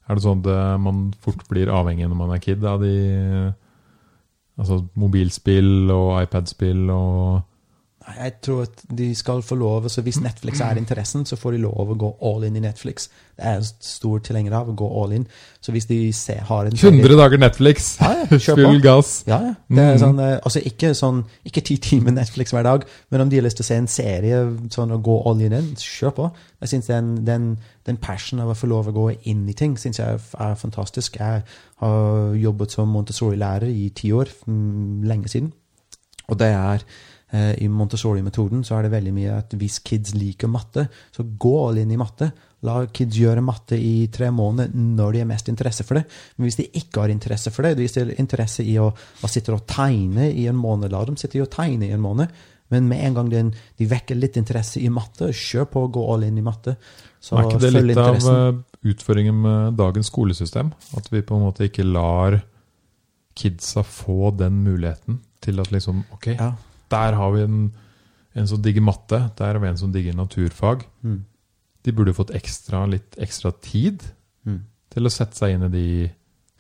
Er 0.10 0.16
det 0.16 0.24
sånn 0.24 0.40
at 0.46 0.80
man 0.80 1.14
fort 1.22 1.48
blir 1.48 1.68
avhengig 1.72 2.08
når 2.10 2.16
man 2.18 2.32
er 2.32 2.40
kid 2.40 2.64
av 2.66 2.82
de 2.82 3.54
Altså 4.60 4.82
mobilspill 5.00 5.90
og 5.90 6.22
iPad-spill 6.22 6.90
og 6.92 7.42
Jeg 8.18 8.34
tror 8.42 8.62
at 8.64 8.82
de 8.98 9.16
skal 9.16 9.42
få 9.42 9.56
lov, 9.56 9.90
så 9.90 10.02
Hvis 10.02 10.20
Netflix 10.22 10.60
er 10.62 10.76
interessen, 10.78 11.26
så 11.26 11.36
får 11.36 11.52
de 11.52 11.58
lov 11.58 11.90
å 11.92 11.98
gå 11.98 12.10
all 12.22 12.44
in 12.44 12.56
i 12.56 12.60
Netflix. 12.60 13.10
Det 13.38 13.46
er 13.46 13.54
jeg 13.60 13.64
stor 13.80 14.20
tilhenger 14.20 14.54
av, 14.54 14.70
å 14.70 14.76
gå 14.76 14.88
all 15.04 15.12
in. 15.14 15.28
Så 15.62 15.72
hvis 15.72 15.86
de 15.86 16.12
ser, 16.14 16.42
har 16.42 16.66
en 16.66 16.74
100 16.78 17.18
dager 17.18 17.38
Netflix! 17.38 17.98
Ja, 18.02 18.12
ja. 18.32 18.38
Full 18.56 18.82
gass! 18.82 19.24
Ja, 19.28 19.40
ja. 19.42 19.54
Det 19.70 19.80
er 19.80 19.94
Mhm. 19.96 20.00
sånn, 20.00 20.20
eh, 20.20 20.40
altså 20.44 20.60
ikke 20.66 20.94
sånn, 20.96 21.24
ikke 21.46 21.62
ti 21.64 21.78
timer 21.78 22.12
Netflix 22.12 22.52
hver 22.52 22.64
dag, 22.64 22.84
men 23.12 23.22
om 23.22 23.30
de 23.30 23.36
har 23.38 23.44
lyst 23.44 23.58
til 23.58 23.64
å 23.64 23.68
se 23.68 23.76
en 23.76 23.88
serie 23.88 24.42
sånn 24.70 24.92
og 24.92 25.04
gå 25.04 25.18
all 25.28 25.42
in 25.42 25.52
den, 25.52 25.76
kjør 25.76 26.14
på. 26.16 26.32
Jeg 26.62 26.70
synes 26.70 26.86
den, 26.88 27.26
den, 27.26 27.58
den 27.86 27.98
passionen 27.98 28.44
av 28.46 28.52
å 28.52 28.58
få 28.58 28.68
lov 28.68 28.88
å 28.88 28.94
gå 28.94 29.08
inn 29.26 29.48
i 29.50 29.54
ting, 29.54 29.78
synes 29.78 29.98
jeg 30.00 30.20
er, 30.40 30.56
fantastisk. 30.56 31.18
Jeg 31.18 31.44
har 31.82 32.36
jobbet 32.36 32.72
som 32.72 32.88
Montessori-lærer 32.90 33.68
i 33.70 33.90
ti 33.96 34.12
år, 34.12 34.28
mm, 34.48 35.04
lenge 35.08 35.28
siden. 35.28 35.52
Og 36.30 36.38
det 36.40 36.48
er, 36.54 36.84
i 37.32 37.68
Montessori-metoden 37.72 38.64
så 38.68 38.76
er 38.78 38.84
det 38.88 38.92
veldig 38.92 39.14
mye 39.16 39.36
at 39.40 39.54
hvis 39.56 39.80
kids 39.88 40.14
liker 40.18 40.50
matte, 40.52 40.88
så 41.16 41.24
gå 41.24 41.52
all 41.68 41.78
inn 41.80 41.92
i 41.96 42.00
matte. 42.00 42.28
La 42.68 42.86
kids 42.94 43.18
gjøre 43.18 43.42
matte 43.42 43.78
i 43.80 44.08
tre 44.14 44.28
måneder 44.36 44.74
når 44.76 45.14
de 45.16 45.22
har 45.24 45.30
mest 45.30 45.48
interesse 45.50 45.86
for 45.88 45.98
det. 45.98 46.04
Men 46.38 46.46
hvis 46.50 46.60
de 46.60 46.68
ikke 46.82 47.02
har 47.06 47.14
interesse 47.14 47.54
for 47.56 47.66
det, 47.66 47.78
hvis 47.80 47.96
de 47.96 48.04
har 48.04 48.12
interesse 48.22 48.66
i 48.68 48.76
å, 48.84 48.90
å 48.92 49.30
sitte 49.32 49.56
og 49.56 49.64
tegne 49.66 50.28
i 50.30 50.44
en 50.52 50.60
måned, 50.60 50.92
la 50.92 51.06
dem 51.08 51.18
sitte 51.18 51.42
og 51.42 51.50
tegne 51.56 51.88
i 51.88 51.96
en 51.96 52.04
måned. 52.04 52.30
Men 52.72 52.86
med 52.88 53.02
en 53.04 53.16
gang 53.18 53.30
de, 53.32 53.40
de 53.80 53.88
vekker 53.92 54.16
litt 54.16 54.38
interesse 54.40 54.80
i 54.80 54.90
matte, 54.94 55.32
kjør 55.36 55.66
på 55.74 55.82
å 55.86 55.90
gå 55.92 56.04
all 56.14 56.24
inn 56.28 56.38
i 56.40 56.44
matte. 56.46 56.76
Så 57.20 57.36
er 57.40 57.48
ikke 57.50 57.64
det 57.66 57.72
litt 57.76 57.98
av 58.00 58.16
interessen. 58.16 58.64
eh, 58.84 58.92
utfordringen 58.94 59.42
med 59.44 59.74
dagens 59.80 60.08
skolesystem? 60.12 60.70
At 60.98 61.10
vi 61.12 61.24
på 61.26 61.36
en 61.36 61.44
måte 61.48 61.68
ikke 61.68 61.84
lar 61.88 62.40
kidsa 63.40 63.84
få 63.88 64.32
den 64.38 64.62
muligheten 64.64 65.20
til 65.42 65.60
at 65.64 65.72
liksom 65.72 66.04
Ok, 66.16 66.28
Ja. 66.36 66.52
Der 66.92 67.18
har 67.18 67.36
vi 67.36 67.44
en, 67.48 67.60
en 68.38 68.48
som 68.48 68.62
digger 68.64 68.84
matte, 68.86 69.24
der 69.40 69.54
har 69.56 69.62
vi 69.64 69.72
en 69.72 69.80
som 69.80 69.92
digger 69.94 70.16
naturfag. 70.18 70.86
Mm. 71.02 71.22
De 71.82 71.94
burde 71.98 72.14
fått 72.14 72.34
ekstra, 72.38 72.86
litt 72.90 73.18
ekstra 73.18 73.52
tid 73.64 74.12
Mm. 74.42 74.62
til 74.90 75.06
å 75.06 75.14
sette 75.14 75.38
seg 75.38 75.56
inn 75.56 75.68
i 75.68 75.72
de 75.74 75.88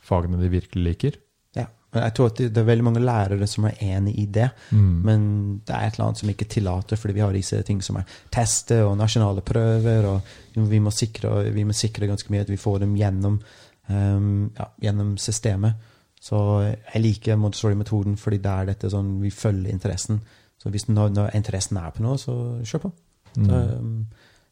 fagene 0.06 0.40
de 0.42 0.50
virkelig 0.52 0.84
liker. 0.86 1.16
Ja. 1.58 1.66
Men 1.92 2.06
jeg 2.06 2.14
tror 2.16 2.30
at 2.30 2.42
det, 2.42 2.62
er 2.62 2.68
veldig 2.68 2.86
mange 2.86 3.04
lærere 3.04 3.48
som 3.50 3.66
er 3.66 3.80
enig 3.82 4.14
i 4.22 4.26
det. 4.30 4.50
Mm. 4.70 4.92
Men 5.08 5.24
det 5.66 5.74
er 5.76 5.88
et 5.88 5.98
eller 5.98 6.12
annet 6.12 6.22
som 6.22 6.32
ikke 6.32 6.48
tillater, 6.52 7.00
fordi 7.02 7.18
vi 7.18 7.24
har 7.26 7.34
disse 7.36 7.62
ting 7.68 7.82
som 7.82 7.98
er 8.00 8.14
tester 8.34 8.86
og 8.86 8.98
nasjonale 9.00 9.44
prøver, 9.46 10.08
og 10.12 10.62
vi 10.72 10.80
må 10.84 10.94
sikre, 10.94 11.52
vi 11.52 11.66
må 11.68 11.76
sikre 11.76 12.10
ganske 12.12 12.32
mye 12.34 12.46
at 12.46 12.54
vi 12.54 12.62
får 12.62 12.84
dem 12.86 12.94
gjennom, 13.00 13.42
um, 13.90 14.52
ja, 14.58 14.70
gjennom 14.86 15.16
systemet. 15.22 15.90
Så 16.22 16.38
jeg 16.62 17.02
liker 17.02 17.40
Montessori-metoden 17.42 18.18
fordi 18.22 18.38
det 18.44 18.52
er 18.52 18.68
dette 18.70 18.90
sånn 18.94 19.16
vi 19.24 19.32
følger 19.34 19.72
interessen. 19.74 20.20
Så 20.62 20.70
hvis 20.70 20.86
når, 20.92 21.10
når 21.16 21.32
interessen 21.40 21.80
er 21.82 21.90
på 21.96 22.04
noe, 22.06 22.20
så 22.22 22.36
kjør 22.62 22.84
på. 22.84 22.92
Mm. 23.38 23.48
Så, 23.48 23.62
um, 23.80 23.96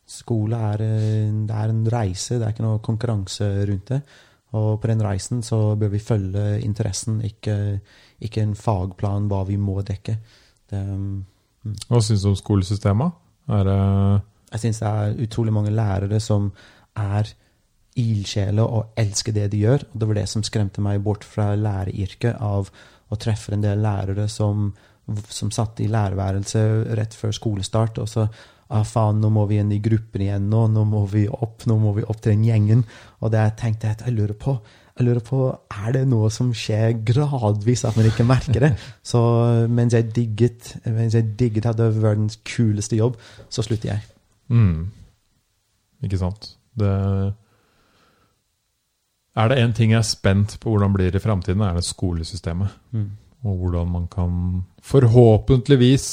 skole 0.09 0.57
er, 0.71 0.81
en- 0.81 1.43
det 1.45 1.55
er 1.55 1.69
en 1.69 1.83
reise, 1.93 2.39
det 2.39 2.47
er 2.47 2.55
ikke 2.55 2.65
noe 2.65 2.79
konkurranse 2.81 3.45
rundt 3.69 3.91
det. 3.93 3.99
Og 4.57 4.79
på 4.81 4.89
den 4.89 5.03
reisen 5.05 5.43
så 5.45 5.75
bør 5.77 5.91
vi 5.93 5.99
følge 6.01 6.45
interessen, 6.65 7.19
ikke, 7.21 7.57
ikke 8.25 8.41
en 8.41 8.55
fagplan 8.57 9.27
hva 9.29 9.43
vi 9.45 9.57
må 9.61 9.83
dekke. 9.85 10.15
Det, 10.71 10.81
um, 10.89 11.25
Hva 11.85 12.01
syns 12.01 12.23
du 12.25 12.31
om 12.31 12.39
skolesystemet? 12.39 13.13
Er 13.49 13.63
det 13.67 13.77
jeg 14.49 14.59
syns 14.63 14.79
det 14.81 14.87
er 14.89 15.19
utrolig 15.27 15.53
mange 15.53 15.69
lærere 15.75 16.17
som 16.19 16.47
er 16.97 17.29
ildsjeler 17.97 18.65
og 18.65 18.99
elsker 18.99 19.35
det 19.35 19.49
de 19.53 19.63
gjør. 19.63 19.85
Det 19.93 20.07
var 20.09 20.19
det 20.19 20.27
som 20.31 20.45
skremte 20.45 20.83
meg 20.83 21.01
bort 21.05 21.25
fra 21.27 21.51
læreryrket, 21.57 22.37
av 22.39 22.69
å 23.09 23.17
treffe 23.17 23.55
en 23.55 23.65
del 23.65 23.81
lærere 23.81 24.27
som, 24.29 24.69
som 25.29 25.51
satt 25.53 25.81
i 25.81 25.89
lærerværelset 25.89 26.93
rett 26.99 27.17
før 27.17 27.33
skolestart, 27.35 27.97
og 28.01 28.09
så 28.09 28.27
ah, 28.69 28.83
faen, 28.85 29.21
nå 29.21 29.31
må 29.33 29.47
vi 29.49 29.57
inn 29.61 29.71
i 29.73 29.81
gruppen 29.83 30.23
igjen 30.25 30.45
nå, 30.51 30.67
nå 30.71 30.85
må 30.87 31.05
vi 31.09 31.25
opp, 31.29 31.65
nå 31.69 31.79
må 31.81 31.95
vi 31.97 32.05
opp 32.05 32.21
til 32.21 32.35
den 32.35 32.45
gjengen. 32.45 32.85
Og 33.23 33.33
det 33.33 33.47
tenkte 33.59 33.89
jeg 33.89 33.97
at 33.97 34.05
jeg 34.05 34.17
lurer 34.19 34.37
på, 34.37 34.59
jeg 34.99 35.07
lurer 35.07 35.23
på, 35.23 35.41
er 35.71 35.93
det 35.95 36.05
noe 36.11 36.27
som 36.33 36.51
skjer 36.51 36.97
gradvis, 37.07 37.85
at 37.87 37.97
man 37.97 38.09
ikke 38.09 38.27
merker 38.27 38.65
det? 38.67 38.73
Så 39.11 39.21
mens 39.71 39.95
jeg 39.95 40.11
digget, 40.15 40.73
mens 40.85 41.15
jeg 41.15 41.33
digget 41.39 41.69
hadde 41.71 41.87
verdens 41.97 42.35
kuleste 42.45 42.99
jobb, 42.99 43.15
så 43.49 43.65
slutter 43.65 43.93
jeg. 43.93 44.07
mm. 44.51 44.79
Ikke 46.03 46.19
sant? 46.19 46.53
Det 46.79 46.89
Er 49.39 49.51
det 49.51 49.59
én 49.61 49.73
ting 49.75 49.93
jeg 49.93 50.01
er 50.01 50.07
spent 50.07 50.57
på 50.59 50.73
hvordan 50.73 50.91
det 50.91 50.97
blir 50.97 51.15
i 51.15 51.23
framtiden, 51.23 51.63
er 51.63 51.77
det 51.77 51.87
skolesystemet. 51.87 52.73
Mm. 52.91 53.09
Og 53.47 53.61
hvordan 53.61 53.91
man 53.93 54.07
kan 54.11 54.33
forhåpentligvis 54.83 56.07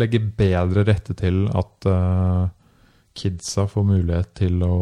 legge 0.00 0.22
bedre 0.38 0.86
rette 0.88 1.12
til 1.18 1.44
at 1.52 1.88
uh, 1.90 2.48
kidsa 3.12 3.66
får 3.68 3.84
mulighet 3.84 4.30
til 4.40 4.62
å, 4.64 4.76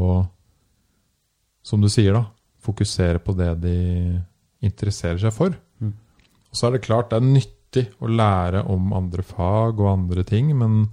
som 1.66 1.82
du 1.82 1.88
sier, 1.90 2.14
da, 2.14 2.28
fokusere 2.62 3.18
på 3.24 3.34
det 3.34 3.50
de 3.64 3.76
interesserer 4.62 5.18
seg 5.18 5.34
for. 5.34 5.56
Mm. 5.80 5.96
Og 6.50 6.58
så 6.60 6.68
er 6.68 6.76
det 6.76 6.84
klart 6.86 7.10
det 7.10 7.18
er 7.18 7.26
nyttig 7.26 7.86
å 7.98 8.10
lære 8.10 8.62
om 8.70 8.94
andre 8.94 9.24
fag 9.26 9.80
og 9.80 9.90
andre 9.90 10.22
ting, 10.28 10.52
men 10.58 10.84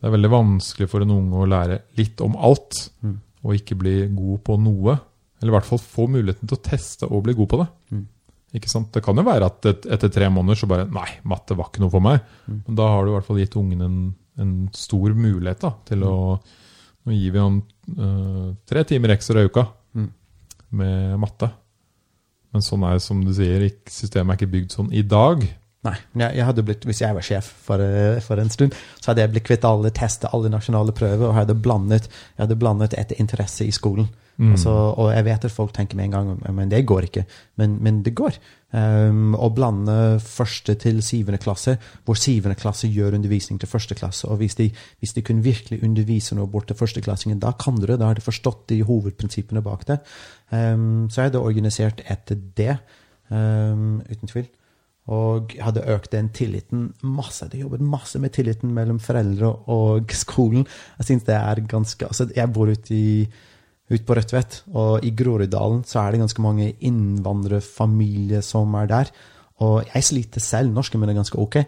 det 0.00 0.08
er 0.08 0.14
veldig 0.16 0.32
vanskelig 0.32 0.88
for 0.90 1.04
en 1.04 1.16
unge 1.16 1.40
å 1.40 1.48
lære 1.48 1.82
litt 2.00 2.20
om 2.24 2.36
alt, 2.36 2.90
Mm. 3.00 3.16
og 3.44 3.56
ikke 3.56 3.76
bli 3.80 3.94
god 4.12 4.40
på 4.44 4.58
noe. 4.60 4.98
Eller 5.40 5.52
i 5.52 5.56
hvert 5.56 5.68
fall 5.68 5.80
få 5.82 6.06
muligheten 6.12 6.48
til 6.48 6.58
å 6.58 6.62
teste 6.62 7.08
og 7.08 7.24
bli 7.24 7.34
god 7.38 7.48
på 7.48 7.60
det. 7.62 7.68
Mm. 7.96 8.06
Ikke 8.60 8.70
sant? 8.72 8.88
Det 8.92 9.02
kan 9.06 9.16
jo 9.16 9.22
være 9.24 9.46
at 9.46 9.66
et, 9.70 9.86
etter 9.96 10.10
tre 10.12 10.28
måneder 10.32 10.58
så 10.58 10.66
bare 10.70 10.88
Nei, 10.90 11.06
matte 11.30 11.54
var 11.56 11.70
ikke 11.70 11.84
noe 11.84 11.92
for 11.92 12.02
meg. 12.04 12.20
Mm. 12.46 12.62
Men 12.66 12.78
da 12.80 12.88
har 12.92 13.04
du 13.06 13.12
i 13.12 13.14
hvert 13.14 13.28
fall 13.28 13.38
gitt 13.40 13.56
ungen 13.60 13.84
en, 13.86 13.98
en 14.42 14.54
stor 14.74 15.14
mulighet 15.14 15.62
da, 15.66 15.74
til 15.90 16.04
å 16.08 16.14
Nå 17.08 17.14
gir 17.16 17.32
vi 17.32 17.40
han 17.40 17.54
øh, 17.96 18.48
tre 18.68 18.82
timer 18.84 19.14
ekstra 19.16 19.40
i 19.40 19.48
uka 19.48 19.62
Mm. 19.96 20.10
med 20.76 21.16
matte. 21.18 21.48
Men 22.52 22.62
sånn 22.62 22.84
er 22.86 22.98
som 23.02 23.22
du 23.24 23.32
sier, 23.34 23.64
systemet 23.90 24.34
er 24.34 24.38
ikke 24.38 24.52
bygd 24.52 24.74
sånn 24.76 24.92
i 24.94 25.02
dag. 25.06 25.42
Nei, 25.86 25.94
jeg, 26.12 26.36
jeg 26.36 26.44
hadde 26.46 26.64
blitt, 26.66 26.84
Hvis 26.86 27.00
jeg 27.00 27.16
var 27.16 27.24
sjef 27.24 27.48
for, 27.64 27.80
eh, 27.80 28.20
for 28.22 28.38
en 28.38 28.52
stund, 28.52 28.76
så 29.00 29.10
hadde 29.10 29.24
jeg 29.24 29.32
blitt 29.32 29.46
kvitt 29.48 29.64
alle 29.64 29.90
tester, 29.96 30.30
alle 30.36 30.50
nasjonale 30.52 30.92
prøver, 30.94 31.30
og 31.30 31.34
hadde 31.38 31.56
blandet, 31.56 32.06
jeg 32.36 32.44
hadde 32.44 32.58
blandet 32.60 32.94
etter 33.00 33.18
interesse 33.22 33.64
i 33.66 33.72
skolen. 33.74 34.10
Mm. 34.40 34.54
Altså, 34.54 34.72
og 34.72 35.10
jeg 35.12 35.24
vet 35.26 35.44
at 35.44 35.52
folk 35.52 35.72
tenker 35.76 35.98
med 35.98 36.06
en 36.08 36.14
gang 36.14 36.28
men 36.56 36.70
det 36.72 36.86
går 36.88 37.10
ikke. 37.10 37.26
Men, 37.60 37.76
men 37.84 37.98
det 38.06 38.14
går. 38.16 38.38
Um, 38.72 39.34
å 39.34 39.50
blande 39.52 39.94
første 40.24 40.76
til 40.80 41.02
syvende 41.04 41.40
klasse, 41.42 41.74
hvor 42.06 42.16
syvende 42.16 42.56
klasse 42.56 42.88
gjør 42.88 43.18
undervisning 43.18 43.58
til 43.60 43.68
første 43.68 43.96
klasse. 43.98 44.28
Og 44.30 44.40
hvis 44.40 44.56
de, 44.56 44.70
hvis 45.02 45.12
de 45.16 45.24
kunne 45.26 45.44
virkelig 45.44 45.82
undervise 45.84 46.38
noe 46.38 46.48
bort 46.48 46.70
til 46.70 46.78
førsteklassingen, 46.78 47.42
da 47.42 47.52
kan 47.58 47.76
du 47.76 47.84
det. 47.84 47.98
Da 48.00 48.08
har 48.08 48.16
de 48.16 48.24
forstått 48.24 48.64
de 48.72 48.80
hovedprinsippene 48.86 49.64
bak 49.66 49.84
det. 49.90 49.98
Um, 50.54 51.10
så 51.12 51.26
er 51.26 51.34
det 51.34 51.42
organisert 51.42 52.00
etter 52.08 52.40
det, 52.56 52.78
um, 53.28 54.00
uten 54.08 54.32
tvil. 54.32 54.48
Og 55.10 55.52
hadde 55.60 55.84
økt 55.90 56.14
den 56.14 56.32
tilliten 56.32 56.88
masse. 57.02 57.50
De 57.50 57.60
jobbet 57.60 57.84
masse 57.84 58.16
med 58.22 58.32
tilliten 58.32 58.72
mellom 58.72 59.02
foreldre 59.02 59.52
og 59.68 60.16
skolen. 60.16 60.64
Jeg 61.02 61.10
synes 61.10 61.28
det 61.28 61.36
er 61.36 61.64
ganske, 61.68 62.06
altså 62.06 62.30
Jeg 62.36 62.52
bor 62.54 62.70
ute 62.70 62.94
i 62.94 63.28
ut 63.90 64.06
på 64.06 64.16
Rødtvet, 64.16 64.62
og 64.72 65.04
i 65.06 65.10
Groruddalen 65.16 65.82
så 65.88 66.04
er 66.04 66.14
det 66.14 66.22
ganske 66.22 66.42
mange 66.44 66.72
innvandrerfamilier 66.86 68.44
som 68.46 68.74
er 68.78 68.90
der. 68.90 69.12
Og 69.60 69.82
jeg 69.90 70.06
sliter 70.06 70.40
selv, 70.40 70.72
norsken 70.72 71.02
min 71.02 71.12
er 71.12 71.18
ganske 71.18 71.38
ok, 71.38 71.58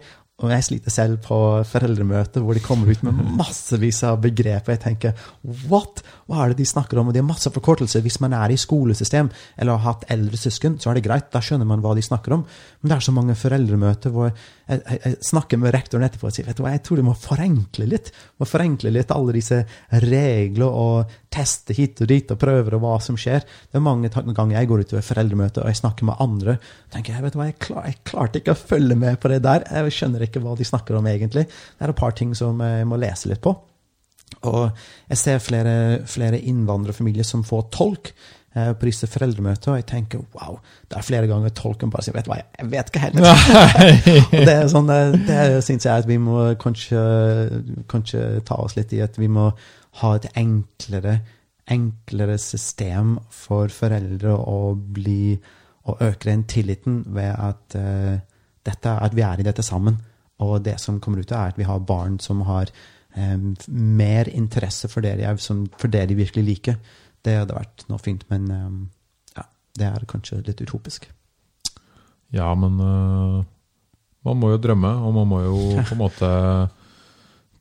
og 0.41 0.49
jeg 0.49 0.65
sliter 0.65 0.91
selv 0.91 1.19
på 1.23 1.37
foreldremøter 1.69 2.41
hvor 2.41 2.57
de 2.57 2.61
kommer 2.63 2.89
ut 2.89 3.03
med 3.05 3.19
massevis 3.37 3.99
av 4.07 4.17
begreper. 4.23 4.73
Jeg 4.73 4.81
tenker 4.81 5.27
what? 5.69 6.01
Hva 6.25 6.41
er 6.41 6.51
det 6.51 6.63
de 6.63 6.65
snakker 6.67 6.97
om? 6.99 7.11
Og 7.11 7.15
det 7.15 7.21
er 7.21 7.27
masse 7.27 7.51
forkortelser. 7.53 8.01
Hvis 8.01 8.17
man 8.23 8.33
er 8.33 8.51
i 8.51 8.57
skolesystem 8.59 9.29
eller 9.29 9.77
har 9.77 9.93
hatt 9.93 10.07
eldre 10.11 10.39
søsken, 10.41 10.79
så 10.81 10.89
er 10.89 10.97
det 10.97 11.05
greit. 11.05 11.29
Da 11.31 11.39
skjønner 11.43 11.69
man 11.69 11.85
hva 11.85 11.93
de 11.95 12.03
snakker 12.03 12.33
om. 12.35 12.43
Men 12.81 12.91
det 12.91 12.97
er 12.97 13.05
så 13.05 13.13
mange 13.15 13.37
foreldremøter 13.39 14.15
hvor 14.15 14.31
jeg, 14.31 14.81
jeg, 14.81 14.99
jeg 15.05 15.19
snakker 15.29 15.61
med 15.61 15.75
rektoren 15.77 16.07
etterpå 16.09 16.27
og 16.27 16.35
sier 16.35 16.49
vet 16.49 16.57
du 16.57 16.65
hva, 16.65 16.73
jeg 16.73 16.83
tror 16.87 16.99
de 16.99 17.07
må 17.07 17.15
forenkle 17.27 17.87
litt. 17.93 18.11
Må 18.41 18.49
forenkle 18.49 18.91
litt 18.97 19.13
alle 19.13 19.37
disse 19.37 19.61
regler 20.09 20.81
og 20.83 21.19
teste 21.33 21.75
hit 21.77 22.01
og 22.03 22.09
dit 22.11 22.31
og 22.33 22.39
prøver 22.39 22.77
og 22.77 22.83
hva 22.83 22.93
som 23.01 23.17
skjer. 23.19 23.43
Det 23.43 23.79
er 23.79 23.85
mange 23.85 24.11
ganger 24.11 24.57
jeg 24.57 24.69
går 24.69 24.83
ut 24.83 24.93
til 24.93 25.05
foreldremøter 25.05 25.65
og 25.65 25.71
jeg 25.71 25.81
snakker 25.81 26.09
med 26.09 26.21
andre. 26.23 26.57
tenker 26.93 27.17
jeg 27.17 27.25
vet 27.25 27.35
du 27.35 27.41
hva, 27.41 27.49
jeg, 27.49 27.59
klar, 27.65 27.89
jeg 27.89 28.01
klarte 28.05 28.41
ikke 28.41 28.55
å 28.55 28.63
følge 28.63 28.97
med 28.99 29.19
på 29.21 29.33
det 29.33 29.41
der. 29.45 29.65
Jeg 29.65 29.97
skjønner 29.97 30.27
ikke 30.27 30.43
hva 30.43 30.55
de 30.59 30.67
snakker 30.67 30.99
om 30.99 31.09
egentlig. 31.09 31.47
Det 31.49 31.85
er 31.85 31.93
et 31.93 32.01
par 32.03 32.15
ting 32.17 32.35
som 32.37 32.61
jeg 32.61 32.89
må 32.89 33.01
lese 33.01 33.31
litt 33.31 33.43
på. 33.43 33.55
Og 34.49 34.63
jeg 35.09 35.19
ser 35.19 35.43
flere, 35.43 35.75
flere 36.09 36.39
innvandrerfamilier 36.39 37.27
som 37.27 37.43
får 37.47 37.67
tolk 37.73 38.09
eh, 38.55 38.71
på 38.73 38.87
disse 38.89 39.07
foreldremøtene, 39.11 39.75
og 39.75 39.79
jeg 39.81 39.87
tenker 39.91 40.23
wow, 40.35 40.57
det 40.89 40.97
er 40.99 41.05
flere 41.05 41.29
ganger 41.29 41.53
tolken 41.57 41.93
bare 41.93 42.05
sier 42.05 42.17
vet 42.17 42.27
du 42.27 42.33
hva, 42.33 42.39
jeg 42.41 42.71
vet 42.73 42.89
ikke 42.91 43.03
helt. 43.03 43.21
og 44.33 44.39
det 44.39 44.55
er 44.55 44.67
sånn, 44.73 44.91
eh, 44.93 45.15
det 45.29 45.39
syns 45.65 45.87
jeg 45.87 46.03
at 46.03 46.09
vi 46.09 46.19
må 46.21 46.49
kanskje, 46.61 47.05
kanskje 47.91 48.25
ta 48.47 48.59
oss 48.65 48.77
litt 48.79 48.93
i 48.97 49.03
at 49.05 49.21
vi 49.21 49.31
må 49.31 49.51
ha 50.01 50.15
et 50.17 50.29
enklere, 50.39 51.19
enklere 51.69 52.37
system 52.41 53.17
for 53.31 53.71
foreldre 53.73 54.33
å 54.33 54.73
bli 54.73 55.35
og 55.83 55.99
øke 56.01 56.29
den 56.29 56.45
tilliten 56.47 57.03
ved 57.11 57.35
at, 57.35 57.75
uh, 57.75 58.19
dette, 58.65 58.89
at 58.89 59.15
vi 59.15 59.23
er 59.25 59.39
i 59.39 59.45
dette 59.45 59.63
sammen. 59.63 59.97
Og 60.43 60.61
det 60.65 60.77
som 60.81 60.99
kommer 61.03 61.19
ut 61.19 61.31
er 61.31 61.51
at 61.51 61.59
vi 61.59 61.67
har 61.67 61.83
barn 61.83 62.19
som 62.23 62.41
har 62.47 62.71
um, 63.17 63.53
mer 63.67 64.29
interesse 64.31 64.87
for 64.87 65.03
det, 65.03 65.17
de, 65.19 65.37
som, 65.37 65.65
for 65.77 65.91
det 65.91 66.07
de 66.09 66.15
virkelig 66.15 66.43
liker. 66.43 66.77
Det 67.23 67.35
hadde 67.41 67.55
vært 67.55 67.85
noe 67.89 67.99
fint, 67.99 68.23
men 68.31 68.47
um, 68.51 68.79
ja, 69.35 69.43
det 69.79 69.89
er 69.89 70.07
kanskje 70.09 70.41
litt 70.47 70.63
utopisk. 70.63 71.09
Ja, 72.33 72.53
men 72.55 72.79
uh, 72.79 73.43
man 74.23 74.39
må 74.39 74.53
jo 74.53 74.61
drømme, 74.63 74.95
og 75.03 75.13
man 75.19 75.29
må 75.29 75.43
jo 75.43 75.57
på 75.87 75.97
en 75.97 76.01
måte 76.01 76.31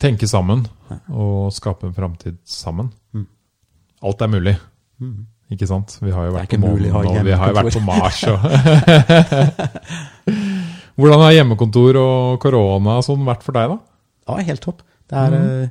tenke 0.03 0.27
sammen 0.31 0.65
og 1.13 1.53
skape 1.55 1.89
en 1.89 1.97
framtid 1.97 2.39
sammen. 2.49 2.91
Mm. 3.15 3.29
Alt 4.09 4.25
er 4.25 4.33
mulig. 4.33 4.57
Mm. 5.03 5.27
Ikke 5.53 5.69
sant? 5.69 5.99
Vi 6.01 6.13
har 6.15 6.29
jo 6.29 6.35
vært 6.37 6.55
på 6.55 6.61
månen, 6.63 6.95
og 6.97 7.19
vi 7.27 7.37
har 7.37 7.53
jo 7.53 7.59
vært 7.59 7.77
på 7.77 7.85
Mars. 7.85 8.23
Hvordan 10.99 11.25
har 11.25 11.37
hjemmekontor 11.37 11.99
og 12.01 12.41
korona 12.41 12.99
sånn 13.05 13.25
vært 13.27 13.45
for 13.45 13.57
deg, 13.57 13.73
da? 13.73 13.77
Ja, 14.29 14.35
helt 14.49 14.65
topp. 14.65 14.83
Er, 15.13 15.37
mm. 15.37 15.71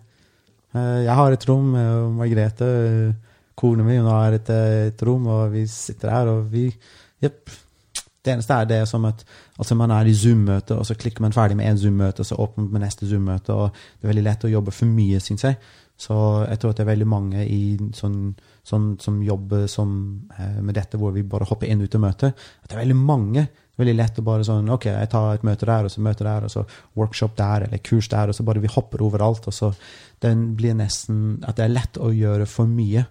uh, 0.77 0.99
jeg 1.05 1.17
har 1.17 1.33
et 1.33 1.45
rom, 1.49 1.67
og 1.77 2.11
Margrethe, 2.19 2.69
kona 3.57 3.85
mi, 3.85 3.97
hun 3.97 4.11
har 4.11 4.37
et, 4.37 4.49
et, 4.89 4.99
rom, 5.07 5.23
og 5.29 5.53
vi 5.53 5.65
sitter 5.69 6.13
her, 6.13 6.25
og 6.33 6.39
vi 6.53 6.65
Jepp. 7.21 7.53
Det 8.21 8.33
eneste 8.35 8.53
er 8.53 8.67
det 8.69 8.81
som 8.89 9.05
at 9.09 9.23
altså 9.57 9.75
man 9.75 9.91
er 9.91 10.05
i 10.05 10.13
Zoom-møte, 10.13 10.75
og 10.77 10.85
så 10.85 10.95
klikker 10.95 11.23
man 11.25 11.33
ferdig 11.33 11.57
med 11.57 11.71
én 11.71 11.79
Zoom-møte, 11.81 12.21
og 12.21 12.29
så 12.29 12.37
åpner 12.37 12.67
man 12.67 12.73
med 12.75 12.83
neste 12.85 13.07
Zoom-møte, 13.09 13.53
og 13.53 13.71
det 13.73 14.05
er 14.05 14.11
veldig 14.13 14.25
lett 14.27 14.45
å 14.45 14.51
jobbe 14.51 14.73
for 14.75 14.85
mye, 14.89 15.21
syns 15.23 15.47
jeg. 15.47 15.57
Så 16.01 16.17
jeg 16.49 16.59
tror 16.61 16.71
at 16.73 16.79
det 16.79 16.85
er 16.85 16.91
veldig 16.93 17.07
mange 17.09 17.43
i 17.45 17.63
sånn, 17.97 18.31
sånn 18.65 18.93
som 19.01 19.19
jobber 19.21 19.67
som, 19.69 19.91
eh, 20.37 20.61
med 20.61 20.75
dette, 20.75 20.97
hvor 20.97 21.13
vi 21.13 21.21
bare 21.21 21.45
hopper 21.49 21.69
inn 21.69 21.81
ut 21.81 21.95
av 21.95 22.01
møtet. 22.01 22.45
At 22.63 22.69
det 22.69 22.77
er 22.77 22.85
veldig 22.85 23.01
mange 23.01 23.47
veldig 23.81 23.97
lett 23.97 24.19
å 24.19 24.25
bare 24.25 24.45
sånn 24.45 24.69
OK, 24.73 24.87
jeg 24.91 25.09
tar 25.11 25.35
et 25.35 25.45
møte 25.47 25.67
der, 25.69 25.87
og 25.87 25.93
så 25.93 26.03
møte 26.03 26.27
der, 26.27 26.45
og 26.45 26.53
så 26.53 26.65
workshop 26.99 27.35
der, 27.39 27.67
eller 27.67 27.83
kurs 27.85 28.09
der, 28.11 28.31
og 28.31 28.37
så 28.37 28.45
bare 28.47 28.63
vi 28.63 28.71
hopper 28.71 29.03
overalt. 29.05 29.47
og 29.47 29.53
så 29.55 29.73
Den 30.21 30.55
blir 30.55 30.75
nesten 30.77 31.43
At 31.47 31.55
det 31.57 31.65
er 31.65 31.75
lett 31.75 31.97
å 31.97 32.11
gjøre 32.13 32.47
for 32.47 32.65
mye. 32.67 33.05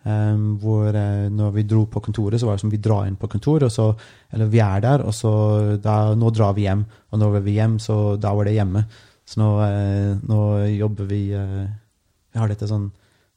Um, 0.00 0.54
hvor 0.56 0.96
uh, 0.96 1.26
når 1.28 1.50
vi 1.58 1.66
dro 1.68 1.82
på 1.84 2.00
kontoret, 2.00 2.40
så 2.40 2.46
var 2.48 2.56
det 2.56 2.62
som 2.62 2.70
vi 2.72 2.80
drar 2.80 3.04
inn 3.04 3.18
på 3.20 3.28
kontoret, 3.28 3.66
og 3.68 3.72
så 3.72 3.92
Eller 4.32 4.48
vi 4.48 4.58
er 4.64 4.80
der, 4.80 5.02
og 5.04 5.12
så 5.12 5.76
da, 5.76 6.14
Nå 6.14 6.30
drar 6.30 6.54
vi 6.56 6.64
hjem. 6.64 6.86
Og 7.10 7.18
når 7.18 7.40
vi 7.40 7.50
er 7.50 7.60
hjem, 7.60 7.78
så 7.78 8.16
da 8.16 8.32
var 8.34 8.48
det 8.48 8.54
hjemme. 8.56 8.84
Så 9.28 9.40
nå, 9.42 9.50
uh, 9.60 10.16
nå 10.24 10.40
jobber 10.78 11.04
vi 11.04 11.20
uh, 11.36 11.68
Vi 12.32 12.40
har 12.40 12.48
dette 12.48 12.68
sånn 12.70 12.90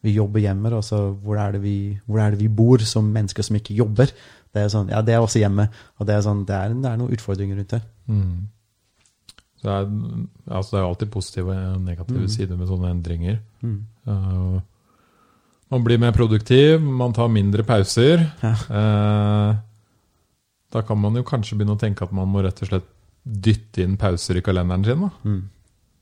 Vi 0.03 0.15
jobber 0.15 0.39
hjemme, 0.39 0.71
og 0.71 0.83
så 0.83 1.11
hvor 1.11 1.37
er, 1.37 1.51
det 1.51 1.61
vi, 1.63 1.99
hvor 2.05 2.23
er 2.23 2.31
det 2.31 2.39
vi 2.39 2.47
bor 2.47 2.79
som 2.79 3.11
mennesker 3.11 3.43
som 3.43 3.59
ikke 3.59 3.75
jobber? 3.75 4.11
Det 4.53 4.63
er 4.63 4.69
sånn, 4.69 4.89
ja, 4.91 5.01
det 5.01 5.15
er 5.15 5.23
også 5.23 5.39
hjemme. 5.39 5.67
Og 5.97 6.07
det 6.07 6.15
er, 6.15 6.23
sånn, 6.25 6.43
det 6.47 6.55
er, 6.55 6.73
det 6.75 6.89
er 6.89 6.99
noen 6.99 7.15
utfordringer 7.15 7.57
rundt 7.57 7.71
det. 7.73 7.79
Mm. 8.07 8.35
Så 9.59 9.67
det 9.67 9.77
er, 9.79 9.87
altså 10.51 10.75
det 10.75 10.81
er 10.81 10.89
alltid 10.89 11.11
positive 11.11 11.55
og 11.55 11.79
negative 11.81 12.27
mm. 12.27 12.31
sider 12.35 12.59
med 12.59 12.69
sånne 12.69 12.91
endringer. 12.93 13.39
Mm. 13.63 13.79
Uh, 14.07 14.59
man 15.73 15.83
blir 15.85 16.01
mer 16.01 16.13
produktiv, 16.13 16.81
man 16.81 17.13
tar 17.13 17.31
mindre 17.33 17.65
pauser. 17.65 18.27
Ja. 18.43 18.53
Eh, 18.79 19.55
da 20.73 20.81
kan 20.85 20.99
man 21.01 21.17
jo 21.17 21.25
kanskje 21.25 21.57
begynne 21.57 21.77
å 21.77 21.81
tenke 21.81 22.05
at 22.05 22.13
man 22.13 22.29
må 22.29 22.43
rett 22.45 22.61
og 22.61 22.69
slett 22.69 22.91
dytte 23.23 23.83
inn 23.83 23.97
pauser 23.97 24.37
i 24.37 24.43
kalenderen 24.45 24.85
sin. 24.85 25.09
Mm. 25.23 25.41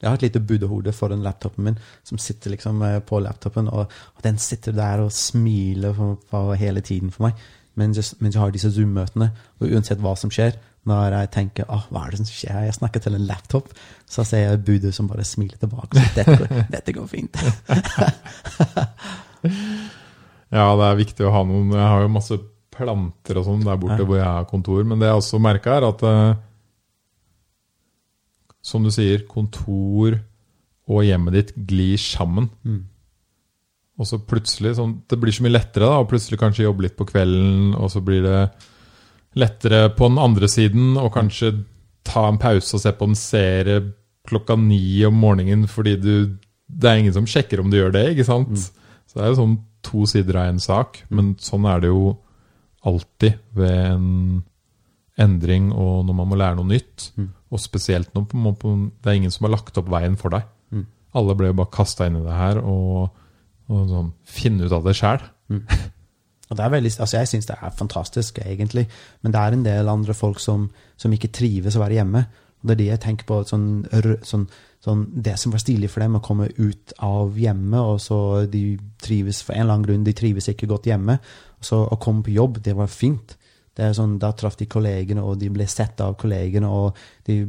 Jeg 0.02 0.10
har 0.10 0.18
et 0.18 0.26
lite 0.26 0.41
buddehode 0.41 0.91
foran 0.98 1.22
laptopen 1.22 1.68
min 1.68 1.80
som 2.07 2.18
sitter 2.19 2.56
liksom 2.56 2.81
eh, 2.88 2.99
på 3.06 3.22
laptopen, 3.22 3.69
og, 3.69 3.91
og 4.15 4.26
den 4.26 4.39
sitter 4.41 4.76
der 4.76 5.06
og 5.06 5.14
smiler 5.14 5.93
for, 5.95 6.19
for 6.31 6.56
hele 6.60 6.84
tiden 6.85 7.14
for 7.14 7.30
meg 7.30 7.41
mens, 7.80 8.15
jeg 8.19 8.35
har 8.35 8.52
disse 8.52 8.68
Zoom-møtene. 8.76 9.30
Og 9.61 9.72
uansett 9.72 10.02
hva 10.03 10.11
som 10.19 10.31
skjer, 10.34 10.57
når 10.89 11.15
jeg 11.15 11.30
tenker 11.38 11.69
oh, 11.72 11.85
hva 11.93 12.03
er 12.03 12.11
det 12.11 12.19
som 12.19 12.27
skjer, 12.27 12.57
jeg 12.65 12.76
snakker 12.76 13.03
til 13.03 13.15
en 13.15 13.27
laptop, 13.30 13.72
så 14.10 14.26
ser 14.27 14.43
jeg 14.43 14.64
budet 14.68 14.91
som 14.98 15.07
bare 15.07 15.23
smiler 15.23 15.56
tilbake. 15.61 15.95
Så 15.95 16.15
dette, 16.19 16.64
dette 16.76 16.95
går 16.98 17.07
fint. 17.07 17.39
ja, 20.57 20.65
det 20.77 20.88
er 20.88 20.99
viktig 20.99 21.26
å 21.26 21.34
ha 21.34 21.43
noen 21.47 21.73
Jeg 21.73 21.88
har 21.88 22.05
jo 22.05 22.13
masse 22.13 22.38
planter 22.72 23.39
og 23.39 23.47
sånn 23.47 23.65
der 23.65 23.80
borte 23.81 23.99
ja. 23.99 24.07
hvor 24.07 24.19
jeg 24.19 24.27
har 24.27 24.47
kontor, 24.49 24.84
men 24.88 25.01
det 25.01 25.09
jeg 25.09 25.22
også 25.22 25.41
merka, 25.43 25.77
er 25.77 25.88
at 25.89 26.05
uh, 26.07 26.39
som 28.61 28.85
du 28.85 28.91
sier, 28.93 29.26
kontor 29.30 30.19
og 30.91 31.05
hjemmet 31.05 31.35
ditt 31.35 31.53
glir 31.68 31.99
sammen. 32.01 32.49
Mm. 32.65 32.84
Og 34.01 34.07
så 34.07 34.18
plutselig 34.26 34.76
sånn, 34.80 35.01
Det 35.09 35.19
blir 35.19 35.34
så 35.35 35.45
mye 35.45 35.53
lettere 35.53 35.88
da, 35.88 36.01
og 36.01 36.09
plutselig 36.09 36.39
kanskje 36.41 36.65
jobbe 36.65 36.88
litt 36.88 36.97
på 36.97 37.07
kvelden, 37.09 37.73
og 37.77 37.91
så 37.93 38.01
blir 38.03 38.23
det 38.26 38.39
lettere 39.39 39.89
på 39.95 40.09
den 40.09 40.19
andre 40.19 40.49
siden 40.51 40.97
og 40.99 41.13
kanskje 41.15 41.53
ta 42.03 42.26
en 42.27 42.39
pause 42.41 42.76
og 42.76 42.81
se 42.84 42.91
på 42.97 43.07
en 43.07 43.15
serie 43.15 43.84
klokka 44.27 44.57
ni 44.59 44.99
om 45.07 45.15
morgenen 45.18 45.69
fordi 45.69 45.95
du 45.95 46.13
Det 46.72 46.88
er 46.88 46.99
ingen 47.01 47.13
som 47.13 47.26
sjekker 47.27 47.59
om 47.59 47.69
du 47.69 47.76
gjør 47.76 47.91
det, 47.91 48.03
ikke 48.13 48.23
sant? 48.23 48.47
Mm. 48.47 48.80
Så 49.11 49.19
det 49.19 49.25
er 49.25 49.33
jo 49.33 49.39
sånn 49.41 49.57
to 49.83 50.05
sider 50.07 50.39
av 50.39 50.53
en 50.53 50.61
sak, 50.63 51.01
men 51.11 51.33
sånn 51.41 51.67
er 51.67 51.83
det 51.83 51.91
jo 51.91 52.15
alltid 52.88 53.41
ved 53.57 53.75
en 53.91 54.09
endring 55.21 55.69
og 55.75 56.05
når 56.07 56.15
man 56.17 56.29
må 56.31 56.38
lære 56.39 56.57
noe 56.57 56.69
nytt. 56.69 57.11
Mm. 57.19 57.27
Og 57.51 57.61
spesielt 57.61 58.13
når 58.15 58.29
det 58.31 59.11
er 59.11 59.17
ingen 59.17 59.33
som 59.33 59.49
har 59.49 59.57
lagt 59.57 59.77
opp 59.77 59.89
veien 59.91 60.15
for 60.17 60.33
deg. 60.33 60.47
Mm. 60.71 60.85
Alle 61.19 61.35
ble 61.35 61.51
jo 61.51 61.57
bare 61.59 61.75
kasta 61.75 62.07
inn 62.07 62.21
i 62.21 62.23
det 62.23 62.38
her. 62.38 62.61
og 62.63 63.11
og 63.71 63.88
sånn, 63.88 64.13
finne 64.27 64.67
ut 64.67 64.75
av 64.75 64.85
det 64.88 64.97
sjæl. 64.99 65.25
Mm. 65.53 65.65
Altså 66.51 67.15
jeg 67.15 67.29
syns 67.29 67.45
det 67.47 67.55
er 67.55 67.71
fantastisk, 67.71 68.41
egentlig. 68.43 68.81
Men 69.23 69.31
det 69.31 69.39
er 69.39 69.53
en 69.55 69.61
del 69.63 69.88
andre 69.88 70.11
folk 70.11 70.41
som, 70.43 70.65
som 70.99 71.13
ikke 71.15 71.29
trives 71.31 71.77
å 71.77 71.79
være 71.79 71.95
hjemme. 72.01 72.25
Det 72.61 72.75
er 72.75 72.79
det 72.79 72.89
jeg 72.89 73.01
tenker 73.05 73.27
på. 73.29 73.39
Sånn, 73.49 73.67
sånn, 74.27 74.45
sånn, 74.83 75.03
det 75.25 75.38
som 75.41 75.53
var 75.53 75.63
stilig 75.63 75.89
for 75.91 76.03
dem, 76.03 76.17
å 76.17 76.23
komme 76.25 76.49
ut 76.57 76.93
av 77.01 77.38
hjemmet, 77.39 77.79
og 77.81 78.01
så 78.03 78.19
de 78.51 78.77
trives 79.01 79.41
for 79.45 79.55
en 79.55 79.65
eller 79.65 79.79
annen 79.79 79.88
grunn, 79.89 80.07
de 80.07 80.15
trives 80.17 80.49
ikke 80.51 80.69
godt 80.69 80.89
hjemme. 80.91 81.17
Så 81.61 81.81
å 81.85 81.99
komme 82.01 82.25
på 82.25 82.35
jobb, 82.35 82.61
det 82.65 82.75
var 82.77 82.91
fint. 82.91 83.38
Det 83.77 83.85
er 83.85 83.93
sånn, 83.95 84.17
Da 84.19 84.33
traff 84.35 84.57
de 84.59 84.67
kollegene, 84.69 85.23
og 85.23 85.39
de 85.39 85.49
ble 85.49 85.67
sett 85.67 86.01
av 86.03 86.17
kollegene, 86.19 86.67
og 86.67 86.97
de 87.25 87.45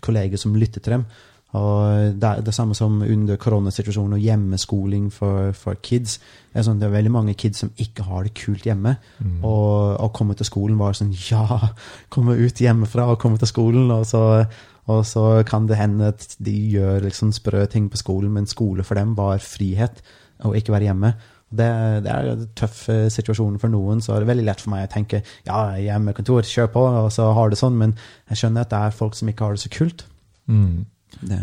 kolleger 0.00 0.40
som 0.40 0.56
lyttet 0.56 0.84
til 0.84 0.98
dem. 0.98 1.06
Og 1.54 2.14
det 2.18 2.28
er 2.28 2.40
det 2.42 2.54
samme 2.54 2.74
som 2.74 2.98
under 3.02 3.38
koronasituasjonen 3.38 4.16
og 4.16 4.22
hjemmeskoling 4.22 5.06
for, 5.14 5.52
for 5.54 5.78
kids. 5.86 6.16
Det 6.50 6.58
er, 6.58 6.66
sånn, 6.66 6.80
det 6.80 6.88
er, 6.88 6.96
veldig 6.96 7.12
mange 7.14 7.34
kids 7.38 7.62
som 7.62 7.70
ikke 7.78 8.06
har 8.08 8.26
det 8.26 8.34
kult 8.38 8.66
hjemme. 8.66 8.96
Mm. 9.22 9.36
Og 9.46 10.00
å 10.02 10.08
komme 10.16 10.34
til 10.34 10.48
skolen 10.48 10.80
var 10.80 10.98
sånn 10.98 11.12
Ja, 11.30 11.70
komme 12.10 12.34
ut 12.40 12.62
hjemmefra 12.62 13.06
og 13.12 13.20
komme 13.22 13.38
til 13.38 13.50
skolen. 13.50 13.86
Og 13.94 14.02
så, 14.10 14.24
og 14.90 15.04
så 15.06 15.44
kan 15.46 15.68
det 15.70 15.78
hende 15.78 16.10
at 16.10 16.26
de 16.42 16.56
gjør 16.74 17.06
liksom 17.06 17.30
sprø 17.34 17.62
ting 17.70 17.86
på 17.90 18.00
skolen, 18.02 18.34
men 18.34 18.50
skole 18.50 18.86
for 18.86 18.98
dem 18.98 19.14
var 19.18 19.38
frihet 19.44 20.02
og 20.44 20.58
ikke 20.58 20.74
være 20.74 20.88
hjemme. 20.90 21.12
Det, 21.54 21.68
det, 22.02 22.10
er 22.10 22.32
en 22.32 22.48
tøff 22.58 22.80
eh, 22.90 23.04
situasjon 23.12 23.60
for 23.62 23.70
noen, 23.70 24.00
så 24.02 24.16
er 24.16 24.24
det 24.24 24.30
veldig 24.32 24.46
lett 24.48 24.62
for 24.64 24.72
meg 24.72 24.88
å 24.88 24.90
tenke 24.90 25.20
ja, 25.46 25.58
hjemmekontor, 25.78 26.42
kjør 26.50 26.72
på, 26.74 26.82
og 27.04 27.12
så 27.14 27.28
har 27.36 27.52
det 27.52 27.60
sånn, 27.60 27.76
men 27.78 27.94
jeg 28.32 28.40
skjønner 28.40 28.66
at 28.66 28.72
det 28.72 28.80
er 28.80 28.96
folk 28.96 29.14
som 29.14 29.30
ikke 29.30 29.46
har 29.46 29.54
det 29.54 29.62
så 29.62 29.70
kult. 29.70 30.02
Mm. 30.50 30.82
Det. 31.20 31.40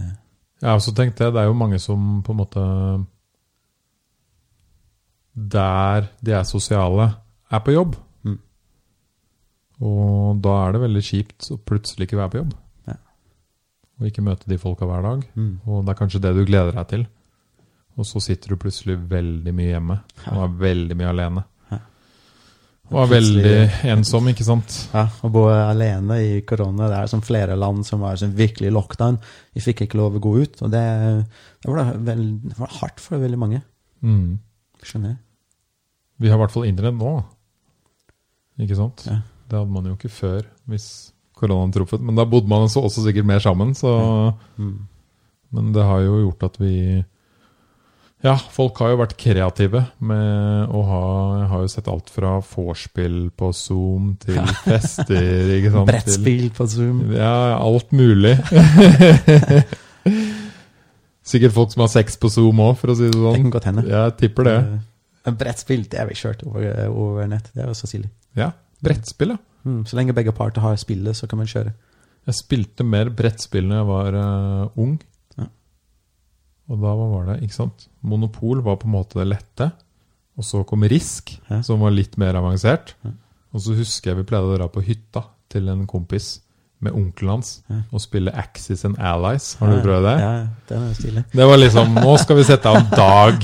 Jeg 0.61 0.69
har 0.69 0.77
også 0.77 0.93
tenkt 0.95 1.17
det. 1.17 1.31
Det 1.33 1.41
er 1.41 1.49
jo 1.49 1.57
mange 1.57 1.79
som 1.81 2.21
på 2.25 2.33
en 2.33 2.41
måte 2.41 2.63
Der 5.33 6.09
de 6.21 6.33
er 6.35 6.43
sosiale, 6.43 7.07
er 7.51 7.59
på 7.63 7.71
jobb. 7.71 7.95
Mm. 8.23 8.39
Og 9.81 10.41
da 10.43 10.57
er 10.65 10.75
det 10.75 10.83
veldig 10.83 11.03
kjipt 11.07 11.51
å 11.53 11.57
plutselig 11.57 12.07
ikke 12.07 12.19
være 12.19 12.33
på 12.33 12.41
jobb. 12.41 12.51
Ja. 12.91 12.97
Og 13.99 14.09
ikke 14.09 14.25
møte 14.25 14.49
de 14.51 14.59
folka 14.61 14.85
hver 14.85 15.01
dag. 15.07 15.23
Mm. 15.35 15.55
Og 15.65 15.85
det 15.85 15.93
er 15.93 16.01
kanskje 16.03 16.21
det 16.21 16.35
du 16.35 16.43
gleder 16.45 16.75
deg 16.77 16.91
til. 16.91 17.07
Og 17.99 18.07
så 18.07 18.21
sitter 18.23 18.53
du 18.53 18.61
plutselig 18.61 18.99
veldig 19.09 19.53
mye 19.55 19.71
hjemme 19.73 19.97
og 20.31 20.43
er 20.45 20.59
veldig 20.61 20.97
mye 20.99 21.09
alene. 21.11 21.43
Ja. 22.91 22.97
Og 22.97 23.05
er 23.05 23.11
veldig 23.13 23.51
ensom, 23.93 24.25
ikke 24.27 24.43
sant? 24.43 24.75
Ja, 24.91 25.05
Å 25.23 25.29
bo 25.31 25.45
alene 25.47 26.17
i 26.19 26.31
korona 26.43 26.89
Det 26.91 26.97
er 26.97 27.07
som 27.07 27.21
flere 27.23 27.55
land 27.55 27.85
som 27.87 28.01
var 28.03 28.17
som 28.19 28.33
virkelig 28.35 28.73
lockdown. 28.75 29.19
Vi 29.55 29.63
fikk 29.63 29.85
ikke 29.85 29.99
lov 30.01 30.17
å 30.19 30.23
gå 30.23 30.33
ut. 30.43 30.59
Og 30.65 30.73
det, 30.73 30.81
det, 31.63 31.71
var, 31.71 31.93
veld, 31.95 32.33
det 32.51 32.57
var 32.59 32.75
hardt 32.81 32.99
for 32.99 33.21
veldig 33.23 33.39
mange. 33.39 33.61
Mm. 34.03 34.35
Skjønner 34.83 35.13
jeg. 35.13 35.21
Vi 36.21 36.29
har 36.29 36.35
i 36.37 36.43
hvert 36.43 36.53
fall 36.53 36.67
internett 36.67 36.99
nå. 36.99 37.13
Ikke 38.61 38.77
sant? 38.77 39.05
Ja. 39.07 39.21
Det 39.47 39.59
hadde 39.59 39.73
man 39.73 39.87
jo 39.87 39.95
ikke 39.95 40.11
før 40.11 40.43
hvis 40.71 40.87
koronaen 41.39 41.73
truffet. 41.73 42.03
Men 42.03 42.19
da 42.19 42.27
bodde 42.29 42.51
man 42.51 42.67
også, 42.67 42.83
også 42.85 43.07
sikkert 43.07 43.27
mer 43.31 43.39
sammen, 43.43 43.71
så 43.77 43.95
Mm. 44.59 44.87
Men 45.51 45.71
det 45.75 45.83
har 45.83 45.99
jo 45.99 46.19
gjort 46.21 46.43
at 46.47 46.59
vi 46.61 47.03
Ja, 48.21 48.35
folk 48.53 48.77
har 48.83 48.91
jo 48.91 48.99
vært 48.99 49.15
kreative 49.17 49.79
med 49.97 50.69
å 50.69 50.81
ha 50.85 50.99
Jeg 51.39 51.47
har 51.49 51.63
jo 51.63 51.69
sett 51.73 51.87
alt 51.89 52.11
fra 52.13 52.35
vorspiel 52.45 53.15
på 53.33 53.49
Zoom 53.57 54.11
til 54.21 54.37
fester, 54.61 55.49
ikke 55.57 55.71
sant? 55.73 55.89
Brettspill 55.89 56.51
på 56.53 56.67
Zoom. 56.69 56.99
Ja, 57.17 57.57
alt 57.57 57.89
mulig. 57.97 58.35
Sikkert 61.31 61.53
folk 61.55 61.73
som 61.73 61.85
har 61.85 61.91
sex 61.93 62.17
på 62.21 62.29
Zoom 62.33 62.59
òg, 62.61 62.73
for 62.79 62.93
å 62.93 62.97
si 62.97 63.07
det 63.07 63.13
Det 63.15 63.21
sånn. 63.23 63.45
kan 63.45 63.53
godt 63.53 63.69
hende. 63.69 63.85
Jeg 63.89 64.15
tipper 64.21 64.47
det. 64.47 64.55
Eh, 65.25 65.35
brettspill 65.37 65.85
det 65.89 66.01
har 66.01 66.09
vi 66.09 66.17
kjørt 66.17 66.43
over, 66.45 66.67
over 66.89 67.29
nett. 67.29 67.51
Det 67.53 67.63
er 67.63 67.71
jo 67.71 67.77
så 67.77 67.89
stilig. 67.89 68.09
Ja, 68.37 68.51
Brettspill, 68.81 69.35
ja. 69.35 69.37
Mm. 69.61 69.83
Så 69.85 69.97
lenge 69.97 70.15
begge 70.17 70.33
parter 70.33 70.63
har 70.63 70.77
spillet, 70.81 71.13
så 71.17 71.27
kan 71.29 71.37
man 71.37 71.49
kjøre. 71.49 71.73
Jeg 72.25 72.37
spilte 72.37 72.85
mer 72.85 73.11
brettspill 73.13 73.67
da 73.69 73.81
jeg 73.81 73.89
var 73.89 74.17
uh, 74.17 74.79
ung. 74.81 74.95
Og 76.71 76.79
da 76.79 76.91
var 76.95 77.25
det, 77.27 77.39
ikke 77.43 77.57
sant? 77.57 77.87
Monopol 78.07 78.61
var 78.63 78.77
på 78.79 78.87
en 78.87 78.93
måte 78.95 79.19
det 79.19 79.27
lette. 79.27 79.71
Og 80.39 80.45
så 80.47 80.61
kom 80.65 80.85
Risk, 80.87 81.33
Ja. 81.49 81.59
som 81.67 81.81
var 81.83 81.91
litt 81.91 82.15
mer 82.17 82.33
avansert. 82.39 82.93
Ja. 83.03 83.11
Og 83.53 83.59
så 83.65 83.75
husker 83.75 84.11
jeg 84.13 84.21
vi 84.21 84.23
pleide 84.29 84.47
å 84.47 84.55
dra 84.57 84.67
på 84.71 84.81
hytta 84.85 85.25
til 85.51 85.67
en 85.67 85.83
kompis 85.85 86.39
med 86.81 86.93
onkelen 86.97 87.29
hans 87.35 87.49
Ja. 87.69 87.81
og 87.91 87.99
spille 88.01 88.31
Axis 88.33 88.85
and 88.87 88.95
Allies. 88.97 89.55
Har 89.59 89.67
du 89.75 89.81
prøvd 89.83 90.05
det? 90.07 90.15
Ja, 90.23 90.47
det 90.69 90.77
er 90.77 90.93
stilig. 90.97 91.25
Det 91.35 91.45
var 91.51 91.57
liksom 91.59 91.93
Nå 91.99 92.15
skal 92.23 92.35
vi 92.39 92.43
sette 92.47 92.65
av 92.71 92.75
en 92.79 92.89
dag. 92.95 93.43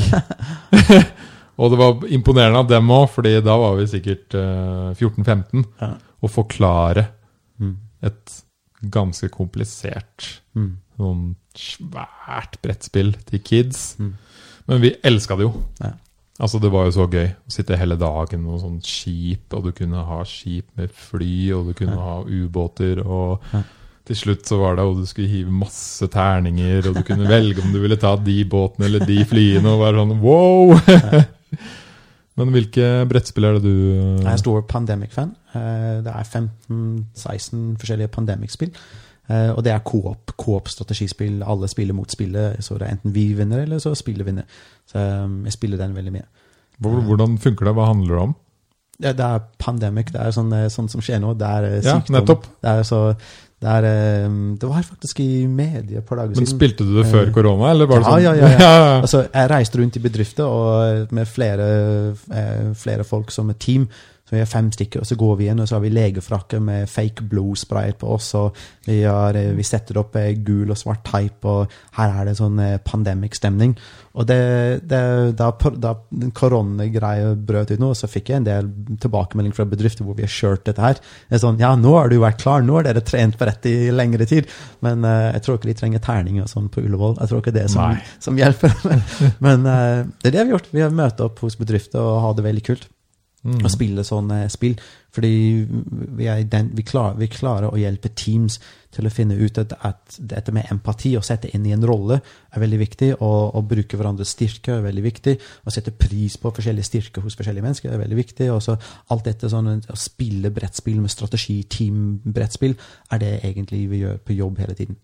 og 1.60 1.72
det 1.74 1.78
var 1.82 2.08
imponerende 2.14 2.60
av 2.64 2.68
dem 2.72 2.90
òg, 2.94 3.10
Fordi 3.14 3.36
da 3.44 3.58
var 3.60 3.76
vi 3.78 3.86
sikkert 3.92 4.34
uh, 4.40 4.94
14-15. 4.96 5.66
Ja. 5.82 5.94
Å 6.24 6.30
forklare 6.32 7.08
Mm. 7.60 7.76
et 8.06 8.44
ganske 8.94 9.28
komplisert, 9.34 10.40
Mm. 10.56 10.78
Sånn 10.98 11.36
svært 11.58 12.60
brettspill 12.62 13.14
til 13.30 13.40
kids. 13.46 13.96
Mm. 14.00 14.14
Men 14.68 14.82
vi 14.84 14.96
elska 15.04 15.38
det 15.38 15.48
jo. 15.48 15.54
Ja. 15.82 15.94
Altså 16.40 16.60
Det 16.62 16.70
var 16.70 16.86
jo 16.86 16.92
så 16.94 17.08
gøy 17.10 17.32
å 17.32 17.50
sitte 17.52 17.78
hele 17.80 17.96
dagen 17.98 18.44
med 18.46 18.60
sånn 18.62 18.82
skip, 18.86 19.54
og 19.58 19.64
du 19.66 19.72
kunne 19.72 20.04
ha 20.06 20.20
skip 20.24 20.68
med 20.78 20.92
fly, 20.94 21.52
og 21.58 21.68
du 21.72 21.74
kunne 21.74 21.96
Ja. 21.96 22.04
ha 22.04 22.24
ubåter, 22.24 23.00
og 23.06 23.42
Ja. 23.54 23.64
til 24.06 24.16
slutt 24.16 24.46
så 24.46 24.60
var 24.60 24.76
det 24.76 24.86
og 24.86 24.98
du 24.98 25.06
skulle 25.06 25.28
hive 25.28 25.50
masse 25.52 26.08
terninger, 26.08 26.88
og 26.88 26.94
du 26.96 27.02
kunne 27.04 27.28
velge 27.28 27.60
om 27.64 27.72
du 27.74 27.80
ville 27.82 27.98
ta 27.98 28.16
de 28.16 28.44
båtene 28.46 28.86
eller 28.86 29.00
de 29.06 29.18
flyene, 29.26 29.66
og 29.66 29.82
være 29.82 29.98
sånn 29.98 30.22
wow! 30.22 30.78
Men 32.38 32.52
hvilke 32.54 33.08
brettspill 33.10 33.46
er 33.46 33.54
det 33.58 33.64
du 33.64 34.22
Jeg 34.22 34.30
er 34.30 34.38
stor 34.38 34.62
Pandemic-fan. 34.70 35.32
Eh, 35.56 36.02
Det 36.06 36.14
er 36.14 36.24
15-16 36.24 37.78
forskjellige 37.82 38.12
Pandemic-spill. 38.14 38.72
Eh, 39.30 39.50
Og 39.52 39.64
det 39.64 39.74
er 39.74 39.80
co-op, 39.84 40.32
co-op-strategispill. 40.38 41.42
Alle 41.44 41.68
spiller 41.68 41.94
mot 41.94 42.12
spillet, 42.12 42.64
så 42.64 42.78
det 42.80 42.88
er 42.88 42.96
enten 42.98 43.14
vi 43.14 43.34
vinner, 43.34 43.64
eller 43.66 43.80
så 43.84 43.96
spillet 43.96 44.26
vinner. 44.26 44.44
Så 44.88 44.98
um, 45.24 45.42
jeg 45.46 45.54
spiller 45.58 45.78
den 45.78 45.96
veldig 45.96 46.14
mye. 46.14 46.28
Hvordan 46.82 47.38
funker 47.42 47.66
det? 47.66 47.74
Hva 47.76 47.88
handler 47.90 48.14
det 48.16 48.24
om? 48.24 48.36
Det, 48.98 49.12
det 49.18 49.26
er 49.26 49.44
pandemic, 49.62 50.10
det 50.14 50.22
er 50.22 50.32
sånn, 50.34 50.54
eh, 50.58 50.70
sånn 50.74 50.88
som 50.90 51.02
skjer 51.06 51.20
nå. 51.22 51.36
Det 51.38 51.46
er 51.48 51.68
sykdom. 51.82 52.16
Ja, 52.16 52.20
nettopp. 52.22 52.48
Det 52.64 52.72
er 52.72 52.88
så 52.88 53.02
det, 53.58 53.70
er, 53.74 53.86
eh, 53.90 54.30
det 54.62 54.70
var 54.70 54.86
faktisk 54.86 55.20
i 55.24 55.46
media 55.50 56.00
et 56.00 56.06
par 56.06 56.18
dager 56.22 56.38
Men 56.38 56.50
spilte 56.50 56.86
du 56.86 56.96
det 57.00 57.08
før 57.10 57.28
Eh, 57.28 57.34
korona, 57.34 57.72
eller 57.74 57.90
var 57.90 58.02
det 58.02 58.06
ja, 58.06 58.12
sånn? 58.14 58.24
ja, 58.24 58.34
ja, 58.38 58.50
ja. 58.58 59.00
Altså, 59.06 59.24
jeg 59.34 59.50
reiste 59.50 59.82
rundt 59.82 59.98
i 59.98 60.04
bedrifter 60.04 61.08
med 61.12 61.28
flere, 61.30 61.68
eh, 62.30 62.68
flere 62.78 63.04
folk 63.04 63.32
som 63.34 63.50
et 63.50 63.60
team. 63.60 63.88
Så 64.28 64.36
vi 64.36 64.42
er 64.44 64.50
fem 64.50 64.68
stykker, 64.76 65.00
og 65.00 65.08
så 65.08 65.16
går 65.16 65.38
vi 65.40 65.46
inn, 65.48 65.62
og 65.64 65.70
så 65.70 65.78
har 65.78 65.86
vi 65.86 65.94
legefrakker 65.96 66.60
med 66.60 66.90
fake 66.92 67.24
blodspray 67.32 67.94
på 67.96 68.10
oss. 68.18 68.34
Og 68.36 68.58
vi, 68.84 68.98
har, 69.06 69.38
eh, 69.40 69.54
vi 69.56 69.64
setter 69.64 70.02
opp 70.02 70.18
eh, 70.20 70.34
gul 70.44 70.68
og 70.74 70.76
svart 70.76 71.06
teip, 71.08 71.48
og 71.48 71.72
her 71.96 72.12
er 72.12 72.28
det 72.28 72.34
sånn 72.36 72.60
eh, 72.60 72.76
pandemic-stemning. 72.84 73.78
Og 74.18 74.28
det, 74.28 74.42
det, 74.90 75.00
da, 75.40 75.48
da 75.80 75.94
koronagreia 76.36 77.36
brøt 77.38 77.72
ut 77.72 77.80
nå, 77.80 77.94
så 77.96 78.10
fikk 78.12 78.34
jeg 78.34 78.42
en 78.42 78.50
del 78.50 78.72
tilbakemelding 79.00 79.56
fra 79.56 79.68
bedrifter 79.70 80.04
hvor 80.04 80.18
vi 80.18 80.26
har 80.26 80.34
kjørt 80.34 80.66
dette 80.68 80.84
her. 80.84 81.00
Det 81.30 81.38
er 81.38 81.44
sånn, 81.46 81.62
ja, 81.64 81.72
nå 81.80 81.96
har 81.96 82.12
du 82.12 82.18
vært 82.20 82.42
klar, 82.42 82.66
nå 82.66 82.80
har 82.80 82.90
dere 82.90 83.06
trent 83.08 83.40
på 83.40 83.48
rett 83.48 83.70
i 83.70 83.78
lengre 83.94 84.28
tid. 84.28 84.50
Men 84.84 85.06
uh, 85.06 85.30
jeg 85.38 85.46
tror 85.46 85.60
ikke 85.60 85.70
de 85.70 85.78
trenger 85.78 86.04
terning 86.04 86.42
og 86.42 86.50
sånn 86.50 86.68
på 86.74 86.82
Ullevål. 86.82 87.20
Jeg 87.22 87.32
tror 87.32 87.46
ikke 87.46 87.54
det 87.56 87.68
er 87.68 87.74
som, 87.78 88.02
som 88.26 88.42
hjelper. 88.42 88.74
Men 89.46 89.70
uh, 89.70 90.04
det 90.18 90.34
er 90.34 90.40
det 90.40 90.42
vi 90.42 90.46
har 90.50 90.56
gjort. 90.58 90.74
Vi 90.74 90.84
har 90.88 91.02
møtt 91.04 91.22
opp 91.24 91.46
hos 91.46 91.60
bedrifter 91.62 92.02
og 92.02 92.24
har 92.26 92.40
det 92.40 92.50
veldig 92.50 92.66
kult. 92.72 92.90
Mm. 93.46 93.62
Å 93.64 93.70
spille 93.70 94.04
sånne 94.04 94.40
spill. 94.52 94.74
Fordi 95.14 95.30
vi, 96.18 96.28
den, 96.50 96.72
vi, 96.76 96.84
klarer, 96.86 97.16
vi 97.20 97.30
klarer 97.32 97.70
å 97.70 97.80
hjelpe 97.80 98.10
teams 98.18 98.58
til 98.94 99.06
å 99.08 99.12
finne 99.14 99.38
ut 99.38 99.60
at, 99.62 99.76
at 99.86 100.18
dette 100.18 100.52
med 100.56 100.72
empati, 100.74 101.14
å 101.16 101.24
sette 101.24 101.52
inn 101.54 101.66
i 101.70 101.74
en 101.76 101.86
rolle, 101.86 102.18
er 102.52 102.64
veldig 102.64 102.80
viktig. 102.82 103.12
Å 103.24 103.62
bruke 103.62 104.00
hverandres 104.00 104.34
styrke 104.36 104.80
er 104.80 104.88
veldig 104.88 105.04
viktig. 105.06 105.36
Å 105.64 105.74
sette 105.74 105.94
pris 105.96 106.40
på 106.42 106.52
forskjellige 106.58 106.90
styrker 106.90 107.26
hos 107.26 107.38
forskjellige 107.38 107.68
mennesker 107.68 107.94
er 107.94 108.02
veldig 108.02 108.18
viktig. 108.20 108.50
Og 108.54 108.64
så 108.66 108.76
alt 109.14 109.30
dette 109.30 109.52
sånn, 109.54 109.70
å 109.80 110.00
spille 110.00 110.52
brettspill 110.54 110.98
med 111.04 111.14
strategi, 111.14 111.60
team-brettspill, 111.78 112.76
er 113.14 113.22
det 113.24 113.32
egentlig 113.44 113.86
vi 113.94 114.02
gjør 114.02 114.20
på 114.26 114.36
jobb 114.40 114.60
hele 114.66 114.76
tiden. 114.78 114.98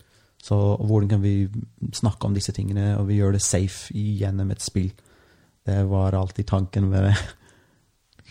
Så 0.43 0.57
hvordan 0.81 1.13
kan 1.13 1.21
vi 1.23 1.47
snakke 1.95 2.27
om 2.27 2.33
disse 2.35 2.51
tingene, 2.51 2.97
og 2.97 3.07
vi 3.07 3.21
gjør 3.21 3.37
det 3.37 3.45
safe 3.45 3.93
gjennom 3.95 4.51
et 4.51 4.63
spill. 4.63 4.91
Det 5.63 5.77
var 5.87 6.17
alltid 6.17 6.49
tanken 6.49 6.89
med 6.91 7.07
det. 7.07 7.15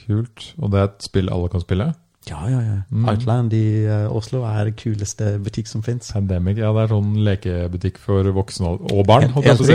Kult. 0.06 0.54
Og 0.60 0.70
det 0.72 0.80
er 0.80 0.84
et 0.90 1.02
spill 1.06 1.28
alle 1.32 1.48
kan 1.52 1.60
spille? 1.64 1.92
Ja, 2.28 2.38
ja, 2.46 2.60
ja. 2.62 2.74
Mm. 2.94 3.08
Outland 3.10 3.52
i 3.58 3.62
eh, 3.82 4.04
Oslo 4.14 4.44
er 4.46 4.68
det 4.68 4.76
kuleste 4.78 5.32
butikk 5.42 5.66
som 5.66 5.82
fins. 5.82 6.12
Pandemic, 6.14 6.56
ja 6.62 6.70
det 6.76 6.84
er 6.84 6.92
sånn 6.92 7.16
lekebutikk 7.26 7.98
for 7.98 8.22
voksne 8.36 8.68
og- 8.76 8.92
og 8.94 9.06
barn, 9.08 9.28
holdt 9.34 9.46
jeg 9.46 9.58
på 9.58 9.64
å 9.64 9.66
si. 9.66 9.74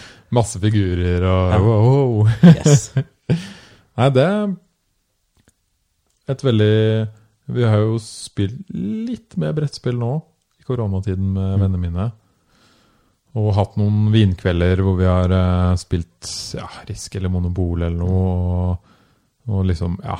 Masse 0.36 0.60
figurer 0.62 1.24
og 1.26 1.52
Ja. 1.52 1.58
wow. 1.60 2.28
Yes. 2.54 2.92
Nei, 3.98 4.08
det 4.14 4.24
er 4.24 4.56
et 6.30 6.44
veldig 6.46 7.08
Vi 7.50 7.64
har 7.66 7.80
jo 7.82 7.98
spilt 7.98 8.60
litt 8.72 9.36
mer 9.36 9.52
brettspill 9.56 9.98
nå 9.98 10.12
i 10.60 10.62
koronatiden 10.68 11.32
med 11.34 11.58
Mm. 11.58 11.60
vennene 11.64 11.80
mine. 11.82 12.12
Og 13.38 13.52
hatt 13.54 13.76
noen 13.78 14.08
vinkvelder 14.10 14.82
hvor 14.82 14.96
vi 14.98 15.06
har 15.06 15.30
uh, 15.30 15.78
spilt 15.78 16.30
ja, 16.58 16.66
Risk 16.88 17.14
eller 17.14 17.30
Monopol 17.30 17.84
eller 17.84 17.98
noe. 18.00 18.30
Og, 18.50 19.50
og 19.50 19.66
liksom, 19.68 20.00
ja 20.02 20.18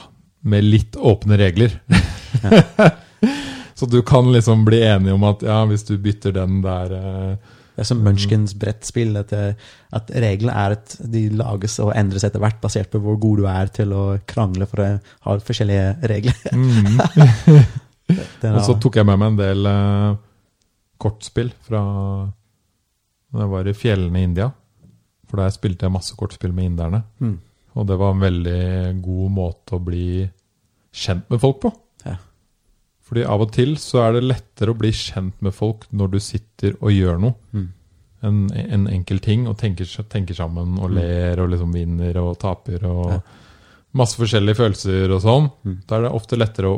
Med 0.50 0.64
litt 0.64 0.96
åpne 0.96 1.38
regler. 1.40 1.74
Så 3.80 3.88
du 3.90 3.98
kan 4.06 4.28
liksom 4.32 4.62
bli 4.64 4.82
enig 4.84 5.12
om 5.14 5.24
at 5.24 5.42
ja, 5.44 5.58
hvis 5.66 5.86
du 5.88 5.96
bytter 5.98 6.34
den 6.36 6.60
der 6.64 6.94
uh, 6.94 7.50
Det 7.74 7.82
er 7.82 7.88
som 7.88 8.02
Munchkins 8.04 8.54
brettspill. 8.60 9.14
At, 9.16 9.32
eh, 9.32 9.68
at 9.96 10.10
reglene 10.12 10.52
er 10.52 10.74
at 10.76 10.96
de 11.00 11.26
lages 11.32 11.78
og 11.80 11.94
endres 11.96 12.26
etter 12.28 12.42
hvert, 12.42 12.58
basert 12.62 12.90
på 12.92 13.00
hvor 13.00 13.16
god 13.20 13.40
du 13.40 13.46
er 13.48 13.70
til 13.72 13.94
å 13.96 14.02
krangle 14.28 14.68
for 14.68 14.84
å 14.84 14.88
ha 15.26 15.38
forskjellige 15.46 16.10
regler. 16.12 16.36
mm. 16.52 16.98
Den 18.42 18.52
Og 18.58 18.66
så 18.68 18.76
tok 18.76 19.00
jeg 19.00 19.08
med 19.08 19.22
meg 19.22 19.32
en 19.32 19.40
del 19.40 19.70
uh, 19.70 20.18
kortspill 21.00 21.54
fra 21.64 21.80
da 23.32 23.44
jeg 23.44 23.50
var 23.52 23.68
i 23.70 23.74
fjellene 23.76 24.20
i 24.20 24.26
India. 24.28 24.50
For 25.30 25.36
der 25.38 25.50
spilte 25.54 25.86
jeg 25.86 25.94
masse 25.94 26.16
kortspill 26.18 26.52
med 26.52 26.72
inderne. 26.72 27.04
Mm. 27.22 27.36
Og 27.78 27.86
det 27.86 27.98
var 28.00 28.14
en 28.16 28.20
veldig 28.24 29.02
god 29.04 29.30
måte 29.30 29.76
å 29.78 29.84
bli 29.84 30.28
kjent 30.92 31.28
med 31.30 31.40
folk 31.40 31.60
på. 31.62 31.70
Ja. 32.04 32.16
Fordi 33.06 33.24
av 33.26 33.42
og 33.44 33.52
til 33.54 33.76
så 33.78 34.02
er 34.08 34.16
det 34.18 34.24
lettere 34.26 34.72
å 34.74 34.78
bli 34.78 34.90
kjent 34.94 35.38
med 35.42 35.54
folk 35.54 35.86
når 35.94 36.10
du 36.16 36.18
sitter 36.22 36.74
og 36.80 36.90
gjør 36.94 37.20
noe. 37.22 37.34
Mm. 37.54 37.68
En, 38.26 38.40
en 38.52 38.88
enkel 38.90 39.20
ting, 39.24 39.46
og 39.48 39.56
tenker, 39.62 39.86
tenker 40.12 40.34
sammen 40.36 40.74
og 40.78 40.90
Mm. 40.90 40.96
ler 40.98 41.40
og 41.40 41.48
liksom 41.54 41.72
vinner 41.72 42.18
og 42.20 42.34
taper 42.42 42.84
og 42.84 43.12
Ja. 43.14 43.20
masse 43.94 44.18
forskjellige 44.20 44.56
følelser 44.58 45.10
og 45.14 45.22
sånn. 45.22 45.48
Mm. 45.64 45.78
Da 45.86 45.96
er 45.96 46.02
det 46.02 46.12
ofte 46.12 46.36
lettere 46.36 46.66
å, 46.68 46.76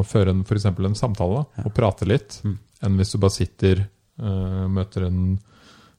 å 0.00 0.04
føre 0.04 0.30
en, 0.30 0.42
for 0.44 0.56
en 0.56 0.94
samtale 0.98 1.46
Ja. 1.56 1.62
og 1.64 1.74
prate 1.74 2.08
litt, 2.08 2.40
Mm. 2.44 2.58
enn 2.82 2.96
hvis 2.96 3.12
du 3.12 3.18
bare 3.18 3.30
sitter, 3.30 3.86
uh, 4.20 4.66
møter 4.68 5.06
en, 5.06 5.38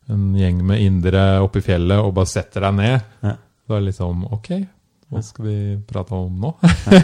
en 0.09 0.31
gjeng 0.35 0.63
med 0.65 0.81
indere 0.81 1.23
oppe 1.43 1.61
i 1.61 1.65
fjellet 1.65 2.01
og 2.01 2.13
bare 2.17 2.29
setter 2.29 2.65
deg 2.65 2.77
ned. 2.79 3.07
Ja. 3.23 3.35
Da 3.37 3.77
er 3.77 3.83
det 3.83 3.91
liksom 3.91 4.25
Ok, 4.33 4.49
hva 5.11 5.21
skal 5.23 5.47
vi 5.47 5.57
prate 5.87 6.17
om 6.17 6.41
nå? 6.41 6.55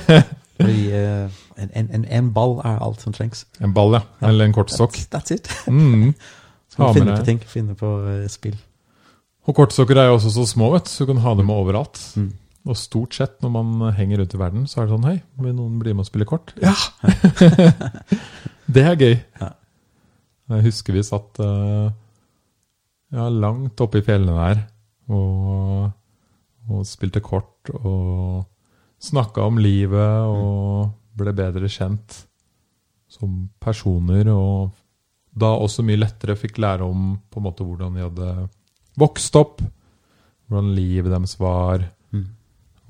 Fordi 0.57 0.88
uh, 0.90 1.38
en, 1.61 1.69
en, 1.78 2.06
en, 2.10 2.32
ball 2.34 2.57
er 2.65 2.80
alt 2.82 3.03
som 3.03 3.14
trengs. 3.14 3.44
En 3.61 3.76
ball, 3.76 3.99
ja. 3.99 4.02
Eller 4.26 4.48
en 4.48 4.56
kortstokk. 4.56 4.98
That's, 4.98 5.30
that's 5.30 5.36
it. 5.36 5.52
Mm. 5.68 6.14
Så 6.78 6.91
finne 6.94 7.14
på 7.15 7.26
ting, 7.26 7.40
finne 7.48 7.76
på 7.78 7.88
uh, 8.03 8.26
spill. 8.30 8.57
Og 9.48 9.56
kortstokker 9.56 9.98
er 9.98 10.10
jo 10.10 10.18
også 10.18 10.34
så 10.36 10.44
små, 10.49 10.74
vet 10.74 10.86
du, 10.86 10.91
så 10.91 11.06
du 11.06 11.14
kan 11.14 11.22
ha 11.24 11.32
dem 11.38 11.48
med 11.48 11.56
overalt. 11.56 12.02
Mm. 12.19 12.34
Og 12.68 12.78
stort 12.78 13.15
sett 13.15 13.38
når 13.41 13.53
man 13.53 13.94
henger 13.95 14.19
rundt 14.22 14.36
i 14.36 14.41
verden, 14.41 14.65
så 14.68 14.82
er 14.82 14.88
det 14.88 14.95
sånn 14.98 15.07
Hei, 15.07 15.15
vil 15.40 15.56
noen 15.56 15.78
bli 15.80 15.94
med 15.95 16.03
og 16.03 16.10
spille 16.10 16.28
kort? 16.28 16.52
Ja! 16.60 16.74
det 18.76 18.84
er 18.84 18.99
gøy. 18.99 19.15
Ja. 19.40 19.53
Jeg 20.52 20.65
husker 20.68 20.95
vi 20.95 21.06
satt 21.07 21.40
eh, 21.44 21.88
ja, 23.18 23.27
langt 23.34 23.81
oppe 23.84 24.02
i 24.02 24.06
fjellene 24.06 24.38
der 24.38 24.64
og, 25.14 25.89
og 26.68 26.88
spilte 26.88 27.23
kort 27.23 27.72
og 27.77 28.45
snakka 29.03 29.45
om 29.48 29.60
livet 29.61 30.27
og 30.27 30.89
ble 31.18 31.34
bedre 31.35 31.69
kjent 31.72 32.23
som 33.11 33.48
personer. 33.64 34.30
Og 34.34 34.73
da 35.38 35.53
også 35.56 35.85
mye 35.85 35.99
lettere 36.02 36.38
fikk 36.39 36.60
lære 36.61 36.88
om 36.88 37.14
på 37.30 37.41
en 37.41 37.48
måte 37.48 37.65
hvordan 37.65 37.98
de 37.98 38.06
hadde 38.06 38.31
vokst 38.98 39.38
opp, 39.39 39.61
hvordan 40.48 40.73
livet 40.76 41.14
deres 41.14 41.38
var. 41.39 41.85
Mm. 42.15 42.26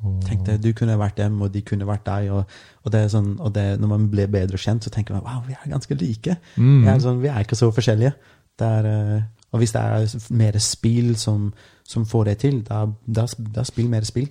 Og, 0.03 0.17
Tenk 0.25 0.45
deg, 0.47 0.61
du 0.63 0.71
kunne 0.77 0.97
vært 0.99 1.19
dem, 1.19 1.39
og 1.43 1.51
de 1.53 1.63
kunne 1.65 1.87
vært 1.89 2.05
deg. 2.07 2.31
Og, 2.33 2.57
og, 2.83 2.91
det 2.93 3.07
sånn, 3.13 3.33
og 3.41 3.53
det, 3.55 3.67
når 3.81 3.93
man 3.93 4.07
blir 4.11 4.31
bedre 4.31 4.59
kjent, 4.61 4.85
så 4.85 4.93
tenker 4.93 5.17
man 5.17 5.25
wow, 5.25 5.43
vi 5.47 5.57
er 5.57 5.73
ganske 5.73 5.99
like. 5.99 6.37
Mm. 6.55 6.81
Vi, 6.85 6.91
er 6.93 7.03
sånn, 7.03 7.21
vi 7.23 7.31
er 7.33 7.43
ikke 7.43 7.59
så 7.59 7.69
forskjellige. 7.75 8.15
Det 8.57 8.69
er, 8.79 8.89
eh, 8.89 9.25
og 9.51 9.61
hvis 9.61 9.71
det 9.71 9.81
er 9.81 10.33
mer 10.35 10.57
spill 10.59 11.15
som, 11.19 11.53
som 11.87 12.05
får 12.05 12.23
det 12.23 12.37
til, 12.43 12.61
da, 12.67 12.83
da, 13.07 13.25
da 13.55 13.63
spill 13.67 13.89
mer 13.89 14.05
spill. 14.07 14.27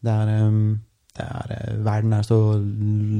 Det 0.00 0.12
er, 0.12 0.46
um, 0.46 0.78
det 1.16 1.26
er, 1.26 1.54
eh, 1.56 1.84
verden 1.84 2.12
er 2.12 2.22
så 2.22 2.38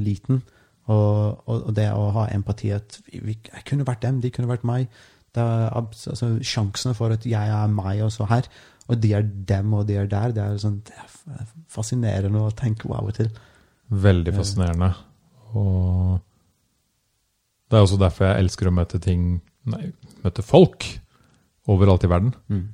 liten, 0.05 0.43
og, 0.87 1.49
og, 1.49 1.67
og 1.67 1.77
det 1.77 1.91
å 1.93 2.09
ha 2.15 2.29
empati 2.35 2.71
at 2.75 3.01
vi, 3.13 3.37
Jeg 3.53 3.65
kunne 3.67 3.87
vært 3.87 4.03
dem, 4.03 4.21
de 4.21 4.31
kunne 4.31 4.51
vært 4.51 4.65
meg. 4.67 4.89
Er, 5.35 5.69
altså, 5.77 6.39
sjansene 6.43 6.95
for 6.95 7.15
at 7.15 7.27
jeg 7.27 7.55
er 7.55 7.67
meg 7.71 8.03
også 8.03 8.27
her, 8.31 8.49
og 8.89 9.03
de 9.03 9.13
er 9.15 9.23
dem 9.23 9.75
og 9.75 9.87
de 9.87 10.01
er 10.01 10.09
der, 10.11 10.33
det 10.35 10.43
er, 10.43 10.57
sånn, 10.59 10.81
det 10.87 10.97
er 10.99 11.47
fascinerende 11.71 12.43
å 12.43 12.55
tenke 12.57 12.89
wow 12.91 13.11
til. 13.15 13.31
Veldig 13.91 14.35
fascinerende. 14.35 14.91
Og 15.59 16.19
det 17.71 17.79
er 17.79 17.87
også 17.87 17.99
derfor 17.99 18.27
jeg 18.27 18.45
elsker 18.45 18.71
å 18.71 18.75
møte 18.75 19.03
ting 19.03 19.41
Nei, 19.71 19.91
møte 20.25 20.41
folk 20.43 20.87
overalt 21.69 22.05
i 22.07 22.11
verden. 22.11 22.32
Mm. 22.49 22.66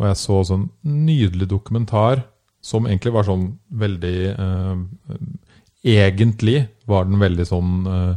Og 0.00 0.06
jeg 0.08 0.20
så 0.20 0.40
sånn 0.48 0.68
nydelig 0.82 1.48
dokumentar 1.50 2.24
som 2.64 2.88
egentlig 2.88 3.12
var 3.14 3.26
sånn 3.28 3.50
veldig 3.68 4.18
eh, 4.32 4.76
Egentlig 5.84 6.62
var 6.88 7.04
den 7.04 7.20
veldig 7.20 7.44
sånn 7.44 7.72
eh, 7.92 8.14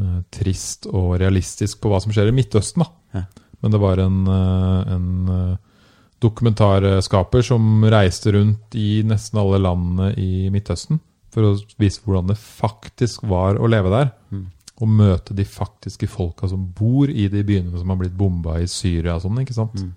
eh, 0.00 0.20
trist 0.32 0.86
og 0.88 1.18
realistisk 1.20 1.82
på 1.82 1.90
hva 1.92 1.98
som 2.00 2.14
skjer 2.14 2.30
i 2.30 2.32
Midtøsten, 2.32 2.80
da. 2.86 3.18
Ja. 3.18 3.44
Men 3.60 3.74
det 3.74 3.80
var 3.82 4.00
en, 4.00 4.16
eh, 4.32 4.94
en 4.94 5.10
eh, 5.34 5.82
dokumentarskaper 6.24 7.44
som 7.44 7.84
reiste 7.92 8.32
rundt 8.32 8.78
i 8.80 9.02
nesten 9.04 9.42
alle 9.42 9.60
landene 9.60 10.14
i 10.16 10.48
Midtøsten 10.54 11.02
for 11.34 11.50
å 11.50 11.54
vise 11.76 12.00
hvordan 12.00 12.32
det 12.32 12.38
faktisk 12.40 13.26
var 13.28 13.60
å 13.60 13.68
leve 13.68 13.92
der. 13.92 14.12
Mm. 14.32 14.46
Og 14.76 14.90
møte 14.92 15.32
de 15.36 15.44
faktiske 15.48 16.08
folka 16.10 16.48
som 16.50 16.66
bor 16.76 17.08
i 17.08 17.28
de 17.32 17.40
byene 17.46 17.78
som 17.78 17.88
har 17.92 18.00
blitt 18.00 18.16
bomba 18.16 18.58
i 18.60 18.66
Syria 18.68 19.14
og 19.16 19.24
sånn. 19.24 19.40
ikke 19.40 19.56
sant? 19.56 19.80
Mm. 19.80 19.94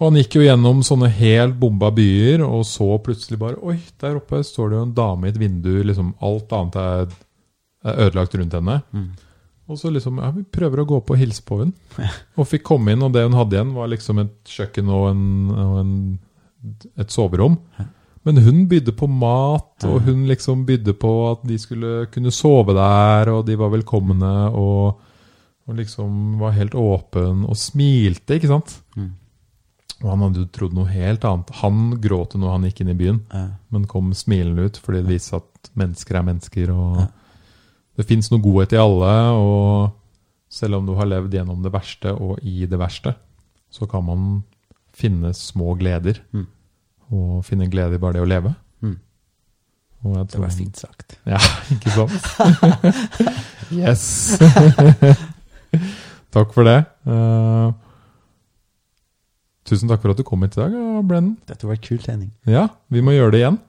Og 0.00 0.06
han 0.06 0.20
gikk 0.22 0.38
jo 0.38 0.44
gjennom 0.46 0.78
sånne 0.86 1.10
helt 1.12 1.58
bomba 1.60 1.90
byer, 1.92 2.40
og 2.46 2.62
så 2.64 2.86
plutselig 3.04 3.36
bare 3.42 3.58
Oi, 3.68 3.76
der 4.00 4.16
oppe 4.16 4.40
står 4.46 4.70
det 4.70 4.78
jo 4.78 4.84
en 4.86 4.94
dame 4.96 5.26
i 5.28 5.32
et 5.34 5.40
vindu. 5.40 5.74
liksom 5.84 6.14
Alt 6.24 6.54
annet 6.56 6.78
er, 6.80 7.18
er 7.84 8.06
ødelagt 8.06 8.38
rundt 8.38 8.56
henne. 8.56 8.78
Mm. 8.96 9.10
Og 9.70 9.78
så 9.78 9.92
liksom 9.92 10.22
Ja, 10.22 10.30
vi 10.34 10.46
prøver 10.46 10.82
å 10.82 10.88
gå 10.88 11.02
på 11.04 11.14
og 11.14 11.20
hilse 11.20 11.44
på 11.46 11.60
henne. 11.60 12.08
Og 12.40 12.48
fikk 12.48 12.64
komme 12.70 12.94
inn, 12.94 13.04
og 13.04 13.12
det 13.12 13.26
hun 13.26 13.36
hadde 13.36 13.58
igjen, 13.58 13.74
var 13.76 13.92
liksom 13.92 14.22
et 14.24 14.54
kjøkken 14.56 14.88
og, 14.88 15.04
en, 15.12 15.24
og 15.66 15.76
en, 15.82 15.92
et 16.96 17.12
soverom. 17.12 17.58
Men 18.28 18.36
hun 18.44 18.66
bydde 18.68 18.92
på 18.92 19.06
mat, 19.08 19.84
og 19.88 20.02
hun 20.04 20.26
liksom 20.28 20.66
bydde 20.68 20.92
på 21.00 21.10
at 21.30 21.44
de 21.48 21.56
skulle 21.58 22.06
kunne 22.12 22.32
sove 22.34 22.74
der, 22.76 23.30
og 23.32 23.46
de 23.48 23.54
var 23.56 23.70
velkomne, 23.72 24.32
og, 24.52 24.98
og 25.66 25.78
liksom 25.78 26.34
var 26.42 26.52
helt 26.58 26.74
åpen 26.76 27.46
og 27.48 27.56
smilte, 27.56 28.36
ikke 28.36 28.50
sant? 28.50 28.74
Mm. 28.96 29.14
Og 30.02 30.10
han 30.10 30.24
hadde 30.26 30.42
jo 30.44 30.50
trodd 30.52 30.76
noe 30.76 30.88
helt 30.92 31.24
annet. 31.28 31.50
Han 31.62 31.80
gråt 32.00 32.36
jo 32.36 32.40
når 32.42 32.54
han 32.54 32.68
gikk 32.68 32.82
inn 32.84 32.92
i 32.92 32.98
byen, 33.00 33.22
Ja. 33.32 33.46
men 33.72 33.88
kom 33.88 34.12
smilende 34.16 34.68
ut 34.68 34.76
fordi 34.80 35.02
det 35.02 35.12
viste 35.14 35.36
at 35.40 35.72
mennesker 35.76 36.16
er 36.20 36.22
mennesker, 36.28 36.70
og 36.76 37.00
Ja. 37.00 37.08
det 37.96 38.06
fins 38.08 38.30
noe 38.30 38.40
godhet 38.40 38.72
i 38.76 38.80
alle, 38.80 39.14
og 39.36 39.92
selv 40.50 40.76
om 40.76 40.86
du 40.86 40.94
har 40.94 41.06
levd 41.08 41.32
gjennom 41.32 41.62
det 41.62 41.72
verste 41.72 42.12
og 42.12 42.38
i 42.42 42.66
det 42.66 42.78
verste, 42.78 43.14
så 43.70 43.88
kan 43.88 44.04
man 44.04 44.42
finne 44.92 45.32
små 45.36 45.76
gleder. 45.78 46.20
Mm. 46.32 46.46
Og 47.10 47.44
finne 47.46 47.68
glede 47.70 47.98
i 47.98 48.02
bare 48.02 48.18
det 48.18 48.24
å 48.24 48.28
leve. 48.28 48.54
Mm. 48.84 48.96
Og 50.04 50.16
jeg 50.16 50.32
Det 50.32 50.40
var 50.40 50.54
fint 50.54 50.80
sagt. 50.80 51.16
Ja, 51.28 51.40
ikke 51.74 51.94
sant? 51.96 52.28
yes! 53.80 54.04
takk 56.34 56.54
for 56.54 56.68
det. 56.68 56.78
Uh, 57.04 57.72
tusen 59.66 59.90
takk 59.90 60.04
for 60.04 60.14
at 60.14 60.20
du 60.20 60.26
kom 60.26 60.46
hit 60.46 60.56
i 60.56 60.62
dag, 60.62 60.70
Blenden. 60.72 61.08
Brennan. 61.10 61.34
Dette 61.50 61.68
var 61.68 61.82
kul 61.82 62.00
trening. 62.02 62.30
Ja, 62.48 62.68
vi 62.88 63.02
må 63.04 63.16
gjøre 63.16 63.34
det 63.34 63.42
igjen. 63.42 63.60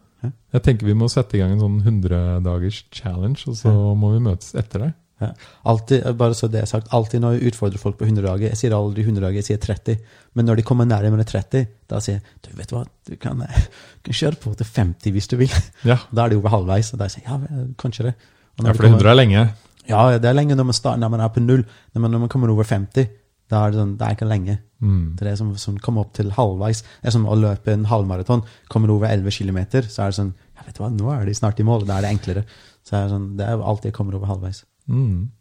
Jeg 0.52 0.64
tenker 0.66 0.86
vi 0.86 0.94
må 0.98 1.08
sette 1.10 1.38
i 1.38 1.42
gang 1.42 1.56
en 1.56 1.64
sånn 1.64 1.78
100 1.82 2.42
dagers 2.46 2.84
challenge, 2.94 3.48
og 3.50 3.56
så 3.58 3.72
må 3.98 4.12
vi 4.14 4.26
møtes 4.28 4.54
etter 4.60 4.92
det. 5.22 5.30
Altid, 5.72 6.06
bare 6.20 6.36
så 6.38 6.50
det 6.52 6.64
er 6.64 6.70
sagt, 6.70 6.90
alltid 6.96 7.24
når 7.24 7.38
jeg 7.38 7.52
utfordrer 7.52 7.82
folk 7.82 7.98
på 8.00 8.08
100 8.08 8.26
dager 8.26 8.50
Jeg 8.50 8.60
sier 8.60 8.76
aldri 8.76 9.06
100 9.06 9.24
dager, 9.24 9.40
jeg 9.40 9.48
sier 9.48 9.62
30. 9.62 9.98
Men 10.38 10.50
når 10.50 10.60
de 10.60 10.66
kommer 10.68 10.90
nærmere 10.90 11.26
30, 11.28 11.66
da 11.92 12.02
sier 12.04 12.20
jeg 12.20 12.36
du 12.48 12.52
vet 12.60 12.74
hva, 12.76 12.84
du 13.08 13.16
kan, 13.22 13.42
du 13.46 14.10
kan 14.10 14.20
kjøre 14.22 14.42
på 14.42 14.54
til 14.60 14.70
50 14.76 15.16
hvis 15.16 15.32
du 15.32 15.38
vil. 15.42 15.58
Ja, 15.88 16.02
Da 16.16 16.26
er 16.26 16.34
det 16.34 16.42
over 16.42 16.56
halvveis. 16.58 16.94
Og 16.96 17.02
da 17.02 17.10
sier 17.12 17.26
jeg 17.26 17.32
ja, 17.32 17.66
kanskje 17.82 18.10
det. 18.10 18.16
Ja 18.62 18.76
for 18.76 18.84
det 18.84 18.92
det 18.92 18.98
100 19.00 19.14
er 19.14 19.18
lenge. 19.18 19.48
Ja, 19.90 20.04
det 20.22 20.30
er 20.30 20.38
lenge 20.38 20.56
når 20.56 20.70
man, 20.70 20.78
starter, 20.78 21.02
når 21.02 21.16
man 21.16 21.24
er 21.26 21.34
på 21.34 21.44
null. 21.44 21.66
Når 21.94 22.04
man, 22.04 22.14
når 22.14 22.26
man 22.26 22.32
kommer 22.32 22.52
over 22.54 22.68
50, 22.68 23.10
da 23.52 23.66
er 23.66 23.74
det 23.74 23.82
sånn, 23.82 23.96
det 24.00 24.08
er 24.08 24.16
ikke 24.16 24.30
lenge. 24.30 24.58
Mm. 24.82 25.16
Det 25.20 25.28
er 25.28 25.40
som, 25.40 25.50
som 25.60 25.80
kommer 25.84 26.06
opp 26.06 26.14
til 26.18 26.32
halvveis. 26.36 26.84
Det 27.02 27.10
er 27.10 27.16
som 27.18 27.28
å 27.28 27.38
løpe 27.38 27.74
en 27.74 27.88
halvmaraton. 27.90 28.46
Kommer 28.72 28.90
du 28.90 28.96
over 28.96 29.12
11 29.12 29.36
km, 29.36 29.60
så 29.90 30.06
er 30.06 30.14
det 30.14 30.20
sånn 30.22 30.34
ja, 30.62 30.66
vet 30.68 30.78
du 30.78 30.84
hva, 30.84 30.92
nå 30.94 31.10
er 31.14 31.26
de 31.26 31.36
snart 31.36 31.60
i 31.60 31.66
mål. 31.68 31.88
Da 31.90 31.98
er 31.98 32.06
det 32.06 32.14
enklere. 32.16 32.46
Så 32.86 32.96
er 32.96 33.06
det, 33.06 33.16
sånn, 33.16 33.32
det 33.40 33.48
er 33.48 33.62
alltid 33.62 33.92
jeg 33.92 33.98
kommer 33.98 34.18
over 34.18 34.30
halvveis. 34.32 34.64
Mm. 34.90 35.32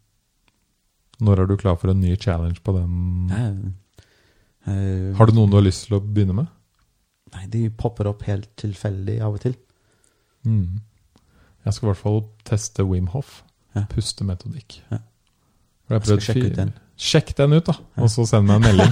Når 1.21 1.41
er 1.41 1.49
du 1.49 1.57
klar 1.59 1.77
for 1.77 1.93
en 1.93 2.01
ny 2.01 2.15
challenge 2.19 2.61
på 2.65 2.73
den? 2.75 3.31
Eh, 3.37 4.71
uh, 4.71 5.17
Har 5.17 5.29
du 5.29 5.37
noen 5.37 5.51
du 5.51 5.57
har 5.59 5.65
lyst 5.65 5.87
til 5.87 5.99
å 5.99 6.01
begynne 6.03 6.35
med? 6.37 6.49
Nei, 7.35 7.45
de 7.51 7.67
popper 7.69 8.09
opp 8.11 8.25
helt 8.27 8.49
tilfeldig 8.59 9.19
av 9.23 9.37
og 9.37 9.43
til. 9.45 9.55
Mm. 10.47 10.81
Jeg 11.61 11.75
skal 11.75 11.85
i 11.85 11.91
hvert 11.91 12.01
fall 12.01 12.21
teste 12.47 12.85
Wim 12.87 13.11
Hof. 13.13 13.41
Ja. 13.77 13.85
Pustemetodikk. 13.91 14.81
Ja. 14.91 14.99
Jeg, 15.91 15.93
Jeg 15.93 16.07
skal 16.07 16.25
sjekke 16.25 16.49
ut 16.49 16.57
den. 16.57 16.73
Sjekk 17.01 17.31
den 17.37 17.55
ut, 17.57 17.69
da, 17.69 17.77
og 18.01 18.11
så 18.13 18.25
send 18.29 18.49
meg 18.49 18.59
en 18.59 18.67
melding. 18.67 18.91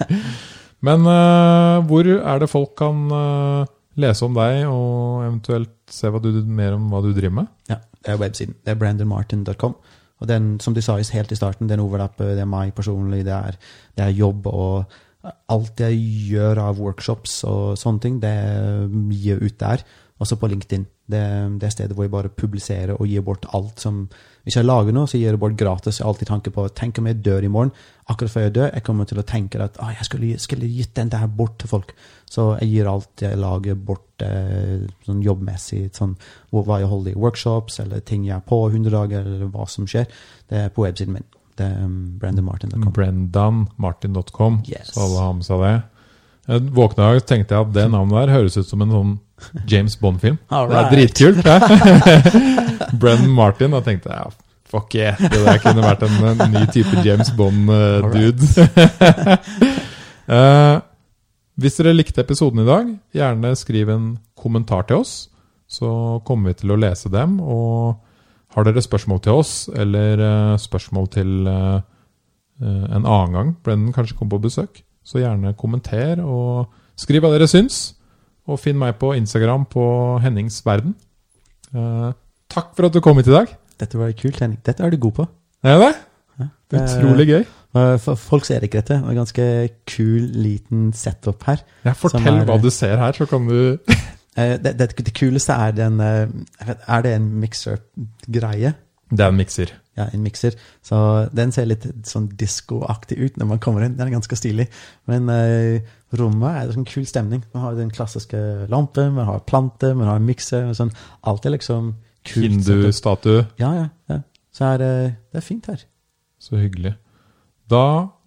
Men 0.86 1.06
uh, 1.08 1.80
hvor 1.88 2.08
er 2.12 2.42
det 2.42 2.50
folk 2.52 2.74
kan 2.76 3.06
uh, 3.08 3.70
lese 4.00 4.26
om 4.26 4.34
deg, 4.36 4.64
og 4.68 5.24
eventuelt 5.24 5.72
se 5.90 6.10
du, 6.20 6.30
mer 6.44 6.76
om 6.76 6.90
hva 6.92 7.00
du 7.04 7.12
driver 7.14 7.38
med? 7.42 7.52
Ja, 7.70 7.78
er 8.12 8.20
websiden. 8.20 8.56
Det 8.64 8.74
er 8.74 8.80
brandonmartin.com. 8.80 9.76
Og 10.22 10.28
den, 10.28 10.60
som 10.60 10.74
de 10.74 10.82
sa 10.82 10.96
helt 10.96 11.32
i 11.32 11.38
starten, 11.38 11.68
den 11.68 11.82
overlapper, 11.82 12.34
det 12.36 12.44
er 12.44 12.48
meg 12.48 12.74
personlig, 12.74 13.24
det 13.26 13.34
er, 13.34 13.58
det 13.96 14.04
er 14.04 14.14
jobb 14.14 14.46
og 14.46 14.84
alt 15.52 15.80
jeg 15.80 15.98
gjør 16.30 16.60
av 16.66 16.80
workshops 16.80 17.42
og 17.48 17.78
sånne 17.80 18.02
ting, 18.02 18.18
det 18.22 18.32
gir 18.32 18.90
mye 18.92 19.38
ut 19.40 19.56
der. 19.60 19.84
Også 20.22 20.36
på 20.38 20.48
LinkedIn. 20.52 20.84
Det, 21.10 21.24
det 21.60 21.66
er 21.68 21.72
stedet 21.74 21.96
hvor 21.96 22.06
jeg 22.06 22.14
bare 22.14 22.32
publiserer 22.32 22.94
og 22.94 23.08
gir 23.08 23.24
bort 23.24 23.44
alt 23.56 23.80
som 23.82 24.04
Hvis 24.44 24.58
jeg 24.58 24.66
lager 24.68 24.92
noe, 24.92 25.08
så 25.08 25.16
gir 25.16 25.30
jeg 25.30 25.36
det 25.38 25.40
bort 25.40 25.56
gratis. 25.56 25.98
Jeg 25.98 26.04
har 26.04 26.10
alltid 26.12 26.28
tanke 26.28 26.50
på 26.52 26.66
Tenk 26.76 26.98
om 27.00 27.06
jeg 27.08 27.22
dør 27.24 27.46
i 27.46 27.48
morgen. 27.48 27.70
Akkurat 28.12 28.32
før 28.34 28.42
jeg 28.44 28.52
dør, 28.58 28.66
jeg 28.74 28.84
kommer 28.84 29.08
til 29.08 29.20
å 29.22 29.24
tenke 29.24 29.62
at 29.64 29.78
«Å, 29.80 29.88
jeg 29.96 30.04
skulle, 30.04 30.34
skulle 30.42 30.68
gitt 30.68 30.92
den 30.98 31.12
der 31.14 31.24
bort 31.32 31.56
til 31.62 31.70
folk. 31.70 31.94
Så 32.28 32.50
jeg 32.60 32.68
gir 32.74 32.90
alt 32.90 33.24
jeg 33.24 33.38
lager 33.40 33.78
bort 33.78 34.24
eh, 34.26 34.84
sånn 35.06 35.22
jobbmessig. 35.24 35.86
Sånn, 35.96 36.12
hva 36.52 36.80
jeg 36.82 36.90
holder 36.90 37.14
i 37.14 37.22
workshops, 37.24 37.80
eller 37.80 38.04
ting 38.04 38.26
jeg 38.28 38.36
er 38.36 38.44
på 38.44 38.58
100 38.68 38.92
dager, 38.92 39.24
eller 39.24 39.48
hva 39.54 39.64
som 39.70 39.88
skjer. 39.88 40.10
Det 40.50 40.66
er 40.66 40.74
på 40.76 40.84
websiden 40.84 41.16
min. 41.16 41.26
Det 41.54 41.64
er 41.70 41.84
um, 41.86 41.98
brandonmartin.com. 42.18 42.92
Brendanmartin.com, 42.92 44.62
Yes. 44.68 44.92
så 44.92 45.04
alle 45.06 45.20
har 45.22 45.34
med 45.38 45.46
seg 45.46 45.60
det. 45.62 45.74
Jeg 46.44 46.64
våkna 46.76 47.10
og 47.14 47.26
tenkte 47.28 47.56
jeg 47.56 47.66
at 47.66 47.74
det 47.74 47.84
navnet 47.92 48.16
der 48.18 48.34
høres 48.34 48.58
ut 48.58 48.68
som 48.68 48.82
en 48.84 48.92
sånn 48.92 49.12
James 49.68 49.96
Bond-film. 50.00 50.38
Det 50.50 50.78
er 50.80 50.90
dritkult. 50.92 51.44
Ja. 51.44 51.58
Brendan 53.00 53.32
Martin. 53.34 53.74
Da 53.74 53.80
tenkte 53.84 54.12
ja, 54.12 54.26
fuck 54.70 54.94
yeah, 54.96 55.18
det 55.20 55.40
der 55.44 55.60
kunne 55.62 55.84
vært 55.84 56.04
en, 56.06 56.18
en 56.34 56.52
ny 56.52 56.64
type 56.72 57.04
James 57.04 57.32
Bond-dude. 57.36 58.68
uh, 60.28 60.80
hvis 61.60 61.78
dere 61.80 61.94
likte 61.96 62.24
episoden 62.24 62.64
i 62.64 62.68
dag, 62.68 62.90
gjerne 63.14 63.54
skriv 63.58 63.92
en 63.94 64.08
kommentar 64.38 64.88
til 64.88 65.04
oss. 65.04 65.30
så 65.66 66.20
kommer 66.26 66.52
vi 66.52 66.60
til 66.60 66.74
å 66.74 66.78
lese 66.78 67.08
dem. 67.10 67.40
Og 67.40 67.96
har 68.54 68.66
dere 68.66 68.82
spørsmål 68.84 69.20
til 69.24 69.40
oss, 69.40 69.52
eller 69.74 70.20
eh, 70.22 70.56
spørsmål 70.60 71.08
til 71.10 71.48
eh, 71.50 71.78
eh, 72.62 72.84
en 72.94 73.02
annen 73.02 73.32
gang, 73.34 73.54
Brennan 73.64 73.94
kanskje 73.94 74.16
kommer 74.18 74.36
på 74.36 74.46
besøk, 74.46 74.82
så 75.04 75.20
gjerne 75.20 75.54
kommenter 75.60 76.20
og 76.24 76.70
skriv 76.96 77.22
hva 77.24 77.30
dere 77.34 77.48
syns. 77.50 77.94
Og 78.48 78.58
finn 78.60 78.76
meg 78.80 78.96
på 79.00 79.14
Instagram 79.16 79.64
på 79.72 79.84
Hennings 80.24 80.58
verden. 80.66 80.94
Eh, 81.74 82.10
takk 82.52 82.74
for 82.76 82.86
at 82.88 82.92
du 82.96 83.00
kom 83.04 83.16
hit 83.20 83.28
i 83.30 83.36
dag. 83.36 83.52
Dette 83.80 83.98
var 83.98 84.12
kult, 84.16 84.38
Henning. 84.40 84.58
Dette 84.64 84.84
er 84.84 84.90
du 84.92 84.98
god 85.00 85.14
på. 85.16 85.28
Er 85.64 85.78
det? 85.80 85.92
Ja. 86.40 86.46
Det 86.70 86.80
er 86.80 86.88
utrolig 86.98 87.26
gøy. 87.30 87.44
Eh, 87.74 87.96
For 87.98 88.14
folk 88.20 88.44
ser 88.46 88.60
ikke 88.62 88.78
dette. 88.82 88.98
Det 89.00 89.04
er 89.06 89.10
en 89.14 89.16
ganske 89.22 89.46
kul, 89.90 90.28
liten 90.44 90.92
setup 90.94 91.42
her. 91.48 91.62
Ja, 91.84 91.92
fortell 91.98 92.40
er- 92.42 92.44
hva 92.46 92.58
du 92.62 92.68
ser 92.70 92.96
her, 93.00 93.12
så 93.12 93.26
kan 93.30 93.48
du 93.48 93.78
Eh, 94.36 94.56
Det, 94.58 94.72
det, 94.78 94.88
det 94.98 95.12
kuleste 95.14 95.52
er 95.54 95.70
den 95.70 96.00
eh, 96.02 96.26
Er 96.88 97.02
det 97.02 97.12
en 97.14 97.28
mixer-greie? 97.40 98.72
Det 99.10 99.20
er 99.20 99.28
en 99.30 99.36
mikser. 99.38 99.70
Ja, 99.94 100.08
en 100.10 100.24
mikser. 100.24 100.56
Så 100.82 100.96
den 101.34 101.52
ser 101.54 101.68
litt 101.70 101.84
sånn 102.08 102.26
diskoaktig 102.38 103.18
ut 103.20 103.36
når 103.38 103.50
man 103.52 103.60
kommer 103.62 103.84
inn. 103.86 103.94
Den 103.94 104.08
er 104.08 104.16
ganske 104.16 104.38
stilig. 104.38 104.66
Men 105.10 105.30
eh, 105.30 105.84
rommet 106.18 106.50
er 106.50 106.64
en 106.64 106.74
sånn 106.80 106.88
kul 106.88 107.06
stemning. 107.06 107.44
Man 107.54 107.62
har 107.62 107.78
den 107.78 107.92
klassiske 107.94 108.40
lampen, 108.72 109.14
man 109.14 109.28
har 109.30 109.44
planter, 109.46 109.94
man 109.94 110.10
har 110.10 110.18
en 110.18 110.26
mikser. 110.26 110.66
Sånn. 110.74 110.90
Alt 111.22 111.46
er 111.46 111.54
liksom 111.54 111.92
kult. 112.26 112.42
Hindu-statue. 112.48 113.46
Ja, 113.62 113.70
ja. 113.78 113.86
ja. 114.10 114.20
Så 114.54 114.66
er 114.72 114.82
det, 114.82 114.92
det 115.30 115.42
er 115.42 115.46
fint 115.46 115.70
her. 115.70 115.86
Så 116.42 116.58
hyggelig. 116.58 116.96
Da 117.70 117.84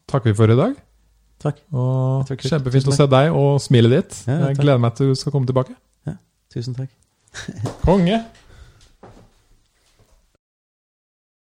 takker 0.09 0.31
vi 0.31 0.39
for 0.39 0.51
i 0.51 0.57
dag. 0.57 0.79
Takk. 1.43 1.59
Og 1.75 2.31
kjempefint 2.41 2.87
å 2.89 2.95
se 2.95 3.05
deg 3.11 3.35
og 3.35 3.59
smilet 3.61 3.93
ditt. 3.99 4.17
Ja, 4.25 4.47
Jeg 4.47 4.57
gleder 4.63 4.81
meg 4.81 4.95
til 4.97 5.11
du 5.11 5.19
skal 5.19 5.35
komme 5.35 5.49
tilbake. 5.49 5.75
Ja, 6.07 6.15
Tusen 6.53 6.77
takk. 6.77 6.89
Konge! 7.83 8.23